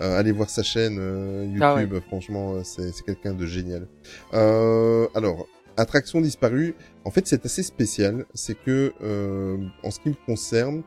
Euh, 0.03 0.19
allez 0.19 0.31
voir 0.31 0.49
sa 0.49 0.63
chaîne 0.63 0.97
euh, 0.99 1.45
YouTube, 1.45 1.61
Ah 1.63 1.75
ouais. 1.75 2.01
franchement, 2.07 2.55
euh, 2.55 2.61
c'est 2.63 2.91
c'est 2.91 3.03
quelqu'un 3.03 3.33
de 3.33 3.45
génial. 3.45 3.87
Euh, 4.33 5.07
alors, 5.15 5.47
attraction 5.77 6.21
disparue, 6.21 6.75
en 7.05 7.11
fait, 7.11 7.25
c'est 7.25 7.45
assez 7.45 7.63
spécial. 7.63 8.25
C'est 8.33 8.55
que, 8.61 8.93
euh, 9.01 9.57
en 9.83 9.91
ce 9.91 9.99
qui 9.99 10.09
me 10.09 10.15
concerne, 10.25 10.83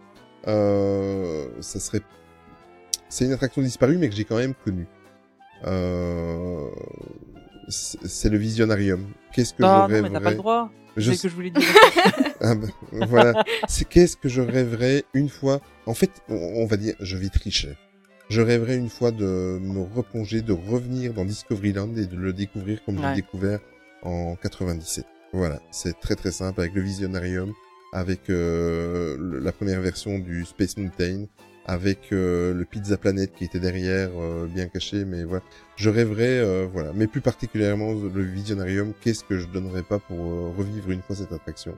euh, 0.47 1.49
ça 1.61 1.81
serait, 1.81 2.03
c'est 3.09 3.25
une 3.25 3.33
attraction 3.33 3.63
disparue, 3.63 3.97
mais 3.99 4.09
que 4.09 4.15
j'ai 4.15 4.25
quand 4.25 4.37
même 4.37 4.55
connue. 4.65 4.87
Euh, 5.67 6.69
c'est 7.69 8.29
le 8.29 8.39
Visionarium. 8.39 9.07
Qu'est-ce 9.33 9.55
que 9.55 9.63
Non, 9.63 9.69
je 9.69 9.73
non, 9.75 9.87
rêverais 9.87 10.11
mais 10.11 10.19
t'as 10.19 10.25
pas 10.25 10.31
le 10.31 10.37
droit. 10.37 10.71
Je 10.97 11.11
C'est 11.11 11.17
ce 11.19 11.23
que 11.25 11.29
je 11.29 11.35
voulais 11.35 11.51
dire. 11.51 11.63
ah 12.41 12.55
ben, 12.55 12.71
voilà. 13.09 13.45
C'est 13.69 13.87
qu'est-ce 13.89 14.17
que 14.17 14.29
je 14.29 14.41
rêverais 14.41 15.05
une 15.15 15.29
fois. 15.29 15.61
En 15.87 15.95
fait, 15.95 16.11
on, 16.29 16.35
on 16.35 16.67
va 16.67 16.77
dire, 16.77 16.95
je 17.01 17.17
vais 17.17 17.29
tricher. 17.29 17.77
Je 18.29 18.41
rêverais 18.41 18.77
une 18.77 18.89
fois 18.89 19.13
de 19.13 19.59
me 19.61 19.83
replonger, 19.95 20.43
de 20.43 20.53
revenir 20.53 21.15
dans 21.15 21.25
Discoveryland 21.25 21.95
et 21.97 22.07
de 22.07 22.17
le 22.17 22.33
découvrir 22.33 22.85
comme 22.85 22.97
je 22.97 23.03
Ouais. 23.03 23.11
l'ai 23.11 23.23
découvert 23.23 23.61
en 24.03 24.35
97. 24.37 25.05
Voilà, 25.33 25.61
c'est 25.71 25.99
très 26.01 26.17
très 26.17 26.33
simple 26.33 26.61
avec 26.61 26.75
le 26.75 26.81
Visionarium, 26.83 27.53
avec 27.93 28.29
euh, 28.31 29.17
la 29.43 29.53
première 29.53 29.81
version 29.81 30.19
du 30.19 30.45
Space 30.45 30.77
Mountain, 30.77 31.27
avec 31.69 32.13
euh, 32.13 32.55
le 32.55 32.65
Pizza 32.65 32.97
Planet 32.97 33.33
qui 33.35 33.45
était 33.45 33.59
derrière, 33.59 34.11
euh, 34.17 34.47
bien 34.47 34.67
caché, 34.69 35.05
mais 35.05 35.25
voilà. 35.25 35.43
Je 35.75 35.91
rêverais, 35.91 36.39
euh, 36.39 36.67
voilà, 36.73 36.93
mais 36.95 37.07
plus 37.09 37.21
particulièrement 37.21 37.93
le 37.93 38.23
Visionarium. 38.23 38.93
Qu'est-ce 39.01 39.25
que 39.25 39.37
je 39.39 39.47
donnerais 39.49 39.83
pas 39.83 39.99
pour 39.99 40.17
euh, 40.19 40.53
revivre 40.57 40.91
une 40.93 41.03
fois 41.03 41.17
cette 41.17 41.33
attraction? 41.33 41.75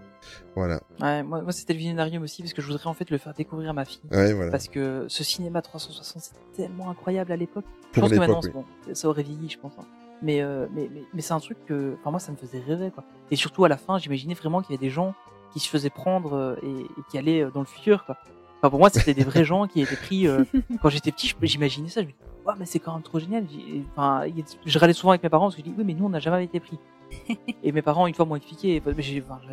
Voilà. 0.54 0.80
Ouais, 1.00 1.22
moi, 1.22 1.40
moi 1.40 1.52
c'était 1.52 1.72
le 1.72 1.78
Visionarium 1.78 2.22
aussi 2.22 2.42
parce 2.42 2.52
que 2.52 2.60
je 2.60 2.66
voudrais 2.66 2.86
en 2.86 2.92
fait 2.94 3.10
le 3.10 3.16
faire 3.18 3.32
découvrir 3.32 3.70
à 3.70 3.72
ma 3.72 3.84
fille. 3.86 4.02
Ouais, 4.10 4.34
voilà. 4.34 4.50
Parce 4.50 4.68
que 4.68 5.06
ce 5.08 5.24
cinéma 5.24 5.62
360 5.62 6.22
c'était 6.22 6.38
tellement 6.64 6.90
incroyable 6.90 7.32
à 7.32 7.36
l'époque. 7.36 7.64
Je 7.92 8.00
pense 8.00 8.10
que 8.10 8.16
maintenant 8.16 8.40
oui. 8.44 8.50
bon, 8.52 8.64
ça 8.92 9.08
aurait 9.08 9.22
vieilli, 9.22 9.48
je 9.48 9.58
pense. 9.58 9.72
hein. 9.78 9.86
Mais, 10.20 10.42
euh, 10.42 10.66
mais, 10.74 10.90
mais, 10.92 11.02
mais 11.14 11.22
c'est 11.22 11.32
un 11.32 11.40
truc 11.40 11.56
que, 11.66 11.94
enfin 12.00 12.10
moi 12.10 12.20
ça 12.20 12.30
me 12.32 12.36
faisait 12.36 12.60
rêver 12.60 12.90
quoi. 12.90 13.04
Et 13.30 13.36
surtout 13.36 13.64
à 13.64 13.68
la 13.68 13.76
fin, 13.78 13.98
j'imaginais 13.98 14.34
vraiment 14.34 14.60
qu'il 14.60 14.74
y 14.74 14.78
avait 14.78 14.84
des 14.86 14.90
gens 14.92 15.14
qui 15.52 15.60
se 15.60 15.68
faisaient 15.68 15.90
prendre 15.90 16.34
euh, 16.34 16.56
et, 16.62 16.80
et 16.82 17.02
qui 17.10 17.16
allaient 17.18 17.46
dans 17.54 17.60
le 17.60 17.66
futur 17.66 18.04
quoi. 18.04 18.18
Enfin 18.58 18.70
pour 18.70 18.78
moi 18.78 18.90
c'était 18.90 19.14
des 19.14 19.24
vrais 19.24 19.44
gens 19.52 19.66
qui 19.66 19.80
étaient 19.80 19.96
pris. 19.96 20.26
euh, 20.26 20.44
quand 20.82 20.88
j'étais 20.88 21.12
petit, 21.12 21.34
j'imaginais 21.42 21.88
ça. 21.88 22.00
Je 22.02 22.06
me 22.06 22.12
disais, 22.12 22.24
ouais 22.46 22.54
mais 22.58 22.66
c'est 22.66 22.78
quand 22.78 22.92
même 22.94 23.02
trop 23.02 23.18
génial. 23.18 23.46
Enfin, 23.96 24.24
je 24.64 24.78
râlais 24.78 24.92
souvent 24.92 25.10
avec 25.10 25.22
mes 25.22 25.28
parents 25.28 25.46
parce 25.46 25.56
que 25.56 25.62
je 25.62 25.68
dis 25.68 25.74
oui 25.76 25.84
mais 25.84 25.94
nous 25.94 26.06
on 26.06 26.10
n'a 26.10 26.20
jamais 26.20 26.44
été 26.44 26.60
pris. 26.60 26.78
et 27.62 27.72
mes 27.72 27.82
parents 27.82 28.06
une 28.06 28.14
fois 28.14 28.24
m'ont 28.26 28.36
expliqué. 28.36 28.82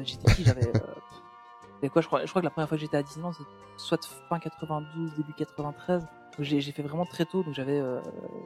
j'étais 0.03 0.25
petit, 0.25 0.43
j'avais. 0.43 0.67
euh, 0.67 1.89
quoi 1.89 2.01
je 2.01 2.07
crois, 2.07 2.25
je 2.25 2.29
crois 2.29 2.41
que 2.41 2.45
la 2.45 2.49
première 2.51 2.67
fois 2.67 2.77
que 2.77 2.81
j'étais 2.81 2.97
à 2.97 3.03
Disneyland, 3.03 3.33
c'était 3.33 3.49
soit 3.77 3.99
fin 4.29 4.39
92, 4.39 5.15
début 5.15 5.33
93. 5.33 6.01
Donc 6.03 6.09
J'ai 6.39 6.61
fait 6.71 6.83
vraiment 6.83 7.05
très 7.05 7.25
tôt, 7.25 7.43
donc 7.43 7.53
j'avais 7.53 7.79
euh, 7.79 7.99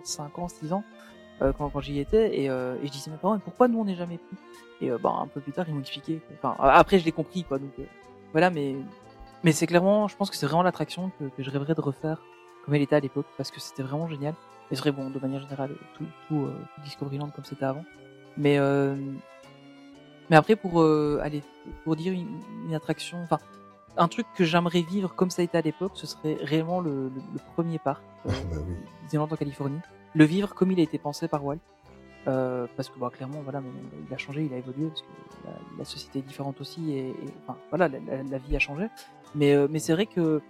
5 0.03 0.37
ans, 0.39 0.47
6 0.47 0.73
ans 0.73 0.83
euh, 1.41 1.53
quand, 1.53 1.69
quand 1.69 1.79
j'y 1.81 1.99
étais. 1.99 2.39
Et, 2.39 2.49
euh, 2.49 2.75
et 2.83 2.87
je 2.87 2.91
disais 2.91 3.09
à 3.09 3.13
mes 3.13 3.19
parents, 3.19 3.33
mais 3.35 3.41
pourquoi 3.43 3.67
nous 3.67 3.79
on 3.79 3.85
n'est 3.85 3.95
jamais 3.95 4.17
pris? 4.17 4.37
Et 4.81 4.89
bah, 4.91 5.13
un 5.21 5.27
peu 5.27 5.41
plus 5.41 5.51
tard, 5.51 5.65
ils 5.67 5.73
m'ont 5.73 5.81
expliqué. 5.81 6.21
Enfin, 6.41 6.55
après, 6.59 6.99
je 6.99 7.05
l'ai 7.05 7.11
compris, 7.11 7.43
quoi. 7.43 7.59
Donc 7.59 7.71
voilà, 8.31 8.49
mais, 8.49 8.75
mais 9.43 9.51
c'est 9.51 9.67
clairement, 9.67 10.07
je 10.07 10.15
pense 10.15 10.29
que 10.29 10.35
c'est 10.35 10.45
vraiment 10.45 10.63
l'attraction 10.63 11.11
que, 11.19 11.25
que 11.25 11.43
je 11.43 11.49
rêverais 11.49 11.75
de 11.75 11.81
refaire 11.81 12.21
comme 12.65 12.73
elle 12.75 12.81
était 12.81 12.95
à 12.95 12.99
l'époque, 12.99 13.25
parce 13.37 13.51
que 13.51 13.59
c'était 13.59 13.83
vraiment 13.83 14.07
génial. 14.07 14.33
Et 14.71 14.75
serait 14.75 14.91
bon, 14.91 15.09
de 15.09 15.17
manière 15.19 15.41
générale, 15.41 15.71
tout, 15.97 16.05
tout, 16.27 16.45
euh, 16.45 16.53
tout 16.75 16.81
Discoveryland 16.81 17.29
comme 17.29 17.45
c'était 17.45 17.65
avant. 17.65 17.83
Mais, 18.37 18.59
euh, 18.59 18.95
mais 20.29 20.35
après, 20.35 20.55
pour 20.55 20.81
euh, 20.81 21.19
aller, 21.23 21.41
pour 21.83 21.95
dire 21.95 22.13
une, 22.13 22.39
une 22.67 22.75
attraction, 22.75 23.17
enfin, 23.23 23.39
un 23.97 24.07
truc 24.07 24.27
que 24.35 24.43
j'aimerais 24.43 24.81
vivre 24.81 25.15
comme 25.15 25.31
ça 25.31 25.41
a 25.41 25.45
été 25.45 25.57
à 25.57 25.61
l'époque, 25.61 25.93
ce 25.95 26.05
serait 26.05 26.37
réellement 26.43 26.81
le, 26.81 27.05
le, 27.09 27.21
le 27.33 27.39
premier 27.55 27.79
parc, 27.79 28.03
euh, 28.27 28.31
Disneyland 29.03 29.27
en 29.31 29.35
Californie. 29.35 29.79
Le 30.13 30.23
vivre 30.25 30.53
comme 30.53 30.71
il 30.71 30.79
a 30.79 30.83
été 30.83 30.99
pensé 30.99 31.27
par 31.27 31.43
Walt. 31.43 31.57
Euh, 32.27 32.67
parce 32.75 32.89
que 32.89 32.99
bah, 32.99 33.09
clairement 33.15 33.39
voilà 33.45 33.61
mais 33.61 33.69
il 34.05 34.13
a 34.13 34.17
changé 34.17 34.43
il 34.43 34.53
a 34.53 34.57
évolué 34.57 34.89
parce 34.89 35.01
que 35.03 35.07
la, 35.45 35.51
la 35.77 35.85
société 35.85 36.19
est 36.19 36.21
différente 36.21 36.59
aussi 36.59 36.91
et, 36.91 37.07
et- 37.11 37.15
enfin 37.47 37.57
voilà 37.69 37.87
la, 37.87 37.97
la- 38.01 38.23
la 38.23 38.37
vie 38.37 38.57
a 38.57 38.59
changé 38.59 38.87
mais 39.35 39.53
euh, 39.55 39.67
mais 39.69 39.79
c'est 39.79 39.93
vrai 39.93 40.05
que 40.05 40.41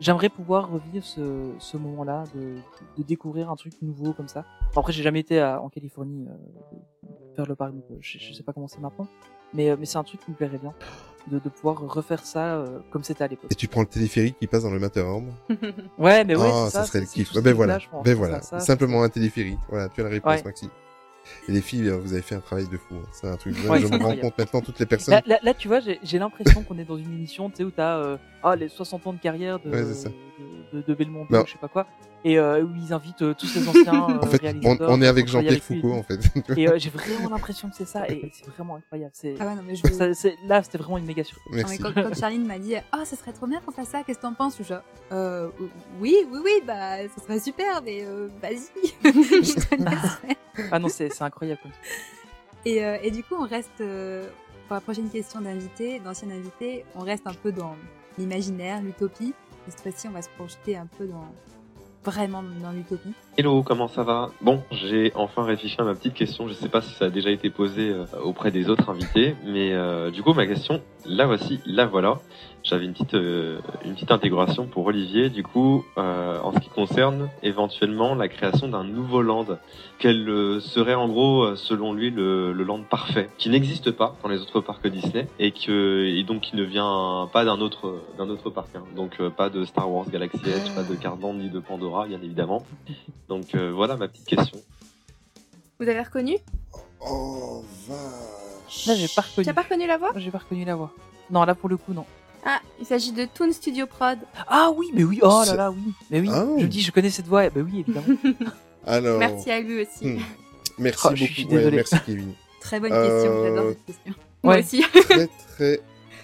j'aimerais 0.00 0.28
pouvoir 0.28 0.70
revivre 0.70 1.04
ce, 1.04 1.50
ce 1.58 1.76
moment 1.76 2.04
là 2.04 2.24
de, 2.34 2.56
de 2.98 3.02
découvrir 3.02 3.50
un 3.50 3.56
truc 3.56 3.72
nouveau 3.82 4.12
comme 4.12 4.28
ça 4.28 4.44
après 4.76 4.92
j'ai 4.92 5.02
jamais 5.02 5.20
été 5.20 5.40
à- 5.40 5.60
en 5.60 5.68
Californie 5.68 6.26
euh, 6.28 6.76
faire 7.36 7.46
le 7.46 7.54
parc 7.54 7.72
donc 7.72 7.84
euh, 7.90 7.96
je, 8.00 8.18
je 8.18 8.32
sais 8.32 8.42
pas 8.42 8.52
comment 8.52 8.68
c'est 8.68 8.80
maintenant 8.80 9.06
mais 9.52 9.70
euh, 9.70 9.76
mais 9.78 9.86
c'est 9.86 9.98
un 9.98 10.04
truc 10.04 10.20
qui 10.24 10.30
me 10.30 10.36
plairait 10.36 10.58
bien 10.58 10.72
de, 11.30 11.38
de 11.38 11.48
pouvoir 11.50 11.78
refaire 11.80 12.24
ça 12.24 12.56
euh, 12.56 12.78
comme 12.90 13.04
c'était 13.04 13.24
à 13.24 13.28
l'époque 13.28 13.50
Et 13.52 13.54
tu 13.54 13.68
prends 13.68 13.82
le 13.82 13.86
téléphérique 13.86 14.38
qui 14.38 14.46
passe 14.46 14.62
dans 14.62 14.70
le 14.70 14.78
Matterhorn? 14.78 15.26
Ouais, 15.98 16.24
mais 16.24 16.34
ouais, 16.34 16.50
Ah, 16.50 16.64
c'est 16.70 16.76
ça, 16.78 16.84
serait 16.84 17.00
le 17.00 17.06
kiff. 17.06 17.34
Ben 17.42 17.52
voilà, 17.52 17.78
ben 18.04 18.14
voilà. 18.16 18.40
ça, 18.40 18.58
ça, 18.60 18.64
Simplement 18.64 19.02
un 19.02 19.10
téléphérique. 19.10 19.58
Voilà, 19.68 19.90
tu 19.90 20.00
as 20.00 20.04
la 20.04 20.10
réponse, 20.10 20.32
Ouais. 20.32 20.42
Maxime. 20.44 20.70
Et 21.48 21.52
les 21.52 21.60
filles, 21.60 21.88
euh, 21.88 21.96
vous 21.96 22.12
avez 22.12 22.22
fait 22.22 22.34
un 22.34 22.40
travail 22.40 22.68
de 22.68 22.76
fou. 22.76 22.94
hein. 22.96 23.06
C'est 23.12 23.28
un 23.28 23.36
truc. 23.36 23.54
Ouais, 23.68 23.80
je 23.80 23.86
me 23.86 23.96
rends 24.02 24.16
compte 24.16 24.38
maintenant 24.38 24.60
toutes 24.60 24.78
les 24.78 24.86
personnes. 24.86 25.14
Là, 25.14 25.22
là, 25.26 25.38
là, 25.42 25.54
tu 25.54 25.68
vois, 25.68 25.80
j'ai 25.80 26.18
l'impression 26.18 26.62
qu'on 26.62 26.78
est 26.78 26.84
dans 26.84 26.96
une 26.96 27.12
émission, 27.12 27.50
tu 27.50 27.56
sais, 27.56 27.64
où 27.64 27.70
t'as 27.70 27.98
euh, 27.98 28.16
ah, 28.42 28.56
les 28.56 28.68
60 28.68 29.06
ans 29.06 29.12
de 29.12 29.18
carrière 29.20 29.58
de, 29.60 29.70
Ouais, 29.70 29.84
c'est 29.84 29.94
ça. 29.94 30.08
de, 30.08 30.14
de, 30.72 30.82
de 30.82 30.94
Belmondo, 30.94 31.26
Non. 31.30 31.44
je 31.46 31.52
sais 31.52 31.58
pas 31.58 31.68
quoi, 31.68 31.86
et 32.24 32.38
euh, 32.38 32.62
où 32.62 32.70
ils 32.76 32.92
invitent 32.92 33.22
euh, 33.22 33.34
tous 33.34 33.54
les 33.54 33.68
anciens 33.68 34.08
euh, 34.10 34.18
En 34.22 34.26
fait, 34.26 34.40
on, 34.82 35.00
est 35.02 35.06
avec 35.06 35.26
Jean-Pierre. 35.28 35.62
Foucault, 35.62 35.92
en 35.94 36.02
fait. 36.02 36.20
Et 36.58 36.68
euh, 36.68 36.78
j'ai 36.78 36.90
vraiment 36.90 37.30
l'impression 37.30 37.68
que 37.70 37.76
c'est 37.76 37.86
ça, 37.86 38.08
et 38.08 38.30
c'est 38.34 38.46
vraiment 38.48 38.76
incroyable. 38.76 39.12
C'est 39.14 39.34
Ah 39.40 39.46
ouais, 39.46 39.54
non, 39.54 39.62
mais 39.66 39.74
je 39.74 39.86
veux- 39.86 39.92
ça- 39.94 40.14
c'est- 40.14 40.36
là, 40.46 40.62
c'était 40.62 40.78
vraiment 40.78 40.98
une 40.98 41.06
méga 41.06 41.24
surprise. 41.24 41.62
Non, 41.62 41.68
mais 41.68 41.78
quand, 41.78 41.92
quand 41.94 42.14
Charline 42.14 42.46
m'a 42.46 42.58
dit 42.58 42.74
Ah, 42.92 43.04
ça 43.04 43.16
serait 43.16 43.32
trop 43.32 43.46
bien 43.46 43.60
qu'on 43.60 43.72
fasse 43.72 43.88
ça, 43.88 44.02
qu'est-ce 44.02 44.18
que 44.18 44.22
t'en 44.22 44.34
penses? 44.34 44.56
Je 44.58 44.62
suis 44.62 44.72
genre, 44.74 44.82
euh, 45.12 45.48
Oui, 46.00 46.14
oui, 46.30 46.38
oui, 46.44 46.52
bah, 46.66 47.06
ça 47.08 47.22
serait 47.22 47.40
super, 47.40 47.82
mais 47.84 48.04
euh, 48.04 48.28
vas-y, 48.42 48.94
ah 50.70 50.78
non, 50.78 50.88
c'est 50.88 51.10
c'est 51.12 51.24
incroyable. 51.24 51.60
Et, 52.64 52.84
euh, 52.84 52.98
et 53.02 53.10
du 53.10 53.22
coup, 53.22 53.34
on 53.38 53.46
reste, 53.46 53.80
euh, 53.80 54.28
pour 54.68 54.74
la 54.74 54.80
prochaine 54.80 55.08
question 55.08 55.40
d'invité, 55.40 55.98
d'ancien 56.00 56.30
invité, 56.30 56.84
on 56.94 57.00
reste 57.00 57.26
un 57.26 57.34
peu 57.34 57.52
dans 57.52 57.74
l'imaginaire, 58.18 58.82
l'utopie. 58.82 59.34
Et 59.66 59.70
cette 59.70 59.80
fois-ci, 59.80 60.08
on 60.08 60.12
va 60.12 60.22
se 60.22 60.30
projeter 60.30 60.76
un 60.76 60.86
peu 60.86 61.06
dans, 61.06 61.26
vraiment 62.04 62.42
dans 62.42 62.72
l'utopie. 62.72 63.12
Hello, 63.36 63.62
comment 63.62 63.88
ça 63.88 64.02
va? 64.02 64.30
Bon, 64.40 64.62
j'ai 64.70 65.12
enfin 65.14 65.44
réfléchi 65.44 65.76
à 65.80 65.84
ma 65.84 65.94
petite 65.94 66.14
question. 66.14 66.48
Je 66.48 66.54
sais 66.54 66.68
pas 66.68 66.80
si 66.80 66.94
ça 66.94 67.06
a 67.06 67.10
déjà 67.10 67.30
été 67.30 67.50
posé 67.50 67.90
euh, 67.90 68.04
auprès 68.22 68.50
des 68.50 68.68
autres 68.68 68.88
invités, 68.90 69.36
mais 69.44 69.72
euh, 69.72 70.10
du 70.10 70.22
coup 70.22 70.32
ma 70.32 70.46
question, 70.46 70.82
la 71.04 71.26
voici, 71.26 71.60
la 71.66 71.86
voilà. 71.86 72.18
J'avais 72.62 72.84
une 72.84 72.92
petite 72.92 73.14
euh, 73.14 73.58
une 73.84 73.94
petite 73.94 74.10
intégration 74.12 74.66
pour 74.66 74.84
Olivier. 74.86 75.30
Du 75.30 75.42
coup, 75.42 75.84
euh, 75.96 76.38
en 76.40 76.52
ce 76.52 76.58
qui 76.60 76.68
concerne 76.68 77.30
éventuellement 77.42 78.14
la 78.14 78.28
création 78.28 78.68
d'un 78.68 78.84
nouveau 78.84 79.22
land, 79.22 79.46
quel 79.98 80.28
euh, 80.28 80.60
serait 80.60 80.94
en 80.94 81.08
gros 81.08 81.42
euh, 81.42 81.56
selon 81.56 81.94
lui 81.94 82.10
le, 82.10 82.52
le 82.52 82.64
land 82.64 82.82
parfait, 82.82 83.30
qui 83.38 83.48
n'existe 83.48 83.90
pas 83.92 84.14
dans 84.22 84.28
les 84.28 84.40
autres 84.40 84.60
parcs 84.60 84.86
Disney 84.86 85.26
et 85.38 85.52
que 85.52 86.04
et 86.06 86.22
donc 86.22 86.42
qui 86.42 86.54
ne 86.56 86.62
vient 86.62 87.28
pas 87.32 87.44
d'un 87.46 87.60
autre 87.60 88.02
d'un 88.18 88.28
autre 88.28 88.50
parc. 88.50 88.76
hein. 88.76 88.84
Donc 88.94 89.16
euh, 89.20 89.30
pas 89.30 89.48
de 89.48 89.64
Star 89.64 89.90
Wars 89.90 90.08
Galaxy 90.10 90.38
Edge, 90.44 90.70
pas 90.74 90.82
de 90.82 90.94
Cardland 90.94 91.34
ni 91.38 91.48
de 91.48 91.60
Pandora, 91.60 92.06
bien 92.06 92.20
évidemment. 92.22 92.64
Donc 93.28 93.54
euh, 93.54 93.72
voilà 93.74 93.96
ma 93.96 94.06
petite 94.06 94.26
question. 94.26 94.58
Vous 95.78 95.88
avez 95.88 96.02
reconnu? 96.02 96.36
Oh, 97.00 97.64
Là, 98.86 98.94
j'ai 98.94 99.08
pas 99.08 99.22
reconnu. 99.22 99.44
Tu 99.44 99.50
as 99.50 99.54
pas 99.54 99.62
reconnu 99.62 99.86
la 99.86 99.96
voix? 99.96 100.12
J'ai 100.16 100.30
pas 100.30 100.38
reconnu 100.38 100.64
la 100.66 100.76
voix. 100.76 100.92
Non, 101.30 101.44
là, 101.44 101.54
pour 101.54 101.68
le 101.70 101.76
coup, 101.78 101.92
non. 101.94 102.04
Ah, 102.44 102.60
il 102.80 102.86
s'agit 102.86 103.12
de 103.12 103.26
Toon 103.26 103.52
Studio 103.52 103.86
Prod. 103.86 104.18
Ah 104.48 104.70
oui, 104.74 104.86
mais 104.94 105.04
oui, 105.04 105.20
oh 105.22 105.42
là 105.46 105.54
là, 105.54 105.70
oui. 105.70 105.92
Mais 106.10 106.20
oui, 106.20 106.28
Ah. 106.32 106.46
je 106.58 106.66
dis, 106.66 106.80
je 106.80 106.90
connais 106.90 107.10
cette 107.10 107.26
voix. 107.26 107.48
Bah 107.50 107.60
oui, 107.62 107.80
évidemment. 107.80 108.16
Alors. 108.86 109.18
Merci 109.18 109.50
à 109.50 109.60
lui 109.60 109.82
aussi. 109.82 110.06
hmm. 110.06 110.20
Merci 110.78 111.06
Oh, 111.06 111.10
je 111.14 111.20
beaucoup. 111.24 111.32
suis 111.34 111.44
Ouais, 111.44 111.50
désolé. 111.56 111.76
merci 111.76 111.96
Kevin. 112.06 112.32
Très 112.60 112.80
bonne 112.80 112.90
question, 112.90 113.44
j'adore 113.44 113.64
Euh, 113.66 113.74
cette 113.74 113.84
question. 113.86 114.14
Moi 114.42 114.58
aussi. 114.58 114.82
très 115.08 115.28
très 115.56 115.80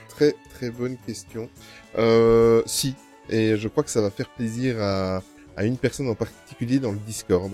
très 0.09 0.35
très 0.55 0.71
bonne 0.71 0.97
question. 1.07 1.51
Euh, 1.99 2.63
si, 2.65 2.95
et 3.29 3.57
je 3.57 3.69
crois 3.69 3.83
que 3.85 3.91
ça 3.91 4.01
va 4.01 4.11
faire 4.11 4.29
plaisir 4.31 4.81
à, 4.81 5.23
à 5.57 5.65
une 5.65 5.77
personne 5.77 6.09
en 6.09 6.15
particulier 6.15 6.79
dans 6.79 6.93
le 6.93 6.99
Discord. 6.99 7.53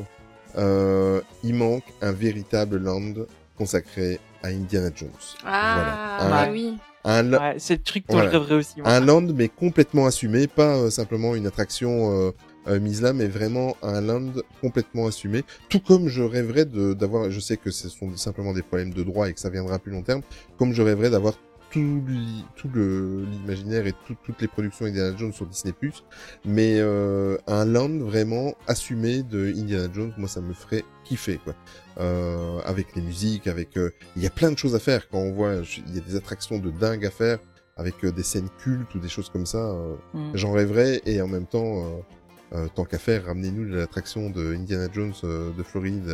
Euh, 0.57 1.21
il 1.43 1.55
manque 1.55 1.85
un 2.03 2.13
véritable 2.13 2.77
land 2.77 3.15
consacré 3.57 4.21
à 4.43 4.49
Indiana 4.49 4.91
Jones. 4.95 5.09
Ah, 5.45 6.19
Voilà. 6.19 6.31
bah 6.31 6.49
Un- 6.49 6.53
oui. 6.53 6.75
Un 7.05 7.33
Ouais, 7.33 7.55
c'est 7.59 7.77
le 7.77 7.83
truc 7.83 8.05
dont 8.09 8.15
Voilà. 8.15 8.31
je 8.31 8.37
rêverais 8.37 8.55
aussi. 8.57 8.81
moi. 8.81 8.89
Un 8.91 9.01
land 9.01 9.23
mais 9.35 9.49
complètement 9.49 10.07
assumé, 10.07 10.47
pas 10.47 10.77
euh, 10.77 10.91
simplement 10.91 11.35
une 11.35 11.47
attraction 11.47 12.13
euh, 12.13 12.31
euh, 12.69 12.79
mise 12.79 13.03
là, 13.03 13.13
mais 13.13 13.27
vraiment 13.27 13.77
un 13.83 14.01
land 14.01 14.33
complètement 14.61 15.07
assumé. 15.07 15.43
Tout 15.69 15.81
comme 15.81 16.07
je 16.09 16.23
rêverais 16.23 16.65
de 16.65 16.95
d'avoir, 16.95 17.31
je 17.31 17.41
sais 17.41 17.57
que 17.57 17.71
ce 17.73 17.89
sont 17.89 18.17
simplement 18.17 18.53
des 18.53 18.63
problèmes 18.63 18.93
de 18.95 19.03
droit 19.03 19.29
et 19.29 19.33
que 19.35 19.41
ça 19.41 19.51
viendra 19.51 19.75
à 19.75 19.79
plus 19.81 19.91
long 19.93 20.03
terme, 20.03 20.23
comme 20.59 20.73
je 20.73 20.83
rêverais 20.83 21.11
d'avoir 21.11 21.35
tout 21.73 22.03
tout 22.57 22.69
le 22.75 23.25
l'imaginaire 23.25 23.87
et 23.87 23.93
tout- 24.07 24.17
toutes 24.25 24.41
les 24.41 24.49
productions 24.49 24.85
Indiana 24.87 25.17
Jones 25.17 25.33
sur 25.33 25.47
Disney+, 25.47 25.73
mais 26.45 26.77
euh, 26.79 27.37
un 27.47 27.65
land 27.65 27.99
vraiment 27.99 28.55
assumé 28.69 29.23
de 29.23 29.53
Indiana 29.57 29.89
Jones, 29.93 30.13
moi 30.19 30.29
ça 30.29 30.41
me 30.41 30.53
ferait 30.53 30.85
kiffer 31.05 31.39
quoi. 31.43 31.55
Euh, 31.99 32.59
avec 32.65 32.95
les 32.95 33.03
musiques, 33.03 33.47
avec 33.47 33.77
euh, 33.77 33.91
il 34.17 34.23
y 34.23 34.27
a 34.27 34.31
plein 34.31 34.51
de 34.53 34.59
choses 34.59 34.75
à 34.75 34.79
faire 34.79 35.09
quand 35.09 35.19
on 35.19 35.33
voit, 35.33 35.55
il 35.89 35.95
y 35.95 35.99
a 35.99 36.03
des 36.03 36.17
attractions 36.17 36.59
de 36.59 36.71
dingue 36.71 37.05
à 37.07 37.11
faire 37.11 37.39
avec 37.77 38.05
euh, 38.05 38.13
des 38.13 38.23
scènes 38.23 38.49
cultes 38.63 38.95
ou 38.95 38.99
des 38.99 39.09
choses 39.09 39.29
comme 39.31 39.47
ça. 39.47 39.59
euh, 39.59 39.95
Mm. 40.15 40.31
J'en 40.35 40.53
rêverais 40.53 41.01
et 41.07 41.21
en 41.23 41.29
même 41.29 41.47
temps, 41.47 41.85
tant 42.75 42.85
qu'à 42.85 42.99
faire, 42.99 43.25
ramenez-nous 43.27 43.65
de 43.71 43.77
l'attraction 43.77 44.29
de 44.29 44.55
Indiana 44.55 44.87
Jones 44.93 45.15
de 45.23 45.63
Floride 45.63 46.07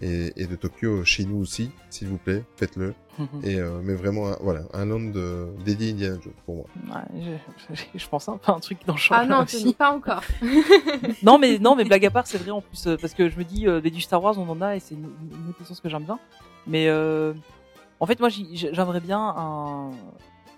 et, 0.00 0.32
et 0.36 0.46
de 0.46 0.56
Tokyo 0.56 1.04
chez 1.04 1.24
nous 1.24 1.36
aussi, 1.38 1.70
s'il 1.90 2.08
vous 2.08 2.18
plaît, 2.18 2.44
faites-le. 2.56 2.94
Mhm. 3.18 3.26
et 3.44 3.56
euh, 3.58 3.80
mais 3.82 3.94
vraiment, 3.94 4.28
un- 4.28 4.38
voilà, 4.40 4.62
un 4.72 4.86
land 4.86 5.12
euh, 5.16 5.50
dédié 5.64 5.88
à 5.88 5.92
Indiana 5.92 6.18
Jones 6.22 6.32
pour 6.46 6.54
moi. 6.56 6.64
Ouais, 6.88 7.20
je, 7.68 7.74
je, 7.74 7.82
je 7.98 8.08
pense 8.08 8.26
un 8.28 8.38
peu 8.38 8.50
à 8.50 8.54
un 8.54 8.60
truc 8.60 8.78
dans 8.86 8.94
le 8.94 8.98
genre 8.98 9.18
Ah 9.20 9.26
non, 9.26 9.42
aussi. 9.42 9.74
Pas 9.74 9.90
encore. 9.92 10.22
non 11.22 11.38
mais 11.38 11.58
non 11.58 11.76
mais 11.76 11.84
blague 11.84 12.06
à 12.06 12.10
part 12.10 12.26
c'est 12.26 12.38
vrai 12.38 12.50
en 12.50 12.60
plus 12.62 12.86
euh, 12.86 12.96
parce 13.00 13.12
que 13.14 13.28
je 13.28 13.36
me 13.38 13.44
dis 13.44 13.66
euh, 13.66 13.80
des 13.80 13.90
du 13.90 14.00
Star 14.00 14.22
Wars 14.22 14.38
on 14.38 14.48
en 14.48 14.60
a 14.62 14.76
et 14.76 14.80
c'est 14.80 14.94
une, 14.94 15.04
une 15.32 15.48
autre 15.50 15.58
licence 15.60 15.80
que 15.80 15.88
j'aime 15.88 16.04
bien 16.04 16.18
mais 16.66 16.88
euh, 16.88 17.34
en 17.98 18.06
fait 18.06 18.18
moi 18.20 18.28
j'aimerais 18.30 19.00
bien 19.00 19.18
un 19.20 19.90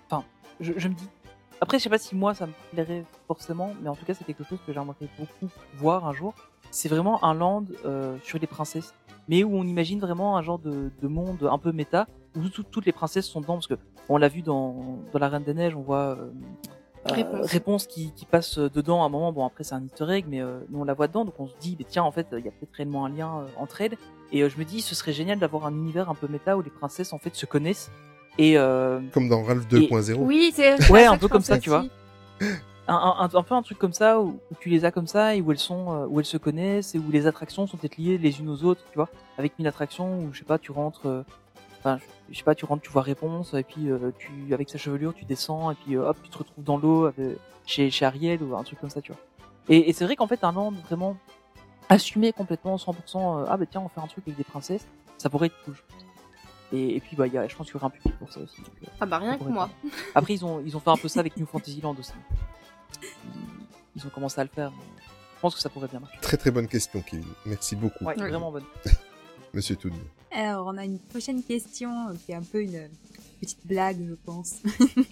enfin 0.09 0.23
je, 0.61 0.73
je 0.77 0.87
me 0.87 0.93
dis 0.93 1.07
après 1.61 1.79
je 1.79 1.83
sais 1.83 1.89
pas 1.89 1.97
si 1.97 2.15
moi 2.15 2.33
ça 2.33 2.45
me 2.47 2.53
plairait 2.71 3.03
forcément 3.27 3.73
mais 3.81 3.89
en 3.89 3.95
tout 3.95 4.05
cas 4.05 4.13
c'est 4.13 4.23
quelque 4.25 4.43
chose 4.43 4.59
que 4.65 4.71
j'aimerais 4.73 4.95
beaucoup 5.19 5.49
voir 5.75 6.07
un 6.07 6.13
jour 6.13 6.33
c'est 6.73 6.89
vraiment 6.89 7.23
un 7.23 7.33
land 7.33 7.65
euh, 7.85 8.17
sur 8.23 8.39
les 8.39 8.47
princesses 8.47 8.93
mais 9.29 9.43
où 9.43 9.55
on 9.55 9.63
imagine 9.63 9.99
vraiment 9.99 10.35
un 10.37 10.41
genre 10.41 10.59
de, 10.59 10.91
de 11.01 11.07
monde 11.07 11.47
un 11.49 11.57
peu 11.57 11.71
méta 11.71 12.07
où 12.35 12.49
tout- 12.49 12.63
toutes 12.63 12.85
les 12.85 12.91
princesses 12.91 13.25
sont 13.27 13.41
dedans 13.41 13.53
parce 13.55 13.67
que 13.67 13.75
on 14.09 14.17
l'a 14.17 14.27
vu 14.27 14.41
dans 14.41 14.97
dans 15.13 15.19
la 15.19 15.29
Reine 15.29 15.43
des 15.43 15.53
Neiges 15.53 15.75
on 15.75 15.81
voit 15.81 16.17
euh, 16.17 16.29
euh, 17.09 17.13
Réponse. 17.13 17.45
réponse 17.51 17.87
qui, 17.87 18.11
qui 18.13 18.25
passe 18.25 18.57
dedans 18.59 19.03
à 19.03 19.07
un 19.07 19.09
moment. 19.09 19.33
Bon, 19.33 19.45
après, 19.45 19.65
c'est 19.65 19.75
un 19.75 19.83
easter 19.83 20.05
egg, 20.09 20.23
mais 20.29 20.39
euh, 20.41 20.61
nous, 20.69 20.79
on 20.79 20.83
la 20.85 20.93
voit 20.93 21.07
dedans. 21.09 21.25
Donc, 21.25 21.37
on 21.37 21.47
se 21.47 21.53
dit, 21.59 21.75
mais 21.77 21.83
tiens, 21.85 22.03
en 22.03 22.11
fait, 22.13 22.27
il 22.31 22.37
y 22.45 22.47
a 22.47 22.51
peut-être 22.51 22.71
réellement 22.75 23.03
un 23.03 23.09
lien 23.09 23.39
euh, 23.39 23.45
entre 23.57 23.81
elles. 23.81 23.97
Et 24.31 24.41
euh, 24.41 24.47
je 24.47 24.57
me 24.57 24.63
dis, 24.63 24.79
ce 24.79 24.95
serait 24.95 25.11
génial 25.11 25.37
d'avoir 25.37 25.65
un 25.65 25.73
univers 25.73 26.09
un 26.09 26.15
peu 26.15 26.29
méta 26.29 26.55
où 26.55 26.61
les 26.61 26.69
princesses, 26.69 27.11
en 27.11 27.17
fait, 27.19 27.35
se 27.35 27.45
connaissent. 27.45 27.91
Et, 28.37 28.57
euh, 28.57 29.01
Comme 29.13 29.27
dans 29.27 29.43
Ralph 29.43 29.65
Et- 29.73 29.89
2.0. 29.89 30.13
Oui, 30.19 30.53
c'est 30.55 30.89
ouais, 30.89 31.03
un 31.05 31.17
peu 31.17 31.27
comme 31.27 31.41
ça, 31.41 31.57
tu 31.59 31.69
vois. 31.69 31.83
Un, 32.87 32.95
un, 32.95 33.29
un 33.33 33.43
peu 33.43 33.55
un 33.55 33.61
truc 33.61 33.77
comme 33.79 33.93
ça 33.93 34.19
où, 34.19 34.39
où 34.51 34.55
tu 34.59 34.67
les 34.69 34.83
as 34.83 34.91
comme 34.91 35.07
ça 35.07 35.35
et 35.35 35.41
où 35.41 35.51
elles 35.51 35.57
sont, 35.59 35.93
euh, 35.93 36.05
où 36.07 36.19
elles 36.19 36.25
se 36.25 36.35
connaissent 36.37 36.95
et 36.95 36.99
où 36.99 37.09
les 37.11 37.27
attractions 37.27 37.65
sont 37.65 37.77
peut-être 37.77 37.95
liées 37.97 38.17
les 38.17 38.39
unes 38.41 38.49
aux 38.49 38.63
autres, 38.65 38.81
tu 38.91 38.95
vois. 38.97 39.07
Avec 39.37 39.53
une 39.57 39.67
attraction 39.67 40.19
où, 40.19 40.33
je 40.33 40.39
sais 40.39 40.45
pas, 40.45 40.57
tu 40.59 40.71
rentres, 40.73 41.05
euh, 41.07 41.23
enfin, 41.79 41.97
je- 42.29 42.37
sais 42.37 42.43
pas, 42.43 42.55
tu 42.55 42.65
rentres, 42.65 42.81
tu 42.83 42.91
vois 42.91 43.01
réponse 43.03 43.53
et 43.53 43.63
puis 43.63 43.89
euh, 43.89 44.11
tu, 44.19 44.53
avec 44.53 44.69
sa 44.69 44.77
chevelure, 44.77 45.13
tu 45.13 45.23
descends 45.23 45.71
et 45.71 45.75
puis 45.75 45.95
euh, 45.95 46.09
hop, 46.09 46.17
tu 46.23 46.29
te 46.29 46.37
retrouves 46.37 46.63
dans 46.65 46.75
l'eau 46.77 47.09
chez, 47.65 47.89
chez 47.89 48.03
Ariel 48.05 48.43
ou 48.43 48.53
un 48.57 48.63
truc 48.63 48.79
comme 48.81 48.89
ça, 48.89 48.99
tu 49.01 49.13
vois. 49.13 49.21
Et, 49.69 49.89
et 49.89 49.93
c'est 49.93 50.03
vrai 50.03 50.17
qu'en 50.17 50.27
fait, 50.27 50.43
un 50.43 50.51
land 50.51 50.71
vraiment 50.89 51.15
assumé 51.87 52.33
complètement 52.33 52.75
100%, 52.75 52.91
euh, 53.15 53.45
ah 53.47 53.55
bah 53.55 53.65
tiens, 53.69 53.81
on 53.81 53.87
fait 53.87 54.01
un 54.01 54.07
truc 54.07 54.25
avec 54.27 54.35
des 54.37 54.43
princesses, 54.43 54.85
ça 55.17 55.29
pourrait 55.29 55.47
être 55.47 55.55
cool. 55.63 55.75
je 55.75 55.81
pense. 55.93 56.05
Et, 56.73 56.97
et 56.97 56.99
puis 56.99 57.15
bah, 57.15 57.27
y 57.27 57.37
a, 57.37 57.47
je 57.47 57.55
pense 57.55 57.67
qu'il 57.67 57.75
y 57.75 57.77
aura 57.77 57.87
un 57.87 57.91
public 57.91 58.17
pour 58.17 58.29
ça 58.31 58.41
aussi. 58.41 58.57
donc, 58.57 58.89
Ah 58.99 59.05
bah 59.05 59.19
rien 59.19 59.37
que 59.37 59.43
moi. 59.45 59.69
Après, 60.15 60.33
ils 60.33 60.43
ont, 60.43 60.61
ils 60.65 60.75
ont 60.75 60.79
fait 60.81 60.89
un 60.89 60.97
peu 60.97 61.07
ça 61.07 61.21
avec 61.21 61.37
New 61.37 61.45
Fantasyland 61.45 61.95
aussi. 61.97 62.11
Ils, 63.95 64.05
ont 64.05 64.09
commencé 64.09 64.39
à 64.39 64.43
le 64.43 64.49
faire. 64.49 64.71
Je 65.35 65.41
pense 65.41 65.55
que 65.55 65.61
ça 65.61 65.69
pourrait 65.69 65.87
bien 65.87 65.99
marcher. 65.99 66.17
Très 66.21 66.37
très 66.37 66.51
bonne 66.51 66.67
question, 66.67 67.01
Kevin. 67.01 67.25
Merci 67.45 67.75
beaucoup. 67.75 68.05
Ouais, 68.05 68.15
vraiment 68.15 68.51
bonne. 68.51 68.63
Monsieur 69.53 69.75
Toon. 69.75 69.91
Alors, 70.31 70.65
on 70.67 70.77
a 70.77 70.85
une 70.85 70.99
prochaine 70.99 71.43
question 71.43 72.09
euh, 72.09 72.13
qui 72.25 72.31
est 72.31 72.35
un 72.35 72.41
peu 72.41 72.61
une 72.61 72.89
petite 73.39 73.67
blague, 73.67 74.03
je 74.07 74.15
pense, 74.15 74.63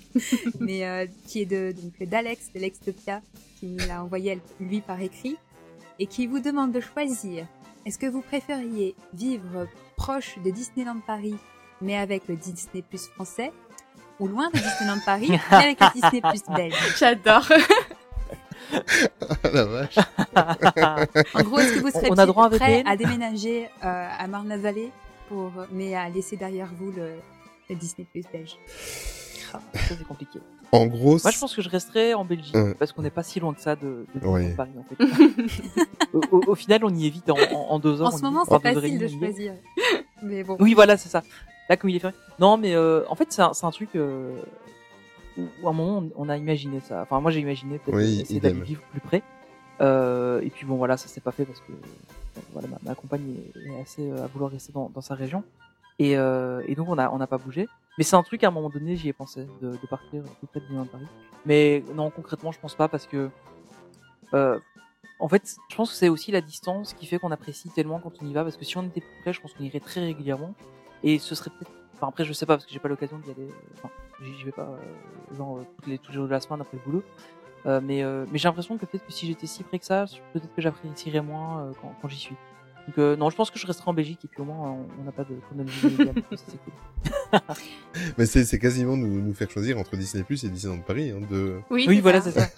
mais 0.59 0.85
euh, 0.85 1.05
qui 1.27 1.41
est 1.41 1.45
de 1.45 1.73
donc 1.73 2.09
d'Alex 2.09 2.51
de 2.53 2.59
l'Extopia, 2.59 3.21
qui 3.59 3.67
nous 3.67 3.85
l'a 3.85 4.03
envoyé 4.03 4.41
lui 4.59 4.81
par 4.81 4.99
écrit 4.99 5.37
et 5.99 6.07
qui 6.07 6.25
vous 6.25 6.39
demande 6.39 6.71
de 6.71 6.79
choisir. 6.79 7.45
Est-ce 7.85 7.99
que 7.99 8.07
vous 8.07 8.21
préfériez 8.21 8.95
vivre 9.13 9.67
proche 9.95 10.39
de 10.43 10.49
Disneyland 10.49 10.99
Paris, 11.05 11.35
mais 11.81 11.97
avec 11.97 12.27
le 12.27 12.35
Disney 12.35 12.81
Plus 12.81 13.07
français, 13.07 13.51
ou 14.19 14.27
loin 14.27 14.49
de 14.49 14.57
Disneyland 14.57 14.99
Paris, 15.05 15.27
mais 15.29 15.39
avec 15.57 15.79
le 15.79 15.87
Disney 15.93 16.21
Plus 16.21 16.43
belge 16.55 16.75
J'adore. 16.99 17.47
Ah 18.73 19.35
la 19.53 19.65
vache. 19.65 19.95
En 21.33 21.43
gros, 21.43 21.59
est-ce 21.59 21.73
que 21.73 21.79
vous 21.79 21.89
serez 21.91 22.07
On 22.09 22.17
a 22.17 22.25
droit 22.25 22.49
prêt 22.49 22.83
à 22.85 22.95
déménager 22.95 23.69
euh, 23.83 24.07
à 24.17 24.27
Marne-la-Vallée 24.27 24.91
pour, 25.27 25.51
mais 25.71 25.95
à 25.95 26.07
laisser 26.09 26.37
derrière 26.37 26.69
vous 26.79 26.91
le, 26.91 27.15
le 27.69 27.75
Disney 27.75 28.07
Plus 28.11 28.23
belge? 28.31 28.55
Ah, 29.53 29.59
ça, 29.73 29.95
c'est 29.97 30.07
compliqué. 30.07 30.39
En 30.71 30.85
gros, 30.85 31.17
Moi, 31.21 31.31
je 31.31 31.37
pense 31.39 31.53
que 31.53 31.61
je 31.61 31.67
resterai 31.67 32.13
en 32.13 32.23
Belgique 32.23 32.55
parce 32.79 32.93
qu'on 32.93 33.01
n'est 33.01 33.09
pas 33.09 33.23
si 33.23 33.41
loin 33.41 33.53
que 33.53 33.59
ça 33.59 33.75
de, 33.75 34.05
de 34.15 34.25
Ouais. 34.25 34.53
Paris, 34.53 34.71
en 34.79 34.83
fait. 34.83 35.03
au, 36.13 36.21
au- 36.31 36.43
au 36.51 36.55
final, 36.55 36.85
on 36.85 36.93
y 36.95 37.07
est 37.07 37.09
vite 37.09 37.29
en, 37.29 37.35
en, 37.53 37.71
en 37.71 37.79
deux 37.79 38.01
heures. 38.01 38.07
En 38.13 38.17
ce 38.17 38.21
moment, 38.21 38.45
c'est 38.45 38.61
facile 38.61 38.97
de 38.99 39.07
choisir. 39.09 39.53
Mais 40.23 40.43
bon. 40.45 40.55
Oui, 40.61 40.73
voilà, 40.73 40.95
c'est 40.95 41.09
ça. 41.09 41.23
Il 41.83 41.95
est 41.95 41.99
fait. 41.99 42.13
Non, 42.39 42.57
mais 42.57 42.75
euh, 42.75 43.03
en 43.09 43.15
fait, 43.15 43.31
c'est 43.31 43.41
un, 43.41 43.71
truc 43.71 43.89
euh, 43.95 44.33
où, 45.37 45.43
où 45.61 45.67
à 45.67 45.71
un 45.71 45.73
moment, 45.73 46.09
on, 46.15 46.25
on 46.25 46.29
a 46.29 46.37
imaginé 46.37 46.79
ça. 46.79 47.01
Enfin, 47.01 47.19
moi, 47.19 47.31
j'ai 47.31 47.39
imaginé 47.39 47.79
peut-être 47.79 47.97
Oui, 47.97 48.21
essayer 48.21 48.39
d'aller 48.39 48.61
vivre 48.61 48.81
plus 48.91 49.01
près. 49.01 49.23
Euh, 49.79 50.41
et 50.41 50.49
puis 50.49 50.65
bon, 50.65 50.75
voilà, 50.75 50.97
ça 50.97 51.07
s'est 51.07 51.21
pas 51.21 51.31
fait 51.31 51.45
parce 51.45 51.59
que 51.61 51.71
voilà, 52.53 52.67
ma, 52.67 52.77
ma 52.83 52.95
compagne 52.95 53.35
est, 53.55 53.81
assez 53.81 54.11
à 54.11 54.27
vouloir 54.27 54.51
rester 54.51 54.71
dans, 54.73 54.89
dans 54.93 55.01
sa 55.01 55.15
région. 55.15 55.43
Et, 55.99 56.11
et 56.13 56.75
donc, 56.75 56.89
on 56.89 56.97
a 56.97 57.09
on 57.11 57.17
n'a 57.17 57.27
pas 57.27 57.37
bougé. 57.37 57.67
Mais 57.97 58.03
c'est 58.03 58.15
un 58.15 58.23
truc, 58.23 58.43
à 58.43 58.47
un 58.47 58.51
moment 58.51 58.69
donné, 58.69 58.95
j'y 58.95 59.09
ai 59.09 59.13
pensé, 59.13 59.45
de, 59.61 59.71
de 59.71 59.87
partir 59.89 60.23
tout 60.39 60.47
près 60.47 60.59
de 60.59 60.65
Disneyland 60.65 60.85
Paris. 60.85 61.07
Mais 61.45 61.83
non, 61.93 62.09
concrètement, 62.09 62.51
je 62.51 62.59
pense 62.59 62.75
pas 62.75 62.87
parce 62.87 63.05
que 63.05 63.29
en 65.21 65.29
fait, 65.29 65.55
je 65.69 65.75
pense 65.75 65.91
que 65.91 65.95
c'est 65.95 66.09
aussi 66.09 66.31
la 66.31 66.41
distance 66.41 66.93
qui 66.93 67.05
fait 67.05 67.19
qu'on 67.19 67.31
apprécie 67.31 67.69
tellement 67.69 67.99
quand 67.99 68.13
on 68.21 68.25
y 68.25 68.33
va, 68.33 68.43
parce 68.43 68.57
que 68.57 68.65
si 68.65 68.75
on 68.77 68.83
était 68.83 69.01
plus 69.01 69.21
près, 69.21 69.33
je 69.33 69.39
pense 69.39 69.53
qu'on 69.53 69.63
irait 69.63 69.79
très 69.79 70.01
régulièrement, 70.01 70.55
et 71.03 71.19
ce 71.19 71.35
serait 71.35 71.49
peut-être, 71.49 71.71
enfin 71.95 72.07
après 72.07 72.25
je 72.25 72.33
sais 72.33 72.45
pas, 72.45 72.55
parce 72.55 72.65
que 72.65 72.71
j'ai 72.71 72.79
pas 72.79 72.89
l'occasion 72.89 73.19
d'y 73.19 73.31
aller, 73.31 73.49
euh, 73.49 73.73
enfin 73.77 73.89
j'y 74.21 74.43
vais 74.43 74.51
pas, 74.51 74.63
euh, 74.69 75.35
genre 75.35 75.57
euh, 75.57 75.65
tous 75.81 75.89
les, 75.89 75.97
tous 75.97 76.11
les 76.11 76.15
jours 76.15 76.25
de 76.25 76.31
la 76.31 76.39
semaine 76.39 76.61
après 76.61 76.77
le 76.77 76.83
boulot, 76.83 77.03
euh, 77.65 77.79
mais, 77.83 78.03
euh, 78.03 78.25
mais 78.31 78.37
j'ai 78.39 78.47
l'impression 78.47 78.77
que 78.77 78.85
peut-être 78.85 79.05
que 79.05 79.11
si 79.11 79.27
j'étais 79.27 79.47
si 79.47 79.63
près 79.63 79.79
que 79.79 79.85
ça, 79.85 80.05
peut-être 80.33 80.53
que 80.55 80.61
j'apprécierais 80.61 81.21
moins 81.21 81.61
euh, 81.61 81.71
quand, 81.81 81.95
quand 82.01 82.07
j'y 82.07 82.17
suis. 82.17 82.35
Donc 82.87 82.97
euh, 82.97 83.15
non, 83.15 83.29
je 83.29 83.35
pense 83.35 83.51
que 83.51 83.59
je 83.59 83.67
resterai 83.67 83.89
en 83.89 83.93
Belgique, 83.93 84.25
et 84.25 84.27
puis 84.27 84.41
au 84.41 84.45
moins 84.45 84.75
on 84.99 85.03
n'a 85.03 85.11
pas 85.11 85.23
de 85.23 85.35
chronologie 85.45 85.95
c'est 86.35 86.57
cool. 86.63 87.39
Mais 88.17 88.25
c'est 88.25 88.43
c'est 88.43 88.57
quasiment 88.57 88.97
nous, 88.97 89.21
nous 89.21 89.33
faire 89.35 89.51
choisir 89.51 89.77
entre 89.77 89.95
Disney 89.95 90.23
Plus 90.23 90.43
et 90.43 90.49
Disneyland 90.49 90.81
Paris. 90.81 91.11
Hein, 91.11 91.21
de... 91.29 91.59
Oui, 91.69 91.85
Oui, 91.87 91.99
voilà, 91.99 92.21
c'est 92.21 92.31
ça. 92.31 92.47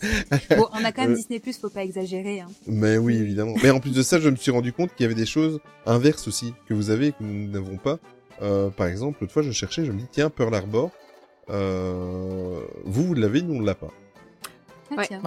Bon, 0.56 0.66
on 0.72 0.84
a 0.84 0.92
quand 0.92 1.02
même 1.02 1.12
Euh, 1.12 1.16
Disney 1.16 1.40
Plus, 1.40 1.58
faut 1.58 1.70
pas 1.70 1.84
exagérer. 1.84 2.40
Hein. 2.40 2.48
Mais 2.66 2.98
oui, 2.98 3.16
évidemment. 3.16 3.54
Mais 3.62 3.70
en 3.70 3.80
plus 3.80 3.94
de 3.94 4.02
ça, 4.02 4.18
je 4.18 4.28
me 4.28 4.36
suis 4.36 4.50
rendu 4.50 4.72
compte 4.72 4.94
qu'il 4.94 5.04
y 5.04 5.06
avait 5.06 5.14
des 5.14 5.26
choses 5.26 5.60
inverses 5.86 6.28
aussi 6.28 6.54
que 6.66 6.74
vous 6.74 6.90
avez 6.90 7.08
et 7.08 7.12
que 7.12 7.22
nous 7.22 7.48
n'avons 7.48 7.76
pas. 7.76 7.98
Euh, 8.42 8.70
par 8.70 8.86
exemple, 8.86 9.18
l'autre 9.20 9.32
fois, 9.32 9.42
je 9.42 9.50
cherchais, 9.50 9.84
je 9.84 9.92
me 9.92 9.98
dis, 9.98 10.06
tiens, 10.10 10.30
Pearl 10.30 10.54
Harbor, 10.54 10.90
euh, 11.50 12.60
vous, 12.84 13.04
vous 13.04 13.14
l'avez, 13.14 13.42
nous, 13.42 13.54
on 13.54 13.60
l'a 13.60 13.74
pas. 13.74 13.90
Ah, 14.96 15.02
tiens. 15.06 15.20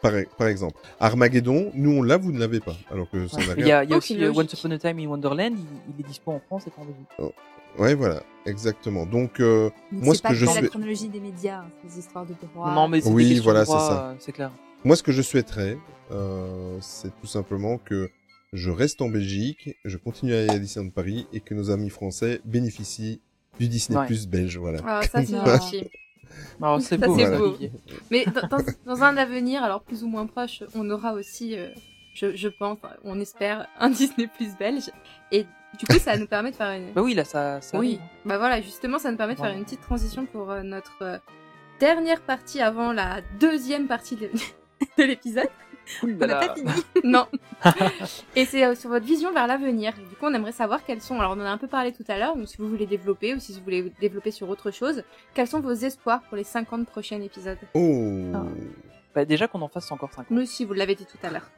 Par, 0.00 0.12
par 0.36 0.46
exemple. 0.48 0.76
Armageddon, 0.98 1.70
nous, 1.74 1.90
on 1.98 2.02
l'a, 2.02 2.16
vous 2.16 2.32
ne 2.32 2.38
l'avez 2.40 2.60
pas. 2.60 2.76
Alors 2.90 3.08
que 3.08 3.28
ça 3.28 3.38
n'a 3.38 3.54
Il 3.56 3.66
y 3.66 3.72
a, 3.72 3.84
il 3.84 3.90
y 3.90 3.94
a 3.94 3.96
aussi 3.96 4.22
euh, 4.22 4.32
Once 4.34 4.52
Upon 4.52 4.70
a 4.72 4.78
Time 4.78 4.98
in 4.98 5.06
Wonderland, 5.06 5.54
il, 5.56 5.94
il 5.94 6.04
est 6.04 6.08
dispo 6.08 6.32
en 6.32 6.40
France 6.40 6.64
et 6.66 6.70
pas 6.70 6.82
en 6.82 6.86
Belgique. 6.86 7.06
Oh. 7.18 7.32
Ouais, 7.78 7.94
voilà, 7.94 8.22
exactement. 8.46 9.06
Donc, 9.06 9.40
euh, 9.40 9.70
Donc, 9.92 10.02
moi, 10.04 10.14
ce 10.14 10.22
pas 10.22 10.28
que 10.30 10.34
je 10.34 10.46
suis... 10.46 10.62
la 10.62 10.68
chronologie 10.68 11.08
des 11.08 11.20
médias, 11.20 11.60
hein, 11.60 11.70
ces 11.88 11.98
histoires 11.98 12.26
de 12.26 12.34
droits. 12.34 12.74
Non, 12.74 12.88
mais 12.88 13.00
c'est 13.00 13.08
Oui, 13.10 13.38
voilà, 13.40 13.60
de 13.60 13.64
c'est 13.66 13.72
droit, 13.72 13.88
ça. 13.88 14.10
euh, 14.10 14.14
c'est 14.18 14.32
clair. 14.32 14.50
Moi, 14.84 14.96
ce 14.96 15.02
que 15.02 15.12
je 15.12 15.22
souhaiterais, 15.22 15.78
euh, 16.10 16.76
c'est 16.80 17.14
tout 17.20 17.26
simplement 17.26 17.78
que 17.78 18.10
je 18.52 18.70
reste 18.70 19.00
en 19.00 19.08
Belgique, 19.08 19.76
je 19.84 19.96
continue 19.96 20.34
à 20.34 20.38
aller 20.40 20.50
à 20.50 20.58
Disneyland 20.58 20.90
Paris 20.90 21.26
et 21.32 21.40
que 21.40 21.54
nos 21.54 21.70
amis 21.70 21.88
français 21.88 22.40
bénéficient 22.44 23.20
du 23.58 23.68
Disney 23.68 23.98
Ouais. 23.98 24.06
Plus 24.06 24.26
belge, 24.26 24.56
voilà. 24.58 24.80
Ah, 24.86 25.00
ça, 25.02 25.24
c'est 25.24 25.32
Voilà. 25.36 25.58
gentil. 25.58 25.84
Alors, 26.60 26.80
c'est 26.82 26.98
Ça, 26.98 27.06
beau, 27.06 27.16
c'est 27.16 27.24
voilà. 27.26 27.38
beau. 27.38 27.56
Mais 28.10 28.24
dans, 28.26 28.48
dans- 28.58 28.64
dans 28.86 29.02
un 29.02 29.16
avenir, 29.16 29.62
alors 29.62 29.82
plus 29.82 30.04
ou 30.04 30.08
moins 30.08 30.26
proche, 30.26 30.62
on 30.74 30.90
aura 30.90 31.14
aussi, 31.14 31.56
euh, 31.56 31.68
je, 32.14 32.34
je 32.36 32.48
pense, 32.48 32.78
on 33.04 33.18
espère, 33.20 33.66
un 33.78 33.88
Disney 33.90 34.28
Plus 34.36 34.54
belge. 34.58 34.90
Et 35.30 35.46
du 35.78 35.86
coup, 35.86 35.98
ça 35.98 36.16
nous 36.16 36.26
permet 36.26 36.50
de 36.50 36.56
faire 36.56 36.70
une... 36.72 36.92
Bah 36.92 37.02
oui, 37.02 37.14
là, 37.14 37.24
ça, 37.24 37.60
ça 37.60 37.78
Oui, 37.78 37.96
arrive. 37.96 38.00
bah 38.26 38.38
voilà, 38.38 38.60
justement, 38.60 38.98
ça 38.98 39.10
nous 39.10 39.16
permet 39.16 39.34
de 39.34 39.40
faire 39.40 39.52
une 39.56 39.64
petite 39.64 39.80
transition 39.80 40.26
pour 40.26 40.50
euh, 40.50 40.62
notre 40.62 40.96
euh, 41.02 41.18
dernière 41.80 42.20
partie 42.20 42.60
avant 42.60 42.92
la 42.92 43.20
deuxième 43.40 43.86
partie 43.88 44.16
de, 44.16 44.28
de 44.98 45.02
l'épisode. 45.02 45.48
On 46.04 46.06
n'a 46.06 46.36
pas 46.46 46.54
fini. 46.54 46.70
non. 47.02 47.26
Et 48.36 48.44
c'est 48.44 48.64
euh, 48.64 48.74
sur 48.76 48.88
votre 48.90 49.04
vision 49.04 49.32
vers 49.32 49.48
l'avenir. 49.48 49.92
Du 49.94 50.14
coup, 50.14 50.26
on 50.26 50.32
aimerait 50.34 50.52
savoir 50.52 50.84
quels 50.84 51.00
sont. 51.00 51.18
Alors, 51.18 51.32
on 51.32 51.40
en 51.40 51.44
a 51.44 51.50
un 51.50 51.58
peu 51.58 51.66
parlé 51.66 51.92
tout 51.92 52.04
à 52.06 52.18
l'heure, 52.18 52.36
donc 52.36 52.46
si 52.48 52.56
vous 52.58 52.68
voulez 52.68 52.86
développer 52.86 53.34
ou 53.34 53.40
si 53.40 53.52
vous 53.54 53.64
voulez 53.64 53.92
développer 54.00 54.30
sur 54.30 54.48
autre 54.48 54.70
chose, 54.70 55.02
quels 55.34 55.48
sont 55.48 55.60
vos 55.60 55.72
espoirs 55.72 56.22
pour 56.28 56.36
les 56.36 56.44
50 56.44 56.86
prochains 56.86 57.20
épisodes? 57.20 57.58
Oh 57.74 58.30
Bah, 59.14 59.24
déjà 59.24 59.48
qu'on 59.48 59.60
en 59.60 59.68
fasse 59.68 59.90
encore 59.90 60.12
5. 60.12 60.26
Mais 60.30 60.46
si, 60.46 60.64
vous 60.64 60.72
l'avez 60.74 60.94
dit 60.94 61.04
tout 61.06 61.18
à 61.26 61.30
l'heure. 61.30 61.50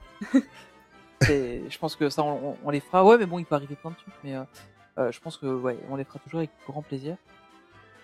Je 1.22 1.78
pense 1.78 1.96
que 1.96 2.08
ça, 2.08 2.22
on, 2.22 2.70
les 2.70 2.80
fera. 2.80 3.04
Ouais, 3.04 3.18
mais 3.18 3.26
bon, 3.26 3.38
il 3.38 3.44
peut 3.44 3.54
arriver 3.54 3.76
plein 3.76 3.90
de 3.90 3.96
trucs, 3.96 4.14
mais 4.22 4.36
euh, 4.36 4.42
euh, 4.98 5.12
je 5.12 5.20
pense 5.20 5.36
que 5.36 5.46
ouais, 5.46 5.78
on 5.90 5.96
les 5.96 6.04
fera 6.04 6.18
toujours 6.18 6.38
avec 6.38 6.50
grand 6.66 6.82
plaisir. 6.82 7.16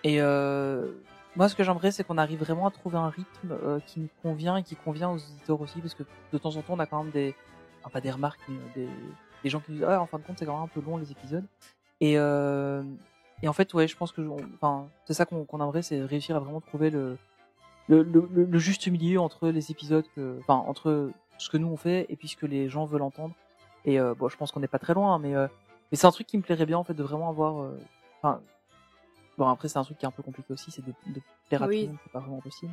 Et 0.03 0.21
euh, 0.21 0.87
moi, 1.35 1.47
ce 1.49 1.55
que 1.55 1.63
j'aimerais, 1.63 1.91
c'est 1.91 2.03
qu'on 2.03 2.17
arrive 2.17 2.39
vraiment 2.39 2.67
à 2.67 2.71
trouver 2.71 2.97
un 2.97 3.09
rythme 3.09 3.55
qui 3.85 3.99
nous 3.99 4.09
convient 4.21 4.57
et 4.57 4.63
qui 4.63 4.75
convient 4.75 5.09
aux 5.09 5.17
auditeurs 5.17 5.61
aussi, 5.61 5.79
parce 5.79 5.93
que 5.93 6.03
de 6.31 6.37
temps 6.37 6.55
en 6.55 6.61
temps, 6.61 6.73
on 6.73 6.79
a 6.79 6.85
quand 6.85 7.03
même 7.03 7.11
des, 7.11 7.35
enfin, 7.81 7.91
pas 7.91 8.01
des 8.01 8.11
remarques, 8.11 8.39
des, 8.75 9.49
gens 9.49 9.59
qui 9.59 9.73
disent, 9.73 9.85
ah, 9.87 10.01
en 10.01 10.07
fin 10.07 10.17
de 10.17 10.23
compte, 10.23 10.39
c'est 10.39 10.45
quand 10.45 10.53
même 10.53 10.63
un 10.63 10.67
peu 10.67 10.81
long 10.81 10.97
les 10.97 11.11
épisodes. 11.11 11.45
Et 11.99 12.17
en 12.17 13.53
fait, 13.53 13.73
ouais, 13.73 13.87
je 13.87 13.95
pense 13.95 14.11
que, 14.11 14.27
c'est 15.05 15.13
ça 15.13 15.25
qu'on 15.25 15.45
aimerait, 15.61 15.83
c'est 15.83 16.01
réussir 16.03 16.35
à 16.35 16.39
vraiment 16.39 16.61
trouver 16.61 16.89
le 16.89 17.17
juste 18.53 18.87
milieu 18.87 19.19
entre 19.19 19.49
les 19.49 19.69
épisodes, 19.69 20.05
enfin 20.39 20.55
entre 20.67 21.11
ce 21.41 21.49
que 21.49 21.57
nous 21.57 21.67
on 21.67 21.77
fait 21.77 22.05
et 22.09 22.15
puis 22.15 22.27
ce 22.27 22.35
que 22.37 22.45
les 22.45 22.69
gens 22.69 22.85
veulent 22.85 23.01
entendre. 23.01 23.33
Et 23.85 23.99
euh, 23.99 24.13
bon, 24.13 24.29
je 24.29 24.37
pense 24.37 24.51
qu'on 24.51 24.59
n'est 24.59 24.67
pas 24.67 24.79
très 24.79 24.93
loin, 24.93 25.15
hein, 25.15 25.19
mais 25.19 25.35
euh, 25.35 25.47
mais 25.91 25.97
c'est 25.97 26.07
un 26.07 26.11
truc 26.11 26.27
qui 26.27 26.37
me 26.37 26.43
plairait 26.43 26.65
bien 26.65 26.77
en 26.77 26.83
fait 26.83 26.93
de 26.93 27.03
vraiment 27.03 27.29
avoir. 27.29 27.61
euh, 27.61 27.77
Enfin, 28.23 28.39
bon 29.37 29.47
après 29.47 29.67
c'est 29.67 29.79
un 29.79 29.83
truc 29.83 29.97
qui 29.97 30.05
est 30.05 30.07
un 30.07 30.11
peu 30.11 30.21
compliqué 30.21 30.53
aussi, 30.53 30.69
c'est 30.69 30.85
de, 30.85 30.93
de 31.07 31.21
plaire 31.49 31.63
à 31.63 31.67
Oui. 31.67 31.79
tout 31.79 31.85
le 31.85 31.87
monde, 31.93 31.97
c'est 32.03 32.11
pas 32.11 32.19
vraiment 32.19 32.39
possible. 32.41 32.71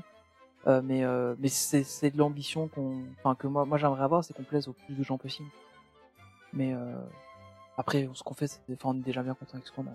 Euh, 0.66 0.82
mais 0.84 1.04
euh, 1.04 1.34
mais 1.38 1.48
c'est 1.48 1.84
c'est 1.84 2.10
de 2.10 2.18
l'ambition 2.18 2.68
qu'on, 2.68 3.02
enfin 3.18 3.34
que 3.34 3.46
moi 3.46 3.64
moi 3.64 3.78
j'aimerais 3.78 4.02
avoir, 4.04 4.22
c'est 4.24 4.34
qu'on 4.34 4.42
plaise 4.42 4.68
au 4.68 4.74
plus 4.74 4.94
de 4.94 5.02
gens 5.02 5.16
possible. 5.16 5.48
Mais 6.52 6.74
euh, 6.74 6.94
après 7.78 8.08
ce 8.12 8.22
qu'on 8.22 8.34
fait, 8.34 8.48
c'est 8.48 8.60
enfin, 8.72 8.90
on 8.90 8.98
est 8.98 9.04
déjà 9.04 9.22
bien 9.22 9.34
content 9.34 9.54
avec 9.54 9.66
ce 9.66 9.72
qu'on 9.72 9.84
a. 9.86 9.90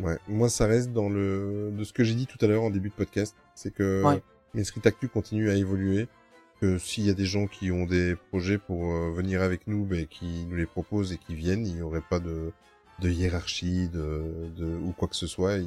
Ouais, 0.00 0.18
moi 0.28 0.48
ça 0.48 0.66
reste 0.66 0.92
dans 0.92 1.08
le 1.08 1.72
de 1.76 1.82
ce 1.84 1.92
que 1.92 2.04
j'ai 2.04 2.14
dit 2.14 2.26
tout 2.26 2.38
à 2.40 2.46
l'heure 2.46 2.62
en 2.62 2.70
début 2.70 2.90
de 2.90 2.94
podcast, 2.94 3.34
c'est 3.54 3.72
que 3.74 4.04
Ouais. 4.04 4.64
Street 4.64 4.86
Actu 4.86 5.08
continue 5.08 5.48
à 5.50 5.54
évoluer, 5.54 6.08
que 6.60 6.78
s'il 6.78 7.06
y 7.06 7.10
a 7.10 7.14
des 7.14 7.24
gens 7.24 7.46
qui 7.46 7.70
ont 7.70 7.86
des 7.86 8.16
projets 8.30 8.58
pour 8.58 8.92
euh, 8.92 9.12
venir 9.12 9.42
avec 9.42 9.66
nous, 9.66 9.84
ben 9.84 10.06
qui 10.06 10.44
nous 10.46 10.56
les 10.56 10.66
proposent 10.66 11.12
et 11.12 11.18
qui 11.18 11.34
viennent, 11.34 11.66
il 11.66 11.76
n'y 11.76 11.82
aurait 11.82 12.02
pas 12.08 12.20
de 12.20 12.52
de 13.00 13.10
hiérarchie, 13.10 13.88
de, 13.88 14.50
de 14.56 14.66
ou 14.84 14.92
quoi 14.92 15.08
que 15.08 15.16
ce 15.16 15.26
soit. 15.26 15.58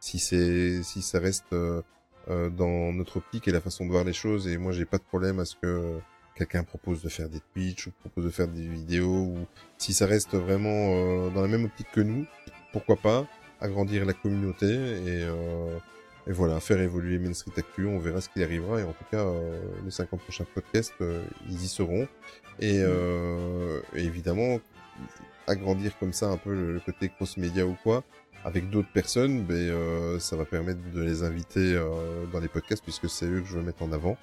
Si 0.00 0.18
c'est 0.18 0.82
si 0.82 1.02
ça 1.02 1.18
reste 1.18 1.52
euh, 1.52 1.82
euh, 2.28 2.50
dans 2.50 2.92
notre 2.92 3.18
optique 3.18 3.48
et 3.48 3.52
la 3.52 3.60
façon 3.60 3.86
de 3.86 3.90
voir 3.90 4.04
les 4.04 4.12
choses, 4.12 4.46
et 4.48 4.58
moi 4.58 4.72
j'ai 4.72 4.84
pas 4.84 4.98
de 4.98 5.02
problème 5.02 5.40
à 5.40 5.44
ce 5.44 5.56
que 5.56 5.98
quelqu'un 6.36 6.64
propose 6.64 7.02
de 7.02 7.08
faire 7.08 7.28
des 7.28 7.40
Twitch 7.52 7.86
ou 7.86 7.92
propose 8.00 8.24
de 8.24 8.30
faire 8.30 8.48
des 8.48 8.66
vidéos 8.66 9.24
ou 9.24 9.38
si 9.78 9.92
ça 9.92 10.06
reste 10.06 10.34
vraiment 10.34 10.68
euh, 10.94 11.30
dans 11.30 11.42
la 11.42 11.48
même 11.48 11.64
optique 11.64 11.90
que 11.92 12.00
nous, 12.00 12.26
pourquoi 12.72 12.96
pas 12.96 13.26
agrandir 13.60 14.04
la 14.04 14.12
communauté 14.12 14.66
et, 14.66 15.26
et 16.26 16.32
voilà 16.32 16.60
faire 16.60 16.80
évoluer 16.80 17.18
Main 17.18 17.34
Street 17.34 17.52
Actu. 17.56 17.86
On 17.86 17.98
verra 17.98 18.20
ce 18.20 18.28
qui 18.28 18.42
arrivera 18.42 18.80
et 18.80 18.84
en 18.84 18.92
tout 18.92 19.04
cas 19.10 19.20
euh, 19.24 19.60
les 19.84 19.90
50 19.90 20.20
prochains 20.20 20.46
podcasts 20.54 20.94
euh, 21.00 21.22
ils 21.48 21.62
y 21.62 21.68
seront 21.68 22.08
et, 22.60 22.80
euh, 22.80 23.80
et 23.94 24.04
évidemment 24.04 24.58
agrandir 25.46 25.98
comme 25.98 26.12
ça 26.12 26.28
un 26.28 26.36
peu 26.36 26.54
le, 26.54 26.72
le 26.72 26.80
côté 26.80 27.08
cross 27.08 27.36
média 27.36 27.66
ou 27.66 27.76
quoi 27.82 28.04
avec 28.44 28.68
d'autres 28.68 28.92
personnes, 28.92 29.42
ben, 29.42 29.56
euh, 29.56 30.18
ça 30.18 30.36
va 30.36 30.44
permettre 30.44 30.80
de 30.92 31.02
les 31.02 31.22
inviter 31.22 31.74
euh, 31.74 32.26
dans 32.30 32.40
les 32.40 32.48
podcasts 32.48 32.82
puisque 32.82 33.08
c'est 33.08 33.24
eux 33.24 33.40
que 33.40 33.46
je 33.46 33.56
veux 33.56 33.62
mettre 33.62 33.82
en 33.82 33.90
avant, 33.90 34.18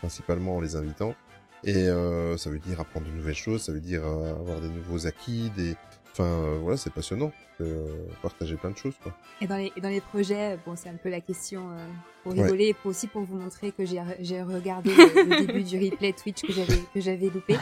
principalement 0.00 0.56
en 0.56 0.60
les 0.60 0.74
invitant. 0.74 1.14
Et 1.62 1.76
euh, 1.88 2.36
ça 2.36 2.50
veut 2.50 2.58
dire 2.58 2.80
apprendre 2.80 3.06
de 3.06 3.12
nouvelles 3.12 3.34
choses, 3.34 3.62
ça 3.62 3.72
veut 3.72 3.80
dire 3.80 4.04
euh, 4.04 4.32
avoir 4.32 4.60
des 4.60 4.68
nouveaux 4.68 5.06
acquis, 5.06 5.50
des... 5.56 5.76
Enfin, 6.12 6.24
euh, 6.24 6.58
voilà, 6.60 6.76
c'est 6.76 6.92
passionnant. 6.92 7.32
Euh, 7.60 7.86
partager 8.22 8.56
plein 8.56 8.70
de 8.70 8.76
choses, 8.78 8.94
quoi. 9.02 9.12
Et 9.42 9.46
dans 9.46 9.56
les, 9.58 9.70
et 9.76 9.80
dans 9.82 9.90
les 9.90 10.00
projets, 10.00 10.58
bon, 10.66 10.74
c'est 10.76 10.88
un 10.88 10.94
peu 10.94 11.10
la 11.10 11.20
question 11.20 11.60
euh, 11.70 11.86
pour 12.22 12.32
Ouais. 12.32 12.42
rigoler 12.42 12.68
et 12.68 12.74
pour 12.74 12.90
aussi 12.90 13.06
pour 13.06 13.22
vous 13.22 13.36
montrer 13.36 13.70
que 13.72 13.84
j'ai, 13.84 14.00
j'ai 14.20 14.42
regardé 14.42 14.94
le, 14.94 15.24
le 15.24 15.46
début 15.46 15.62
du 15.62 15.78
replay 15.78 16.12
Twitch 16.14 16.40
que 16.42 16.52
j'avais, 16.52 16.78
que 16.94 17.00
j'avais 17.00 17.28
loupé. 17.28 17.56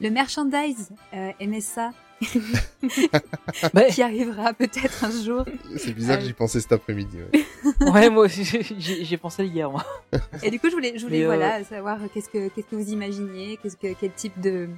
Le 0.00 0.10
merchandise 0.10 0.90
euh, 1.14 1.30
MSA 1.40 1.92
qui 3.90 4.02
arrivera 4.02 4.52
peut-être 4.52 5.04
un 5.04 5.10
jour. 5.22 5.44
C'est 5.76 5.92
bizarre, 5.94 6.18
Euh, 6.18 6.20
j'y 6.26 6.32
pensais 6.34 6.60
cet 6.60 6.72
après-midi. 6.72 7.16
Ouais. 7.32 7.90
ouais, 7.90 8.10
moi 8.10 8.24
aussi, 8.24 8.44
j'ai 8.44 9.04
j'ai 9.04 9.16
pensé 9.16 9.46
hier, 9.46 9.70
moi. 9.70 9.84
Et 10.42 10.50
du 10.50 10.58
coup, 10.60 10.68
je 10.68 10.74
voulais, 10.74 10.98
je 10.98 11.04
voulais 11.04 11.22
euh, 11.22 11.26
voilà, 11.26 11.64
savoir 11.64 11.98
qu'est-ce 12.12 12.28
que, 12.28 12.48
qu'est-ce 12.48 12.66
que 12.66 12.76
vous 12.76 12.90
imaginiez, 12.92 13.56
qu'est-ce 13.62 13.76
que, 13.76 13.94
quel 13.98 14.12
type 14.12 14.38
de, 14.40 14.68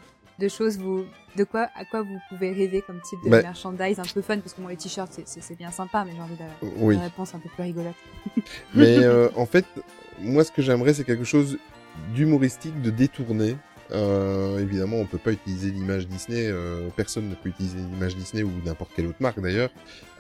de 0.41 0.49
choses 0.49 0.79
vous, 0.79 1.05
de 1.37 1.45
quoi, 1.45 1.69
à 1.77 1.85
quoi 1.85 2.03
vous 2.03 2.19
pouvez 2.29 2.53
rêver 2.53 2.83
comme 2.87 3.01
type 3.03 3.19
de 3.25 3.31
Bah- 3.31 3.43
merchandise 3.43 3.99
un 4.01 4.05
peu 4.15 4.23
fun, 4.23 4.39
parce 4.39 4.55
que 4.55 4.61
moi, 4.61 4.71
les 4.71 4.77
t-shirts, 4.77 5.21
c'est, 5.25 5.57
bien 5.57 5.71
sympa, 5.71 6.05
mais 6.05 6.12
j'ai 6.17 6.21
envie 6.23 6.37
d'avoir 6.37 6.57
Oui. 6.83 6.95
une 6.97 7.01
réponse 7.03 7.35
un 7.35 7.39
peu 7.39 7.49
plus 7.49 7.62
rigolote. 7.62 7.95
Mais 8.75 8.99
euh, 8.99 9.29
en 9.37 9.47
fait, 9.47 9.65
moi, 10.21 10.43
ce 10.45 10.51
que 10.53 10.62
j'aimerais, 10.62 10.95
c'est 10.95 11.05
quelque 11.05 11.25
chose 11.25 11.59
d'humoristique, 12.15 12.81
de 12.83 12.91
détourné. 12.91 13.57
Euh, 13.93 14.59
évidemment, 14.61 14.97
on 14.99 15.05
peut 15.07 15.19
pas 15.19 15.33
utiliser 15.33 15.71
l'image 15.71 16.07
Disney. 16.07 16.47
euh, 16.47 16.89
personne 16.97 17.29
ne 17.29 17.35
peut 17.35 17.49
utiliser 17.49 17.79
l'image 17.79 18.15
Disney 18.17 18.43
ou 18.45 18.51
n'importe 18.65 18.93
quelle 18.95 19.07
autre 19.07 19.19
marque 19.21 19.41
d'ailleurs, 19.41 19.71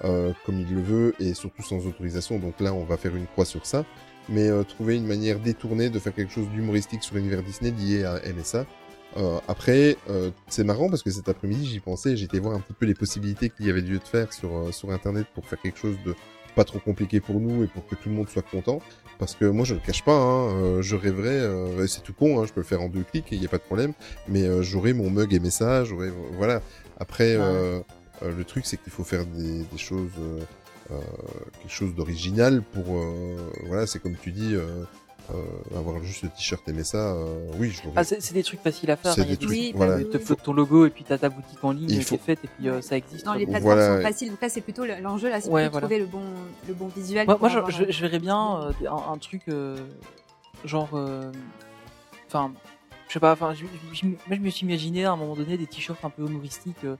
euh, 0.04 0.32
comme 0.44 0.58
il 0.60 0.74
le 0.74 0.80
veut 0.82 1.14
et 1.20 1.34
surtout 1.34 1.62
sans 1.62 1.86
autorisation. 1.86 2.38
Donc 2.40 2.58
là, 2.60 2.74
on 2.74 2.84
va 2.84 2.96
faire 2.96 3.14
une 3.14 3.26
croix 3.26 3.44
sur 3.44 3.64
ça. 3.66 3.84
Mais 4.28 4.48
euh, 4.48 4.62
trouver 4.64 4.96
une 4.96 5.06
manière 5.06 5.38
détournée 5.40 5.88
de 5.90 5.98
faire 5.98 6.14
quelque 6.14 6.32
chose 6.32 6.48
d'humoristique 6.50 7.02
sur 7.02 7.14
l'univers 7.16 7.42
Disney 7.42 7.70
lié 7.72 8.04
à 8.04 8.20
MSA. 8.32 8.66
Euh, 9.16 9.38
après, 9.48 9.96
euh, 10.08 10.30
c'est 10.48 10.64
marrant 10.64 10.88
parce 10.88 11.02
que 11.02 11.10
cet 11.10 11.28
après-midi, 11.28 11.66
j'y 11.66 11.80
pensais, 11.80 12.16
j'étais 12.16 12.38
voir 12.38 12.54
un 12.54 12.60
petit 12.60 12.74
peu 12.74 12.86
les 12.86 12.94
possibilités 12.94 13.50
qu'il 13.50 13.66
y 13.66 13.70
avait 13.70 13.80
lieu 13.80 13.98
de 13.98 14.04
faire 14.04 14.32
sur 14.32 14.56
euh, 14.56 14.72
sur 14.72 14.90
Internet 14.90 15.26
pour 15.34 15.46
faire 15.46 15.60
quelque 15.60 15.78
chose 15.78 15.96
de 16.04 16.14
pas 16.54 16.64
trop 16.64 16.78
compliqué 16.78 17.20
pour 17.20 17.40
nous 17.40 17.64
et 17.64 17.66
pour 17.66 17.86
que 17.86 17.94
tout 17.94 18.08
le 18.08 18.14
monde 18.14 18.28
soit 18.28 18.42
content. 18.42 18.80
Parce 19.18 19.34
que 19.34 19.44
moi, 19.44 19.66
je 19.66 19.74
le 19.74 19.80
cache 19.80 20.02
pas, 20.02 20.16
hein, 20.16 20.48
euh, 20.54 20.82
je 20.82 20.96
rêverais, 20.96 21.28
euh, 21.28 21.86
c'est 21.86 22.02
tout 22.02 22.14
con, 22.14 22.40
hein, 22.40 22.46
je 22.46 22.52
peux 22.54 22.60
le 22.60 22.66
faire 22.66 22.80
en 22.80 22.88
deux 22.88 23.02
clics 23.02 23.30
et 23.32 23.34
il 23.36 23.40
n'y 23.40 23.46
a 23.46 23.50
pas 23.50 23.58
de 23.58 23.62
problème, 23.62 23.92
mais 24.28 24.44
euh, 24.44 24.62
j'aurais 24.62 24.94
mon 24.94 25.10
mug 25.10 25.34
et 25.34 25.40
message, 25.40 25.88
j'aurais, 25.88 26.10
voilà. 26.38 26.62
Après, 26.98 27.36
euh, 27.36 27.80
euh, 28.22 28.34
le 28.34 28.44
truc, 28.44 28.64
c'est 28.64 28.78
qu'il 28.78 28.90
faut 28.90 29.04
faire 29.04 29.26
des, 29.26 29.62
des 29.64 29.78
choses, 29.78 30.10
quelque 30.88 31.70
chose 31.70 31.94
d'original 31.94 32.62
pour, 32.62 32.96
euh, 32.96 33.36
voilà, 33.66 33.86
c'est 33.86 33.98
comme 34.00 34.16
tu 34.16 34.32
dis, 34.32 34.54
euh, 35.34 35.78
avoir 35.78 36.02
juste 36.02 36.22
le 36.22 36.28
t-shirt 36.28 36.66
aimer 36.68 36.84
ça, 36.84 37.14
euh, 37.14 37.50
oui, 37.58 37.70
je. 37.70 37.82
Ah, 37.96 38.04
c'est 38.04 38.32
des 38.32 38.42
trucs 38.42 38.60
faciles 38.60 38.90
à 38.90 38.96
faire. 38.96 39.12
C'est 39.14 39.20
hein, 39.22 39.24
il 39.26 39.30
y 39.30 39.32
a 39.32 39.36
des 39.36 39.40
des 39.40 39.46
trucs, 39.46 39.58
trucs, 39.64 39.76
voilà. 39.76 39.98
tu 39.98 40.04
te 40.10 40.18
flottes 40.18 40.42
ton 40.42 40.52
logo 40.52 40.86
et 40.86 40.90
puis 40.90 41.04
t'as 41.04 41.18
ta 41.18 41.28
boutique 41.28 41.62
en 41.64 41.72
ligne 41.72 41.88
Il 41.90 41.98
qui 41.98 42.04
faut- 42.04 42.14
est 42.16 42.18
faite 42.18 42.38
et 42.44 42.48
puis 42.48 42.68
euh, 42.68 42.80
ça 42.80 42.96
existe. 42.96 43.24
Non, 43.26 43.32
les 43.34 43.46
plateformes 43.46 43.74
Voilà, 43.74 43.96
sont 43.96 44.02
faciles, 44.02 44.30
donc 44.30 44.40
là, 44.42 44.48
c'est 44.48 44.60
plutôt 44.60 44.84
le- 44.84 45.00
l'enjeu, 45.00 45.28
là, 45.28 45.40
c'est 45.40 45.48
Ouais, 45.50 45.68
voilà. 45.68 45.86
trouver 45.86 45.98
le 46.00 46.06
bon, 46.06 46.22
le 46.68 46.74
bon 46.74 46.88
visuel. 46.88 47.26
Moi, 47.26 47.36
je, 47.48 47.56
avoir 47.58 47.70
je, 47.70 47.84
un- 47.84 47.86
je 47.90 48.00
verrais 48.02 48.18
bien 48.18 48.60
euh, 48.62 48.72
un, 48.88 49.12
un 49.12 49.18
truc 49.18 49.42
euh, 49.48 49.76
genre, 50.64 50.88
euh, 50.94 51.30
enfin, 52.26 52.52
je 53.08 53.14
sais 53.14 53.20
pas, 53.20 53.32
enfin, 53.32 53.54
je, 53.54 53.64
je- 53.92 53.94
je- 54.00 54.06
moi 54.06 54.16
je 54.30 54.36
me 54.36 54.50
suis 54.50 54.66
imaginé 54.66 55.04
à 55.04 55.12
un 55.12 55.16
moment 55.16 55.34
donné 55.34 55.56
des 55.56 55.66
t-shirts 55.66 56.04
un 56.04 56.10
peu 56.10 56.22
humoristiques, 56.26 56.84
euh, 56.84 56.96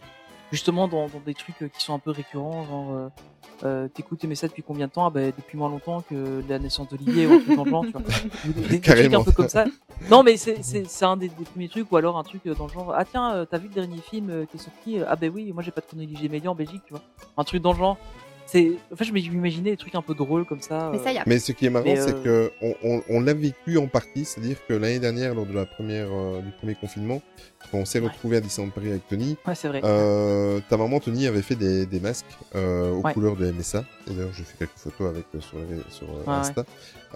justement 0.51 0.89
dans, 0.89 1.07
dans 1.09 1.21
des 1.25 1.35
trucs 1.35 1.61
euh, 1.63 1.69
qui 1.69 1.83
sont 1.85 1.95
un 1.95 1.99
peu 1.99 2.11
récurrents, 2.11 2.65
genre 2.65 2.91
euh, 2.93 3.09
euh, 3.65 3.89
t'écoutes 3.89 4.25
mais 4.25 4.35
ça 4.35 4.49
depuis 4.49 4.63
combien 4.63 4.87
de 4.87 4.93
temps? 4.93 5.05
Ah, 5.07 5.11
bah, 5.11 5.21
depuis 5.27 5.59
moins 5.59 5.69
longtemps 5.69 6.01
que 6.03 6.43
la 6.49 6.59
naissance 6.59 6.89
d'Olivier 6.89 7.27
ou 7.27 7.33
un 7.35 7.41
truc 7.41 7.57
dans 7.57 7.65
le 7.65 7.71
genre, 7.71 7.85
tu 7.87 7.93
vois. 7.93 8.01
Des, 8.45 8.53
des- 8.63 8.63
des 8.63 8.81
trucs 8.81 9.15
un 9.15 9.25
peu 9.25 9.33
comme 9.33 9.49
ça. 9.49 9.65
Non 10.11 10.23
mais 10.23 10.37
c'est 10.39 11.05
un 11.05 11.17
des, 11.17 11.29
des 11.29 11.45
premiers 11.45 11.69
trucs 11.69 11.93
ou 11.93 11.97
alors 11.97 12.17
un 12.19 12.23
truc 12.23 12.47
dans 12.47 12.67
le 12.67 12.73
genre 12.73 12.95
ah 12.97 13.05
tiens 13.05 13.47
t'as 13.51 13.59
vu 13.59 13.69
le 13.69 13.75
dernier 13.75 14.01
film 14.01 14.47
qui 14.47 14.57
est 14.57 14.61
sorti 14.61 14.99
ah 15.07 15.15
ben 15.15 15.31
oui 15.35 15.53
moi 15.53 15.63
j'ai 15.63 15.71
pas 15.73 15.83
de 15.83 15.87
chronologie 15.87 16.29
média 16.31 16.51
en 16.51 16.55
Belgique 16.55 16.83
tu 16.87 16.95
vois 16.95 17.03
un 17.37 17.45
truc 17.45 17.61
dans 17.61 17.73
le 17.73 17.79
genre 17.79 17.99
c'est 18.51 18.73
en 18.93 18.97
fait 18.97 19.05
je 19.05 19.13
m'imaginais 19.13 19.71
des 19.71 19.77
trucs 19.77 19.95
un 19.95 20.03
peu 20.03 20.15
drôles 20.15 20.45
comme 20.45 20.61
ça. 20.61 20.91
euh, 20.93 20.99
Mais 21.27 21.39
ce 21.39 21.53
qui 21.53 21.67
est 21.67 21.71
marrant, 21.71 21.85
mais, 21.85 21.97
c'est 21.97 22.15
euh, 22.15 22.23
que 22.51 22.53
on, 22.63 22.75
on, 22.83 23.03
on 23.09 23.21
l'a 23.21 23.35
vécu 23.35 23.79
en 23.79 23.87
partie, 23.87 24.25
c'est-à-dire 24.25 24.57
que 24.67 24.75
l'année 24.75 24.99
dernière, 24.99 25.35
lors 25.35 25.47
de 25.47 25.53
la 25.53 25.67
première, 25.67 26.09
euh, 26.11 26.41
du 26.41 26.51
premier 26.53 26.75
confinement, 26.75 27.23
quand 27.71 27.79
on 27.79 27.85
s'est 27.85 27.99
retrouvé 28.01 28.39
à 28.39 28.41
Disneyland 28.41 28.71
Paris 28.73 28.89
avec 28.91 29.07
Tony, 29.09 29.37
Ouais, 29.47 29.55
c'est 29.55 29.69
vrai. 29.69 29.81
euh, 29.85 30.61
ta 30.69 30.77
maman 30.77 30.99
Tony 31.01 31.27
avait 31.27 31.43
fait 31.43 31.55
des, 31.55 31.87
des 31.87 32.01
masques 32.01 32.25
euh, 32.55 32.91
aux 32.93 33.03
Ouais. 33.03 33.13
couleurs 33.13 33.37
de 33.37 33.51
MSA. 33.51 33.85
Et 34.09 34.15
d'ailleurs, 34.15 34.33
j'ai 34.33 34.45
fait 34.45 34.59
quelques 34.59 34.77
photos 34.79 35.09
avec 35.11 35.25
euh, 35.35 35.41
sur, 35.41 35.59
les- 35.59 35.93
sur 35.95 36.07
euh, 36.09 36.25
Ouais, 36.27 36.35
Insta. 36.39 36.63
ouais. 36.63 36.67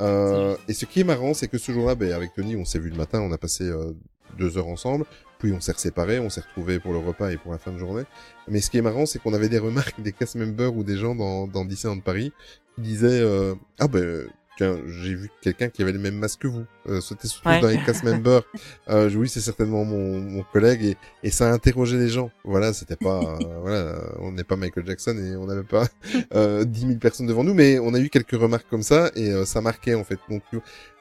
Euh, 0.01 0.57
et 0.69 0.73
ce 0.75 0.85
qui 0.87 1.01
est 1.01 1.05
marrant, 1.05 1.35
c'est 1.35 1.49
que 1.49 1.59
ce 1.59 1.73
jour-là, 1.73 1.95
ben, 1.95 2.13
avec 2.13 2.35
Tony, 2.35 2.57
on 2.57 2.65
s'est 2.65 2.79
vu 2.79 2.91
le 2.91 2.97
matin, 2.97 3.21
on 3.21 3.33
a 3.33 3.39
passé 3.39 3.65
euh, 3.65 3.93
deux 4.39 4.57
heures 4.59 4.69
ensemble, 4.69 5.05
on 5.53 5.61
s'est 5.61 5.75
séparés, 5.77 6.19
on 6.19 6.31
s'est 6.31 6.41
retrouvés 6.41 6.79
pour 6.79 6.93
le 6.93 6.99
repas 6.99 7.31
et 7.31 7.37
pour 7.37 7.53
la 7.53 7.59
fin 7.59 7.73
de 7.73 7.79
journée. 7.79 8.05
Mais 8.49 8.61
ce 8.61 8.71
qui 8.71 8.79
est 8.79 8.83
marrant, 8.83 9.07
c'est 9.07 9.19
qu'on 9.19 9.35
avait 9.35 9.49
des 9.49 9.59
remarques 9.59 10.01
des 10.01 10.13
cast 10.13 10.37
members 10.37 10.75
ou 10.75 10.85
des 10.85 10.97
gens 10.97 11.15
dans, 11.15 11.47
dans 11.47 11.65
Disneyland 11.65 12.01
Paris 12.01 12.33
qui 12.77 12.83
disaient 12.83 13.21
euh, 13.21 13.55
ah 13.79 13.89
ben 13.89 14.27
j'ai 14.59 15.15
vu 15.15 15.31
quelqu'un 15.41 15.69
qui 15.69 15.83
avait 15.83 15.93
le 15.93 15.99
même 15.99 16.15
masque 16.17 16.41
que 16.43 16.49
vous. 16.49 16.65
Euh, 16.89 17.01
C'était 17.01 17.27
surtout 17.29 17.49
Ouais. 17.49 17.61
dans 17.61 17.69
les 17.69 17.79
cast 17.87 18.05
members. 18.05 18.43
Euh, 18.89 19.11
oui 19.15 19.29
c'est 19.29 19.41
certainement 19.41 19.85
mon, 19.85 20.21
mon 20.21 20.43
collègue 20.43 20.85
et, 20.85 20.97
et 21.23 21.31
ça 21.31 21.49
a 21.51 21.53
interrogé 21.53 21.97
les 21.99 22.09
gens. 22.09 22.31
Voilà 22.45 22.73
c'était 22.73 22.97
pas 22.97 23.21
euh, 23.41 23.59
voilà 23.63 23.97
on 24.21 24.33
n'est 24.33 24.45
pas 24.45 24.57
Michael 24.57 24.87
Jackson 24.87 25.17
et 25.19 25.37
on 25.37 25.47
n'avait 25.47 25.63
pas 25.65 25.87
euh, 26.35 26.65
10 26.65 26.81
000 26.81 26.93
personnes 26.99 27.27
devant 27.27 27.45
nous 27.45 27.55
mais 27.55 27.79
on 27.79 27.95
a 27.95 27.99
eu 28.01 28.11
quelques 28.11 28.33
remarques 28.41 28.67
comme 28.71 28.83
ça 28.83 29.11
et 29.17 29.31
euh, 29.31 29.45
ça 29.45 29.61
marquait 29.61 29.95
en 29.95 30.05
fait. 30.05 30.19
Donc 30.31 30.43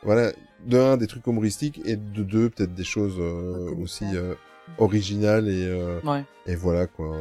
voilà 0.04 0.32
de 0.66 0.78
un 0.78 0.98
des 0.98 1.08
trucs 1.08 1.28
humoristiques 1.28 1.82
et 1.86 1.96
de 1.98 2.24
deux 2.24 2.50
peut-être 2.50 2.74
des 2.74 2.84
choses 2.86 3.16
euh, 3.20 3.74
aussi 3.82 4.06
originales 4.78 5.48
et 5.48 5.66
euh, 5.68 6.00
Ouais. 6.04 6.24
et 6.46 6.56
voilà 6.56 6.88
quoi. 6.88 7.16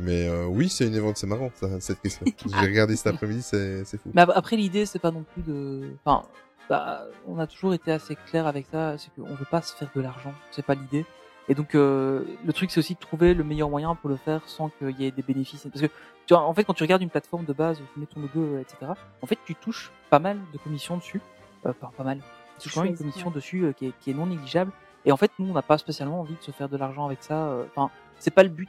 Mais 0.00 0.28
euh, 0.28 0.46
oui, 0.46 0.68
c'est 0.68 0.86
une 0.86 0.94
évente, 0.94 1.16
c'est 1.16 1.26
marrant 1.26 1.50
ça, 1.54 1.80
cette 1.80 2.00
question. 2.00 2.24
J'ai 2.46 2.60
regardé 2.66 2.96
cet 2.96 3.06
après-midi, 3.08 3.42
c'est 3.42 3.84
c'est 3.84 3.98
fou. 4.00 4.10
Mais 4.14 4.22
ap- 4.22 4.32
après, 4.34 4.56
l'idée, 4.56 4.86
c'est 4.86 4.98
pas 4.98 5.10
non 5.10 5.24
plus 5.34 5.42
de. 5.42 5.90
Enfin, 6.04 6.26
bah, 6.68 7.06
on 7.26 7.38
a 7.38 7.46
toujours 7.46 7.72
été 7.74 7.92
assez 7.92 8.16
clair 8.30 8.46
avec 8.46 8.66
ça, 8.70 8.96
c'est 8.98 9.10
qu'on 9.14 9.34
veut 9.34 9.46
pas 9.50 9.62
se 9.62 9.74
faire 9.74 9.88
de 9.94 10.00
l'argent, 10.00 10.34
c'est 10.50 10.64
pas 10.64 10.74
l'idée. 10.74 11.04
Et 11.50 11.54
donc, 11.54 11.74
euh, 11.74 12.24
le 12.44 12.52
truc, 12.52 12.70
c'est 12.70 12.78
aussi 12.80 12.92
de 12.92 12.98
trouver 12.98 13.32
le 13.32 13.42
meilleur 13.42 13.70
moyen 13.70 13.94
pour 13.94 14.10
le 14.10 14.16
faire 14.16 14.42
sans 14.46 14.68
qu'il 14.68 15.00
y 15.00 15.06
ait 15.06 15.10
des 15.10 15.22
bénéfices. 15.22 15.62
Parce 15.72 15.80
que, 15.80 15.86
tu 16.26 16.34
vois, 16.34 16.42
en 16.42 16.52
fait, 16.52 16.62
quand 16.64 16.74
tu 16.74 16.82
regardes 16.82 17.00
une 17.00 17.08
plateforme 17.08 17.46
de 17.46 17.54
base, 17.54 17.78
tu 17.94 18.00
mets 18.00 18.04
ton 18.04 18.20
logo, 18.20 18.58
etc., 18.58 18.92
en 19.22 19.26
fait, 19.26 19.38
tu 19.46 19.54
touches 19.54 19.90
pas 20.10 20.18
mal 20.18 20.36
de 20.52 20.58
commissions 20.58 20.98
dessus. 20.98 21.22
Euh, 21.64 21.72
pas, 21.72 21.90
pas 21.96 22.04
mal. 22.04 22.20
Tu 22.58 22.68
touches 22.68 22.84
une 22.84 22.94
commission 22.98 23.30
dessus 23.30 23.64
euh, 23.64 23.72
qui, 23.72 23.86
est, 23.86 23.92
qui 24.02 24.10
est 24.10 24.14
non 24.14 24.26
négligeable. 24.26 24.72
Et 25.04 25.12
en 25.12 25.16
fait, 25.16 25.30
nous, 25.38 25.48
on 25.50 25.52
n'a 25.52 25.62
pas 25.62 25.78
spécialement 25.78 26.20
envie 26.20 26.34
de 26.34 26.42
se 26.42 26.50
faire 26.50 26.68
de 26.68 26.76
l'argent 26.76 27.06
avec 27.06 27.22
ça. 27.22 27.48
euh, 27.48 27.64
Enfin, 27.70 27.90
c'est 28.18 28.32
pas 28.32 28.42
le 28.42 28.48
but 28.48 28.68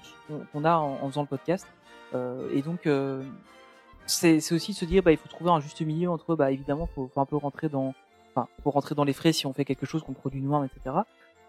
qu'on 0.51 0.63
a 0.63 0.75
en, 0.75 1.07
faisant 1.09 1.21
le 1.21 1.27
podcast. 1.27 1.67
Euh, 2.13 2.49
et 2.53 2.61
donc, 2.61 2.87
euh, 2.87 3.23
c'est 4.05 4.39
c'est 4.39 4.55
aussi 4.55 4.71
de 4.71 4.77
se 4.77 4.85
dire 4.85 5.03
bah 5.03 5.11
il 5.11 5.17
faut 5.17 5.27
trouver 5.29 5.51
un 5.51 5.59
juste 5.59 5.81
milieu 5.81 6.09
entre 6.09 6.35
bah 6.35 6.51
évidemment 6.51 6.87
faut, 6.87 7.09
faut 7.13 7.21
un 7.21 7.25
peu 7.25 7.37
rentrer 7.37 7.69
dans 7.69 7.93
enfin 8.31 8.47
faut 8.63 8.71
rentrer 8.71 8.95
dans 8.95 9.03
les 9.03 9.13
frais 9.13 9.33
si 9.33 9.45
on 9.45 9.53
fait 9.53 9.65
quelque 9.65 9.85
chose 9.85 10.01
qu'on 10.03 10.13
produit 10.13 10.41
nous-mêmes 10.41 10.65
etc 10.65 10.97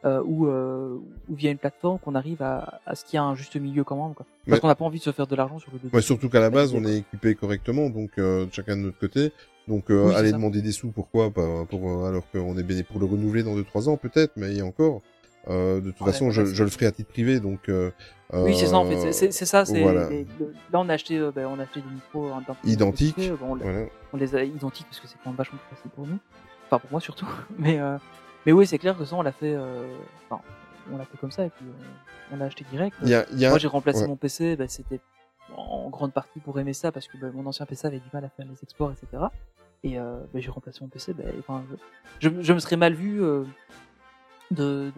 euh, 0.05 0.23
ou 0.25 0.47
euh, 0.47 0.97
ou 1.29 1.35
via 1.35 1.51
une 1.51 1.59
plateforme 1.59 1.99
qu'on 1.99 2.15
arrive 2.15 2.41
à, 2.43 2.81
à 2.87 2.95
ce 2.95 3.05
qu'il 3.05 3.17
y 3.17 3.19
a 3.19 3.23
un 3.23 3.35
juste 3.35 3.57
milieu 3.57 3.85
quand 3.85 3.97
même 4.03 4.15
quoi 4.15 4.25
parce 4.47 4.57
Ouais. 4.57 4.61
qu'on 4.61 4.69
n'a 4.69 4.75
pas 4.75 4.85
envie 4.87 4.99
de 4.99 5.05
se 5.05 5.13
faire 5.13 5.27
de 5.27 5.37
l'argent 5.37 5.59
sur 5.59 5.71
le 5.73 5.79
dos 5.79 5.89
Ouais, 5.95 6.01
surtout 6.03 6.29
qu'à 6.31 6.41
la 6.41 6.49
base, 6.51 6.75
on 6.75 6.85
est 6.85 6.99
équipé 6.99 7.35
correctement, 7.35 7.91
donc 7.91 8.11
euh, 8.19 8.47
chacun 8.51 8.77
de 8.77 8.83
notre 8.83 8.99
côté. 8.99 9.33
Donc 9.69 9.91
euh, 9.91 10.09
Oui, 10.09 10.15
aller 10.15 10.33
demander 10.33 10.63
des 10.63 10.73
sous, 10.73 10.91
pourquoi 10.91 11.31
pas 11.31 11.65
pour 11.69 11.89
euh, 11.89 12.09
alors 12.09 12.25
qu'on 12.33 12.57
est 12.59 12.63
béné 12.63 12.83
pour 12.83 12.99
le 12.99 13.05
renouveler 13.07 13.43
dans 13.43 13.55
2-3 13.55 13.89
ans 13.91 13.97
peut-être, 13.97 14.33
mais 14.37 14.61
encore. 14.63 15.03
Euh, 15.49 15.81
de 15.81 15.91
toute 15.91 16.01
Ouais, 16.03 16.13
façon, 16.13 16.31
je, 16.31 16.45
je 16.45 16.65
le 16.65 16.71
ferai 16.71 16.87
à 16.87 16.93
titre 16.93 17.11
privé, 17.11 17.39
donc. 17.41 17.69
Euh, 17.69 17.91
oui 18.33 18.55
c'est 18.57 18.67
ça 18.67 18.79
en 18.79 18.85
fait 18.87 19.11
C'est- 19.13 19.33
ça 19.33 19.65
c'est 19.65 19.83
voilà. 19.83 20.09
les- 20.09 20.25
le- 20.39 20.55
là 20.73 20.79
on 20.81 20.89
a 20.89 20.95
acheté 20.95 21.19
ben, 21.35 21.47
on 21.47 21.59
a 21.59 21.65
acheté 21.65 21.81
des 21.81 21.91
micros 21.93 22.31
Identiques, 22.65 23.17
on, 23.43 23.55
les- 23.57 23.63
voilà. 23.65 23.87
on 24.13 24.17
les 24.17 24.37
a 24.37 24.45
identiques 24.45 24.87
parce 24.87 25.01
que 25.01 25.09
c'est 25.09 25.17
quand 25.25 25.31
même 25.31 25.37
vachement 25.37 25.59
plus 25.67 25.75
facile 25.77 25.91
pour 25.91 26.07
nous 26.07 26.19
enfin 26.67 26.79
pour 26.79 26.93
moi 26.93 27.01
surtout 27.01 27.27
mais 27.59 27.81
euh, 27.81 27.97
mais 28.47 28.53
oui 28.53 28.67
c'est 28.67 28.79
clair 28.79 28.97
que 28.97 29.05
ça 29.05 29.15
on 29.17 29.23
l'a 29.23 29.33
fait 29.33 29.55
euh, 29.55 29.87
enfin, 30.29 30.43
on 30.93 30.97
l'a 30.97 31.05
fait 31.05 31.19
comme 31.19 31.31
ça 31.31 31.45
et 31.45 31.51
puis 31.51 31.65
on, 32.33 32.37
on 32.37 32.41
a 32.41 32.45
acheté 32.47 32.65
direct 32.71 32.97
Il 33.03 33.09
y 33.09 33.15
a- 33.15 33.27
il 33.33 33.39
y 33.39 33.47
a- 33.47 33.51
moi 33.51 33.59
j'ai 33.59 33.69
remplacé 33.69 34.03
ouais. 34.03 34.09
mon 34.09 34.17
PC 34.17 34.57
ben, 34.57 34.69
c'était 34.69 35.01
en 35.57 35.89
grande 35.91 36.13
partie 36.13 36.39
pour 36.41 36.59
aimer 36.61 36.73
ça 36.73 36.93
parce 36.93 37.07
que 37.09 37.17
ben, 37.17 37.31
mon 37.33 37.45
ancien 37.47 37.67
PC 37.67 37.87
avait 37.87 37.99
du 37.99 38.09
mal 38.13 38.25
à 38.25 38.29
faire 38.29 38.47
les 38.47 38.57
exports 38.63 38.93
etc 38.93 39.25
et 39.83 39.99
euh, 39.99 40.19
ben, 40.33 40.41
j'ai 40.43 40.51
remplacé 40.51 40.79
mon 40.83 40.89
PC 40.89 41.13
ben, 41.15 41.27
enfin, 41.41 41.63
je, 42.21 42.29
je, 42.29 42.41
je 42.43 42.53
me 42.53 42.59
serais 42.59 42.77
mal 42.77 42.95
vu 42.95 43.23
euh, 43.23 43.45
de- 44.51 44.93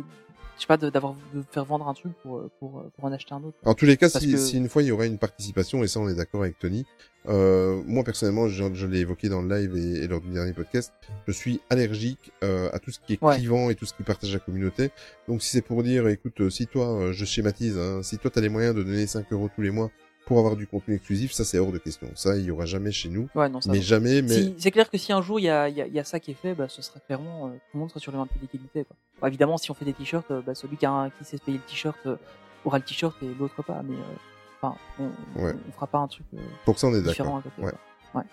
je 0.57 0.61
sais 0.63 0.67
pas 0.67 0.77
de- 0.77 0.91
d'avoir 0.91 1.15
de 1.35 1.43
faire 1.51 1.65
vendre 1.65 1.89
un 1.89 1.95
truc 1.95 2.13
pour 2.23 2.43
pour 2.59 2.85
pour 2.95 3.05
en 3.05 3.13
acheter 3.13 3.35
un 3.35 3.43
autre 3.43 3.57
En 3.65 3.75
tous 3.75 3.85
les 3.87 3.97
cas, 3.97 4.09
si, 4.09 4.33
que- 4.33 4.37
si 4.39 4.57
une 4.57 4.69
fois 4.69 4.83
il 4.83 4.87
y 4.87 4.93
aurait 4.93 5.07
une 5.07 5.19
participation, 5.19 5.83
et 5.83 5.89
ça 5.89 5.99
on 6.01 6.09
est 6.09 6.15
d'accord 6.15 6.43
avec 6.43 6.59
Tony, 6.59 6.85
euh, 7.29 7.83
moi 7.87 8.03
personnellement, 8.05 8.49
je, 8.49 8.65
je 8.75 8.87
l'ai 8.87 8.99
évoqué 9.01 9.29
dans 9.29 9.43
le 9.43 9.49
live 9.57 9.77
et, 9.77 10.05
et 10.05 10.09
lors 10.09 10.21
du 10.21 10.31
dernier 10.31 10.53
podcast, 10.53 10.93
je 11.27 11.33
suis 11.33 11.61
allergique 11.71 12.33
euh, 12.43 12.69
à 12.73 12.79
tout 12.79 12.91
ce 12.91 12.99
qui 13.01 13.15
est 13.15 13.23
Ouais. 13.23 13.37
clivant 13.37 13.71
et 13.71 13.75
tout 13.75 13.87
ce 13.87 13.95
qui 13.95 14.03
partage 14.03 14.33
la 14.33 14.41
communauté. 14.41 14.91
Donc 15.29 15.43
si 15.43 15.51
c'est 15.51 15.63
pour 15.63 15.83
dire, 15.83 16.09
écoute, 16.09 16.41
euh, 16.41 16.51
si 16.51 16.67
toi, 16.67 16.87
euh, 17.01 17.13
je 17.13 17.25
schématise, 17.25 17.79
hein, 17.79 18.03
si 18.03 18.19
toi 18.19 18.31
t'as 18.33 18.41
les 18.41 18.49
moyens 18.49 18.75
de 18.75 18.83
donner 18.83 19.07
5 19.07 19.33
euros 19.33 19.49
tous 19.55 19.63
les 19.63 19.71
mois 19.71 19.91
pour 20.27 20.39
avoir 20.39 20.57
du 20.57 20.67
contenu 20.67 20.95
exclusif, 20.95 21.33
ça 21.33 21.45
c'est 21.45 21.59
hors 21.59 21.73
de 21.73 21.79
question. 21.79 22.09
Ça, 22.15 22.37
il 22.37 22.45
y 22.45 22.51
aura 22.51 22.65
jamais 22.67 22.93
chez 22.93 23.09
nous. 23.09 23.29
Ouais, 23.35 23.49
non, 23.49 23.61
ça 23.61 23.71
mais 23.73 23.79
va. 23.79 23.85
jamais, 23.85 24.23
mais... 24.23 24.29
Si- 24.29 24.55
c'est 24.59 24.71
clair 24.71 24.89
que 24.89 24.97
si 24.99 25.13
un 25.13 25.21
jour 25.23 25.41
il 25.41 25.45
y 25.45 25.49
a, 25.51 25.69
il 25.69 25.77
y, 25.77 25.83
a, 25.83 25.87
il 25.87 25.93
y 25.93 25.99
a 25.99 26.05
ça 26.05 26.21
qui 26.21 26.31
est 26.31 26.35
fait, 26.35 26.55
bah, 26.55 26.69
ce 26.69 26.81
sera 26.83 27.01
clairement, 27.01 27.49
euh, 27.49 27.51
tout 27.51 27.59
le 27.75 27.81
monde 27.81 27.89
sera 27.91 28.01
sur 28.01 28.13
le 28.13 28.19
même 28.19 28.29
pied 28.29 28.39
d'égalité. 28.41 28.85
quoi. 28.85 28.97
Bon, 29.21 29.27
évidemment, 29.27 29.59
si 29.59 29.71
on 29.71 29.75
fait 29.75 29.85
des 29.85 29.93
t-shirts, 29.93 30.31
euh, 30.31 30.41
bah, 30.45 30.55
celui 30.55 30.77
qui, 30.77 30.87
a 30.87 30.91
un- 30.93 31.11
qui 31.11 31.25
sait 31.25 31.37
se 31.37 31.43
payer 31.43 31.59
le 31.59 31.65
t-shirt 31.65 31.99
euh, 32.07 32.17
aura 32.65 32.79
le 32.79 32.85
t-shirt 32.85 33.17
et 33.23 33.27
l'autre 33.39 33.63
pas. 33.63 33.83
Mais 33.83 33.97
euh, 33.97 34.61
enfin, 34.61 34.77
on, 34.99 35.43
Ouais. 35.43 35.55
on 35.69 35.73
fera 35.73 35.87
pas 35.89 35.99
un 35.99 36.09
truc 36.09 36.27
euh, 36.35 36.39
Pour 36.65 36.79
ça, 36.79 36.87
on 36.87 36.95
est 36.95 37.03
différent 37.03 37.37
d'accord. 37.37 37.39
à 37.39 37.43
côté. 37.57 37.63
Ouais. 37.67 37.73
quoi. 38.13 38.25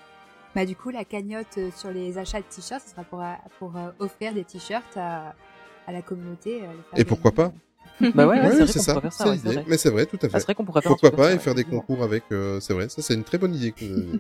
Bah 0.56 0.66
du 0.66 0.76
coup, 0.76 0.90
la 0.90 1.06
cagnotte 1.06 1.58
euh, 1.60 1.70
sur 1.76 1.92
les 1.92 2.18
achats 2.18 2.40
de 2.40 2.46
t-shirts, 2.46 2.84
ce 2.84 2.92
sera 2.92 3.04
pour, 3.04 3.22
pour 3.60 3.76
euh, 3.78 3.90
offrir 4.00 4.34
des 4.34 4.44
t-shirts 4.44 4.98
à, 4.98 5.36
à 5.88 5.92
la 5.92 6.02
communauté. 6.02 6.62
euh, 6.64 6.68
Et 6.98 7.04
pourquoi 7.06 7.32
pas? 7.32 7.52
Bah 8.16 8.28
ouais, 8.28 8.40
ouais, 8.40 8.66
c'est 8.68 8.80
ça, 8.80 9.00
faire 9.02 9.28
ouais, 9.28 9.38
vrai. 9.38 9.66
Mais 9.68 9.78
c'est 9.78 9.90
vrai, 9.90 10.06
tout 10.06 10.18
à 10.22 10.26
Ah, 10.26 10.30
fait. 10.30 10.40
c'est 10.40 10.44
vrai 10.46 10.56
qu'on 10.56 10.66
pourrait 10.66 10.82
faire 10.82 10.92
Pourquoi 10.92 11.12
pas 11.12 11.24
ça, 11.30 11.34
et 11.34 11.40
faire 11.40 11.56
des 11.56 11.64
concours 11.66 12.02
avec, 12.04 12.24
euh, 12.32 12.60
c'est 12.60 12.74
vrai, 12.74 12.88
ça 12.90 13.02
c'est 13.02 13.14
une 13.14 13.24
très 13.24 13.38
bonne 13.38 13.54
idée. 13.56 13.72
que 13.72 13.84
vous 13.86 13.94
avez. 13.94 14.12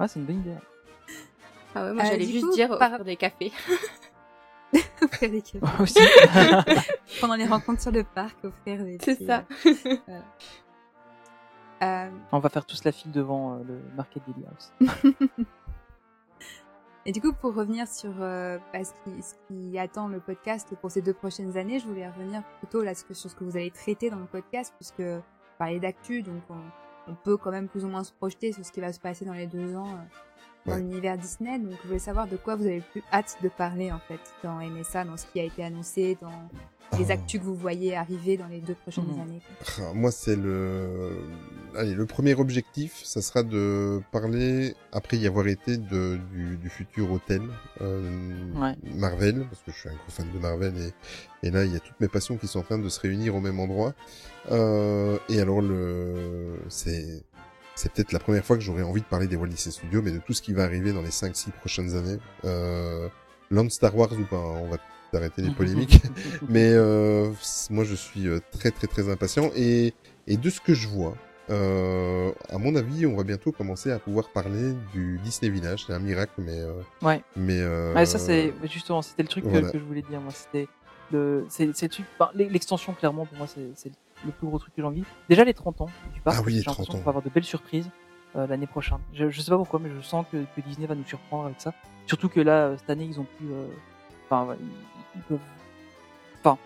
Ouais, 0.00 0.08
c'est 0.08 0.18
une 0.20 0.26
bonne 0.26 0.40
idée. 0.40 0.54
Ah 1.74 1.84
ouais, 1.86 1.92
moi 1.92 2.02
Euh, 2.02 2.06
j'allais 2.10 2.26
juste 2.26 2.46
coup, 2.46 2.52
dire 2.54 2.68
par- 2.78 2.90
offrir 2.92 3.04
des 3.04 3.16
cafés. 3.16 3.52
offrir 5.02 5.30
des 5.30 5.42
cafés. 5.42 5.60
Moi 5.60 5.72
aussi. 5.80 5.98
Pendant 7.20 7.36
les 7.36 7.46
rencontres 7.46 7.80
sur 7.82 7.92
le 7.92 8.02
parc, 8.04 8.36
offrir 8.44 8.84
des 8.84 8.98
C'est 9.02 9.24
ça. 9.26 9.44
euh, 9.66 9.74
voilà. 10.06 10.22
Euh, 11.82 12.10
On 12.32 12.40
va 12.40 12.48
faire 12.50 12.66
tous 12.66 12.84
la 12.84 12.92
file 12.92 13.10
devant 13.12 13.54
euh, 13.54 13.58
le 13.66 13.80
Market 13.96 14.22
Daily 14.26 14.46
House. 14.50 14.72
Et 17.06 17.12
du 17.12 17.20
coup, 17.20 17.32
pour 17.32 17.54
revenir 17.54 17.88
sur 17.88 18.12
euh, 18.20 18.58
bah, 18.72 18.84
ce, 18.84 18.92
qui, 19.04 19.22
ce 19.22 19.34
qui 19.48 19.78
attend 19.78 20.08
le 20.08 20.20
podcast 20.20 20.68
pour 20.80 20.90
ces 20.90 21.00
deux 21.00 21.14
prochaines 21.14 21.56
années, 21.56 21.78
je 21.78 21.86
voulais 21.86 22.06
revenir 22.08 22.42
plutôt 22.58 22.82
là, 22.82 22.94
sur 22.94 23.14
ce 23.16 23.34
que 23.34 23.44
vous 23.44 23.56
allez 23.56 23.70
traiter 23.70 24.10
dans 24.10 24.18
le 24.18 24.26
podcast, 24.26 24.74
puisque 24.76 25.00
vous 25.00 25.22
parlez 25.58 25.80
d'actu, 25.80 26.22
donc 26.22 26.42
on, 26.50 27.12
on 27.12 27.14
peut 27.14 27.36
quand 27.38 27.50
même 27.50 27.68
plus 27.68 27.84
ou 27.84 27.88
moins 27.88 28.04
se 28.04 28.12
projeter 28.12 28.52
sur 28.52 28.64
ce 28.64 28.70
qui 28.72 28.80
va 28.80 28.92
se 28.92 29.00
passer 29.00 29.24
dans 29.24 29.32
les 29.32 29.46
deux 29.46 29.74
ans 29.76 29.88
euh, 29.88 29.96
dans 30.66 30.72
Ouais. 30.74 30.78
l'univers 30.80 31.16
Disney. 31.16 31.58
Donc, 31.58 31.72
je 31.82 31.86
voulais 31.86 31.98
savoir 31.98 32.26
de 32.28 32.36
quoi 32.36 32.54
vous 32.54 32.66
avez 32.66 32.76
le 32.80 32.84
plus 32.92 33.02
hâte 33.14 33.38
de 33.42 33.48
parler, 33.48 33.90
en 33.90 33.98
fait, 33.98 34.20
dans 34.44 34.56
MSA, 34.60 35.04
dans 35.04 35.16
ce 35.16 35.24
qui 35.26 35.40
a 35.40 35.44
été 35.44 35.64
annoncé, 35.64 36.18
dans 36.20 36.28
les 37.00 37.10
Ah. 37.10 37.14
actus 37.14 37.40
que 37.40 37.44
vous 37.46 37.54
voyez 37.54 37.96
arriver 37.96 38.36
dans 38.36 38.46
les 38.48 38.60
deux 38.60 38.74
prochaines 38.74 39.04
Mhm. 39.06 39.20
années. 39.20 39.40
Ah, 39.78 39.92
Moi, 39.94 40.10
c'est 40.10 40.36
le. 40.36 41.10
Allez, 41.76 41.94
le 41.94 42.04
premier 42.04 42.34
objectif, 42.34 43.00
ça 43.04 43.22
sera 43.22 43.44
de 43.44 44.00
parler, 44.10 44.74
après 44.92 45.16
y 45.18 45.26
avoir 45.28 45.46
été, 45.46 45.76
de, 45.76 46.18
du, 46.32 46.56
du 46.56 46.68
futur 46.68 47.12
hôtel 47.12 47.42
euh, 47.80 48.52
Ouais. 48.56 48.74
Marvel, 48.96 49.46
parce 49.48 49.62
que 49.62 49.70
je 49.70 49.78
suis 49.78 49.88
un 49.88 49.92
gros 49.92 50.08
fan 50.10 50.26
de 50.34 50.38
Marvel, 50.40 50.74
et, 51.42 51.46
et 51.46 51.50
là, 51.52 51.64
il 51.64 51.72
y 51.72 51.76
a 51.76 51.78
toutes 51.80 52.00
mes 52.00 52.08
passions 52.08 52.36
qui 52.38 52.48
sont 52.48 52.58
en 52.58 52.62
train 52.64 52.78
de 52.78 52.88
se 52.88 52.98
réunir 52.98 53.36
au 53.36 53.40
même 53.40 53.60
endroit. 53.60 53.94
Euh, 54.50 55.16
et 55.28 55.40
alors, 55.40 55.60
le 55.62 56.58
c'est 56.68 57.22
c'est 57.76 57.92
peut-être 57.92 58.12
la 58.12 58.18
première 58.18 58.44
fois 58.44 58.56
que 58.56 58.62
j'aurais 58.62 58.82
envie 58.82 59.00
de 59.00 59.06
parler 59.06 59.26
des 59.28 59.36
Walt 59.36 59.46
Disney 59.46 59.72
Studios, 59.72 60.02
mais 60.02 60.10
de 60.10 60.18
tout 60.18 60.32
ce 60.34 60.42
qui 60.42 60.52
va 60.52 60.64
arriver 60.64 60.92
dans 60.92 61.02
les 61.02 61.10
5-6 61.10 61.50
prochaines 61.52 61.94
années. 61.94 62.18
Euh, 62.44 63.08
Land 63.50 63.70
Star 63.70 63.96
Wars 63.96 64.12
ou 64.12 64.24
pas, 64.24 64.36
hein, 64.36 64.60
on 64.64 64.68
va 64.68 64.76
arrêter 65.16 65.42
les 65.42 65.50
polémiques. 65.54 66.02
mais 66.48 66.70
euh, 66.72 67.30
moi, 67.70 67.84
je 67.84 67.94
suis 67.94 68.26
euh, 68.28 68.40
très 68.52 68.70
très 68.70 68.86
très 68.86 69.08
impatient. 69.10 69.50
Et, 69.56 69.94
et 70.26 70.36
de 70.36 70.50
ce 70.50 70.60
que 70.60 70.74
je 70.74 70.88
vois, 70.88 71.14
euh, 71.50 72.30
à 72.48 72.58
mon 72.58 72.74
avis, 72.76 73.06
on 73.06 73.16
va 73.16 73.24
bientôt 73.24 73.50
commencer 73.52 73.90
à 73.90 73.98
pouvoir 73.98 74.28
parler 74.30 74.72
du 74.92 75.18
Disney 75.24 75.50
Village. 75.50 75.84
C'est 75.86 75.92
un 75.92 75.98
miracle, 75.98 76.32
mais... 76.38 76.58
Euh, 76.60 76.72
Ouais. 77.02 77.22
Mais... 77.36 77.60
Ouais, 77.94 78.06
ça 78.06 78.18
c'est 78.18 78.52
justement 78.64 79.02
c'était 79.02 79.22
le 79.22 79.28
truc 79.28 79.44
que- 79.44 79.48
voilà. 79.50 79.70
que, 79.70 79.78
je 79.78 79.84
voulais 79.84 80.02
dire 80.02 80.20
moi 80.20 80.32
c'était 80.32 80.68
le 81.10 81.44
c'est 81.48 81.68
c'est 81.74 81.90
l'extension 82.34 82.92
clairement 82.92 83.26
pour 83.26 83.36
moi 83.36 83.46
c'est 83.48 83.90
le 84.24 84.30
plus 84.32 84.46
gros 84.46 84.58
truc 84.58 84.74
que 84.76 84.82
j'ai 84.82 84.86
envie. 84.86 85.02
Déjà 85.28 85.42
les 85.44 85.54
30 85.54 85.80
ans 85.80 85.88
du 86.14 86.20
parc. 86.20 86.36
Ah 86.38 86.42
oui, 86.46 86.52
les 86.52 86.58
j'ai 86.60 86.66
l'impression 86.66 86.84
30 86.84 86.88
ans. 86.94 86.98
qu'on 86.98 87.04
va 87.04 87.08
avoir 87.10 87.24
de 87.24 87.30
belles 87.30 87.42
surprises 87.42 87.90
euh, 88.36 88.46
l'année 88.46 88.66
prochaine. 88.68 88.98
Je, 89.14 89.28
je 89.30 89.40
sais 89.40 89.50
pas 89.50 89.56
pourquoi, 89.56 89.80
mais 89.82 89.90
je 89.90 90.00
sens 90.06 90.24
que, 90.30 90.36
que 90.36 90.60
Disney 90.64 90.86
va 90.86 90.94
nous 90.94 91.04
surprendre 91.06 91.46
avec 91.46 91.60
ça. 91.60 91.72
Surtout 92.06 92.28
que 92.28 92.38
là, 92.38 92.66
euh, 92.66 92.76
cette 92.78 92.90
année, 92.90 93.06
ils 93.10 93.18
ont 93.18 93.24
pu, 93.38 93.46
enfin, 94.26 94.56
ils, 95.16 95.22
peuvent, 95.22 95.38
enfin, 96.40 96.58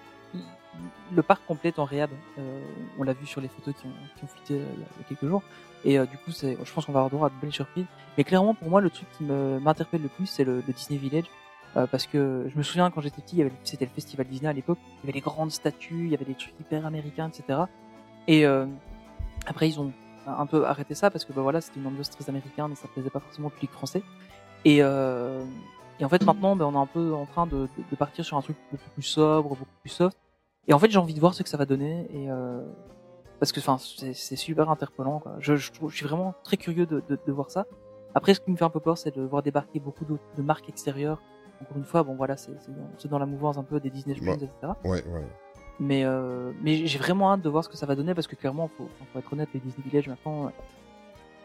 le 1.15 1.23
parc 1.23 1.45
complète 1.47 1.79
en 1.79 1.85
réhab. 1.85 2.11
Euh, 2.39 2.61
on 2.99 3.03
l'a 3.03 3.13
vu 3.13 3.27
sur 3.27 3.41
les 3.41 3.49
photos 3.49 3.75
qui 3.75 3.87
ont, 3.87 4.27
qui 4.45 4.55
euh, 4.55 4.67
il 4.75 4.81
y 4.81 4.83
a- 4.83 5.09
quelques 5.09 5.27
jours. 5.27 5.43
Et 5.85 5.99
euh, 5.99 6.07
du 6.07 6.17
coup, 6.17 6.31
je 6.31 6.73
pense 6.73 6.87
qu'on 6.87 6.93
va 6.93 7.01
avoir 7.01 7.11
droit 7.11 7.27
à 7.29 7.31
de 7.31 7.35
belles 7.41 7.53
surprises. 7.53 7.87
Mais 8.17 8.25
clairement, 8.25 8.55
pour 8.55 8.69
moi, 8.71 8.81
le 8.81 8.91
truc 8.91 9.07
qui 9.19 9.25
m'interpelle 9.25 10.03
le 10.03 10.09
plus, 10.09 10.27
c'est 10.27 10.45
le, 10.45 10.63
Disney 10.63 10.99
Village. 10.99 11.27
Parce 11.91 12.07
que 12.07 12.47
je 12.53 12.57
me 12.57 12.63
souviens 12.63 12.89
quand 12.93 13.01
j'étais 13.01 13.21
petit, 13.21 13.43
c'était 13.65 13.85
le 13.85 13.91
festival 13.91 14.29
Disney 14.29 14.49
à 14.49 14.53
l'époque. 14.53 14.79
Il 14.85 15.01
y 15.01 15.09
avait 15.09 15.13
les 15.15 15.21
grandes 15.21 15.51
statues, 15.51 16.05
il 16.05 16.09
y 16.09 16.15
avait 16.15 16.25
des 16.25 16.37
trucs 16.37 16.55
hyper 16.61 16.87
américains, 16.87 17.29
etc. 17.29 17.63
Et 18.29 18.45
après, 19.47 19.69
ils 19.69 19.81
ont 19.81 19.93
un 20.27 20.47
peu 20.47 20.65
arrêté 20.67 20.95
ça 20.95 21.11
parce 21.11 21.25
que 21.25 21.33
bah 21.33 21.43
voilà, 21.43 21.61
c'était 21.61 21.81
une 21.81 21.87
ambiance 21.89 22.11
très 22.11 22.29
américaine 22.29 22.71
et 22.71 22.77
ça 22.77 22.87
plaisait 22.87 23.11
pas 23.11 23.19
forcément 23.19 23.49
au 23.49 23.51
public 23.51 23.73
français. 23.73 24.05
Et 26.01 26.05
en 26.05 26.09
fait, 26.09 26.25
maintenant, 26.25 26.57
ben, 26.57 26.65
on 26.67 26.73
est 26.75 26.77
un 26.83 26.87
peu 26.87 27.15
en 27.15 27.27
train 27.27 27.47
de, 27.47 27.57
de, 27.63 27.69
de 27.91 27.97
partir 27.97 28.25
sur 28.25 28.37
un 28.37 28.43
truc 28.43 28.57
beaucoup 28.71 28.91
plus 28.95 29.03
sobre, 29.03 29.51
beaucoup 29.51 29.65
plus 29.83 29.91
soft. 29.91 30.19
Et 30.67 30.73
en 30.75 30.79
fait, 30.79 30.91
j'ai 30.91 30.99
envie 30.99 31.15
de 31.15 31.21
voir 31.21 31.35
ce 31.35 31.43
que 31.43 31.49
ça 31.49 31.57
va 31.57 31.67
donner. 31.67 32.09
Et 32.13 32.31
euh, 32.31 32.63
parce 33.39 33.53
que, 33.53 33.61
enfin, 33.61 33.79
c'est 33.79 34.37
super 34.37 34.71
interpellant. 34.71 35.21
Quoi. 35.21 35.37
Je, 35.39 35.57
je, 35.57 35.71
je 35.89 35.95
suis 35.97 36.07
vraiment 36.07 36.35
très 36.43 36.57
curieux 36.57 36.87
de, 36.87 37.03
de, 37.09 37.19
de 37.25 37.33
voir 37.33 37.51
ça. 37.51 37.67
Après, 38.15 38.35
ce 38.35 38.41
qui 38.41 38.51
me 38.51 38.57
fait 38.57 38.65
un 38.65 38.71
peu 38.71 38.81
peur, 38.81 38.97
c'est 38.99 39.15
de 39.15 39.23
voir 39.23 39.43
débarquer 39.43 39.81
beaucoup 39.81 40.05
de, 40.05 40.17
de 40.37 40.43
marques 40.43 40.69
extérieures. 40.69 41.21
Encore 41.61 41.77
une 41.77 41.85
fois, 41.85 42.03
bon 42.03 42.15
voilà, 42.17 42.37
c'est 42.37 42.53
c'est 42.61 42.73
dans- 42.75 43.11
dans 43.11 43.19
la 43.19 43.27
mouvance 43.27 43.59
un 43.59 43.63
peu 43.63 43.79
des 43.81 43.91
Disney 43.91 44.19
Ouais. 44.21 44.35
etc. 44.35 44.51
Ouais, 44.85 44.91
ouais. 45.07 45.27
Mais, 45.81 46.05
euh, 46.05 46.53
mais 46.63 46.87
j'ai 46.87 46.99
vraiment 46.99 47.33
hâte 47.33 47.43
de 47.43 47.49
voir 47.49 47.63
ce 47.65 47.69
que 47.69 47.77
ça 47.77 47.87
va 47.87 47.95
donner 47.97 48.15
parce 48.15 48.27
que 48.27 48.37
clairement, 48.37 48.69
faut, 48.77 48.89
faut 49.13 49.19
être 49.19 49.33
honnête, 49.33 49.49
les 49.55 49.61
Disney 49.61 49.85
Village 49.89 50.09
maintenant, 50.09 50.47
euh, 50.47 50.51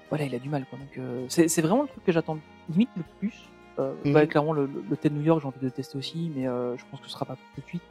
voilà, 0.09 0.26
il 0.26 0.34
a 0.35 0.39
du 0.39 0.49
mal 0.49 0.65
quoi. 0.67 0.77
Donc 0.80 0.97
euh, 0.97 1.26
c'est 1.30 1.47
c'est 1.47 1.61
vraiment 1.61 1.84
le 1.84 1.88
truc 1.88 2.03
que 2.03 2.11
j'attends 2.11 2.38
limite 2.69 2.89
le 2.97 3.03
plus. 3.19 3.49
Euh, 3.80 3.93
bah, 4.06 4.26
clairement, 4.27 4.53
le, 4.53 4.69
le, 4.89 4.97
thé 4.97 5.10
de 5.10 5.15
New 5.15 5.22
York, 5.23 5.41
j'ai 5.41 5.47
envie 5.47 5.60
de 5.60 5.65
le 5.65 5.72
tester 5.72 5.97
aussi, 5.97 6.31
mais 6.35 6.47
euh, 6.47 6.76
je 6.77 6.84
pense 6.91 6.99
que 6.99 7.06
ce 7.07 7.14
sera 7.14 7.26
pas 7.26 7.35
tout 7.56 7.61
de 7.61 7.65
suite. 7.68 7.81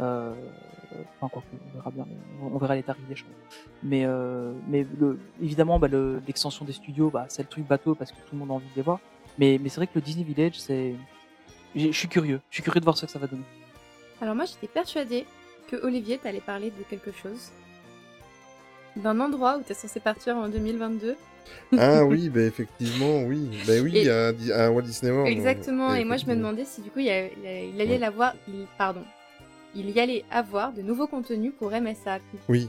Euh, 0.00 0.32
enfin, 1.20 1.28
quoi 1.28 1.42
que, 1.42 1.56
on 1.70 1.76
verra 1.78 1.90
bien, 1.90 2.06
on, 2.42 2.46
on 2.54 2.58
verra 2.58 2.74
les 2.74 2.82
tarifs 2.82 3.06
des 3.08 3.14
choses. 3.14 3.28
Mais, 3.82 4.04
euh, 4.06 4.52
mais 4.68 4.86
le, 4.98 5.18
évidemment, 5.42 5.78
bah, 5.78 5.88
le- 5.88 6.20
l'extension 6.26 6.64
des 6.64 6.72
studios, 6.72 7.10
bah, 7.10 7.26
c'est 7.28 7.42
le 7.42 7.48
truc 7.48 7.66
bateau 7.66 7.94
parce 7.94 8.10
que 8.10 8.16
tout 8.16 8.32
le 8.32 8.38
monde 8.38 8.50
a 8.50 8.54
envie 8.54 8.66
de 8.70 8.76
les 8.76 8.82
voir. 8.82 8.98
Mais, 9.38 9.58
mais 9.62 9.68
c'est 9.68 9.76
vrai 9.76 9.86
que 9.86 9.92
le 9.96 10.00
Disney 10.00 10.24
Village, 10.24 10.58
c'est, 10.58 10.94
je 11.76 11.90
suis 11.92 12.08
curieux. 12.08 12.40
Je 12.50 12.56
suis 12.56 12.62
curieux 12.62 12.80
de 12.80 12.84
voir 12.84 12.96
ce 12.96 13.06
que 13.06 13.12
ça 13.12 13.18
va 13.18 13.26
donner. 13.26 13.42
Alors 14.20 14.34
moi, 14.34 14.44
j'étais 14.46 14.68
persuadée 14.68 15.26
que 15.68 15.76
Olivier 15.84 16.18
t'allait 16.18 16.40
parler 16.40 16.70
de 16.70 16.82
quelque 16.88 17.12
chose. 17.12 17.50
D'un 18.96 19.18
endroit 19.20 19.58
où 19.58 19.62
t'es 19.62 19.74
censé 19.74 19.98
partir 20.00 20.36
en 20.36 20.48
2022. 20.48 21.16
Ah 21.78 22.04
oui, 22.04 22.28
bah 22.28 22.40
effectivement, 22.42 23.22
oui. 23.24 23.50
Bah 23.66 23.72
oui, 23.82 23.96
Et- 23.96 24.08
à, 24.52 24.70
Walt 24.70 24.82
Disney 24.82 25.10
World. 25.12 25.28
Exactement, 25.30 25.90
euh, 25.90 25.94
et 25.96 26.04
moi 26.04 26.16
je 26.16 26.26
me 26.26 26.34
demandais 26.34 26.64
si 26.64 26.80
du 26.82 26.90
coup 26.90 27.00
il, 27.00 27.08
a- 27.10 27.26
il 27.26 27.42
y 27.42 27.46
a- 27.46 27.62
il 27.64 27.80
allait 27.80 27.92
Ouais. 27.92 27.98
l'avoir, 27.98 28.34
il, 28.48 28.66
pardon, 28.78 29.02
il 29.74 29.90
y 29.90 30.00
allait 30.00 30.24
avoir 30.30 30.72
de 30.72 30.82
nouveaux 30.82 31.06
contenus 31.06 31.52
pour 31.58 31.72
MSA. 31.72 32.18
Oui. 32.48 32.68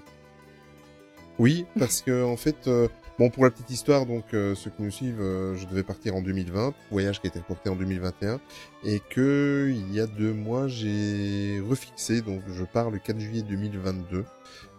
Oui, 1.37 1.65
parce 1.77 2.01
que 2.01 2.23
en 2.23 2.37
fait, 2.37 2.67
euh, 2.67 2.87
bon 3.19 3.29
pour 3.29 3.43
la 3.43 3.51
petite 3.51 3.69
histoire, 3.69 4.05
donc 4.05 4.33
euh, 4.33 4.55
ceux 4.55 4.69
qui 4.69 4.83
nous 4.83 4.91
suivent, 4.91 5.21
euh, 5.21 5.55
je 5.55 5.65
devais 5.65 5.83
partir 5.83 6.15
en 6.15 6.21
2020, 6.21 6.73
voyage 6.91 7.19
qui 7.19 7.27
a 7.27 7.29
été 7.29 7.39
reporté 7.39 7.69
en 7.69 7.75
2021, 7.75 8.39
et 8.83 8.99
que 9.09 9.71
il 9.73 9.93
y 9.93 9.99
a 9.99 10.07
deux 10.07 10.33
mois 10.33 10.67
j'ai 10.67 11.61
refixé, 11.67 12.21
donc 12.21 12.41
je 12.47 12.63
pars 12.63 12.91
le 12.91 12.99
4 12.99 13.19
juillet 13.19 13.43
2022. 13.43 14.25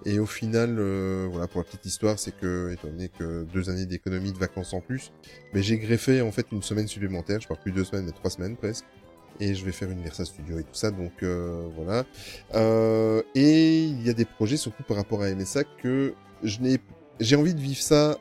Et 0.04 0.20
au 0.20 0.26
final, 0.26 0.76
euh, 0.78 1.26
voilà 1.30 1.48
pour 1.48 1.60
la 1.60 1.64
petite 1.64 1.84
histoire, 1.84 2.18
c'est 2.18 2.36
que 2.36 2.72
étant 2.72 2.88
donné 2.88 3.08
que 3.08 3.44
deux 3.44 3.70
années 3.70 3.86
d'économie 3.86 4.32
de 4.32 4.38
vacances 4.38 4.72
en 4.72 4.80
plus, 4.80 5.12
mais 5.52 5.62
j'ai 5.62 5.78
greffé 5.78 6.20
en 6.20 6.30
fait 6.30 6.46
une 6.52 6.62
semaine 6.62 6.86
supplémentaire. 6.86 7.40
Je 7.40 7.48
pars 7.48 7.58
plus 7.58 7.72
deux 7.72 7.84
semaines, 7.84 8.04
mais 8.04 8.12
trois 8.12 8.30
semaines 8.30 8.56
presque 8.56 8.84
et 9.40 9.54
je 9.54 9.64
vais 9.64 9.72
faire 9.72 9.90
Universal 9.90 10.26
Studio 10.26 10.58
et 10.58 10.62
tout 10.62 10.74
ça, 10.74 10.90
donc 10.90 11.12
euh, 11.22 11.68
voilà. 11.74 12.04
Euh, 12.54 13.22
et 13.34 13.84
il 13.84 14.06
y 14.06 14.10
a 14.10 14.12
des 14.12 14.24
projets, 14.24 14.56
surtout 14.56 14.82
par 14.82 14.96
rapport 14.96 15.22
à 15.22 15.30
MSA, 15.30 15.64
que 15.64 16.14
je 16.42 16.60
n'ai, 16.60 16.78
j'ai 17.20 17.36
envie 17.36 17.54
de 17.54 17.60
vivre 17.60 17.80
ça 17.80 18.18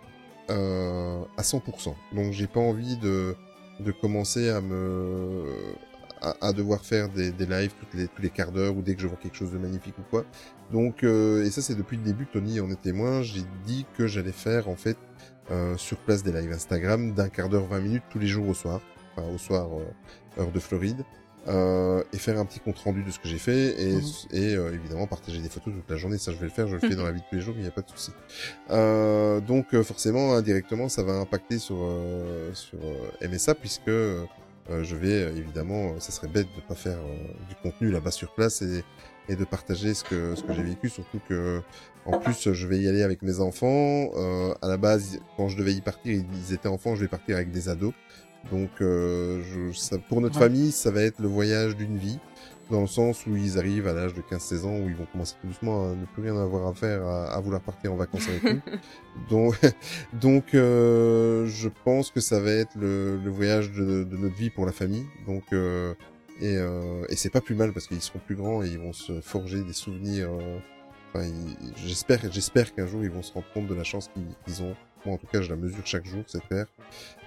euh, 0.49 1.21
à 1.37 1.41
100%. 1.41 1.93
Donc 2.13 2.31
j'ai 2.33 2.47
pas 2.47 2.59
envie 2.59 2.97
de 2.97 3.35
de 3.81 3.91
commencer 3.91 4.49
à 4.49 4.61
me 4.61 5.75
à, 6.21 6.47
à 6.47 6.53
devoir 6.53 6.81
faire 6.81 7.09
des, 7.09 7.31
des 7.31 7.45
lives 7.45 7.73
toutes 7.79 7.93
les, 7.93 8.07
tous 8.07 8.21
les 8.21 8.29
quarts 8.29 8.51
d'heure 8.51 8.75
ou 8.75 8.81
dès 8.81 8.95
que 8.95 9.01
je 9.01 9.07
vois 9.07 9.17
quelque 9.17 9.35
chose 9.35 9.51
de 9.51 9.57
magnifique 9.57 9.97
ou 9.99 10.03
quoi. 10.09 10.25
Donc 10.71 11.03
euh, 11.03 11.45
et 11.45 11.51
ça 11.51 11.61
c'est 11.61 11.75
depuis 11.75 11.97
le 11.97 12.03
début, 12.03 12.25
Tony 12.25 12.59
en 12.59 12.69
est 12.71 12.81
témoin. 12.81 13.21
J'ai 13.21 13.43
dit 13.65 13.85
que 13.97 14.07
j'allais 14.07 14.31
faire 14.31 14.69
en 14.69 14.75
fait 14.75 14.97
euh, 15.51 15.77
sur 15.77 15.97
place 15.97 16.23
des 16.23 16.31
lives 16.31 16.51
Instagram 16.51 17.13
d'un 17.13 17.29
quart 17.29 17.49
d'heure 17.49 17.65
20 17.65 17.79
minutes 17.79 18.03
tous 18.09 18.19
les 18.19 18.27
jours 18.27 18.47
au 18.47 18.53
soir, 18.53 18.81
enfin 19.15 19.27
au 19.27 19.37
soir 19.37 19.67
euh, 19.77 20.41
heure 20.41 20.51
de 20.51 20.59
Floride. 20.59 21.03
Euh, 21.47 22.01
et 22.11 22.17
faire 22.17 22.39
un 22.39 22.45
petit 22.45 22.59
compte 22.59 22.79
rendu 22.79 23.03
de 23.03 23.11
ce 23.11 23.19
que 23.19 23.27
j'ai 23.27 23.37
fait 23.37 23.79
et, 23.79 23.93
Mhm. 23.97 24.01
et 24.31 24.55
euh, 24.55 24.73
évidemment 24.73 25.05
partager 25.05 25.39
des 25.39 25.49
photos 25.49 25.73
toute 25.75 25.89
la 25.91 25.95
journée. 25.97 26.17
Ça 26.17 26.31
je 26.31 26.37
vais 26.37 26.45
le 26.45 26.51
faire 26.51 26.67
je 26.67 26.73
le 26.73 26.79
fais 26.79 26.95
dans 26.95 27.03
la 27.03 27.11
vie 27.11 27.19
de 27.19 27.25
tous 27.29 27.35
les 27.35 27.41
jours 27.41 27.53
il 27.55 27.61
n'y 27.61 27.67
a 27.67 27.71
pas 27.71 27.81
de 27.81 27.89
souci. 27.89 28.11
Euh, 28.71 29.39
donc 29.41 29.73
euh, 29.75 29.83
forcément 29.83 30.33
indirectement 30.33 30.89
ça 30.89 31.03
va 31.03 31.13
impacter 31.13 31.59
sur 31.59 31.77
euh, 31.81 32.51
sur 32.53 32.79
euh, 32.83 33.27
MSA 33.29 33.53
puisque 33.55 33.87
euh, 33.89 34.25
je 34.81 34.95
vais 34.95 35.21
évidemment 35.37 35.99
ça 35.99 36.11
serait 36.11 36.27
bête 36.29 36.47
de 36.55 36.61
pas 36.61 36.73
faire 36.73 36.97
du 37.47 37.55
contenu 37.61 37.91
là-bas 37.91 38.11
sur 38.11 38.33
place 38.33 38.63
et 38.63 38.83
et 39.27 39.35
de 39.35 39.43
partager 39.43 39.93
ce 39.95 40.03
que 40.03 40.33
ce 40.35 40.41
que 40.43 40.53
j'ai 40.53 40.63
vécu. 40.63 40.89
Surtout 40.89 41.19
que 41.29 41.61
en 42.05 42.17
plus 42.19 42.51
je 42.53 42.67
vais 42.67 42.79
y 42.79 42.87
aller 42.87 43.03
avec 43.03 43.21
mes 43.21 43.39
enfants. 43.39 44.09
Euh, 44.15 44.53
à 44.63 44.67
la 44.67 44.77
base 44.77 45.19
quand 45.37 45.47
je 45.47 45.57
devais 45.57 45.73
y 45.73 45.81
partir 45.81 46.11
ils 46.47 46.53
étaient 46.53 46.67
enfants 46.69 46.95
je 46.95 47.01
vais 47.01 47.07
partir 47.07 47.35
avec 47.35 47.51
des 47.51 47.69
ados 47.69 47.93
donc 48.51 48.69
euh, 48.81 49.41
je, 49.43 49.71
ça, 49.77 49.97
pour 49.97 50.21
notre 50.21 50.35
Ouais. 50.39 50.45
famille 50.45 50.71
ça 50.71 50.91
va 50.91 51.01
être 51.01 51.19
le 51.19 51.27
voyage 51.27 51.75
d'une 51.75 51.97
vie 51.97 52.19
dans 52.71 52.81
le 52.81 52.87
sens 52.87 53.27
où 53.27 53.35
ils 53.35 53.59
arrivent 53.59 53.87
à 53.87 53.93
l'âge 53.93 54.13
de 54.15 54.21
15-16 54.21 54.65
ans 54.65 54.79
où 54.79 54.89
ils 54.89 54.95
vont 54.95 55.05
commencer 55.11 55.35
tout 55.39 55.47
doucement 55.47 55.91
à 55.91 55.95
ne 55.95 56.05
plus 56.05 56.23
rien 56.23 56.35
avoir 56.35 56.67
à 56.67 56.73
faire 56.73 57.05
à, 57.05 57.33
à 57.33 57.39
vouloir 57.39 57.61
partir 57.61 57.93
en 57.93 57.95
vacances 57.95 58.27
avec 58.27 58.43
nous 58.43 58.61
donc 59.29 59.59
donc 60.13 60.53
euh, 60.55 61.45
je 61.47 61.69
pense 61.83 62.09
que 62.11 62.19
ça 62.21 62.39
va 62.39 62.51
être 62.51 62.75
le, 62.75 63.17
le 63.17 63.29
voyage 63.29 63.71
de, 63.71 64.03
de 64.03 64.17
notre 64.17 64.35
vie 64.35 64.49
pour 64.49 64.65
la 64.65 64.71
famille 64.71 65.05
donc 65.27 65.43
euh, 65.53 65.93
et, 66.41 66.57
euh, 66.57 67.05
et 67.09 67.15
c'est 67.15 67.29
pas 67.29 67.39
plus 67.41 67.55
mal 67.55 67.71
parce 67.71 67.87
qu'ils 67.87 68.01
seront 68.01 68.19
plus 68.19 68.35
grands 68.35 68.61
et 68.63 68.67
ils 68.67 68.79
vont 68.79 68.91
se 68.93 69.21
forger 69.21 69.63
des 69.63 69.71
souvenirs. 69.71 70.29
J'espère, 71.85 72.19
j'espère 72.31 72.73
qu'un 72.73 72.87
jour 72.87 73.03
ils 73.03 73.09
vont 73.09 73.21
se 73.21 73.33
rendre 73.33 73.47
compte 73.53 73.67
de 73.67 73.73
la 73.73 73.83
chance 73.83 74.09
qu'ils 74.45 74.63
ont. 74.63 74.75
Moi, 75.05 75.15
en 75.15 75.17
tout 75.17 75.27
cas, 75.27 75.41
je 75.41 75.49
la 75.49 75.55
mesure 75.55 75.85
chaque 75.85 76.05
jour, 76.05 76.23
c'est 76.27 76.45
clair. 76.47 76.65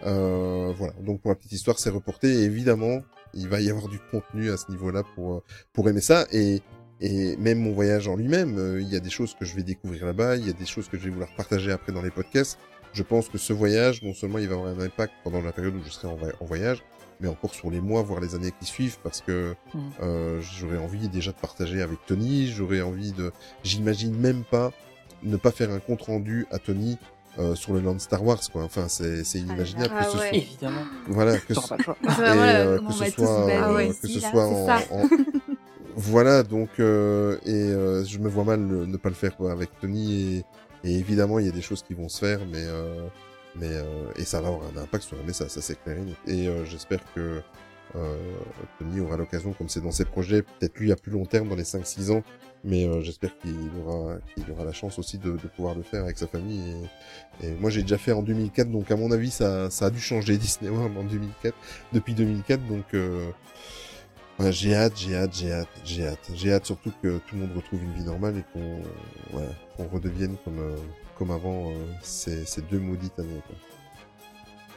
Euh, 0.04 0.72
voilà. 0.76 0.94
Donc 1.00 1.20
pour 1.20 1.30
la 1.30 1.36
petite 1.36 1.52
histoire, 1.52 1.78
c'est 1.78 1.90
reporté. 1.90 2.28
Et 2.28 2.42
évidemment, 2.44 3.02
il 3.34 3.48
va 3.48 3.60
y 3.60 3.70
avoir 3.70 3.88
du 3.88 3.98
contenu 4.10 4.50
à 4.50 4.56
ce 4.56 4.70
niveau-là 4.70 5.04
pour 5.14 5.34
euh, 5.34 5.42
pour 5.72 5.88
aimer 5.88 6.00
ça. 6.00 6.26
Et 6.32 6.62
et 7.00 7.36
même 7.36 7.60
mon 7.60 7.72
voyage 7.72 8.08
en 8.08 8.16
lui-même, 8.16 8.58
euh, 8.58 8.80
il 8.80 8.88
y 8.88 8.96
a 8.96 9.00
des 9.00 9.10
choses 9.10 9.34
que 9.34 9.44
je 9.44 9.54
vais 9.54 9.62
découvrir 9.62 10.04
là-bas, 10.04 10.36
il 10.36 10.46
y 10.46 10.50
a 10.50 10.52
des 10.52 10.66
choses 10.66 10.88
que 10.88 10.98
je 10.98 11.04
vais 11.04 11.10
vouloir 11.10 11.32
partager 11.36 11.70
après 11.70 11.92
dans 11.92 12.02
les 12.02 12.10
podcasts. 12.10 12.58
Je 12.92 13.04
pense 13.04 13.28
que 13.28 13.38
ce 13.38 13.52
voyage, 13.52 14.02
non 14.02 14.14
seulement 14.14 14.38
il 14.38 14.48
va 14.48 14.54
avoir 14.54 14.70
un 14.70 14.80
impact 14.80 15.12
pendant 15.22 15.40
la 15.40 15.52
période 15.52 15.76
où 15.76 15.84
je 15.84 15.90
serai 15.90 16.08
en 16.08 16.44
voyage, 16.44 16.82
mais 17.20 17.28
encore 17.28 17.54
sur 17.54 17.70
les 17.70 17.80
mois, 17.80 18.02
voire 18.02 18.20
les 18.20 18.34
années 18.34 18.52
qui 18.58 18.66
suivent, 18.66 18.98
parce 19.02 19.20
que 19.20 19.54
Mhm. 19.74 19.80
euh, 20.02 20.40
j'aurais 20.40 20.78
envie 20.78 21.08
déjà 21.08 21.32
de 21.32 21.36
partager 21.36 21.82
avec 21.82 21.98
Tony, 22.06 22.46
j'aurais 22.48 22.80
envie 22.80 23.12
de... 23.12 23.32
J'imagine 23.64 24.16
même 24.16 24.44
pas 24.44 24.72
ne 25.22 25.36
pas 25.36 25.50
faire 25.50 25.70
un 25.70 25.80
compte 25.80 26.02
rendu 26.02 26.46
à 26.50 26.58
Tony 26.58 26.96
euh, 27.38 27.54
sur 27.54 27.72
le 27.72 27.80
land 27.80 27.98
Star 27.98 28.24
Wars, 28.24 28.40
quoi. 28.52 28.62
Enfin, 28.64 28.88
c'est 28.88 29.22
c'est 29.24 29.38
inimaginable 29.38 29.92
Ah 29.96 30.04
que 30.04 30.10
ce 30.10 30.16
ouais. 30.16 30.28
soit... 30.28 30.36
Évidemment. 30.38 30.82
Voilà, 31.08 31.38
que 31.48 31.54
ce... 31.54 31.60
euh, 31.72 32.78
que 32.78 32.92
ce 32.92 33.10
soit, 33.10 33.50
euh, 33.50 33.88
que 33.88 34.08
ce 34.08 34.20
là, 34.20 34.30
soit 34.30 34.46
en, 34.92 35.08
voilà 35.96 36.42
donc 36.44 36.68
euh, 36.78 37.36
et 37.44 37.52
euh, 37.52 38.04
je 38.04 38.18
me 38.18 38.28
vois 38.28 38.44
mal 38.44 38.60
ne, 38.60 38.84
ne 38.84 38.96
pas 38.96 39.08
le 39.08 39.14
faire 39.16 39.36
quoi, 39.36 39.50
avec 39.52 39.70
Tony 39.80 40.44
et, 40.84 40.88
et 40.88 40.96
évidemment 40.98 41.38
il 41.40 41.46
y 41.46 41.48
a 41.48 41.52
des 41.52 41.62
choses 41.62 41.82
qui 41.82 41.94
vont 41.94 42.08
se 42.08 42.20
faire 42.20 42.40
mais 42.50 42.62
euh, 42.64 43.06
mais 43.56 43.68
euh, 43.70 44.12
et 44.16 44.24
ça 44.24 44.40
va 44.40 44.48
avoir 44.48 44.68
un 44.74 44.80
impact 44.80 45.04
sur 45.04 45.16
mais 45.26 45.32
ça 45.32 45.48
ça 45.48 45.60
c'est 45.60 45.80
clair 45.82 45.96
et 46.26 46.48
euh, 46.48 46.64
j'espère 46.64 47.00
que 47.14 47.42
euh, 47.96 48.16
Tony 48.78 49.00
aura 49.00 49.16
l'occasion 49.16 49.52
comme 49.52 49.68
c'est 49.68 49.80
dans 49.80 49.90
ses 49.90 50.04
projets 50.04 50.42
peut-être 50.42 50.78
lui 50.78 50.92
à 50.92 50.96
plus 50.96 51.10
long 51.10 51.24
terme 51.24 51.48
dans 51.48 51.56
les 51.56 51.64
5-6 51.64 52.10
ans. 52.12 52.22
Mais 52.64 52.86
euh, 52.86 53.00
j'espère 53.00 53.38
qu'il 53.38 53.54
aura 53.80 54.16
qu'il 54.34 54.50
aura 54.50 54.64
la 54.64 54.72
chance 54.72 54.98
aussi 54.98 55.16
de, 55.16 55.30
de 55.32 55.48
pouvoir 55.48 55.74
le 55.74 55.82
faire 55.82 56.02
avec 56.02 56.18
sa 56.18 56.26
famille. 56.26 56.74
Et, 57.42 57.52
moi 57.54 57.70
j'ai 57.70 57.82
déjà 57.82 57.98
fait 57.98 58.12
en 58.12 58.22
2004 58.22 58.70
donc 58.70 58.90
à 58.90 58.96
mon 58.96 59.10
avis 59.12 59.30
ça 59.30 59.70
ça 59.70 59.86
a 59.86 59.90
dû 59.90 60.00
changer 60.00 60.36
Disney 60.38 60.70
World 60.70 60.96
en 60.98 61.04
2004 61.04 61.54
depuis 61.92 62.14
2004 62.14 62.66
donc 62.66 62.84
euh, 62.94 63.30
Ouais, 64.38 64.52
j'ai 64.52 64.72
hâte, 64.72 64.92
j'ai 64.96 65.16
hâte, 65.16 65.34
j'ai 65.34 65.52
hâte, 65.52 65.68
j'ai 65.84 66.06
hâte. 66.06 66.30
J'ai 66.32 66.52
hâte 66.52 66.64
surtout 66.66 66.92
que 67.02 67.18
tout 67.18 67.34
le 67.34 67.40
monde 67.40 67.56
retrouve 67.56 67.82
une 67.82 67.92
vie 67.94 68.04
normale 68.04 68.36
et 68.38 68.44
qu'on 68.52 68.78
voilà, 69.32 69.48
qu'on 69.76 69.88
redevienne 69.88 70.36
comme, 70.44 70.60
euh, 70.60 70.76
comme 71.18 71.30
avant 71.32 71.70
euh, 71.70 71.74
ces, 72.02 72.44
ces 72.46 72.62
deux 72.62 72.78
maudites 72.78 73.18
années. 73.18 73.42
Quoi. 73.46 73.56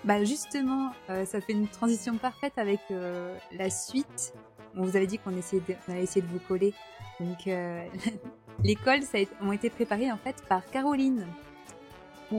Bah 0.03 0.23
justement, 0.23 0.91
euh, 1.11 1.25
ça 1.25 1.39
fait 1.41 1.53
une 1.53 1.67
transition 1.67 2.17
parfaite 2.17 2.53
avec 2.57 2.79
euh, 2.89 3.37
la 3.57 3.69
suite. 3.69 4.33
On 4.75 4.83
vous 4.83 4.95
avait 4.95 5.05
dit 5.07 5.19
qu'on 5.19 5.37
essayait 5.37 5.61
de, 5.67 5.75
on 5.87 5.91
allait 5.91 6.03
essayer 6.03 6.21
de 6.23 6.27
vous 6.31 6.39
coller. 6.39 6.73
Donc 7.19 7.45
euh, 7.47 7.85
les 8.63 8.75
cols 8.75 9.03
ça 9.03 9.17
a 9.19 9.21
été- 9.21 9.35
ont 9.43 9.51
été 9.51 9.69
préparés 9.69 10.11
en 10.11 10.17
fait 10.17 10.35
par 10.49 10.65
Caroline, 10.71 11.27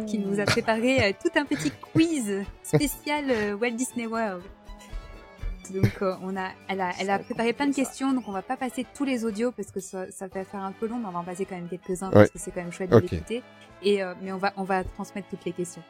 qui 0.09 0.19
nous 0.19 0.41
a 0.41 0.45
préparé 0.45 1.05
euh, 1.05 1.13
tout 1.23 1.31
un 1.39 1.45
petit 1.45 1.71
quiz 1.93 2.43
spécial 2.65 3.27
euh, 3.31 3.55
Walt 3.57 3.73
Disney 3.73 4.07
World. 4.07 4.43
Donc 5.71 6.03
euh, 6.03 6.15
on 6.23 6.37
a, 6.37 6.51
elle 6.69 6.81
a, 6.81 6.91
elle 6.99 7.11
a 7.11 7.19
préparé 7.19 7.53
plein 7.53 7.67
de 7.67 7.75
questions, 7.75 8.13
donc 8.13 8.25
on 8.27 8.33
va 8.33 8.43
pas 8.43 8.57
passer 8.57 8.85
tous 8.95 9.05
les 9.05 9.25
audios 9.25 9.53
parce 9.53 9.71
que 9.71 9.81
ça, 9.81 10.11
ça 10.11 10.27
va 10.27 10.45
faire 10.45 10.61
un 10.61 10.73
peu 10.73 10.87
long, 10.87 10.99
mais 10.99 11.07
on 11.07 11.13
va 11.13 11.21
en 11.21 11.25
passer 11.25 11.45
quand 11.45 11.55
même 11.55 11.69
quelques-uns 11.69 12.11
parce 12.11 12.31
que 12.31 12.39
c'est 12.39 12.51
quand 12.51 12.63
même 12.63 12.73
chouette 12.73 12.91
de 12.91 12.99
l'écouter. 12.99 13.43
Et 13.83 14.03
euh, 14.03 14.15
mais 14.23 14.33
on 14.33 14.39
va, 14.39 14.53
on 14.57 14.65
va 14.65 14.85
transmettre 14.85 15.29
toutes 15.29 15.45
les 15.45 15.53
questions. 15.53 15.83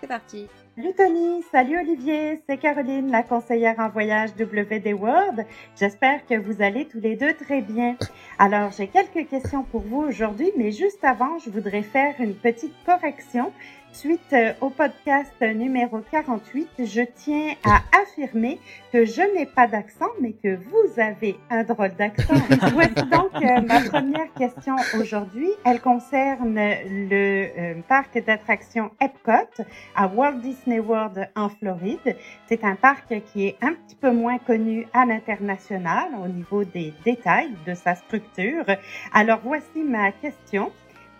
C'est 0.00 0.08
parti. 0.08 0.48
Salut 0.74 0.94
Tony, 0.96 1.44
salut 1.52 1.78
Olivier, 1.78 2.42
c'est 2.48 2.56
Caroline, 2.56 3.10
la 3.10 3.22
conseillère 3.22 3.78
en 3.78 3.88
voyage 3.90 4.30
WD 4.30 4.94
World. 4.94 5.46
J'espère 5.78 6.26
que 6.26 6.34
vous 6.34 6.62
allez 6.62 6.88
tous 6.88 6.98
les 6.98 7.14
deux 7.14 7.34
très 7.34 7.60
bien. 7.60 7.96
Alors, 8.38 8.72
j'ai 8.72 8.88
quelques 8.88 9.28
questions 9.28 9.62
pour 9.62 9.82
vous 9.82 10.00
aujourd'hui, 10.00 10.50
mais 10.56 10.72
juste 10.72 11.04
avant, 11.04 11.38
je 11.38 11.50
voudrais 11.50 11.82
faire 11.82 12.14
une 12.18 12.34
petite 12.34 12.74
correction. 12.84 13.52
Suite 13.92 14.32
euh, 14.32 14.54
au 14.62 14.70
podcast 14.70 15.34
numéro 15.40 16.00
48, 16.10 16.68
je 16.78 17.02
tiens 17.14 17.52
à 17.62 17.82
affirmer 18.00 18.58
que 18.90 19.04
je 19.04 19.20
n'ai 19.34 19.44
pas 19.44 19.66
d'accent, 19.66 20.08
mais 20.18 20.32
que 20.32 20.56
vous 20.56 20.98
avez 20.98 21.36
un 21.50 21.62
drôle 21.62 21.94
d'accent. 21.98 22.32
Voici 22.72 22.94
donc 22.94 23.34
euh, 23.34 23.60
ma 23.60 23.80
première 23.82 24.32
question 24.32 24.76
aujourd'hui. 24.98 25.50
Elle 25.66 25.82
concerne 25.82 26.54
le 26.54 27.48
euh, 27.58 27.74
parc 27.86 28.18
d'attractions 28.24 28.90
Epcot 28.98 29.62
à 29.94 30.06
Walt 30.06 30.38
Disney 30.42 30.80
World 30.80 31.28
en 31.36 31.50
Floride. 31.50 32.16
C'est 32.46 32.64
un 32.64 32.76
parc 32.76 33.12
qui 33.32 33.48
est 33.48 33.56
un 33.60 33.74
petit 33.74 33.96
peu 33.96 34.10
moins 34.10 34.38
connu 34.38 34.86
à 34.94 35.04
l'international 35.04 36.08
au 36.24 36.28
niveau 36.28 36.64
des 36.64 36.94
détails 37.04 37.52
de 37.66 37.74
sa 37.74 37.94
structure. 37.94 38.64
Alors 39.12 39.40
voici 39.44 39.82
ma 39.84 40.12
question. 40.12 40.72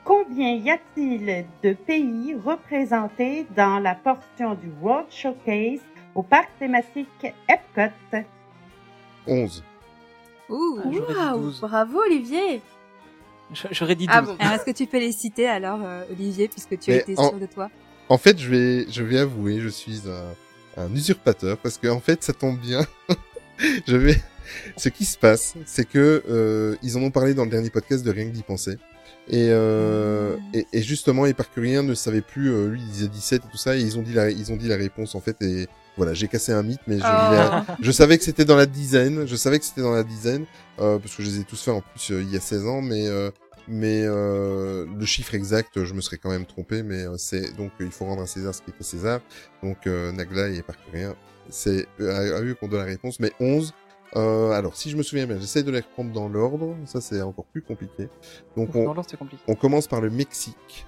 Combien 0.05 0.55
y 0.57 0.71
a-t-il 0.71 1.45
de 1.63 1.73
pays 1.75 2.35
représentés 2.45 3.47
dans 3.57 3.79
la 3.79 3.95
portion 3.95 4.55
du 4.55 4.69
World 4.81 5.07
Showcase 5.11 5.81
au 6.15 6.23
parc 6.23 6.49
thématique 6.59 7.09
Epcot? 7.49 8.25
11. 9.27 9.63
Ouh, 10.49 10.81
Waouh, 10.85 11.53
bravo 11.61 12.01
Olivier. 12.01 12.61
J'aurais 13.71 13.95
dit 13.95 14.07
12. 14.07 14.15
Ah 14.17 14.23
bon. 14.23 14.37
Alors, 14.41 14.55
est-ce 14.55 14.65
que 14.65 14.71
tu 14.77 14.87
peux 14.87 14.99
les 14.99 15.13
citer 15.13 15.47
alors, 15.47 15.81
euh, 15.85 16.03
Olivier, 16.11 16.49
puisque 16.49 16.79
tu 16.79 16.91
Mais 16.91 16.99
étais 16.99 17.19
en- 17.19 17.29
sûr 17.31 17.39
de 17.39 17.47
toi? 17.47 17.71
En 18.09 18.19
fait, 18.19 18.39
je 18.39 18.49
vais, 18.51 18.87
je 18.91 19.03
vais 19.03 19.19
avouer, 19.21 19.61
je 19.61 19.69
suis 19.69 20.03
un, 20.77 20.83
un 20.83 20.93
usurpateur 20.95 21.57
parce 21.59 21.79
que 21.79 21.87
en 21.89 22.01
fait, 22.01 22.23
ça 22.25 22.33
tombe 22.33 22.59
bien. 22.59 22.81
je 23.87 23.97
vais. 23.97 24.17
Ce 24.77 24.89
qui 24.89 25.05
se 25.05 25.17
passe, 25.17 25.55
c'est 25.65 25.89
que 25.89 26.23
euh, 26.29 26.77
ils 26.83 26.99
en 26.99 27.03
ont 27.03 27.11
parlé 27.11 27.33
dans 27.35 27.45
le 27.45 27.51
dernier 27.51 27.71
podcast 27.71 28.05
de 28.05 28.11
rien 28.11 28.25
que 28.25 28.31
d'y 28.33 28.43
penser. 28.43 28.77
Et, 29.29 29.49
euh, 29.51 30.37
et, 30.53 30.67
et 30.73 30.83
justement, 30.83 31.27
Éparcurien 31.27 31.83
ne 31.83 31.95
savait 31.95 32.23
plus, 32.23 32.51
euh, 32.51 32.69
lui 32.69 32.81
il 32.81 32.89
disait 32.91 33.09
17 33.09 33.43
et 33.45 33.51
tout 33.51 33.57
ça, 33.57 33.77
et 33.77 33.81
ils 33.81 33.99
ont 33.99 34.03
dit 34.03 34.13
la, 34.13 34.31
ils 34.31 34.53
ont 34.53 34.57
dit 34.57 34.69
la 34.69 34.77
réponse 34.77 35.15
en 35.15 35.21
fait, 35.21 35.41
et 35.43 35.69
voilà, 35.97 36.13
j'ai 36.13 36.27
cassé 36.27 36.53
un 36.53 36.63
mythe, 36.63 36.81
mais 36.87 36.99
je, 36.99 37.05
Oh. 37.05 37.73
je 37.81 37.91
savais 37.93 38.19
que 38.19 38.25
c'était 38.25 38.45
dans 38.45 38.57
la 38.57 38.67
dizaine, 38.67 39.27
je 39.27 39.37
savais 39.37 39.59
que 39.59 39.65
c'était 39.65 39.83
dans 39.83 39.93
la 39.93 40.03
dizaine, 40.03 40.45
euh, 40.81 40.99
parce 40.99 41.15
que 41.15 41.23
je 41.23 41.29
les 41.31 41.41
ai 41.41 41.45
tous 41.45 41.63
fait 41.63 41.71
en 41.71 41.83
plus 41.83 42.11
euh, 42.11 42.23
il 42.23 42.33
y 42.33 42.37
a 42.37 42.41
16 42.41 42.67
ans, 42.67 42.83
mais 42.83 43.07
euh, 43.07 43.31
mais 43.69 44.03
euh, 44.05 44.87
le 44.99 45.07
chiffre 45.07 45.35
exact, 45.37 45.85
je 45.85 45.95
me 45.95 46.01
serais 46.01 46.19
quand 46.19 46.31
même 46.31 46.47
trompé, 46.47 46.83
mais 46.83 47.07
euh, 47.07 47.15
c'est 47.17 47.57
donc 47.57 47.71
il 47.79 47.93
faut 47.93 48.05
rendre 48.05 48.23
à 48.23 48.27
César 48.27 48.53
ce 48.55 48.61
qui 48.61 48.71
est 48.71 48.81
à 48.81 48.83
César. 48.83 49.21
Donc 49.63 49.87
euh, 49.87 50.11
Nagla 50.11 50.49
et 50.49 50.57
Éparcurien, 50.57 51.15
c'est 51.49 51.87
à, 52.01 52.17
à 52.39 52.41
eux 52.43 52.57
qu'on 52.59 52.67
donne 52.67 52.81
la 52.81 52.87
réponse, 52.87 53.21
mais 53.21 53.31
11. 53.39 53.73
Euh, 54.17 54.51
alors, 54.51 54.77
si 54.77 54.91
je 54.91 54.97
me 54.97 55.03
souviens 55.03 55.27
bien, 55.27 55.39
j'essaie 55.39 55.63
de 55.63 55.71
les 55.71 55.81
reprendre 55.81 56.13
dans 56.13 56.29
l'ordre. 56.29 56.77
Ça, 56.85 57.01
c'est 57.01 57.23
encore 57.23 57.47
plus 57.47 57.63
compliqué. 57.63 58.09
Donc, 58.57 58.75
on, 58.75 58.93
compliqué. 58.95 59.43
on 59.49 59.55
commence 59.55 59.87
par 59.87 60.01
le 60.01 60.11
Mexique. 60.11 60.87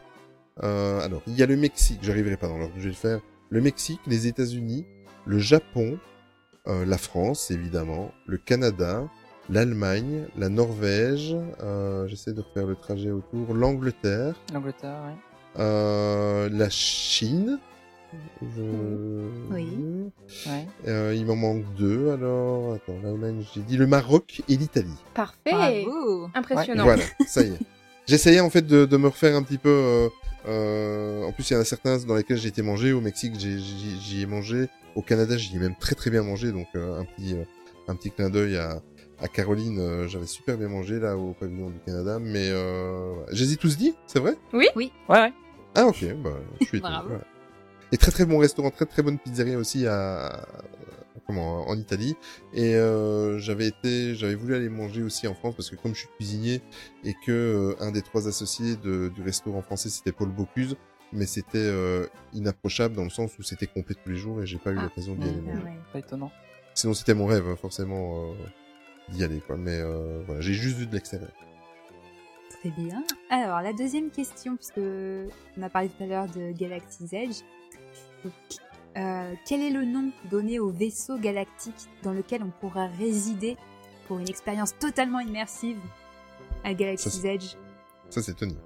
Euh, 0.63 1.01
alors, 1.01 1.23
il 1.27 1.35
y 1.35 1.43
a 1.43 1.47
le 1.47 1.57
Mexique. 1.57 2.01
J'arriverai 2.03 2.37
pas 2.37 2.49
dans 2.49 2.59
l'ordre. 2.59 2.75
Je 2.77 2.83
vais 2.83 2.89
le 2.89 2.95
faire. 2.95 3.21
Le 3.51 3.61
Mexique, 3.61 4.01
les 4.07 4.27
États-Unis, 4.27 4.85
le 5.27 5.39
Japon, 5.39 5.99
euh, 6.67 6.85
la 6.85 6.99
France, 6.99 7.51
évidemment, 7.51 8.13
le 8.27 8.37
Canada, 8.37 9.09
l'Allemagne, 9.49 10.27
la 10.37 10.49
Norvège. 10.49 11.37
Euh, 11.63 12.07
j'essaie 12.09 12.33
de 12.33 12.41
refaire 12.41 12.67
le 12.67 12.77
trajet 12.77 13.11
autour. 13.11 13.55
L'Angleterre, 13.55 14.35
L'Angleterre, 14.53 14.99
ouais. 15.07 15.61
euh, 15.61 16.49
la 16.51 16.69
Chine. 16.71 17.59
Je... 18.43 19.53
Oui. 19.53 19.69
Ouais. 20.47 20.67
Euh, 20.89 21.15
il 21.17 21.25
m'en 21.27 21.37
manque 21.37 21.65
deux, 21.77 22.11
alors... 22.11 22.75
Attends, 22.75 22.97
l'Allemagne, 23.03 23.45
j'ai 23.55 23.61
dit 23.63 23.77
le 23.77 23.87
Maroc 23.87 24.43
et 24.49 24.57
l'Italie. 24.57 24.97
Parfait. 25.15 25.51
Bravo. 25.53 26.29
Impressionnant. 26.35 26.85
Voilà, 26.85 27.03
ça 27.27 27.43
y 27.43 27.49
est. 27.49 27.59
J'essayais 28.07 28.41
en 28.41 28.51
fait 28.51 28.67
de, 28.67 28.85
de 28.85 28.97
me 28.97 29.09
refaire 29.09 29.35
un 29.37 29.43
petit 29.43 29.59
peu... 29.59 29.69
euh, 29.71 30.09
euh, 30.47 31.25
en 31.25 31.33
plus, 31.33 31.49
il 31.51 31.55
y 31.55 31.57
en 31.57 31.61
a 31.61 31.65
certains 31.65 31.97
dans 31.99 32.15
lesquels 32.17 32.37
j'ai 32.37 32.49
été 32.49 32.61
mangé. 32.63 32.93
Au 32.93 33.01
Mexique, 33.01 33.33
j'ai- 33.39 33.59
j'y 33.59 34.21
ai 34.23 34.27
mangé. 34.27 34.69
Au 34.95 35.01
Canada, 35.03 35.37
j'y 35.39 35.57
ai 35.57 35.59
même 35.59 35.75
très 35.75 35.95
très 35.95 36.11
bien 36.11 36.23
mangé. 36.23 36.53
Donc, 36.53 36.67
euh, 36.77 37.01
un 37.01 37.05
petit 37.07 37.33
euh, 37.35 37.45
un 37.89 37.97
petit 37.97 38.11
clin 38.11 38.29
d'œil 38.29 38.57
à, 38.59 38.83
à 39.21 39.29
Caroline. 39.29 39.79
euh, 39.79 40.07
J'avais 40.07 40.27
super 40.27 40.59
bien 40.59 40.69
mangé 40.69 41.01
là 41.01 41.17
au 41.17 41.33
pavillon 41.33 41.71
du 41.71 41.79
Canada. 41.87 42.19
Mais 42.21 42.51
euh, 42.51 43.13
voilà. 43.15 43.33
je 43.33 43.43
les 43.45 43.53
ai 43.55 43.57
tous 43.57 43.79
dit, 43.79 43.95
c'est 44.07 44.19
vrai? 44.21 44.37
Oui. 44.53 44.67
Oui. 44.77 44.93
Ouais, 45.09 45.21
ouais. 45.23 45.33
Ah 45.75 45.87
ok, 45.87 46.05
bah, 46.23 46.31
je 46.61 46.67
suis 46.67 46.79
étonné. 46.79 46.95
Et 47.95 47.97
très 47.97 48.11
très 48.11 48.27
bon 48.27 48.39
restaurant, 48.39 48.73
très 48.73 48.87
très 48.87 49.05
bonne 49.05 49.21
pizzeria 49.21 49.57
aussi 49.57 49.87
à 49.87 50.49
comment 51.29 51.69
en 51.69 51.79
Italie. 51.79 52.17
Et 52.53 52.75
euh, 52.75 53.39
j'avais 53.39 53.69
été, 53.69 54.17
j'avais 54.17 54.35
voulu 54.35 54.57
aller 54.57 54.69
manger 54.69 55.05
aussi 55.05 55.29
en 55.29 55.35
France 55.35 55.55
parce 55.55 55.71
que 55.71 55.77
comme 55.77 55.95
je 55.95 56.01
suis 56.01 56.09
cuisinier 56.17 56.61
et 57.05 57.15
que 57.25 57.31
euh, 57.31 57.77
un 57.79 57.93
des 57.93 58.03
trois 58.03 58.27
associés 58.27 58.75
de, 58.75 59.11
du 59.11 59.23
restaurant 59.23 59.63
français 59.63 59.91
c'était 59.91 60.11
Paul 60.11 60.29
Bocuse, 60.31 60.77
mais 61.13 61.25
c'était 61.25 61.59
euh, 61.59 62.09
inapprochable 62.33 62.97
dans 62.97 63.05
le 63.05 63.11
sens 63.11 63.39
où 63.39 63.45
c'était 63.45 63.69
complet 63.69 63.95
tous 64.03 64.11
les 64.11 64.17
jours 64.17 64.43
et 64.43 64.47
j'ai 64.47 64.59
pas 64.59 64.73
eu 64.73 64.75
l'occasion 64.75 65.15
d'y 65.15 65.29
aller 65.29 65.43
Ah 65.49 65.55
manger. 65.55 65.79
Pas 65.93 66.01
étonnant. 66.01 66.33
Sinon 66.75 66.95
c'était 66.95 67.15
mon 67.15 67.27
rêve 67.27 67.47
hein, 67.47 67.55
forcément 67.55 68.25
euh, 68.25 68.35
d'y 69.11 69.23
aller 69.23 69.39
quoi. 69.39 69.57
Mais 69.57 69.79
euh, 69.79 70.21
voilà, 70.27 70.41
j'ai 70.41 70.55
juste 70.55 70.79
vu 70.79 70.87
de 70.89 70.93
l'extérieur. 70.95 71.31
Très 72.61 72.71
bien. 72.71 73.05
Alors, 73.29 73.61
la 73.61 73.73
deuxième 73.75 74.11
question, 74.11 74.57
puisque 74.57 74.79
on 74.79 75.63
a 75.63 75.69
parlé 75.69 75.91
tout 75.91 76.03
à 76.03 76.07
l'heure 76.07 76.27
de 76.29 76.51
Galaxy's 76.51 77.13
Edge. 77.13 77.43
Euh, 78.97 79.35
quel 79.47 79.61
est 79.61 79.71
le 79.71 79.85
nom 79.85 80.11
donné 80.31 80.61
au 80.61 80.71
vaisseau 80.71 81.19
galactique 81.19 81.89
dans 82.03 82.13
lequel 82.13 82.43
on 82.43 82.51
pourra 82.61 82.87
résider 82.87 83.57
pour 84.07 84.19
une 84.19 84.29
expérience 84.29 84.77
totalement 84.79 85.21
immersive 85.21 85.79
à 86.63 86.75
Galaxy's 86.75 87.21
Ça, 87.21 87.29
Edge 87.29 87.55
Ça 88.11 88.23
c'est 88.23 88.35
Tony. 88.35 88.57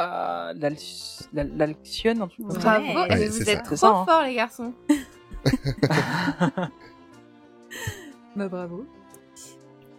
Euh, 0.00 0.54
L'Alcyone, 1.32 2.26
truc 2.28 2.46
comme 2.46 2.50
ça. 2.52 2.58
Bravo. 2.58 2.86
Ouais. 2.86 3.08
Ouais, 3.10 3.28
vous 3.28 3.50
êtes 3.50 3.66
ça. 3.66 3.76
trop 3.76 3.86
hein. 3.86 4.06
forts 4.08 4.22
les 4.22 4.34
garçons. 4.34 4.72
Bah 8.36 8.48
bravo. 8.48 8.86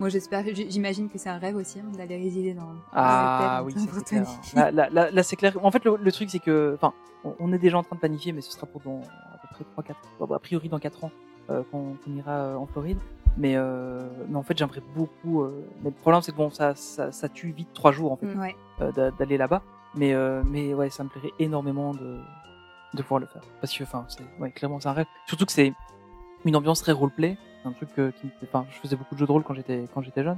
Moi 0.02 0.10
j'espère, 0.10 0.44
j'imagine 0.68 1.10
que 1.10 1.20
c'est 1.20 1.30
un 1.30 1.38
rêve 1.38 1.56
aussi 1.56 1.80
hein, 1.80 1.84
d'aller 1.96 2.18
résider 2.18 2.56
dans. 2.56 2.74
Ah 2.92 3.62
oui, 3.64 3.74
c'est 3.78 4.04
clair. 4.04 4.26
Là, 4.56 4.72
là, 4.72 4.90
là, 4.92 5.12
là, 5.12 5.22
c'est 5.24 5.36
clair. 5.36 5.56
En 5.64 5.70
fait, 5.70 5.86
le, 5.86 5.96
le 5.96 6.12
truc, 6.12 6.32
c'est 6.32 6.40
que, 6.40 6.74
enfin, 6.76 6.92
on, 7.24 7.36
on 7.40 7.54
est 7.54 7.60
déjà 7.60 7.78
en 7.78 7.84
train 7.84 7.96
de 7.98 8.00
planifier, 8.00 8.32
mais 8.34 8.42
ce 8.42 8.52
sera 8.52 8.66
pour 8.66 8.82
dans 8.82 9.00
à 9.02 9.38
peu 9.38 9.48
près 9.54 9.64
3 9.64 9.84
4 9.84 10.00
bon, 10.20 10.34
a 10.34 10.40
priori 10.40 10.70
dans 10.70 10.80
4 10.80 11.04
ans 11.04 11.12
euh, 11.52 11.62
qu'on 11.72 11.96
ira 12.18 12.32
euh, 12.32 12.56
en 12.56 12.66
Floride. 12.66 12.98
Mais, 13.38 13.54
euh, 13.56 14.10
mais 14.28 14.38
en 14.38 14.42
fait, 14.42 14.58
j'aimerais 14.58 14.82
beaucoup. 14.96 15.44
euh, 15.44 15.64
mais 15.84 15.92
le 15.92 15.96
problème, 15.96 16.24
c'est 16.24 16.32
que 16.32 16.38
bon, 16.38 16.50
ça, 16.50 16.74
ça, 16.74 17.12
ça 17.12 17.30
tue 17.30 17.52
vite 17.52 17.70
3 17.76 17.92
jours 17.92 18.12
en 18.12 18.18
fait 18.18 18.26
Ouais. 18.36 18.56
d'aller 19.20 19.38
là-bas. 19.38 19.62
Mais, 19.94 20.16
mais 20.46 20.74
ouais, 20.74 20.90
ça 20.90 21.04
me 21.04 21.10
plairait 21.10 21.34
énormément 21.38 21.94
de, 21.94 22.18
de 22.96 23.02
pouvoir 23.04 23.20
le 23.20 23.28
faire. 23.28 23.44
Parce 23.62 23.78
que, 23.78 23.84
enfin, 23.84 24.06
c'est, 24.08 24.24
ouais, 24.40 24.50
clairement, 24.50 24.80
c'est 24.80 24.88
un 24.90 24.94
rêve. 24.94 25.06
Surtout 25.28 25.46
que 25.46 25.52
c'est 25.52 25.74
une 26.44 26.56
ambiance 26.56 26.82
très 26.82 26.92
roleplay. 26.92 27.38
C'est 27.62 27.68
un 27.68 27.74
truc 27.74 27.90
euh, 28.00 28.12
qui 28.12 28.28
me, 28.28 28.32
enfin, 28.44 28.66
je 28.72 28.78
faisais 28.80 28.96
beaucoup 28.96 29.14
de 29.14 29.20
jeux 29.20 29.28
de 29.28 29.32
rôle 29.32 29.44
quand 29.44 29.54
j'étais, 29.54 29.88
quand 29.94 30.02
j'étais 30.02 30.24
jeune. 30.24 30.38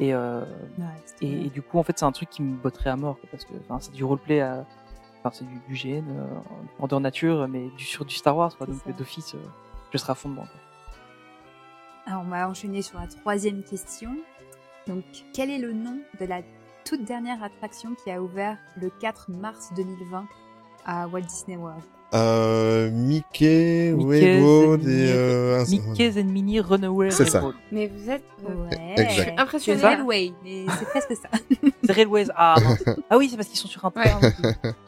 Et, 0.00 0.12
euh, 0.12 0.44
Ouais, 0.78 0.84
et, 1.20 1.50
du 1.50 1.62
coup, 1.62 1.78
en 1.78 1.84
fait, 1.84 1.96
c'est 1.98 2.04
un 2.04 2.12
truc 2.12 2.28
qui 2.30 2.42
me 2.42 2.56
botterait 2.56 2.90
à 2.90 2.96
mort, 2.96 3.18
quoi, 3.20 3.28
parce 3.30 3.44
que, 3.44 3.52
enfin, 3.62 3.78
c'est 3.80 3.92
du 3.92 4.02
roleplay 4.02 4.40
à, 4.40 4.66
enfin, 5.20 5.30
c'est 5.32 5.46
du, 5.46 5.60
du 5.68 5.74
GN, 5.74 6.04
euh, 6.10 6.26
en 6.78 7.00
nature, 7.00 7.46
mais 7.48 7.68
du, 7.76 7.84
sur 7.84 8.04
du 8.04 8.14
Star 8.14 8.36
Wars, 8.36 8.56
quoi. 8.56 8.66
Donc, 8.66 8.96
d'office, 8.96 9.36
je 9.92 9.98
serai 9.98 10.12
à 10.12 10.14
fond 10.14 10.30
dedans, 10.30 10.42
quoi. 10.42 10.60
Alors, 12.06 12.22
on 12.26 12.28
va 12.28 12.48
enchaîner 12.48 12.82
sur 12.82 12.98
la 12.98 13.06
troisième 13.06 13.62
question. 13.62 14.16
Donc, 14.86 15.04
quel 15.32 15.50
est 15.50 15.58
le 15.58 15.72
nom 15.72 16.00
de 16.20 16.26
la 16.26 16.42
toute 16.84 17.04
dernière 17.04 17.42
attraction 17.42 17.94
qui 17.94 18.10
a 18.10 18.20
ouvert 18.20 18.58
le 18.76 18.90
4 18.90 19.30
mars 19.30 19.72
2020 19.74 20.26
à 20.84 21.08
Walt 21.08 21.22
Disney 21.22 21.56
World? 21.56 21.82
Euh, 22.14 22.90
Mickey, 22.92 23.92
Railroad 23.98 24.82
et 24.82 24.86
Minnie- 24.86 25.10
euh, 25.10 25.60
un- 25.64 25.68
Mickey's 25.68 26.16
and 26.16 26.24
Minnie 26.30 26.60
Runaway 26.60 27.10
C'est 27.10 27.28
ça. 27.28 27.42
Mais 27.72 27.88
vous 27.88 28.08
êtes. 28.10 28.22
Ouais. 28.46 28.92
Exact. 28.92 29.10
Je 29.10 29.20
suis 29.22 29.30
impressionnée. 29.36 29.80
C'est 29.80 29.86
Railway, 29.88 30.32
mais 30.44 30.64
c'est 30.78 30.84
presque 30.88 31.16
ça. 31.20 31.28
C'est 31.82 31.92
Railways. 31.92 32.26
Ah, 32.36 32.54
ah 33.10 33.16
oui, 33.18 33.28
c'est 33.30 33.36
parce 33.36 33.48
qu'ils 33.48 33.58
sont 33.58 33.66
sur 33.68 33.84
un 33.84 33.90
train. 33.90 34.02
Ouais. 34.20 34.32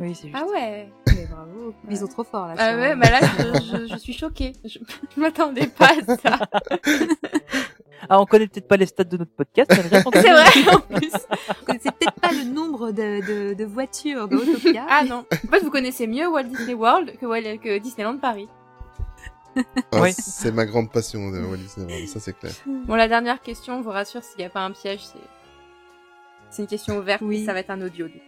Oui, 0.00 0.12
c'est 0.12 0.26
juste. 0.26 0.34
Ah 0.36 0.44
ouais. 0.52 0.88
Mais 1.06 1.26
bravo. 1.30 1.72
Mais 1.86 1.94
Ils 1.94 1.98
sont 1.98 2.08
trop 2.08 2.24
forts 2.24 2.48
là. 2.48 2.54
Ah 2.58 2.74
ouais, 2.76 2.96
bah 2.96 3.10
là, 3.10 3.20
je, 3.20 3.60
je- 3.86 3.94
je 3.94 3.96
suis 3.98 4.12
choquée. 4.12 4.52
Je, 4.64 4.78
je 5.14 5.20
m'attendais 5.20 5.68
pas 5.68 5.86
à 5.90 6.16
ça. 6.16 6.38
Ah, 8.08 8.20
on 8.20 8.26
connaît 8.26 8.46
peut-être 8.46 8.68
pas 8.68 8.76
les 8.76 8.86
stats 8.86 9.04
de 9.04 9.16
notre 9.16 9.30
podcast, 9.32 9.70
C'est 9.72 9.88
vrai, 9.88 9.98
en 10.74 10.80
plus. 10.96 11.10
Vous 11.10 11.64
connaissez 11.66 11.90
peut-être 11.90 12.20
pas 12.20 12.32
le 12.32 12.44
nombre 12.44 12.90
de, 12.92 13.50
de, 13.50 13.54
de 13.54 13.64
voitures 13.64 14.28
de 14.28 14.36
Autopia. 14.36 14.86
Ah 14.90 15.04
non. 15.04 15.24
En 15.32 15.48
fait, 15.50 15.60
vous 15.60 15.70
connaissez 15.70 16.06
mieux 16.06 16.28
Walt 16.28 16.44
Disney 16.44 16.74
World 16.74 17.16
que, 17.18 17.26
Wal- 17.26 17.58
que 17.58 17.78
Disneyland 17.78 18.18
Paris. 18.18 18.48
Ah, 19.56 20.00
Oui. 20.02 20.12
C'est 20.12 20.50
ma 20.52 20.66
grande 20.66 20.90
passion 20.90 21.30
de 21.30 21.40
Walt 21.40 21.56
Disney 21.58 21.86
World, 21.86 22.08
ça 22.08 22.20
c'est 22.20 22.36
clair. 22.38 22.52
Bon, 22.66 22.94
la 22.96 23.08
dernière 23.08 23.40
question, 23.40 23.78
on 23.78 23.80
vous 23.82 23.90
rassure, 23.90 24.22
s'il 24.22 24.38
n'y 24.38 24.44
a 24.44 24.50
pas 24.50 24.60
un 24.64 24.72
piège, 24.72 25.00
c'est... 25.04 25.18
C'est 26.50 26.62
une 26.62 26.68
question 26.68 26.98
ouverte, 26.98 27.22
ça 27.44 27.52
va 27.52 27.60
être 27.60 27.70
un 27.70 27.80
audio, 27.82 28.06
du 28.06 28.18
coup. 28.18 28.24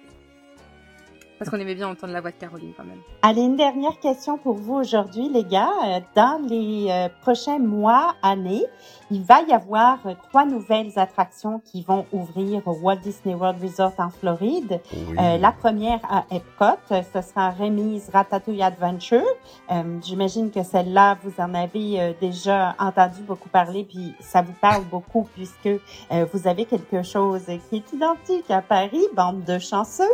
Parce 1.38 1.50
qu'on 1.50 1.58
aimait 1.58 1.74
bien 1.74 1.88
entendre 1.88 2.12
la 2.12 2.20
voix 2.20 2.30
de 2.30 2.36
Caroline, 2.36 2.72
quand 2.76 2.84
même. 2.84 3.00
Allez, 3.22 3.42
une 3.42 3.56
dernière 3.56 3.98
question 4.00 4.38
pour 4.38 4.54
vous 4.54 4.74
aujourd'hui, 4.74 5.28
les 5.28 5.44
gars. 5.44 5.70
Euh, 5.84 6.00
Dans 6.14 6.40
les 6.48 6.86
euh, 6.90 7.08
prochains 7.20 7.58
mois, 7.58 8.14
années, 8.22 8.64
il 9.10 9.22
va 9.22 9.42
y 9.42 9.52
avoir 9.52 9.98
euh, 10.06 10.14
trois 10.28 10.46
nouvelles 10.46 10.92
attractions 10.96 11.60
qui 11.64 11.82
vont 11.82 12.06
ouvrir 12.12 12.66
au 12.66 12.72
Walt 12.72 12.96
Disney 12.96 13.34
World 13.34 13.62
Resort 13.62 13.92
en 13.98 14.08
Floride. 14.10 14.80
Oui. 14.92 15.16
Euh, 15.18 15.36
la 15.38 15.52
première 15.52 16.00
à 16.10 16.24
Epcot, 16.30 16.78
ce 16.90 17.20
sera 17.20 17.50
Rémise 17.50 18.08
Ratatouille 18.12 18.62
Adventure. 18.62 19.22
Euh, 19.70 19.82
J'imagine 20.02 20.50
que 20.50 20.62
celle-là, 20.62 21.18
vous 21.22 21.34
en 21.38 21.52
avez 21.54 22.16
déjà 22.20 22.74
entendu 22.78 23.20
beaucoup 23.22 23.48
parler, 23.48 23.84
puis 23.84 24.14
ça 24.20 24.42
vous 24.42 24.54
parle 24.60 24.84
beaucoup 24.84 25.28
puisque 25.34 25.66
euh, 25.66 26.26
vous 26.32 26.48
avez 26.48 26.64
quelque 26.64 27.02
chose 27.02 27.44
qui 27.68 27.76
est 27.76 27.92
identique 27.92 28.50
à 28.50 28.62
Paris, 28.62 29.02
bande 29.14 29.44
de 29.44 29.58
chanceux. 29.58 30.04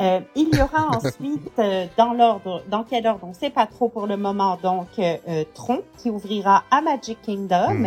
Euh, 0.00 0.20
il 0.34 0.54
y 0.54 0.60
aura 0.66 0.88
ensuite, 0.96 1.52
euh, 1.58 1.86
dans 1.96 2.12
l'ordre, 2.12 2.62
dans 2.68 2.84
quel 2.84 3.06
ordre, 3.06 3.20
on 3.24 3.28
ne 3.28 3.34
sait 3.34 3.50
pas 3.50 3.66
trop 3.66 3.88
pour 3.88 4.06
le 4.06 4.16
moment, 4.16 4.58
donc 4.62 4.88
euh, 4.98 5.16
euh, 5.28 5.44
Tron 5.54 5.82
qui 5.98 6.10
ouvrira 6.10 6.64
à 6.70 6.80
Magic 6.80 7.20
Kingdom 7.22 7.74
Mm. 7.74 7.86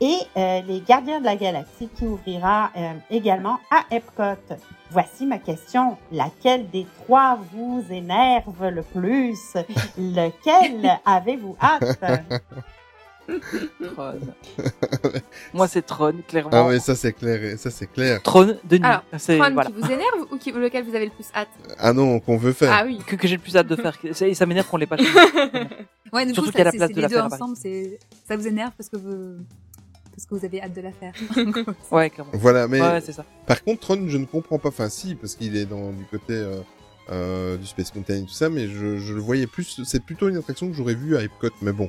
et 0.00 0.18
euh, 0.36 0.60
les 0.66 0.80
Gardiens 0.80 1.20
de 1.20 1.24
la 1.24 1.36
Galaxie 1.36 1.88
qui 1.96 2.04
ouvrira 2.06 2.70
euh, 2.76 2.92
également 3.10 3.58
à 3.70 3.82
Epcot. 3.94 4.54
Voici 4.90 5.24
ma 5.26 5.38
question. 5.38 5.96
Laquelle 6.10 6.68
des 6.70 6.86
trois 7.02 7.38
vous 7.52 7.84
énerve 7.90 8.66
le 8.68 8.82
plus? 8.82 9.54
Lequel 9.98 10.98
avez-vous 11.04 11.56
hâte? 11.60 11.98
Tron. 13.94 14.14
Moi, 15.54 15.68
c'est 15.68 15.82
Tron, 15.82 16.14
clairement. 16.26 16.50
Ah 16.52 16.66
mais 16.68 16.78
ça 16.80 16.94
c'est 16.94 17.12
clair, 17.12 17.58
ça 17.58 17.70
c'est 17.70 17.86
clair. 17.86 18.22
Tron 18.22 18.46
de 18.64 18.76
nuit. 18.78 18.84
Alors, 18.84 19.02
C'est- 19.18 19.38
Tron 19.38 19.52
voilà. 19.52 19.70
qui 19.70 19.76
vous 19.80 19.86
énerve 19.90 20.26
ou 20.30 20.36
qui, 20.36 20.52
lequel 20.52 20.84
vous 20.84 20.94
avez 20.94 21.06
le 21.06 21.10
plus 21.10 21.26
hâte? 21.34 21.48
Ah 21.78 21.92
non, 21.92 22.20
qu'on 22.20 22.36
veut 22.36 22.52
faire. 22.52 22.72
Ah 22.72 22.84
oui. 22.86 22.98
Que, 23.06 23.16
que 23.16 23.26
j'ai 23.28 23.36
le 23.36 23.42
plus 23.42 23.56
hâte 23.56 23.66
de 23.66 23.76
faire. 23.76 23.96
Ça, 24.12 24.32
ça 24.34 24.46
m'énerve 24.46 24.66
qu'on 24.68 24.76
l'ait 24.76 24.86
pas 24.86 24.96
fait. 24.96 25.04
Ouais, 26.12 26.24
du 26.26 26.30
coup, 26.30 26.34
Surtout 26.36 26.50
ça, 26.52 26.58
qu'à 26.58 26.64
la 26.64 26.70
c'est- 26.72 26.76
place 26.78 26.88
c'est 26.88 26.94
de 26.94 27.00
les 27.00 27.02
la 27.02 27.08
deux 27.08 27.20
ensemble, 27.20 27.56
c'est, 27.56 27.98
ça 28.26 28.36
vous 28.36 28.46
énerve 28.46 28.72
parce 28.76 28.88
que 28.88 28.96
vous, 28.96 29.36
parce 30.10 30.26
que 30.26 30.34
vous 30.34 30.44
avez 30.44 30.60
hâte 30.62 30.74
de 30.74 30.80
la 30.80 30.90
faire. 30.92 31.12
Ouais, 31.90 32.10
clairement. 32.10 32.32
Voilà, 32.34 32.66
mais 32.68 32.80
Ouais, 32.80 33.00
c'est 33.00 33.12
ça. 33.12 33.24
par 33.46 33.62
contre, 33.62 33.80
Tron, 33.80 34.04
je 34.08 34.16
ne 34.18 34.24
comprends 34.26 34.58
pas. 34.58 34.68
Enfin, 34.68 34.88
si, 34.88 35.14
parce 35.14 35.34
qu'il 35.36 35.56
est 35.56 35.66
dans 35.66 35.92
du 35.92 36.04
côté 36.06 36.32
euh, 36.34 36.60
euh, 37.10 37.56
du 37.56 37.66
Space 37.66 37.94
Mountain 37.94 38.16
et 38.16 38.22
tout 38.22 38.28
ça, 38.32 38.48
mais 38.50 38.66
je, 38.66 38.98
je 38.98 39.14
le 39.14 39.20
voyais 39.20 39.46
plus. 39.46 39.80
C'est 39.84 40.02
plutôt 40.04 40.28
une 40.28 40.36
attraction 40.36 40.68
que 40.68 40.74
j'aurais 40.74 40.94
vue 40.94 41.16
à 41.16 41.22
Epcot, 41.22 41.48
mais 41.62 41.72
bon. 41.72 41.88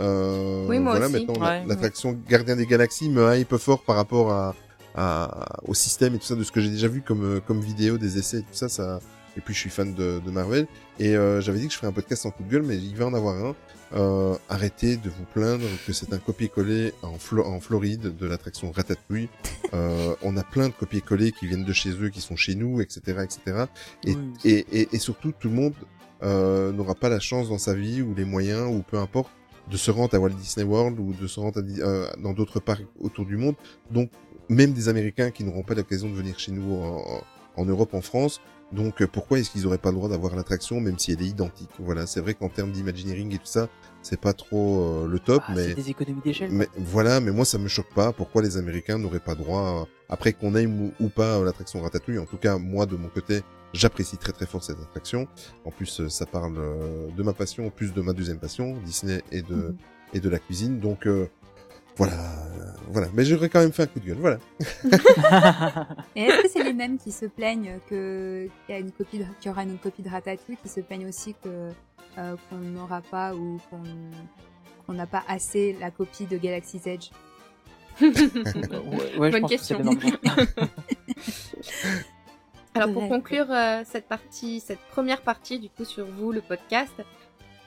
Euh, 0.00 0.66
Oui, 0.68 0.78
moi 0.78 0.92
voilà, 0.92 1.06
aussi. 1.06 1.26
maintenant, 1.26 1.44
Ouais, 1.46 1.64
l'attraction 1.66 2.18
Gardien 2.28 2.56
des 2.56 2.66
Galaxies 2.66 3.08
me 3.08 3.36
hype 3.36 3.56
fort 3.56 3.82
par 3.82 3.96
rapport 3.96 4.32
à, 4.32 4.54
à- 4.94 5.60
au 5.66 5.74
système 5.74 6.14
et 6.14 6.18
tout 6.18 6.24
ça, 6.26 6.34
de 6.34 6.44
ce 6.44 6.52
que 6.52 6.60
j'ai 6.60 6.70
déjà 6.70 6.88
vu 6.88 7.02
comme, 7.02 7.24
euh, 7.24 7.40
comme 7.40 7.60
vidéo, 7.60 7.98
des 7.98 8.18
essais 8.18 8.38
et 8.38 8.42
tout 8.42 8.48
ça, 8.52 8.68
ça. 8.68 9.00
Et 9.36 9.40
puis 9.40 9.54
je 9.54 9.60
suis 9.60 9.70
fan 9.70 9.94
de, 9.94 10.20
de 10.24 10.30
Marvel. 10.30 10.66
Et 10.98 11.16
euh, 11.16 11.40
j'avais 11.40 11.58
dit 11.58 11.66
que 11.66 11.72
je 11.72 11.78
ferais 11.78 11.88
un 11.88 11.92
podcast 11.92 12.26
en 12.26 12.30
coup 12.30 12.42
de 12.42 12.50
gueule, 12.50 12.62
mais 12.64 12.76
il 12.76 12.94
va 12.96 13.06
en 13.06 13.14
avoir 13.14 13.34
un. 13.42 13.54
Euh, 13.94 14.34
arrêtez 14.48 14.96
de 14.96 15.10
vous 15.10 15.24
plaindre 15.34 15.64
que 15.86 15.92
c'est 15.92 16.12
un 16.14 16.18
copier-coller 16.18 16.94
en, 17.02 17.16
Flo- 17.18 17.44
en 17.46 17.60
Floride 17.60 18.16
de 18.16 18.26
l'attraction 18.26 18.70
Ratatouille. 18.72 19.28
Euh, 19.74 20.14
on 20.20 20.36
a 20.36 20.42
plein 20.42 20.68
de 20.68 20.74
copier-coller 20.74 21.32
qui 21.32 21.46
viennent 21.46 21.64
de 21.64 21.72
chez 21.72 21.92
eux, 21.92 22.10
qui 22.10 22.20
sont 22.20 22.36
chez 22.36 22.54
nous, 22.54 22.82
etc., 22.82 23.00
etc. 23.24 23.64
Et, 24.04 24.14
Oui. 24.14 24.18
et, 24.44 24.66
et, 24.70 24.88
et 24.92 24.98
surtout, 24.98 25.32
tout 25.32 25.48
le 25.48 25.54
monde 25.54 25.72
euh, 26.22 26.72
n'aura 26.72 26.94
pas 26.94 27.08
la 27.08 27.20
chance 27.20 27.48
dans 27.48 27.56
sa 27.56 27.72
vie 27.72 28.02
ou 28.02 28.14
les 28.14 28.26
moyens 28.26 28.68
ou 28.70 28.82
peu 28.82 28.98
importe 28.98 29.30
de 29.70 29.76
se 29.76 29.90
rendre 29.90 30.14
à 30.14 30.18
Walt 30.18 30.30
Disney 30.30 30.64
World 30.66 30.98
ou 30.98 31.12
de 31.12 31.26
se 31.26 31.38
rendre 31.40 31.60
à 31.60 31.62
euh, 31.62 32.06
dans 32.22 32.32
d'autres 32.32 32.60
parcs 32.60 32.86
autour 33.00 33.24
du 33.26 33.36
monde. 33.36 33.54
Donc, 33.90 34.10
même 34.48 34.72
des 34.72 34.88
Américains 34.88 35.30
qui 35.30 35.44
n'auront 35.44 35.62
pas 35.62 35.74
l'occasion 35.74 36.08
de 36.10 36.14
venir 36.14 36.38
chez 36.38 36.52
nous 36.52 36.74
en, 36.74 37.22
en- 37.56 37.64
Europe, 37.64 37.94
en 37.94 38.00
France. 38.02 38.40
Donc, 38.72 39.02
euh, 39.02 39.06
pourquoi 39.06 39.38
est-ce 39.38 39.50
qu'ils 39.50 39.66
auraient 39.66 39.78
pas 39.78 39.90
le 39.90 39.96
droit 39.96 40.08
d'avoir 40.08 40.34
l'attraction, 40.34 40.80
même 40.80 40.98
si 40.98 41.12
elle 41.12 41.22
est 41.22 41.26
identique 41.26 41.70
Voilà, 41.78 42.06
c'est 42.06 42.20
vrai 42.20 42.34
qu'en 42.34 42.48
termes 42.48 42.72
d'imagineering 42.72 43.34
et 43.34 43.38
tout 43.38 43.46
ça, 43.46 43.68
c'est 44.02 44.20
pas 44.20 44.32
trop 44.32 45.04
euh, 45.04 45.08
le 45.08 45.18
top, 45.18 45.42
Ah, 45.48 45.52
mais 45.54 45.68
c'est 45.68 45.74
des 45.74 45.90
économies 45.90 46.20
d'échelle. 46.24 46.50
mais 46.52 46.68
voilà, 46.76 47.20
mais 47.20 47.30
moi 47.30 47.44
ça 47.44 47.58
me 47.58 47.68
choque 47.68 47.92
pas. 47.94 48.12
Pourquoi 48.12 48.42
les 48.42 48.56
Américains 48.56 48.98
n'auraient 48.98 49.18
pas 49.20 49.34
droit, 49.34 49.86
après 50.08 50.32
qu'on 50.32 50.54
aime 50.56 50.80
ou, 50.82 50.92
ou 51.00 51.08
pas 51.08 51.38
euh, 51.38 51.44
l'attraction 51.44 51.80
Ratatouille, 51.80 52.18
en 52.18 52.26
tout 52.26 52.36
cas 52.38 52.58
moi 52.58 52.84
de 52.86 52.96
mon 52.96 53.08
côté, 53.08 53.42
j'apprécie 53.72 54.16
très 54.18 54.32
très 54.32 54.46
fort 54.46 54.62
cette 54.62 54.80
attraction. 54.80 55.26
En 55.64 55.70
plus, 55.70 56.00
euh, 56.00 56.08
ça 56.08 56.26
parle 56.26 56.54
euh, 56.58 57.08
de 57.16 57.22
ma 57.22 57.32
passion, 57.32 57.66
en 57.66 57.70
plus 57.70 57.92
de 57.94 58.00
ma 58.02 58.12
deuxième 58.12 58.38
passion, 58.38 58.76
Disney 58.84 59.22
et 59.30 59.42
de 59.42 59.54
Mhm. 59.54 59.76
et 60.14 60.20
de 60.20 60.28
la 60.28 60.38
cuisine. 60.38 60.78
Donc 60.80 61.06
euh, 61.06 61.28
voilà, 61.96 62.14
euh, 62.14 62.64
voilà. 62.90 63.08
Mais 63.14 63.24
j'aurais 63.24 63.48
quand 63.50 63.60
même 63.60 63.72
fait 63.72 63.82
un 63.82 63.86
coup 63.86 64.00
de 64.00 64.06
gueule. 64.06 64.18
Voilà. 64.18 64.38
Et 66.16 66.22
est-ce 66.22 66.42
que 66.42 66.48
c'est 66.48 66.62
les 66.64 66.72
mêmes 66.72 66.98
qui 66.98 67.12
se 67.12 67.26
plaignent 67.26 67.78
que 67.88 68.48
qu'il 68.66 68.74
y 68.74 68.78
a 68.78 68.80
une 68.80 68.92
copie 68.92 69.18
de, 69.18 69.24
qu'il 69.40 69.50
y 69.50 69.52
aura 69.52 69.62
une 69.62 69.78
copie 69.78 70.02
de 70.02 70.08
Ratatouille, 70.08 70.56
qui 70.62 70.68
se 70.68 70.80
plaignent 70.80 71.06
aussi 71.08 71.34
que 71.42 71.68
euh, 72.18 72.36
qu'on 72.48 72.56
n'aura 72.56 73.00
pas 73.00 73.34
ou 73.34 73.58
qu'on 73.70 74.92
n'a 74.92 75.06
pas 75.06 75.22
assez 75.28 75.76
la 75.80 75.90
copie 75.90 76.26
de 76.26 76.36
Galaxy's 76.36 76.86
Edge. 76.86 77.10
Ouais, 79.18 79.30
Bonne 79.30 79.42
que 79.42 79.48
question. 79.48 79.78
Alors 82.74 82.92
pour 82.92 83.06
conclure 83.08 83.50
euh, 83.50 83.82
cette 83.84 84.08
partie, 84.08 84.60
cette 84.60 84.80
première 84.90 85.20
partie 85.20 85.58
du 85.58 85.68
coup 85.68 85.84
sur 85.84 86.06
vous, 86.06 86.32
le 86.32 86.40
podcast, 86.40 86.94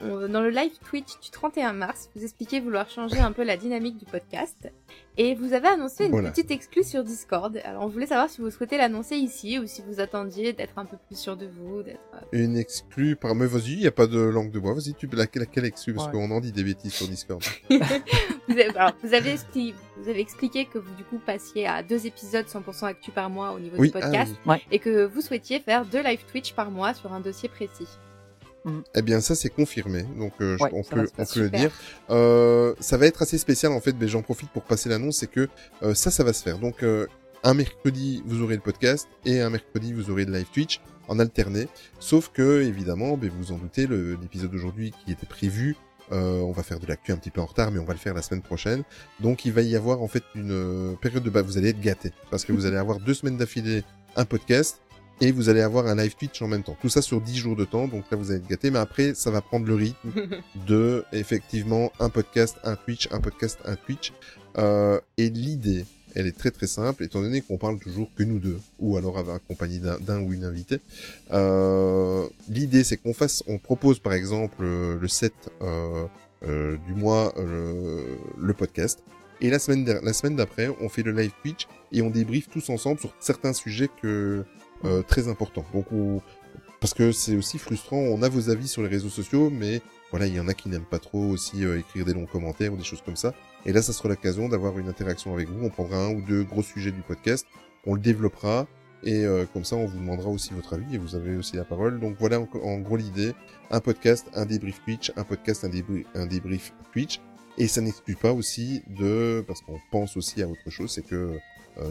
dans 0.00 0.40
le 0.42 0.50
live 0.50 0.72
Twitch 0.88 1.18
du 1.22 1.30
31 1.30 1.72
mars, 1.72 2.10
vous 2.14 2.22
expliquez 2.22 2.60
vouloir 2.60 2.88
changer 2.90 3.18
un 3.18 3.32
peu 3.32 3.42
la 3.44 3.56
dynamique 3.56 3.96
du 3.96 4.04
podcast 4.04 4.70
et 5.16 5.34
vous 5.34 5.54
avez 5.54 5.68
annoncé 5.68 6.04
une 6.04 6.10
Voilà. 6.10 6.30
petite 6.30 6.50
exclue 6.50 6.84
sur 6.84 7.02
Discord. 7.02 7.58
Alors 7.64 7.82
on 7.82 7.88
voulait 7.88 8.06
savoir 8.06 8.28
si 8.28 8.40
vous 8.42 8.50
souhaitez 8.50 8.76
l'annoncer 8.76 9.16
ici 9.16 9.58
ou 9.58 9.66
si 9.66 9.82
vous 9.88 9.98
attendiez 10.00 10.52
d'être 10.52 10.78
un 10.78 10.84
peu 10.84 10.98
plus 11.06 11.18
sûr 11.18 11.36
de 11.36 11.46
vous, 11.46 11.78
euh, 11.78 11.94
Une 12.32 12.56
exclue 12.58 13.16
par 13.16 13.34
mais 13.34 13.46
vas-y, 13.46 13.76
y 13.76 13.86
a 13.86 13.92
pas 13.92 14.06
de 14.06 14.20
langue 14.20 14.50
de 14.50 14.58
bois. 14.58 14.74
Vas-y, 14.74 14.94
tu 14.94 15.06
laquelle, 15.06 15.42
laquelle 15.42 15.64
exclue 15.64 15.94
parce 15.94 16.06
Ouais. 16.08 16.12
qu'on 16.12 16.30
en 16.30 16.40
dit 16.40 16.52
des 16.52 16.64
bêtises 16.64 16.92
sur 16.92 17.08
Discord. 17.08 17.42
vous, 17.70 18.52
avez, 18.52 18.64
alors, 18.76 18.92
vous, 19.02 19.14
avez 19.14 19.34
expli- 19.34 19.74
vous 19.96 20.08
avez 20.10 20.20
expliqué 20.20 20.66
que 20.66 20.78
vous 20.78 20.94
du 20.94 21.04
coup 21.04 21.18
passiez 21.24 21.66
à 21.66 21.82
deux 21.82 22.06
épisodes 22.06 22.46
100% 22.46 22.84
actu 22.86 23.10
par 23.12 23.30
mois 23.30 23.52
au 23.52 23.58
niveau 23.58 23.76
Oui, 23.78 23.90
du 23.90 23.96
ah 23.96 24.00
podcast 24.00 24.34
oui. 24.44 24.52
Ouais. 24.52 24.62
et 24.70 24.78
que 24.78 25.04
vous 25.06 25.20
souhaitiez 25.22 25.58
faire 25.60 25.86
deux 25.86 26.02
live 26.02 26.20
Twitch 26.30 26.52
par 26.52 26.70
mois 26.70 26.92
sur 26.92 27.12
un 27.14 27.20
dossier 27.20 27.48
précis. 27.48 27.88
Eh 28.94 29.02
bien, 29.02 29.20
ça 29.20 29.34
c'est 29.34 29.48
confirmé, 29.50 30.04
donc 30.18 30.32
euh, 30.40 30.56
Ouais, 30.60 30.70
on 30.72 30.82
peut, 30.82 31.08
on 31.18 31.24
peut 31.24 31.40
le 31.40 31.50
dire. 31.50 31.70
Euh, 32.10 32.74
ça 32.80 32.96
va 32.96 33.06
être 33.06 33.22
assez 33.22 33.38
spécial 33.38 33.72
en 33.72 33.80
fait, 33.80 33.94
mais 33.98 34.08
j'en 34.08 34.22
profite 34.22 34.50
pour 34.50 34.62
passer 34.64 34.88
l'annonce, 34.88 35.18
c'est 35.18 35.30
que 35.30 35.48
euh, 35.82 35.94
ça, 35.94 36.10
ça 36.10 36.24
va 36.24 36.32
se 36.32 36.42
faire. 36.42 36.58
Donc, 36.58 36.82
euh, 36.82 37.06
un 37.44 37.54
mercredi 37.54 38.22
vous 38.26 38.42
aurez 38.42 38.56
le 38.56 38.60
podcast 38.62 39.08
et 39.24 39.40
un 39.40 39.50
mercredi 39.50 39.92
vous 39.92 40.10
aurez 40.10 40.24
le 40.24 40.32
live 40.32 40.46
Twitch 40.52 40.80
en 41.08 41.18
alterné. 41.20 41.68
Sauf 42.00 42.30
que 42.32 42.62
évidemment, 42.62 43.16
ben, 43.16 43.30
vous 43.30 43.38
vous 43.44 43.52
en 43.52 43.58
doutez, 43.58 43.86
l'épisode 43.86 44.50
d'aujourd'hui 44.50 44.92
qui 45.04 45.12
était 45.12 45.26
prévu. 45.26 45.76
euh, 46.12 46.40
on 46.40 46.52
va 46.52 46.62
faire 46.64 46.78
de 46.80 46.86
l'actu 46.86 47.12
un 47.12 47.16
petit 47.16 47.30
peu 47.30 47.40
en 47.40 47.46
retard, 47.46 47.70
mais 47.70 47.78
on 47.78 47.84
va 47.84 47.92
le 47.92 47.98
faire 48.00 48.14
la 48.14 48.22
semaine 48.22 48.42
prochaine. 48.42 48.82
Donc 49.20 49.44
il 49.44 49.52
va 49.52 49.62
y 49.62 49.76
avoir 49.76 50.02
en 50.02 50.08
fait 50.08 50.22
une 50.34 50.50
euh, 50.52 50.94
période 51.00 51.22
de 51.22 51.30
bas. 51.30 51.42
Vous 51.42 51.58
allez 51.58 51.68
être 51.70 51.80
gâtés 51.80 52.12
parce 52.30 52.44
que 52.44 52.52
vous 52.52 52.64
allez 52.66 52.76
avoir 52.76 52.98
deux 53.00 53.14
semaines 53.14 53.36
d'affilée 53.36 53.84
un 54.16 54.24
podcast 54.24 54.80
et 55.20 55.32
vous 55.32 55.48
allez 55.48 55.60
avoir 55.60 55.86
un 55.86 55.96
live 55.96 56.14
Twitch 56.16 56.40
en 56.42 56.48
même 56.48 56.62
temps. 56.62 56.76
Tout 56.80 56.88
ça 56.88 57.02
sur 57.02 57.20
10 57.20 57.36
jours 57.36 57.56
de 57.56 57.64
temps, 57.64 57.88
donc 57.88 58.04
là 58.10 58.16
vous 58.16 58.30
allez 58.30 58.40
être 58.40 58.48
gâtés, 58.48 58.70
mais 58.70 58.78
après 58.78 59.14
ça 59.14 59.30
va 59.30 59.40
prendre 59.40 59.66
le 59.66 59.74
rythme 59.74 60.12
de 60.66 61.04
effectivement 61.12 61.92
un 62.00 62.08
podcast, 62.08 62.56
un 62.64 62.76
Twitch, 62.76 63.08
un 63.12 63.20
podcast, 63.20 63.58
un 63.64 63.76
Twitch. 63.76 64.12
Euh, 64.58 65.00
et 65.18 65.28
l'idée, 65.28 65.84
elle 66.14 66.26
est 66.26 66.36
très 66.36 66.50
très 66.50 66.66
simple, 66.66 67.04
étant 67.04 67.20
donné 67.20 67.42
qu'on 67.42 67.58
parle 67.58 67.78
toujours 67.78 68.08
que 68.16 68.22
nous 68.22 68.38
deux, 68.38 68.58
ou 68.78 68.96
alors 68.96 69.18
accompagné 69.30 69.78
d'un 69.78 69.98
d'un 69.98 70.20
ou 70.20 70.32
une 70.32 70.44
invitée. 70.44 70.80
Euh, 71.32 72.26
l'idée 72.48 72.84
c'est 72.84 72.96
qu'on 72.96 73.14
fasse, 73.14 73.42
on 73.46 73.58
propose 73.58 73.98
par 73.98 74.14
exemple 74.14 74.62
euh, 74.62 74.98
le 74.98 75.08
7 75.08 75.32
euh, 75.62 76.06
euh, 76.46 76.76
du 76.86 76.94
mois 76.94 77.32
euh, 77.38 78.16
le 78.38 78.52
podcast. 78.52 79.02
Et 79.40 79.50
la 79.50 79.58
semaine, 79.58 79.84
la 80.02 80.12
semaine 80.12 80.36
d'après, 80.36 80.68
on 80.80 80.88
fait 80.88 81.02
le 81.02 81.12
live 81.12 81.32
Twitch 81.42 81.66
et 81.92 82.02
on 82.02 82.10
débriefe 82.10 82.48
tous 82.48 82.68
ensemble 82.70 83.00
sur 83.00 83.14
certains 83.20 83.52
sujets 83.52 83.88
que 84.00 84.44
euh, 84.86 85.02
très 85.02 85.28
importants. 85.28 85.64
Donc 85.74 85.86
on, 85.92 86.20
parce 86.80 86.94
que 86.94 87.12
c'est 87.12 87.36
aussi 87.36 87.58
frustrant. 87.58 87.98
On 87.98 88.22
a 88.22 88.28
vos 88.28 88.50
avis 88.50 88.68
sur 88.68 88.82
les 88.82 88.88
réseaux 88.88 89.08
sociaux, 89.08 89.50
mais 89.50 89.80
voilà, 90.10 90.26
il 90.26 90.34
y 90.34 90.40
en 90.40 90.48
a 90.48 90.54
qui 90.54 90.68
n'aiment 90.68 90.84
pas 90.84 90.98
trop 90.98 91.22
aussi 91.22 91.64
euh, 91.64 91.78
écrire 91.78 92.04
des 92.04 92.14
longs 92.14 92.26
commentaires 92.26 92.72
ou 92.72 92.76
des 92.76 92.84
choses 92.84 93.02
comme 93.02 93.16
ça. 93.16 93.34
Et 93.64 93.72
là, 93.72 93.82
ça 93.82 93.92
sera 93.92 94.08
l'occasion 94.08 94.48
d'avoir 94.48 94.78
une 94.78 94.88
interaction 94.88 95.34
avec 95.34 95.48
vous. 95.48 95.64
On 95.64 95.70
prendra 95.70 95.96
un 95.96 96.14
ou 96.14 96.20
deux 96.20 96.44
gros 96.44 96.62
sujets 96.62 96.92
du 96.92 97.02
podcast, 97.02 97.46
on 97.86 97.94
le 97.94 98.00
développera 98.00 98.66
et 99.02 99.24
euh, 99.24 99.44
comme 99.52 99.64
ça, 99.64 99.76
on 99.76 99.86
vous 99.86 99.98
demandera 99.98 100.28
aussi 100.28 100.52
votre 100.52 100.74
avis 100.74 100.94
et 100.94 100.98
vous 100.98 101.14
avez 101.14 101.36
aussi 101.36 101.56
la 101.56 101.64
parole. 101.64 102.00
Donc 102.00 102.16
voilà, 102.18 102.40
en, 102.40 102.78
gros 102.78 102.96
l'idée 102.96 103.34
un 103.70 103.80
podcast, 103.80 104.26
un 104.34 104.46
débrief 104.46 104.82
Twitch, 104.84 105.12
un 105.16 105.24
podcast, 105.24 105.64
un 105.64 106.26
débrief, 106.26 106.72
Twitch. 106.92 107.20
Et 107.58 107.68
ça 107.68 107.80
n'exclut 107.80 108.16
pas 108.16 108.32
aussi 108.32 108.82
de, 108.88 109.44
parce 109.46 109.62
qu'on 109.62 109.78
pense 109.90 110.16
aussi 110.16 110.42
à 110.42 110.48
autre 110.48 110.68
chose, 110.68 110.90
c'est 110.90 111.06
que 111.06 111.38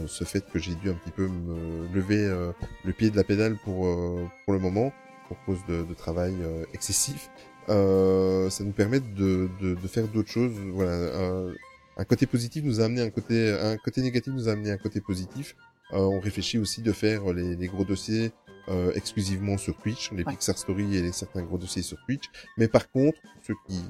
ce 0.06 0.24
fait 0.24 0.44
que 0.50 0.58
j'ai 0.58 0.74
dû 0.74 0.90
un 0.90 0.94
petit 0.94 1.10
peu 1.12 1.28
me 1.28 1.86
lever 1.94 2.24
euh, 2.24 2.52
le 2.84 2.92
pied 2.92 3.10
de 3.10 3.16
la 3.16 3.24
pédale 3.24 3.56
pour 3.64 3.86
euh, 3.86 4.26
pour 4.44 4.54
le 4.54 4.60
moment, 4.60 4.92
pour 5.28 5.36
cause 5.44 5.58
de, 5.68 5.84
de 5.84 5.94
travail 5.94 6.34
excessif, 6.74 7.30
ça 7.68 8.64
nous 8.64 8.72
permet 8.72 9.00
de, 9.00 9.48
de, 9.60 9.74
de 9.74 9.88
faire 9.88 10.06
d'autres 10.08 10.30
choses. 10.30 10.52
Voilà, 10.72 11.50
un 11.96 12.04
côté 12.04 12.26
positif 12.26 12.64
nous 12.64 12.80
a 12.80 12.84
amené 12.84 13.02
un 13.02 13.10
côté, 13.10 13.52
un 13.52 13.76
côté 13.76 14.02
négatif 14.02 14.32
nous 14.32 14.48
a 14.48 14.52
amené 14.52 14.70
un 14.70 14.76
côté 14.76 15.00
positif. 15.00 15.56
on 15.90 16.20
réfléchit 16.20 16.58
aussi 16.58 16.82
de 16.82 16.92
faire 16.92 17.32
les, 17.32 17.56
les 17.56 17.66
gros 17.68 17.84
dossiers 17.84 18.32
euh, 18.68 18.92
exclusivement 18.94 19.58
sur 19.58 19.76
Twitch, 19.76 20.10
les 20.12 20.24
Pixar 20.24 20.56
Story 20.56 20.96
et 20.96 21.02
les 21.02 21.12
certains 21.12 21.42
gros 21.42 21.58
dossiers 21.58 21.82
sur 21.82 21.98
Twitch. 22.04 22.24
Mais 22.56 22.68
par 22.68 22.90
contre, 22.90 23.18
ceux 23.42 23.54
qui 23.66 23.80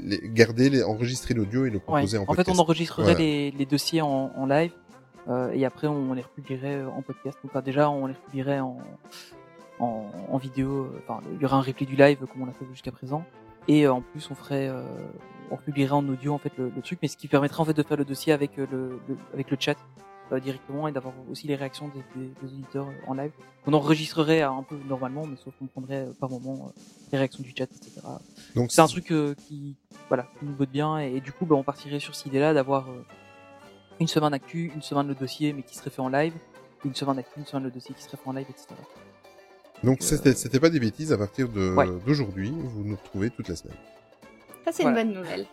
les, 0.00 0.20
garder, 0.24 0.70
les, 0.70 0.82
enregistrer 0.82 1.34
l'audio 1.34 1.66
et 1.66 1.70
le 1.70 1.78
proposer 1.78 2.18
en 2.18 2.26
podcast. 2.26 2.48
En 2.48 2.52
fait, 2.54 2.58
on 2.58 2.62
enregistrerait 2.62 3.14
les, 3.14 3.50
les, 3.50 3.66
dossiers 3.66 4.00
en, 4.00 4.32
en 4.34 4.46
live 4.46 4.72
euh, 5.28 5.50
et 5.52 5.64
après 5.64 5.86
on 5.86 6.14
les 6.14 6.22
republierait 6.22 6.84
en 6.84 7.02
podcast. 7.02 7.38
Donc 7.44 7.64
déjà, 7.64 7.90
on 7.90 8.06
les 8.06 8.14
republierait 8.14 8.60
en, 8.60 8.78
en, 9.78 10.10
en 10.28 10.38
vidéo. 10.38 10.90
Enfin, 11.04 11.20
il 11.34 11.40
y 11.40 11.44
aura 11.44 11.56
un 11.56 11.62
replay 11.62 11.86
du 11.86 11.96
live 11.96 12.18
comme 12.18 12.42
on 12.42 12.46
l'a 12.46 12.52
fait 12.52 12.66
jusqu'à 12.72 12.92
présent. 12.92 13.24
Et 13.68 13.86
euh, 13.86 13.92
en 13.92 14.00
plus, 14.00 14.30
on 14.30 14.34
ferait, 14.34 14.68
euh, 14.68 14.82
on 15.50 15.56
publierait 15.56 15.92
en 15.92 16.08
audio 16.08 16.32
en 16.32 16.38
fait 16.38 16.52
le, 16.56 16.72
le, 16.74 16.82
truc, 16.82 16.98
mais 17.02 17.08
ce 17.08 17.16
qui 17.16 17.28
permettrait 17.28 17.60
en 17.60 17.66
fait 17.66 17.74
de 17.74 17.82
faire 17.82 17.98
le 17.98 18.04
dossier 18.04 18.32
avec 18.32 18.56
le, 18.56 18.66
le 18.72 19.16
avec 19.34 19.50
le 19.50 19.56
chat 19.60 19.76
euh, 19.76 20.07
directement 20.42 20.88
et 20.88 20.92
d'avoir 20.92 21.14
aussi 21.30 21.46
les 21.46 21.56
réactions 21.56 21.88
des, 21.88 22.20
des, 22.20 22.28
des, 22.42 22.52
auditeurs 22.52 22.88
en 23.06 23.14
live. 23.14 23.30
On 23.66 23.72
enregistrerait 23.72 24.42
un 24.42 24.62
peu 24.62 24.76
normalement, 24.88 25.26
mais 25.26 25.36
sauf 25.42 25.54
qu'on 25.58 25.66
prendrait 25.66 26.06
euh, 26.06 26.12
par 26.18 26.30
moment 26.30 26.66
euh, 26.66 26.80
les 27.12 27.18
réactions 27.18 27.42
du 27.42 27.52
chat, 27.56 27.64
etc. 27.64 28.00
Donc 28.54 28.70
c'est 28.70 28.80
un 28.80 28.86
truc 28.86 29.06
qui, 29.06 29.76
voilà, 30.08 30.28
qui 30.38 30.44
nous 30.44 30.54
botte 30.54 30.70
bien 30.70 30.98
et, 30.98 31.20
du 31.20 31.32
coup, 31.32 31.46
bah, 31.46 31.56
on 31.56 31.62
partirait 31.62 32.00
sur 32.00 32.14
cette 32.14 32.26
idée-là 32.26 32.54
d'avoir 32.54 32.86
une 34.00 34.08
semaine 34.08 34.30
d'actu, 34.30 34.70
une 34.74 34.82
semaine 34.82 35.08
de 35.08 35.14
dossier, 35.14 35.52
mais 35.52 35.62
qui 35.62 35.76
serait 35.76 35.90
fait 35.90 36.02
en 36.02 36.08
live, 36.08 36.34
une 36.84 36.94
semaine 36.94 37.16
d'actu, 37.16 37.40
une 37.40 37.46
semaine 37.46 37.64
de 37.64 37.70
dossier 37.70 37.94
qui 37.94 38.02
serait 38.02 38.16
fait 38.16 38.28
en 38.28 38.32
live, 38.32 38.46
etc. 38.48 38.66
Donc 39.84 39.98
c'était 40.02 40.34
c'était 40.34 40.60
pas 40.60 40.70
des 40.70 40.80
bêtises. 40.80 41.12
À 41.12 41.18
partir 41.18 41.48
de 41.48 41.74
d'aujourd'hui, 42.04 42.52
vous 42.52 42.84
nous 42.84 42.96
retrouvez 42.96 43.30
toute 43.30 43.48
la 43.48 43.56
semaine. 43.56 43.76
Ça 44.64 44.72
c'est 44.72 44.82
une 44.82 44.94
bonne 44.94 45.12
nouvelle. 45.12 45.46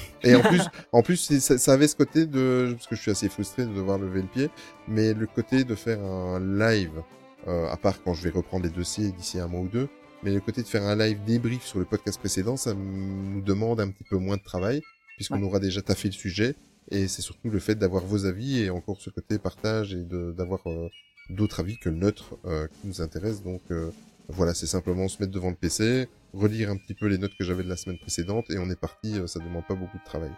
Et 0.22 0.34
en 0.34 0.42
plus, 0.42 0.62
en 0.92 1.02
plus, 1.02 1.16
ça, 1.16 1.58
ça, 1.58 1.72
avait 1.72 1.88
ce 1.88 1.96
côté 1.96 2.26
de, 2.26 2.72
parce 2.74 2.86
que 2.86 2.96
je 2.96 3.00
suis 3.00 3.10
assez 3.10 3.28
frustré 3.28 3.64
de 3.64 3.72
devoir 3.72 3.98
lever 3.98 4.22
le 4.22 4.28
pied, 4.28 4.50
mais 4.86 5.14
le 5.14 5.26
côté 5.26 5.64
de 5.64 5.74
faire 5.74 6.00
un 6.02 6.40
live, 6.40 7.02
euh, 7.48 7.68
à 7.68 7.76
part 7.76 8.02
quand 8.02 8.14
je 8.14 8.24
vais 8.24 8.30
reprendre 8.30 8.64
les 8.64 8.70
dossiers 8.70 9.12
d'ici 9.12 9.38
un 9.38 9.48
mois 9.48 9.60
ou 9.60 9.68
deux, 9.68 9.88
mais 10.22 10.32
le 10.32 10.40
côté 10.40 10.62
de 10.62 10.66
faire 10.66 10.82
un 10.82 10.96
live 10.96 11.18
débrief 11.24 11.64
sur 11.64 11.78
le 11.78 11.86
podcast 11.86 12.18
précédent, 12.18 12.56
ça 12.56 12.74
nous 12.74 13.40
demande 13.40 13.80
un 13.80 13.90
petit 13.90 14.04
peu 14.04 14.18
moins 14.18 14.36
de 14.36 14.42
travail, 14.42 14.82
puisqu'on 15.16 15.42
aura 15.42 15.58
déjà 15.58 15.80
taffé 15.80 16.08
le 16.08 16.12
sujet, 16.12 16.54
et 16.90 17.08
c'est 17.08 17.22
surtout 17.22 17.50
le 17.50 17.58
fait 17.58 17.76
d'avoir 17.76 18.04
vos 18.04 18.26
avis 18.26 18.62
et 18.62 18.70
encore 18.70 19.00
ce 19.00 19.10
côté 19.10 19.38
partage 19.38 19.94
et 19.94 20.04
d'avoir 20.04 20.60
euh, 20.66 20.88
d'autres 21.30 21.60
avis 21.60 21.78
que 21.78 21.88
le 21.88 21.96
neutre 21.96 22.36
euh, 22.44 22.66
qui 22.66 22.86
nous 22.86 23.00
intéresse. 23.00 23.42
Donc 23.42 23.62
euh, 23.70 23.90
voilà, 24.28 24.54
c'est 24.54 24.66
simplement 24.66 25.08
se 25.08 25.20
mettre 25.22 25.32
devant 25.32 25.50
le 25.50 25.56
PC, 25.56 26.08
relire 26.32 26.70
un 26.70 26.76
petit 26.76 26.94
peu 26.94 27.06
les 27.06 27.18
notes 27.18 27.36
que 27.36 27.44
j'avais 27.44 27.62
de 27.62 27.68
la 27.68 27.76
semaine 27.76 27.98
précédente 27.98 28.50
et 28.50 28.58
on 28.58 28.68
est 28.70 28.80
parti. 28.80 29.18
Euh, 29.18 29.26
ça 29.26 29.40
demande 29.40 29.66
pas 29.66 29.74
beaucoup 29.74 29.98
de 29.98 30.04
travail. 30.04 30.32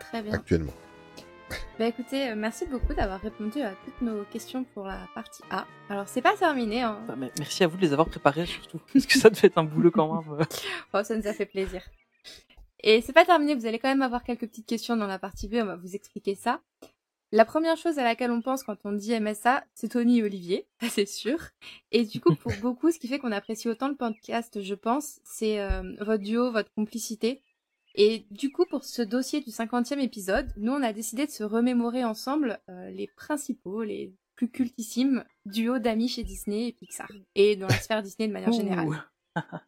Très 0.00 0.22
bien. 0.22 0.32
Actuellement. 0.32 0.72
Bah 1.78 1.86
écoutez, 1.86 2.30
euh, 2.30 2.34
merci 2.36 2.66
beaucoup 2.66 2.92
d'avoir 2.92 3.20
répondu 3.20 3.62
à 3.62 3.72
toutes 3.84 4.02
nos 4.02 4.24
questions 4.24 4.64
pour 4.64 4.86
la 4.86 5.08
partie 5.14 5.42
A. 5.50 5.66
Alors 5.88 6.08
c'est 6.08 6.20
pas 6.20 6.36
terminé. 6.36 6.82
Hein. 6.82 7.00
Bah, 7.06 7.14
merci 7.38 7.64
à 7.64 7.68
vous 7.68 7.76
de 7.76 7.82
les 7.82 7.92
avoir 7.92 8.08
préparées 8.08 8.46
surtout, 8.46 8.80
parce 8.92 9.06
que 9.06 9.18
ça 9.18 9.30
devait 9.30 9.46
être 9.48 9.58
un 9.58 9.64
boulot 9.64 9.90
quand 9.90 10.12
même. 10.12 10.46
oh, 10.92 11.02
ça 11.02 11.16
nous 11.16 11.26
a 11.26 11.32
fait 11.32 11.46
plaisir. 11.46 11.82
Et 12.82 13.00
c'est 13.00 13.12
pas 13.12 13.24
terminé, 13.24 13.54
vous 13.54 13.66
allez 13.66 13.78
quand 13.78 13.88
même 13.88 14.02
avoir 14.02 14.22
quelques 14.22 14.46
petites 14.46 14.66
questions 14.66 14.96
dans 14.96 15.06
la 15.06 15.18
partie 15.18 15.48
B, 15.48 15.54
on 15.54 15.64
va 15.64 15.76
vous 15.76 15.96
expliquer 15.96 16.34
ça. 16.34 16.60
La 17.30 17.44
première 17.44 17.76
chose 17.76 17.98
à 17.98 18.04
laquelle 18.04 18.30
on 18.30 18.40
pense 18.40 18.62
quand 18.62 18.78
on 18.84 18.92
dit 18.92 19.18
MSA, 19.18 19.62
c'est 19.74 19.88
Tony 19.88 20.20
et 20.20 20.22
Olivier, 20.22 20.66
ça 20.80 20.88
c'est 20.88 21.06
sûr. 21.06 21.38
Et 21.92 22.04
du 22.04 22.20
coup, 22.20 22.34
pour 22.34 22.52
beaucoup, 22.62 22.90
ce 22.90 22.98
qui 22.98 23.08
fait 23.08 23.18
qu'on 23.18 23.32
apprécie 23.32 23.68
autant 23.68 23.88
le 23.88 23.96
podcast, 23.96 24.62
je 24.62 24.74
pense, 24.74 25.20
c'est 25.24 25.60
euh, 25.60 25.94
votre 26.00 26.22
duo, 26.22 26.50
votre 26.50 26.72
complicité. 26.72 27.42
Et 27.94 28.26
du 28.30 28.50
coup, 28.50 28.64
pour 28.64 28.84
ce 28.84 29.02
dossier 29.02 29.40
du 29.40 29.50
50e 29.50 29.98
épisode, 29.98 30.52
nous, 30.56 30.72
on 30.72 30.82
a 30.82 30.92
décidé 30.92 31.26
de 31.26 31.30
se 31.30 31.44
remémorer 31.44 32.04
ensemble 32.04 32.60
euh, 32.70 32.90
les 32.90 33.08
principaux, 33.08 33.82
les 33.82 34.14
plus 34.36 34.48
cultissimes 34.48 35.24
duos 35.46 35.80
d'amis 35.80 36.08
chez 36.08 36.22
Disney 36.22 36.68
et 36.68 36.72
Pixar. 36.72 37.10
Et 37.34 37.56
dans 37.56 37.66
la 37.66 37.74
sphère 37.74 38.02
Disney 38.02 38.28
de 38.28 38.32
manière 38.32 38.52
générale. 38.52 39.04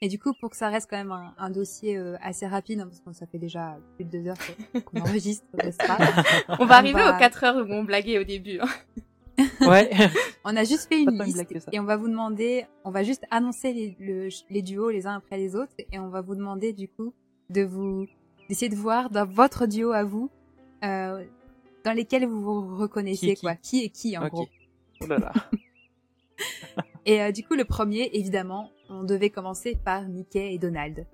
Et 0.00 0.08
du 0.08 0.18
coup, 0.18 0.32
pour 0.40 0.50
que 0.50 0.56
ça 0.56 0.68
reste 0.68 0.88
quand 0.88 0.96
même 0.96 1.12
un, 1.12 1.34
un 1.38 1.50
dossier 1.50 1.96
euh, 1.96 2.16
assez 2.22 2.46
rapide, 2.46 2.80
hein, 2.80 2.86
parce 2.86 3.00
que 3.00 3.12
ça 3.12 3.26
fait 3.26 3.38
déjà 3.38 3.78
plus 3.96 4.04
de 4.04 4.10
deux 4.10 4.28
heures 4.28 4.36
qu'on 4.84 5.00
enregistre, 5.00 5.44
On 6.60 6.66
va 6.66 6.76
arriver 6.76 7.02
aux 7.02 7.18
quatre 7.18 7.44
heures 7.44 7.56
où 7.56 7.72
on 7.72 7.84
blaguait 7.84 8.18
au 8.18 8.24
début. 8.24 8.60
Hein. 8.60 8.68
Ouais. 9.60 9.90
on 10.44 10.56
a 10.56 10.64
juste 10.64 10.88
fait 10.88 11.02
une 11.02 11.22
liste 11.22 11.44
et 11.70 11.78
on 11.78 11.84
va 11.84 11.98
vous 11.98 12.08
demander, 12.08 12.64
on 12.84 12.90
va 12.90 13.02
juste 13.02 13.22
annoncer 13.30 13.74
les, 13.74 13.96
le, 14.00 14.28
les 14.48 14.62
duos 14.62 14.88
les 14.88 15.06
uns 15.06 15.14
après 15.14 15.36
les 15.36 15.54
autres 15.54 15.74
et 15.92 15.98
on 15.98 16.08
va 16.08 16.22
vous 16.22 16.34
demander 16.34 16.72
du 16.72 16.88
coup 16.88 17.12
de 17.50 17.60
vous 17.60 18.06
d'essayer 18.48 18.70
de 18.70 18.76
voir 18.76 19.10
dans 19.10 19.26
votre 19.26 19.66
duo 19.66 19.92
à 19.92 20.04
vous 20.04 20.30
euh, 20.84 21.22
dans 21.84 21.92
lesquels 21.92 22.26
vous 22.26 22.42
vous 22.42 22.76
reconnaissez 22.76 23.34
qui, 23.34 23.40
quoi, 23.40 23.54
qui 23.56 23.84
est 23.84 23.88
qui 23.90 24.16
en 24.16 24.22
okay. 24.22 24.30
gros. 24.30 24.48
Oh 25.02 25.06
là 25.06 25.18
là. 25.18 25.32
et 27.06 27.22
euh, 27.22 27.32
du 27.32 27.44
coup, 27.44 27.54
le 27.54 27.64
premier, 27.64 28.10
évidemment, 28.12 28.70
on 28.88 29.04
devait 29.04 29.30
commencer 29.30 29.76
par 29.84 30.02
Mickey 30.08 30.54
et 30.54 30.58
Donald. 30.58 31.06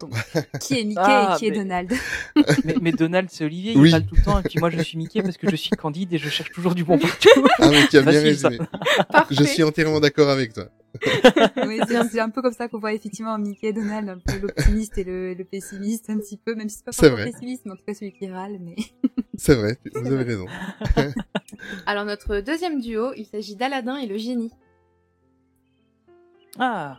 Donc, 0.00 0.12
qui 0.60 0.78
est 0.78 0.84
Mickey 0.84 1.00
Ah, 1.04 1.32
et 1.34 1.38
qui 1.38 1.46
est 1.46 1.50
Donald? 1.50 1.92
Mais, 2.64 2.74
mais 2.80 2.92
Donald, 2.92 3.28
c'est 3.32 3.44
Olivier, 3.44 3.74
Oui. 3.76 3.88
il 3.88 3.90
parle 3.90 4.06
tout 4.06 4.14
le 4.14 4.22
temps, 4.22 4.38
et 4.38 4.42
puis 4.44 4.60
moi 4.60 4.70
je 4.70 4.80
suis 4.80 4.96
Mickey 4.96 5.20
parce 5.22 5.36
que 5.36 5.50
je 5.50 5.56
suis 5.56 5.70
candide 5.70 6.12
et 6.12 6.18
je 6.18 6.28
cherche 6.28 6.52
toujours 6.52 6.74
du 6.76 6.84
bon 6.84 6.98
partout. 6.98 7.28
Ah 7.58 7.68
mais 7.70 7.84
tu 7.88 7.98
as 7.98 8.02
bien 8.02 8.20
résumé. 8.20 8.58
Je 9.30 9.42
suis 9.42 9.64
entièrement 9.64 9.98
d'accord 9.98 10.28
avec 10.28 10.52
toi. 10.52 10.66
Oui, 11.66 11.80
c'est 12.10 12.20
un- 12.20 12.30
peu 12.30 12.42
comme 12.42 12.52
ça 12.52 12.68
qu'on 12.68 12.78
voit 12.78 12.92
effectivement 12.92 13.36
Mickey 13.38 13.66
et 13.68 13.72
Donald, 13.72 14.08
un 14.08 14.18
peu 14.18 14.38
l'optimiste 14.38 14.96
et 14.98 15.04
le, 15.04 15.34
le 15.34 15.44
pessimiste 15.44 16.08
un 16.10 16.18
petit 16.18 16.36
peu, 16.36 16.54
même 16.54 16.68
si 16.68 16.76
c'est 16.76 16.84
pas 16.84 16.92
vraiment 16.92 17.16
vrai. 17.16 17.32
pessimiste, 17.32 17.62
mais 17.66 17.72
en 17.72 17.76
tout 17.76 17.84
cas 17.84 17.94
celui 17.94 18.12
qui 18.12 18.28
râle, 18.30 18.58
mais... 18.60 18.76
C'est 19.36 19.56
vrai, 19.56 19.76
tu- 19.84 19.90
vous 20.00 20.12
avez 20.12 20.22
raison. 20.24 20.46
Alors 21.86 22.04
notre 22.04 22.38
deuxième 22.40 22.80
duo, 22.80 23.12
il 23.16 23.26
s'agit 23.26 23.56
d'Aladin 23.56 23.96
et 23.96 24.06
le 24.06 24.16
génie. 24.16 24.52
Ah. 26.58 26.98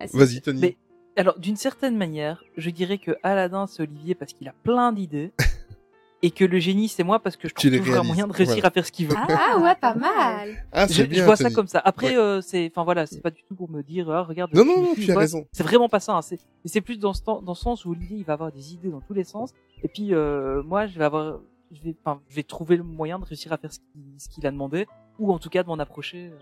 Ah, 0.00 0.06
si. 0.06 0.16
Vas-y 0.16 0.40
Tony. 0.40 0.60
Mais, 0.60 0.76
alors, 1.16 1.38
d'une 1.38 1.56
certaine 1.56 1.96
manière, 1.96 2.42
je 2.56 2.70
dirais 2.70 2.98
que 2.98 3.12
Aladdin, 3.22 3.66
c'est 3.66 3.82
Olivier 3.82 4.14
parce 4.14 4.32
qu'il 4.32 4.48
a 4.48 4.54
plein 4.62 4.92
d'idées. 4.92 5.32
et 6.24 6.30
que 6.30 6.44
le 6.44 6.58
génie, 6.60 6.88
c'est 6.88 7.02
moi 7.02 7.18
parce 7.18 7.36
que 7.36 7.48
je 7.48 7.54
trouve 7.54 7.96
un 7.96 8.04
moyen 8.04 8.28
de 8.28 8.32
réussir 8.32 8.54
voilà. 8.54 8.68
à 8.68 8.70
faire 8.70 8.86
ce 8.86 8.92
qu'il 8.92 9.08
veut. 9.08 9.16
Ah 9.18 9.58
ouais, 9.58 9.74
pas 9.74 9.94
mal. 9.96 10.64
Ah, 10.72 10.86
je, 10.86 10.92
c'est 10.92 11.02
je 11.04 11.08
bien, 11.08 11.24
vois 11.24 11.34
ça 11.36 11.50
comme 11.50 11.66
ça. 11.66 11.80
Après, 11.84 12.10
Ouais. 12.10 12.16
euh, 12.16 12.40
c'est, 12.40 12.70
enfin 12.72 12.84
voilà, 12.84 13.06
c'est 13.06 13.20
pas 13.20 13.32
du 13.32 13.42
tout 13.42 13.56
pour 13.56 13.68
me 13.68 13.82
dire, 13.82 14.08
ah, 14.08 14.22
regarde. 14.22 14.50
je 14.54 14.58
Non, 14.60 14.64
non, 14.64 14.82
non, 14.82 14.94
tu 14.94 15.10
as 15.10 15.18
raison. 15.18 15.44
C'est 15.52 15.64
vraiment 15.64 15.88
pas 15.88 15.98
ça. 15.98 16.14
hein. 16.14 16.22
C'est, 16.22 16.36
mais 16.64 16.70
c'est 16.70 16.80
plus 16.80 16.98
dans 17.00 17.12
ce, 17.12 17.22
temps- 17.22 17.42
dans 17.42 17.54
ce 17.54 17.62
sens 17.62 17.84
où 17.84 17.90
Olivier, 17.90 18.18
il 18.18 18.24
va 18.24 18.34
avoir 18.34 18.52
des 18.52 18.72
idées 18.72 18.90
dans 18.90 19.00
tous 19.00 19.14
les 19.14 19.24
sens. 19.24 19.52
Et 19.82 19.88
puis, 19.88 20.14
euh, 20.14 20.62
moi, 20.62 20.86
je 20.86 20.96
vais 20.96 21.04
avoir, 21.04 21.40
je 21.72 21.82
vais, 21.82 21.96
enfin, 22.04 22.20
je 22.28 22.36
vais 22.36 22.44
trouver 22.44 22.76
le 22.76 22.84
moyen 22.84 23.18
de 23.18 23.24
réussir 23.24 23.52
à 23.52 23.58
faire 23.58 23.72
ce 23.72 23.80
qu'il, 23.80 24.02
ce 24.18 24.28
qu'il 24.28 24.46
a 24.46 24.52
demandé, 24.52 24.86
ou 25.18 25.32
en 25.32 25.40
tout 25.40 25.50
cas 25.50 25.64
de 25.64 25.68
m'en 25.68 25.78
approcher. 25.80 26.26
euh. 26.28 26.38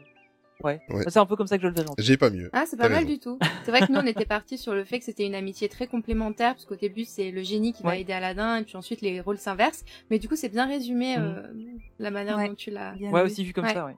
Ouais. 0.63 0.81
Ouais. 0.91 1.05
C'est 1.09 1.19
un 1.19 1.27
peu 1.27 1.37
comme 1.37 1.47
ça 1.47 1.57
que 1.57 1.63
je 1.63 1.69
le 1.69 1.75
cas. 1.75 1.83
J'ai 1.99 2.17
pas 2.17 2.31
mieux. 2.31 2.51
Ah, 2.53 2.65
c'est 2.67 2.77
pas 2.77 2.89
mal 2.89 2.99
raison. 2.99 3.09
du 3.09 3.19
tout. 3.19 3.39
C'est 3.65 3.71
vrai 3.71 3.81
que 3.87 3.93
nous, 3.93 3.99
on 3.99 4.07
était 4.07 4.25
partis 4.27 4.59
sur 4.59 4.75
le 4.75 4.85
fait 4.85 4.99
que 4.99 5.05
c'était 5.05 5.27
une 5.27 5.35
amitié 5.35 5.69
très 5.69 5.87
complémentaire, 5.87 6.55
parce 6.55 6.65
qu'au 6.67 6.77
début, 6.77 7.05
c'est 7.05 7.31
le 7.31 7.43
génie 7.43 7.73
qui 7.73 7.83
va 7.83 7.97
aider 7.97 8.13
Aladdin, 8.13 8.57
et 8.59 8.65
puis 8.65 8.77
ensuite, 8.77 9.01
les 9.01 9.21
rôles 9.21 9.39
s'inversent. 9.39 9.85
Mais 10.11 10.19
du 10.19 10.29
coup, 10.29 10.37
c'est 10.37 10.49
bien 10.49 10.67
résumé, 10.67 11.17
Mhm. 11.17 11.25
euh, 11.25 11.53
la 11.99 12.11
manière 12.11 12.37
Ouais. 12.37 12.49
dont 12.49 12.55
tu 12.55 12.71
l'as... 12.71 12.93
Bien 12.97 13.11
Ouais, 13.11 13.21
vu. 13.23 13.27
aussi 13.31 13.45
vu 13.45 13.53
comme 13.53 13.65
Ouais. 13.65 13.75
ça, 13.75 13.87
ouais. 13.87 13.97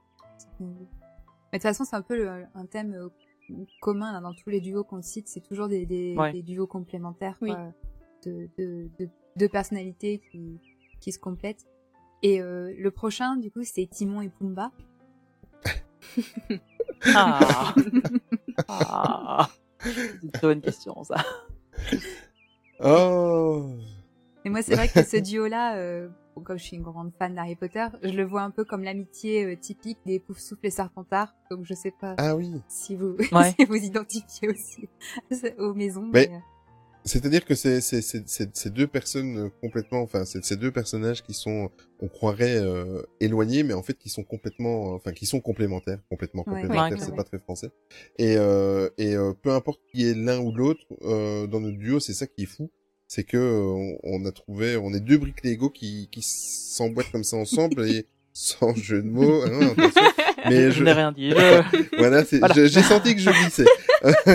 Mais 0.61 0.67
de 0.67 0.77
toute 1.53 1.63
façon, 1.63 1.85
c'est 1.85 1.97
un 1.97 2.03
peu 2.03 2.17
le- 2.17 2.45
un 2.55 2.67
thème 2.67 2.95
euh, 2.95 3.09
commun 3.81 4.13
là, 4.13 4.21
dans 4.21 4.33
tous 4.33 4.49
les 4.51 4.61
duos 4.61 4.85
qu'on 4.85 5.03
cite. 5.03 5.29
C'est 5.29 5.41
toujours 5.41 5.69
des, 5.69 5.85
des, 5.87 6.15
Ouais. 6.17 6.33
des 6.33 6.43
duos 6.43 6.67
complémentaires, 6.67 7.37
Oui. 7.43 7.51
quoi, 7.51 7.73
de, 8.25 8.49
de, 8.59 8.89
de, 8.99 9.09
de 9.37 9.47
personnalités 9.47 10.23
qui, 10.31 10.59
qui 11.01 11.13
se 11.13 11.19
complètent. 11.19 11.67
Et 12.23 12.41
euh, 12.41 12.73
le 12.79 12.91
prochain, 12.91 13.37
du 13.37 13.51
coup, 13.51 13.65
c'est 13.65 13.87
Timon 13.91 14.23
et 14.23 14.29
Pumba. 14.29 14.71
Ah. 17.15 17.75
ah. 18.69 19.49
C'est 19.81 20.23
une 20.23 20.31
très 20.31 20.47
bonne 20.47 20.61
question, 20.61 21.03
ça. 21.03 21.17
Oh. 22.81 23.67
Et 24.45 24.51
moi, 24.51 24.63
c'est 24.63 24.75
vrai 24.75 24.89
que 24.89 25.03
ce 25.03 25.17
duo-là, 25.17 25.77
euh, 25.77 26.09
comme 26.45 26.59
je 26.59 26.65
suis 26.65 26.77
une 26.77 26.83
grande 26.83 27.13
fan 27.19 27.35
d'Harry 27.35 27.57
Potter, 27.57 27.87
je 28.03 28.11
le 28.11 28.25
vois 28.25 28.43
un 28.43 28.51
peu 28.51 28.65
comme 28.65 28.83
l'amitié 28.85 29.45
euh, 29.45 29.57
typique 29.57 29.99
des 30.07 30.19
Poufsouffles 30.21 30.67
et 30.67 30.71
Serpentards. 30.71 31.35
Donc, 31.51 31.65
je 31.65 31.75
sais 31.75 31.93
pas 32.01 32.15
Ah 32.19 32.37
oui. 32.37 32.61
si 32.69 32.97
vous 32.97 33.17
Ouais. 33.33 33.55
si 33.59 33.65
vous 33.67 33.77
identifiez 33.77 34.49
aussi 34.49 34.89
aux 35.59 35.75
maisons. 35.75 36.09
Mais- 36.13 36.29
mais, 36.31 36.37
euh, 36.37 36.39
C'est-à-dire 37.05 37.45
que 37.45 37.55
c'est 37.57 37.81
c'est 37.81 38.01
c'est 38.01 38.29
c'est 38.29 38.57
ces 38.57 38.71
deux 38.71 38.87
personnes 38.87 39.37
euh, 39.39 39.49
complètement, 39.61 40.03
enfin 40.03 40.25
c'est 40.25 40.45
ces 40.45 40.57
deux 40.57 40.71
personnages 40.71 41.23
qui 41.25 41.35
sont, 41.35 41.69
on 42.01 42.07
croirait 42.09 42.57
euh, 42.57 43.03
éloignés, 43.21 43.65
mais 43.65 43.75
en 43.75 43.83
fait 43.83 43.95
qui 43.99 44.09
sont 44.09 44.23
complètement, 44.23 44.93
enfin 44.95 45.13
qui 45.13 45.27
sont 45.27 45.41
complémentaires, 45.41 45.99
complètement 46.09 46.45
Ouais. 46.47 46.63
complémentaires. 46.63 46.99
Ouais, 46.99 47.05
c'est 47.05 47.11
ouais. 47.11 47.17
pas 47.17 47.25
très 47.25 47.39
français. 47.41 47.71
Et 48.19 48.37
euh, 48.37 48.89
et 48.99 49.15
euh, 49.17 49.33
peu 49.33 49.51
importe 49.51 49.81
qui 49.93 50.09
est 50.09 50.15
l'un 50.15 50.39
ou 50.39 50.53
l'autre 50.53 50.85
euh, 51.03 51.47
dans 51.49 51.61
notre 51.61 51.77
duo, 51.79 51.99
c'est 51.99 52.13
ça 52.15 52.27
qui 52.29 52.45
est 52.45 52.47
fou, 52.47 52.71
c'est 53.09 53.25
que 53.25 53.37
euh, 53.37 53.97
on, 54.05 54.25
a 54.25 54.31
trouvé, 54.31 54.77
on 54.77 54.93
est 54.95 55.01
deux 55.01 55.19
briques 55.19 55.43
Lego 55.45 55.71
qui 55.71 56.09
qui 56.13 56.23
s'emboîtent 56.23 57.11
comme 57.11 57.25
ça 57.25 57.37
ensemble 57.37 57.85
et 57.89 58.07
sans 58.33 58.75
jeu 58.77 59.03
de 59.03 59.09
mots. 59.09 59.43
hein. 59.43 59.75
Mais 60.49 60.71
Je 60.73 60.83
n'ai 60.83 60.93
rien 60.93 61.13
dit. 61.13 61.31
Je- 61.31 61.97
voilà, 61.99 62.25
c'est- 62.25 62.39
Voilà. 62.39 62.55
j'ai 62.67 62.83
senti 62.83 63.15
que 63.15 63.21
je 63.21 63.31
glissais. 63.31 63.65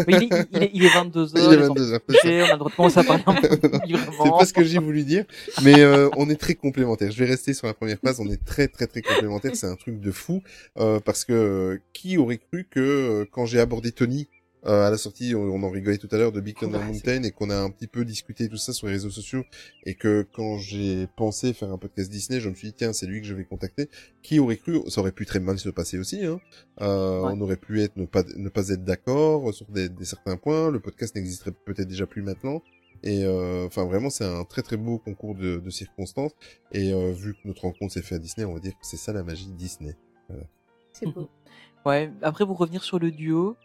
Il, 0.07 0.15
est, 0.15 0.29
il, 0.51 0.63
est, 0.63 0.71
il 0.73 0.85
est 0.85 0.89
22h, 0.89 1.31
Il 1.35 1.53
est 1.53 1.67
22h, 1.67 1.99
c'est 2.09 2.15
ça. 2.15 2.27
on 2.27 2.49
a 2.49 2.51
le 2.53 2.57
droit 2.57 2.69
de 2.69 2.75
commencer 2.75 2.99
à 2.99 3.03
parler 3.03 3.23
un 3.25 3.33
peu 3.33 3.47
C'est 3.61 4.29
pas 4.29 4.45
ce 4.45 4.53
que 4.53 4.63
j'ai 4.63 4.79
voulu 4.79 5.03
dire, 5.03 5.25
mais 5.63 5.79
euh, 5.79 6.09
on 6.17 6.29
est 6.29 6.35
très 6.35 6.55
complémentaires. 6.55 7.11
Je 7.11 7.19
vais 7.19 7.29
rester 7.29 7.53
sur 7.53 7.67
la 7.67 7.73
première 7.73 7.97
phrase. 7.97 8.19
On 8.19 8.29
est 8.29 8.43
très 8.43 8.67
très 8.67 8.87
très 8.87 9.01
complémentaires. 9.01 9.55
C'est 9.55 9.67
un 9.67 9.75
truc 9.75 9.99
de 9.99 10.11
fou 10.11 10.41
euh, 10.77 10.99
parce 10.99 11.25
que 11.25 11.33
euh, 11.33 11.81
qui 11.93 12.17
aurait 12.17 12.37
cru 12.37 12.67
que 12.69 12.79
euh, 12.79 13.25
quand 13.31 13.45
j'ai 13.45 13.59
abordé 13.59 13.91
Tony 13.91 14.27
euh, 14.67 14.85
à 14.85 14.89
la 14.89 14.97
sortie, 14.97 15.33
on, 15.35 15.41
on 15.41 15.63
en 15.63 15.69
rigolait 15.69 15.97
tout 15.97 16.09
à 16.11 16.17
l'heure 16.17 16.31
de 16.31 16.41
Big 16.41 16.57
Thunder 16.57 16.79
Mountain 16.79 17.23
et 17.23 17.31
qu'on 17.31 17.49
a 17.49 17.57
un 17.57 17.69
petit 17.69 17.87
peu 17.87 18.03
discuté 18.05 18.49
tout 18.49 18.57
ça 18.57 18.73
sur 18.73 18.87
les 18.87 18.93
réseaux 18.93 19.09
sociaux 19.09 19.43
et 19.85 19.95
que 19.95 20.27
quand 20.33 20.57
j'ai 20.57 21.07
pensé 21.15 21.53
faire 21.53 21.71
un 21.71 21.77
podcast 21.77 22.11
Disney, 22.11 22.39
je 22.39 22.49
me 22.49 22.55
suis 22.55 22.69
dit 22.69 22.73
tiens 22.73 22.93
c'est 22.93 23.05
lui 23.05 23.21
que 23.21 23.27
je 23.27 23.33
vais 23.33 23.45
contacter. 23.45 23.89
Qui 24.21 24.39
aurait 24.39 24.57
cru 24.57 24.81
Ça 24.89 25.01
aurait 25.01 25.11
pu 25.11 25.25
très 25.25 25.39
mal 25.39 25.57
se 25.57 25.69
passer 25.69 25.97
aussi. 25.97 26.25
Hein. 26.25 26.39
Euh, 26.81 27.21
On 27.23 27.39
aurait 27.41 27.57
pu 27.57 27.81
être 27.81 27.95
ne 27.95 28.05
pas 28.05 28.23
ne 28.35 28.49
pas 28.49 28.69
être 28.69 28.83
d'accord 28.83 29.53
sur 29.53 29.65
des, 29.67 29.89
des 29.89 30.05
certains 30.05 30.37
points. 30.37 30.69
Le 30.69 30.79
podcast 30.79 31.15
n'existerait 31.15 31.53
peut-être 31.65 31.87
déjà 31.87 32.05
plus 32.05 32.21
maintenant. 32.21 32.61
Et 33.03 33.23
euh, 33.23 33.67
enfin 33.67 33.85
vraiment 33.85 34.09
c'est 34.09 34.25
un 34.25 34.43
très 34.43 34.63
très 34.63 34.75
beau 34.75 34.97
concours 34.97 35.35
de, 35.35 35.57
de 35.57 35.69
circonstances. 35.69 36.31
Et 36.71 36.91
euh, 36.93 37.11
vu 37.11 37.35
que 37.35 37.39
notre 37.47 37.61
rencontre 37.61 37.93
s'est 37.93 38.01
faite 38.01 38.17
à 38.17 38.19
Disney, 38.19 38.45
on 38.45 38.53
va 38.53 38.59
dire 38.59 38.73
que 38.73 38.85
c'est 38.85 38.97
ça 38.97 39.13
la 39.13 39.23
magie 39.23 39.47
Disney. 39.47 39.95
Voilà. 40.27 40.43
C'est 40.91 41.07
beau. 41.07 41.29
Ouais, 41.85 42.11
après 42.21 42.45
pour 42.45 42.57
revenir 42.57 42.83
sur 42.83 42.99
le 42.99 43.11
duo, 43.11 43.55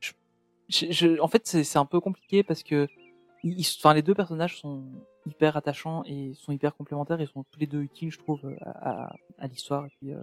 je, 0.00 0.12
je- 0.68 0.90
je- 0.92 1.20
en 1.20 1.28
fait 1.28 1.46
c'est 1.46 1.78
un 1.78 1.84
peu 1.86 2.00
compliqué 2.00 2.42
parce 2.42 2.62
que 2.62 2.88
ils, 3.42 3.58
ils- 3.60 3.76
enfin 3.78 3.94
les 3.94 4.02
deux 4.02 4.14
personnages 4.14 4.58
sont 4.60 4.84
hyper 5.26 5.56
attachants 5.56 6.02
et 6.04 6.34
sont 6.34 6.52
hyper 6.52 6.74
complémentaires 6.76 7.20
et 7.20 7.26
sont 7.26 7.44
tous 7.50 7.60
les 7.60 7.66
deux 7.66 7.82
utiles 7.82 8.10
je 8.10 8.18
trouve 8.18 8.40
à, 8.62 8.90
à, 9.10 9.16
à 9.38 9.46
l'histoire. 9.46 9.86
Et 9.86 9.90
puis 9.98 10.12
euh, 10.12 10.22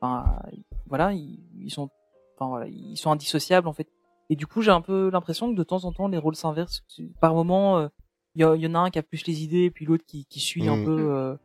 enfin 0.00 0.38
voilà 0.86 1.12
ils, 1.12 1.40
ils 1.58 1.70
sont 1.70 1.90
enfin 2.36 2.48
voilà 2.50 2.66
ils 2.68 2.96
sont 2.96 3.10
indissociables 3.10 3.68
en 3.68 3.72
fait. 3.72 3.88
Et 4.28 4.36
du 4.36 4.46
coup 4.46 4.60
j'ai 4.62 4.70
un 4.72 4.80
peu 4.80 5.10
l'impression 5.10 5.50
que 5.52 5.56
de 5.56 5.62
temps 5.62 5.84
en 5.84 5.92
temps 5.92 6.08
les 6.08 6.18
rôles 6.18 6.36
s'inversent. 6.36 6.82
Par 7.20 7.34
moment 7.34 7.78
euh, 7.78 7.88
il 8.34 8.42
y, 8.44 8.48
il 8.58 8.60
y 8.62 8.66
en 8.66 8.74
a 8.74 8.78
un 8.80 8.90
qui 8.90 8.98
a 8.98 9.02
plus 9.02 9.26
les 9.26 9.42
idées 9.42 9.64
et 9.64 9.70
puis 9.70 9.84
l'autre 9.86 10.04
qui, 10.06 10.26
qui 10.26 10.40
suit 10.40 10.68
un 10.68 10.76
Mhm. 10.76 10.84
peu 10.84 11.14
euh, 11.14 11.36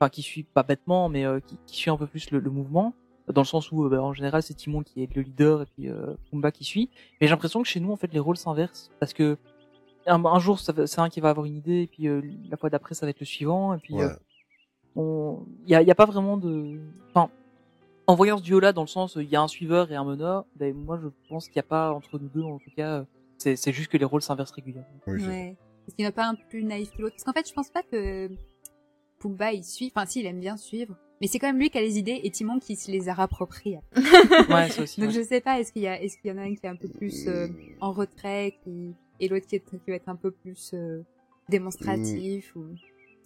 enfin 0.00 0.08
qui 0.08 0.22
suit 0.22 0.44
pas 0.44 0.62
bêtement 0.62 1.08
mais 1.08 1.24
euh, 1.26 1.40
qui, 1.40 1.58
qui 1.66 1.76
suit 1.76 1.90
un 1.90 1.96
peu 1.98 2.06
plus 2.06 2.30
le, 2.30 2.38
le 2.38 2.50
mouvement 2.50 2.94
dans 3.32 3.42
le 3.42 3.46
sens 3.46 3.70
où 3.72 3.84
euh, 3.84 3.88
bah, 3.88 4.02
en 4.02 4.12
général 4.12 4.42
c'est 4.42 4.54
Timon 4.54 4.82
qui 4.82 5.02
est 5.02 5.14
le 5.14 5.22
leader 5.22 5.62
et 5.62 5.66
puis 5.66 5.88
euh, 5.88 6.14
Pumba 6.30 6.50
qui 6.50 6.64
suit 6.64 6.90
mais 7.20 7.26
j'ai 7.26 7.30
l'impression 7.30 7.62
que 7.62 7.68
chez 7.68 7.80
nous 7.80 7.92
en 7.92 7.96
fait 7.96 8.12
les 8.12 8.18
rôles 8.20 8.36
s'inversent 8.36 8.90
parce 9.00 9.12
que 9.12 9.36
un, 10.06 10.24
un 10.24 10.38
jour 10.38 10.58
c'est 10.58 10.98
un 10.98 11.08
qui 11.08 11.20
va 11.20 11.30
avoir 11.30 11.44
une 11.46 11.56
idée 11.56 11.82
et 11.82 11.86
puis 11.86 12.08
euh, 12.08 12.22
la 12.50 12.56
fois 12.56 12.70
d'après 12.70 12.94
ça 12.94 13.04
va 13.06 13.10
être 13.10 13.20
le 13.20 13.26
suivant 13.26 13.74
et 13.74 13.78
puis 13.78 13.94
Ouais. 13.94 14.04
euh, 14.04 14.14
on 14.96 15.44
il 15.64 15.70
y 15.70 15.74
a, 15.74 15.82
il 15.82 15.88
y 15.88 15.90
a 15.90 15.94
pas 15.94 16.06
vraiment 16.06 16.36
de 16.36 16.78
enfin 17.10 17.30
en 18.06 18.14
voyant 18.14 18.38
ce 18.38 18.42
duo 18.42 18.60
là 18.60 18.72
dans 18.72 18.82
le 18.82 18.86
sens 18.88 19.16
il 19.20 19.28
y 19.28 19.36
a 19.36 19.42
un 19.42 19.48
suiveur 19.48 19.92
et 19.92 19.96
un 19.96 20.04
meneur 20.04 20.44
ben 20.56 20.74
moi 20.74 20.98
je 21.02 21.08
pense 21.28 21.46
qu'il 21.46 21.56
n'y 21.56 21.60
a 21.66 21.68
pas 21.68 21.92
entre 21.92 22.18
nous 22.18 22.28
deux 22.28 22.42
en 22.42 22.58
tout 22.58 22.70
cas 22.76 23.00
euh, 23.00 23.04
c'est 23.36 23.56
c'est 23.56 23.72
juste 23.72 23.90
que 23.90 23.96
les 23.98 24.04
rôles 24.04 24.22
s'inversent 24.22 24.52
régulièrement 24.52 24.88
Ouais. 25.06 25.56
Parce 25.84 25.96
qu'il 25.96 26.02
n'y 26.02 26.06
en 26.06 26.10
a 26.10 26.12
pas 26.12 26.26
un 26.26 26.34
plus 26.34 26.62
naïf 26.64 26.90
que 26.90 27.00
l'autre. 27.00 27.14
Parce 27.16 27.24
qu'en 27.24 27.32
fait, 27.32 27.48
je 27.48 27.54
pense 27.54 27.70
pas 27.70 27.82
que 27.82 28.28
Pumba, 29.20 29.54
il 29.54 29.64
suit. 29.64 29.90
Enfin, 29.94 30.04
si, 30.04 30.20
il 30.20 30.26
aime 30.26 30.38
bien 30.38 30.58
suivre. 30.58 30.94
Mais 31.20 31.26
c'est 31.26 31.38
quand 31.38 31.48
même 31.48 31.58
lui 31.58 31.68
qui 31.70 31.78
a 31.78 31.80
les 31.80 31.98
idées 31.98 32.20
et 32.22 32.30
Timon 32.30 32.58
qui 32.60 32.76
se 32.76 32.90
les 32.90 33.08
a 33.08 33.14
rappropries. 33.14 33.76
Ouais, 34.48 34.68
ça 34.70 34.82
aussi, 34.82 35.00
Donc 35.00 35.10
ouais. 35.10 35.16
je 35.16 35.22
sais 35.22 35.40
pas, 35.40 35.58
est-ce 35.60 35.72
qu'il 35.72 35.82
y 35.82 35.86
a, 35.88 36.00
est-ce 36.02 36.16
qu'il 36.18 36.30
y 36.30 36.34
en 36.34 36.38
a 36.38 36.42
un 36.42 36.54
qui 36.54 36.64
est 36.64 36.68
un 36.68 36.76
peu 36.76 36.88
plus 36.88 37.26
euh, 37.28 37.48
en 37.80 37.92
retrait 37.92 38.54
qui... 38.64 38.94
et 39.20 39.28
l'autre 39.28 39.46
qui, 39.46 39.56
est- 39.56 39.60
qui 39.64 39.90
va 39.90 39.94
être 39.96 40.08
un 40.08 40.16
peu 40.16 40.30
plus 40.30 40.70
euh, 40.74 41.02
démonstratif 41.48 42.54
ou... 42.56 42.66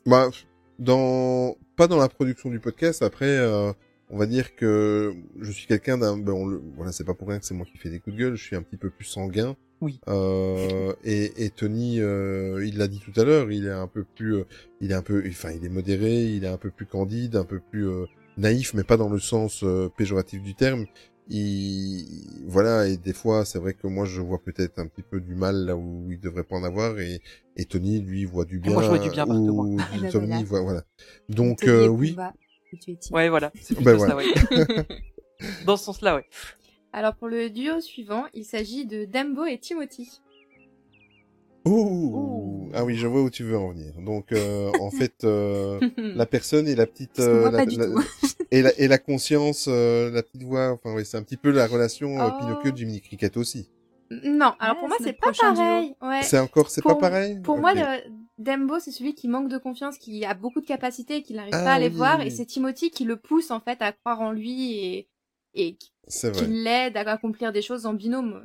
Bah, 0.06 0.30
dans 0.78 1.56
pas 1.76 1.86
dans 1.86 1.98
la 1.98 2.08
production 2.08 2.50
du 2.50 2.58
podcast. 2.58 3.02
Après, 3.02 3.26
euh, 3.28 3.72
on 4.10 4.16
va 4.18 4.26
dire 4.26 4.56
que 4.56 5.14
je 5.40 5.52
suis 5.52 5.66
quelqu'un 5.66 5.98
d'un. 5.98 6.18
Ben, 6.18 6.32
on 6.32 6.46
le- 6.46 6.62
voilà, 6.76 6.92
c'est 6.92 7.04
pas 7.04 7.14
pour 7.14 7.28
rien 7.28 7.38
que 7.38 7.44
c'est 7.44 7.54
moi 7.54 7.66
qui 7.70 7.78
fais 7.78 7.88
des 7.90 8.00
coups 8.00 8.16
de 8.16 8.20
gueule. 8.22 8.34
Je 8.34 8.42
suis 8.42 8.56
un 8.56 8.62
petit 8.62 8.76
peu 8.76 8.90
plus 8.90 9.04
sanguin. 9.04 9.54
Oui. 9.82 10.00
Euh, 10.08 10.94
et, 11.04 11.44
et 11.44 11.50
Tony, 11.50 12.00
euh, 12.00 12.64
il 12.64 12.78
l'a 12.78 12.88
dit 12.88 13.00
tout 13.00 13.12
à 13.20 13.24
l'heure. 13.24 13.52
Il 13.52 13.66
est 13.66 13.70
un 13.70 13.88
peu 13.88 14.04
plus. 14.04 14.36
euh, 14.36 14.44
il 14.80 14.90
est 14.92 14.94
un 14.94 15.02
peu. 15.02 15.22
Enfin, 15.28 15.50
il 15.50 15.64
est 15.64 15.68
modéré. 15.68 16.24
Il 16.24 16.44
est 16.44 16.48
un 16.48 16.56
peu 16.56 16.70
plus 16.70 16.86
candide, 16.86 17.36
un 17.36 17.44
peu 17.44 17.58
plus 17.60 17.88
euh, 17.88 18.06
naïf, 18.38 18.72
mais 18.74 18.84
pas 18.84 18.96
dans 18.96 19.10
le 19.10 19.18
sens 19.18 19.62
euh, 19.64 19.90
péjoratif 19.94 20.40
du 20.42 20.54
terme. 20.54 20.86
Il, 21.28 22.04
voilà, 22.46 22.88
et 22.88 22.96
des 22.96 23.12
fois, 23.12 23.44
c'est 23.44 23.58
vrai 23.58 23.74
que 23.74 23.86
moi, 23.86 24.04
je 24.06 24.20
vois 24.20 24.38
peut-être 24.42 24.78
un 24.78 24.86
petit 24.86 25.02
peu 25.02 25.20
du 25.20 25.34
mal 25.34 25.64
là 25.66 25.76
où 25.76 26.10
il 26.10 26.20
devrait 26.20 26.42
pas 26.44 26.56
en 26.56 26.64
avoir, 26.64 26.98
et, 26.98 27.20
et 27.56 27.64
Tony, 27.64 28.00
lui, 28.00 28.24
voit 28.24 28.44
du 28.44 28.56
Et 28.56 28.60
bien. 28.60 28.72
moi, 28.72 28.82
je 28.82 28.88
vois 28.88 28.98
du 28.98 29.10
bien 29.10 29.26
partout, 29.26 29.40
ou 29.42 29.76
moi. 29.76 29.86
Ben 30.00 30.10
Tommy, 30.10 30.26
voilà. 30.28 30.42
voit- 30.44 30.60
voilà. 30.62 30.82
Donc, 31.28 31.60
Tony 31.60 31.70
euh, 31.72 31.84
et 31.84 31.88
oui. 31.88 32.16
Et 32.72 32.96
ouais 33.12 33.28
voilà 33.28 33.52
c'est 33.60 33.74
Ben 33.82 33.98
ça 33.98 34.14
voilà. 34.14 34.16
ouais 34.16 34.24
dans 35.66 35.76
ce 35.76 35.84
sens 35.84 36.00
là 36.00 36.16
ouais 36.16 36.24
Alors 36.92 37.14
pour 37.14 37.28
le 37.28 37.48
duo 37.50 37.80
suivant, 37.80 38.24
il 38.34 38.44
s'agit 38.44 38.84
de 38.86 39.04
Dumbo 39.06 39.44
et 39.44 39.58
Timothy. 39.58 40.20
Ouh. 41.64 42.70
Ah 42.74 42.84
oui, 42.84 42.96
je 42.96 43.06
vois 43.06 43.22
où 43.22 43.30
tu 43.30 43.44
veux 43.44 43.56
en 43.56 43.70
venir. 43.70 43.92
Donc, 44.04 44.32
euh, 44.32 44.70
en 44.80 44.90
fait, 44.98 45.24
euh, 45.24 45.78
la 45.96 46.26
personne 46.26 46.66
et 46.66 46.74
la 46.74 46.86
petite, 46.86 47.20
euh, 47.20 47.50
la- 47.50 47.58
pas 47.58 47.66
du 47.66 47.76
la- 47.78 47.86
tout. 47.86 48.02
et 48.50 48.62
la 48.62 48.78
et 48.78 48.88
la 48.88 48.98
conscience, 48.98 49.66
euh, 49.68 50.10
la 50.10 50.22
petite 50.22 50.42
voix. 50.42 50.72
Enfin, 50.72 50.94
oui, 50.94 51.04
c'est 51.06 51.16
un 51.16 51.22
petit 51.22 51.36
peu 51.36 51.50
la 51.50 51.66
relation 51.66 52.20
euh, 52.20 52.28
Oh. 52.32 52.38
Pinocchio 52.40 52.74
Jiminy 52.74 53.00
Cricket 53.00 53.36
aussi. 53.36 53.68
Non, 54.24 54.52
alors 54.58 54.78
pour 54.78 54.88
moi 54.88 54.98
c'est 55.00 55.14
pas 55.14 55.32
pareil. 55.32 55.94
Ouais. 56.02 56.20
C'est 56.22 56.38
encore, 56.38 56.68
c'est 56.68 56.82
pas 56.82 56.90
Pour- 56.90 56.98
pareil. 56.98 57.40
Pour 57.42 57.56
moi, 57.56 57.72
le, 57.72 57.82
Dembo, 58.36 58.78
c'est 58.78 58.90
celui 58.90 59.14
qui 59.14 59.26
manque 59.26 59.48
de 59.48 59.56
confiance, 59.56 59.96
qui 59.96 60.24
a 60.26 60.34
beaucoup 60.34 60.60
de 60.60 60.66
capacités 60.66 61.22
qui 61.22 61.32
n'arrive 61.32 61.54
Ah 61.54 61.62
pas 61.64 61.72
à 61.74 61.78
les 61.78 61.88
oui, 61.88 61.94
voir. 61.96 62.18
oui, 62.18 62.26
Et 62.26 62.30
c'est 62.30 62.44
Timothy 62.44 62.90
qui 62.90 63.04
le 63.04 63.16
pousse 63.16 63.50
en 63.50 63.60
fait 63.60 63.80
à 63.80 63.92
croire 63.92 64.20
en 64.20 64.32
lui 64.32 64.84
et, 64.84 65.08
et 65.55 65.76
qui, 65.76 65.92
l'aide 66.48 66.97
à 66.97 67.10
accomplir 67.10 67.52
des 67.52 67.62
choses 67.62 67.86
en 67.86 67.94
binôme. 67.94 68.44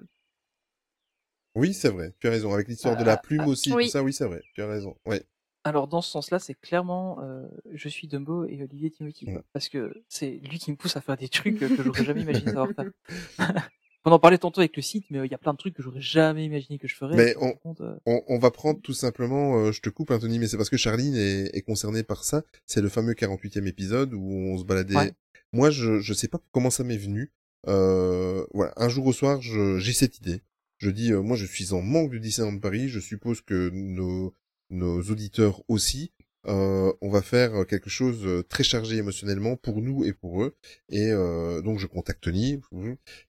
Oui, 1.56 1.74
c'est 1.74 1.90
vrai. 1.90 2.14
Tu 2.20 2.28
as 2.28 2.32
raison. 2.32 2.54
Avec 2.54 2.68
l'histoire 2.68 2.98
de 2.98 3.04
la 3.04 3.14
Ah, 3.14 3.18
plume 3.18 3.42
ah, 3.46 3.48
aussi, 3.48 3.74
oui. 3.74 3.86
tout 3.86 3.92
ça, 3.92 4.04
oui, 4.04 4.14
c'est 4.14 4.26
vrai. 4.26 4.42
Tu 4.54 4.62
as 4.62 4.68
raison. 4.68 4.96
Ouais. 5.06 5.24
Alors 5.64 5.88
dans 5.88 6.02
ce 6.02 6.10
sens-là, 6.12 6.40
c'est 6.40 6.54
clairement 6.54 7.20
euh, 7.22 7.46
je 7.74 7.90
suis 7.90 8.08
Dumbo 8.08 8.46
et 8.46 8.64
Olivier 8.64 8.90
Timothy 8.90 9.26
quoi. 9.26 9.34
Ouais. 9.34 9.42
parce 9.52 9.68
que 9.68 10.02
c'est 10.08 10.40
lui 10.50 10.60
qui 10.60 10.72
me 10.72 10.78
pousse 10.78 10.96
à 10.96 11.02
faire 11.02 11.18
des 11.18 11.28
trucs 11.28 11.62
euh, 11.62 11.76
que 11.76 11.84
j'aurais 11.84 12.06
jamais 12.06 12.22
imaginé 12.24 12.54
savoir 12.54 12.70
faire. 12.74 12.90
on 14.08 14.12
en 14.12 14.20
parlait 14.20 14.38
tantôt 14.38 14.62
avec 14.62 14.76
le 14.76 14.82
site, 14.82 15.06
mais 15.10 15.20
euh, 15.20 15.26
il 15.26 15.32
y 15.32 15.36
a 15.36 15.38
plein 15.38 15.52
de 15.52 15.58
trucs 15.58 15.74
que 15.74 15.84
j'aurais 15.84 16.02
jamais 16.02 16.46
imaginé 16.46 16.80
que 16.80 16.88
je 16.88 16.96
ferais. 16.96 17.16
Mais 17.16 17.36
on, 17.42 17.52
compte, 17.54 17.82
euh, 17.82 17.96
on, 18.06 18.22
on 18.28 18.40
va 18.40 18.52
prendre 18.52 18.80
tout 18.82 18.94
simplement, 18.94 19.58
euh, 19.58 19.72
je 19.74 19.82
te 19.82 19.90
coupe 19.90 20.12
Anthony, 20.12 20.40
mais 20.40 20.48
c'est 20.48 20.56
parce 20.56 20.70
que 20.70 20.78
Charline 20.78 21.16
est, 21.16 21.50
est 21.54 21.62
concernée 21.62 22.04
par 22.04 22.24
ça. 22.24 22.44
C'est 22.66 22.82
le 22.82 22.88
fameux 22.88 23.14
48e 23.14 23.68
épisode 23.68 24.14
où 24.14 24.32
on 24.32 24.58
se 24.58 24.64
baladait. 24.64 24.96
Ouais. 24.96 25.14
Moi, 25.54 25.70
je 25.70 26.00
je 26.00 26.14
sais 26.14 26.28
pas 26.28 26.40
comment 26.52 26.70
ça 26.70 26.84
m'est 26.84 26.98
venu. 26.98 27.32
Euh, 27.68 28.46
voilà, 28.54 28.74
un 28.78 28.90
jour 28.90 29.06
au 29.08 29.14
soir, 29.14 29.42
j'ai 29.42 29.94
cette 29.94 30.18
idée. 30.18 30.42
Je 30.78 30.90
dis, 30.90 31.12
euh, 31.12 31.22
moi, 31.22 31.36
je 31.36 31.46
suis 31.46 31.74
en 31.74 31.82
manque 31.82 32.12
de 32.12 32.18
Disneyland 32.18 32.60
Paris. 32.60 32.88
Je 32.90 33.00
suppose 33.00 33.42
que 33.42 33.70
nos 33.74 34.34
nos 34.70 35.02
auditeurs 35.02 35.62
aussi. 35.68 36.12
Euh, 36.48 36.94
on 37.02 37.10
va 37.10 37.22
faire 37.22 37.66
quelque 37.68 37.90
chose 37.90 38.26
euh, 38.26 38.44
très 38.44 38.64
chargé 38.64 38.98
émotionnellement 38.98 39.56
pour 39.56 39.82
nous 39.82 40.06
et 40.06 40.14
pour 40.14 40.44
eux. 40.44 40.56
Et 40.90 41.12
euh, 41.12 41.62
donc 41.62 41.80
je 41.80 41.88
contacte 41.88 42.24
Tony 42.24 42.60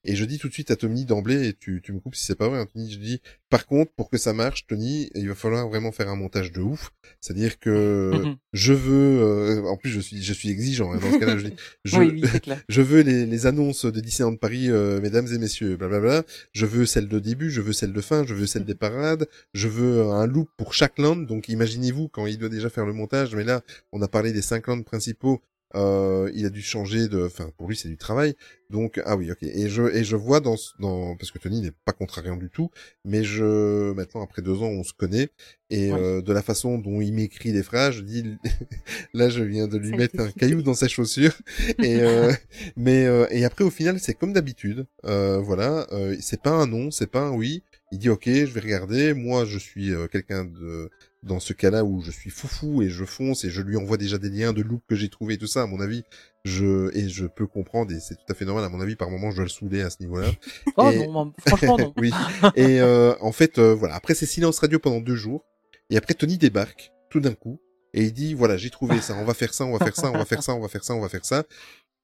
et 0.03 0.15
je 0.15 0.25
dis 0.25 0.37
tout 0.37 0.47
de 0.47 0.53
suite 0.53 0.71
à 0.71 0.75
Tony 0.75 1.05
d'emblée 1.05 1.47
et 1.47 1.53
tu, 1.53 1.81
tu 1.83 1.91
me 1.91 1.99
coupes 1.99 2.15
si 2.15 2.25
c'est 2.25 2.35
pas 2.35 2.47
vrai. 2.47 2.59
Hein, 2.59 2.67
Tony, 2.71 2.91
je 2.91 2.99
dis 2.99 3.21
par 3.49 3.65
contre 3.65 3.91
pour 3.93 4.09
que 4.09 4.17
ça 4.17 4.33
marche, 4.33 4.67
Tony, 4.67 5.09
il 5.15 5.27
va 5.27 5.35
falloir 5.35 5.67
vraiment 5.67 5.91
faire 5.91 6.09
un 6.09 6.15
montage 6.15 6.51
de 6.51 6.61
ouf. 6.61 6.91
C'est-à-dire 7.21 7.59
que 7.59 8.35
je 8.53 8.73
veux, 8.73 9.21
euh, 9.21 9.63
en 9.65 9.77
plus 9.77 9.89
je 9.89 9.99
suis 9.99 10.21
je 10.21 10.33
suis 10.33 10.49
exigeant 10.49 10.93
hein, 10.93 10.99
dans 11.01 11.11
ce 11.11 11.17
cas-là. 11.17 11.37
Je 11.37 11.47
dis 11.47 11.55
je, 11.85 11.97
Oui, 11.97 12.09
oui, 12.13 12.23
c'est 12.31 12.39
clair. 12.41 12.61
je 12.69 12.81
veux 12.81 13.01
les, 13.01 13.25
les 13.25 13.45
annonces 13.45 13.85
de 13.85 13.99
Disneyland 13.99 14.35
Paris, 14.35 14.69
euh, 14.69 15.01
mesdames 15.01 15.27
et 15.33 15.37
messieurs, 15.37 15.75
blablabla. 15.75 16.23
Je 16.53 16.65
veux 16.65 16.85
celle 16.85 17.07
de 17.07 17.19
début, 17.19 17.49
je 17.49 17.61
veux 17.61 17.73
celle 17.73 17.93
de 17.93 18.01
fin, 18.01 18.25
je 18.25 18.33
veux 18.33 18.45
celle 18.45 18.65
des 18.65 18.75
parades, 18.75 19.27
je 19.53 19.67
veux 19.67 20.03
un 20.03 20.27
loop 20.27 20.49
pour 20.57 20.73
chaque 20.73 20.97
land. 20.97 21.17
Donc 21.17 21.49
imaginez-vous 21.49 22.07
quand 22.07 22.25
il 22.27 22.37
doit 22.37 22.49
déjà 22.49 22.69
faire 22.69 22.85
le 22.85 22.93
montage, 22.93 23.08
mais 23.35 23.43
là 23.43 23.61
on 23.91 24.01
a 24.01 24.07
parlé 24.07 24.31
des 24.33 24.41
cinq 24.41 24.67
lands 24.67 24.81
principaux. 24.83 25.41
Euh, 25.75 26.31
il 26.33 26.47
a 26.47 26.49
dû 26.49 26.63
changer 26.63 27.07
de, 27.07 27.23
enfin 27.27 27.51
pour 27.55 27.67
lui 27.67 27.75
c'est 27.75 27.89
du 27.89 27.97
travail. 27.97 28.33
Donc 28.71 28.99
ah 29.05 29.15
oui 29.15 29.31
ok. 29.31 29.43
Et 29.43 29.69
je 29.69 29.83
et 29.95 30.03
je 30.03 30.15
vois 30.15 30.39
dans 30.39 30.57
ce- 30.57 30.71
dans 30.79 31.15
parce 31.15 31.29
que 31.29 31.37
Tony 31.37 31.61
n'est 31.61 31.73
pas 31.85 31.91
contrariant 31.91 32.37
du 32.37 32.49
tout, 32.49 32.71
mais 33.05 33.23
je 33.23 33.91
maintenant 33.93 34.23
après 34.23 34.41
deux 34.41 34.57
ans 34.63 34.69
on 34.69 34.83
se 34.83 34.93
connaît 34.93 35.29
et 35.69 35.91
euh, 35.91 36.23
de 36.23 36.33
la 36.33 36.41
façon 36.41 36.79
dont 36.79 37.01
il 37.01 37.13
m'écrit 37.13 37.51
les 37.51 37.61
phrases, 37.61 37.93
je 37.97 38.01
dis 38.01 38.23
là 39.13 39.29
je 39.29 39.43
viens 39.43 39.67
de 39.67 39.77
lui 39.77 39.91
Ça 39.91 39.97
mettre 39.97 40.19
un 40.19 40.31
caillou 40.31 40.63
dans 40.63 40.73
sa 40.73 40.87
chaussure 40.87 41.37
et 41.83 42.01
euh, 42.01 42.33
mais 42.75 43.05
euh, 43.05 43.27
et 43.29 43.45
après 43.45 43.63
au 43.63 43.69
final 43.69 43.99
c'est 43.99 44.15
comme 44.15 44.33
d'habitude 44.33 44.87
euh, 45.05 45.37
voilà 45.37 45.85
euh, 45.91 46.15
c'est 46.19 46.41
pas 46.41 46.49
un 46.51 46.65
non 46.65 46.89
c'est 46.89 47.11
pas 47.11 47.21
un 47.21 47.31
oui 47.31 47.61
Il 47.91 47.99
dit 47.99 48.09
ok, 48.09 48.25
je 48.25 48.45
vais 48.53 48.59
regarder. 48.61 49.13
Moi, 49.15 49.45
je 49.45 49.57
suis 49.57 49.91
euh, 49.91 50.05
quelqu'un 50.07 50.45
de 50.45 50.91
dans 51.21 51.39
ce 51.41 51.51
cas-là 51.53 51.83
où 51.83 52.01
je 52.01 52.11
suis 52.11 52.29
foufou 52.29 52.81
et 52.81 52.89
je 52.89 53.03
fonce 53.03 53.43
et 53.43 53.49
je 53.49 53.61
lui 53.61 53.75
envoie 53.75 53.97
déjà 53.97 54.17
des 54.17 54.29
liens 54.29 54.53
de 54.53 54.61
loop 54.61 54.81
que 54.87 54.95
j'ai 54.95 55.09
trouvé 55.09 55.33
et 55.33 55.37
tout 55.37 55.47
ça. 55.47 55.63
À 55.63 55.65
mon 55.65 55.81
avis, 55.81 56.03
je 56.45 56.95
et 56.95 57.09
je 57.09 57.25
peux 57.25 57.45
comprendre 57.45 57.91
et 57.91 57.99
c'est 57.99 58.15
tout 58.15 58.23
à 58.29 58.33
fait 58.33 58.45
normal. 58.45 58.63
À 58.63 58.69
mon 58.69 58.79
avis, 58.79 58.95
par 58.95 59.09
moment, 59.09 59.29
je 59.31 59.35
dois 59.35 59.43
le 59.45 59.49
saouler 59.49 59.81
à 59.81 59.89
ce 59.89 59.97
niveau-là. 59.99 60.29
Oh 60.77 60.89
Et- 60.91 61.07
non, 61.07 61.33
franchement 61.45 61.77
non. 61.77 61.93
oui. 61.97 62.11
Et 62.55 62.79
euh, 62.79 63.15
en 63.19 63.31
fait, 63.33 63.59
euh, 63.59 63.73
voilà. 63.75 63.95
Après, 63.95 64.13
c'est 64.15 64.25
silence 64.25 64.59
radio 64.59 64.79
pendant 64.79 65.01
deux 65.01 65.15
jours. 65.15 65.43
Et 65.89 65.97
après, 65.97 66.13
Tony 66.13 66.37
débarque 66.37 66.91
tout 67.09 67.19
d'un 67.19 67.33
coup 67.33 67.59
et 67.93 68.03
il 68.03 68.13
dit 68.13 68.33
voilà, 68.33 68.55
j'ai 68.55 68.69
trouvé 68.69 69.01
ça. 69.01 69.15
On 69.15 69.25
va 69.25 69.33
faire 69.33 69.53
ça, 69.53 69.65
on 69.65 69.75
va 69.75 69.83
faire 69.83 69.95
ça, 69.95 70.11
on 70.11 70.17
va 70.17 70.25
faire 70.25 70.43
ça, 70.43 70.53
on 70.55 70.59
va 70.61 70.67
faire 70.69 70.83
ça, 70.83 70.93
on 70.95 71.01
va 71.01 71.09
faire 71.09 71.25
ça. 71.25 71.43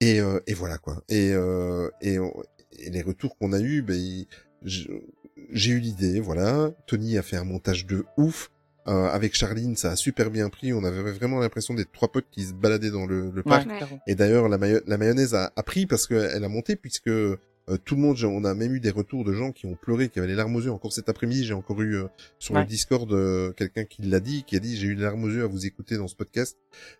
Et 0.01 0.19
euh, 0.19 0.39
et 0.47 0.53
voilà 0.53 0.77
quoi. 0.77 1.01
Et 1.07 1.31
euh, 1.31 1.89
et, 2.01 2.19
on- 2.19 2.33
et 2.79 2.89
les 2.89 3.01
retours 3.01 3.37
qu'on 3.37 3.53
a 3.53 3.59
eu, 3.61 3.81
ben 3.81 3.95
il- 3.95 4.27
j'ai 4.65 5.71
eu 5.71 5.79
l'idée. 5.79 6.19
Voilà, 6.19 6.71
Tony 6.87 7.17
a 7.17 7.21
fait 7.21 7.37
un 7.37 7.43
montage 7.45 7.85
de 7.85 8.03
ouf. 8.17 8.51
Euh, 8.87 9.07
avec 9.07 9.33
Charline, 9.35 9.75
ça 9.75 9.91
a 9.91 9.95
super 9.95 10.29
bien 10.29 10.49
pris. 10.49 10.71
On 10.73 10.83
avait 10.83 11.11
vraiment 11.11 11.39
l'impression 11.39 11.73
d'être 11.73 11.91
trois 11.91 12.07
potes 12.11 12.27
qui 12.31 12.43
se 12.43 12.53
baladaient 12.53 12.91
dans 12.91 13.05
le, 13.07 13.31
le 13.31 13.37
Ouais, 13.37 13.41
parc. 13.43 13.67
Et 14.07 14.13
d'ailleurs, 14.15 14.47
la, 14.47 14.57
mayo- 14.59 14.81
la 14.85 14.97
mayonnaise 14.97 15.33
a, 15.33 15.51
a 15.55 15.63
pris 15.63 15.85
parce 15.87 16.05
qu'elle 16.05 16.43
a 16.43 16.49
monté, 16.49 16.75
puisque 16.75 17.07
euh, 17.07 17.37
tout 17.83 17.95
le 17.95 18.01
monde, 18.01 18.15
on 18.25 18.43
a 18.43 18.53
même 18.53 18.75
eu 18.75 18.79
des 18.79 18.91
retours 18.91 19.23
de 19.25 19.33
gens 19.33 19.51
qui 19.51 19.65
ont 19.65 19.73
pleuré, 19.73 20.09
qui 20.09 20.19
avaient 20.19 20.27
les 20.27 20.35
larmes 20.35 20.55
aux 20.55 20.61
yeux. 20.61 20.71
Encore 20.71 20.93
cet 20.93 21.09
après-midi, 21.09 21.43
j'ai 21.45 21.55
encore 21.55 21.81
eu 21.81 21.95
euh, 21.95 22.03
sur 22.37 22.53
Ouais. 22.53 22.61
le 22.61 22.67
Discord 22.67 23.11
euh, 23.11 23.53
quelqu'un 23.53 23.85
qui 23.85 24.03
l'a 24.03 24.19
dit, 24.19 24.43
qui 24.43 24.55
a 24.55 24.59
dit 24.59 24.77
j'ai 24.77 24.85
eu 24.85 24.93
les 24.93 25.01
larmes 25.01 25.23
aux 25.23 25.29
yeux 25.29 25.43
à 25.43 25.47
vous 25.47 25.65
écouter 25.65 25.97
dans 25.97 26.07
ce 26.07 26.15
podcast. 26.15 26.55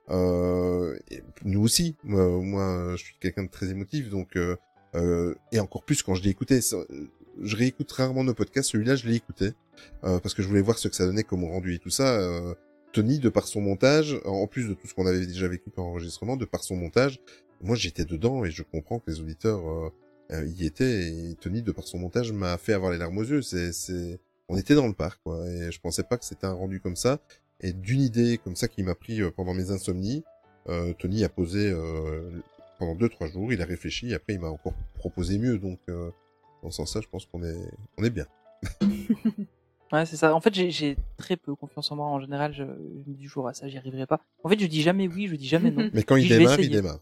Euh, 0.10 0.98
et 1.12 1.22
nous 1.44 1.62
aussi. 1.62 1.96
Moi, 2.04 2.28
moi, 2.42 2.94
je 2.96 3.04
suis 3.04 3.16
quelqu'un 3.20 3.44
de 3.44 3.50
très 3.52 3.70
émotif, 3.70 4.10
donc 4.10 4.36
euh, 4.38 4.56
euh, 4.96 5.36
et 5.52 5.60
encore 5.60 5.84
plus 5.84 6.02
quand 6.04 6.16
je 6.16 6.24
l'ai 6.24 6.30
écouté. 6.30 6.62
Je 7.42 7.56
réécoute 7.56 7.92
rarement 7.92 8.24
nos 8.24 8.34
podcasts. 8.34 8.72
Celui-là, 8.72 8.96
je 8.96 9.08
l'ai 9.08 9.16
écouté 9.16 9.52
euh, 10.04 10.20
parce 10.20 10.34
que 10.34 10.42
je 10.42 10.48
voulais 10.48 10.62
voir 10.62 10.78
ce 10.78 10.88
que 10.88 10.96
ça 10.96 11.06
donnait 11.06 11.24
comme 11.24 11.44
rendu 11.44 11.74
et 11.74 11.80
tout 11.80 11.90
ça. 11.90 12.20
euh, 12.20 12.54
Tony, 12.94 13.20
de 13.20 13.28
par 13.28 13.46
son 13.46 13.60
montage, 13.60 14.18
en 14.24 14.48
plus 14.48 14.70
de 14.70 14.74
tout 14.74 14.88
ce 14.88 14.94
qu'on 14.94 15.06
avait 15.06 15.26
déjà 15.26 15.50
vécu 15.50 15.70
par 15.70 15.84
enregistrement, 15.84 16.38
de 16.38 16.46
par 16.46 16.64
son 16.64 16.78
montage, 16.78 17.20
moi 17.62 17.76
j'étais 17.76 18.06
dedans 18.06 18.46
et 18.46 18.52
je 18.52 18.64
comprends 18.64 19.00
que 19.00 19.12
les 19.12 19.20
auditeurs 19.20 19.68
euh, 19.70 19.90
euh, 20.32 20.48
y 20.48 20.66
étaient. 20.66 21.10
Et 21.10 21.36
Tony, 21.36 21.62
de 21.62 21.74
par 21.74 21.84
son 21.84 22.00
montage, 22.00 22.32
m'a 22.32 22.58
fait 22.58 22.72
avoir 22.72 22.94
les 22.94 22.98
larmes 22.98 23.18
aux 23.18 23.26
yeux. 23.26 23.42
C'est, 23.42 23.74
c'est, 23.74 24.18
on 24.48 24.56
était 24.58 24.76
dans 24.76 24.88
le 24.88 24.94
parc, 24.94 25.20
quoi. 25.24 25.46
Et 25.50 25.74
je 25.74 25.80
pensais 25.82 26.04
pas 26.04 26.18
que 26.18 26.24
c'était 26.24 26.48
un 26.48 26.54
rendu 26.54 26.80
comme 26.80 26.96
ça. 26.96 27.20
Et 27.60 27.74
d'une 27.74 28.02
idée 28.02 28.40
comme 28.42 28.56
ça 28.56 28.70
qui 28.70 28.82
m'a 28.82 28.96
pris 28.96 29.22
euh, 29.22 29.30
pendant 29.30 29.54
mes 29.54 29.72
insomnies, 29.72 30.24
euh, 30.70 30.94
Tony 30.94 31.26
a 31.26 31.30
posé 31.30 31.74
pendant 32.80 32.96
deux 32.96 33.10
trois 33.10 33.28
jours. 33.28 33.52
Il 33.52 33.62
a 33.62 33.66
réfléchi. 33.66 34.14
Après, 34.14 34.36
il 34.36 34.40
m'a 34.40 34.48
encore 34.48 34.74
proposé 34.94 35.38
mieux. 35.38 35.58
Donc, 35.58 35.80
dans 36.66 36.72
ce 36.72 36.78
sens-là, 36.78 37.02
je 37.02 37.08
pense 37.08 37.26
qu'on 37.28 37.44
est, 37.44 37.72
on 37.98 38.04
est 38.04 38.10
bien. 38.10 38.26
Ouais, 39.92 40.04
c'est 40.08 40.16
ça. 40.18 40.34
En 40.34 40.42
fait, 40.42 40.52
j'ai- 40.54 40.98
très 41.16 41.38
peu 41.38 41.54
confiance 41.54 41.92
en 41.92 41.96
moi. 41.96 42.08
En 42.08 42.20
général, 42.20 42.52
je, 42.54 42.64
je 42.64 43.10
me 43.10 43.16
dis 43.16 43.26
toujours, 43.26 43.48
ah, 43.48 43.54
ça, 43.54 43.68
j'y 43.68 43.78
arriverai 43.78 44.08
pas. 44.08 44.20
En 44.44 44.50
fait, 44.50 44.60
je 44.60 44.66
dis 44.66 44.82
jamais 44.82 45.08
oui, 45.08 45.28
je 45.28 45.36
dis 45.36 45.48
jamais 45.48 45.70
non. 45.70 45.88
Mais 45.94 46.02
quand 46.02 46.18
Je 46.18 46.24
il 46.24 46.30
démarre, 46.30 46.60
il 46.60 46.70
démarre. 46.72 47.00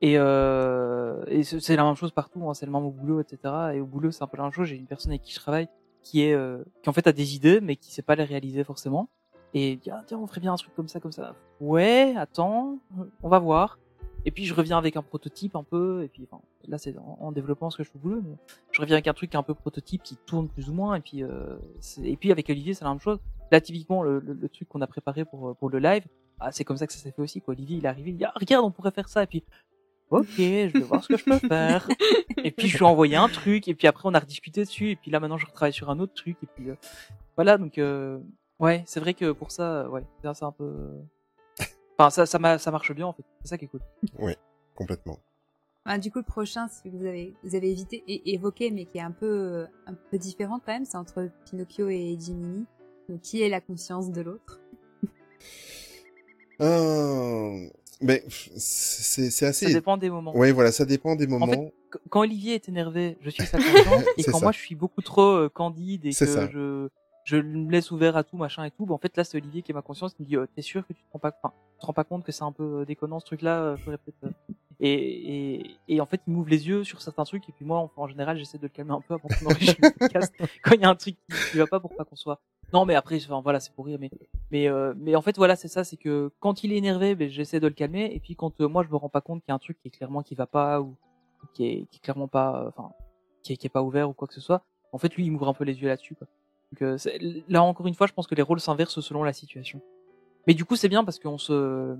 Et, 0.00 0.14
euh, 0.16 1.24
et 1.26 1.42
c'est 1.42 1.58
c'est 1.60 1.74
la 1.76 1.82
même 1.84 1.96
chose 1.96 2.12
partout, 2.12 2.48
hein, 2.48 2.54
c'est 2.54 2.66
le 2.66 2.72
même 2.72 2.84
au 2.84 2.90
boulot, 2.92 3.20
etc. 3.20 3.72
Et 3.74 3.80
au 3.80 3.86
boulot, 3.86 4.12
c'est 4.12 4.22
un 4.22 4.28
peu 4.28 4.36
la 4.36 4.44
même 4.44 4.52
chose. 4.52 4.68
J'ai 4.68 4.76
une 4.76 4.86
personne 4.86 5.10
avec 5.10 5.22
qui 5.22 5.32
je 5.32 5.40
travaille 5.40 5.66
qui 6.02 6.22
est, 6.22 6.34
euh, 6.34 6.62
qui 6.82 6.88
en 6.88 6.92
fait 6.92 7.06
a 7.08 7.12
des 7.12 7.34
idées, 7.34 7.60
mais 7.60 7.74
qui 7.74 7.92
sait 7.92 8.02
pas 8.02 8.14
les 8.14 8.24
réaliser 8.24 8.62
forcément. 8.62 9.08
Et 9.52 9.72
il 9.72 9.78
dit, 9.78 9.90
ah, 9.90 10.02
tiens, 10.06 10.18
on 10.18 10.26
ferait 10.28 10.40
bien 10.40 10.52
un 10.52 10.56
truc 10.56 10.74
comme 10.76 10.88
ça, 10.88 11.00
comme 11.00 11.12
ça. 11.12 11.34
Ouais, 11.60 12.14
attends, 12.16 12.78
on 13.24 13.28
va 13.28 13.38
voir. 13.40 13.78
Et 14.26 14.30
puis 14.30 14.46
je 14.46 14.54
reviens 14.54 14.78
avec 14.78 14.96
un 14.96 15.02
prototype 15.02 15.54
un 15.54 15.62
peu, 15.62 16.02
et 16.02 16.08
puis 16.08 16.26
enfin, 16.30 16.42
là 16.66 16.78
c'est 16.78 16.96
en, 16.96 17.18
en 17.20 17.32
développement 17.32 17.70
ce 17.70 17.78
que 17.78 17.84
je 17.84 17.90
boulot, 17.94 18.22
mais 18.24 18.36
je 18.72 18.80
reviens 18.80 18.96
avec 18.96 19.06
un 19.06 19.12
truc 19.12 19.34
un 19.34 19.42
peu 19.42 19.54
prototype 19.54 20.02
qui 20.02 20.16
tourne 20.16 20.48
plus 20.48 20.70
ou 20.70 20.72
moins, 20.72 20.94
et 20.94 21.00
puis 21.00 21.22
euh, 21.22 21.56
et 22.02 22.16
puis 22.16 22.32
avec 22.32 22.48
Olivier 22.48 22.72
c'est 22.74 22.84
la 22.84 22.90
même 22.90 23.00
chose. 23.00 23.18
Là 23.52 23.60
typiquement 23.60 24.02
le, 24.02 24.20
le, 24.20 24.32
le 24.32 24.48
truc 24.48 24.68
qu'on 24.68 24.80
a 24.80 24.86
préparé 24.86 25.24
pour 25.24 25.54
pour 25.56 25.68
le 25.68 25.78
live, 25.78 26.04
ah, 26.40 26.52
c'est 26.52 26.64
comme 26.64 26.76
ça 26.78 26.86
que 26.86 26.92
ça 26.92 26.98
s'est 26.98 27.12
fait 27.12 27.22
aussi 27.22 27.40
quoi. 27.40 27.52
Olivier 27.52 27.76
il 27.78 27.84
est 27.84 27.88
arrivé, 27.88 28.10
il 28.10 28.16
dit 28.16 28.24
ah, 28.24 28.32
regarde 28.34 28.64
on 28.64 28.70
pourrait 28.70 28.92
faire 28.92 29.08
ça, 29.08 29.22
et 29.22 29.26
puis 29.26 29.44
ok 30.10 30.26
je 30.36 30.72
vais 30.72 30.80
voir 30.80 31.02
ce 31.02 31.08
que 31.08 31.18
je 31.18 31.24
peux 31.24 31.38
faire. 31.38 31.86
et 32.42 32.50
puis 32.50 32.68
je 32.68 32.78
lui 32.78 32.84
ai 32.84 32.88
envoyé 32.88 33.16
un 33.16 33.28
truc, 33.28 33.68
et 33.68 33.74
puis 33.74 33.86
après 33.86 34.08
on 34.08 34.14
a 34.14 34.20
rediscuté 34.20 34.64
dessus, 34.64 34.90
et 34.90 34.96
puis 34.96 35.10
là 35.10 35.20
maintenant 35.20 35.38
je 35.38 35.46
retravaille 35.46 35.72
sur 35.72 35.90
un 35.90 35.98
autre 35.98 36.14
truc, 36.14 36.38
et 36.42 36.46
puis 36.46 36.70
euh, 36.70 36.76
voilà 37.36 37.58
donc 37.58 37.76
euh, 37.76 38.18
ouais 38.58 38.82
c'est 38.86 39.00
vrai 39.00 39.12
que 39.12 39.32
pour 39.32 39.50
ça 39.50 39.90
ouais 39.90 40.04
c'est 40.22 40.42
un 40.42 40.52
peu 40.52 40.88
Enfin, 41.98 42.10
ça, 42.10 42.26
ça, 42.26 42.38
m'a- 42.38 42.58
ça 42.58 42.70
marche 42.70 42.92
bien 42.92 43.06
en 43.06 43.12
fait. 43.12 43.24
C'est 43.42 43.48
ça 43.48 43.58
qui 43.58 43.66
est 43.66 43.68
cool. 43.68 43.80
Oui, 44.18 44.32
complètement. 44.74 45.18
Ah, 45.86 45.98
du 45.98 46.10
coup, 46.10 46.18
le 46.18 46.24
prochain, 46.24 46.66
celui 46.68 46.90
que 46.92 46.96
vous 46.96 47.04
avez, 47.06 47.34
vous 47.44 47.54
avez 47.54 47.70
évité 47.70 48.02
et 48.08 48.32
évoqué, 48.32 48.70
mais 48.70 48.86
qui 48.86 48.98
est 48.98 49.02
un 49.02 49.10
peu, 49.12 49.26
euh, 49.26 49.66
un 49.86 49.94
peu 50.10 50.16
différent 50.18 50.58
quand 50.58 50.72
même, 50.72 50.86
c'est 50.86 50.96
entre 50.96 51.28
Pinocchio 51.44 51.88
et 51.90 52.16
Jiminy. 52.18 52.64
Donc, 53.08 53.20
qui 53.20 53.42
est 53.42 53.48
la 53.50 53.60
conscience 53.60 54.10
de 54.10 54.22
l'autre? 54.22 54.60
Euh, 56.60 57.66
mais 58.00 58.24
c'est 58.28 59.26
assez. 59.46 59.66
Ça 59.66 59.72
dépend 59.72 59.96
des 59.96 60.08
moments. 60.10 60.32
Oui, 60.36 60.52
voilà, 60.52 60.72
ça 60.72 60.84
dépend 60.84 61.16
des 61.16 61.26
moments. 61.26 61.44
En 61.46 61.50
fait, 61.50 61.72
qu- 61.92 61.98
quand 62.08 62.20
Olivier 62.20 62.54
est 62.54 62.68
énervé, 62.68 63.18
je 63.20 63.30
suis 63.30 63.44
sa 63.46 63.58
conscience, 63.58 64.04
et 64.16 64.24
quand 64.24 64.38
ça. 64.38 64.44
moi 64.46 64.52
je 64.52 64.58
suis 64.58 64.74
beaucoup 64.74 65.02
trop 65.02 65.36
euh, 65.36 65.48
candide 65.48 66.06
et 66.06 66.10
que 66.10 66.16
C'est 66.16 66.26
ça. 66.26 66.48
je 66.48 66.88
je 67.24 67.36
me 67.36 67.70
laisse 67.70 67.90
ouvert 67.90 68.16
à 68.16 68.24
tout 68.24 68.36
machin 68.36 68.64
et 68.64 68.70
tout, 68.70 68.86
bah, 68.86 68.94
en 68.94 68.98
fait 68.98 69.16
là 69.16 69.24
c'est 69.24 69.38
Olivier 69.38 69.62
qui 69.62 69.72
est 69.72 69.74
ma 69.74 69.82
conscience 69.82 70.14
qui 70.14 70.22
me 70.22 70.28
dit 70.28 70.36
euh, 70.36 70.46
t'es 70.54 70.62
sûr 70.62 70.86
que 70.86 70.92
tu 70.92 71.02
te 71.02 71.12
rends 71.12 71.18
pas, 71.18 71.34
enfin, 71.42 71.54
tu 71.74 71.80
te 71.80 71.86
rends 71.86 71.92
pas 71.92 72.04
compte 72.04 72.24
que 72.24 72.32
c'est 72.32 72.44
un 72.44 72.52
peu 72.52 72.80
euh, 72.80 72.84
déconnant 72.84 73.20
ce 73.20 73.26
truc-là, 73.26 73.62
euh, 73.62 73.76
faudrait. 73.76 73.98
Et, 74.80 75.56
et 75.56 75.76
et 75.86 76.00
en 76.00 76.06
fait 76.06 76.20
il 76.26 76.32
m'ouvre 76.32 76.48
les 76.48 76.66
yeux 76.66 76.82
sur 76.82 77.00
certains 77.00 77.22
trucs 77.22 77.48
et 77.48 77.52
puis 77.52 77.64
moi 77.64 77.78
en, 77.78 77.90
en 77.96 78.08
général 78.08 78.36
j'essaie 78.36 78.58
de 78.58 78.64
le 78.64 78.68
calmer 78.68 78.90
un 78.90 79.00
peu 79.00 79.14
avant 79.14 79.28
qu'on 79.28 79.46
enregistre 79.50 79.80
le 79.80 79.90
podcast 79.96 80.34
quand 80.62 80.74
il 80.74 80.80
y 80.80 80.84
a 80.84 80.88
un 80.88 80.96
truc 80.96 81.16
qui, 81.16 81.50
qui 81.52 81.58
va 81.58 81.66
pas 81.68 81.78
pour 81.78 81.94
pas 81.94 82.04
qu'on 82.04 82.16
soit. 82.16 82.40
Non 82.72 82.84
mais 82.84 82.96
après 82.96 83.16
enfin 83.24 83.40
voilà 83.40 83.60
c'est 83.60 83.72
pour 83.72 83.86
rire 83.86 83.98
mais 84.00 84.10
mais 84.50 84.68
euh, 84.68 84.92
mais 84.96 85.14
en 85.14 85.22
fait 85.22 85.36
voilà 85.36 85.54
c'est 85.54 85.68
ça 85.68 85.84
c'est 85.84 85.96
que 85.96 86.32
quand 86.40 86.64
il 86.64 86.72
est 86.72 86.76
énervé 86.76 87.14
ben, 87.14 87.30
j'essaie 87.30 87.60
de 87.60 87.68
le 87.68 87.72
calmer 87.72 88.12
et 88.12 88.18
puis 88.18 88.34
quand 88.34 88.60
euh, 88.60 88.68
moi 88.68 88.82
je 88.82 88.90
me 88.90 88.96
rends 88.96 89.08
pas 89.08 89.20
compte 89.20 89.42
qu'il 89.42 89.50
y 89.50 89.52
a 89.52 89.54
un 89.54 89.60
truc 89.60 89.78
qui 89.80 89.88
est 89.88 89.92
clairement 89.92 90.24
qui 90.24 90.34
va 90.34 90.46
pas 90.46 90.80
ou 90.80 90.96
qui 91.52 91.66
est, 91.66 91.86
qui 91.90 91.98
est 91.98 92.00
clairement 92.00 92.28
pas, 92.28 92.66
enfin, 92.68 92.92
qui 93.42 93.68
pas 93.68 93.82
ouvert 93.82 94.08
ou 94.08 94.12
quoi 94.12 94.26
que 94.26 94.34
ce 94.34 94.40
soit. 94.40 94.64
En 94.92 94.98
fait, 94.98 95.14
lui, 95.16 95.24
il 95.26 95.30
m'ouvre 95.30 95.48
un 95.48 95.54
peu 95.54 95.64
les 95.64 95.80
yeux 95.80 95.88
là-dessus. 95.88 96.16
Donc, 96.74 96.82
euh, 96.82 96.96
là 97.48 97.62
encore 97.62 97.86
une 97.86 97.94
fois, 97.94 98.06
je 98.06 98.12
pense 98.12 98.26
que 98.26 98.34
les 98.34 98.42
rôles 98.42 98.60
s'inversent 98.60 99.00
selon 99.00 99.22
la 99.22 99.32
situation. 99.32 99.80
Mais 100.46 100.54
du 100.54 100.64
coup, 100.64 100.76
c'est 100.76 100.88
bien 100.88 101.04
parce 101.04 101.18
qu'on 101.18 101.38
se, 101.38 101.96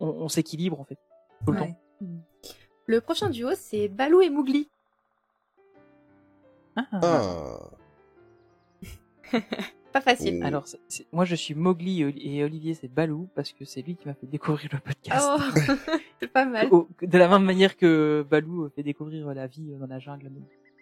on, 0.00 0.06
on 0.06 0.28
s'équilibre 0.28 0.78
en 0.80 0.84
fait 0.84 0.98
tout 1.44 1.52
le 1.52 1.60
Ouais. 1.60 1.68
temps. 1.68 2.06
Le 2.86 3.00
prochain 3.00 3.30
duo, 3.30 3.50
c'est 3.54 3.88
Balou 3.88 4.20
et 4.20 4.30
Mougli. 4.30 4.68
Ah. 6.76 7.58
Pas 9.92 10.00
facile. 10.02 10.42
Alors, 10.44 10.68
c'est- 10.68 10.78
c'est- 10.88 11.06
moi, 11.10 11.24
je 11.24 11.34
suis 11.34 11.54
Mowgli 11.54 12.02
et 12.02 12.04
Oli- 12.04 12.36
et 12.36 12.44
Olivier, 12.44 12.74
c'est 12.74 12.88
Balou 12.88 13.28
parce 13.34 13.52
que 13.52 13.64
c'est 13.64 13.80
lui 13.80 13.96
qui 13.96 14.06
m'a 14.06 14.12
fait 14.14 14.26
découvrir 14.26 14.68
le 14.72 14.78
podcast. 14.78 15.26
Oh, 15.26 15.40
c'est 16.20 16.28
pas 16.28 16.44
mal. 16.44 16.68
Au- 16.70 16.86
de 17.00 17.18
la 17.18 17.28
même 17.28 17.44
manière 17.44 17.76
que 17.78 18.24
Balou 18.30 18.68
fait 18.76 18.82
découvrir 18.82 19.26
la 19.32 19.46
vie 19.46 19.72
dans 19.80 19.86
la 19.86 19.98
jungle. 19.98 20.30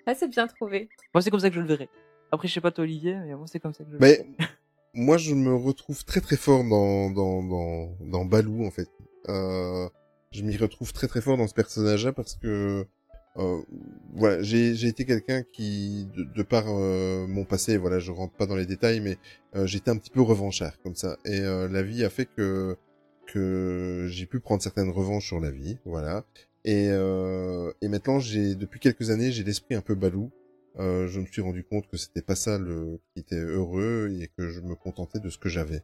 Ah, 0.06 0.14
c'est 0.14 0.28
bien 0.28 0.46
trouvé. 0.48 0.88
Moi, 1.14 1.22
c'est 1.22 1.30
comme 1.30 1.40
ça 1.40 1.48
que 1.48 1.54
je 1.54 1.60
le 1.60 1.66
verrai. 1.66 1.88
Après, 2.32 2.48
je 2.48 2.54
sais 2.54 2.60
pas 2.60 2.70
toi, 2.70 2.84
Olivier, 2.84 3.16
mais 3.16 3.34
moi, 3.34 3.46
c'est 3.46 3.60
comme 3.60 3.72
ça 3.74 3.84
que 3.84 3.90
je 3.92 3.96
Mais 3.98 4.26
moi, 4.94 5.16
je 5.16 5.34
me 5.34 5.54
retrouve 5.54 6.04
très 6.04 6.20
très 6.20 6.36
fort 6.36 6.64
dans 6.64 7.10
dans 7.10 7.42
dans, 7.42 7.96
dans 8.00 8.24
Balou 8.24 8.64
en 8.64 8.70
fait. 8.70 8.88
Euh, 9.28 9.88
je 10.32 10.42
m'y 10.42 10.56
retrouve 10.56 10.92
très 10.92 11.06
très 11.06 11.20
fort 11.20 11.36
dans 11.36 11.46
ce 11.46 11.54
personnage-là 11.54 12.12
parce 12.12 12.34
que 12.34 12.86
euh, 13.36 13.62
voilà, 14.14 14.42
j'ai 14.42 14.74
j'ai 14.74 14.88
été 14.88 15.04
quelqu'un 15.04 15.42
qui 15.42 16.06
de, 16.14 16.24
de 16.24 16.42
par 16.42 16.64
euh, 16.68 17.26
mon 17.26 17.44
passé, 17.44 17.76
voilà, 17.76 17.98
je 17.98 18.12
rentre 18.12 18.34
pas 18.34 18.46
dans 18.46 18.56
les 18.56 18.66
détails, 18.66 19.00
mais 19.00 19.18
euh, 19.56 19.66
j'étais 19.66 19.90
un 19.90 19.96
petit 19.96 20.10
peu 20.10 20.20
revanchard 20.20 20.80
comme 20.82 20.94
ça. 20.94 21.18
Et 21.24 21.40
euh, 21.40 21.68
la 21.68 21.82
vie 21.82 22.04
a 22.04 22.10
fait 22.10 22.26
que 22.26 22.76
que 23.26 24.06
j'ai 24.10 24.26
pu 24.26 24.38
prendre 24.40 24.62
certaines 24.62 24.90
revanches 24.90 25.26
sur 25.26 25.40
la 25.40 25.50
vie, 25.50 25.78
voilà. 25.84 26.24
Et 26.64 26.88
euh, 26.90 27.72
et 27.82 27.88
maintenant, 27.88 28.20
j'ai 28.20 28.54
depuis 28.54 28.78
quelques 28.80 29.10
années, 29.10 29.32
j'ai 29.32 29.42
l'esprit 29.42 29.74
un 29.74 29.80
peu 29.80 29.94
Balou. 29.94 30.30
Euh, 30.80 31.06
je 31.06 31.20
me 31.20 31.26
suis 31.26 31.40
rendu 31.42 31.62
compte 31.64 31.86
que 31.88 31.96
c'était 31.96 32.22
pas 32.22 32.34
ça 32.34 32.58
le 32.58 32.98
qui 33.12 33.20
était 33.20 33.36
heureux 33.38 34.10
et 34.20 34.28
que 34.36 34.48
je 34.48 34.60
me 34.60 34.74
contentais 34.74 35.20
de 35.20 35.28
ce 35.30 35.38
que 35.38 35.48
j'avais. 35.48 35.82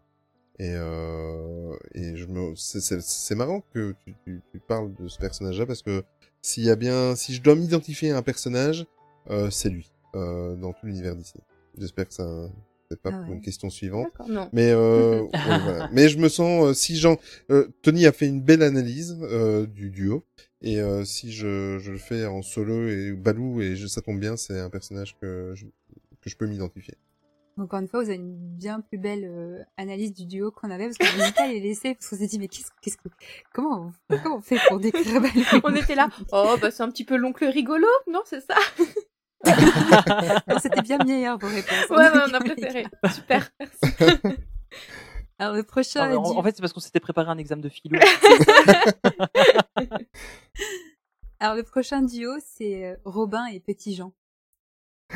Et 0.58 0.72
euh, 0.74 1.74
et 1.94 2.16
je 2.16 2.26
me 2.26 2.54
c'est- 2.56 2.80
c'est 2.80 3.00
c'est 3.00 3.34
marrant 3.34 3.62
que 3.72 3.94
tu, 4.04 4.14
tu, 4.24 4.42
tu 4.52 4.58
parles 4.58 4.92
de 4.94 5.08
ce 5.08 5.18
personnage-là 5.18 5.64
parce 5.64 5.82
que 5.82 6.02
s'il 6.42 6.64
y 6.64 6.70
a 6.70 6.76
bien 6.76 7.14
si 7.16 7.34
je 7.34 7.40
dois 7.42 7.54
m'identifier 7.54 8.10
à 8.10 8.18
un 8.18 8.22
personnage, 8.22 8.84
euh, 9.30 9.48
c'est 9.50 9.70
lui 9.70 9.92
euh, 10.16 10.56
dans 10.56 10.72
tout 10.72 10.86
l'univers 10.86 11.14
Disney. 11.16 11.44
J'espère 11.78 12.08
que 12.08 12.14
ça 12.14 12.50
c'est 12.90 13.00
pas 13.00 13.10
Ah 13.12 13.18
pour 13.20 13.28
ouais. 13.30 13.36
une 13.36 13.40
question 13.40 13.70
suivante. 13.70 14.10
Non. 14.28 14.48
Mais 14.52 14.70
euh, 14.72 15.20
ouais, 15.22 15.30
voilà. 15.62 15.88
Mais 15.92 16.08
je 16.08 16.18
me 16.18 16.28
sens 16.28 16.64
euh, 16.70 16.74
si 16.74 16.96
Jean 16.96 17.16
euh, 17.50 17.68
Tony 17.82 18.04
a 18.06 18.12
fait 18.12 18.26
une 18.26 18.42
belle 18.42 18.62
analyse 18.64 19.16
euh, 19.22 19.64
du 19.66 19.90
duo 19.90 20.24
et 20.62 20.80
euh, 20.80 21.04
si 21.04 21.32
je, 21.32 21.78
je 21.78 21.90
le 21.92 21.98
fais 21.98 22.26
en 22.26 22.42
solo 22.42 22.88
et 22.88 23.12
Balou 23.12 23.60
et 23.60 23.76
je, 23.76 23.86
ça 23.86 24.00
tombe 24.02 24.18
bien, 24.20 24.36
c'est 24.36 24.58
un 24.58 24.70
personnage 24.70 25.16
que 25.20 25.52
je, 25.54 25.66
que 26.20 26.28
je 26.30 26.36
peux 26.36 26.46
m'identifier. 26.46 26.94
Encore 27.58 27.80
une 27.80 27.88
fois, 27.88 28.02
vous 28.02 28.08
avez 28.08 28.16
une 28.16 28.36
bien 28.36 28.80
plus 28.80 28.96
belle 28.96 29.24
euh, 29.24 29.62
analyse 29.76 30.14
du 30.14 30.24
duo 30.24 30.50
qu'on 30.50 30.70
avait 30.70 30.86
parce 30.88 30.96
qu'on 30.96 31.18
n'avait 31.18 31.32
pas 31.32 31.46
les 31.48 31.60
laisser 31.60 31.94
parce 31.94 32.08
qu'on 32.08 32.16
s'est 32.16 32.26
dit 32.26 32.38
mais 32.38 32.48
qu'est-ce 32.48 32.70
qu'est-ce 32.80 32.96
que 32.96 33.08
comment 33.52 33.92
on, 34.08 34.18
comment 34.18 34.36
on 34.36 34.40
fait 34.40 34.58
pour 34.68 34.80
décrire 34.80 35.20
Balou? 35.20 35.42
On 35.64 35.74
était 35.74 35.94
là. 35.94 36.08
Oh, 36.32 36.56
bah 36.60 36.70
c'est 36.70 36.82
un 36.82 36.88
petit 36.90 37.04
peu 37.04 37.16
l'oncle 37.16 37.44
rigolo, 37.44 37.86
non, 38.10 38.22
c'est 38.24 38.40
ça 38.40 38.54
Non, 40.48 40.58
C'était 40.60 40.82
bien 40.82 40.98
meilleur 41.04 41.38
vos 41.38 41.48
réponses. 41.48 41.90
Ouais, 41.90 41.96
ouais, 41.96 42.20
on 42.30 42.34
a 42.34 42.40
préféré. 42.40 42.86
Super, 43.12 43.50
merci. 43.58 44.36
Alors 45.38 45.54
le 45.54 45.62
prochain. 45.62 46.10
Ah, 46.12 46.16
en, 46.18 46.36
en 46.36 46.42
fait, 46.42 46.54
c'est 46.54 46.60
parce 46.60 46.72
qu'on 46.74 46.80
s'était 46.80 47.00
préparé 47.00 47.28
un 47.30 47.38
examen 47.38 47.62
de 47.62 47.68
philo. 47.70 47.98
Alors 51.40 51.54
le 51.54 51.62
prochain 51.62 52.02
duo, 52.02 52.32
c'est 52.44 52.84
euh, 52.86 52.96
Robin 53.04 53.46
et 53.46 53.60
Petit 53.60 53.94
Jean. 53.94 54.12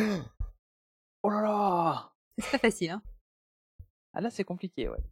oh 1.22 1.30
là 1.30 1.40
là 1.42 2.12
C'est 2.38 2.50
pas 2.52 2.58
facile, 2.58 2.90
hein 2.90 3.02
Ah 4.14 4.20
là, 4.20 4.30
c'est 4.30 4.44
compliqué, 4.44 4.88
ouais. 4.88 5.02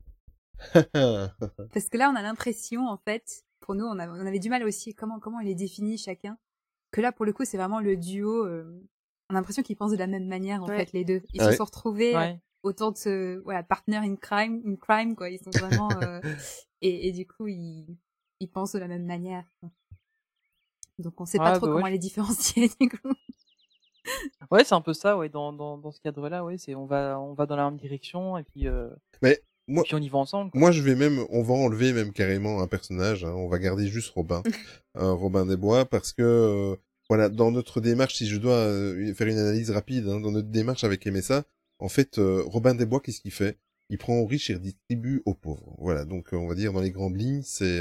Parce 1.72 1.88
que 1.88 1.98
là, 1.98 2.10
on 2.10 2.16
a 2.16 2.22
l'impression, 2.22 2.86
en 2.86 2.96
fait, 2.96 3.44
pour 3.60 3.74
nous, 3.74 3.84
on, 3.84 3.98
a- 3.98 4.08
on 4.08 4.26
avait 4.26 4.38
du 4.38 4.48
mal 4.48 4.62
aussi, 4.64 4.94
comment, 4.94 5.18
comment 5.20 5.40
il 5.40 5.48
est 5.48 5.54
défini 5.54 5.98
chacun. 5.98 6.38
Que 6.92 7.00
là, 7.00 7.12
pour 7.12 7.24
le 7.24 7.32
coup, 7.32 7.44
c'est 7.44 7.56
vraiment 7.56 7.80
le 7.80 7.96
duo. 7.96 8.46
euh, 8.46 8.80
on 9.30 9.34
a 9.34 9.38
l'impression 9.38 9.62
qu'ils 9.62 9.76
pensent 9.76 9.92
de 9.92 9.96
la 9.96 10.06
même 10.06 10.26
manière, 10.26 10.62
en 10.62 10.68
Ouais. 10.68 10.76
fait, 10.78 10.92
les 10.92 11.04
deux. 11.04 11.22
Ils 11.34 11.42
Ouais. 11.42 11.50
se 11.52 11.56
sont 11.56 11.64
retrouvés 11.64 12.14
Ouais. 12.14 12.40
autour 12.62 12.92
de 12.92 12.98
ce 12.98 13.38
voilà, 13.44 13.62
partner 13.62 13.96
in 13.98 14.16
crime, 14.16 14.62
in 14.66 14.76
crime, 14.76 15.14
quoi. 15.16 15.30
Ils 15.30 15.42
sont 15.42 15.50
vraiment. 15.50 15.90
euh, 16.00 16.20
et, 16.80 17.08
et 17.08 17.12
du 17.12 17.26
coup, 17.26 17.46
ils, 17.48 17.96
ils 18.42 18.48
pensent 18.48 18.72
de 18.72 18.78
la 18.78 18.88
même 18.88 19.06
manière. 19.06 19.44
Donc, 20.98 21.20
on 21.20 21.24
sait 21.24 21.38
pas 21.38 21.52
Ouais, 21.52 21.56
trop 21.58 21.66
bah 21.66 21.72
ouais, 21.72 21.76
comment 21.78 21.86
je- 21.86 21.92
les 21.92 21.98
différencier, 21.98 22.70
du 22.80 22.88
coup. 22.88 23.12
Ouais, 24.50 24.64
c'est 24.64 24.74
un 24.74 24.80
peu 24.80 24.92
ça, 24.94 25.16
ouais, 25.16 25.28
dans, 25.28 25.52
dans, 25.52 25.78
dans 25.78 25.90
ce 25.92 26.00
cadre-là, 26.00 26.44
ouais, 26.44 26.58
c'est 26.58 26.74
on 26.74 26.86
va, 26.86 27.18
on 27.20 27.34
va 27.34 27.46
dans 27.46 27.56
la 27.56 27.64
même 27.70 27.78
direction 27.78 28.36
et 28.36 28.42
puis, 28.42 28.66
euh, 28.66 28.88
Mais 29.22 29.40
moi, 29.68 29.82
et 29.82 29.86
puis 29.86 29.94
on 29.94 29.98
y 29.98 30.08
va 30.08 30.18
ensemble. 30.18 30.50
quoi. 30.50 30.60
Moi, 30.60 30.72
je 30.72 30.82
vais 30.82 30.94
même, 30.96 31.24
on 31.30 31.42
va 31.42 31.54
enlever 31.54 31.92
même 31.92 32.12
carrément 32.12 32.60
un 32.60 32.66
personnage. 32.66 33.24
hein. 33.24 33.32
On 33.34 33.48
va 33.48 33.58
garder 33.58 33.86
juste 33.86 34.10
Robin, 34.10 34.42
euh, 34.96 35.12
Robin 35.12 35.46
des 35.46 35.56
Bois, 35.56 35.84
parce 35.84 36.12
que 36.12 36.22
euh, 36.22 36.76
voilà, 37.08 37.28
dans 37.28 37.50
notre 37.50 37.80
démarche, 37.80 38.16
si 38.16 38.26
je 38.26 38.36
dois 38.38 38.54
euh, 38.56 39.14
faire 39.14 39.28
une 39.28 39.38
analyse 39.38 39.70
rapide, 39.70 40.08
hein, 40.08 40.20
dans 40.20 40.32
notre 40.32 40.48
démarche 40.48 40.84
avec 40.84 41.06
MSA, 41.06 41.44
en 41.78 41.88
fait, 41.88 42.18
euh, 42.18 42.42
Robin 42.46 42.74
des 42.74 42.86
Bois, 42.86 43.00
qu'est-ce 43.00 43.20
qu'il 43.20 43.32
fait? 43.32 43.58
Il 43.88 43.98
prend 43.98 44.14
aux 44.14 44.26
riches 44.26 44.50
et 44.50 44.54
redistribue 44.54 45.22
aux 45.26 45.34
pauvres. 45.34 45.74
Voilà, 45.78 46.04
donc 46.04 46.32
euh, 46.34 46.36
on 46.36 46.48
va 46.48 46.54
dire 46.54 46.72
dans 46.72 46.80
les 46.80 46.90
grandes 46.90 47.16
lignes, 47.16 47.42
c'est 47.42 47.78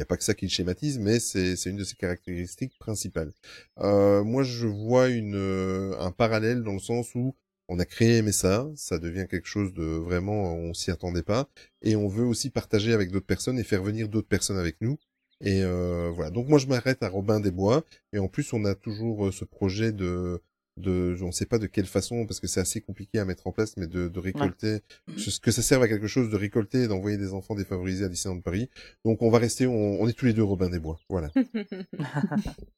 n'y 0.00 0.04
a 0.04 0.06
pas 0.06 0.16
que 0.16 0.24
ça 0.24 0.34
qui 0.34 0.46
le 0.46 0.50
schématise, 0.50 0.98
mais 0.98 1.20
c'est 1.20 1.54
une 1.66 1.76
de 1.76 1.84
ses 1.84 1.96
caractéristiques 1.96 2.78
principales. 2.78 3.32
Euh, 3.78 4.24
moi, 4.24 4.42
je 4.42 4.66
vois 4.66 5.08
euh, 5.08 5.94
un 5.98 6.10
parallèle 6.10 6.62
dans 6.62 6.72
le 6.72 6.78
sens 6.80 7.14
où 7.14 7.34
on 7.68 7.78
a 7.78 7.84
créé 7.84 8.20
MSA, 8.22 8.68
ça 8.74 8.98
devient 8.98 9.26
quelque 9.30 9.46
chose 9.46 9.72
de 9.74 9.84
vraiment, 9.84 10.54
on 10.54 10.74
s'y 10.74 10.90
attendait 10.90 11.22
pas, 11.22 11.48
et 11.82 11.94
on 11.96 12.08
veut 12.08 12.24
aussi 12.24 12.50
partager 12.50 12.92
avec 12.92 13.10
d'autres 13.12 13.26
personnes 13.26 13.58
et 13.58 13.64
faire 13.64 13.82
venir 13.82 14.08
d'autres 14.08 14.28
personnes 14.28 14.58
avec 14.58 14.76
nous. 14.80 14.98
Et 15.42 15.62
euh, 15.62 16.10
voilà. 16.14 16.30
Donc 16.30 16.48
moi 16.48 16.58
je 16.58 16.66
m'arrête 16.66 17.02
à 17.02 17.08
Robin 17.08 17.38
des 17.40 17.50
Bois, 17.52 17.84
et 18.12 18.18
en 18.18 18.28
plus 18.28 18.52
on 18.52 18.64
a 18.64 18.74
toujours 18.74 19.32
ce 19.32 19.44
projet 19.44 19.92
de 19.92 20.42
de, 20.80 21.16
on 21.22 21.30
sait 21.32 21.46
pas 21.46 21.58
de 21.58 21.66
quelle 21.66 21.86
façon 21.86 22.26
parce 22.26 22.40
que 22.40 22.46
c'est 22.48 22.60
assez 22.60 22.80
compliqué 22.80 23.18
à 23.20 23.24
mettre 23.24 23.46
en 23.46 23.52
place, 23.52 23.76
mais 23.76 23.86
de, 23.86 24.08
de 24.08 24.18
récolter, 24.18 24.80
ce 25.16 25.38
que 25.40 25.50
ça 25.52 25.62
serve 25.62 25.82
à 25.84 25.88
quelque 25.88 26.06
chose 26.08 26.30
de 26.30 26.36
récolter 26.36 26.82
et 26.84 26.88
d'envoyer 26.88 27.16
des 27.18 27.32
enfants 27.34 27.54
défavorisés 27.54 28.04
à 28.04 28.08
Disneyland 28.08 28.40
Paris. 28.40 28.68
Donc 29.04 29.22
on 29.22 29.30
va 29.30 29.38
rester, 29.38 29.66
on, 29.66 30.00
on 30.00 30.08
est 30.08 30.12
tous 30.12 30.26
les 30.26 30.32
deux 30.32 30.42
Robin 30.44 30.70
des 30.70 30.78
Bois, 30.80 30.98
voilà. 31.08 31.30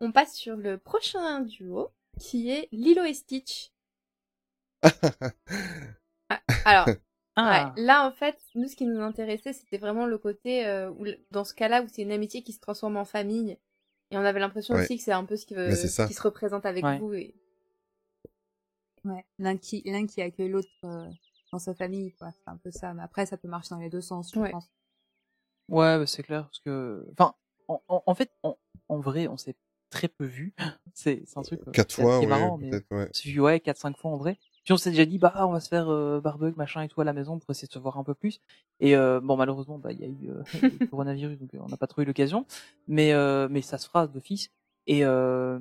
On 0.00 0.12
passe 0.12 0.34
sur 0.34 0.56
le 0.56 0.78
prochain 0.78 1.40
duo, 1.40 1.90
qui 2.18 2.50
est 2.50 2.68
Lilo 2.72 3.04
et 3.04 3.14
Stitch. 3.14 3.72
Ah, 6.28 6.40
alors, 6.64 6.88
Ah. 7.36 7.72
ouais, 7.76 7.82
là 7.84 8.06
en 8.06 8.10
fait, 8.10 8.36
nous 8.56 8.66
ce 8.68 8.74
qui 8.76 8.84
nous 8.86 9.00
intéressait, 9.00 9.52
c'était 9.52 9.78
vraiment 9.78 10.06
le 10.06 10.18
côté 10.18 10.66
euh, 10.66 10.90
où, 10.90 11.06
dans 11.30 11.44
ce 11.44 11.54
cas-là 11.54 11.82
où 11.82 11.86
c'est 11.88 12.02
une 12.02 12.10
amitié 12.12 12.42
qui 12.42 12.52
se 12.52 12.58
transforme 12.60 12.96
en 12.96 13.04
famille. 13.04 13.58
Et 14.10 14.16
on 14.18 14.20
avait 14.24 14.40
l'impression 14.40 14.74
Ouais. 14.74 14.82
aussi 14.84 14.96
que 14.98 15.02
c'est 15.02 15.12
un 15.12 15.24
peu 15.24 15.36
ce 15.36 15.46
qui, 15.46 15.54
veut- 15.54 15.68
Bah, 15.70 16.06
qui 16.06 16.14
se 16.14 16.22
représente 16.22 16.64
avec 16.66 16.84
Ouais. 16.84 16.98
vous. 16.98 17.12
Et... 17.14 17.34
Ouais, 19.04 19.24
l'un 19.38 19.56
qui, 19.56 19.82
l'un 19.84 20.06
qui 20.06 20.20
accueille 20.22 20.48
l'autre 20.48 20.68
euh, 20.84 21.08
dans 21.52 21.58
sa 21.58 21.74
famille, 21.74 22.12
quoi. 22.14 22.30
C'est 22.32 22.48
un 22.50 22.56
peu 22.56 22.70
ça. 22.70 22.94
Mais 22.94 23.02
après, 23.02 23.26
ça 23.26 23.36
peut 23.36 23.48
marcher 23.48 23.70
dans 23.70 23.80
les 23.80 23.90
deux 23.90 24.00
sens, 24.00 24.30
je 24.34 24.38
Ouais. 24.40 24.50
pense. 24.50 24.68
Ouais, 25.68 25.98
bah, 25.98 26.06
c'est 26.06 26.22
clair, 26.22 26.44
parce 26.44 26.60
que, 26.60 27.06
enfin, 27.18 27.34
en, 27.68 27.82
en, 27.88 28.02
en 28.06 28.14
fait, 28.14 28.30
en, 28.44 28.56
en 28.88 29.00
vrai, 29.00 29.26
on 29.26 29.36
s'est 29.36 29.56
très 29.90 30.08
peu 30.08 30.24
vu. 30.24 30.54
C'est, 30.94 31.24
c'est 31.26 31.38
un 31.38 31.42
truc 31.42 31.60
euh, 31.68 31.72
Quatre 31.72 31.94
qui 31.94 32.00
est- 32.00 32.04
fois, 32.04 32.20
ouais, 32.20 32.26
marrant, 32.26 32.56
mais 32.56 32.70
ouais. 32.72 32.82
on 32.90 33.12
s'est 33.12 33.28
vu, 33.28 33.40
ouais, 33.40 33.60
quatre, 33.60 33.76
cinq 33.78 33.98
fois 33.98 34.10
en 34.12 34.16
vrai. 34.16 34.38
Puis 34.66 34.72
on 34.72 34.76
s'est 34.76 34.90
déjà 34.90 35.06
dit, 35.06 35.16
bah, 35.18 35.32
on 35.46 35.52
va 35.52 35.60
se 35.60 35.68
faire 35.68 35.88
euh, 35.88 36.20
barbecue, 36.20 36.56
machin 36.58 36.82
et 36.82 36.88
tout 36.88 37.00
à 37.00 37.04
la 37.04 37.12
maison 37.12 37.38
pour 37.38 37.48
essayer 37.52 37.68
de 37.68 37.72
se 37.72 37.78
voir 37.78 37.98
un 37.98 38.02
peu 38.04 38.14
plus. 38.14 38.40
Et 38.80 38.96
euh, 38.96 39.20
bon, 39.22 39.36
malheureusement, 39.36 39.78
bah, 39.78 39.92
il 39.92 40.00
y 40.00 40.04
a 40.04 40.08
eu 40.08 40.28
euh, 40.28 40.42
le 40.80 40.86
coronavirus, 40.88 41.38
donc 41.38 41.54
euh, 41.54 41.58
on 41.62 41.68
n'a 41.68 41.76
pas 41.76 41.86
trouvé 41.86 42.04
l'occasion. 42.04 42.46
Mais, 42.88 43.12
euh, 43.12 43.46
mais 43.48 43.62
ça 43.62 43.78
se 43.78 43.86
fera 43.86 44.08
d'office. 44.08 44.50
Et 44.88 45.04
euh, 45.04 45.60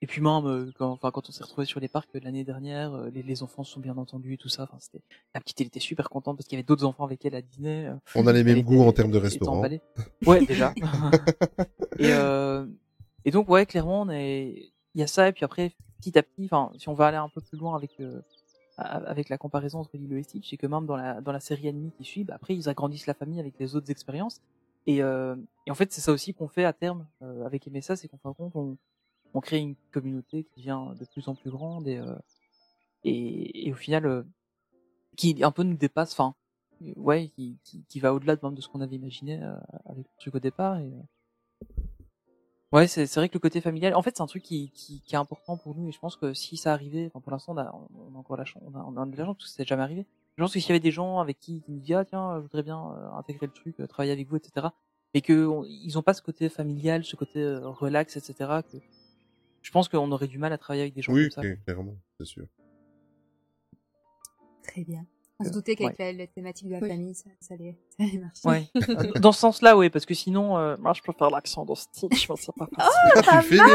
et 0.00 0.06
puis 0.06 0.20
même 0.22 0.72
quand, 0.78 0.90
enfin, 0.92 1.10
quand 1.10 1.28
on 1.28 1.32
s'est 1.32 1.42
retrouvé 1.42 1.66
sur 1.66 1.80
les 1.80 1.88
parcs 1.88 2.08
l'année 2.22 2.44
dernière, 2.44 2.96
les, 3.12 3.24
les 3.24 3.42
enfants 3.42 3.64
se 3.64 3.72
sont 3.72 3.80
bien 3.80 3.96
entendus 3.96 4.34
et 4.34 4.36
tout 4.36 4.48
ça. 4.48 4.62
Enfin, 4.62 4.76
c'était 4.78 5.02
la 5.34 5.40
petite, 5.40 5.60
elle 5.60 5.66
était 5.66 5.80
super 5.80 6.08
contente 6.08 6.36
parce 6.36 6.46
qu'il 6.46 6.56
y 6.56 6.60
avait 6.60 6.64
d'autres 6.66 6.84
enfants 6.84 7.02
avec 7.02 7.24
elle 7.24 7.34
à 7.34 7.42
dîner. 7.42 7.90
On 8.14 8.28
a 8.28 8.32
les 8.32 8.44
mêmes 8.44 8.58
était- 8.58 8.62
goûts 8.62 8.82
en 8.82 8.92
termes 8.92 9.10
de 9.10 9.20
emballée. 9.48 9.80
Ouais, 10.24 10.46
déjà. 10.46 10.72
et, 11.98 12.12
euh, 12.12 12.64
et 13.24 13.32
donc, 13.32 13.48
ouais, 13.48 13.66
clairement, 13.66 14.02
on 14.02 14.10
est... 14.10 14.70
il 14.94 15.00
y 15.00 15.02
a 15.02 15.08
ça, 15.08 15.28
et 15.28 15.32
puis 15.32 15.44
après, 15.44 15.72
petit 15.98 16.18
à 16.18 16.22
petit, 16.22 16.44
enfin, 16.46 16.72
si 16.78 16.88
on 16.88 16.94
va 16.94 17.08
aller 17.08 17.16
un 17.16 17.28
peu 17.28 17.40
plus 17.40 17.58
loin 17.58 17.76
avec, 17.76 18.00
euh, 18.00 18.20
avec 18.78 19.28
la 19.28 19.38
comparaison 19.38 19.80
entre 19.80 19.96
Lilo 19.96 20.16
et 20.16 20.22
Stitch, 20.22 20.50
c'est 20.50 20.56
que 20.56 20.66
même 20.66 20.86
dans 20.86 20.96
la, 20.96 21.20
dans 21.20 21.32
la 21.32 21.40
série 21.40 21.68
animée 21.68 21.90
qui 21.96 22.04
suit, 22.04 22.24
bah, 22.24 22.34
après, 22.36 22.54
ils 22.56 22.68
agrandissent 22.68 23.06
la 23.06 23.14
famille 23.14 23.40
avec 23.40 23.58
les 23.58 23.76
autres 23.76 23.90
expériences. 23.90 24.40
Et, 24.86 25.02
euh, 25.02 25.36
et 25.66 25.70
en 25.70 25.74
fait, 25.74 25.92
c'est 25.92 26.00
ça 26.00 26.12
aussi 26.12 26.32
qu'on 26.34 26.48
fait 26.48 26.64
à 26.64 26.72
terme 26.72 27.06
euh, 27.22 27.44
avec 27.44 27.66
MSA, 27.66 27.96
c'est 27.96 28.10
de 28.10 28.18
compte, 28.18 28.56
on, 29.34 29.40
crée 29.40 29.58
une 29.58 29.76
communauté 29.92 30.44
qui 30.44 30.60
devient 30.60 30.98
de 30.98 31.04
plus 31.04 31.28
en 31.28 31.34
plus 31.34 31.50
grande 31.50 31.86
et, 31.86 32.00
et, 33.04 33.70
au 33.70 33.76
final, 33.76 34.24
qui 35.16 35.44
un 35.44 35.52
peu 35.52 35.62
nous 35.62 35.76
dépasse, 35.76 36.12
enfin, 36.12 36.34
ouais, 36.96 37.28
qui, 37.28 37.56
qui, 37.88 38.00
va 38.00 38.12
au-delà 38.14 38.34
de 38.34 38.40
même 38.42 38.54
de 38.54 38.60
ce 38.60 38.68
qu'on 38.68 38.80
avait 38.80 38.96
imaginé 38.96 39.40
avec 39.84 40.06
le 40.06 40.18
truc 40.18 40.34
au 40.34 40.40
départ. 40.40 40.80
Ouais, 42.72 42.86
c'est 42.86 43.06
c'est 43.06 43.20
vrai 43.20 43.28
que 43.28 43.34
le 43.34 43.40
côté 43.40 43.60
familial, 43.60 43.94
en 43.94 44.02
fait, 44.02 44.16
c'est 44.16 44.22
un 44.22 44.26
truc 44.26 44.42
qui, 44.42 44.70
qui, 44.70 45.00
qui 45.02 45.14
est 45.14 45.18
important 45.18 45.56
pour 45.56 45.74
nous 45.74 45.88
et 45.88 45.92
je 45.92 45.98
pense 45.98 46.16
que 46.16 46.34
si 46.34 46.56
ça 46.56 46.72
arrivait, 46.72 47.06
enfin, 47.06 47.20
pour 47.20 47.32
l'instant, 47.32 47.52
on 47.54 47.58
a, 47.58 47.72
on 47.94 48.14
a 48.14 48.18
encore 48.18 48.36
la 48.36 48.44
chance, 48.44 48.62
on 48.66 48.74
a, 48.78 48.82
on 48.84 48.96
a 48.96 49.06
de 49.06 49.16
la 49.16 49.24
chance 49.24 49.36
parce 49.36 49.50
que 49.50 49.56
c'est 49.56 49.68
jamais 49.68 49.82
arrivé. 49.82 50.06
Je 50.36 50.42
pense 50.42 50.52
que 50.52 50.60
s'il 50.60 50.68
y 50.68 50.72
avait 50.72 50.80
des 50.80 50.90
gens 50.92 51.18
avec 51.18 51.38
qui 51.40 51.62
qui 51.62 51.72
nous 51.72 51.80
disent 51.80 51.96
ah 51.96 52.04
tiens, 52.04 52.36
je 52.36 52.42
voudrais 52.42 52.62
bien 52.62 52.78
euh, 52.92 53.10
intégrer 53.12 53.46
le 53.46 53.52
truc, 53.52 53.80
euh, 53.80 53.86
travailler 53.86 54.12
avec 54.12 54.28
vous, 54.28 54.36
etc. 54.36 54.68
Et 55.14 55.20
que 55.22 55.46
on- 55.46 55.64
ils 55.64 55.98
ont 55.98 56.02
pas 56.02 56.14
ce 56.14 56.22
côté 56.22 56.48
familial, 56.48 57.04
ce 57.04 57.16
côté 57.16 57.40
euh, 57.42 57.66
relax, 57.68 58.16
etc. 58.16 58.60
Que 58.70 58.78
je 59.62 59.70
pense 59.72 59.88
qu'on 59.88 60.12
aurait 60.12 60.28
du 60.28 60.38
mal 60.38 60.52
à 60.52 60.58
travailler 60.58 60.82
avec 60.82 60.94
des 60.94 61.02
gens 61.02 61.12
Oui, 61.12 61.22
comme 61.30 61.30
ça. 61.32 61.40
cl- 61.42 61.62
clairement, 61.64 61.96
c'est 62.18 62.26
sûr. 62.26 62.46
Très 64.62 64.84
bien. 64.84 65.04
On 65.40 65.44
se 65.44 65.50
Euh, 65.50 65.52
doutait 65.52 65.76
qu'avec 65.76 65.98
ouais. 65.98 66.12
la, 66.12 66.18
la 66.18 66.26
thématique 66.26 66.66
de 66.68 66.72
la 66.72 66.80
Oui. 66.80 66.88
famille, 66.88 67.14
ça, 67.14 67.30
ça 67.40 67.54
allait, 67.54 67.76
ça 67.98 68.04
allait 68.04 68.18
marcher. 68.18 68.48
Ouais. 68.48 68.68
Euh, 68.88 69.12
Dans 69.20 69.32
ce 69.32 69.38
sens-là, 69.40 69.76
oui, 69.76 69.88
parce 69.88 70.04
que 70.04 70.14
sinon, 70.14 70.58
euh, 70.58 70.76
moi, 70.80 70.92
je 70.94 71.02
peux 71.02 71.12
faire 71.16 71.30
l'accent 71.30 71.64
de 71.64 71.74
Stitch, 71.74 72.28
mais 72.28 72.34
c'est 72.38 72.54
pas. 72.56 72.68
Oh, 72.76 73.20
Ah, 73.26 73.42
fais 73.42 73.54
bien. 73.54 73.66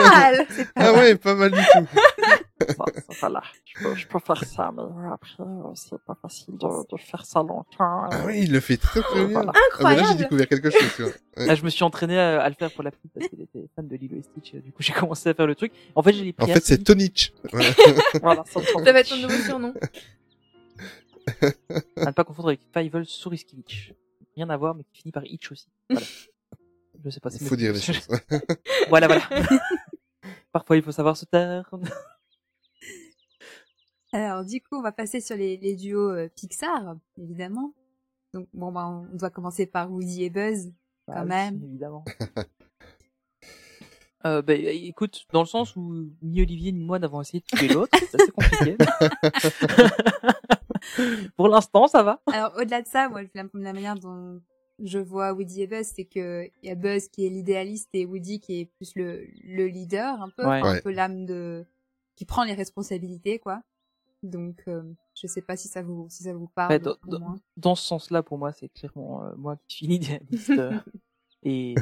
Ah 0.76 0.94
ouais, 0.94 1.16
pas 1.16 1.36
mal 1.36 1.52
du 1.52 1.58
tout. 1.58 1.88
ça, 2.68 2.76
ça, 2.76 3.02
voilà. 3.22 3.42
Je 3.66 3.82
peux, 3.84 3.96
je 3.96 4.08
peux 4.08 4.20
faire 4.20 4.44
ça, 4.44 4.72
mais 4.76 4.84
après, 5.12 5.32
euh, 5.42 5.72
c'est 5.76 5.98
pas 6.06 6.16
facile 6.22 6.58
de, 6.58 6.68
de 6.92 6.98
faire 7.02 7.26
ça 7.26 7.40
longtemps. 7.40 7.66
Ah 7.80 8.10
oui, 8.26 8.42
il 8.44 8.52
le 8.52 8.60
fait 8.60 8.78
très 8.78 9.02
très 9.02 9.26
bien. 9.26 9.42
Voilà. 9.44 9.52
Ah, 9.80 9.96
là, 9.96 10.04
j'ai 10.10 10.16
découvert 10.16 10.48
quelque 10.48 10.70
chose, 10.70 10.90
tu 10.96 11.04
vois. 11.04 11.12
Ouais. 11.38 11.46
Là, 11.48 11.56
je 11.56 11.64
me 11.64 11.70
suis 11.70 11.84
entraîné 11.84 12.20
à, 12.20 12.42
à 12.42 12.50
le 12.50 12.56
faire 12.56 12.72
pour 12.72 12.84
la 12.84 12.92
petite 12.92 13.12
parce 13.14 13.28
qu'elle 13.30 13.42
était 13.42 13.68
fan 13.76 13.88
de 13.88 13.96
Lilo 13.96 14.18
et 14.18 14.22
Stitch. 14.24 14.54
Du 14.62 14.72
coup, 14.74 14.82
j'ai 14.84 14.94
commencé 14.94 15.30
à 15.30 15.34
faire 15.34 15.48
le 15.48 15.56
truc. 15.56 15.72
En 15.96 16.04
fait, 16.04 16.14
j'ai 16.14 16.24
les 16.26 16.36
En 16.40 16.46
fait, 16.46 16.64
c'est 16.64 16.84
Tonich. 16.84 17.34
Voilà. 18.22 18.44
Ça 18.46 18.92
va 18.92 19.00
être 19.00 19.10
ton 19.10 19.18
nouveau 19.18 19.38
surnom. 19.44 19.74
À 21.98 22.06
ne 22.08 22.12
pas 22.12 22.24
confondre 22.24 22.50
avec 22.50 22.62
Fievel 22.74 23.06
Suriskivich. 23.06 23.94
Rien 24.36 24.50
à 24.50 24.58
voir, 24.58 24.76
mais 24.76 24.84
qui 24.84 25.02
finit 25.02 25.12
par 25.12 25.26
Itch 25.26 25.52
aussi. 25.52 25.68
Voilà. 25.90 26.06
Je 27.06 27.10
sais 27.10 27.20
pas. 27.20 27.30
c'est 27.30 27.42
Il 27.42 27.48
faut 27.48 27.56
dire 27.56 27.74
les 27.74 27.82
choses. 27.82 28.08
voilà, 28.90 29.08
voilà. 29.08 29.28
Parfois, 30.52 30.78
il 30.78 30.84
faut 30.84 30.92
savoir 30.92 31.18
se 31.18 31.26
taire. 31.26 31.70
Alors, 34.12 34.46
du 34.46 34.62
coup, 34.62 34.78
on 34.78 34.82
va 34.82 34.92
passer 34.92 35.20
sur 35.20 35.36
les, 35.36 35.58
les 35.58 35.76
duos 35.76 36.12
euh, 36.12 36.30
Pixar, 36.36 36.96
évidemment. 37.18 37.74
Donc, 38.34 38.48
bon, 38.54 38.72
bah, 38.72 38.88
on 38.88 39.16
doit 39.18 39.32
commencer 39.32 39.66
par 39.66 39.92
Woody 39.92 40.24
et 40.24 40.30
Buzz, 40.30 40.72
Bah 41.08 41.16
quand 41.16 41.22
oui, 41.24 41.28
même. 41.30 41.62
évidemment. 41.64 42.06
Euh, 44.26 44.42
bah, 44.42 44.54
écoute, 44.54 45.26
dans 45.34 45.42
le 45.42 45.48
sens 45.48 45.76
où 45.76 46.10
ni 46.22 46.42
Olivier 46.42 46.72
ni 46.72 46.86
moi 46.86 46.98
n'avons 47.00 47.22
essayé 47.22 47.42
de 47.42 47.58
tuer 47.58 47.68
l'autre, 47.68 47.98
c'est 48.00 48.22
assez 48.22 48.32
compliqué. 48.32 48.78
Pour 51.38 51.48
l'instant, 51.48 51.88
ça 51.88 52.04
va. 52.04 52.22
Alors, 52.32 52.54
au-delà 52.58 52.82
de 52.82 52.88
ça, 52.88 53.10
moi, 53.10 53.22
la, 53.34 53.44
la 53.54 53.74
manière 53.74 53.96
dont 53.96 54.42
je 54.80 55.00
vois 55.00 55.34
Woody 55.34 55.62
et 55.62 55.68
Buzz, 55.68 55.88
c'est 55.96 56.06
que 56.06 56.50
il 56.62 56.68
y 56.68 56.72
a 56.72 56.76
Buzz 56.76 57.08
qui 57.10 57.26
est 57.26 57.30
l'idéaliste 57.30 57.90
et 57.94 58.06
Woody 58.06 58.40
qui 58.40 58.62
est 58.62 58.66
plus 58.66 58.94
le, 58.96 59.26
le 59.44 59.68
leader, 59.68 60.22
un 60.22 60.30
peu, 60.30 60.44
Ouais. 60.46 60.60
enfin, 60.60 60.70
un 60.70 60.74
Ouais. 60.74 60.82
peu 60.82 60.92
l'âme 60.92 61.26
de, 61.26 61.66
qui 62.16 62.26
prend 62.26 62.44
les 62.44 62.54
responsabilités, 62.54 63.40
quoi. 63.40 63.62
Donc, 64.24 64.64
euh, 64.68 64.84
je 65.16 65.28
sais 65.28 65.42
pas 65.42 65.58
si 65.58 65.68
ça 65.68 65.82
vous, 65.82 66.08
si 66.10 66.24
ça 66.24 66.34
vous 66.34 66.48
parle. 66.48 66.72
Ouais, 66.74 66.80
dans, 66.80 66.92
au 67.06 67.12
dans- 67.12 67.20
moins. 67.20 67.36
dans 67.58 67.76
ce 67.76 67.84
sens-là, 67.86 68.24
pour 68.24 68.38
moi, 68.38 68.52
c'est 68.54 68.70
clairement 68.70 69.24
euh, 69.26 69.34
moi 69.38 69.58
qui 69.68 69.78
suis 69.78 69.88
l'idéaliste. 69.88 70.50
euh, 70.52 70.72
et 71.44 71.76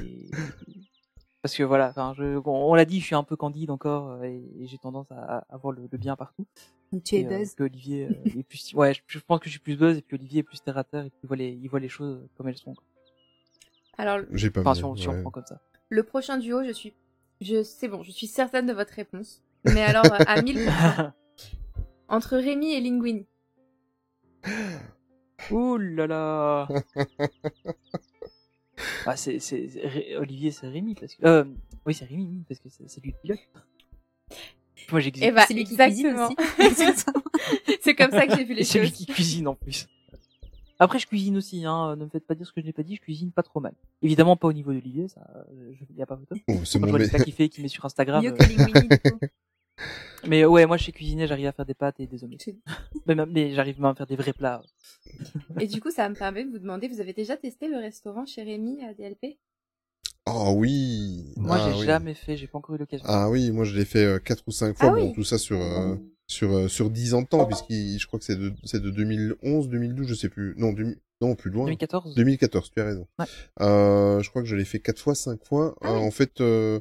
Parce 1.41 1.55
que 1.55 1.63
voilà, 1.63 1.89
enfin, 1.89 2.13
je, 2.15 2.37
on, 2.45 2.71
on 2.71 2.73
l'a 2.75 2.85
dit, 2.85 2.99
je 2.99 3.05
suis 3.05 3.15
un 3.15 3.23
peu 3.23 3.35
candide 3.35 3.71
encore 3.71 4.11
euh, 4.11 4.23
et, 4.23 4.43
et 4.59 4.67
j'ai 4.67 4.77
tendance 4.77 5.07
à, 5.11 5.45
à 5.49 5.57
voir 5.57 5.73
le, 5.73 5.87
le 5.91 5.97
bien 5.97 6.15
partout. 6.15 6.45
Tu 7.03 7.15
es 7.15 7.21
Et, 7.21 7.25
euh, 7.25 7.37
buzz. 7.39 7.55
Olivier 7.59 8.05
euh, 8.09 8.39
est 8.39 8.43
plus, 8.43 8.73
ouais, 8.75 8.93
je, 8.93 9.01
je 9.07 9.19
pense 9.19 9.39
que 9.39 9.45
je 9.45 9.51
suis 9.51 9.59
plus 9.59 9.75
buzz 9.77 9.97
et 9.97 10.01
puis 10.01 10.15
Olivier 10.17 10.39
est 10.41 10.43
plus 10.43 10.61
terre 10.61 10.77
à 10.77 10.83
terre 10.83 11.05
et 11.05 11.09
qu'il 11.09 11.27
voit 11.27 11.37
les, 11.37 11.49
il 11.49 11.67
voit 11.67 11.79
les 11.79 11.89
choses 11.89 12.21
comme 12.37 12.47
elles 12.47 12.57
sont. 12.57 12.75
quoi. 12.75 12.83
Alors, 13.97 14.19
J'ai 14.33 14.49
pas 14.51 14.61
Enfin, 14.61 14.75
si 14.75 14.83
on, 14.83 14.95
si 14.95 15.07
on 15.07 15.13
ouais. 15.13 15.21
prend 15.21 15.31
comme 15.31 15.45
ça. 15.45 15.59
le 15.89 16.03
prochain 16.03 16.37
duo, 16.37 16.63
je 16.63 16.71
suis, 16.71 16.93
je, 17.39 17.63
c'est 17.63 17.87
bon, 17.87 18.03
je 18.03 18.11
suis 18.11 18.27
certaine 18.27 18.67
de 18.67 18.73
votre 18.73 18.93
réponse. 18.93 19.41
Mais 19.65 19.81
alors, 19.81 20.05
à 20.13 20.41
1000%. 20.41 21.11
Entre 22.07 22.35
Rémi 22.37 22.73
et 22.73 22.81
Linguini. 22.81 23.25
Ouh 25.49 25.77
là 25.77 26.07
là. 26.07 26.67
ah, 29.05 29.15
c'est, 29.15 29.39
c'est, 29.39 29.67
Ré- 29.83 30.15
Olivier, 30.17 30.51
c'est 30.51 30.67
Rémi 30.67 30.95
parce 30.95 31.15
que, 31.15 31.25
euh, 31.25 31.43
oui, 31.85 31.93
c'est 31.93 32.05
Rémi, 32.05 32.25
oui, 32.27 32.43
parce 32.47 32.59
que 32.59 32.69
c'est, 32.69 32.87
c'est 32.89 33.01
lui 33.03 33.11
le 33.11 33.17
pilote. 33.21 33.39
Moi, 34.91 34.99
j'existe. 34.99 35.25
Eh 35.27 35.31
bah, 35.31 35.45
C'est 35.47 35.53
lui 35.53 35.63
qui 35.63 35.75
cuisine 35.77 36.15
exactement. 36.59 37.23
c'est 37.81 37.95
comme 37.95 38.11
ça 38.11 38.27
que 38.27 38.35
j'ai 38.35 38.43
vu 38.43 38.53
les 38.55 38.61
Et 38.61 38.63
c'est 38.65 38.79
lui 38.79 38.87
choses. 38.87 38.97
qui 38.97 39.05
cuisine 39.05 39.47
en 39.47 39.55
plus. 39.55 39.87
Après, 40.79 40.97
je 40.97 41.05
cuisine 41.05 41.37
aussi, 41.37 41.63
hein. 41.63 41.95
Ne 41.95 42.05
me 42.05 42.09
faites 42.09 42.25
pas 42.25 42.33
dire 42.33 42.47
ce 42.47 42.51
que 42.53 42.59
je 42.61 42.65
n'ai 42.65 42.73
pas 42.73 42.81
dit, 42.81 42.95
je 42.95 43.01
cuisine 43.01 43.31
pas 43.31 43.43
trop 43.43 43.59
mal. 43.59 43.73
Évidemment, 44.01 44.35
pas 44.35 44.47
au 44.47 44.53
niveau 44.53 44.73
d'Olivier, 44.73 45.07
ça, 45.07 45.21
euh, 45.53 45.71
je, 45.73 45.85
y 45.95 46.01
a 46.01 46.07
pas 46.07 46.17
photo. 46.17 46.35
Oh, 46.47 46.53
c'est 46.65 46.79
Quand 46.79 46.87
je 46.87 46.89
vois 46.89 46.97
les 46.99 47.05
mais- 47.05 47.09
plats 47.11 47.23
qu'il 47.23 47.33
fait, 47.33 47.49
qu'il 47.49 47.61
met 47.61 47.67
sur 47.69 47.85
Instagram. 47.85 48.23
Mieux 48.23 48.31
euh, 48.31 48.35
que 48.35 48.43
Linguini, 48.57 48.87
du 48.89 48.97
coup. 49.11 49.19
Mais 50.27 50.45
ouais, 50.45 50.65
moi, 50.67 50.77
je 50.77 50.85
sais 50.85 50.91
cuisiner, 50.91 51.25
j'arrive 51.27 51.47
à 51.47 51.51
faire 51.51 51.65
des 51.65 51.73
pâtes 51.73 51.99
et 51.99 52.07
des 52.07 52.23
omelettes. 52.23 52.47
mais, 53.07 53.15
même- 53.15 53.31
mais 53.31 53.53
j'arrive 53.53 53.77
même 53.81 53.91
à 53.91 53.95
faire 53.95 54.05
des 54.07 54.15
vrais 54.15 54.33
plats. 54.33 54.61
Et 55.59 55.67
du 55.67 55.81
coup, 55.81 55.89
ça 55.91 56.07
me 56.09 56.15
permet 56.15 56.45
de 56.45 56.51
vous 56.51 56.59
demander, 56.59 56.87
vous 56.87 57.01
avez 57.01 57.13
déjà 57.13 57.37
testé 57.37 57.67
le 57.67 57.77
restaurant 57.77 58.25
chez 58.25 58.43
Rémi 58.43 58.83
à 58.83 58.93
DLP 58.93 59.39
Oh 60.27 60.53
oui. 60.55 61.33
Moi, 61.37 61.57
Ah 61.59 61.71
j'ai 61.71 61.79
oui. 61.79 61.85
jamais 61.85 62.13
fait, 62.13 62.37
j'ai 62.37 62.45
pas 62.47 62.59
encore 62.59 62.75
eu 62.75 62.77
l'occasion. 62.77 63.05
Ah 63.09 63.29
oui, 63.29 63.49
moi 63.49 63.65
je 63.65 63.75
l'ai 63.75 63.85
fait 63.85 64.05
euh, 64.05 64.19
quatre 64.19 64.43
ou 64.45 64.51
cinq 64.51 64.77
fois. 64.77 64.89
Ah 64.89 64.91
bon, 64.91 65.07
oui. 65.07 65.13
tout 65.13 65.23
ça 65.23 65.39
sur 65.39 65.59
euh, 65.59 65.95
sur 66.27 66.53
euh, 66.53 66.67
sur 66.67 66.91
10 66.91 67.15
ans 67.15 67.23
de 67.23 67.27
temps, 67.27 67.47
puisqu'il, 67.47 67.97
je 67.97 68.05
crois 68.05 68.19
que 68.19 68.25
c'est 68.25 68.35
de 68.35 68.53
c'est 68.63 68.79
de 68.81 68.91
2011, 68.91 69.67
2012, 69.69 70.07
je 70.07 70.13
sais 70.13 70.29
plus. 70.29 70.53
Non, 70.57 70.73
2000 70.73 70.97
non 71.21 71.35
plus 71.35 71.49
loin. 71.49 71.65
2014. 71.65 72.13
2014, 72.15 72.71
tu 72.71 72.81
as 72.81 72.85
raison. 72.85 73.07
Ouais. 73.17 73.25
Euh, 73.61 74.21
je 74.21 74.29
crois 74.29 74.43
que 74.43 74.47
je 74.47 74.55
l'ai 74.55 74.63
fait 74.65 74.79
quatre 74.79 74.99
fois, 74.99 75.15
cinq 75.15 75.43
fois. 75.43 75.75
Ah 75.81 75.89
Euh, 75.91 75.97
en 75.97 76.11
fait, 76.11 76.39
euh, 76.39 76.79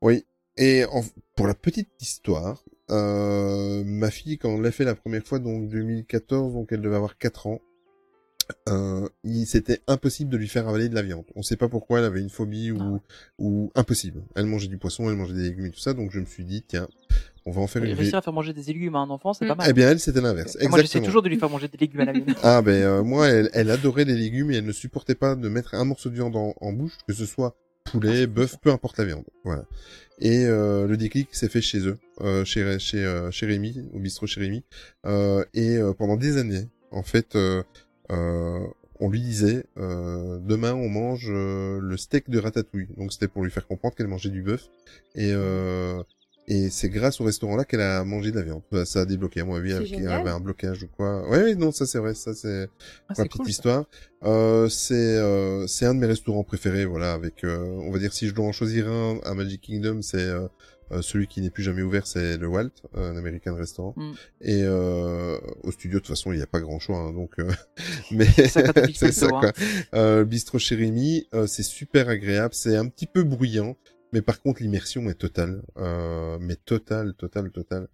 oui. 0.00 0.24
Et 0.56 0.84
en- 0.92 1.04
pour 1.36 1.46
la 1.46 1.54
petite 1.54 1.88
histoire, 2.00 2.62
euh, 2.90 3.82
ma 3.84 4.10
fille 4.10 4.38
quand 4.38 4.50
on 4.50 4.60
l'a 4.60 4.70
fait 4.72 4.84
la 4.84 4.94
première 4.94 5.24
fois, 5.24 5.38
donc 5.38 5.68
2014, 5.68 6.52
donc 6.52 6.68
elle 6.72 6.82
devait 6.82 6.96
avoir 6.96 7.16
4 7.18 7.46
ans. 7.46 7.60
Euh, 8.68 9.08
il 9.24 9.46
c'était 9.46 9.80
impossible 9.86 10.28
de 10.30 10.36
lui 10.36 10.48
faire 10.48 10.68
avaler 10.68 10.88
de 10.88 10.94
la 10.94 11.02
viande. 11.02 11.24
On 11.36 11.42
sait 11.42 11.56
pas 11.56 11.68
pourquoi 11.68 12.00
elle 12.00 12.04
avait 12.04 12.20
une 12.20 12.28
phobie 12.28 12.70
ou 12.70 13.00
ou 13.38 13.70
impossible. 13.74 14.22
Elle 14.34 14.46
mangeait 14.46 14.66
du 14.68 14.76
poisson, 14.78 15.08
elle 15.08 15.16
mangeait 15.16 15.32
des 15.34 15.42
légumes 15.44 15.66
et 15.66 15.70
tout 15.70 15.80
ça, 15.80 15.94
donc 15.94 16.10
je 16.10 16.20
me 16.20 16.26
suis 16.26 16.44
dit 16.44 16.62
tiens, 16.66 16.86
on 17.46 17.50
va 17.52 17.62
en 17.62 17.66
faire 17.66 17.82
Et 17.84 17.88
une. 17.90 17.96
réussir 17.96 18.18
à 18.18 18.20
faire 18.22 18.32
manger 18.32 18.52
des 18.52 18.62
légumes 18.64 18.96
à 18.96 18.98
un 18.98 19.08
enfant, 19.10 19.32
c'est 19.32 19.46
pas 19.46 19.54
mal. 19.54 19.66
Eh 19.70 19.72
bien 19.72 19.88
elle 19.90 20.00
c'était 20.00 20.20
l'inverse. 20.20 20.58
Et 20.60 20.68
Moi, 20.68 20.80
j'essaie 20.82 21.00
toujours 21.00 21.22
de 21.22 21.28
lui 21.30 21.38
faire 21.38 21.48
manger 21.48 21.68
des 21.68 21.78
légumes 21.78 22.00
à 22.00 22.04
la 22.06 22.12
mienne. 22.12 22.34
Ah 22.42 22.60
ben 22.60 22.72
euh, 22.82 23.02
moi, 23.02 23.28
elle, 23.28 23.48
elle 23.54 23.70
adorait 23.70 24.04
les 24.04 24.16
légumes 24.16 24.50
et 24.50 24.56
elle 24.56 24.66
ne 24.66 24.72
supportait 24.72 25.14
pas 25.14 25.34
de 25.34 25.48
mettre 25.48 25.74
un 25.74 25.84
morceau 25.84 26.10
de 26.10 26.14
viande 26.16 26.36
en, 26.36 26.52
en 26.60 26.72
bouche, 26.72 26.98
que 27.06 27.14
ce 27.14 27.24
soit 27.24 27.56
poulet, 27.92 28.26
bœuf, 28.26 28.56
peu 28.60 28.70
importe 28.70 28.98
la 28.98 29.04
viande. 29.04 29.24
Voilà. 29.44 29.64
Et 30.18 30.44
euh, 30.46 30.86
le 30.86 30.96
déclic 30.96 31.34
s'est 31.34 31.48
fait 31.48 31.60
chez 31.60 31.80
eux, 31.86 31.98
euh, 32.20 32.44
chez 32.44 32.78
chez 32.78 33.04
euh, 33.04 33.30
chez 33.30 33.46
Rémi, 33.46 33.88
au 33.92 33.98
bistrot 33.98 34.26
chez 34.26 34.40
Rémi. 34.40 34.64
Euh, 35.04 35.44
et 35.54 35.76
euh, 35.76 35.92
pendant 35.92 36.16
des 36.16 36.36
années, 36.36 36.68
en 36.90 37.02
fait, 37.02 37.34
euh, 37.34 37.62
euh, 38.10 38.60
on 39.00 39.08
lui 39.10 39.20
disait 39.20 39.64
euh, 39.78 40.38
demain 40.40 40.74
on 40.74 40.88
mange 40.88 41.28
le 41.28 41.96
steak 41.96 42.30
de 42.30 42.38
ratatouille. 42.38 42.88
Donc 42.96 43.12
c'était 43.12 43.28
pour 43.28 43.42
lui 43.44 43.50
faire 43.50 43.66
comprendre 43.66 43.94
qu'elle 43.96 44.08
mangeait 44.08 44.30
du 44.30 44.42
bœuf. 44.42 44.68
Et 45.14 45.32
euh, 45.32 46.02
et 46.48 46.70
c'est 46.70 46.88
grâce 46.88 47.20
au 47.20 47.24
restaurant-là 47.24 47.64
qu'elle 47.64 47.80
a 47.80 48.04
mangé 48.04 48.30
de 48.32 48.36
la 48.36 48.42
viande. 48.42 48.62
Ça- 48.72 48.84
Ça 48.84 49.00
a 49.00 49.04
débloqué, 49.04 49.40
à 49.40 49.44
mon 49.44 49.54
avis, 49.54 49.72
elle, 49.72 50.08
avait 50.08 50.30
un 50.30 50.40
blocage 50.40 50.82
ou 50.82 50.88
quoi. 50.88 51.28
Ouais, 51.28 51.42
ouais, 51.42 51.54
non, 51.54 51.70
ça 51.72 51.86
c'est 51.86 51.98
vrai, 51.98 52.14
ça 52.14 52.34
c'est 52.34 52.68
Ah, 53.08 53.14
c'est 53.14 53.22
petite 53.24 53.40
cool, 53.42 53.48
histoire. 53.50 53.84
Euh, 54.24 54.68
c'est 54.68 54.94
euh, 54.94 55.66
c'est 55.66 55.86
un 55.86 55.94
de 55.94 56.00
mes 56.00 56.06
restaurants 56.06 56.44
préférés, 56.44 56.84
voilà. 56.84 57.12
Avec, 57.12 57.44
euh, 57.44 57.58
on 57.82 57.90
va 57.90 57.98
dire, 57.98 58.12
si 58.12 58.28
je 58.28 58.34
dois 58.34 58.46
en 58.46 58.52
choisir 58.52 58.88
un 58.88 59.18
à 59.24 59.34
Magic 59.34 59.60
Kingdom, 59.60 60.02
c'est 60.02 60.18
euh, 60.18 60.46
euh, 60.92 61.00
celui 61.00 61.26
qui 61.26 61.40
n'est 61.40 61.48
plus 61.50 61.62
jamais 61.62 61.80
ouvert, 61.82 62.06
c'est 62.06 62.36
le 62.36 62.46
Walt, 62.46 62.68
euh, 62.96 63.12
un 63.12 63.16
American 63.16 63.54
restaurant. 63.54 63.94
Mm. 63.96 64.12
Et 64.42 64.62
euh, 64.64 65.38
au 65.62 65.70
studio, 65.72 65.98
de 66.00 66.04
toute 66.04 66.08
façon, 66.14 66.32
il 66.32 66.36
n'y 66.36 66.42
a 66.42 66.46
pas 66.46 66.60
grand 66.60 66.78
choix, 66.80 66.98
hein, 66.98 67.12
donc. 67.12 67.30
euh, 67.38 67.50
mais 68.10 68.26
c'est 68.26 68.48
ça 69.12 69.28
quoi. 69.28 69.46
hein. 69.46 69.52
Euh, 69.94 70.24
Bistro 70.24 70.58
chez 70.58 70.74
Rémi, 70.74 71.26
euh, 71.34 71.46
c'est 71.46 71.62
super 71.62 72.08
agréable, 72.08 72.52
c'est 72.54 72.76
un 72.76 72.88
petit 72.88 73.06
peu 73.06 73.22
bruyant, 73.22 73.76
mais 74.12 74.22
par 74.22 74.40
contre 74.40 74.62
l'immersion 74.62 75.08
est 75.08 75.14
totale, 75.14 75.62
euh, 75.78 76.38
mais 76.40 76.56
totale, 76.56 77.14
totale, 77.14 77.50
totale. 77.50 77.88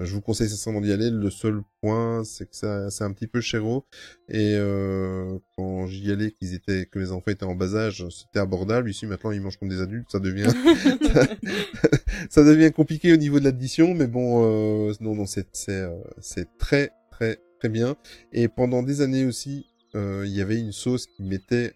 Je 0.00 0.12
vous 0.12 0.20
conseille 0.20 0.48
sincèrement 0.48 0.80
d'y 0.80 0.92
aller. 0.92 1.08
Le 1.08 1.30
seul 1.30 1.62
point, 1.80 2.24
c'est 2.24 2.50
que 2.50 2.56
ça, 2.56 2.90
c'est 2.90 3.04
un 3.04 3.12
petit 3.12 3.28
peu 3.28 3.40
chéro. 3.40 3.86
Et 4.28 4.56
euh, 4.56 5.38
quand 5.56 5.86
j'y 5.86 6.10
allais, 6.10 6.32
qu'ils 6.32 6.52
étaient, 6.52 6.86
que 6.86 6.98
mes 6.98 7.12
enfants 7.12 7.30
étaient 7.30 7.44
en 7.44 7.54
bas 7.54 7.76
âge, 7.76 8.04
c'était 8.08 8.40
abordable. 8.40 8.90
Ici, 8.90 9.06
maintenant, 9.06 9.30
ils 9.30 9.40
mangent 9.40 9.56
comme 9.56 9.68
des 9.68 9.80
adultes. 9.80 10.10
Ça 10.10 10.18
devient, 10.18 10.50
ça, 12.28 12.42
devient 12.42 12.72
compliqué 12.72 13.12
au 13.12 13.16
niveau 13.16 13.38
de 13.38 13.44
l'addition. 13.44 13.94
Mais 13.94 14.08
bon, 14.08 14.88
euh, 14.88 14.92
non, 14.98 15.14
non, 15.14 15.26
c'est, 15.26 15.46
c'est, 15.52 15.82
euh, 15.82 15.94
c'est 16.20 16.48
très, 16.58 16.90
très, 17.12 17.38
très 17.60 17.68
bien. 17.68 17.96
Et 18.32 18.48
pendant 18.48 18.82
des 18.82 19.00
années 19.00 19.24
aussi, 19.24 19.64
euh, 19.94 20.24
il 20.26 20.32
y 20.32 20.40
avait 20.40 20.58
une 20.58 20.72
sauce 20.72 21.06
qui 21.06 21.22
mettait 21.22 21.72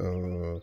euh, 0.00 0.58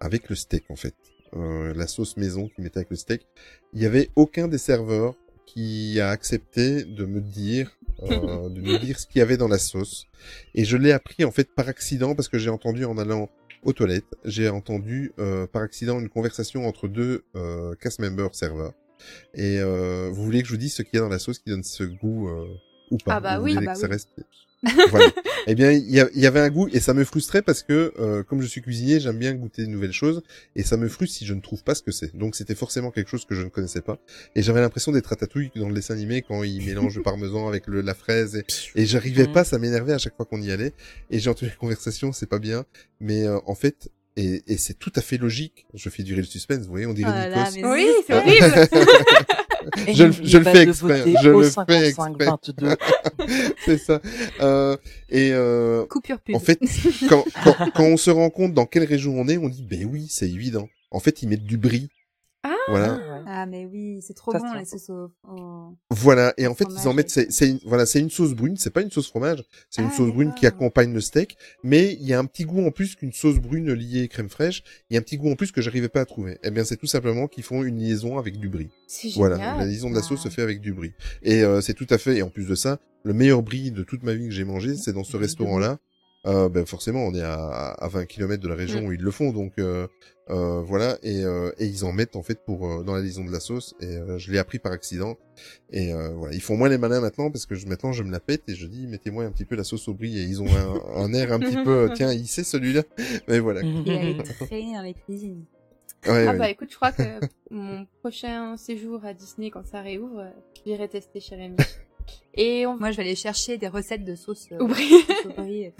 avec 0.00 0.28
le 0.28 0.36
steak, 0.36 0.70
en 0.70 0.76
fait. 0.76 0.94
Euh, 1.36 1.74
la 1.74 1.86
sauce 1.86 2.16
maison 2.16 2.48
qui 2.48 2.60
mettait 2.62 2.78
avec 2.78 2.90
le 2.90 2.96
steak. 2.96 3.26
Il 3.72 3.82
y 3.82 3.86
avait 3.86 4.10
aucun 4.14 4.46
des 4.46 4.58
serveurs 4.58 5.14
qui 5.46 6.00
a 6.00 6.10
accepté 6.10 6.84
de 6.84 7.04
me 7.04 7.20
dire 7.20 7.76
euh, 8.02 8.48
de 8.48 8.60
me 8.60 8.78
dire 8.78 8.98
ce 8.98 9.06
qu'il 9.06 9.18
y 9.18 9.22
avait 9.22 9.36
dans 9.36 9.48
la 9.48 9.58
sauce 9.58 10.06
et 10.54 10.64
je 10.64 10.76
l'ai 10.76 10.92
appris 10.92 11.24
en 11.24 11.30
fait 11.30 11.48
par 11.54 11.68
accident 11.68 12.14
parce 12.14 12.28
que 12.28 12.38
j'ai 12.38 12.50
entendu 12.50 12.84
en 12.84 12.98
allant 12.98 13.28
aux 13.62 13.72
toilettes 13.72 14.14
j'ai 14.24 14.48
entendu 14.48 15.12
euh, 15.18 15.46
par 15.46 15.62
accident 15.62 16.00
une 16.00 16.08
conversation 16.08 16.66
entre 16.66 16.88
deux 16.88 17.24
euh, 17.36 17.74
cast 17.76 18.00
members 18.00 18.34
serveurs 18.34 18.72
et 19.34 19.58
euh, 19.60 20.10
vous 20.12 20.24
voulez 20.24 20.40
que 20.42 20.48
je 20.48 20.52
vous 20.52 20.58
dise 20.58 20.74
ce 20.74 20.82
qu'il 20.82 20.94
y 20.94 20.98
a 20.98 21.02
dans 21.02 21.08
la 21.08 21.18
sauce 21.18 21.38
qui 21.38 21.50
donne 21.50 21.62
ce 21.62 21.84
goût 21.84 22.28
euh, 22.28 22.46
ou 22.90 22.96
pas? 22.98 23.16
Ah 23.16 23.20
bah 23.20 23.38
Vous 23.38 23.44
oui. 23.44 23.54
Ah 23.56 23.60
que 23.60 23.64
bah 23.66 23.74
ça 23.74 23.86
oui. 23.86 23.92
reste? 23.92 24.08
Voilà. 24.90 25.06
Eh 25.46 25.54
bien, 25.54 25.72
il 25.72 25.90
y, 25.90 26.26
avait 26.26 26.40
un 26.40 26.48
goût 26.48 26.68
et 26.72 26.80
ça 26.80 26.94
me 26.94 27.04
frustrait 27.04 27.42
parce 27.42 27.62
que 27.62 27.92
euh, 27.98 28.22
comme 28.22 28.40
je 28.40 28.46
suis 28.46 28.62
cuisinier, 28.62 28.98
j'aime 28.98 29.18
bien 29.18 29.34
goûter 29.34 29.62
de 29.66 29.68
nouvelles 29.68 29.92
choses 29.92 30.22
et 30.56 30.62
ça 30.62 30.78
me 30.78 30.88
frustre 30.88 31.16
si 31.18 31.26
je 31.26 31.34
ne 31.34 31.42
trouve 31.42 31.62
pas 31.62 31.74
ce 31.74 31.82
que 31.82 31.92
c'est. 31.92 32.16
Donc 32.16 32.34
c'était 32.34 32.54
forcément 32.54 32.90
quelque 32.90 33.10
chose 33.10 33.26
que 33.26 33.34
je 33.34 33.42
ne 33.42 33.50
connaissais 33.50 33.82
pas 33.82 33.98
et 34.34 34.42
j'avais 34.42 34.62
l'impression 34.62 34.90
d'être 34.90 35.08
ratatouille 35.08 35.50
dans 35.54 35.68
le 35.68 35.74
dessin 35.74 35.92
animé 35.92 36.22
quand 36.22 36.44
il 36.44 36.64
mélange 36.64 36.96
le 36.96 37.02
parmesan 37.10 37.46
avec 37.46 37.66
le, 37.66 37.82
la 37.82 37.92
fraise 37.94 38.36
et, 38.36 38.44
et 38.74 38.86
j'arrivais 38.86 39.26
Mhm. 39.26 39.32
pas, 39.34 39.44
ça 39.44 39.58
m'énervait 39.58 39.92
à 39.92 39.98
chaque 39.98 40.16
fois 40.16 40.24
qu'on 40.24 40.40
y 40.40 40.50
allait 40.50 40.72
et 41.10 41.18
j'ai 41.18 41.28
entendu 41.28 41.50
la 41.50 41.56
conversation, 41.56 42.12
c'est 42.12 42.24
pas 42.28 42.38
bien, 42.38 42.64
mais 43.00 43.24
euh, 43.24 43.38
en 43.44 43.54
fait 43.54 43.90
et, 44.16 44.44
et 44.46 44.56
c'est 44.56 44.78
tout 44.78 44.92
à 44.96 45.00
fait 45.02 45.18
logique. 45.18 45.66
Je 45.74 45.90
fais 45.90 46.04
durer 46.04 46.20
le 46.22 46.26
suspense, 46.26 46.64
vous 46.64 46.70
voyez, 46.70 46.86
on 46.86 46.94
dirait 46.94 47.10
Oh 47.12 47.30
là 47.36 47.50
Nikos. 47.50 47.70
Oui, 47.72 47.86
c'est 48.06 48.14
horrible. 48.14 48.68
Et 49.86 49.94
je, 49.94 50.04
le- 50.04 50.12
je 50.12 50.38
fais 50.40 50.62
exprès. 50.62 51.04
Je 51.22 51.28
le 51.28 51.42
fais 51.44 51.50
55 51.92 52.16
exprès. 52.20 52.26
22. 52.26 52.76
c'est 53.64 53.78
ça. 53.78 54.00
Euh, 54.40 54.76
et 55.08 55.30
euh, 55.32 55.84
Coupure 55.86 56.20
pub. 56.20 56.34
en 56.36 56.40
fait, 56.40 56.58
quand, 57.08 57.24
quand, 57.44 57.56
quand 57.74 57.84
on 57.84 57.96
se 57.96 58.10
rend 58.10 58.30
compte 58.30 58.54
dans 58.54 58.66
quelle 58.66 58.84
région 58.84 59.18
on 59.18 59.28
est, 59.28 59.38
on 59.38 59.48
dit, 59.48 59.62
ben 59.62 59.88
oui, 59.90 60.06
c'est 60.10 60.28
évident. 60.30 60.68
En 60.90 61.00
fait, 61.00 61.22
ils 61.22 61.28
mettent 61.28 61.44
du 61.44 61.56
brie. 61.58 61.88
Ah, 62.66 62.70
Voilà. 62.70 63.22
Ah, 63.26 63.46
mais 63.46 63.66
oui, 63.66 64.00
c'est 64.02 64.14
trop 64.14 64.32
Ça, 64.32 64.38
bon, 64.38 64.52
les 64.54 64.64
sauces 64.64 64.88
au... 64.90 65.10
au- 65.28 65.76
Voilà. 65.90 66.32
Et 66.38 66.46
en 66.46 66.54
fait, 66.54 66.64
ils 66.70 66.88
en 66.88 66.94
mettent, 66.94 67.06
et- 67.08 67.10
c'est, 67.10 67.32
c'est 67.32 67.50
une, 67.50 67.58
voilà, 67.66 67.84
c'est 67.86 68.00
une 68.00 68.10
sauce 68.10 68.32
brune. 68.34 68.56
C'est 68.56 68.70
pas 68.70 68.80
une 68.82 68.90
sauce 68.90 69.08
fromage. 69.08 69.42
C'est 69.70 69.82
une 69.82 69.88
Ah, 69.92 69.96
sauce 69.96 70.12
brune 70.12 70.32
qui 70.34 70.46
accompagne 70.46 70.92
le 70.92 71.00
steak. 71.00 71.36
Mais 71.62 71.92
il 71.94 72.06
y 72.06 72.14
a 72.14 72.18
un 72.18 72.24
petit 72.24 72.44
goût 72.44 72.64
en 72.66 72.70
plus 72.70 72.94
qu'une 72.96 73.12
sauce 73.12 73.38
brune 73.38 73.72
liée 73.72 74.08
crème 74.08 74.28
fraîche. 74.28 74.62
Il 74.90 74.94
y 74.94 74.96
a 74.96 75.00
un 75.00 75.02
petit 75.02 75.16
goût 75.16 75.30
en 75.30 75.36
plus 75.36 75.52
que 75.52 75.60
j'arrivais 75.60 75.88
pas 75.88 76.00
à 76.00 76.04
trouver. 76.06 76.38
Eh 76.42 76.50
bien, 76.50 76.64
c'est 76.64 76.76
tout 76.76 76.86
simplement 76.86 77.28
qu'ils 77.28 77.44
font 77.44 77.62
une 77.64 77.78
liaison 77.78 78.18
avec 78.18 78.38
du 78.38 78.48
brie. 78.48 78.70
C'est 78.88 79.10
Voilà. 79.16 79.36
La 79.36 79.64
liaison 79.66 79.90
de 79.90 79.94
la 79.94 80.02
sauce 80.02 80.20
Ah. 80.22 80.28
se 80.28 80.34
fait 80.34 80.42
avec 80.42 80.60
du 80.60 80.72
brie. 80.72 80.92
Et 81.22 81.42
euh, 81.42 81.60
c'est 81.60 81.74
tout 81.74 81.86
à 81.90 81.98
fait, 81.98 82.16
et 82.16 82.22
en 82.22 82.30
plus 82.30 82.46
de 82.48 82.54
ça, 82.54 82.78
le 83.04 83.12
meilleur 83.12 83.42
brie 83.42 83.70
de 83.70 83.82
toute 83.82 84.02
ma 84.02 84.14
vie 84.14 84.26
que 84.28 84.34
j'ai 84.34 84.44
mangé, 84.44 84.74
c'est 84.76 84.92
dans 84.92 85.04
ce 85.04 85.16
restaurant-là. 85.16 85.78
Euh, 86.26 86.48
ben 86.48 86.64
forcément, 86.64 87.00
on 87.06 87.14
est 87.14 87.20
à, 87.22 87.34
à 87.72 87.88
20 87.88 88.06
km 88.06 88.42
de 88.42 88.48
la 88.48 88.54
région 88.54 88.80
Mm. 88.80 88.86
où 88.86 88.92
ils 88.92 89.00
le 89.02 89.10
font, 89.10 89.30
donc 89.32 89.52
euh, 89.58 89.86
euh, 90.30 90.62
voilà. 90.62 90.96
Et, 91.02 91.22
euh, 91.22 91.50
et 91.58 91.66
ils 91.66 91.84
en 91.84 91.92
mettent 91.92 92.16
en 92.16 92.22
fait 92.22 92.42
pour 92.46 92.66
euh, 92.66 92.82
dans 92.82 92.94
la 92.94 93.02
liaison 93.02 93.24
de 93.24 93.30
la 93.30 93.40
sauce. 93.40 93.74
Et 93.80 93.96
euh, 93.96 94.16
je 94.16 94.32
l'ai 94.32 94.38
appris 94.38 94.58
par 94.58 94.72
accident. 94.72 95.16
Et 95.70 95.92
euh, 95.92 96.14
voilà, 96.14 96.34
ils 96.34 96.40
font 96.40 96.56
moins 96.56 96.70
les 96.70 96.78
malins 96.78 97.00
maintenant 97.02 97.30
parce 97.30 97.44
que 97.44 97.54
je, 97.54 97.66
maintenant 97.66 97.92
je 97.92 98.02
me 98.02 98.10
la 98.10 98.20
pète 98.20 98.42
et 98.48 98.54
je 98.54 98.66
dis 98.66 98.86
mettez-moi 98.86 99.24
un 99.24 99.30
petit 99.32 99.44
peu 99.44 99.54
la 99.54 99.64
sauce 99.64 99.86
au 99.88 99.92
brie. 99.94 100.18
Et 100.18 100.22
ils 100.22 100.40
ont 100.40 100.46
un, 100.48 100.80
un 101.02 101.12
air 101.12 101.30
un 101.32 101.38
petit 101.40 101.62
peu, 101.62 101.90
tiens, 101.94 102.12
il 102.12 102.26
sait 102.26 102.44
celui-là. 102.44 102.82
Mais 103.28 103.38
voilà. 103.38 103.60
Il 103.62 103.90
allait 103.90 104.16
traîner 104.46 104.74
dans 104.74 104.82
les 104.82 104.94
cuisines. 104.94 105.44
Ouais, 106.06 106.26
Ah 106.26 106.32
ouais. 106.32 106.38
bah 106.38 106.50
écoute, 106.50 106.68
je 106.70 106.76
crois 106.76 106.92
que 106.92 107.02
mon 107.50 107.86
prochain 108.00 108.56
séjour 108.56 109.04
à 109.04 109.12
Disney 109.14 109.50
quand 109.50 109.66
ça 109.66 109.80
réouvre, 109.82 110.24
j'irai 110.64 110.88
tester 110.88 111.20
chez 111.20 111.34
Rémi. 111.34 111.56
Et 112.34 112.66
on... 112.66 112.76
Moi, 112.76 112.90
je 112.90 112.96
vais 112.96 113.04
aller 113.04 113.14
chercher 113.14 113.58
des 113.58 113.68
recettes 113.68 114.04
de 114.04 114.16
sauce. 114.16 114.48
euh. 114.52 114.58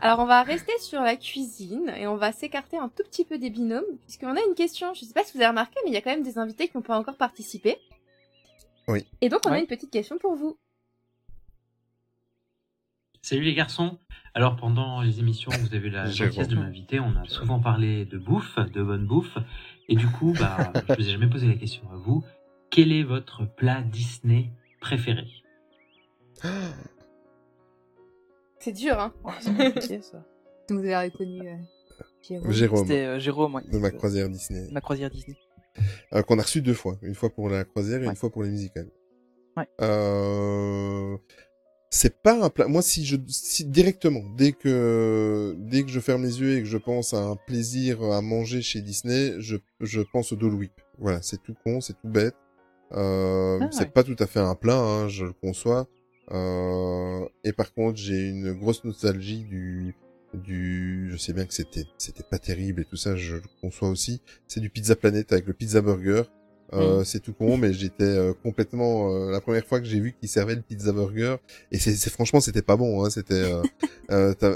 Alors 0.00 0.18
on 0.18 0.26
va 0.26 0.42
rester 0.42 0.72
sur 0.80 1.00
la 1.00 1.16
cuisine 1.16 1.92
et 1.96 2.06
on 2.06 2.16
va 2.16 2.32
s'écarter 2.32 2.78
un 2.78 2.88
tout 2.88 3.02
petit 3.04 3.24
peu 3.24 3.38
des 3.38 3.50
binômes 3.50 3.84
puisqu'on 4.06 4.36
a 4.36 4.40
une 4.40 4.54
question, 4.54 4.92
je 4.94 5.04
sais 5.04 5.12
pas 5.12 5.24
si 5.24 5.32
vous 5.34 5.40
avez 5.40 5.48
remarqué 5.48 5.78
mais 5.84 5.90
il 5.90 5.94
y 5.94 5.96
a 5.96 6.00
quand 6.00 6.10
même 6.10 6.22
des 6.22 6.38
invités 6.38 6.68
qui 6.68 6.76
n'ont 6.76 6.82
pas 6.82 6.98
encore 6.98 7.16
participé. 7.16 7.76
Oui. 8.88 9.04
Et 9.20 9.28
donc 9.28 9.40
on 9.46 9.52
a 9.52 9.58
une 9.58 9.66
petite 9.66 9.90
question 9.90 10.18
pour 10.18 10.34
vous. 10.34 10.56
Salut 13.22 13.42
les 13.42 13.54
garçons. 13.54 13.98
Alors 14.34 14.56
pendant 14.56 15.00
les 15.00 15.18
émissions, 15.18 15.50
vous 15.50 15.74
avez 15.74 15.88
eu 15.88 15.90
la 15.90 16.10
gentillesse 16.10 16.48
de 16.48 16.56
m'inviter. 16.56 17.00
On 17.00 17.16
a 17.16 17.26
souvent 17.26 17.58
parlé 17.58 18.04
de 18.04 18.18
bouffe, 18.18 18.58
de 18.58 18.82
bonne 18.82 19.06
bouffe. 19.06 19.36
Et 19.88 19.96
du 19.96 20.06
coup, 20.06 20.32
bah, 20.38 20.72
je 20.88 20.94
vous 20.94 21.08
ai 21.08 21.12
jamais 21.12 21.28
posé 21.28 21.48
la 21.48 21.54
question 21.54 21.82
à 21.92 21.96
vous. 21.96 22.22
Quel 22.70 22.92
est 22.92 23.02
votre 23.02 23.44
plat 23.44 23.80
Disney 23.82 24.50
préféré 24.86 25.24
C'est 28.60 28.72
dur 28.72 28.98
hein. 28.98 29.12
c'est 29.40 29.56
compliqué, 29.56 30.00
ça. 30.02 30.24
Vous 30.70 30.78
avez 30.78 30.96
reconnu 30.96 31.48
euh, 31.48 31.54
Jérôme. 32.22 32.52
Jérôme. 32.52 32.86
C'était 32.86 33.04
euh, 33.06 33.18
Jérôme, 33.20 33.54
ouais. 33.54 33.62
De 33.70 33.78
ma 33.78 33.90
croisière 33.90 34.28
Disney. 34.28 34.68
Ma 34.72 34.80
croisière 34.80 35.10
Disney. 35.10 35.36
Euh, 36.12 36.22
qu'on 36.22 36.38
a 36.38 36.42
reçu 36.42 36.60
deux 36.62 36.74
fois. 36.74 36.98
Une 37.02 37.14
fois 37.14 37.30
pour 37.30 37.48
la 37.48 37.64
croisière 37.64 37.98
et 38.02 38.06
Ouais. 38.06 38.10
une 38.10 38.16
fois 38.16 38.30
pour 38.30 38.42
les 38.42 38.50
musicales. 38.50 38.90
Ouais. 39.56 39.68
Euh... 39.80 41.16
C'est 41.90 42.20
pas 42.20 42.44
un 42.44 42.50
plat. 42.50 42.66
Moi, 42.66 42.82
si 42.82 43.04
je, 43.06 43.16
si 43.28 43.64
directement, 43.64 44.22
dès 44.36 44.52
que, 44.52 45.54
dès 45.58 45.84
que 45.84 45.88
je 45.88 46.00
ferme 46.00 46.24
les 46.24 46.40
yeux 46.40 46.56
et 46.56 46.60
que 46.62 46.66
je 46.68 46.78
pense 46.78 47.14
à 47.14 47.22
un 47.22 47.36
plaisir 47.36 48.02
à 48.02 48.20
manger 48.20 48.60
chez 48.60 48.80
Disney, 48.80 49.34
je, 49.38 49.56
je 49.80 50.00
pense 50.00 50.32
au 50.32 50.36
Dole 50.36 50.54
Whip. 50.54 50.72
Voilà, 50.98 51.22
c'est 51.22 51.40
tout 51.42 51.54
con, 51.64 51.80
c'est 51.80 51.92
tout 51.94 52.08
bête. 52.08 52.34
Euh, 52.92 53.58
Ah, 53.60 53.68
c'est 53.72 53.80
ouais. 53.80 53.90
pas 53.90 54.04
tout 54.04 54.16
à 54.18 54.26
fait 54.26 54.40
un 54.40 54.54
plat, 54.54 54.78
hein, 54.78 55.08
je 55.08 55.24
le 55.24 55.32
conçois. 55.32 55.88
Euh, 56.32 57.24
et 57.44 57.52
par 57.52 57.72
contre, 57.74 57.98
j'ai 57.98 58.28
une 58.28 58.52
grosse 58.52 58.84
nostalgie 58.84 59.44
du, 59.44 59.94
du, 60.34 61.08
je 61.12 61.16
sais 61.16 61.32
bien 61.32 61.46
que 61.46 61.54
c'était, 61.54 61.84
c'était 61.98 62.24
pas 62.28 62.38
terrible 62.38 62.80
et 62.80 62.84
tout 62.84 62.96
ça, 62.96 63.16
je 63.16 63.36
le 63.36 63.42
conçois 63.60 63.88
aussi. 63.88 64.20
C'est 64.48 64.60
du 64.60 64.70
Pizza 64.70 64.96
Planet 64.96 65.32
avec 65.32 65.46
le 65.46 65.52
Pizza 65.52 65.80
Burger. 65.80 66.22
Euh, 66.72 67.00
Mm. 67.00 67.04
C'est 67.04 67.20
tout 67.20 67.32
con, 67.32 67.56
mais 67.56 67.72
j'étais 67.72 68.02
euh, 68.02 68.32
complètement 68.42 69.14
euh, 69.14 69.30
la 69.30 69.40
première 69.40 69.64
fois 69.64 69.78
que 69.80 69.86
j'ai 69.86 70.00
vu 70.00 70.12
qu'ils 70.18 70.28
servaient 70.28 70.56
le 70.56 70.62
Pizza 70.62 70.90
Burger 70.92 71.36
et 71.70 71.78
c'est 71.78 71.94
c'est- 71.94 72.10
franchement 72.10 72.40
c'était 72.40 72.60
pas 72.62 72.76
bon, 72.76 73.04
hein, 73.04 73.10
c'était. 73.10 73.34
Euh, 73.34 73.62
euh, 74.10 74.34
t'as- 74.34 74.50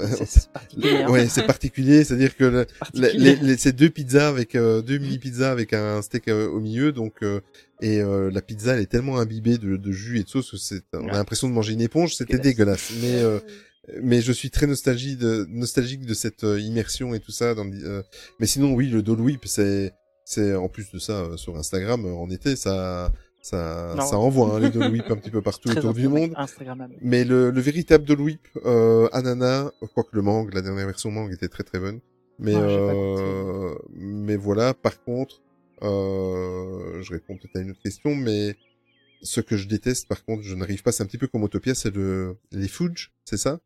particulier, 0.53 0.89
hein. 0.97 1.09
ouais, 1.09 1.27
c'est 1.29 1.45
particulier, 1.47 2.03
c'est-à-dire 2.03 2.35
que 2.35 2.43
le- 2.43 2.65
Particulier. 2.79 3.13
les, 3.17 3.35
les, 3.37 3.57
c'est 3.57 3.71
deux 3.71 3.89
pizzas 3.89 4.27
avec 4.27 4.55
euh, 4.55 4.81
deux 4.81 4.97
mini 4.97 5.19
pizzas 5.19 5.51
avec 5.51 5.71
un 5.73 6.01
steak 6.01 6.27
au 6.27 6.59
milieu, 6.59 6.91
donc 6.91 7.23
euh, 7.23 7.39
et 7.81 8.01
euh, 8.01 8.29
la 8.29 8.41
pizza 8.41 8.73
elle 8.75 8.81
est 8.81 8.87
tellement 8.91 9.17
imbibée 9.17 9.57
de, 9.57 9.77
de 9.77 9.91
jus 9.93 10.19
et 10.19 10.23
de 10.23 10.29
sauce 10.29 10.51
que 10.51 10.57
c'est, 10.57 10.83
on 10.93 11.07
a 11.07 11.13
l'impression 11.13 11.47
de 11.47 11.53
manger 11.53 11.73
une 11.73 11.81
éponge, 11.81 12.15
c'était 12.15 12.39
dégueulasse. 12.39 12.91
Mais 13.01 13.21
euh, 13.21 13.39
mais 14.01 14.21
je 14.21 14.31
suis 14.31 14.51
très 14.51 14.67
nostalgie 14.67 15.15
de, 15.15 15.47
nostalgique 15.49 16.05
de 16.05 16.13
cette 16.13 16.43
euh, 16.43 16.59
immersion 16.59 17.13
et 17.15 17.19
tout 17.19 17.31
ça. 17.31 17.55
Dans, 17.55 17.63
le- 17.63 17.83
euh, 17.83 18.01
mais 18.39 18.45
sinon, 18.45 18.73
oui, 18.73 18.87
le 18.89 19.01
Dole 19.01 19.21
Whip, 19.21 19.41
c'est, 19.45 19.91
c'est 20.31 20.55
en 20.55 20.69
plus 20.69 20.91
de 20.91 20.99
ça 20.99 21.13
euh, 21.23 21.37
sur 21.37 21.57
Instagram 21.57 22.05
euh, 22.05 22.13
en 22.13 22.29
été, 22.29 22.55
ça, 22.55 23.11
ça, 23.41 23.93
Non. 23.97 24.05
ça 24.05 24.17
envoie 24.17 24.55
hein, 24.55 24.59
les 24.59 24.69
Whip 24.77 25.03
un 25.09 25.17
petit 25.17 25.29
peu 25.31 25.41
partout 25.41 25.69
autour 25.69 25.93
du 25.93 26.07
monde. 26.07 26.33
Mais 27.01 27.25
le, 27.25 27.51
le 27.51 27.61
véritable 27.61 28.05
Dole 28.05 28.21
Whip, 28.21 28.47
euh, 28.65 29.09
ananas, 29.11 29.71
quoique 29.93 30.15
le 30.15 30.21
mangue, 30.21 30.53
la 30.53 30.61
dernière 30.61 30.85
version 30.85 31.11
mangue 31.11 31.33
était 31.33 31.49
très 31.49 31.63
très 31.63 31.79
bonne. 31.79 31.99
Mais 32.39 32.53
pas 32.53 32.59
euh, 32.61 33.75
mais 33.93 34.37
voilà, 34.37 34.73
par 34.73 35.03
contre, 35.03 35.41
euh, 35.83 37.01
je 37.01 37.11
réponds 37.11 37.35
peut-être 37.37 37.57
à 37.57 37.59
une 37.59 37.71
autre 37.71 37.81
question, 37.83 38.15
mais 38.15 38.55
ce 39.21 39.41
que 39.41 39.57
je 39.57 39.67
déteste, 39.67 40.07
par 40.07 40.23
contre, 40.23 40.43
je 40.43 40.55
n'arrive 40.55 40.81
pas, 40.81 40.91
c'est 40.91 41.03
un 41.03 41.07
petit 41.07 41.17
peu 41.17 41.27
comme 41.27 41.43
Autopia, 41.43 41.75
c'est 41.75 41.93
le, 41.93 42.37
les 42.51 42.67
fudge, 42.69 43.09
c'est 43.25 43.37
ça? 43.37 43.59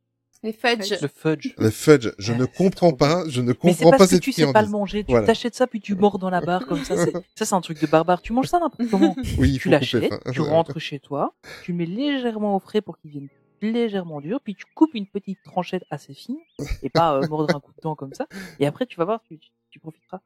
Les 0.46 0.54
fudge. 0.54 0.94
Le 1.02 1.08
fudge. 1.08 1.54
Le 1.58 1.70
fudge, 1.72 2.10
je 2.20 2.32
ne 2.32 2.46
comprends 2.46 2.94
pas, 2.94 3.24
je 3.28 3.42
ne 3.42 3.48
Mais 3.48 3.54
c'est 3.54 3.58
comprends 3.84 3.90
parce 3.90 3.98
pas 3.98 4.06
que 4.06 4.10
cette 4.12 4.22
tu 4.22 4.32
sais 4.32 4.54
pas 4.54 4.62
le 4.62 4.70
manger. 4.70 5.04
Tu 5.04 5.10
Voilà. 5.12 5.26
t'achètes 5.26 5.56
ça 5.56 5.66
puis 5.66 5.82
tu 5.82 5.96
mords 5.96 6.20
dans 6.20 6.30
la 6.30 6.40
barre 6.40 6.68
comme 6.68 6.84
ça. 6.84 6.96
Ça, 7.36 7.46
c'est 7.46 7.54
un 7.56 7.62
truc 7.62 7.82
de 7.82 7.88
barbare. 7.88 8.22
Tu 8.22 8.32
manges 8.32 8.46
ça 8.48 8.60
n'importe 8.60 8.88
comment. 8.92 9.16
Oui, 9.40 9.54
il 9.54 9.60
tu 9.60 9.70
l'achètes, 9.70 10.14
tu 10.32 10.42
rentres 10.42 10.80
chez 10.80 11.00
toi, 11.00 11.34
tu 11.64 11.74
mets 11.74 11.88
légèrement 11.88 12.56
au 12.56 12.60
frais 12.60 12.82
pour 12.82 13.00
qu'il 13.00 13.10
vienne 13.10 13.28
légèrement 13.62 14.22
dur, 14.22 14.40
puis 14.44 14.54
tu 14.54 14.66
coupes 14.76 14.94
une 14.94 15.08
petite 15.08 15.40
tranchette 15.44 15.84
assez 15.90 16.14
fine 16.14 16.38
et 16.84 16.90
pas 16.90 17.16
euh, 17.16 17.28
mordre 17.28 17.56
un 17.56 17.60
coup 17.60 17.72
de 17.76 17.82
dent 17.82 17.96
comme 17.96 18.14
ça. 18.14 18.28
Et 18.60 18.68
après, 18.68 18.86
tu 18.86 18.98
vas 18.98 19.06
voir, 19.06 19.22
tu, 19.28 19.40
tu, 19.40 19.50
tu 19.72 19.80
profiteras. 19.80 20.20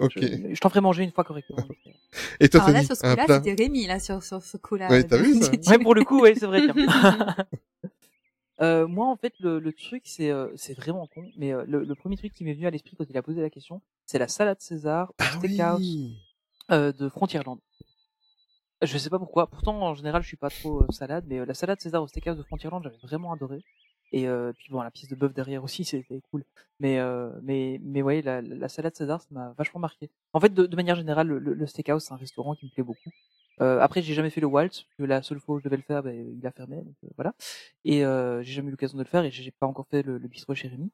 Ok. 0.00 0.14
Je, 0.16 0.54
je 0.54 0.60
t'en 0.60 0.68
ferai 0.70 0.80
manger 0.80 1.04
une 1.04 1.12
fois 1.12 1.22
correctement. 1.22 1.62
Et 2.40 2.48
toi, 2.48 2.62
Alors 2.62 2.74
là, 2.74 2.82
sur 2.82 2.96
ce 2.96 3.06
un 3.06 3.10
coup-là, 3.12 3.24
plat 3.26 3.40
c'était 3.44 3.62
Rémi, 3.62 3.86
là, 3.86 4.00
sur, 4.00 4.22
sur 4.24 4.42
ce 4.42 4.56
coup-là. 4.56 4.88
Ouais, 4.90 5.04
t'as 5.04 5.18
vu 5.18 5.40
ça 5.40 5.50
Ouais, 5.70 5.78
pour 5.78 5.94
le 5.94 6.02
coup, 6.04 6.20
ouais, 6.20 6.34
c'est 6.34 6.46
vrai. 6.46 6.62
tiens. 6.64 7.36
Euh, 8.62 8.86
moi, 8.86 9.06
en 9.08 9.16
fait, 9.16 9.34
le, 9.40 9.58
le 9.58 9.72
truc, 9.72 10.02
c'est 10.06 10.30
euh, 10.30 10.48
c'est 10.56 10.74
vraiment 10.74 11.06
con, 11.08 11.24
mais 11.36 11.52
euh, 11.52 11.64
le, 11.66 11.84
le 11.84 11.94
premier 11.94 12.16
truc 12.16 12.32
qui 12.32 12.44
m'est 12.44 12.54
venu 12.54 12.66
à 12.66 12.70
l'esprit 12.70 12.94
quand 12.96 13.04
il 13.08 13.16
a 13.16 13.22
posé 13.22 13.40
la 13.40 13.50
question, 13.50 13.82
c'est 14.06 14.18
la 14.18 14.28
salade 14.28 14.60
César 14.60 15.10
au 15.10 15.14
Ah 15.18 15.30
steakhouse 15.32 15.98
de 16.70 17.08
Frontierland. 17.08 17.58
Je 18.82 18.98
sais 18.98 19.10
pas 19.10 19.18
pourquoi. 19.18 19.46
Pourtant, 19.48 19.80
en 19.82 19.94
général, 19.94 20.22
je 20.22 20.28
suis 20.28 20.36
pas 20.36 20.50
trop 20.50 20.90
salade, 20.90 21.24
mais 21.26 21.44
la 21.44 21.54
salade 21.54 21.80
César 21.80 22.02
au 22.02 22.06
steakhouse 22.08 22.36
de 22.36 22.42
Frontierland, 22.42 22.82
j'avais 22.82 22.96
vraiment 23.02 23.32
adoré. 23.32 23.62
Et 24.12 24.26
puis 24.58 24.68
bon, 24.70 24.82
la 24.82 24.90
pièce 24.90 25.08
de 25.08 25.14
bœuf 25.16 25.32
derrière 25.32 25.62
aussi, 25.64 25.84
c'était 25.84 26.20
cool. 26.30 26.44
Mais 26.80 26.98
mais 27.42 27.80
mais 27.82 28.02
ouais, 28.02 28.22
la, 28.22 28.42
la 28.42 28.68
salade 28.68 28.94
César, 28.96 29.20
ça 29.20 29.28
m'a 29.30 29.54
vachement 29.58 29.80
marqué. 29.80 30.10
En 30.32 30.40
fait, 30.40 30.52
de, 30.52 30.66
de 30.66 30.76
manière 30.76 30.96
générale, 30.96 31.28
le, 31.28 31.38
le 31.54 31.66
steakhouse, 31.66 32.04
c'est 32.04 32.12
un 32.14 32.16
restaurant 32.16 32.54
qui 32.54 32.66
me 32.66 32.70
plaît 32.70 32.82
beaucoup. 32.84 33.10
Euh, 33.62 33.80
après, 33.80 34.02
j'ai 34.02 34.14
jamais 34.14 34.30
fait 34.30 34.40
le 34.40 34.46
Waltz, 34.46 34.82
parce 34.82 34.96
que 34.96 35.04
la 35.04 35.22
seule 35.22 35.40
fois 35.40 35.54
où 35.56 35.58
je 35.58 35.64
devais 35.64 35.76
le 35.76 35.82
faire, 35.82 36.02
ben, 36.02 36.36
il 36.38 36.46
a 36.46 36.50
fermé, 36.50 36.76
donc 36.76 36.96
euh, 37.04 37.08
voilà. 37.16 37.34
Et 37.84 38.04
euh, 38.04 38.42
j'ai 38.42 38.52
jamais 38.52 38.68
eu 38.68 38.70
l'occasion 38.72 38.98
de 38.98 39.02
le 39.04 39.08
faire, 39.08 39.24
et 39.24 39.30
j'ai 39.30 39.50
pas 39.52 39.66
encore 39.66 39.86
fait 39.88 40.02
le, 40.02 40.18
le 40.18 40.28
bistrot 40.28 40.54
chez 40.54 40.68
Rémi. 40.68 40.90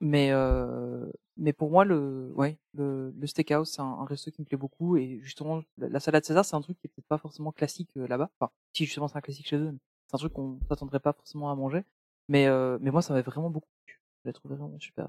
Mais 0.00 0.30
euh, 0.32 1.10
mais 1.36 1.52
pour 1.52 1.70
moi, 1.70 1.84
le 1.84 2.32
ouais, 2.34 2.58
le, 2.74 3.12
steakhouse, 3.26 3.70
c'est 3.70 3.80
un, 3.80 4.04
resto 4.06 4.30
qui 4.30 4.42
me 4.42 4.46
plaît 4.46 4.58
beaucoup, 4.58 4.96
et 4.96 5.20
justement, 5.22 5.62
la, 5.78 5.88
la 5.88 6.00
salade 6.00 6.24
César, 6.24 6.44
c'est 6.44 6.56
un 6.56 6.60
truc 6.62 6.78
qui 6.80 6.86
est 6.88 6.90
peut-être 6.90 7.08
pas 7.08 7.18
forcément 7.18 7.52
classique 7.52 7.90
là-bas. 7.96 8.30
Enfin, 8.40 8.52
si 8.74 8.84
justement 8.86 9.08
c'est 9.08 9.16
un 9.18 9.20
classique 9.22 9.46
chez 9.48 9.56
eux, 9.56 9.74
c'est 10.08 10.16
un 10.16 10.18
truc 10.18 10.32
qu'on 10.32 10.58
s'attendrait 10.68 11.00
pas 11.00 11.12
forcément 11.12 11.50
à 11.50 11.54
manger. 11.54 11.84
Mais 12.28 12.48
mais 12.80 12.90
moi, 12.90 13.02
ça 13.02 13.14
m'a 13.14 13.22
vraiment 13.22 13.50
beaucoup 13.50 13.68
plu. 13.86 14.00
Je 14.24 14.28
l'ai 14.30 14.32
trouvé 14.34 14.56
vraiment 14.56 14.78
super. 14.80 15.08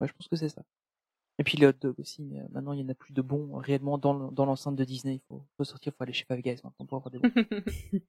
Ouais, 0.00 0.08
je 0.08 0.12
pense 0.12 0.28
que 0.28 0.36
c'est 0.36 0.48
ça. 0.48 0.62
Et 1.38 1.44
puis 1.44 1.56
les 1.58 1.66
hot 1.66 1.72
dogs 1.80 1.98
aussi, 1.98 2.22
mais 2.22 2.40
euh, 2.40 2.44
maintenant 2.52 2.72
il 2.72 2.80
y 2.80 2.84
en 2.84 2.88
a 2.88 2.94
plus 2.94 3.12
de 3.12 3.22
bons 3.22 3.56
euh, 3.56 3.58
réellement 3.60 3.98
dans 3.98 4.12
le- 4.12 4.30
dans 4.30 4.44
l'enceinte 4.46 4.76
de 4.76 4.84
Disney. 4.84 5.14
Il 5.16 5.20
faut, 5.28 5.42
faut 5.56 5.64
sortir, 5.64 5.92
il 5.92 5.96
faut 5.96 6.02
aller 6.04 6.12
chez 6.12 6.24
Five 6.26 6.40
Guys 6.42 6.60
maintenant 6.62 6.86
pour 6.86 6.98
avoir 6.98 7.10
des 7.10 7.18
bons. 7.18 7.30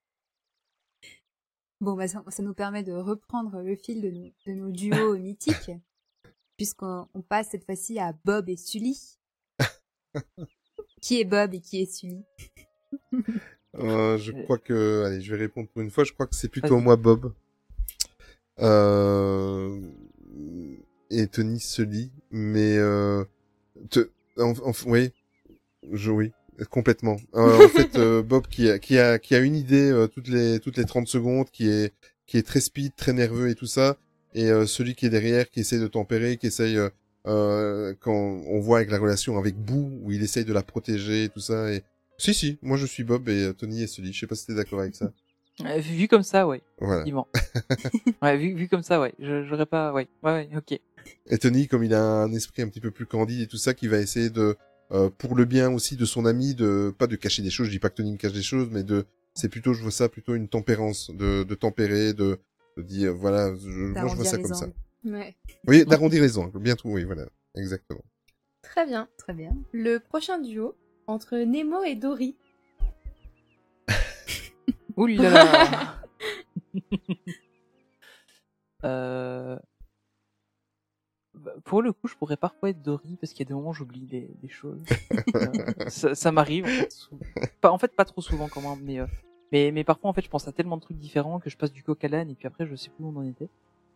Bon, 1.82 1.95
bah, 1.98 2.08
ça, 2.08 2.24
ça 2.30 2.42
nous 2.43 2.53
permet 2.53 2.82
de 2.84 2.93
reprendre 2.93 3.61
le 3.61 3.76
fil 3.76 4.02
de 4.02 4.10
nos, 4.10 4.32
de 4.48 4.52
nos 4.53 4.72
duos 4.72 5.18
mythiques, 5.18 5.72
puisqu'on 6.56 7.10
on 7.14 7.22
passe 7.22 7.50
cette 7.50 7.66
fois-ci 7.66 8.00
à 8.00 8.14
Bob 8.24 8.48
et 8.48 8.56
Sully. 8.56 9.18
qui 11.02 11.19
est 11.19 11.26
Bob 11.26 11.53
et 11.53 11.60
qui 11.60 11.82
est 11.82 11.85
Sully? 11.93 12.24
Euh, 13.76 14.18
je 14.18 14.32
crois 14.32 14.60
que, 14.60 15.03
allez, 15.06 15.19
je 15.19 15.34
vais 15.35 15.42
répondre 15.42 15.68
pour 15.68 15.82
une 15.82 15.92
fois. 15.92 16.06
Je 16.06 16.14
crois 16.14 16.26
que 16.27 16.35
c'est 16.35 16.48
plutôt 16.48 16.76
Vas-y. 16.76 16.84
moi, 16.84 16.95
Bob. 16.95 17.34
Euh, 18.60 19.82
et 21.14 21.27
Tony 21.27 21.59
Sully, 21.59 22.11
mais 22.32 22.77
euh, 22.77 23.24
te, 23.90 24.09
en, 24.38 24.51
en- 24.64 24.72
oui, 24.88 25.11
je, 25.92 26.11
oui, 26.11 26.32
complètement. 26.69 27.17
Euh, 27.35 27.64
en 27.66 27.67
fait, 27.69 27.95
euh, 27.98 28.22
Bob 28.24 28.48
qui 28.48 28.69
a, 28.69 28.80
qui 28.80 28.98
a, 29.00 29.19
qui 29.19 29.35
a 29.35 29.40
une 29.40 29.56
idée 29.56 29.90
euh, 29.92 30.08
toutes 30.08 30.27
les, 30.27 30.59
toutes 30.59 30.77
les 30.77 30.85
30 30.85 31.08
secondes, 31.08 31.50
qui 31.50 31.69
est, 31.69 31.93
qui 32.25 32.38
est 32.38 32.43
très 32.43 32.59
speed, 32.61 32.95
très 32.95 33.14
nerveux 33.14 33.50
et 33.50 33.56
tout 33.56 33.66
ça, 33.67 33.98
et 34.33 34.48
celui 34.66 34.95
qui 34.95 35.06
est 35.06 35.09
derrière, 35.09 35.50
qui 35.50 35.59
essaye 35.59 35.80
de 35.80 35.88
tempérer, 35.88 36.38
qui 36.38 36.48
essaye, 36.48 36.77
quand 37.25 38.14
on 38.48 38.59
voit 38.59 38.77
avec 38.77 38.90
la 38.90 38.98
relation 38.98 39.38
avec 39.38 39.56
Boo, 39.56 39.92
où 40.01 40.11
il 40.11 40.24
essaye 40.24 40.43
de 40.45 40.53
la 40.53 40.64
protéger 40.64 41.25
et 41.25 41.30
tout 41.30 41.40
ça, 41.40 41.72
et 41.72 41.83
si, 42.17 42.33
si, 42.33 42.58
moi 42.61 42.77
je 42.77 42.85
suis 42.88 43.03
Bob 43.03 43.30
et 43.30 43.53
Tony 43.58 43.83
est 43.83 43.88
Sully. 43.88 44.11
Je 44.14 44.19
sais 44.22 44.27
pas 44.27 44.35
si 44.35 44.48
t'es 44.48 44.56
d'accord 44.56 44.80
avec 44.82 44.95
ça. 44.95 45.11
Euh, 45.64 45.77
vu 45.77 46.08
comme 46.08 46.24
ça, 46.24 46.48
ouais. 46.48 46.64
Voilà. 46.80 47.06
Ouais, 48.24 48.38
vu, 48.38 48.56
vu 48.56 48.67
comme 48.67 48.82
ça, 48.82 49.00
ouais. 49.00 49.14
Je- 49.19 49.43
J'aurais 49.43 49.67
pas, 49.67 49.93
ouais. 49.93 50.08
Ouais, 50.24 50.32
ouais, 50.32 50.50
ok. 50.58 50.80
Et 51.27 51.38
Tony, 51.38 51.67
comme 51.67 51.83
il 51.83 51.93
a 51.93 52.03
un 52.03 52.32
esprit 52.33 52.61
un 52.61 52.67
petit 52.67 52.82
peu 52.82 52.91
plus 52.91 53.06
candide 53.06 53.41
et 53.41 53.48
tout 53.48 53.57
ça, 53.57 53.73
qui 53.73 53.88
va 53.88 53.99
essayer 53.99 54.30
de, 54.30 54.56
euh, 54.91 55.09
pour 55.09 55.35
le 55.35 55.45
bien 55.45 55.72
aussi 55.72 55.95
de 55.95 56.06
son 56.06 56.25
ami, 56.25 56.56
de 56.56 56.93
pas 56.98 57.07
de 57.07 57.15
cacher 57.15 57.41
des 57.41 57.49
choses. 57.49 57.67
Je 57.67 57.72
dis 57.72 57.80
pas 57.80 57.90
que 57.90 57.95
Tony 57.95 58.11
me 58.11 58.17
cache 58.17 58.33
des 58.33 58.41
choses, 58.43 58.69
mais 58.72 58.83
de, 58.83 59.06
c'est 59.33 59.49
plutôt, 59.49 59.73
je 59.73 59.82
vois 59.82 59.91
ça 59.91 60.09
plutôt 60.09 60.35
une 60.35 60.48
tempérance, 60.48 61.11
de, 61.11 61.43
de 61.43 61.56
tempérer, 61.56 62.14
de, 62.14 62.40
de 62.77 62.82
dire, 62.82 63.14
voilà, 63.14 63.53
je, 63.56 63.69
moi 63.69 64.07
je 64.07 64.15
vois 64.15 64.25
ça 64.25 64.38
comme 64.38 64.53
ça. 64.53 64.67
Ouais. 65.06 65.35
Oui, 65.67 65.85
d'arrondir 65.85 66.22
les 66.22 66.38
angles, 66.38 66.59
bien 66.59 66.75
tout, 66.75 66.90
oui, 66.90 67.03
voilà, 67.03 67.25
exactement. 67.56 68.03
Très 68.61 68.85
bien. 68.85 69.07
Très 69.17 69.33
bien. 69.33 69.51
Le 69.72 69.99
prochain 69.99 70.40
duo 70.40 70.75
entre 71.07 71.38
Nemo 71.38 71.83
et 71.83 71.95
Dory. 71.95 72.35
Là. 74.98 75.99
Euh, 78.85 79.57
Pour 81.63 81.81
le 81.81 81.91
coup, 81.93 82.07
je 82.07 82.15
pourrais 82.15 82.38
parfois 82.38 82.69
être 82.69 82.81
Dory 82.81 83.17
parce 83.19 83.33
qu'il 83.33 83.45
y 83.45 83.47
a 83.47 83.49
des 83.49 83.53
moments 83.53 83.69
où 83.69 83.73
j'oublie 83.73 84.05
des, 84.05 84.30
des 84.41 84.49
choses. 84.49 84.81
Euh, 85.35 85.89
ça 85.89 86.13
ça 86.15 86.31
m'arrive. 86.31 86.65
En, 86.65 86.67
fait, 86.67 86.91
sou- 86.91 87.19
en 87.63 87.77
fait, 87.77 87.95
pas 87.95 88.05
trop 88.05 88.22
souvent 88.22 88.47
quand 88.49 88.61
même, 88.61 88.80
mais, 88.83 88.99
euh, 88.99 89.05
Mais, 89.51 89.72
mais 89.72 89.83
parfois, 89.83 90.09
en 90.09 90.13
fait, 90.13 90.22
je 90.22 90.30
pense 90.30 90.47
à 90.47 90.51
tellement 90.51 90.77
de 90.77 90.81
trucs 90.81 90.97
différents 90.97 91.39
que 91.39 91.49
je 91.49 91.57
passe 91.57 91.72
du 91.72 91.81
coq 91.83 92.03
à 92.03 92.07
l'âne 92.07 92.30
et 92.30 92.35
puis 92.35 92.47
après, 92.47 92.65
je 92.67 92.75
sais 92.75 92.89
plus 92.89 93.03
où 93.03 93.13
on 93.15 93.19
en 93.19 93.23
était. 93.23 93.47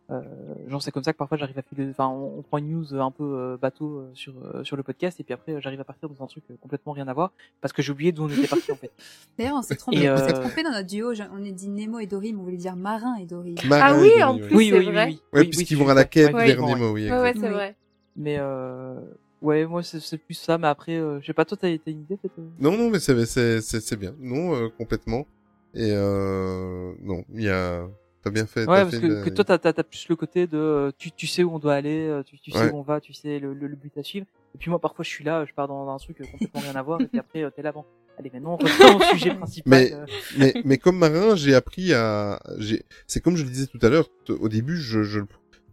Euh, 0.10 0.22
genre, 0.70 0.82
c'est 0.82 0.92
comme 0.92 1.04
ça 1.04 1.12
que 1.12 1.18
parfois 1.18 1.38
j'arrive 1.38 1.58
à 1.60 1.62
filer, 1.62 1.88
enfin, 1.90 2.08
on, 2.08 2.40
on 2.40 2.42
prend 2.42 2.60
une 2.60 2.70
news 2.72 2.94
un 2.96 3.12
peu 3.12 3.26
euh, 3.26 3.58
bateau 3.58 3.98
euh, 4.00 4.10
sur, 4.14 4.34
euh, 4.42 4.64
sur 4.64 4.78
le 4.78 4.84
podcast 4.84 5.20
et 5.20 5.24
puis 5.24 5.34
après, 5.34 5.60
j'arrive 5.62 5.82
à 5.82 5.84
partir 5.84 6.08
dans 6.08 6.24
un 6.24 6.28
truc 6.28 6.46
euh, 6.50 6.54
complètement 6.62 6.94
rien 6.94 7.10
à 7.10 7.14
voir 7.14 7.34
parce 7.60 7.74
que 7.74 7.82
j'ai 7.82 7.92
oublié 7.92 8.14
d'où 8.14 8.24
on 8.24 8.30
était 8.30 8.48
parti, 8.48 8.72
en 8.72 8.76
fait. 8.78 8.92
D'ailleurs, 9.38 9.58
on 9.58 9.62
s'est 9.62 9.76
trompé, 9.76 9.98
Et, 10.04 10.10
on 10.10 10.16
s'est 10.16 10.34
euh, 10.34 10.40
trompé 10.40 10.64
dans 10.64 10.72
notre 10.72 10.88
duo. 10.88 11.12
On 11.34 11.46
a 11.46 11.52
dit 11.52 11.68
Nemo 11.68 12.00
et 12.00 12.08
Dory, 12.08 12.32
mais 12.32 12.40
on 12.40 12.44
voulait 12.44 12.56
dire 12.56 12.78
Marin 12.78 13.16
et 13.16 13.26
Dory. 13.26 13.56
Marin 13.68 13.86
Ah 13.96 14.00
oui, 14.02 14.10
Dory, 14.12 14.24
en 14.24 14.38
plus, 14.38 14.56
Oui, 14.56 14.70
c'est 14.70 14.78
oui, 14.80 14.86
oui, 14.86 14.92
vrai. 14.94 15.16
oui. 15.34 15.48
Puisqu'ils 15.50 15.76
vont 15.78 15.90
à 15.90 15.94
la 15.94 16.06
quête 16.06 16.34
ouais, 16.34 16.54
vers 16.54 16.64
ouais. 16.64 16.74
Nemo, 16.74 16.92
oui, 16.94 17.12
Ouais, 17.12 17.20
ouais, 17.20 17.30
exact. 17.32 17.46
c'est 17.46 17.52
vrai. 17.54 17.76
Mais 18.16 18.38
euh, 18.40 18.96
ouais, 19.42 19.66
moi 19.66 19.84
c'est 19.84 20.18
plus 20.18 20.34
ça. 20.36 20.58
Mais 20.58 20.68
après, 20.68 20.96
euh, 20.96 21.20
je 21.22 21.26
sais 21.28 21.34
pas, 21.34 21.44
toi 21.46 21.58
t'as 21.60 21.68
t'as 21.78 21.92
une 21.92 22.00
idée 22.02 22.16
peut-être 22.18 22.40
Non, 22.60 22.78
non, 22.78 22.90
mais 22.90 23.00
c'est 23.00 23.26
c'est 23.26 23.60
c'est 23.62 23.82
c'est 23.82 23.98
bien. 23.98 24.16
Non, 24.20 24.56
euh, 24.56 24.70
complètement. 24.78 25.28
Et 25.74 25.92
euh, 25.92 26.94
non, 27.02 27.24
il 27.34 27.44
y 27.44 27.50
a. 27.50 27.86
T'as 28.28 28.34
bien 28.34 28.46
fait. 28.46 28.62
Ouais, 28.62 28.84
parce 28.84 28.96
fait 28.98 29.02
que, 29.02 29.30
toi 29.30 29.44
t'as 29.46 29.58
t'as 29.58 29.84
plus 29.84 30.08
le 30.10 30.16
côté 30.16 30.48
de 30.48 30.92
tu 30.98 31.12
tu 31.12 31.28
sais 31.28 31.44
où 31.44 31.54
on 31.54 31.60
doit 31.60 31.74
aller, 31.76 32.08
euh, 32.08 32.24
tu 32.24 32.40
tu 32.40 32.52
sais 32.52 32.60
Ouais. 32.60 32.72
où 32.72 32.78
on 32.78 32.82
va, 32.82 33.00
tu 33.02 33.14
sais 33.14 33.40
le, 33.40 33.54
le, 33.54 33.68
le 33.68 33.76
but 33.76 33.98
à 33.98 34.04
suivre. 34.04 34.26
Et 34.56 34.58
puis 34.58 34.70
moi 34.70 34.80
parfois 34.80 35.04
je 35.04 35.10
suis 35.10 35.24
là, 35.24 35.46
je 35.46 35.54
pars 35.54 35.68
dans 35.68 35.90
un 35.90 35.98
truc 35.98 36.18
complètement 36.32 36.62
rien 36.62 36.76
à 36.76 36.82
voir 36.82 37.02
et 37.02 37.08
puis 37.08 37.20
après 37.20 37.44
euh, 37.44 37.50
t'es 37.50 37.62
là 37.62 37.72
bon. 37.72 37.86
Allez 38.20 38.32
maintenant 38.34 38.54
on 38.54 38.58
revient 38.58 38.96
au 38.96 39.16
sujet 39.18 39.36
principal. 39.36 39.70
Mais, 39.70 39.94
euh. 39.94 40.06
mais, 40.38 40.54
mais 40.66 40.78
comme 40.78 40.98
marin, 40.98 41.36
j'ai 41.36 41.54
appris 41.56 41.94
à, 41.94 42.40
j'ai, 42.58 42.84
c'est 43.06 43.22
comme 43.22 43.36
je 43.38 43.44
le 43.44 43.50
disais 43.50 43.68
tout 43.68 43.80
à 43.84 43.90
l'heure, 43.90 44.10
au 44.30 44.50
début, 44.50 44.76
je, 44.78 45.04
je, 45.04 45.20
le- 45.20 45.28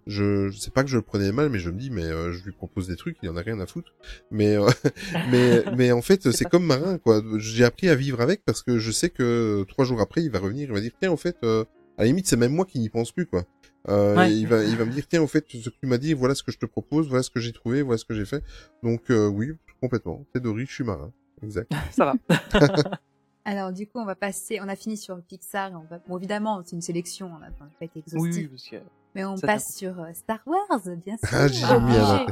je, 0.06 0.50
je 0.50 0.58
sais 0.58 0.70
pas 0.70 0.84
que 0.84 0.90
je 0.90 0.96
le 0.96 1.02
prenais 1.02 1.32
mal, 1.32 1.48
mais 1.48 1.58
je 1.58 1.70
me 1.70 1.78
dis, 1.78 1.88
mais 1.88 2.04
euh, 2.04 2.30
je 2.32 2.44
lui 2.44 2.52
propose 2.52 2.86
des 2.86 2.96
trucs, 2.96 3.16
il 3.22 3.30
en 3.30 3.36
a 3.38 3.40
rien 3.40 3.58
à 3.60 3.66
foutre. 3.66 3.94
Mais, 4.30 4.58
euh, 4.58 4.68
mais, 5.30 5.64
mais 5.74 5.92
en 5.92 6.02
fait, 6.02 6.30
c'est 6.32 6.44
comme 6.44 6.66
marin, 6.66 6.98
quoi. 6.98 7.22
J'ai 7.38 7.64
appris 7.64 7.88
à 7.88 7.94
vivre 7.94 8.20
avec 8.20 8.44
parce 8.44 8.62
que 8.62 8.78
je 8.78 8.90
sais 8.90 9.08
que 9.08 9.64
trois 9.66 9.86
jours 9.86 10.02
après, 10.02 10.22
il 10.22 10.30
va 10.30 10.38
revenir, 10.40 10.68
il 10.68 10.74
va 10.74 10.80
dire, 10.82 10.92
tiens, 11.00 11.10
en 11.12 11.16
fait, 11.16 11.36
euh, 11.44 11.64
à 11.98 12.02
la 12.02 12.06
limite, 12.06 12.26
c'est 12.26 12.36
même 12.36 12.52
moi 12.54 12.64
qui 12.66 12.78
n'y 12.78 12.88
pense 12.88 13.12
plus, 13.12 13.26
quoi. 13.26 13.44
Euh, 13.88 14.16
Ouais. 14.16 14.32
il 14.34 14.46
va, 14.46 14.64
il 14.64 14.76
va 14.76 14.84
me 14.86 14.90
dire, 14.92 15.06
tiens, 15.06 15.22
en 15.22 15.26
fait, 15.26 15.44
ce 15.50 15.68
que 15.68 15.74
tu 15.78 15.86
m'as 15.86 15.98
dit, 15.98 16.14
voilà 16.14 16.34
ce 16.34 16.42
que 16.42 16.50
je 16.52 16.58
te 16.58 16.66
propose, 16.66 17.08
voilà 17.08 17.22
ce 17.22 17.30
que 17.30 17.40
j'ai 17.40 17.52
trouvé, 17.52 17.82
voilà 17.82 17.98
ce 17.98 18.04
que 18.04 18.14
j'ai 18.14 18.24
fait. 18.24 18.42
Donc, 18.82 19.10
euh, 19.10 19.26
oui, 19.28 19.52
complètement. 19.80 20.24
C'est 20.32 20.40
Dory, 20.42 20.64
je 20.66 20.72
suis 20.72 20.84
marin. 20.84 21.12
Exact. 21.42 21.70
Ça 21.92 22.04
va. 22.06 22.14
Alors, 23.44 23.72
du 23.72 23.86
coup, 23.86 23.98
on 23.98 24.06
va 24.06 24.14
passer, 24.14 24.58
on 24.62 24.68
a 24.68 24.76
fini 24.76 24.96
sur 24.96 25.20
Pixar. 25.20 25.70
et 25.70 25.74
On 25.74 25.84
va, 25.84 25.98
bon, 26.08 26.16
évidemment, 26.16 26.62
c'est 26.64 26.76
une 26.76 26.80
sélection, 26.82 27.30
on 27.36 27.38
n'a 27.40 27.50
pas 27.50 27.66
été 27.84 27.98
exhaustif. 27.98 28.22
Oui, 28.22 28.38
oui, 28.40 28.48
parce 28.48 28.68
que 28.70 28.76
Mais 29.14 29.24
on 29.26 29.36
ça, 29.36 29.46
passe 29.46 29.76
sur 29.76 30.00
euh, 30.00 30.12
Star 30.14 30.40
Wars, 30.46 30.80
bien 31.04 31.16
sûr. 31.18 31.28
Ah, 31.30 31.48
j'ai 31.48 31.80
mis 31.80 31.96
à 31.96 32.26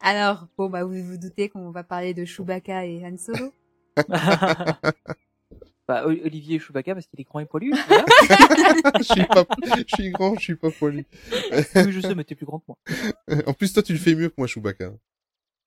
Alors, 0.00 0.46
bon, 0.56 0.70
bah, 0.70 0.84
vous 0.84 1.02
vous 1.04 1.18
doutez 1.18 1.50
qu'on 1.50 1.70
va 1.70 1.84
parler 1.84 2.14
de 2.14 2.24
Chewbacca 2.24 2.86
et 2.86 3.04
Han 3.04 3.18
Solo. 3.18 3.52
bah, 5.90 6.06
Olivier 6.06 6.60
Chewbacca 6.60 6.94
parce 6.94 7.08
qu'il 7.08 7.20
est 7.20 7.24
grand 7.24 7.40
et 7.40 7.46
poilu. 7.46 7.72
Je 8.98 9.02
suis 9.02 9.24
pas, 9.26 9.44
je 9.76 9.94
suis 9.96 10.10
grand, 10.10 10.34
je 10.36 10.40
suis 10.40 10.54
pas 10.54 10.70
poilu. 10.70 11.04
Oui, 11.74 11.90
je 11.92 12.00
sais, 12.00 12.14
mais 12.14 12.22
t'es 12.22 12.36
plus 12.36 12.46
grand 12.46 12.60
que 12.60 12.66
moi. 12.68 12.78
En 13.46 13.52
plus, 13.54 13.72
toi, 13.72 13.82
tu 13.82 13.92
le 13.92 13.98
fais 13.98 14.14
mieux 14.14 14.28
que 14.28 14.34
moi, 14.38 14.46
Chewbacca. 14.46 14.92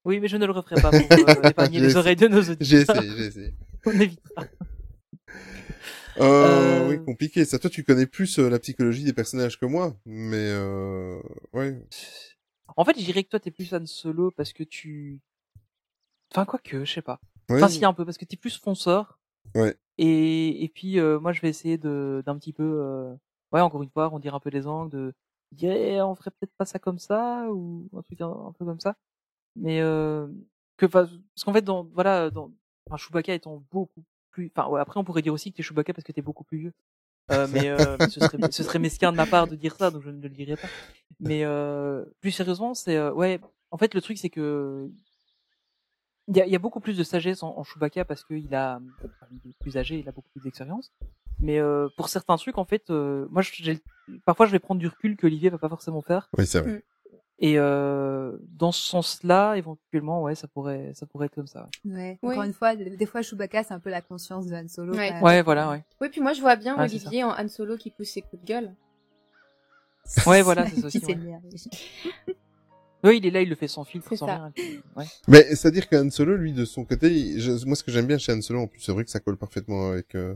Oui, 0.05 0.21
mais 0.21 0.29
je 0.29 0.37
ne 0.37 0.45
le 0.45 0.53
referai 0.53 0.81
pas 0.81 0.91
pour 0.91 0.99
euh, 1.01 1.41
épargner 1.49 1.79
les 1.81 1.87
essayé- 1.87 1.97
oreilles 1.97 2.15
de 2.15 2.27
nos 2.29 2.37
auditeurs. 2.39 2.57
J'ai 2.61 2.77
essayé, 2.81 3.09
j'ai 3.17 3.25
essayé. 3.25 3.53
On 3.85 3.91
évitera. 3.99 4.45
Euh, 6.19 6.21
Euh, 6.21 6.89
oui, 6.89 7.03
compliqué. 7.03 7.43
Ça, 7.43 7.59
toi, 7.59 7.69
tu 7.69 7.83
connais 7.83 8.05
plus 8.05 8.39
euh, 8.39 8.49
la 8.49 8.59
psychologie 8.59 9.03
des 9.03 9.13
personnages 9.13 9.59
que 9.59 9.65
moi, 9.65 9.97
mais 10.05 10.37
euh, 10.51 11.19
ouais. 11.53 11.77
En 12.77 12.85
fait, 12.85 12.97
je 12.97 13.03
dirais 13.03 13.23
que 13.23 13.29
toi, 13.29 13.39
t'es 13.41 13.51
plus 13.51 13.73
Han 13.73 13.85
Solo 13.85 14.31
parce 14.31 14.53
que 14.53 14.63
tu... 14.63 15.19
Enfin, 16.31 16.45
quoi 16.45 16.59
que, 16.59 16.85
je 16.85 16.93
sais 16.93 17.01
pas. 17.01 17.19
Ouais. 17.49 17.57
Enfin, 17.57 17.67
si, 17.67 17.83
un 17.83 17.93
peu, 17.93 18.05
parce 18.05 18.17
que 18.17 18.25
t'es 18.25 18.37
plus 18.37 18.57
fonceur. 18.57 19.19
Ouais. 19.55 19.75
Et, 19.97 20.63
et 20.63 20.69
puis, 20.69 20.99
moi, 20.99 21.33
je 21.33 21.41
vais 21.41 21.49
essayer 21.49 21.77
de 21.77 22.23
d'un 22.25 22.37
petit 22.37 22.53
peu... 22.53 23.15
Ouais, 23.51 23.61
encore 23.61 23.83
une 23.83 23.89
fois, 23.89 24.09
on 24.11 24.19
dirait 24.19 24.35
un 24.35 24.39
peu 24.39 24.49
les 24.49 24.65
angles, 24.67 24.91
de 24.91 25.13
dire, 25.53 25.71
Eh, 25.73 26.01
on 26.01 26.15
ferait 26.15 26.31
peut-être 26.31 26.55
pas 26.57 26.65
ça 26.65 26.79
comme 26.79 26.99
ça, 26.99 27.47
ou 27.51 27.87
un 27.95 28.01
truc 28.01 28.21
un, 28.21 28.53
peu 28.57 28.65
comme 28.65 28.79
ça. 28.79 28.95
Mais, 29.55 29.81
euh, 29.81 30.27
que, 30.77 30.85
parce 30.85 31.11
qu'en 31.45 31.53
fait, 31.53 31.61
dans, 31.61 31.85
voilà, 31.93 32.29
dans, 32.31 32.51
enfin, 32.87 32.97
Chewbacca 32.97 33.33
étant 33.33 33.63
beaucoup 33.71 34.03
plus... 34.31 34.51
Enfin, 34.55 34.69
ouais, 34.69 34.81
après, 34.81 34.99
on 34.99 35.03
pourrait 35.03 35.21
dire 35.21 35.33
aussi 35.33 35.51
que 35.51 35.57
t'es 35.57 35.63
Chewbacca 35.63 35.93
parce 35.93 36.03
que 36.05 36.11
t'es 36.11 36.21
beaucoup 36.21 36.43
plus 36.43 36.57
vieux. 36.59 36.73
Euh, 37.31 37.47
mais 37.51 37.69
euh, 37.69 37.97
ce 38.09 38.19
serait 38.19 38.37
ce 38.51 38.63
serait 38.63 38.79
mesquin 38.79 39.13
de 39.13 39.15
ma 39.15 39.25
part 39.25 39.47
de 39.47 39.55
dire 39.55 39.77
ça 39.77 39.91
donc 39.91 40.03
je 40.03 40.09
ne 40.09 40.21
le 40.21 40.27
dirai 40.27 40.57
pas 40.57 40.67
mais 41.21 41.45
plus 42.19 42.31
sérieusement 42.31 42.73
c'est 42.73 42.99
ouais 43.11 43.39
en 43.71 43.77
fait 43.77 43.93
le 43.93 44.01
truc 44.01 44.17
c'est 44.17 44.29
que 44.29 44.91
il 46.27 46.37
y 46.37 46.41
a, 46.41 46.45
il 46.45 46.51
y 46.51 46.55
a 46.55 46.59
beaucoup 46.59 46.79
plus 46.79 46.97
de 46.97 47.03
sagesse 47.03 47.43
en, 47.43 47.57
en 47.57 47.63
Chewbacca 47.63 48.05
parce 48.05 48.23
qu'il 48.23 48.53
a 48.55 48.79
enfin, 49.03 49.27
il 49.43 49.51
est 49.51 49.57
plus 49.59 49.75
âgé 49.77 49.99
il 49.99 50.07
a 50.07 50.11
beaucoup 50.11 50.29
plus 50.31 50.41
d'expérience 50.41 50.91
mais 51.39 51.59
euh, 51.59 51.89
pour 51.97 52.07
certains 52.09 52.37
trucs 52.37 52.57
en 52.57 52.63
fait 52.65 52.89
euh, 52.89 53.27
moi 53.29 53.41
j'ai 53.41 53.79
parfois 54.25 54.45
je 54.45 54.51
vais 54.51 54.59
prendre 54.59 54.79
du 54.79 54.87
recul 54.87 55.17
que 55.17 55.27
Olivier 55.27 55.49
va 55.49 55.57
pas 55.57 55.69
forcément 55.69 56.01
faire 56.01 56.29
Oui, 56.37 56.45
c'est 56.47 56.61
vrai. 56.61 56.83
et 57.39 57.59
euh, 57.59 58.37
dans 58.57 58.71
ce 58.71 58.87
sens-là 58.87 59.55
éventuellement 59.55 60.21
ouais 60.21 60.35
ça 60.35 60.47
pourrait 60.47 60.91
ça 60.93 61.05
pourrait 61.07 61.25
être 61.25 61.35
comme 61.35 61.47
ça 61.47 61.67
Ouais. 61.83 62.17
Ouais. 62.21 62.33
Encore 62.33 62.43
une 62.43 62.53
fois, 62.53 62.75
des 62.75 63.05
fois, 63.05 63.21
Chewbacca, 63.21 63.63
c'est 63.63 63.73
un 63.73 63.79
peu 63.81 63.89
la 63.89 64.01
conscience 64.01 64.45
de 64.47 64.55
Han 64.55 64.67
Solo. 64.69 64.93
Ouais. 64.95 65.19
ouais 65.21 65.41
voilà 65.41 65.69
ouais 65.69 65.83
Oui, 65.99 66.07
puis 66.09 66.21
moi 66.21 66.31
je 66.33 66.39
vois 66.41 66.55
bien 66.55 66.81
Olivier 66.81 67.23
en 67.25 67.31
Han 67.31 67.49
Solo 67.49 67.75
qui 67.75 67.89
pousse 67.91 68.09
ses 68.11 68.21
coups 68.21 68.41
de 68.41 68.47
gueule. 68.47 68.73
ouais 70.27 70.41
voilà 70.41 70.67
c'est 70.67 70.79
ça 70.81 70.87
aussi 70.87 71.05
ouais. 71.05 71.39
Ouais 73.03 73.17
il 73.17 73.25
est 73.25 73.31
là 73.31 73.41
il 73.41 73.49
le 73.49 73.55
fait 73.55 73.67
sans 73.67 73.83
filtre 73.83 74.07
C'est 74.09 74.17
sans 74.17 74.27
ça. 74.27 74.35
rien 74.35 74.53
ouais 74.95 75.05
Mais 75.27 75.43
c'est-à-dire 75.55 75.87
qu'Han 75.89 76.09
Solo, 76.09 76.35
lui, 76.35 76.53
de 76.53 76.65
son 76.65 76.85
côté, 76.85 77.11
il- 77.11 77.41
je- 77.41 77.65
moi, 77.65 77.75
ce 77.75 77.83
que 77.83 77.91
j'aime 77.91 78.05
bien 78.07 78.17
chez 78.17 78.31
Han 78.33 78.41
Solo, 78.41 78.61
en 78.61 78.67
plus, 78.67 78.81
c'est 78.81 78.91
vrai 78.91 79.03
que 79.03 79.11
ça 79.11 79.19
colle 79.19 79.37
parfaitement 79.37 79.89
avec 79.91 80.15
euh, 80.15 80.35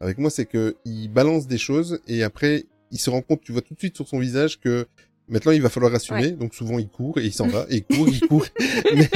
avec 0.00 0.18
moi, 0.18 0.30
c'est 0.30 0.46
que 0.46 0.76
il 0.84 1.08
balance 1.08 1.46
des 1.46 1.58
choses 1.58 2.00
et 2.06 2.22
après, 2.22 2.66
il 2.90 2.98
se 2.98 3.10
rend 3.10 3.20
compte, 3.22 3.40
tu 3.42 3.52
vois 3.52 3.62
tout 3.62 3.74
de 3.74 3.78
suite 3.78 3.96
sur 3.96 4.06
son 4.08 4.18
visage 4.18 4.60
que 4.60 4.86
maintenant, 5.28 5.52
il 5.52 5.60
va 5.60 5.68
falloir 5.68 5.92
assumer. 5.94 6.20
Ouais. 6.20 6.30
Donc 6.32 6.54
souvent, 6.54 6.78
il 6.78 6.88
court 6.88 7.18
et 7.18 7.24
il 7.26 7.32
s'en 7.32 7.48
va 7.48 7.66
et 7.68 7.84
il 7.88 7.96
court, 7.96 8.08
il 8.08 8.20
court. 8.28 8.46
mais 8.94 9.08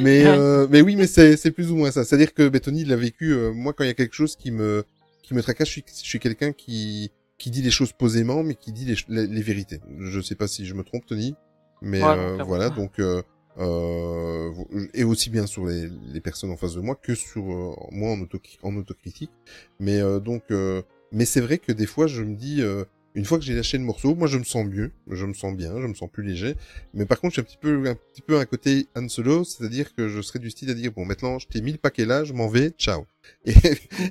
mais, 0.00 0.26
euh, 0.26 0.66
mais 0.70 0.80
oui, 0.80 0.96
mais 0.96 1.06
c'est 1.06 1.36
c'est 1.36 1.50
plus 1.50 1.70
ou 1.70 1.76
moins 1.76 1.90
ça. 1.90 2.04
C'est-à-dire 2.04 2.34
que 2.34 2.48
ben, 2.48 2.60
Tony, 2.60 2.82
il 2.82 2.88
l'a 2.88 2.96
vécu. 2.96 3.32
euh, 3.32 3.52
moi, 3.52 3.72
quand 3.72 3.84
il 3.84 3.88
y 3.88 3.90
a 3.90 3.94
quelque 3.94 4.14
chose 4.14 4.36
qui 4.36 4.50
me 4.50 4.84
qui 5.22 5.34
me 5.34 5.42
tracasse, 5.42 5.68
je 5.68 5.72
suis 5.72 5.84
je 5.86 6.08
suis 6.08 6.18
quelqu'un 6.18 6.52
qui 6.52 7.10
qui 7.38 7.50
dit 7.50 7.62
les 7.62 7.70
choses 7.70 7.92
posément, 7.92 8.42
mais 8.42 8.54
qui 8.54 8.72
dit 8.72 8.84
les, 8.84 8.96
les, 9.08 9.26
les 9.26 9.42
vérités. 9.42 9.80
Je 10.00 10.20
sais 10.20 10.34
pas 10.36 10.46
si 10.48 10.64
je 10.64 10.74
me 10.74 10.82
trompe, 10.84 11.04
Tony, 11.06 11.34
mais 11.82 12.02
Ouais, 12.02 12.16
euh, 12.16 12.42
voilà. 12.44 12.70
Donc 12.70 12.98
euh, 12.98 13.22
euh, 13.58 14.50
et 14.94 15.04
aussi 15.04 15.28
bien 15.28 15.46
sur 15.46 15.66
les, 15.66 15.88
les 15.88 16.20
personnes 16.20 16.50
en 16.50 16.56
face 16.56 16.74
de 16.74 16.80
moi 16.80 16.94
que 16.94 17.14
sur 17.14 17.42
euh, 17.52 17.74
moi 17.90 18.12
en, 18.12 18.20
auto 18.20 18.40
en 18.62 18.76
autocritique. 18.76 19.30
Mais 19.78 20.00
euh, 20.00 20.20
donc, 20.20 20.44
euh, 20.50 20.82
mais 21.12 21.24
c'est 21.26 21.40
vrai 21.40 21.58
que 21.58 21.72
des 21.72 21.86
fois, 21.86 22.06
je 22.06 22.22
me 22.22 22.34
dis, 22.34 22.62
euh, 22.62 22.84
une 23.14 23.24
fois 23.24 23.38
que 23.38 23.44
j'ai 23.44 23.54
lâché 23.54 23.76
le 23.78 23.84
morceau, 23.84 24.14
moi, 24.14 24.26
je 24.28 24.38
me 24.38 24.44
sens 24.44 24.66
mieux, 24.66 24.90
je 25.10 25.26
me 25.26 25.34
sens 25.34 25.54
bien, 25.56 25.80
je 25.80 25.86
me 25.86 25.94
sens 25.94 26.08
plus 26.10 26.22
léger. 26.24 26.54
Mais 26.94 27.04
par 27.06 27.20
contre, 27.20 27.34
j'ai 27.34 27.40
un 27.42 27.44
petit 27.44 27.58
peu, 27.60 27.86
un 27.88 27.94
petit 27.94 28.22
peu 28.22 28.38
un 28.38 28.44
côté 28.46 28.86
Han 28.96 29.08
Solo, 29.08 29.44
c'est-à-dire 29.44 29.94
que 29.94 30.08
je 30.08 30.20
serais 30.22 30.38
du 30.38 30.50
style 30.50 30.70
à 30.70 30.74
dire, 30.74 30.92
bon, 30.92 31.04
maintenant, 31.04 31.38
je 31.38 31.46
t'ai 31.46 31.60
mis 31.60 31.72
le 31.72 31.78
paquet 31.78 32.04
là, 32.06 32.24
je 32.24 32.32
m'en 32.32 32.48
vais, 32.48 32.70
ciao. 32.70 33.04
Et, 33.44 33.52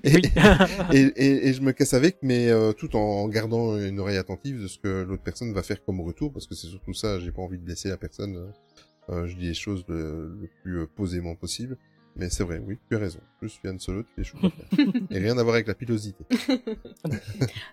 et, 0.03 0.15
Oui. 0.15 0.21
et, 0.93 0.99
et- 1.15 1.47
et 1.47 1.53
je 1.53 1.61
me 1.61 1.71
casse 1.73 1.93
avec, 1.93 2.17
mais 2.21 2.49
euh, 2.49 2.71
tout 2.73 2.95
en 2.95 3.27
gardant 3.27 3.77
une 3.77 3.99
oreille 3.99 4.17
attentive 4.17 4.61
de 4.61 4.67
ce 4.67 4.77
que 4.79 5.03
l'autre 5.03 5.23
personne 5.23 5.51
va 5.53 5.63
faire 5.63 5.83
comme 5.83 5.99
retour, 6.01 6.31
parce 6.31 6.47
que 6.47 6.55
c'est 6.55 6.67
surtout 6.67 6.93
ça, 6.93 7.19
j'ai 7.19 7.31
pas 7.31 7.41
envie 7.41 7.57
de 7.57 7.63
blesser 7.63 7.89
la 7.89 7.97
personne. 7.97 8.35
euh, 8.37 8.47
euh, 9.09 9.27
je 9.27 9.35
dis 9.35 9.47
les 9.47 9.53
choses 9.53 9.83
le, 9.89 10.37
le 10.41 10.47
plus 10.63 10.79
euh, 10.81 10.85
posément 10.95 11.35
possible. 11.35 11.77
Mais 12.15 12.29
c'est 12.29 12.43
vrai, 12.43 12.59
oui, 12.65 12.77
tu 12.89 12.95
as 12.95 12.99
raison. 12.99 13.19
Je 13.41 13.47
suis 13.47 13.67
Han 13.69 13.79
Solo, 13.79 14.03
tu 14.03 14.21
es 14.21 14.23
Chewbacca. 14.23 14.63
Et 15.09 15.17
rien 15.19 15.37
à 15.37 15.43
voir 15.43 15.55
avec 15.55 15.67
la 15.67 15.73
pilosité. 15.75 16.25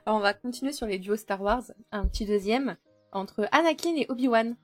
Alors 0.07 0.19
on 0.19 0.21
va 0.21 0.33
continuer 0.35 0.73
sur 0.73 0.87
les 0.87 0.99
duos 0.99 1.17
Star 1.17 1.41
Wars. 1.43 1.65
Un 1.93 2.07
petit 2.07 2.25
deuxième 2.25 2.77
entre 3.13 3.49
Anakin 3.53 3.95
et 3.97 4.07
Obi-Wan. 4.09 4.57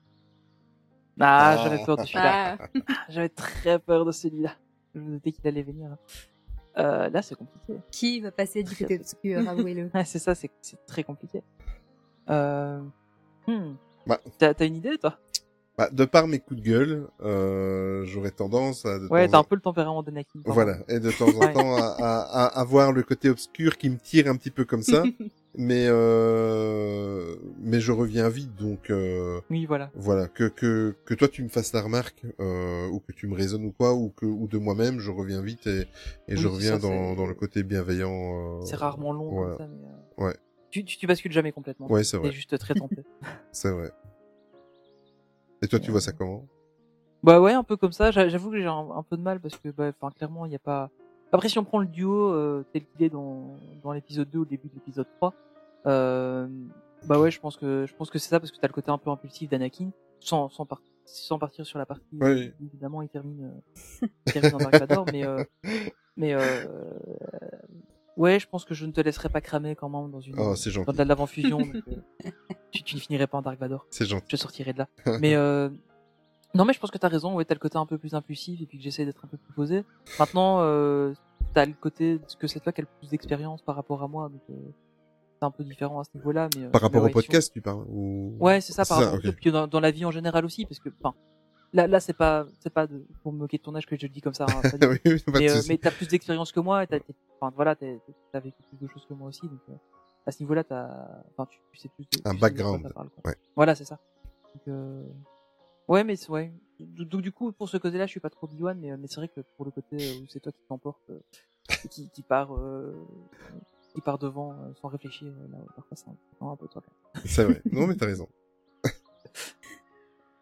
Ah, 1.19 1.51
Ah. 1.57 1.63
j'avais 1.63 1.83
peur 1.85 1.97
de 1.97 2.03
celui-là. 2.03 2.57
Ah. 2.59 2.67
Ah, 2.87 2.93
J'avais 3.09 3.29
très 3.29 3.79
peur 3.79 4.05
de 4.05 4.11
celui-là. 4.11 4.55
Je 4.93 4.99
me 5.01 5.11
doutais 5.11 5.31
qu'il 5.33 5.47
allait 5.47 5.63
venir. 5.63 5.91
hein. 5.91 5.97
Euh, 6.77 7.09
là, 7.09 7.21
c'est 7.21 7.35
compliqué. 7.35 7.79
Qui 7.91 8.19
va 8.21 8.31
passer 8.31 8.63
du 8.63 8.75
côté 8.75 8.99
obscur, 8.99 9.47
avouez-le. 9.47 9.89
Ouais, 9.93 10.03
c'est 10.05 10.19
ça, 10.19 10.35
c'est 10.35 10.51
très 10.87 11.03
compliqué. 11.03 11.41
Euh... 12.29 12.81
Hmm. 13.47 13.75
Bah. 14.07 14.19
T'as 14.37 14.53
une 14.65 14.75
idée, 14.75 14.97
toi? 14.97 15.17
Bah, 15.77 15.89
de 15.91 16.05
par 16.05 16.27
mes 16.27 16.39
coups 16.39 16.61
de 16.61 16.65
gueule, 16.65 17.07
euh, 17.21 18.05
j'aurais 18.05 18.31
tendance 18.31 18.85
à... 18.85 18.97
de 18.97 19.07
Ouais, 19.07 19.27
t'as 19.27 19.37
en- 19.37 19.41
un 19.41 19.43
peu 19.43 19.55
le 19.55 19.61
tempérament 19.61 20.03
d'Anakin. 20.03 20.39
pardon. 20.43 20.53
Voilà, 20.53 20.77
et 20.87 20.99
de 21.01 21.11
temps 21.11 21.27
en 21.37 21.47
temps 21.53 21.75
à, 21.75 21.87
à, 21.99 22.19
à 22.45 22.59
avoir 22.61 22.93
le 22.93 23.03
côté 23.03 23.29
obscur 23.29 23.77
qui 23.77 23.89
me 23.89 23.97
tire 23.97 24.27
un 24.29 24.37
petit 24.37 24.51
peu 24.51 24.63
comme 24.63 24.83
ça, 24.83 25.03
mais 25.57 25.85
euh, 25.89 27.35
mais 27.59 27.79
je 27.81 27.91
reviens 27.91 28.29
vite, 28.29 28.55
donc 28.55 28.89
euh, 28.89 29.41
Oui, 29.49 29.65
voilà. 29.65 29.91
voilà 29.95 30.27
que 30.27 30.45
que 30.45 30.95
que 31.05 31.13
toi 31.13 31.27
tu 31.27 31.43
me 31.43 31.49
fasses 31.49 31.73
la 31.73 31.81
remarque 31.81 32.23
euh, 32.39 32.87
ou 32.87 32.99
que 33.01 33.11
tu 33.11 33.27
me 33.27 33.35
raisonnes 33.35 33.65
ou 33.65 33.71
quoi 33.71 33.93
ou 33.93 34.09
que 34.15 34.25
ou 34.25 34.47
de 34.47 34.57
moi-même, 34.57 34.99
je 34.99 35.11
reviens 35.11 35.41
vite 35.41 35.67
et 35.67 35.87
et 36.29 36.37
je 36.37 36.47
reviens 36.47 36.79
ça, 36.79 36.87
dans 36.87 37.15
dans 37.15 37.25
le 37.27 37.33
côté 37.33 37.63
bienveillant. 37.63 38.11
euh, 38.61 38.65
C'est 38.65 38.77
rarement 38.77 39.11
long 39.11 39.29
voilà. 39.31 39.57
comme 39.57 39.67
ça, 39.67 39.73
mais... 39.73 39.87
euh, 39.87 40.25
Ouais, 40.27 40.35
Tu, 40.71 40.85
tu, 40.85 40.97
tu 40.97 41.05
bascules 41.07 41.31
jamais 41.33 41.51
complètement. 41.51 41.91
Ouais, 41.91 42.03
c'est 42.05 42.17
T'es 42.17 42.23
vrai. 42.27 42.31
juste 42.31 42.57
très 42.57 42.75
tenté. 42.79 43.01
c'est 43.51 43.71
vrai. 43.71 43.91
Et 45.61 45.67
toi, 45.67 45.79
tu 45.79 45.91
vois 45.91 46.01
ça 46.01 46.11
comment? 46.11 46.45
Bah 47.23 47.41
ouais, 47.41 47.53
un 47.53 47.63
peu 47.63 47.75
comme 47.77 47.91
ça. 47.91 48.11
J'a- 48.11 48.27
J'avoue 48.29 48.51
que 48.51 48.57
j'ai 48.59 48.67
un, 48.67 48.89
un 48.95 49.03
peu 49.03 49.17
de 49.17 49.21
mal 49.21 49.39
parce 49.39 49.57
que, 49.57 49.69
bah, 49.69 49.91
clairement, 50.15 50.45
il 50.45 50.51
y 50.51 50.55
a 50.55 50.59
pas. 50.59 50.89
Après, 51.31 51.49
si 51.49 51.57
on 51.57 51.63
prend 51.63 51.79
le 51.79 51.87
duo 51.87 52.31
euh, 52.31 52.63
tel 52.71 52.85
qu'il 52.85 53.03
est 53.03 53.09
dans, 53.09 53.57
dans 53.83 53.91
l'épisode 53.91 54.29
2 54.29 54.39
ou 54.39 54.43
le 54.43 54.49
début 54.49 54.67
de 54.69 54.75
l'épisode 54.75 55.07
3, 55.17 55.33
euh, 55.87 56.47
bah 57.07 57.19
ouais, 57.19 57.31
je 57.31 57.39
pense 57.39 57.57
que 57.57 57.85
je 57.87 57.93
pense 57.95 58.09
que 58.09 58.19
c'est 58.19 58.29
ça 58.29 58.39
parce 58.39 58.51
que 58.51 58.57
t'as 58.57 58.67
le 58.67 58.73
côté 58.73 58.91
un 58.91 58.97
peu 58.97 59.09
impulsif 59.09 59.49
d'Anakin, 59.49 59.89
sans 60.19 60.49
sans, 60.49 60.65
par- 60.65 60.81
sans 61.05 61.39
partir 61.39 61.65
sur 61.65 61.79
la 61.79 61.85
partie. 61.85 62.17
Où, 62.59 62.65
évidemment, 62.65 63.01
il 63.01 63.09
termine, 63.09 63.51
euh, 64.03 64.07
il 64.27 64.31
termine 64.31 64.51
dans 64.51 64.59
Dark 64.59 64.77
Vador, 64.77 65.07
mais 65.11 65.23
euh, 65.25 65.43
mais 66.15 66.33
euh, 66.33 66.63
ouais, 68.17 68.39
je 68.39 68.47
pense 68.47 68.65
que 68.65 68.73
je 68.73 68.85
ne 68.85 68.91
te 68.91 69.01
laisserai 69.01 69.29
pas 69.29 69.41
cramer 69.41 69.75
quand 69.75 69.89
même 69.89 70.11
dans 70.11 70.21
une 70.21 70.35
Oh, 70.39 70.55
c'est 70.55 70.71
gentil. 70.71 70.85
dans 70.87 71.03
de 71.03 71.07
l'avant 71.07 71.25
fusion. 71.25 71.59
donc, 71.59 71.75
euh, 72.25 72.29
tu, 72.71 72.83
tu 72.83 72.95
ne 72.95 72.99
finirais 73.01 73.27
pas 73.27 73.37
en 73.37 73.41
Dark 73.41 73.59
Vador. 73.59 73.85
C'est 73.89 74.05
gentil. 74.05 74.25
Je 74.29 74.35
sortirai 74.37 74.73
de 74.73 74.79
là. 74.79 74.87
mais 75.19 75.35
euh, 75.35 75.69
non, 76.53 76.65
mais 76.65 76.73
je 76.73 76.79
pense 76.79 76.91
que 76.91 76.97
t'as 76.97 77.09
raison. 77.09 77.33
Ouais, 77.35 77.45
t'as 77.45 77.53
le 77.55 77.59
côté 77.59 77.77
un 77.77 77.85
peu 77.85 77.97
plus 77.97 78.13
impulsif 78.13 78.61
et 78.61 78.65
puis 78.65 78.77
que 78.77 78.83
j'essaie 78.83 79.05
d'être 79.05 79.23
un 79.25 79.27
peu 79.27 79.37
plus 79.37 79.53
posé. 79.53 79.83
Maintenant, 80.19 80.59
euh, 80.61 81.13
t'as 81.53 81.65
le 81.65 81.73
côté 81.73 82.19
que 82.39 82.47
c'est 82.47 82.59
toi 82.59 82.71
qui 82.71 82.81
as 82.81 82.83
le 82.83 82.89
plus 82.99 83.09
d'expérience 83.09 83.61
par 83.61 83.75
rapport 83.75 84.01
à 84.03 84.07
moi, 84.07 84.29
donc 84.29 84.41
euh, 84.49 84.53
c'est 85.39 85.45
un 85.45 85.51
peu 85.51 85.63
différent 85.65 85.99
à 85.99 86.03
ce 86.05 86.09
niveau-là. 86.15 86.47
Mais 86.55 86.63
euh, 86.63 86.69
Par 86.69 86.81
mais 86.81 86.85
rapport 86.87 87.03
ouais, 87.03 87.09
au 87.09 87.13
podcast, 87.13 87.51
tu 87.53 87.61
parles 87.61 87.83
ou... 87.89 88.35
Ouais, 88.39 88.61
c'est 88.61 88.71
ça, 88.73 88.85
par 88.85 88.99
rapport 88.99 89.15
ok. 89.15 89.25
et 89.25 89.31
puis 89.33 89.51
dans, 89.51 89.67
dans 89.67 89.79
la 89.81 89.91
vie 89.91 90.05
en 90.05 90.11
général 90.11 90.45
aussi, 90.45 90.65
parce 90.65 90.79
que, 90.79 90.89
enfin, 91.01 91.13
là, 91.75 91.87
là, 91.87 91.99
c'est 91.99 92.13
pas, 92.13 92.47
c'est 92.59 92.69
pas 92.71 92.87
de, 92.87 93.05
pour 93.21 93.31
me 93.33 93.37
moquer 93.39 93.57
de 93.57 93.63
ton 93.63 93.75
âge 93.75 93.85
que 93.85 93.95
je 93.95 94.03
le 94.03 94.09
dis 94.09 94.21
comme 94.21 94.33
ça. 94.33 94.45
hein, 94.45 94.61
Oui, 94.81 94.99
oui, 95.05 95.23
mais, 95.33 95.49
euh, 95.49 95.61
mais 95.67 95.77
t'as 95.77 95.91
plus 95.91 96.07
d'expérience 96.07 96.51
que 96.51 96.59
moi, 96.59 96.83
et 96.83 96.87
t'as, 96.87 96.99
enfin, 97.39 97.53
voilà, 97.55 97.75
t'as 97.75 98.39
vécu 98.39 98.61
plus 98.69 98.77
de 98.79 98.87
choses 98.87 99.05
que 99.05 99.13
moi 99.13 99.27
aussi, 99.29 99.41
donc 99.47 99.59
euh, 99.69 99.73
à 100.25 100.31
ce 100.31 100.41
niveau-là, 100.41 100.63
t'as, 100.63 100.87
enfin, 101.31 101.45
tu, 101.45 101.59
tu 101.71 101.79
sais 101.79 101.89
plus. 101.89 102.03
de- 102.05 102.07
Un 102.09 102.11
tu 102.17 102.21
sais 102.21 102.23
de 102.23 102.39
quoi 102.39 102.39
background. 102.39 102.83
ça 102.87 102.93
parle, 102.93 103.09
quoi. 103.09 103.29
Ouais. 103.31 103.37
Voilà, 103.55 103.75
c'est 103.75 103.85
ça. 103.85 103.99
Donc, 104.55 104.63
euh, 104.69 105.03
ouais, 105.87 106.03
mais 106.03 106.15
ouais. 106.29 106.51
Donc, 106.79 107.21
du 107.21 107.31
coup, 107.31 107.51
pour 107.51 107.69
ce 107.69 107.77
côté-là, 107.77 108.05
je 108.05 108.11
suis 108.11 108.19
pas 108.19 108.29
trop 108.29 108.47
Obi-Wan, 108.47 108.77
mais, 108.79 108.91
euh, 108.91 108.97
mais 108.99 109.07
c'est 109.07 109.17
vrai 109.17 109.27
que 109.27 109.41
pour 109.55 109.65
le 109.65 109.71
côté 109.71 109.97
où 109.97 110.25
c'est 110.27 110.39
toi 110.39 110.51
qui 110.51 110.63
t'emporte, 110.67 111.11
qui, 111.91 112.09
qui 112.09 112.21
part, 112.23 112.49
qui 113.93 114.01
part 114.01 114.17
devant 114.17 114.55
sans 114.81 114.87
réfléchir, 114.89 115.27
là, 115.51 115.57
parfois 115.75 115.95
c'est 115.97 116.09
un, 116.41 116.47
un 116.47 116.55
peu 116.55 116.67
toi. 116.67 116.81
C'est 117.25 117.43
vrai. 117.45 117.61
Non, 117.71 117.87
mais 117.87 117.95
t'as 117.95 118.05
raison. 118.07 118.27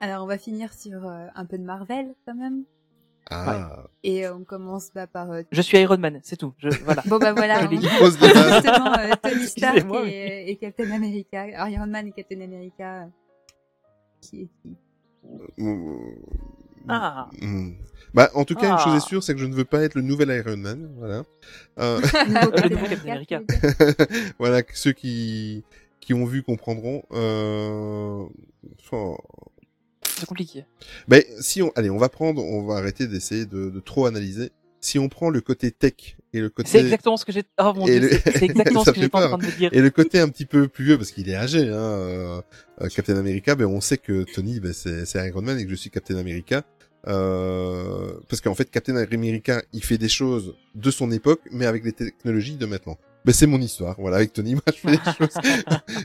Alors, 0.04 0.26
on 0.26 0.28
va 0.28 0.38
finir 0.38 0.74
sur 0.74 1.08
euh, 1.08 1.28
un 1.34 1.46
peu 1.46 1.58
de 1.58 1.64
Marvel 1.64 2.14
quand 2.28 2.36
même. 2.36 2.66
Ah. 3.30 3.86
Et 4.04 4.26
euh, 4.28 4.36
on 4.36 4.44
commence 4.44 4.90
bah, 4.94 5.08
par. 5.08 5.32
euh, 5.32 5.44
Je 5.54 5.62
suis 5.62 5.78
Iron 5.78 5.98
Man, 5.98 6.20
c'est 6.24 6.36
tout. 6.36 6.54
Je, 6.58 6.68
voilà. 6.84 7.02
Bon 7.06 7.20
bah 7.20 7.32
voilà, 7.32 7.66
on- 7.66 7.70
justement 7.72 8.98
euh, 9.00 9.12
Tony 9.24 9.48
Stark 9.48 9.76
Excusez-moi, 9.78 10.02
et, 10.10 10.52
et 10.52 10.58
Captain 10.58 10.92
America, 10.92 11.48
Iron 11.70 11.88
Man 11.88 12.08
et 12.08 12.12
Captain 12.12 12.42
America, 12.42 13.04
euh, 13.04 13.06
qui 14.20 14.42
est 14.42 14.50
qui 14.62 14.76
Ah. 16.90 17.30
Hmm. 17.42 17.70
Bah, 18.14 18.30
en 18.36 18.44
tout 18.44 18.56
cas, 18.56 18.74
une 18.74 18.80
chose 18.80 18.92
Ah. 18.96 18.98
est 18.98 19.08
sûre, 19.08 19.24
c'est 19.24 19.34
que 19.34 19.40
je 19.40 19.46
ne 19.46 19.56
veux 19.56 19.64
pas 19.64 19.84
être 19.84 19.96
le 19.96 20.02
nouvel 20.02 20.28
Iron 20.46 20.58
Man, 20.58 20.94
voilà. 20.98 21.24
Euh... 21.80 22.02
Voilà, 24.38 24.64
que 24.64 24.78
ceux 24.78 24.92
qui 24.92 25.64
qui 26.02 26.14
ont 26.14 26.26
vu 26.26 26.44
comprendront. 26.44 27.04
Euh... 27.14 28.26
enfin, 28.82 29.16
C'est 30.24 30.28
compliqué. 30.30 30.66
Ben, 31.08 31.24
si 31.40 31.62
on, 31.62 31.72
allez, 31.76 31.90
on 31.90 31.98
va 31.98 32.10
prendre, 32.10 32.44
on 32.44 32.64
va 32.66 32.76
arrêter 32.78 33.08
d'essayer 33.08 33.46
de, 33.46 33.70
de 33.70 33.80
trop 33.80 34.06
analyser. 34.06 34.52
Si 34.82 35.00
on 35.00 35.08
prend 35.08 35.30
le 35.30 35.40
côté 35.40 35.72
tech 35.72 36.18
et 36.34 36.42
le 36.42 36.50
côté, 36.50 36.68
C'est 36.70 36.80
exactement 36.82 37.16
ce 37.16 37.24
que 37.24 37.32
j'ai. 37.32 37.44
Oh 37.58 37.72
mon 37.74 37.88
et 37.88 38.00
dieu, 38.02 38.10
le- 38.10 38.18
c'est 38.34 38.44
exactement 38.44 38.84
ce 38.86 38.92
que 38.92 39.00
j'étais 39.00 39.16
en 39.16 39.30
train 39.30 39.38
de 39.38 39.52
dire. 39.52 39.70
Et 39.72 39.80
le 39.80 39.90
côté 39.90 40.20
un 40.20 40.28
petit 40.28 40.46
peu 40.46 40.68
plus 40.68 40.84
vieux, 40.84 40.98
parce 40.98 41.12
qu'il 41.12 41.30
est 41.30 41.36
âgé, 41.36 41.60
hein, 41.70 41.74
euh, 41.74 42.42
euh, 42.82 42.88
Captain 42.90 43.16
America, 43.16 43.56
ben 43.56 43.66
on 43.66 43.80
sait 43.80 43.98
que 43.98 44.24
Tony, 44.34 44.60
ben 44.60 44.74
c'est 44.74 45.06
c'est 45.06 45.26
Iron 45.26 45.42
Man 45.42 45.58
et 45.58 45.64
que 45.64 45.70
je 45.72 45.76
suis 45.76 45.90
Captain 45.90 46.18
America. 46.18 46.64
Euh, 47.08 48.14
parce 48.30 48.42
qu'en 48.42 48.56
fait, 48.56 48.70
Captain 48.70 48.96
America, 48.96 49.62
il 49.74 49.84
fait 49.84 49.98
des 49.98 50.10
choses 50.10 50.56
de 50.76 50.92
son 50.92 51.12
époque, 51.12 51.42
mais 51.52 51.66
avec 51.66 51.84
les 51.84 51.92
technologies 51.94 52.56
de 52.56 52.66
maintenant. 52.66 52.98
Ben 53.26 53.32
c'est 53.32 53.48
mon 53.48 53.62
histoire, 53.62 53.96
voilà. 54.00 54.18
Avec 54.18 54.34
Tony, 54.34 54.54
moi, 54.56 54.64
je 54.68 54.72
fais 54.74 54.92
des 54.92 55.12
choses. 55.18 55.38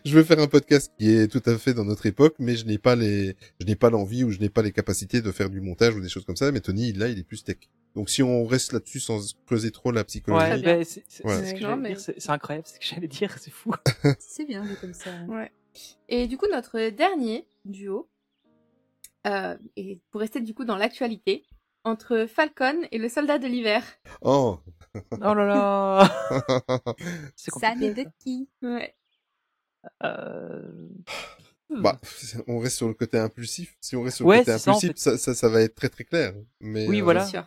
je 0.05 0.15
veux 0.15 0.23
faire 0.23 0.39
un 0.39 0.47
podcast 0.47 0.93
qui 0.99 1.11
est 1.11 1.27
tout 1.29 1.43
à 1.51 1.59
fait 1.59 1.75
dans 1.75 1.85
notre 1.85 2.07
époque, 2.07 2.37
mais 2.39 2.55
je 2.57 2.65
n'ai 2.65 2.79
pas 2.79 2.95
les, 2.95 3.37
je 3.61 3.67
n'ai 3.67 3.75
pas 3.77 3.91
l'envie 3.91 4.23
ou 4.25 4.31
je 4.31 4.39
n'ai 4.39 4.49
pas 4.49 4.63
les 4.63 4.71
capacités 4.73 5.21
de 5.21 5.33
faire 5.33 5.51
du 5.51 5.61
montage 5.61 5.95
ou 5.97 6.01
des 6.01 6.09
choses 6.09 6.25
comme 6.25 6.37
ça. 6.37 6.53
Mais 6.53 6.61
Tony, 6.61 6.93
là, 6.93 7.09
il 7.09 7.19
est 7.19 7.25
plus 7.25 7.43
tech. 7.43 7.57
Donc 7.97 8.09
si 8.11 8.23
on 8.23 8.45
reste 8.47 8.73
là-dessus 8.73 9.01
sans 9.01 9.35
creuser 9.47 9.71
trop 9.73 9.91
la 9.91 10.05
psychologie. 10.05 10.45
Ouais, 10.53 10.63
ben, 10.63 10.85
c'est 10.85 11.03
c'est- 11.09 11.23
Voilà. 11.25 11.41
c'est 11.43 11.49
ce 11.51 11.55
que 11.55 11.61
Non, 11.63 11.69
j'allais 11.71 11.81
mais- 11.83 11.89
dire, 11.89 12.01
c'est 12.01 12.21
c'est 12.21 12.31
incroyable, 12.31 12.67
c'est 12.69 12.75
ce 12.75 12.81
que 12.81 12.87
j'allais 12.95 13.09
dire, 13.09 13.37
c'est 13.41 13.51
fou. 13.51 13.73
C'est 14.21 14.45
bien 14.45 14.63
vu 14.63 14.77
comme 14.81 14.95
ça. 14.95 15.11
Ouais. 15.29 15.51
Et 16.09 16.27
du 16.29 16.37
coup, 16.39 16.47
notre 16.53 16.91
dernier 16.91 17.47
duo, 17.65 18.09
euh, 19.27 19.57
et 19.77 20.01
pour 20.11 20.21
rester 20.21 20.41
du 20.41 20.55
coup 20.55 20.65
dans 20.65 20.77
l'actualité, 20.77 21.43
entre 21.85 22.27
Falcon 22.27 22.83
et 22.91 22.99
le 22.99 23.09
soldat 23.09 23.39
de 23.39 23.47
l'hiver. 23.47 23.83
Oh. 24.23 24.59
Oh 25.13 25.35
là 25.35 25.45
là. 25.47 26.11
C'est 27.37 27.53
Ça 27.53 27.75
n'est 27.75 27.95
de 27.95 28.05
qui 28.19 28.49
Ouais. 28.63 28.95
Euh... 30.03 30.89
Bah, 31.71 32.01
on 32.47 32.59
reste 32.61 32.77
sur 32.79 32.89
le 32.89 32.95
côté 32.95 33.19
impulsif. 33.19 33.77
Si 33.81 33.95
on 33.95 34.03
reste 34.03 34.17
sur 34.17 34.27
Ouais, 34.27 34.39
le 34.39 34.43
côté 34.43 34.53
c'est 34.53 34.59
ça, 34.59 34.71
en 34.73 34.75
impulsif, 34.77 34.91
fait. 34.93 34.99
ça, 34.99 35.19
ça, 35.19 35.35
ça 35.35 35.49
va 35.49 35.61
être 35.63 35.75
très 35.75 35.89
très 35.91 36.05
clair. 36.05 36.35
Mais 36.61 36.87
Oui, 36.89 37.01
euh, 37.01 37.05
voilà. 37.05 37.27
Sûr. 37.27 37.47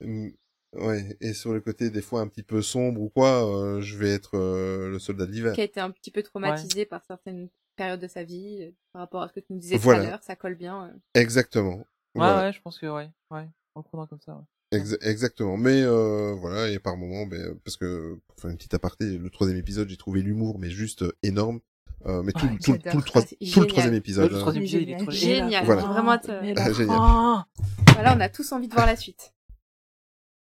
mm, 0.00 0.28
Ouais, 0.74 1.16
et 1.20 1.34
sur 1.34 1.52
le 1.52 1.60
côté 1.60 1.90
des 1.90 2.00
fois 2.00 2.20
un 2.20 2.28
petit 2.28 2.42
peu 2.42 2.62
sombre 2.62 3.00
ou 3.02 3.10
quoi, 3.10 3.46
euh, 3.46 3.80
je 3.82 3.96
vais 3.98 4.10
être 4.10 4.38
euh, 4.38 4.88
le 4.90 4.98
soldat 4.98 5.26
de 5.26 5.32
l'hiver. 5.32 5.52
Qui 5.54 5.60
a 5.60 5.64
été 5.64 5.80
un 5.80 5.90
petit 5.90 6.10
peu 6.10 6.22
traumatisé 6.22 6.86
par 6.86 7.04
certaines 7.04 7.48
périodes 7.76 8.00
de 8.00 8.08
sa 8.08 8.24
vie, 8.24 8.58
euh, 8.62 8.70
par 8.92 9.00
rapport 9.00 9.22
à 9.22 9.28
ce 9.28 9.34
que 9.34 9.40
tu 9.40 9.52
nous 9.52 9.58
disais 9.58 9.76
Voilà. 9.76 10.00
tout 10.00 10.06
à 10.06 10.10
l'heure, 10.10 10.22
ça 10.22 10.36
colle 10.36 10.54
bien. 10.54 10.86
euh. 10.88 10.98
Exactement. 11.20 11.76
Ouais, 11.76 11.84
Voilà. 12.14 12.42
ouais, 12.46 12.52
je 12.54 12.60
pense 12.62 12.78
que 12.78 12.86
ouais, 12.86 13.10
ouais, 13.30 13.48
en 13.74 13.80
le 13.80 13.84
prenant 13.84 14.06
comme 14.06 14.20
ça. 14.20 14.36
Ouais. 14.36 14.78
Ex- 14.78 14.96
exactement. 15.02 15.56
Mais 15.56 15.82
euh, 15.82 16.34
voilà, 16.34 16.68
et 16.70 16.78
par 16.78 16.96
moment, 16.96 17.26
ben, 17.26 17.58
parce 17.64 17.76
que 17.76 18.20
pour 18.26 18.40
faire 18.40 18.50
une 18.50 18.56
petite 18.56 18.74
aparté, 18.74 19.18
le 19.18 19.30
troisième 19.30 19.58
épisode, 19.58 19.88
j'ai 19.88 19.96
trouvé 19.96 20.22
l'humour, 20.22 20.58
mais 20.58 20.70
juste 20.70 21.02
euh, 21.02 21.12
énorme. 21.22 21.60
Euh, 22.06 22.22
mais 22.22 22.32
tout, 22.32 22.46
Ouais, 22.46 22.56
tout, 22.58 22.76
tout, 22.90 22.96
le 22.96 23.02
trois- 23.02 23.22
Ah, 23.22 23.26
tout 23.28 23.36
le 23.40 23.46
génial. 23.46 23.66
troisième 23.68 23.94
épisode. 23.94 24.30
Le 24.30 24.36
hein. 24.36 24.40
troisième 24.40 24.64
épisode, 24.64 24.82
il 24.82 24.90
est 24.90 24.96
trop 24.96 25.10
Génial. 25.10 25.64
Voilà. 25.64 25.82
Vraiment, 25.82 26.18
te- 26.18 26.40
Mais 26.42 26.54
Ah, 26.56 26.72
génial. 26.72 26.96
fin. 26.96 27.46
Voilà, 27.94 28.16
on 28.16 28.20
a 28.20 28.28
tous 28.28 28.50
envie 28.52 28.66
de 28.68 28.74
voir 28.74 28.86
la 28.86 28.96
suite. 28.96 29.32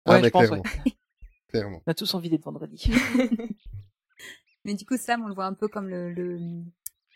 Ah, 0.06 0.14
Ouais, 0.14 0.24
je 0.24 0.30
pense, 0.30 0.45
clairement. 0.48 0.64
ouais. 0.85 0.91
Clairement. 1.49 1.82
On 1.85 1.91
a 1.91 1.93
tous 1.95 2.14
envie 2.14 2.30
d'être 2.30 2.45
vendredi. 2.45 2.91
Mais 4.66 4.75
du 4.75 4.85
coup, 4.85 4.98
Sam, 4.98 5.24
on 5.24 5.27
le 5.27 5.33
voit 5.33 5.45
un 5.48 5.53
peu 5.53 5.67
comme 5.67 5.90
le, 5.90 6.11
le 6.14 6.40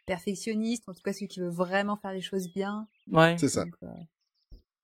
perfectionniste, 0.05 0.89
en 0.89 0.93
tout 0.93 1.01
cas 1.03 1.13
celui 1.13 1.27
qui 1.27 1.39
veut 1.39 1.49
vraiment 1.49 1.95
faire 1.97 2.11
les 2.13 2.21
choses 2.21 2.51
bien. 2.51 2.87
Ouais. 3.11 3.35
C'est 3.37 3.47
ça. 3.49 3.63
Donc, 3.63 3.75
euh, 3.83 3.87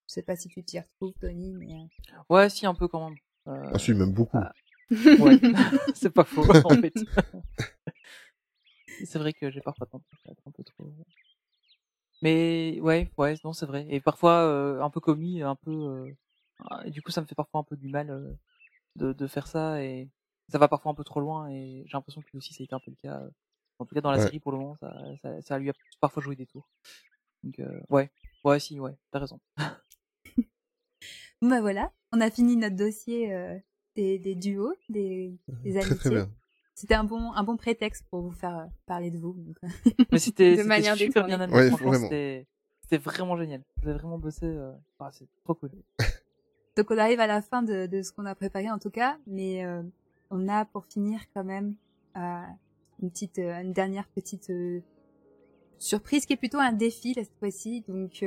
je 0.09 0.13
sais 0.15 0.23
pas 0.23 0.35
si 0.35 0.49
tu 0.49 0.61
t'y 0.63 0.79
retrouves, 0.79 1.13
Tony, 1.21 1.53
mais 1.53 1.73
euh, 1.75 2.13
Ouais, 2.29 2.49
si, 2.49 2.65
un 2.65 2.73
peu 2.75 2.87
quand 2.89 3.09
même. 3.09 3.17
Euh, 3.47 3.69
Ah, 3.73 3.79
si, 3.79 3.93
même 3.93 4.11
beaucoup. 4.13 4.37
Ouais, 5.19 5.37
c'est 5.95 6.09
pas 6.09 6.25
faux, 6.25 6.45
en 6.65 6.75
fait. 6.75 6.93
c'est 9.05 9.19
vrai 9.19 9.33
que 9.33 9.49
j'ai 9.49 9.61
parfois 9.61 9.87
tendance 9.87 10.05
à 10.27 10.31
être 10.31 10.41
un 10.47 10.51
peu 10.51 10.63
trop. 10.63 10.91
Mais 12.21 12.79
ouais, 12.81 13.09
ouais, 13.17 13.35
non, 13.43 13.53
c'est 13.53 13.65
vrai. 13.65 13.85
Et 13.89 14.01
parfois, 14.01 14.41
euh, 14.43 14.81
un 14.81 14.89
peu 14.89 14.99
comme 14.99 15.21
lui, 15.21 15.41
un 15.41 15.55
peu. 15.55 15.71
euh, 15.71 16.11
ah, 16.69 16.81
Et 16.85 16.91
du 16.91 17.01
coup, 17.01 17.11
ça 17.11 17.21
me 17.21 17.25
fait 17.27 17.35
parfois 17.35 17.61
un 17.61 17.63
peu 17.63 17.77
du 17.77 17.87
mal 17.87 18.09
euh, 18.09 18.33
de, 18.97 19.13
de 19.13 19.27
faire 19.27 19.47
ça 19.47 19.83
et 19.83 20.09
ça 20.49 20.59
va 20.59 20.67
parfois 20.69 20.91
un 20.91 20.95
peu 20.95 21.05
trop 21.05 21.21
loin. 21.21 21.49
Et 21.49 21.83
j'ai 21.87 21.93
l'impression 21.93 22.21
que 22.21 22.27
lui 22.31 22.37
aussi, 22.39 22.53
ça 22.53 22.63
a 22.63 22.65
été 22.65 22.75
un 22.75 22.79
peu 22.79 22.91
le 22.91 22.97
cas. 22.97 23.21
euh, 23.21 23.31
En 23.79 23.85
tout 23.85 23.95
cas, 23.95 24.01
dans 24.01 24.11
la 24.11 24.19
Ouais. 24.19 24.25
série, 24.25 24.41
pour 24.41 24.51
le 24.53 24.59
moment, 24.59 24.77
ça, 24.81 24.93
ça, 25.23 25.41
ça 25.43 25.59
lui 25.59 25.71
a 25.71 25.73
parfois 26.01 26.21
joué 26.23 26.35
des 26.35 26.47
tours. 26.47 26.69
Donc, 27.43 27.59
euh, 27.59 27.81
ouais, 27.89 28.09
ouais, 28.45 28.59
si, 28.59 28.79
ouais, 28.79 28.95
t'as 29.11 29.19
raison. 29.19 29.39
bon, 31.41 31.49
bah 31.49 31.61
voilà, 31.61 31.91
on 32.11 32.21
a 32.21 32.29
fini 32.29 32.55
notre 32.55 32.75
dossier 32.75 33.33
euh, 33.33 33.57
des, 33.95 34.19
des 34.19 34.35
duos, 34.35 34.73
des, 34.89 35.37
des 35.63 35.71
Très, 35.71 35.79
amitiés. 35.79 35.95
très 35.97 36.09
bien. 36.11 36.31
C'était 36.75 36.95
un 36.95 37.03
bon, 37.03 37.33
un 37.33 37.43
bon 37.43 37.57
prétexte 37.57 38.05
pour 38.09 38.21
vous 38.21 38.31
faire 38.31 38.57
euh, 38.57 38.65
parler 38.85 39.11
de 39.11 39.17
vous. 39.17 39.33
donc. 39.33 39.57
Mais 40.11 40.19
c'était 40.19 40.51
De 40.51 40.55
c'était 40.57 40.67
manière 40.67 40.95
super 40.95 41.25
bien 41.25 41.39
amené. 41.41 41.57
Ouais, 41.57 41.67
Franchement, 41.69 41.89
vraiment. 41.89 42.07
c'était 42.07 42.97
vraiment 42.97 43.35
génial. 43.37 43.63
Vous 43.81 43.89
avez 43.89 43.97
vraiment 43.99 44.17
bossé. 44.17 44.45
Euh... 44.45 44.71
ah, 44.99 45.09
c'est 45.11 45.27
trop 45.43 45.55
cool. 45.55 45.71
Donc 46.77 46.89
on 46.91 46.97
arrive 46.97 47.19
à 47.19 47.27
la 47.27 47.41
fin 47.41 47.61
de, 47.63 47.87
de 47.87 48.01
ce 48.01 48.13
qu'on 48.13 48.25
a 48.25 48.35
préparé 48.35 48.69
en 48.71 48.79
tout 48.79 48.89
cas, 48.91 49.17
mais 49.27 49.65
euh, 49.65 49.83
on 50.29 50.47
a 50.47 50.63
pour 50.63 50.85
finir 50.85 51.19
quand 51.33 51.43
même 51.43 51.75
euh, 52.15 52.41
une 53.01 53.11
petite, 53.11 53.39
euh, 53.39 53.59
une 53.61 53.73
dernière 53.73 54.07
petite 54.07 54.49
euh, 54.49 54.79
surprise 55.77 56.25
qui 56.25 56.33
est 56.33 56.37
plutôt 56.37 56.59
un 56.59 56.71
défi 56.71 57.13
cette 57.15 57.33
fois-ci. 57.39 57.83
Donc 57.89 58.23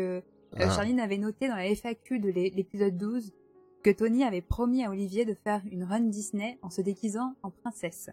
Ah. 0.57 0.71
Charline 0.71 1.01
avait 1.01 1.19
noté 1.19 1.49
dans 1.49 1.57
la 1.57 1.67
FAQ 1.75 2.19
de 2.19 2.29
l'é- 2.31 2.51
l'épisode 2.55 2.97
12 2.97 3.33
que 3.83 3.91
Tony 3.91 4.23
avait 4.25 4.43
promis 4.43 4.85
à 4.85 4.91
Olivier 4.91 5.25
de 5.25 5.35
faire 5.35 5.61
une 5.71 5.83
run 5.85 6.01
Disney 6.01 6.59
en 6.63 6.71
se 6.71 6.81
déguisant 6.83 7.35
en 7.43 7.51
princesse. 7.51 8.11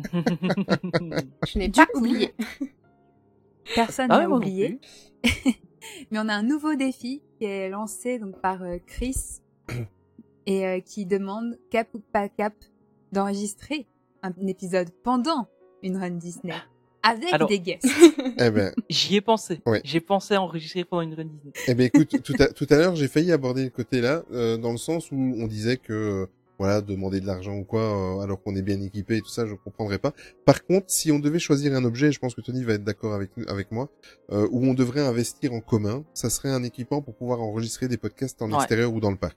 Je 0.12 1.58
n'ai 1.58 1.70
pas 1.70 1.86
oublié. 1.94 2.34
Personne 3.74 4.08
Ah 4.10 4.20
n'a 4.20 4.30
oublié. 4.30 4.80
Mais 6.10 6.18
on 6.18 6.28
a 6.28 6.34
un 6.34 6.42
nouveau 6.42 6.74
défi 6.74 7.22
qui 7.38 7.44
est 7.44 7.68
lancé 7.70 8.18
donc 8.18 8.40
par 8.40 8.62
euh, 8.62 8.78
Chris 8.86 9.40
et 10.46 10.66
euh, 10.66 10.80
qui 10.80 11.06
demande 11.06 11.58
cap 11.70 11.88
ou 11.94 12.00
pas 12.00 12.28
cap 12.28 12.54
d'enregistrer 13.12 13.86
un 14.22 14.32
épisode 14.46 14.90
pendant 15.02 15.46
une 15.82 15.96
run 15.96 16.10
Disney 16.10 16.54
avec 17.02 17.32
Alors- 17.32 17.48
des 17.48 17.60
guests. 17.60 17.86
Eh 18.40 18.50
ben, 18.50 18.72
J'y 18.88 19.16
ai 19.16 19.20
pensé. 19.20 19.60
Ouais. 19.66 19.80
J'ai 19.84 20.00
pensé 20.00 20.34
à 20.34 20.42
enregistrer 20.42 20.84
pendant 20.84 21.02
une 21.02 21.14
run 21.14 21.24
Disney. 21.24 21.52
Eh 21.66 21.74
ben 21.74 21.86
écoute, 21.86 22.22
tout 22.22 22.34
à, 22.38 22.46
tout 22.48 22.66
à 22.70 22.76
l'heure, 22.76 22.94
j'ai 22.94 23.08
failli 23.08 23.32
aborder 23.32 23.64
le 23.64 23.70
côté 23.70 24.00
là, 24.00 24.22
euh, 24.32 24.56
dans 24.56 24.70
le 24.70 24.76
sens 24.78 25.10
où 25.10 25.16
on 25.16 25.46
disait 25.48 25.76
que 25.76 26.28
voilà, 26.58 26.80
demander 26.80 27.20
de 27.20 27.26
l'argent 27.26 27.54
ou 27.56 27.64
quoi, 27.64 27.82
euh, 27.82 28.20
alors 28.20 28.42
qu'on 28.42 28.54
est 28.56 28.62
bien 28.62 28.80
équipé 28.80 29.16
et 29.16 29.20
tout 29.20 29.28
ça, 29.28 29.46
je 29.46 29.54
comprendrais 29.54 29.98
pas. 29.98 30.12
Par 30.44 30.64
contre, 30.64 30.86
si 30.88 31.10
on 31.12 31.18
devait 31.20 31.38
choisir 31.38 31.72
un 31.74 31.84
objet, 31.84 32.10
je 32.12 32.18
pense 32.18 32.34
que 32.34 32.40
Tony 32.40 32.64
va 32.64 32.74
être 32.74 32.84
d'accord 32.84 33.14
avec 33.14 33.30
avec 33.48 33.70
moi, 33.72 33.88
euh, 34.32 34.48
où 34.50 34.64
on 34.66 34.74
devrait 34.74 35.00
investir 35.00 35.52
en 35.52 35.60
commun, 35.60 36.04
ça 36.14 36.30
serait 36.30 36.50
un 36.50 36.62
équipement 36.64 37.00
pour 37.02 37.14
pouvoir 37.14 37.40
enregistrer 37.42 37.86
des 37.88 37.96
podcasts 37.96 38.40
en 38.42 38.50
Ouais. 38.50 38.56
extérieur 38.56 38.92
ou 38.92 39.00
dans 39.00 39.10
le 39.10 39.16
parc. 39.16 39.36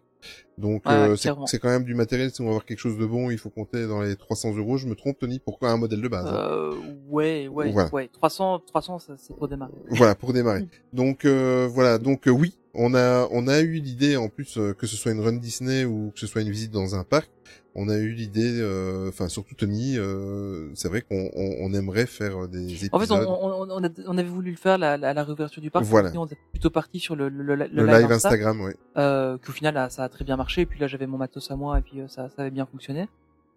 Donc 0.58 0.86
Ouais, 0.86 0.94
euh, 0.94 1.16
c'est 1.16 1.60
quand 1.60 1.70
même 1.70 1.84
du 1.84 1.96
matériel. 1.96 2.32
Si 2.32 2.42
on 2.42 2.46
va 2.46 2.50
avoir 2.52 2.66
quelque 2.66 2.80
chose 2.80 2.98
de 2.98 3.06
bon, 3.06 3.32
il 3.32 3.38
faut 3.38 3.50
compter 3.50 3.88
dans 3.88 4.02
les 4.02 4.16
300 4.16 4.56
euros. 4.56 4.78
Je 4.78 4.88
me 4.88 4.96
trompe, 4.96 5.18
Tony, 5.20 5.40
pourquoi 5.40 5.72
un 5.72 5.78
modèle 5.78 6.02
de 6.02 6.08
base 6.08 6.28
hein 6.28 6.34
Euh, 6.36 6.76
ouais, 7.10 7.48
ouais, 7.48 7.72
Voilà. 7.72 7.90
ouais. 7.94 8.10
300, 8.14 8.60
300, 8.68 9.00
ça, 9.00 9.14
c'est 9.18 9.36
pour 9.36 9.48
démarrer. 9.48 9.74
Voilà, 9.90 10.16
pour 10.16 10.34
démarrer. 10.34 10.68
Donc 10.94 11.26
euh, 11.26 11.68
voilà, 11.72 11.98
donc 11.98 12.28
euh, 12.28 12.32
oui, 12.32 12.58
on 12.74 12.94
a 12.96 13.28
on 13.32 13.48
a 13.48 13.60
eu 13.60 13.80
l'idée 13.80 14.16
en 14.18 14.30
plus 14.30 14.58
euh, 14.58 14.74
que 14.74 14.88
ce 14.88 14.96
soit 14.96 15.12
une 15.12 15.20
run 15.22 15.34
Disney 15.34 15.86
ou 15.86 16.12
que 16.14 16.20
ce 16.20 16.28
soit 16.28 16.42
une 16.42 16.50
visite 16.52 16.72
dans 16.72 16.96
un 16.96 17.04
parc, 17.04 17.30
on 17.76 17.90
a 17.90 17.98
eu 17.98 18.12
l'idée, 18.12 18.60
euh, 18.60 19.10
enfin 19.10 19.28
surtout 19.30 19.56
Tony, 19.56 19.98
euh, 19.98 20.70
c'est 20.74 20.88
vrai 20.90 21.02
qu'on 21.02 21.30
on, 21.36 21.56
on 21.62 21.74
aimerait 21.74 22.06
faire 22.06 22.48
des 22.48 22.66
épisodes. 22.74 22.90
En 22.94 23.00
fait, 23.00 23.12
on, 23.12 23.18
on, 23.20 23.70
on, 23.72 23.84
a- 23.84 23.90
on 24.08 24.18
avait 24.18 24.28
voulu 24.30 24.52
le 24.52 24.58
faire 24.58 24.78
la, 24.78 24.98
la, 24.98 25.14
la 25.14 25.24
réouverture 25.24 25.62
du 25.62 25.70
parc. 25.72 25.86
Voilà. 25.86 26.12
On 26.16 26.26
était 26.26 26.38
plutôt 26.52 26.70
parti 26.70 27.00
sur 27.00 27.16
le, 27.16 27.30
le, 27.30 27.56
le, 27.56 27.68
Le 27.72 27.86
live 27.86 28.12
Instagram, 28.12 28.60
ouais. 28.62 28.76
Euh, 28.98 29.38
qu'au 29.38 29.52
final, 29.54 29.74
là, 29.74 29.90
ça 29.90 30.04
a 30.04 30.10
très 30.10 30.26
bien 30.26 30.36
marché. 30.38 30.62
Et 30.62 30.66
puis 30.66 30.80
là, 30.80 30.88
j'avais 30.88 31.08
mon 31.08 31.18
matos 31.18 31.50
à 31.52 31.56
moi, 31.56 31.80
et 31.80 31.82
puis 31.82 32.02
euh, 32.02 32.08
ça, 32.08 32.30
ça 32.30 32.42
avait 32.42 32.52
bien 32.52 32.66
fonctionné. 32.66 33.08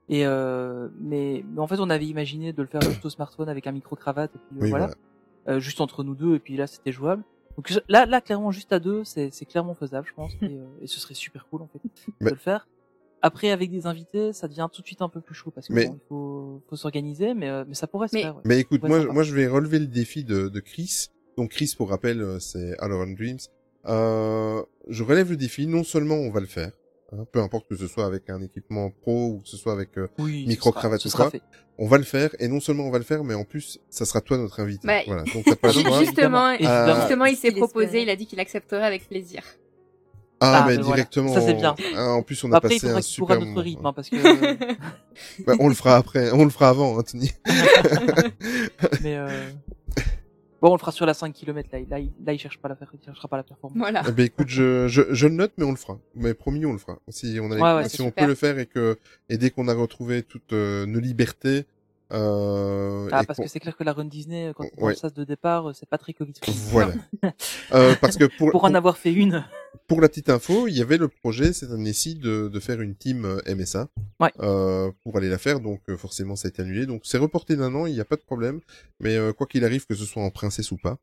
Et 0.09 0.26
euh, 0.26 0.89
mais, 1.01 1.44
mais 1.52 1.60
en 1.60 1.67
fait, 1.67 1.81
on 1.81 1.89
avait 1.91 2.07
imaginé 2.07 2.52
de 2.52 2.62
le 2.62 2.68
faire 2.68 2.83
juste 2.83 3.05
au 3.05 3.10
smartphone 3.10 3.49
avec 3.49 3.67
un 3.67 3.73
micro 3.73 3.97
cravate, 3.97 4.31
et 4.34 4.39
puis 4.39 4.59
Oui, 4.60 4.70
voilà, 4.70 4.86
voilà. 4.86 5.57
Euh, 5.57 5.60
juste 5.60 5.81
entre 5.81 6.05
nous 6.05 6.15
deux. 6.15 6.34
Et 6.34 6.39
puis 6.39 6.57
là, 6.57 6.67
c'était 6.67 6.93
jouable. 6.93 7.23
Donc 7.57 7.70
je- 7.73 7.78
là, 7.89 8.07
là, 8.07 8.20
clairement, 8.20 8.50
juste 8.50 8.73
à 8.73 8.78
deux, 8.81 9.05
c'est 9.05 9.31
c'est 9.33 9.44
clairement 9.44 9.74
faisable, 9.74 10.07
je 10.08 10.15
pense. 10.15 10.33
et, 10.42 10.47
euh, 10.47 10.65
et 10.83 10.86
ce 10.86 10.99
serait 11.00 11.15
super 11.15 11.47
cool 11.49 11.62
en 11.62 11.68
fait 11.68 11.81
Mais- 12.20 12.31
de 12.31 12.34
le 12.34 12.41
faire. 12.41 12.66
Après, 13.23 13.50
avec 13.50 13.70
des 13.70 13.86
invités, 13.86 14.33
ça 14.34 14.49
devient 14.49 14.68
tout 14.70 14.83
de 14.83 14.86
suite 14.86 15.00
un 15.00 15.08
peu 15.08 15.20
plus 15.23 15.34
chaud 15.34 15.50
parce 15.50 15.68
que 15.68 15.73
Mais- 15.73 15.86
bon, 15.86 15.99
faut, 16.08 16.62
faut 16.68 16.76
s'organiser, 16.76 17.33
mais, 17.33 17.49
euh, 17.49 17.65
mais 17.66 17.74
ça 17.74 17.86
pourrait 17.86 18.08
se 18.08 18.15
Mais- 18.16 18.23
faire. 18.23 18.36
ouais. 18.36 18.42
Mais 18.44 18.58
écoute, 18.60 18.83
moi, 18.83 19.05
moi, 19.07 19.23
je 19.23 19.34
vais 19.34 19.47
relever 19.47 19.78
le 19.78 19.86
défi 19.86 20.24
de, 20.24 20.49
de 20.49 20.60
Chris. 20.60 21.08
Donc 21.39 21.50
Chris, 21.52 21.73
pour 21.76 21.89
rappel, 21.91 22.20
euh, 22.20 22.39
c'est 22.39 22.76
Alone 22.81 23.15
Dreams. 23.15 23.39
Euh, 23.86 24.62
je 24.89 25.02
relève 25.05 25.31
le 25.31 25.36
défi. 25.36 25.66
Non 25.66 25.84
seulement 25.84 26.15
on 26.16 26.31
va 26.31 26.41
le 26.41 26.47
faire, 26.47 26.73
hein, 27.12 27.24
peu 27.33 27.41
importe 27.41 27.68
que 27.68 27.76
ce 27.76 27.86
soit 27.86 28.07
avec 28.07 28.28
un 28.31 28.41
équipement 28.42 28.91
pro 28.91 29.28
ou 29.34 29.41
que 29.41 29.49
ce 29.49 29.57
soit 29.57 29.73
avec 29.73 29.97
euh, 29.99 30.08
Oui, 30.18 30.42
ce 30.44 30.49
micro 30.49 30.70
sera- 30.70 30.81
cravate 30.81 31.00
ce 31.00 31.08
ou 31.08 31.10
sera 31.10 31.24
quoi, 31.24 31.31
fait. 31.33 31.42
on 31.78 31.86
va 31.86 31.99
le 31.99 32.05
faire. 32.05 32.31
Et 32.39 32.49
non 32.49 32.60
seulement 32.60 32.84
on 32.84 32.91
va 32.91 32.99
le 32.99 33.05
faire, 33.05 33.24
mais 33.24 33.34
en 33.34 33.44
plus, 33.44 33.78
ça 33.91 34.05
sera 34.05 34.20
toi 34.20 34.36
notre 34.39 34.60
invité. 34.60 34.86
Bah, 34.86 35.00
voilà. 35.07 35.23
Donc 35.24 35.44
t'as 35.44 35.57
pas 35.57 35.68
le 35.68 35.74
choix. 35.83 36.00
Justement, 36.00 36.47
Euh, 36.60 36.97
justement, 37.00 37.24
il 37.26 37.36
s'est 37.36 37.49
Il 37.49 37.57
proposé, 37.57 38.02
il 38.02 38.10
a 38.10 38.16
dit 38.16 38.26
qu'il 38.26 38.41
accepterait 38.41 38.84
avec 38.86 39.08
plaisir. 39.08 39.42
Ah, 40.41 40.62
Ah, 40.62 40.65
mais 40.66 40.76
mais 40.76 40.83
voilà. 40.83 40.97
directement. 40.97 41.33
Ça, 41.33 41.41
c'est 41.41 41.55
bien. 41.55 41.74
Ah, 41.97 42.08
en 42.10 42.23
plus, 42.23 42.42
on 42.44 42.52
a 42.52 42.57
Après, 42.57 42.74
il 42.74 42.81
passé 42.81 42.86
faudra 42.89 42.99
un 42.99 43.02
super 43.02 43.36
notre 43.36 43.47
moment. 43.50 43.60
rythme, 43.62 43.86
hein, 43.86 43.92
parce 43.94 44.10
que. 44.10 44.16
Bah, 45.47 45.55
on 45.60 45.68
le 45.68 45.74
fera 45.74 45.97
après. 45.97 46.33
On 46.33 46.44
le 46.44 46.50
fera 46.50 46.68
avant, 46.70 46.97
Anthony. 46.97 47.31
mais 49.02 49.16
euh... 49.16 49.50
bon, 50.65 50.70
on 50.70 50.75
le 50.75 50.78
fera 50.78 50.93
sur 50.93 51.05
la 51.07 51.12
5 51.15 51.33
km 51.34 51.68
là. 51.73 51.78
il- 51.78 51.89
Là, 51.89 51.99
il, 51.99 52.10
là, 52.25 52.33
il 52.33 52.39
cherche 52.39 52.59
pas 52.59 52.68
la, 52.68 52.76
il 52.93 53.05
cherchera 53.05 53.28
pas 53.28 53.36
la 53.36 53.43
performance. 53.43 53.78
Voilà. 53.78 54.02
Eh 54.09 54.12
ben, 54.12 54.25
écoute, 54.25 54.49
je, 54.49 54.89
je, 54.89 55.02
je 55.10 55.26
le 55.26 55.34
note, 55.34 55.52
mais 55.59 55.65
on 55.65 55.70
le 55.70 55.76
fera. 55.76 55.99
Mais 56.15 56.33
promis, 56.34 56.65
on 56.65 56.73
le 56.73 56.78
fera. 56.78 56.99
Si 57.09 57.39
on 57.41 57.51
a, 57.51 57.55
les- 57.57 57.60
Ouais, 57.60 57.75
ouais, 57.75 57.89
si 57.89 58.01
on 58.01 58.07
super. 58.07 58.25
peut 58.25 58.28
le 58.28 58.34
faire 58.34 58.59
et 58.59 58.67
que, 58.67 58.97
et 59.28 59.36
dès 59.36 59.51
qu'on 59.51 59.68
a 59.68 59.75
retrouvé 59.75 60.23
toutes 60.23 60.52
euh, 60.55 60.86
nos 60.86 61.01
libertés, 61.01 61.67
euh, 62.12 63.09
Ah, 63.12 63.25
parce 63.25 63.39
que 63.41 63.47
c'est 63.49 63.60
clair 63.60 63.76
que 63.76 63.84
la 63.84 63.93
run 63.93 64.05
Disney, 64.07 64.52
quand 64.57 64.65
on 64.78 64.84
Ouais. 64.86 64.93
le 64.93 64.97
sas 64.97 65.12
de 65.12 65.25
départ, 65.25 65.68
euh, 65.68 65.73
c'est 65.75 65.89
pas 65.89 65.99
très 65.99 66.12
Covid. 66.12 66.33
Voilà. 66.70 66.94
Euh, 67.73 67.94
parce 68.01 68.17
que 68.17 68.25
pour, 68.39 68.51
Pour 68.51 68.65
en 68.65 68.75
avoir 68.75 68.97
fait 68.97 69.12
une. 69.12 69.44
Pour 69.86 70.00
la 70.00 70.08
petite 70.08 70.30
info, 70.30 70.66
il 70.66 70.74
y 70.76 70.80
avait 70.80 70.96
le 70.96 71.08
projet 71.08 71.52
cette 71.52 71.70
année-ci 71.70 72.14
de, 72.14 72.48
de 72.48 72.60
faire 72.60 72.80
une 72.80 72.94
team 72.96 73.24
euh, 73.26 73.40
MSA 73.54 73.88
Ouais. 74.18 74.32
euh, 74.40 74.90
pour 75.02 75.16
aller 75.18 75.28
la 75.28 75.36
faire, 75.38 75.60
donc 75.60 75.82
euh, 75.90 75.96
forcément 75.98 76.36
ça 76.36 76.48
a 76.48 76.50
été 76.50 76.62
annulé. 76.62 76.86
Donc 76.86 77.02
c'est 77.04 77.18
reporté 77.18 77.54
d'un 77.56 77.74
an, 77.74 77.84
il 77.84 77.92
n'y 77.92 78.00
a 78.00 78.04
pas 78.06 78.16
de 78.16 78.22
problème. 78.22 78.60
Mais 79.00 79.16
euh, 79.16 79.32
quoi 79.34 79.46
qu'il 79.46 79.62
arrive, 79.64 79.84
que 79.86 79.94
ce 79.94 80.04
soit 80.06 80.22
en 80.22 80.30
princesse 80.30 80.70
ou 80.72 80.78
pas, 80.78 80.98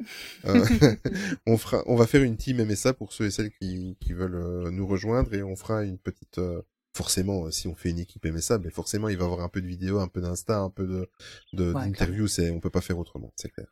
euh, 0.45 0.65
on 1.45 1.57
fera, 1.57 1.83
on 1.85 1.95
va 1.95 2.07
faire 2.07 2.23
une 2.23 2.37
team 2.37 2.63
MSA 2.65 2.93
pour 2.93 3.13
ceux 3.13 3.25
et 3.25 3.31
celles 3.31 3.51
qui, 3.51 3.97
qui 3.99 4.13
veulent 4.13 4.35
euh, 4.35 4.71
nous 4.71 4.87
rejoindre 4.87 5.31
et 5.35 5.43
on 5.43 5.55
fera 5.55 5.83
une 5.83 5.97
petite. 5.99 6.39
euh, 6.39 6.61
forcément, 6.93 7.49
si 7.51 7.67
on 7.69 7.75
fait 7.75 7.91
une 7.91 7.99
équipe 7.99 8.25
MSA, 8.25 8.57
mais 8.59 8.69
forcément 8.69 9.07
il 9.07 9.15
va 9.15 9.23
y 9.23 9.25
avoir 9.25 9.41
un 9.41 9.47
peu 9.49 9.61
de 9.61 9.67
vidéo, 9.67 9.99
un 9.99 10.09
peu 10.09 10.19
d'insta, 10.21 10.57
un 10.59 10.69
peu 10.69 10.85
de 10.87 11.07
de- 11.53 11.71
Ouais, 11.71 11.85
d'interview. 11.85 12.27
c'est, 12.27 12.49
on 12.49 12.59
peut 12.59 12.69
pas 12.69 12.81
faire 12.81 12.97
autrement, 12.97 13.31
c'est 13.37 13.47
clair. 13.49 13.67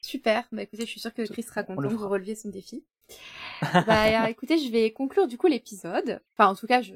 Super. 0.00 0.48
Bah 0.52 0.62
écoutez, 0.62 0.86
je 0.86 0.90
suis 0.90 1.00
sûre 1.00 1.12
que 1.12 1.26
Chris 1.26 1.42
sera 1.42 1.64
content 1.64 1.88
que 1.88 1.94
vous 1.94 2.08
releviez 2.08 2.34
son 2.36 2.48
défi. 2.50 2.84
bah 3.86 4.30
écoutez, 4.30 4.58
je 4.58 4.70
vais 4.70 4.92
conclure 4.92 5.26
du 5.26 5.38
coup 5.38 5.46
l'épisode. 5.46 6.20
Enfin, 6.34 6.50
en 6.50 6.54
tout 6.54 6.66
cas, 6.66 6.82
je, 6.82 6.94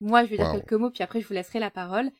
moi, 0.00 0.24
je 0.24 0.30
vais 0.30 0.36
dire 0.38 0.48
Wow. 0.48 0.52
quelques 0.52 0.72
mots, 0.72 0.90
puis 0.90 1.02
après, 1.02 1.20
je 1.20 1.26
vous 1.28 1.34
laisserai 1.34 1.58
la 1.60 1.70
parole. 1.70 2.10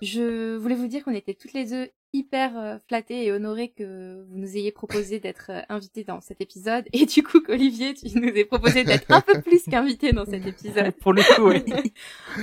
Je 0.00 0.56
voulais 0.56 0.74
vous 0.74 0.86
dire 0.88 1.04
qu'on 1.04 1.12
était 1.14 1.34
toutes 1.34 1.52
les 1.54 1.66
deux 1.66 1.90
hyper 2.12 2.58
euh, 2.58 2.78
flattées 2.86 3.24
et 3.24 3.32
honorées 3.32 3.68
que 3.68 4.24
vous 4.28 4.38
nous 4.38 4.56
ayez 4.56 4.72
proposé 4.72 5.20
d'être 5.20 5.50
euh, 5.50 5.60
invités 5.68 6.04
dans 6.04 6.20
cet 6.20 6.40
épisode. 6.40 6.84
Et 6.92 7.06
du 7.06 7.22
coup, 7.22 7.40
qu'Olivier, 7.40 7.94
tu 7.94 8.06
nous 8.18 8.28
aies 8.28 8.44
proposé 8.44 8.84
d'être 8.84 9.10
un 9.10 9.20
peu 9.20 9.40
plus 9.42 9.64
qu'invité 9.64 10.12
dans 10.12 10.24
cet 10.24 10.46
épisode. 10.46 10.90
Pour 11.00 11.12
le 11.12 11.22
coup, 11.22 11.48
oui. 11.48 11.92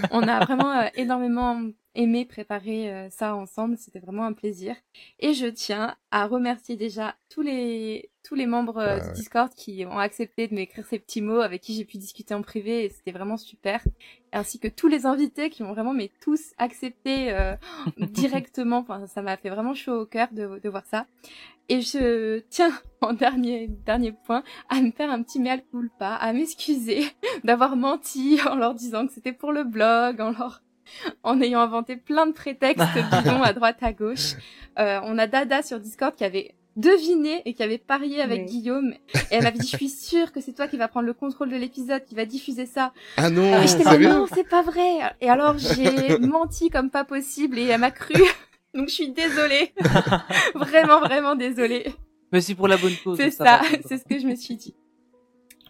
On 0.11 0.21
a 0.27 0.43
vraiment 0.45 0.71
euh, 0.71 0.87
énormément 0.95 1.61
aimé 1.95 2.25
préparer 2.25 2.93
euh, 2.93 3.09
ça 3.09 3.35
ensemble. 3.35 3.77
C'était 3.77 3.99
vraiment 3.99 4.25
un 4.25 4.33
plaisir. 4.33 4.75
Et 5.19 5.33
je 5.33 5.47
tiens 5.47 5.95
à 6.11 6.27
remercier 6.27 6.75
déjà 6.75 7.15
tous 7.29 7.41
les 7.41 8.11
tous 8.23 8.35
les 8.35 8.47
membres 8.47 8.77
euh, 8.77 8.99
du 8.99 9.07
ouais. 9.07 9.13
Discord 9.13 9.53
qui 9.53 9.85
ont 9.85 9.99
accepté 9.99 10.47
de 10.47 10.55
m'écrire 10.55 10.85
ces 10.85 10.97
petits 10.97 11.21
mots, 11.21 11.41
avec 11.41 11.61
qui 11.61 11.75
j'ai 11.75 11.85
pu 11.85 11.97
discuter 11.97 12.33
en 12.33 12.41
privé, 12.41 12.85
et 12.85 12.89
c'était 12.89 13.11
vraiment 13.11 13.37
super. 13.37 13.83
Ainsi 14.33 14.59
que 14.59 14.67
tous 14.67 14.87
les 14.87 15.05
invités 15.05 15.51
qui 15.51 15.61
ont 15.61 15.71
vraiment 15.71 15.93
mais 15.93 16.11
tous 16.21 16.53
accepté 16.57 17.31
euh, 17.31 17.55
directement. 17.97 18.79
Enfin, 18.79 19.05
ça 19.07 19.21
m'a 19.21 19.37
fait 19.37 19.49
vraiment 19.55 19.73
chaud 19.73 20.01
au 20.01 20.05
cœur 20.05 20.27
de, 20.31 20.59
de 20.63 20.69
voir 20.69 20.83
ça. 20.89 21.05
Et 21.67 21.81
je 21.81 22.39
tiens, 22.49 22.71
en 23.01 23.13
dernier, 23.13 23.67
dernier 23.85 24.11
point, 24.11 24.43
à 24.69 24.81
me 24.81 24.91
faire 24.91 25.09
un 25.09 25.23
petit 25.23 25.39
mea 25.39 25.57
culpa, 25.57 26.09
à 26.09 26.31
m'excuser 26.33 27.05
d'avoir 27.43 27.75
menti 27.75 28.39
en 28.49 28.55
leur 28.55 28.75
disant 28.75 29.07
que 29.07 29.13
c'était 29.13 29.33
pour 29.33 29.51
le 29.51 29.63
blog, 29.63 30.21
en 30.21 30.31
leur, 30.31 30.61
en 31.23 31.41
ayant 31.41 31.61
inventé 31.61 31.95
plein 31.95 32.27
de 32.27 32.33
prétextes 32.33 32.83
bidons 33.11 33.41
à 33.41 33.53
droite 33.53 33.77
à 33.81 33.93
gauche. 33.93 34.33
Euh, 34.77 34.99
on 35.03 35.17
a 35.17 35.25
Dada 35.27 35.63
sur 35.63 35.79
Discord 35.79 36.13
qui 36.15 36.23
avait 36.23 36.53
deviné 36.75 37.41
et 37.45 37.53
qui 37.53 37.63
avait 37.63 37.77
parié 37.77 38.21
avec 38.21 38.41
Oui. 38.41 38.45
Guillaume. 38.47 38.93
Et 39.31 39.35
elle 39.35 39.43
m'avait 39.43 39.57
dit, 39.57 39.67
je 39.67 39.77
suis 39.77 39.89
sûre 39.89 40.33
que 40.33 40.41
c'est 40.41 40.51
toi 40.51 40.67
qui 40.67 40.75
va 40.77 40.89
prendre 40.89 41.07
le 41.07 41.13
contrôle 41.13 41.49
de 41.49 41.55
l'épisode, 41.55 42.03
qui 42.03 42.15
va 42.15 42.25
diffuser 42.25 42.65
ça. 42.65 42.91
Ah 43.17 43.29
non, 43.29 44.27
c'est 44.27 44.47
pas 44.47 44.61
vrai. 44.61 45.15
Et 45.21 45.29
alors, 45.29 45.57
j'ai 45.57 46.17
menti 46.19 46.69
comme 46.69 46.89
pas 46.89 47.05
possible 47.05 47.57
et 47.57 47.63
elle 47.67 47.79
m'a 47.79 47.91
cru. 47.91 48.21
Donc, 48.75 48.89
je 48.89 48.93
suis 48.93 49.09
désolée. 49.11 49.73
vraiment, 50.55 50.99
vraiment 50.99 51.35
désolée. 51.35 51.85
Mais 52.31 52.41
c'est 52.41 52.55
pour 52.55 52.67
la 52.67 52.77
bonne 52.77 52.95
cause. 53.03 53.17
C'est 53.17 53.31
ça 53.31 53.61
c'est 53.87 53.97
ce 53.97 54.03
que 54.05 54.19
je 54.19 54.27
me 54.27 54.35
suis 54.35 54.55
dit. 54.55 54.75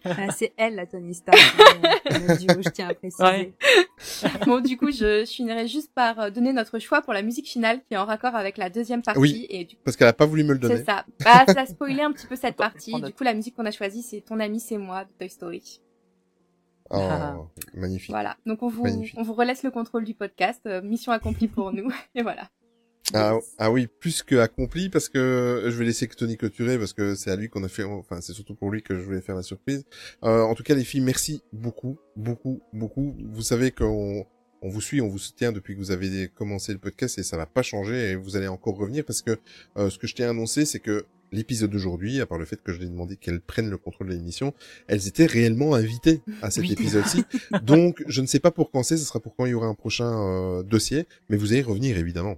Ah, 0.04 0.30
c'est 0.30 0.52
elle, 0.56 0.76
la 0.76 0.86
Tony 0.86 1.14
Stark, 1.14 1.36
euh, 2.12 2.36
duo, 2.36 2.62
je 2.62 2.68
tiens 2.70 2.88
à 2.88 2.94
préciser. 2.94 3.22
Ouais. 3.24 3.52
Bon, 4.46 4.60
du 4.60 4.76
coup, 4.76 4.90
je, 4.92 5.24
je 5.24 5.30
finirai 5.30 5.66
juste 5.66 5.92
par 5.94 6.20
euh, 6.20 6.30
donner 6.30 6.52
notre 6.52 6.78
choix 6.78 7.02
pour 7.02 7.12
la 7.12 7.22
musique 7.22 7.48
finale 7.48 7.80
qui 7.88 7.94
est 7.94 7.96
en 7.96 8.04
raccord 8.04 8.36
avec 8.36 8.56
la 8.56 8.70
deuxième 8.70 9.02
partie. 9.02 9.18
Oui, 9.20 9.46
Et 9.48 9.64
du 9.64 9.76
parce 9.84 9.96
qu'elle 9.96 10.06
a 10.06 10.12
pas 10.12 10.26
voulu 10.26 10.44
me 10.44 10.52
le 10.52 10.58
donner. 10.58 10.76
C'est 10.76 10.84
ça. 10.84 11.04
Bah, 11.24 11.44
ça 11.52 11.62
a 11.62 11.66
spoilé 11.66 12.02
un 12.02 12.12
petit 12.12 12.26
peu 12.26 12.36
cette 12.36 12.56
partie. 12.56 12.92
Du 13.00 13.12
coup, 13.12 13.24
la 13.24 13.34
musique 13.34 13.56
qu'on 13.56 13.66
a 13.66 13.70
choisie, 13.70 14.02
c'est 14.02 14.20
Ton 14.20 14.38
ami, 14.38 14.60
c'est 14.60 14.78
moi 14.78 15.04
de 15.04 15.10
Toy 15.18 15.28
Story. 15.28 15.80
Oh, 16.90 17.48
magnifique. 17.74 18.10
Voilà. 18.10 18.36
Donc, 18.46 18.62
on 18.62 18.68
vous, 18.68 18.84
Magnifique. 18.84 19.18
on 19.18 19.22
vous 19.22 19.34
relaisse 19.34 19.64
le 19.64 19.70
contrôle 19.72 20.04
du 20.04 20.14
podcast. 20.14 20.60
Euh, 20.66 20.82
mission 20.82 21.10
accomplie 21.10 21.48
pour 21.48 21.72
nous. 21.72 21.90
Et 22.14 22.22
voilà. 22.22 22.48
Ah, 23.14 23.38
ah 23.58 23.70
oui, 23.70 23.86
plus 23.86 24.22
que 24.22 24.34
accompli 24.36 24.88
parce 24.88 25.08
que 25.08 25.66
je 25.68 25.76
vais 25.76 25.84
laisser 25.84 26.08
que 26.08 26.16
Tony 26.16 26.36
clôturer 26.36 26.76
parce 26.76 26.92
que 26.92 27.14
c'est 27.14 27.30
à 27.30 27.36
lui 27.36 27.48
qu'on 27.48 27.62
a 27.62 27.68
fait, 27.68 27.84
enfin 27.84 28.20
c'est 28.20 28.32
surtout 28.32 28.54
pour 28.56 28.70
lui 28.70 28.82
que 28.82 28.96
je 28.96 29.02
voulais 29.02 29.20
faire 29.20 29.36
la 29.36 29.42
surprise. 29.44 29.84
Euh, 30.24 30.42
en 30.42 30.54
tout 30.54 30.64
cas 30.64 30.74
les 30.74 30.82
filles, 30.84 31.02
merci 31.02 31.42
beaucoup, 31.52 31.98
beaucoup, 32.16 32.60
beaucoup. 32.72 33.16
Vous 33.32 33.42
savez 33.42 33.70
qu'on 33.70 34.26
on 34.62 34.68
vous 34.68 34.80
suit, 34.80 35.00
on 35.00 35.08
vous 35.08 35.18
soutient 35.18 35.52
depuis 35.52 35.74
que 35.74 35.78
vous 35.78 35.92
avez 35.92 36.28
commencé 36.28 36.72
le 36.72 36.78
podcast 36.78 37.18
et 37.18 37.22
ça 37.22 37.36
va 37.36 37.46
pas 37.46 37.62
changer 37.62 38.10
et 38.10 38.16
vous 38.16 38.36
allez 38.36 38.48
encore 38.48 38.76
revenir 38.76 39.04
parce 39.04 39.22
que 39.22 39.38
euh, 39.76 39.88
ce 39.88 39.98
que 39.98 40.06
je 40.08 40.14
t'ai 40.16 40.24
annoncé 40.24 40.64
c'est 40.64 40.80
que 40.80 41.06
l'épisode 41.32 41.70
d'aujourd'hui, 41.70 42.20
à 42.20 42.26
part 42.26 42.38
le 42.38 42.44
fait 42.44 42.60
que 42.62 42.72
je 42.72 42.80
l'ai 42.80 42.86
demandé 42.86 43.16
qu'elles 43.16 43.40
prennent 43.40 43.68
le 43.70 43.78
contrôle 43.78 44.08
de 44.08 44.14
l'émission, 44.14 44.52
elles 44.88 45.06
étaient 45.06 45.26
réellement 45.26 45.74
invitées 45.74 46.22
à 46.42 46.50
cet 46.50 46.62
Oui. 46.62 46.72
épisode-ci. 46.72 47.24
Donc 47.62 48.02
je 48.08 48.20
ne 48.20 48.26
sais 48.26 48.40
pas 48.40 48.50
pour 48.50 48.70
quand 48.72 48.82
c'est, 48.82 48.96
ce 48.96 49.04
sera 49.04 49.20
pour 49.20 49.36
quand 49.36 49.44
il 49.44 49.50
y 49.50 49.54
aura 49.54 49.66
un 49.66 49.74
prochain 49.74 50.10
euh, 50.10 50.62
dossier, 50.64 51.06
mais 51.28 51.36
vous 51.36 51.52
allez 51.52 51.62
revenir 51.62 51.98
évidemment. 51.98 52.36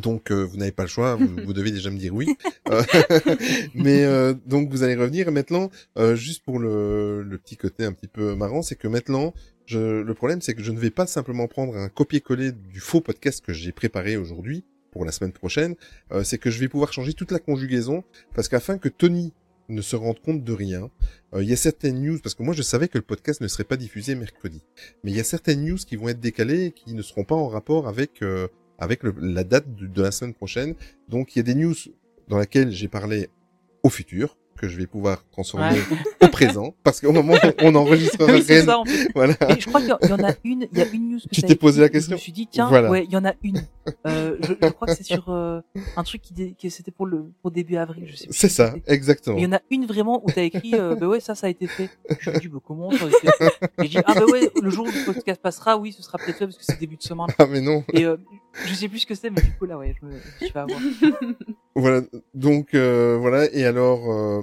Donc 0.00 0.30
euh, 0.30 0.42
vous 0.44 0.56
n'avez 0.56 0.72
pas 0.72 0.82
le 0.82 0.88
choix, 0.88 1.14
vous, 1.14 1.28
vous 1.44 1.52
devez 1.52 1.70
déjà 1.70 1.90
me 1.90 1.98
dire 1.98 2.14
oui. 2.14 2.28
Euh, 2.70 2.82
mais 3.74 4.04
euh, 4.04 4.34
donc 4.46 4.70
vous 4.70 4.82
allez 4.82 4.96
revenir. 4.96 5.28
Et 5.28 5.30
maintenant, 5.30 5.70
euh, 5.98 6.14
juste 6.16 6.44
pour 6.44 6.58
le, 6.58 7.22
le 7.22 7.38
petit 7.38 7.56
côté 7.56 7.84
un 7.84 7.92
petit 7.92 8.08
peu 8.08 8.34
marrant, 8.34 8.62
c'est 8.62 8.76
que 8.76 8.88
maintenant, 8.88 9.34
je, 9.66 10.02
le 10.02 10.14
problème 10.14 10.40
c'est 10.40 10.54
que 10.54 10.62
je 10.62 10.72
ne 10.72 10.78
vais 10.78 10.90
pas 10.90 11.06
simplement 11.06 11.48
prendre 11.48 11.76
un 11.76 11.88
copier-coller 11.88 12.52
du 12.52 12.80
faux 12.80 13.00
podcast 13.00 13.44
que 13.44 13.52
j'ai 13.52 13.72
préparé 13.72 14.16
aujourd'hui 14.16 14.64
pour 14.90 15.04
la 15.04 15.12
semaine 15.12 15.32
prochaine. 15.32 15.74
Euh, 16.12 16.24
c'est 16.24 16.38
que 16.38 16.50
je 16.50 16.58
vais 16.60 16.68
pouvoir 16.68 16.92
changer 16.92 17.12
toute 17.14 17.30
la 17.30 17.38
conjugaison 17.38 18.04
parce 18.34 18.48
qu'afin 18.48 18.78
que 18.78 18.88
Tony 18.88 19.32
ne 19.68 19.80
se 19.82 19.96
rendent 19.96 20.20
compte 20.20 20.44
de 20.44 20.52
rien. 20.52 20.90
Euh, 21.34 21.42
Il 21.42 21.48
y 21.48 21.52
a 21.52 21.56
certaines 21.56 22.00
news, 22.00 22.18
parce 22.22 22.34
que 22.34 22.42
moi 22.42 22.54
je 22.54 22.62
savais 22.62 22.88
que 22.88 22.98
le 22.98 23.04
podcast 23.04 23.40
ne 23.40 23.48
serait 23.48 23.64
pas 23.64 23.76
diffusé 23.76 24.14
mercredi, 24.14 24.62
mais 25.02 25.10
il 25.10 25.16
y 25.16 25.20
a 25.20 25.24
certaines 25.24 25.64
news 25.64 25.78
qui 25.78 25.96
vont 25.96 26.08
être 26.08 26.20
décalées 26.20 26.66
et 26.66 26.72
qui 26.72 26.94
ne 26.94 27.02
seront 27.02 27.24
pas 27.24 27.34
en 27.34 27.48
rapport 27.48 27.88
avec 27.88 28.22
euh, 28.22 28.48
avec 28.78 29.02
le- 29.02 29.14
la 29.20 29.44
date 29.44 29.74
de, 29.74 29.86
de 29.86 30.02
la 30.02 30.10
semaine 30.10 30.34
prochaine. 30.34 30.74
Donc 31.08 31.34
il 31.34 31.38
y 31.38 31.40
a 31.40 31.44
des 31.44 31.54
news 31.54 31.74
dans 32.28 32.38
lesquelles 32.38 32.70
j'ai 32.70 32.88
parlé 32.88 33.28
au 33.82 33.88
futur 33.90 34.36
que 34.56 34.68
je 34.68 34.76
vais 34.78 34.86
pouvoir 34.86 35.24
transformer 35.32 35.80
Ouais. 35.90 35.96
au 36.22 36.28
présent, 36.28 36.74
parce 36.84 37.00
qu'au 37.00 37.10
moment 37.10 37.34
où 37.34 37.48
on 37.62 37.74
enregistrera 37.74 38.32
Oui, 38.32 38.40
c'est 38.46 38.60
réel- 38.62 38.64
ça, 38.66 38.78
en 38.78 38.84
fait. 38.84 39.08
voilà. 39.12 39.34
Et 39.50 39.60
je 39.60 39.66
crois 39.66 39.80
qu'il 39.80 39.90
y 39.90 39.92
en- 39.92 39.98
il 40.00 40.08
y 40.10 40.12
en 40.12 40.22
a 40.24 40.32
une, 40.44 40.68
il 40.72 40.78
y 40.78 40.80
a 40.80 40.86
une 40.92 41.10
news 41.10 41.18
que 41.18 41.34
Tu 41.34 41.42
t'es 41.42 41.56
posé 41.56 41.80
la 41.80 41.88
question 41.88 42.10
Je 42.10 42.14
me 42.14 42.20
suis 42.20 42.30
dit, 42.32 42.46
tiens, 42.46 42.68
Voilà. 42.68 42.88
ouais, 42.88 43.04
il 43.04 43.10
y 43.10 43.16
en 43.16 43.24
a 43.24 43.34
une. 43.42 43.60
Euh, 44.06 44.36
je, 44.42 44.52
je 44.62 44.68
crois 44.70 44.86
que 44.86 44.94
c'est 44.94 45.02
sur 45.02 45.28
euh, 45.28 45.60
un 45.96 46.04
truc 46.04 46.22
qui, 46.22 46.32
dé- 46.32 46.54
qui 46.56 46.70
c'était 46.70 46.92
pour 46.92 47.06
le 47.06 47.32
pour 47.42 47.50
début 47.50 47.74
avril, 47.76 48.04
je 48.06 48.14
sais 48.16 48.26
plus. 48.28 48.36
C'est 48.38 48.48
ça, 48.48 48.74
exactement. 48.86 49.36
Et 49.38 49.40
Il 49.40 49.44
y 49.44 49.46
en 49.48 49.52
a 49.56 49.60
une 49.70 49.86
vraiment 49.86 50.22
où 50.24 50.30
t'as 50.30 50.44
écrit, 50.44 50.70
euh, 50.74 50.94
bah 50.94 51.08
ouais, 51.08 51.18
ça, 51.20 51.34
ça 51.34 51.48
a 51.48 51.50
été 51.50 51.66
fait. 51.66 51.90
Je 52.20 52.30
me 52.30 52.38
dis, 52.38 52.46
bah 52.48 52.60
comment 52.64 52.92
ça 52.92 53.06
a 53.06 53.08
été 53.08 53.18
fait? 53.36 53.52
J'ai 53.80 53.88
dit, 53.88 53.98
ah 54.06 54.14
bah 54.14 54.24
ouais, 54.30 54.50
le 54.62 54.70
jour 54.70 54.86
où 54.86 54.88
le 54.90 55.04
podcast 55.04 55.42
passera, 55.42 55.76
oui, 55.76 55.90
ce 55.92 56.00
sera 56.02 56.16
peut-être 56.18 56.38
fait 56.38 56.46
parce 56.46 56.56
que 56.58 56.64
c'est 56.64 56.78
début 56.78 56.96
de 56.96 57.02
semaine. 57.02 57.26
Ah, 57.38 57.46
mais 57.50 57.60
non. 57.60 57.82
Et 57.92 58.04
euh, 58.04 58.16
je 58.66 58.74
sais 58.74 58.88
plus 58.88 59.00
ce 59.00 59.06
que 59.06 59.14
c'est, 59.14 59.30
mais 59.30 59.42
du 59.42 59.52
coup 59.52 59.66
là, 59.66 59.78
ouais, 59.78 59.94
je 60.00 60.06
me, 60.06 60.12
je 60.40 60.52
vais 60.52 60.60
avoir. 60.60 60.80
Voilà, 61.76 62.02
donc 62.34 62.74
euh, 62.74 63.16
voilà, 63.18 63.52
et 63.52 63.64
alors 63.64 64.08
euh, 64.12 64.42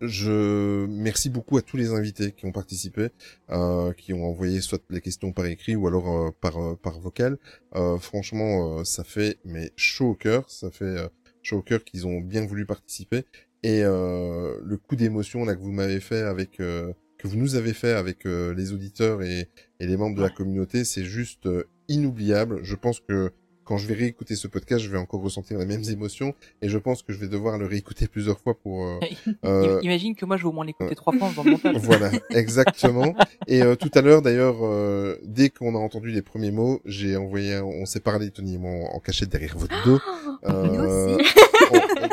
je 0.00 0.86
merci 0.86 1.28
beaucoup 1.28 1.58
à 1.58 1.62
tous 1.62 1.76
les 1.76 1.92
invités 1.92 2.32
qui 2.32 2.46
ont 2.46 2.52
participé, 2.52 3.08
euh, 3.50 3.92
qui 3.92 4.14
ont 4.14 4.24
envoyé 4.24 4.62
soit 4.62 4.82
les 4.88 5.02
questions 5.02 5.32
par 5.32 5.44
écrit 5.46 5.76
ou 5.76 5.86
alors 5.86 6.08
euh, 6.08 6.30
par 6.40 6.56
euh, 6.56 6.74
par 6.74 6.98
vocal. 7.00 7.36
Euh, 7.74 7.98
franchement, 7.98 8.78
euh, 8.78 8.84
ça 8.84 9.04
fait 9.04 9.38
mais 9.44 9.72
chaud 9.76 10.10
au 10.10 10.14
cœur, 10.14 10.48
ça 10.48 10.70
fait 10.70 10.84
euh, 10.84 11.08
chaud 11.42 11.58
au 11.58 11.62
cœur 11.62 11.84
qu'ils 11.84 12.06
ont 12.06 12.20
bien 12.20 12.46
voulu 12.46 12.64
participer 12.64 13.24
et 13.62 13.82
euh, 13.84 14.58
le 14.64 14.76
coup 14.76 14.96
d'émotion 14.96 15.44
là 15.44 15.54
que 15.54 15.60
vous 15.60 15.70
m'avez 15.72 16.00
fait 16.00 16.22
avec 16.22 16.60
euh, 16.60 16.92
que 17.18 17.28
vous 17.28 17.36
nous 17.36 17.54
avez 17.54 17.72
fait 17.72 17.92
avec 17.92 18.26
euh, 18.26 18.52
les 18.52 18.72
auditeurs 18.72 19.22
et, 19.22 19.48
et 19.78 19.86
les 19.86 19.96
membres 19.96 20.16
de 20.16 20.22
la 20.22 20.30
communauté, 20.30 20.84
c'est 20.84 21.04
juste 21.04 21.46
euh, 21.46 21.68
inoubliable. 21.92 22.60
Je 22.62 22.74
pense 22.74 23.00
que 23.00 23.30
quand 23.64 23.76
je 23.78 23.86
vais 23.86 23.94
réécouter 23.94 24.34
ce 24.34 24.48
podcast, 24.48 24.82
je 24.82 24.90
vais 24.90 24.98
encore 24.98 25.22
ressentir 25.22 25.56
les 25.56 25.64
mêmes 25.66 25.84
émotions 25.88 26.34
et 26.62 26.68
je 26.68 26.76
pense 26.78 27.02
que 27.04 27.12
je 27.12 27.18
vais 27.18 27.28
devoir 27.28 27.58
le 27.58 27.66
réécouter 27.66 28.08
plusieurs 28.08 28.40
fois 28.40 28.54
pour. 28.58 28.84
euh, 28.84 28.98
euh, 29.44 29.78
Imagine 29.82 30.16
que 30.16 30.24
moi, 30.24 30.36
je 30.36 30.42
vais 30.42 30.48
au 30.48 30.52
moins 30.52 30.66
l'écouter 30.66 30.96
trois 30.96 31.12
fois 31.16 31.30
dans 31.36 31.44
le 31.44 31.52
montage. 31.52 31.76
voilà, 31.80 32.10
exactement. 32.30 33.14
Et 33.46 33.62
euh, 33.62 33.76
tout 33.76 33.90
à 33.94 34.00
l'heure, 34.00 34.20
d'ailleurs, 34.20 34.56
euh, 34.62 35.16
dès 35.22 35.48
qu'on 35.48 35.76
a 35.76 35.78
entendu 35.78 36.10
les 36.10 36.22
premiers 36.22 36.50
mots, 36.50 36.80
j'ai 36.84 37.16
envoyé, 37.16 37.54
un- 37.54 37.62
on 37.62 37.86
s'est 37.86 38.00
parlé 38.00 38.30
Tony 38.30 38.56
et 38.56 38.58
moi 38.58 38.72
en, 38.72 38.96
en 38.96 38.98
cachette 38.98 39.28
derrière 39.28 39.56
votre 39.56 39.84
dos. 39.84 40.00
Euh, 40.44 41.16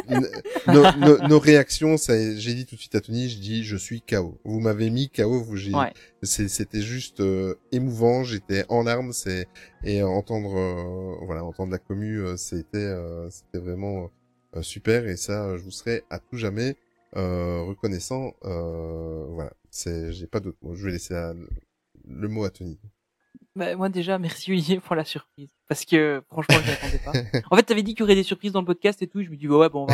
on- 0.10 0.22
nos, 0.74 0.84
nos- 0.98 1.28
nos 1.28 1.40
réactions, 1.40 1.98
ça, 1.98 2.14
j'ai 2.38 2.54
dit 2.54 2.66
tout 2.66 2.76
de 2.76 2.80
suite 2.80 2.96
à 2.96 3.02
Tony, 3.02 3.30
je 3.30 3.40
dis, 3.40 3.64
je 3.64 3.76
suis 3.78 4.02
KO. 4.02 4.40
Vous 4.44 4.60
m'avez 4.60 4.90
mis 4.90 5.10
KO, 5.10 5.42
vous, 5.42 5.56
j'ai, 5.58 5.74
Ouais. 5.74 5.94
c'était 6.24 6.82
juste 6.82 7.20
euh, 7.20 7.56
émouvant, 7.72 8.24
j'étais 8.24 8.66
en 8.70 8.84
larmes, 8.84 9.14
c'est 9.14 9.48
et 9.84 10.04
entendre, 10.04 10.56
euh, 10.58 11.16
voilà, 11.26 11.44
entendre 11.44 11.72
la 11.72 11.80
commu, 11.80 12.20
euh, 12.20 12.38
c'était, 12.38 12.78
euh, 12.78 13.30
c'était 13.30 13.60
vraiment 13.60 14.10
euh, 14.56 14.62
super 14.62 15.08
et 15.08 15.16
ça, 15.18 15.56
je 15.58 15.62
vous 15.64 15.72
serai 15.72 16.04
à 16.10 16.20
tout 16.20 16.38
jamais 16.38 16.76
euh, 17.16 17.62
reconnaissant. 17.62 18.34
Euh, 18.46 19.26
voilà, 19.30 19.52
c'est, 19.70 20.12
j'ai 20.14 20.28
pas 20.28 20.40
d'autre 20.40 20.58
mot. 20.62 20.76
Je 20.76 20.86
vais 20.86 20.92
laisser 20.92 21.14
la- 21.14 21.34
le 22.08 22.28
mot 22.28 22.44
à 22.46 22.50
Tony. 22.50 22.80
Bah, 23.60 23.76
moi 23.76 23.90
déjà, 23.90 24.18
merci 24.18 24.52
Olivier 24.52 24.80
pour 24.80 24.96
la 24.96 25.04
surprise. 25.04 25.50
Parce 25.68 25.84
que 25.84 26.24
franchement, 26.32 26.56
je 26.64 26.66
m'y 26.66 26.72
attendais 26.72 27.00
pas. 27.04 27.42
En 27.52 27.56
fait, 27.58 27.64
t'avais 27.64 27.84
dit 27.84 27.94
qu'il 27.94 28.00
y 28.00 28.04
aurait 28.04 28.16
des 28.16 28.24
surprises 28.24 28.54
dans 28.54 28.62
le 28.62 28.66
podcast 28.66 29.02
et 29.02 29.08
tout. 29.08 29.22
Je 29.22 29.30
me 29.30 29.36
dis, 29.36 29.48
ouais, 29.48 29.58
ouais, 29.58 29.70
bon, 29.70 29.86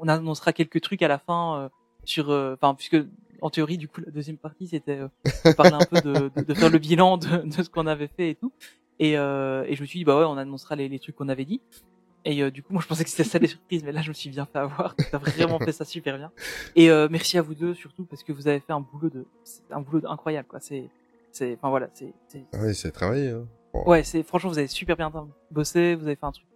on, 0.00 0.08
annoncera 0.08 0.52
quelques 0.52 0.80
trucs 0.82 1.02
à 1.02 1.08
la 1.08 1.18
fin 1.18 1.56
euh, 1.56 1.68
sur... 2.04 2.30
euh, 2.30 2.54
Enfin, 2.60 2.74
puisque 2.74 2.98
en 3.40 3.48
théorie, 3.50 3.78
du 3.78 3.88
coup, 3.88 4.02
la 4.04 4.12
deuxième 4.12 4.36
partie, 4.36 4.66
c'était 4.68 4.98
euh, 5.00 5.52
parler 5.54 5.72
un 5.72 5.78
peu 5.78 6.00
de, 6.02 6.30
de, 6.36 6.42
de 6.44 6.54
faire 6.54 6.68
le 6.70 6.78
bilan 6.78 7.16
de, 7.16 7.38
de 7.38 7.62
ce 7.62 7.70
qu'on 7.70 7.86
avait 7.86 8.08
fait 8.08 8.30
et 8.30 8.34
tout. 8.34 8.52
Et, 8.98 9.16
euh, 9.16 9.64
et 9.66 9.74
je 9.74 9.80
me 9.80 9.86
suis 9.86 9.98
dit, 10.00 10.04
bah 10.04 10.18
ouais, 10.18 10.24
on 10.26 10.36
annoncera 10.36 10.76
les, 10.76 10.88
les 10.88 10.98
trucs 10.98 11.16
qu'on 11.16 11.28
avait 11.30 11.46
dit. 11.46 11.60
Et 12.24 12.42
euh, 12.42 12.50
du 12.50 12.62
coup, 12.62 12.72
moi, 12.72 12.82
je 12.82 12.86
pensais 12.86 13.04
que 13.04 13.10
c'était 13.10 13.24
ça 13.24 13.38
les 13.38 13.48
surprises, 13.48 13.82
mais 13.84 13.90
là, 13.92 14.02
je 14.02 14.08
me 14.10 14.14
suis 14.14 14.30
bien 14.30 14.46
fait 14.46 14.58
avoir. 14.58 14.94
T'as 15.10 15.18
vraiment 15.18 15.58
fait 15.58 15.72
ça 15.72 15.84
super 15.84 16.18
bien. 16.18 16.30
Et 16.76 16.90
euh, 16.90 17.08
merci 17.10 17.38
à 17.38 17.42
vous 17.42 17.54
deux 17.54 17.74
surtout 17.74 18.04
parce 18.04 18.22
que 18.22 18.32
vous 18.32 18.46
avez 18.48 18.60
fait 18.60 18.72
un 18.72 18.80
boulot 18.80 19.10
de, 19.10 19.26
un 19.70 19.80
boulot 19.80 20.06
incroyable, 20.08 20.46
quoi. 20.46 20.60
C'est, 20.60 20.88
c'est, 21.32 21.54
enfin 21.54 21.70
voilà, 21.70 21.88
c'est, 21.94 22.12
Ah 22.52 22.58
oui, 22.62 22.74
c'est 22.74 22.92
travaillé. 22.92 23.30
Hein. 23.30 23.46
Bon. 23.72 23.84
Ouais, 23.84 24.04
c'est 24.04 24.22
franchement 24.22 24.50
vous 24.50 24.58
avez 24.58 24.68
super 24.68 24.96
bien 24.96 25.10
bossé, 25.50 25.94
vous 25.94 26.06
avez 26.06 26.16
fait 26.16 26.26
un 26.26 26.32
truc 26.32 26.46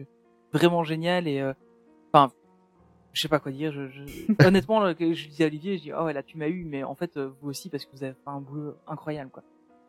vraiment 0.52 0.84
génial 0.84 1.26
et 1.26 1.40
euh, 1.40 1.54
enfin 2.12 2.32
je 3.12 3.22
sais 3.22 3.28
pas 3.28 3.38
quoi 3.40 3.50
dire. 3.50 3.72
Je, 3.72 3.88
je... 3.88 4.02
Honnêtement, 4.46 4.80
là, 4.80 4.94
que 4.94 5.14
je 5.14 5.28
disais 5.28 5.44
à 5.44 5.46
Olivier, 5.46 5.78
je 5.78 5.82
dis 5.84 5.92
oh 5.92 6.04
ouais 6.04 6.12
là 6.12 6.22
tu 6.22 6.36
m'as 6.36 6.48
eu, 6.48 6.64
mais 6.64 6.84
en 6.84 6.94
fait 6.94 7.16
euh, 7.16 7.30
vous 7.40 7.48
aussi 7.48 7.70
parce 7.70 7.86
que 7.86 7.92
vous 7.92 8.04
avez 8.04 8.12
fait 8.12 8.20
un 8.28 8.40
boulot 8.40 8.76
incroyable 8.86 9.30
quoi. 9.30 9.42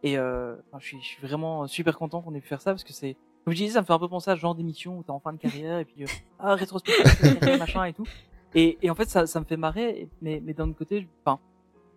Et 0.03 0.17
euh, 0.17 0.56
enfin, 0.72 0.80
je 0.80 0.85
suis 0.85 1.01
je 1.01 1.06
suis 1.06 1.27
vraiment 1.27 1.67
super 1.67 1.98
content 1.98 2.22
qu'on 2.22 2.33
ait 2.33 2.40
pu 2.41 2.48
faire 2.48 2.61
ça 2.61 2.72
parce 2.72 2.85
que 2.85 2.93
c'est 2.93 3.17
comme 3.43 3.53
je 3.53 3.57
disais 3.57 3.74
ça 3.74 3.82
me 3.82 3.85
fait 3.85 3.93
un 3.93 3.99
peu 3.99 4.07
penser 4.07 4.32
à 4.32 4.35
ce 4.35 4.40
genre 4.40 4.56
d'émission 4.56 4.98
où 4.98 5.03
t'es 5.03 5.11
en 5.11 5.19
fin 5.19 5.33
de 5.33 5.38
carrière 5.38 5.80
et 5.80 5.85
puis 5.85 6.03
euh, 6.03 6.07
ah 6.40 6.56
rétrospective 6.56 7.57
machin 7.59 7.83
et 7.83 7.93
tout. 7.93 8.07
Et, 8.56 8.77
et 8.82 8.90
en 8.90 8.95
fait 8.95 9.09
ça 9.09 9.27
ça 9.27 9.41
me 9.41 9.45
fait 9.45 9.57
marrer, 9.57 10.07
mais 10.22 10.41
mais 10.45 10.53
d'un 10.53 10.69
autre 10.69 10.77
côté, 10.77 11.06
enfin 11.25 11.40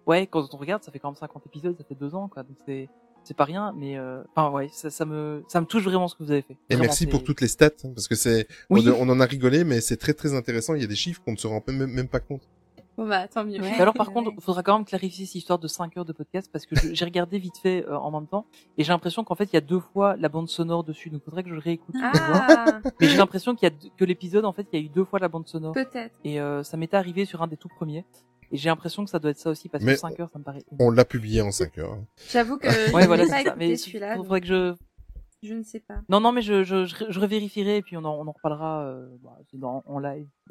ouais 0.06 0.26
quand 0.26 0.52
on 0.54 0.56
regarde 0.56 0.82
ça 0.82 0.90
fait 0.92 0.98
quand 0.98 1.10
même 1.10 1.16
50 1.16 1.46
épisodes, 1.46 1.76
ça 1.76 1.84
fait 1.84 1.94
deux 1.94 2.14
ans 2.14 2.28
quoi, 2.28 2.42
donc 2.42 2.56
c'est 2.66 2.88
c'est 3.22 3.36
pas 3.36 3.44
rien, 3.44 3.74
mais 3.76 3.98
euh, 3.98 4.22
enfin 4.34 4.50
ouais, 4.50 4.68
ça, 4.72 4.88
ça 4.88 5.04
me 5.04 5.44
ça 5.46 5.60
me 5.60 5.66
touche 5.66 5.82
vraiment 5.84 6.08
ce 6.08 6.14
que 6.14 6.22
vous 6.22 6.30
avez 6.30 6.40
fait. 6.42 6.54
Et 6.70 6.74
Vraiment, 6.74 6.84
merci 6.84 7.06
pour 7.06 7.22
toutes 7.22 7.42
les 7.42 7.48
stats, 7.48 7.66
hein, 7.84 7.90
parce 7.94 8.08
que 8.08 8.14
c'est, 8.14 8.48
Oui. 8.70 8.88
on, 8.88 9.08
on 9.08 9.12
en 9.12 9.20
a 9.20 9.26
rigolé, 9.26 9.62
mais 9.62 9.82
c'est 9.82 9.98
très 9.98 10.14
très 10.14 10.34
intéressant. 10.34 10.74
Il 10.74 10.80
y 10.80 10.84
a 10.84 10.88
des 10.88 10.94
chiffres 10.96 11.20
qu'on 11.22 11.32
ne 11.32 11.36
se 11.36 11.46
rend 11.46 11.62
même, 11.68 11.86
même 11.86 12.08
pas 12.08 12.20
compte. 12.20 12.48
Bon 12.96 13.06
bah 13.06 13.28
tant 13.28 13.44
mieux. 13.44 13.58
Mais 13.60 13.78
alors 13.78 13.92
par 13.94 14.10
contre, 14.10 14.32
il 14.36 14.42
faudra 14.42 14.62
quand 14.62 14.74
même 14.76 14.86
clarifier 14.86 15.24
cette 15.26 15.34
histoire 15.36 15.58
de 15.58 15.68
5 15.68 15.96
heures 15.98 16.04
de 16.06 16.12
podcast 16.12 16.50
parce 16.52 16.64
que 16.66 16.74
j'ai 16.94 17.04
regardé 17.04 17.38
vite 17.38 17.56
fait 17.58 17.84
euh, 17.86 17.96
en 17.96 18.10
même 18.10 18.26
temps 18.26 18.46
et 18.78 18.84
j'ai 18.84 18.92
l'impression 18.92 19.22
qu'en 19.22 19.34
fait 19.34 19.44
il 19.44 19.54
y 19.54 19.58
a 19.58 19.62
deux 19.62 19.80
fois 19.80 20.16
la 20.16 20.28
bande 20.30 20.48
sonore 20.48 20.82
dessus, 20.84 21.08
donc 21.10 21.22
faudrait 21.24 21.42
que 21.42 21.50
je 21.50 21.54
le 21.54 21.60
réécoute. 21.60 21.94
Ah. 22.02 22.80
Mais 23.00 23.06
j'ai 23.08 23.16
l'impression 23.18 23.54
qu'il 23.54 23.68
y 23.68 23.72
a 23.72 23.90
que 23.96 24.04
l'épisode 24.06 24.44
en 24.46 24.52
fait 24.52 24.66
il 24.72 24.80
y 24.80 24.82
a 24.82 24.84
eu 24.86 24.88
deux 24.88 25.04
fois 25.04 25.18
la 25.18 25.28
bande 25.28 25.46
sonore. 25.46 25.72
Peut-être. 25.72 26.18
Et 26.24 26.40
euh, 26.40 26.62
ça 26.62 26.76
m'était 26.78 26.96
arrivé 26.96 27.24
sur 27.26 27.42
un 27.42 27.46
des 27.46 27.56
tout 27.58 27.68
premiers 27.68 28.04
et 28.50 28.56
j'ai 28.56 28.68
l'impression 28.68 29.04
que 29.04 29.10
ça 29.10 29.18
doit 29.18 29.30
être 29.30 29.38
ça 29.38 29.50
aussi 29.50 29.68
parce 29.68 29.84
Mais 29.84 29.94
que 29.94 29.98
5 30.00 30.18
heures 30.20 30.30
ça 30.32 30.38
me 30.38 30.44
paraît. 30.44 30.64
On 30.78 30.90
l'a 30.90 31.04
publié 31.04 31.40
en 31.42 31.50
5 31.50 31.78
heures. 31.78 31.92
hein. 31.92 32.04
J'avoue 32.30 32.58
que 32.58 32.66
ouais 32.66 33.02
je 33.02 33.06
voilà 33.06 33.26
pas 33.26 33.38
c'est 33.38 33.44
ça. 33.44 33.54
Mais 33.56 33.76
celui-là. 33.76 34.16
faudrait 34.16 34.40
que 34.40 34.46
je 34.46 34.74
Je 35.42 35.54
ne 35.54 35.62
sais 35.62 35.80
pas. 35.80 36.02
non, 36.08 36.20
non, 36.20 36.32
mais 36.32 36.42
je, 36.42 36.64
je, 36.64 36.84
je, 36.84 36.96
je 37.08 37.20
revérifierai 37.20 37.78
et 37.78 37.82
puis 37.82 37.96
on 37.96 38.04
en, 38.04 38.14
on 38.14 38.26
en 38.26 38.32
reparlera 38.32 38.84
euh, 38.86 39.08
bah, 39.22 39.38
c'est 39.50 39.58
dans, 39.58 39.82
en 39.86 39.98
live. 39.98 40.26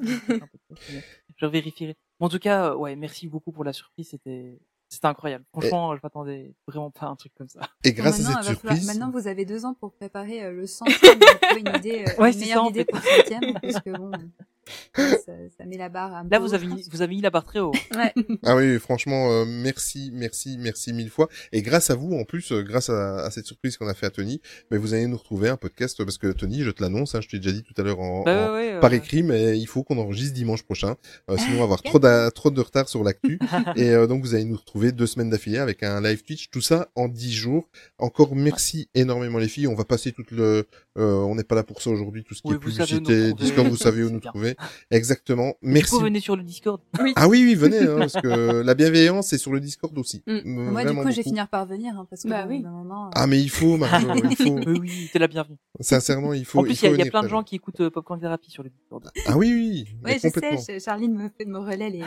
je 1.36 1.44
revérifierai. 1.46 1.96
Bon, 2.18 2.26
en 2.26 2.28
tout 2.28 2.38
cas, 2.38 2.70
euh, 2.70 2.74
ouais, 2.76 2.96
merci 2.96 3.28
beaucoup 3.28 3.52
pour 3.52 3.64
la 3.64 3.72
surprise. 3.72 4.08
C'était, 4.10 4.58
c'était 4.88 5.06
incroyable. 5.06 5.44
Franchement, 5.52 5.94
je 5.94 6.00
m'attendais 6.02 6.52
vraiment 6.66 6.90
pas 6.90 7.06
à 7.06 7.08
un 7.10 7.16
truc 7.16 7.32
comme 7.36 7.48
ça. 7.48 7.60
Et 7.84 7.92
grâce 7.92 8.14
à 8.14 8.16
cette 8.16 8.26
falloir- 8.26 8.44
surprise, 8.44 8.86
maintenant, 8.86 9.10
vous 9.10 9.26
avez 9.28 9.44
deux 9.44 9.64
ans 9.64 9.74
pour 9.74 9.92
préparer 9.92 10.42
euh, 10.44 10.52
le 10.52 10.66
centième 10.66 11.18
une 11.56 11.76
idée, 11.76 12.04
euh, 12.08 12.20
Ouais, 12.20 12.28
une 12.28 12.32
c'est 12.34 12.40
meilleure 12.40 12.58
ça, 12.58 12.62
en 12.64 12.68
idée 12.70 12.80
fait. 12.80 12.86
pour 12.86 12.98
le 13.00 13.22
centième, 13.22 13.54
parce 13.60 13.80
que 13.80 13.90
bon, 13.90 14.10
ça, 14.94 15.32
ça 15.58 15.64
met 15.66 15.76
la 15.76 15.88
barre 15.88 16.14
un 16.14 16.22
peu 16.24 16.28
Là, 16.30 16.38
vous 16.38 16.50
haut, 16.50 16.54
avez, 16.54 16.66
mis- 16.66 16.84
vous 16.90 17.02
avez 17.02 17.14
mis 17.14 17.20
la 17.20 17.30
barre 17.30 17.44
très 17.44 17.58
haut. 17.60 17.72
Ouais. 17.96 18.12
Ah 18.44 18.56
oui, 18.56 18.78
franchement, 18.78 19.30
euh, 19.32 19.44
merci, 19.46 20.10
merci, 20.12 20.56
merci 20.58 20.92
mille 20.92 21.10
fois. 21.10 21.28
Et 21.52 21.60
grâce 21.62 21.90
à 21.90 21.94
vous, 21.96 22.12
en 22.14 22.24
plus, 22.24 22.52
euh, 22.52 22.62
grâce 22.62 22.88
à, 22.88 23.24
à 23.24 23.30
cette 23.30 23.46
surprise 23.46 23.76
qu'on 23.76 23.88
a 23.88 23.94
fait 23.94 24.06
à 24.06 24.10
Tony, 24.10 24.40
mais 24.70 24.76
vous 24.78 24.94
allez 24.94 25.06
nous 25.06 25.16
retrouver 25.16 25.48
un 25.48 25.56
podcast 25.56 26.02
parce 26.04 26.18
que 26.18 26.28
Tony, 26.32 26.62
je 26.62 26.70
te 26.70 26.82
l'annonce, 26.82 27.14
hein, 27.14 27.20
je 27.20 27.28
t'ai 27.28 27.38
déjà 27.38 27.52
dit 27.52 27.62
tout 27.62 27.74
à 27.80 27.84
l'heure 27.84 28.00
en, 28.00 28.22
Bah 28.22 28.50
en- 28.50 28.54
ouais, 28.54 28.74
ouais, 28.74 28.80
par 28.80 28.92
écrit, 28.92 29.22
mais 29.22 29.58
il 29.58 29.66
faut 29.66 29.82
qu'on 29.82 29.98
enregistre 29.98 30.34
dimanche 30.34 30.62
prochain, 30.62 30.96
euh, 31.30 31.36
sinon 31.36 31.56
on 31.56 31.58
va 31.58 31.64
avoir 31.64 31.82
trop, 31.82 31.98
d'a- 31.98 32.30
trop 32.30 32.50
de 32.50 32.60
retard 32.60 32.88
sur 32.88 33.02
l'actu. 33.02 33.38
et 33.76 33.90
euh, 33.90 34.06
donc 34.06 34.22
vous 34.22 34.34
allez 34.34 34.44
nous 34.44 34.56
retrouver 34.56 34.92
deux 34.92 35.06
semaines 35.06 35.30
d'affilée 35.30 35.58
avec 35.58 35.82
un 35.82 36.00
live 36.00 36.22
Twitch, 36.22 36.50
tout 36.50 36.60
ça 36.62 36.88
en 36.94 37.08
dix 37.08 37.32
jours. 37.32 37.68
Encore 37.98 38.34
merci 38.36 38.88
énormément 38.94 39.38
les 39.38 39.48
filles. 39.48 39.66
On 39.66 39.74
va 39.74 39.84
passer 39.84 40.12
toute 40.12 40.30
le, 40.30 40.66
on 41.02 41.34
n'est 41.34 41.44
pas 41.44 41.54
là 41.54 41.62
pour 41.62 41.82
ça 41.82 41.90
aujourd'hui, 41.90 42.24
tout 42.24 42.34
ce 42.34 42.42
qui 42.42 42.48
Oui, 42.48 42.54
est 42.54 42.58
vous 42.58 42.70
publicité. 42.70 43.32
Discord, 43.34 43.66
vous 43.68 43.76
savez 43.76 44.02
où 44.04 44.10
nous 44.10 44.20
bien. 44.20 44.30
trouver. 44.30 44.56
Exactement. 44.90 45.54
Du 45.62 45.70
Merci. 45.70 45.90
coup, 45.90 46.00
venez 46.00 46.20
sur 46.20 46.36
le 46.36 46.42
Discord. 46.42 46.80
Ah 47.16 47.28
oui, 47.28 47.42
oui, 47.44 47.54
venez, 47.54 47.78
hein, 47.80 47.96
parce 47.98 48.14
que 48.14 48.62
la 48.62 48.74
bienveillance, 48.74 49.28
c'est 49.28 49.38
sur 49.38 49.52
le 49.52 49.60
Discord 49.60 49.96
aussi. 49.98 50.22
Mm. 50.26 50.30
Euh, 50.30 50.42
Moi, 50.70 50.84
du 50.84 50.94
coup, 50.94 51.10
je 51.10 51.16
vais 51.16 51.22
finir 51.22 51.48
par 51.48 51.66
venir, 51.66 51.92
hein, 51.96 52.06
parce 52.08 52.22
que 52.22 52.28
Bah 52.28 52.44
oui. 52.48 52.60
moment, 52.60 53.06
euh, 53.06 53.10
Ah, 53.14 53.26
mais 53.26 53.40
il 53.40 53.50
faut, 53.50 53.76
Marjo, 53.76 54.06
il 54.30 54.36
faut. 54.36 54.58
Oui, 54.66 54.78
oui, 54.80 55.10
t'es 55.12 55.18
la 55.18 55.28
bienvenue. 55.28 55.56
Sincèrement, 55.80 56.32
il 56.34 56.44
faut. 56.44 56.60
en 56.60 56.62
plus, 56.62 56.80
il 56.82 56.84
y 56.84 56.88
a, 56.88 56.90
il 56.90 56.92
y 56.92 56.94
a 56.94 56.98
venir, 56.98 57.10
plein 57.12 57.22
de 57.22 57.28
gens 57.28 57.42
qui 57.42 57.56
écoutent 57.56 57.80
euh, 57.80 57.90
Popcorn 57.90 58.20
Therapy 58.20 58.50
sur 58.50 58.62
le 58.62 58.70
Discord. 58.70 59.08
Ah 59.26 59.36
oui, 59.36 59.52
oui, 59.52 59.88
Ouais, 60.04 60.14
je 60.22 60.28
sais, 60.28 60.78
je- 60.78 60.82
Charline 60.84 61.14
me 61.14 61.28
fait 61.36 61.44
de 61.44 61.50
me 61.50 61.58
relais 61.58 61.90
les, 61.90 62.00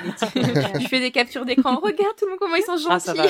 Je 0.81 0.87
fais 0.87 0.99
des 0.99 1.11
captures 1.11 1.45
d'écran. 1.45 1.75
Regarde 1.79 2.15
tout 2.17 2.25
le 2.25 2.31
monde 2.31 2.39
comment 2.39 2.55
ils 2.55 2.63
sont 2.63 2.77
gentils. 2.77 2.87
Ah, 2.89 2.99
ça 2.99 3.13
va. 3.13 3.23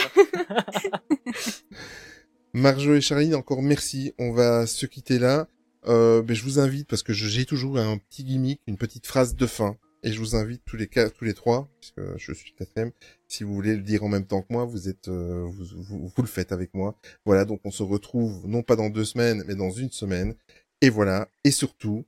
Marjo 2.53 2.93
et 2.93 3.01
Charline, 3.01 3.35
encore 3.35 3.61
merci. 3.61 4.13
On 4.19 4.31
va 4.31 4.67
se 4.67 4.85
quitter 4.85 5.19
là. 5.19 5.47
Euh, 5.87 6.21
ben, 6.21 6.35
je 6.35 6.43
vous 6.43 6.59
invite, 6.59 6.87
parce 6.87 7.03
que 7.03 7.13
j'ai 7.13 7.45
toujours 7.45 7.77
un 7.77 7.97
petit 7.97 8.23
gimmick, 8.23 8.61
une 8.67 8.77
petite 8.77 9.07
phrase 9.07 9.35
de 9.35 9.45
fin. 9.45 9.75
Et 10.03 10.11
je 10.11 10.19
vous 10.19 10.35
invite 10.35 10.61
tous 10.65 10.75
les 10.75 10.87
quatre, 10.87 11.13
tous 11.13 11.23
les 11.23 11.33
trois, 11.33 11.69
puisque 11.79 12.01
je 12.17 12.33
suis 12.33 12.53
quatrième. 12.53 12.91
Si 13.27 13.43
vous 13.43 13.53
voulez 13.53 13.75
le 13.75 13.81
dire 13.81 14.03
en 14.03 14.09
même 14.09 14.25
temps 14.25 14.41
que 14.41 14.51
moi, 14.51 14.65
vous 14.65 14.89
êtes, 14.89 15.07
euh, 15.07 15.45
vous, 15.45 15.65
vous, 15.77 16.11
vous 16.13 16.21
le 16.21 16.27
faites 16.27 16.51
avec 16.51 16.73
moi. 16.73 16.95
Voilà, 17.25 17.45
donc 17.45 17.61
on 17.63 17.71
se 17.71 17.83
retrouve 17.83 18.45
non 18.45 18.63
pas 18.63 18.75
dans 18.75 18.89
deux 18.89 19.05
semaines, 19.05 19.43
mais 19.47 19.55
dans 19.55 19.71
une 19.71 19.91
semaine. 19.91 20.35
Et 20.81 20.89
voilà. 20.89 21.29
Et 21.45 21.51
surtout, 21.51 22.05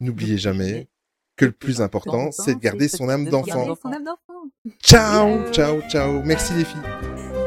n'oubliez 0.00 0.36
jamais, 0.36 0.88
que 1.36 1.46
le 1.46 1.52
plus 1.52 1.80
important, 1.80 2.30
c'est 2.32 2.56
de. 2.56 2.60
Garder 2.60 2.88
son 2.88 3.08
âme 3.08 3.28
d'enfant. 3.28 3.74
Ciao, 4.82 5.50
ciao, 5.52 5.80
ciao. 5.88 6.22
Merci 6.24 6.52
les 6.52 6.64
filles. 6.64 7.37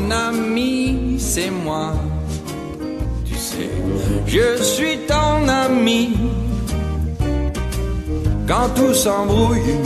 Ton 0.00 0.10
ami, 0.10 1.16
c'est 1.18 1.50
moi. 1.50 1.92
Tu 3.24 3.34
sais, 3.34 3.70
je 4.26 4.62
suis 4.62 4.98
ton 5.06 5.46
ami. 5.48 6.16
Quand 8.48 8.68
tout 8.74 8.94
s'embrouille, 8.94 9.76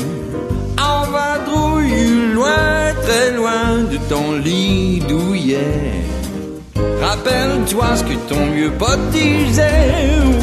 en 0.78 1.10
vadrouille, 1.10 2.32
loin, 2.32 2.92
très 3.02 3.32
loin 3.32 3.82
de 3.90 3.98
ton 4.08 4.32
lit 4.38 5.02
douillet. 5.08 5.80
Rappelle-toi 7.00 7.96
ce 7.96 8.04
que 8.04 8.14
ton 8.28 8.46
vieux 8.54 8.72
pote 8.78 9.10
disait. 9.10 9.94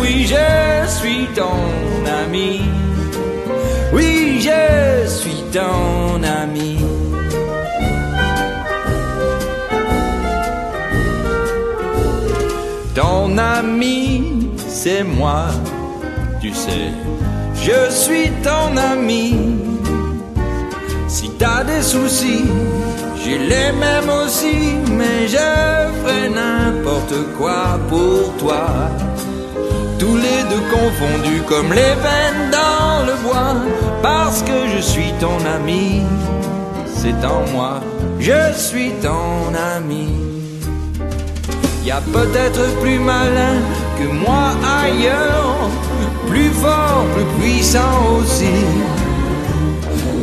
Oui, 0.01 0.27
je 0.27 0.89
suis 0.89 1.27
ton 1.33 1.61
ami. 2.23 2.61
Oui, 3.93 4.41
je 4.41 5.07
suis 5.07 5.43
ton 5.53 6.21
ami. 6.23 6.80
Ton 12.93 13.37
ami, 13.37 14.49
c'est 14.57 15.03
moi, 15.03 15.45
tu 16.41 16.53
sais, 16.53 16.91
je 17.55 17.89
suis 17.89 18.29
ton 18.43 18.75
ami. 18.75 19.33
Si 21.07 21.29
t'as 21.39 21.63
des 21.63 21.81
soucis, 21.81 22.43
j'ai 23.23 23.37
les 23.37 23.71
mêmes 23.71 24.09
aussi, 24.09 24.75
mais 24.91 25.25
je 25.25 25.37
ferai 25.37 26.29
n'importe 26.29 27.15
quoi 27.37 27.79
pour 27.87 28.35
toi. 28.37 28.67
Tous 29.97 30.17
les 30.17 30.43
deux 30.49 30.65
confondus 30.69 31.43
comme 31.47 31.71
les 31.71 31.95
veines 32.05 32.51
dans 32.51 33.05
le 33.05 33.15
bois, 33.23 33.55
parce 34.01 34.41
que 34.41 34.67
je 34.75 34.81
suis 34.81 35.13
ton 35.21 35.37
ami, 35.45 36.01
c'est 36.93 37.25
en 37.25 37.49
moi, 37.53 37.79
je 38.19 38.51
suis 38.53 38.91
ton 39.01 39.55
ami. 39.77 40.30
Y 41.83 41.89
a 41.89 41.99
peut-être 41.99 42.79
plus 42.79 42.99
malin 42.99 43.57
que 43.97 44.07
moi 44.07 44.51
ailleurs, 44.83 45.69
plus 46.27 46.51
fort, 46.51 47.05
plus 47.15 47.41
puissant 47.41 48.17
aussi. 48.17 48.53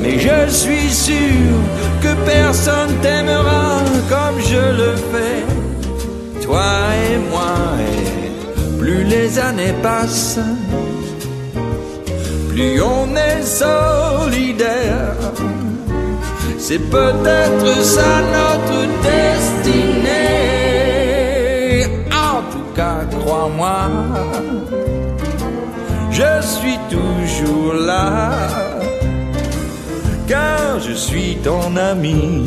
Mais 0.01 0.19
je 0.21 0.49
suis 0.51 0.89
sûr 0.89 1.59
que 2.01 2.15
personne 2.25 2.95
t'aimera 3.03 3.81
comme 4.09 4.41
je 4.41 4.65
le 4.81 4.95
fais, 5.11 6.43
toi 6.45 6.63
et 7.11 7.19
moi. 7.31 7.57
Et 7.93 8.79
plus 8.79 9.03
les 9.03 9.39
années 9.39 9.75
passent, 9.83 10.39
plus 12.51 12.81
on 12.81 13.17
est 13.17 13.43
solidaire. 13.43 15.17
C'est 16.57 16.79
peut-être 16.79 17.83
ça 17.83 18.21
notre 18.33 18.81
destinée. 19.03 20.68
Crois-moi, 23.29 23.91
je 26.11 26.41
suis 26.41 26.79
toujours 26.89 27.75
là, 27.75 28.31
car 30.27 30.81
je 30.81 30.95
suis 30.95 31.37
ton 31.45 31.77
ami. 31.77 32.47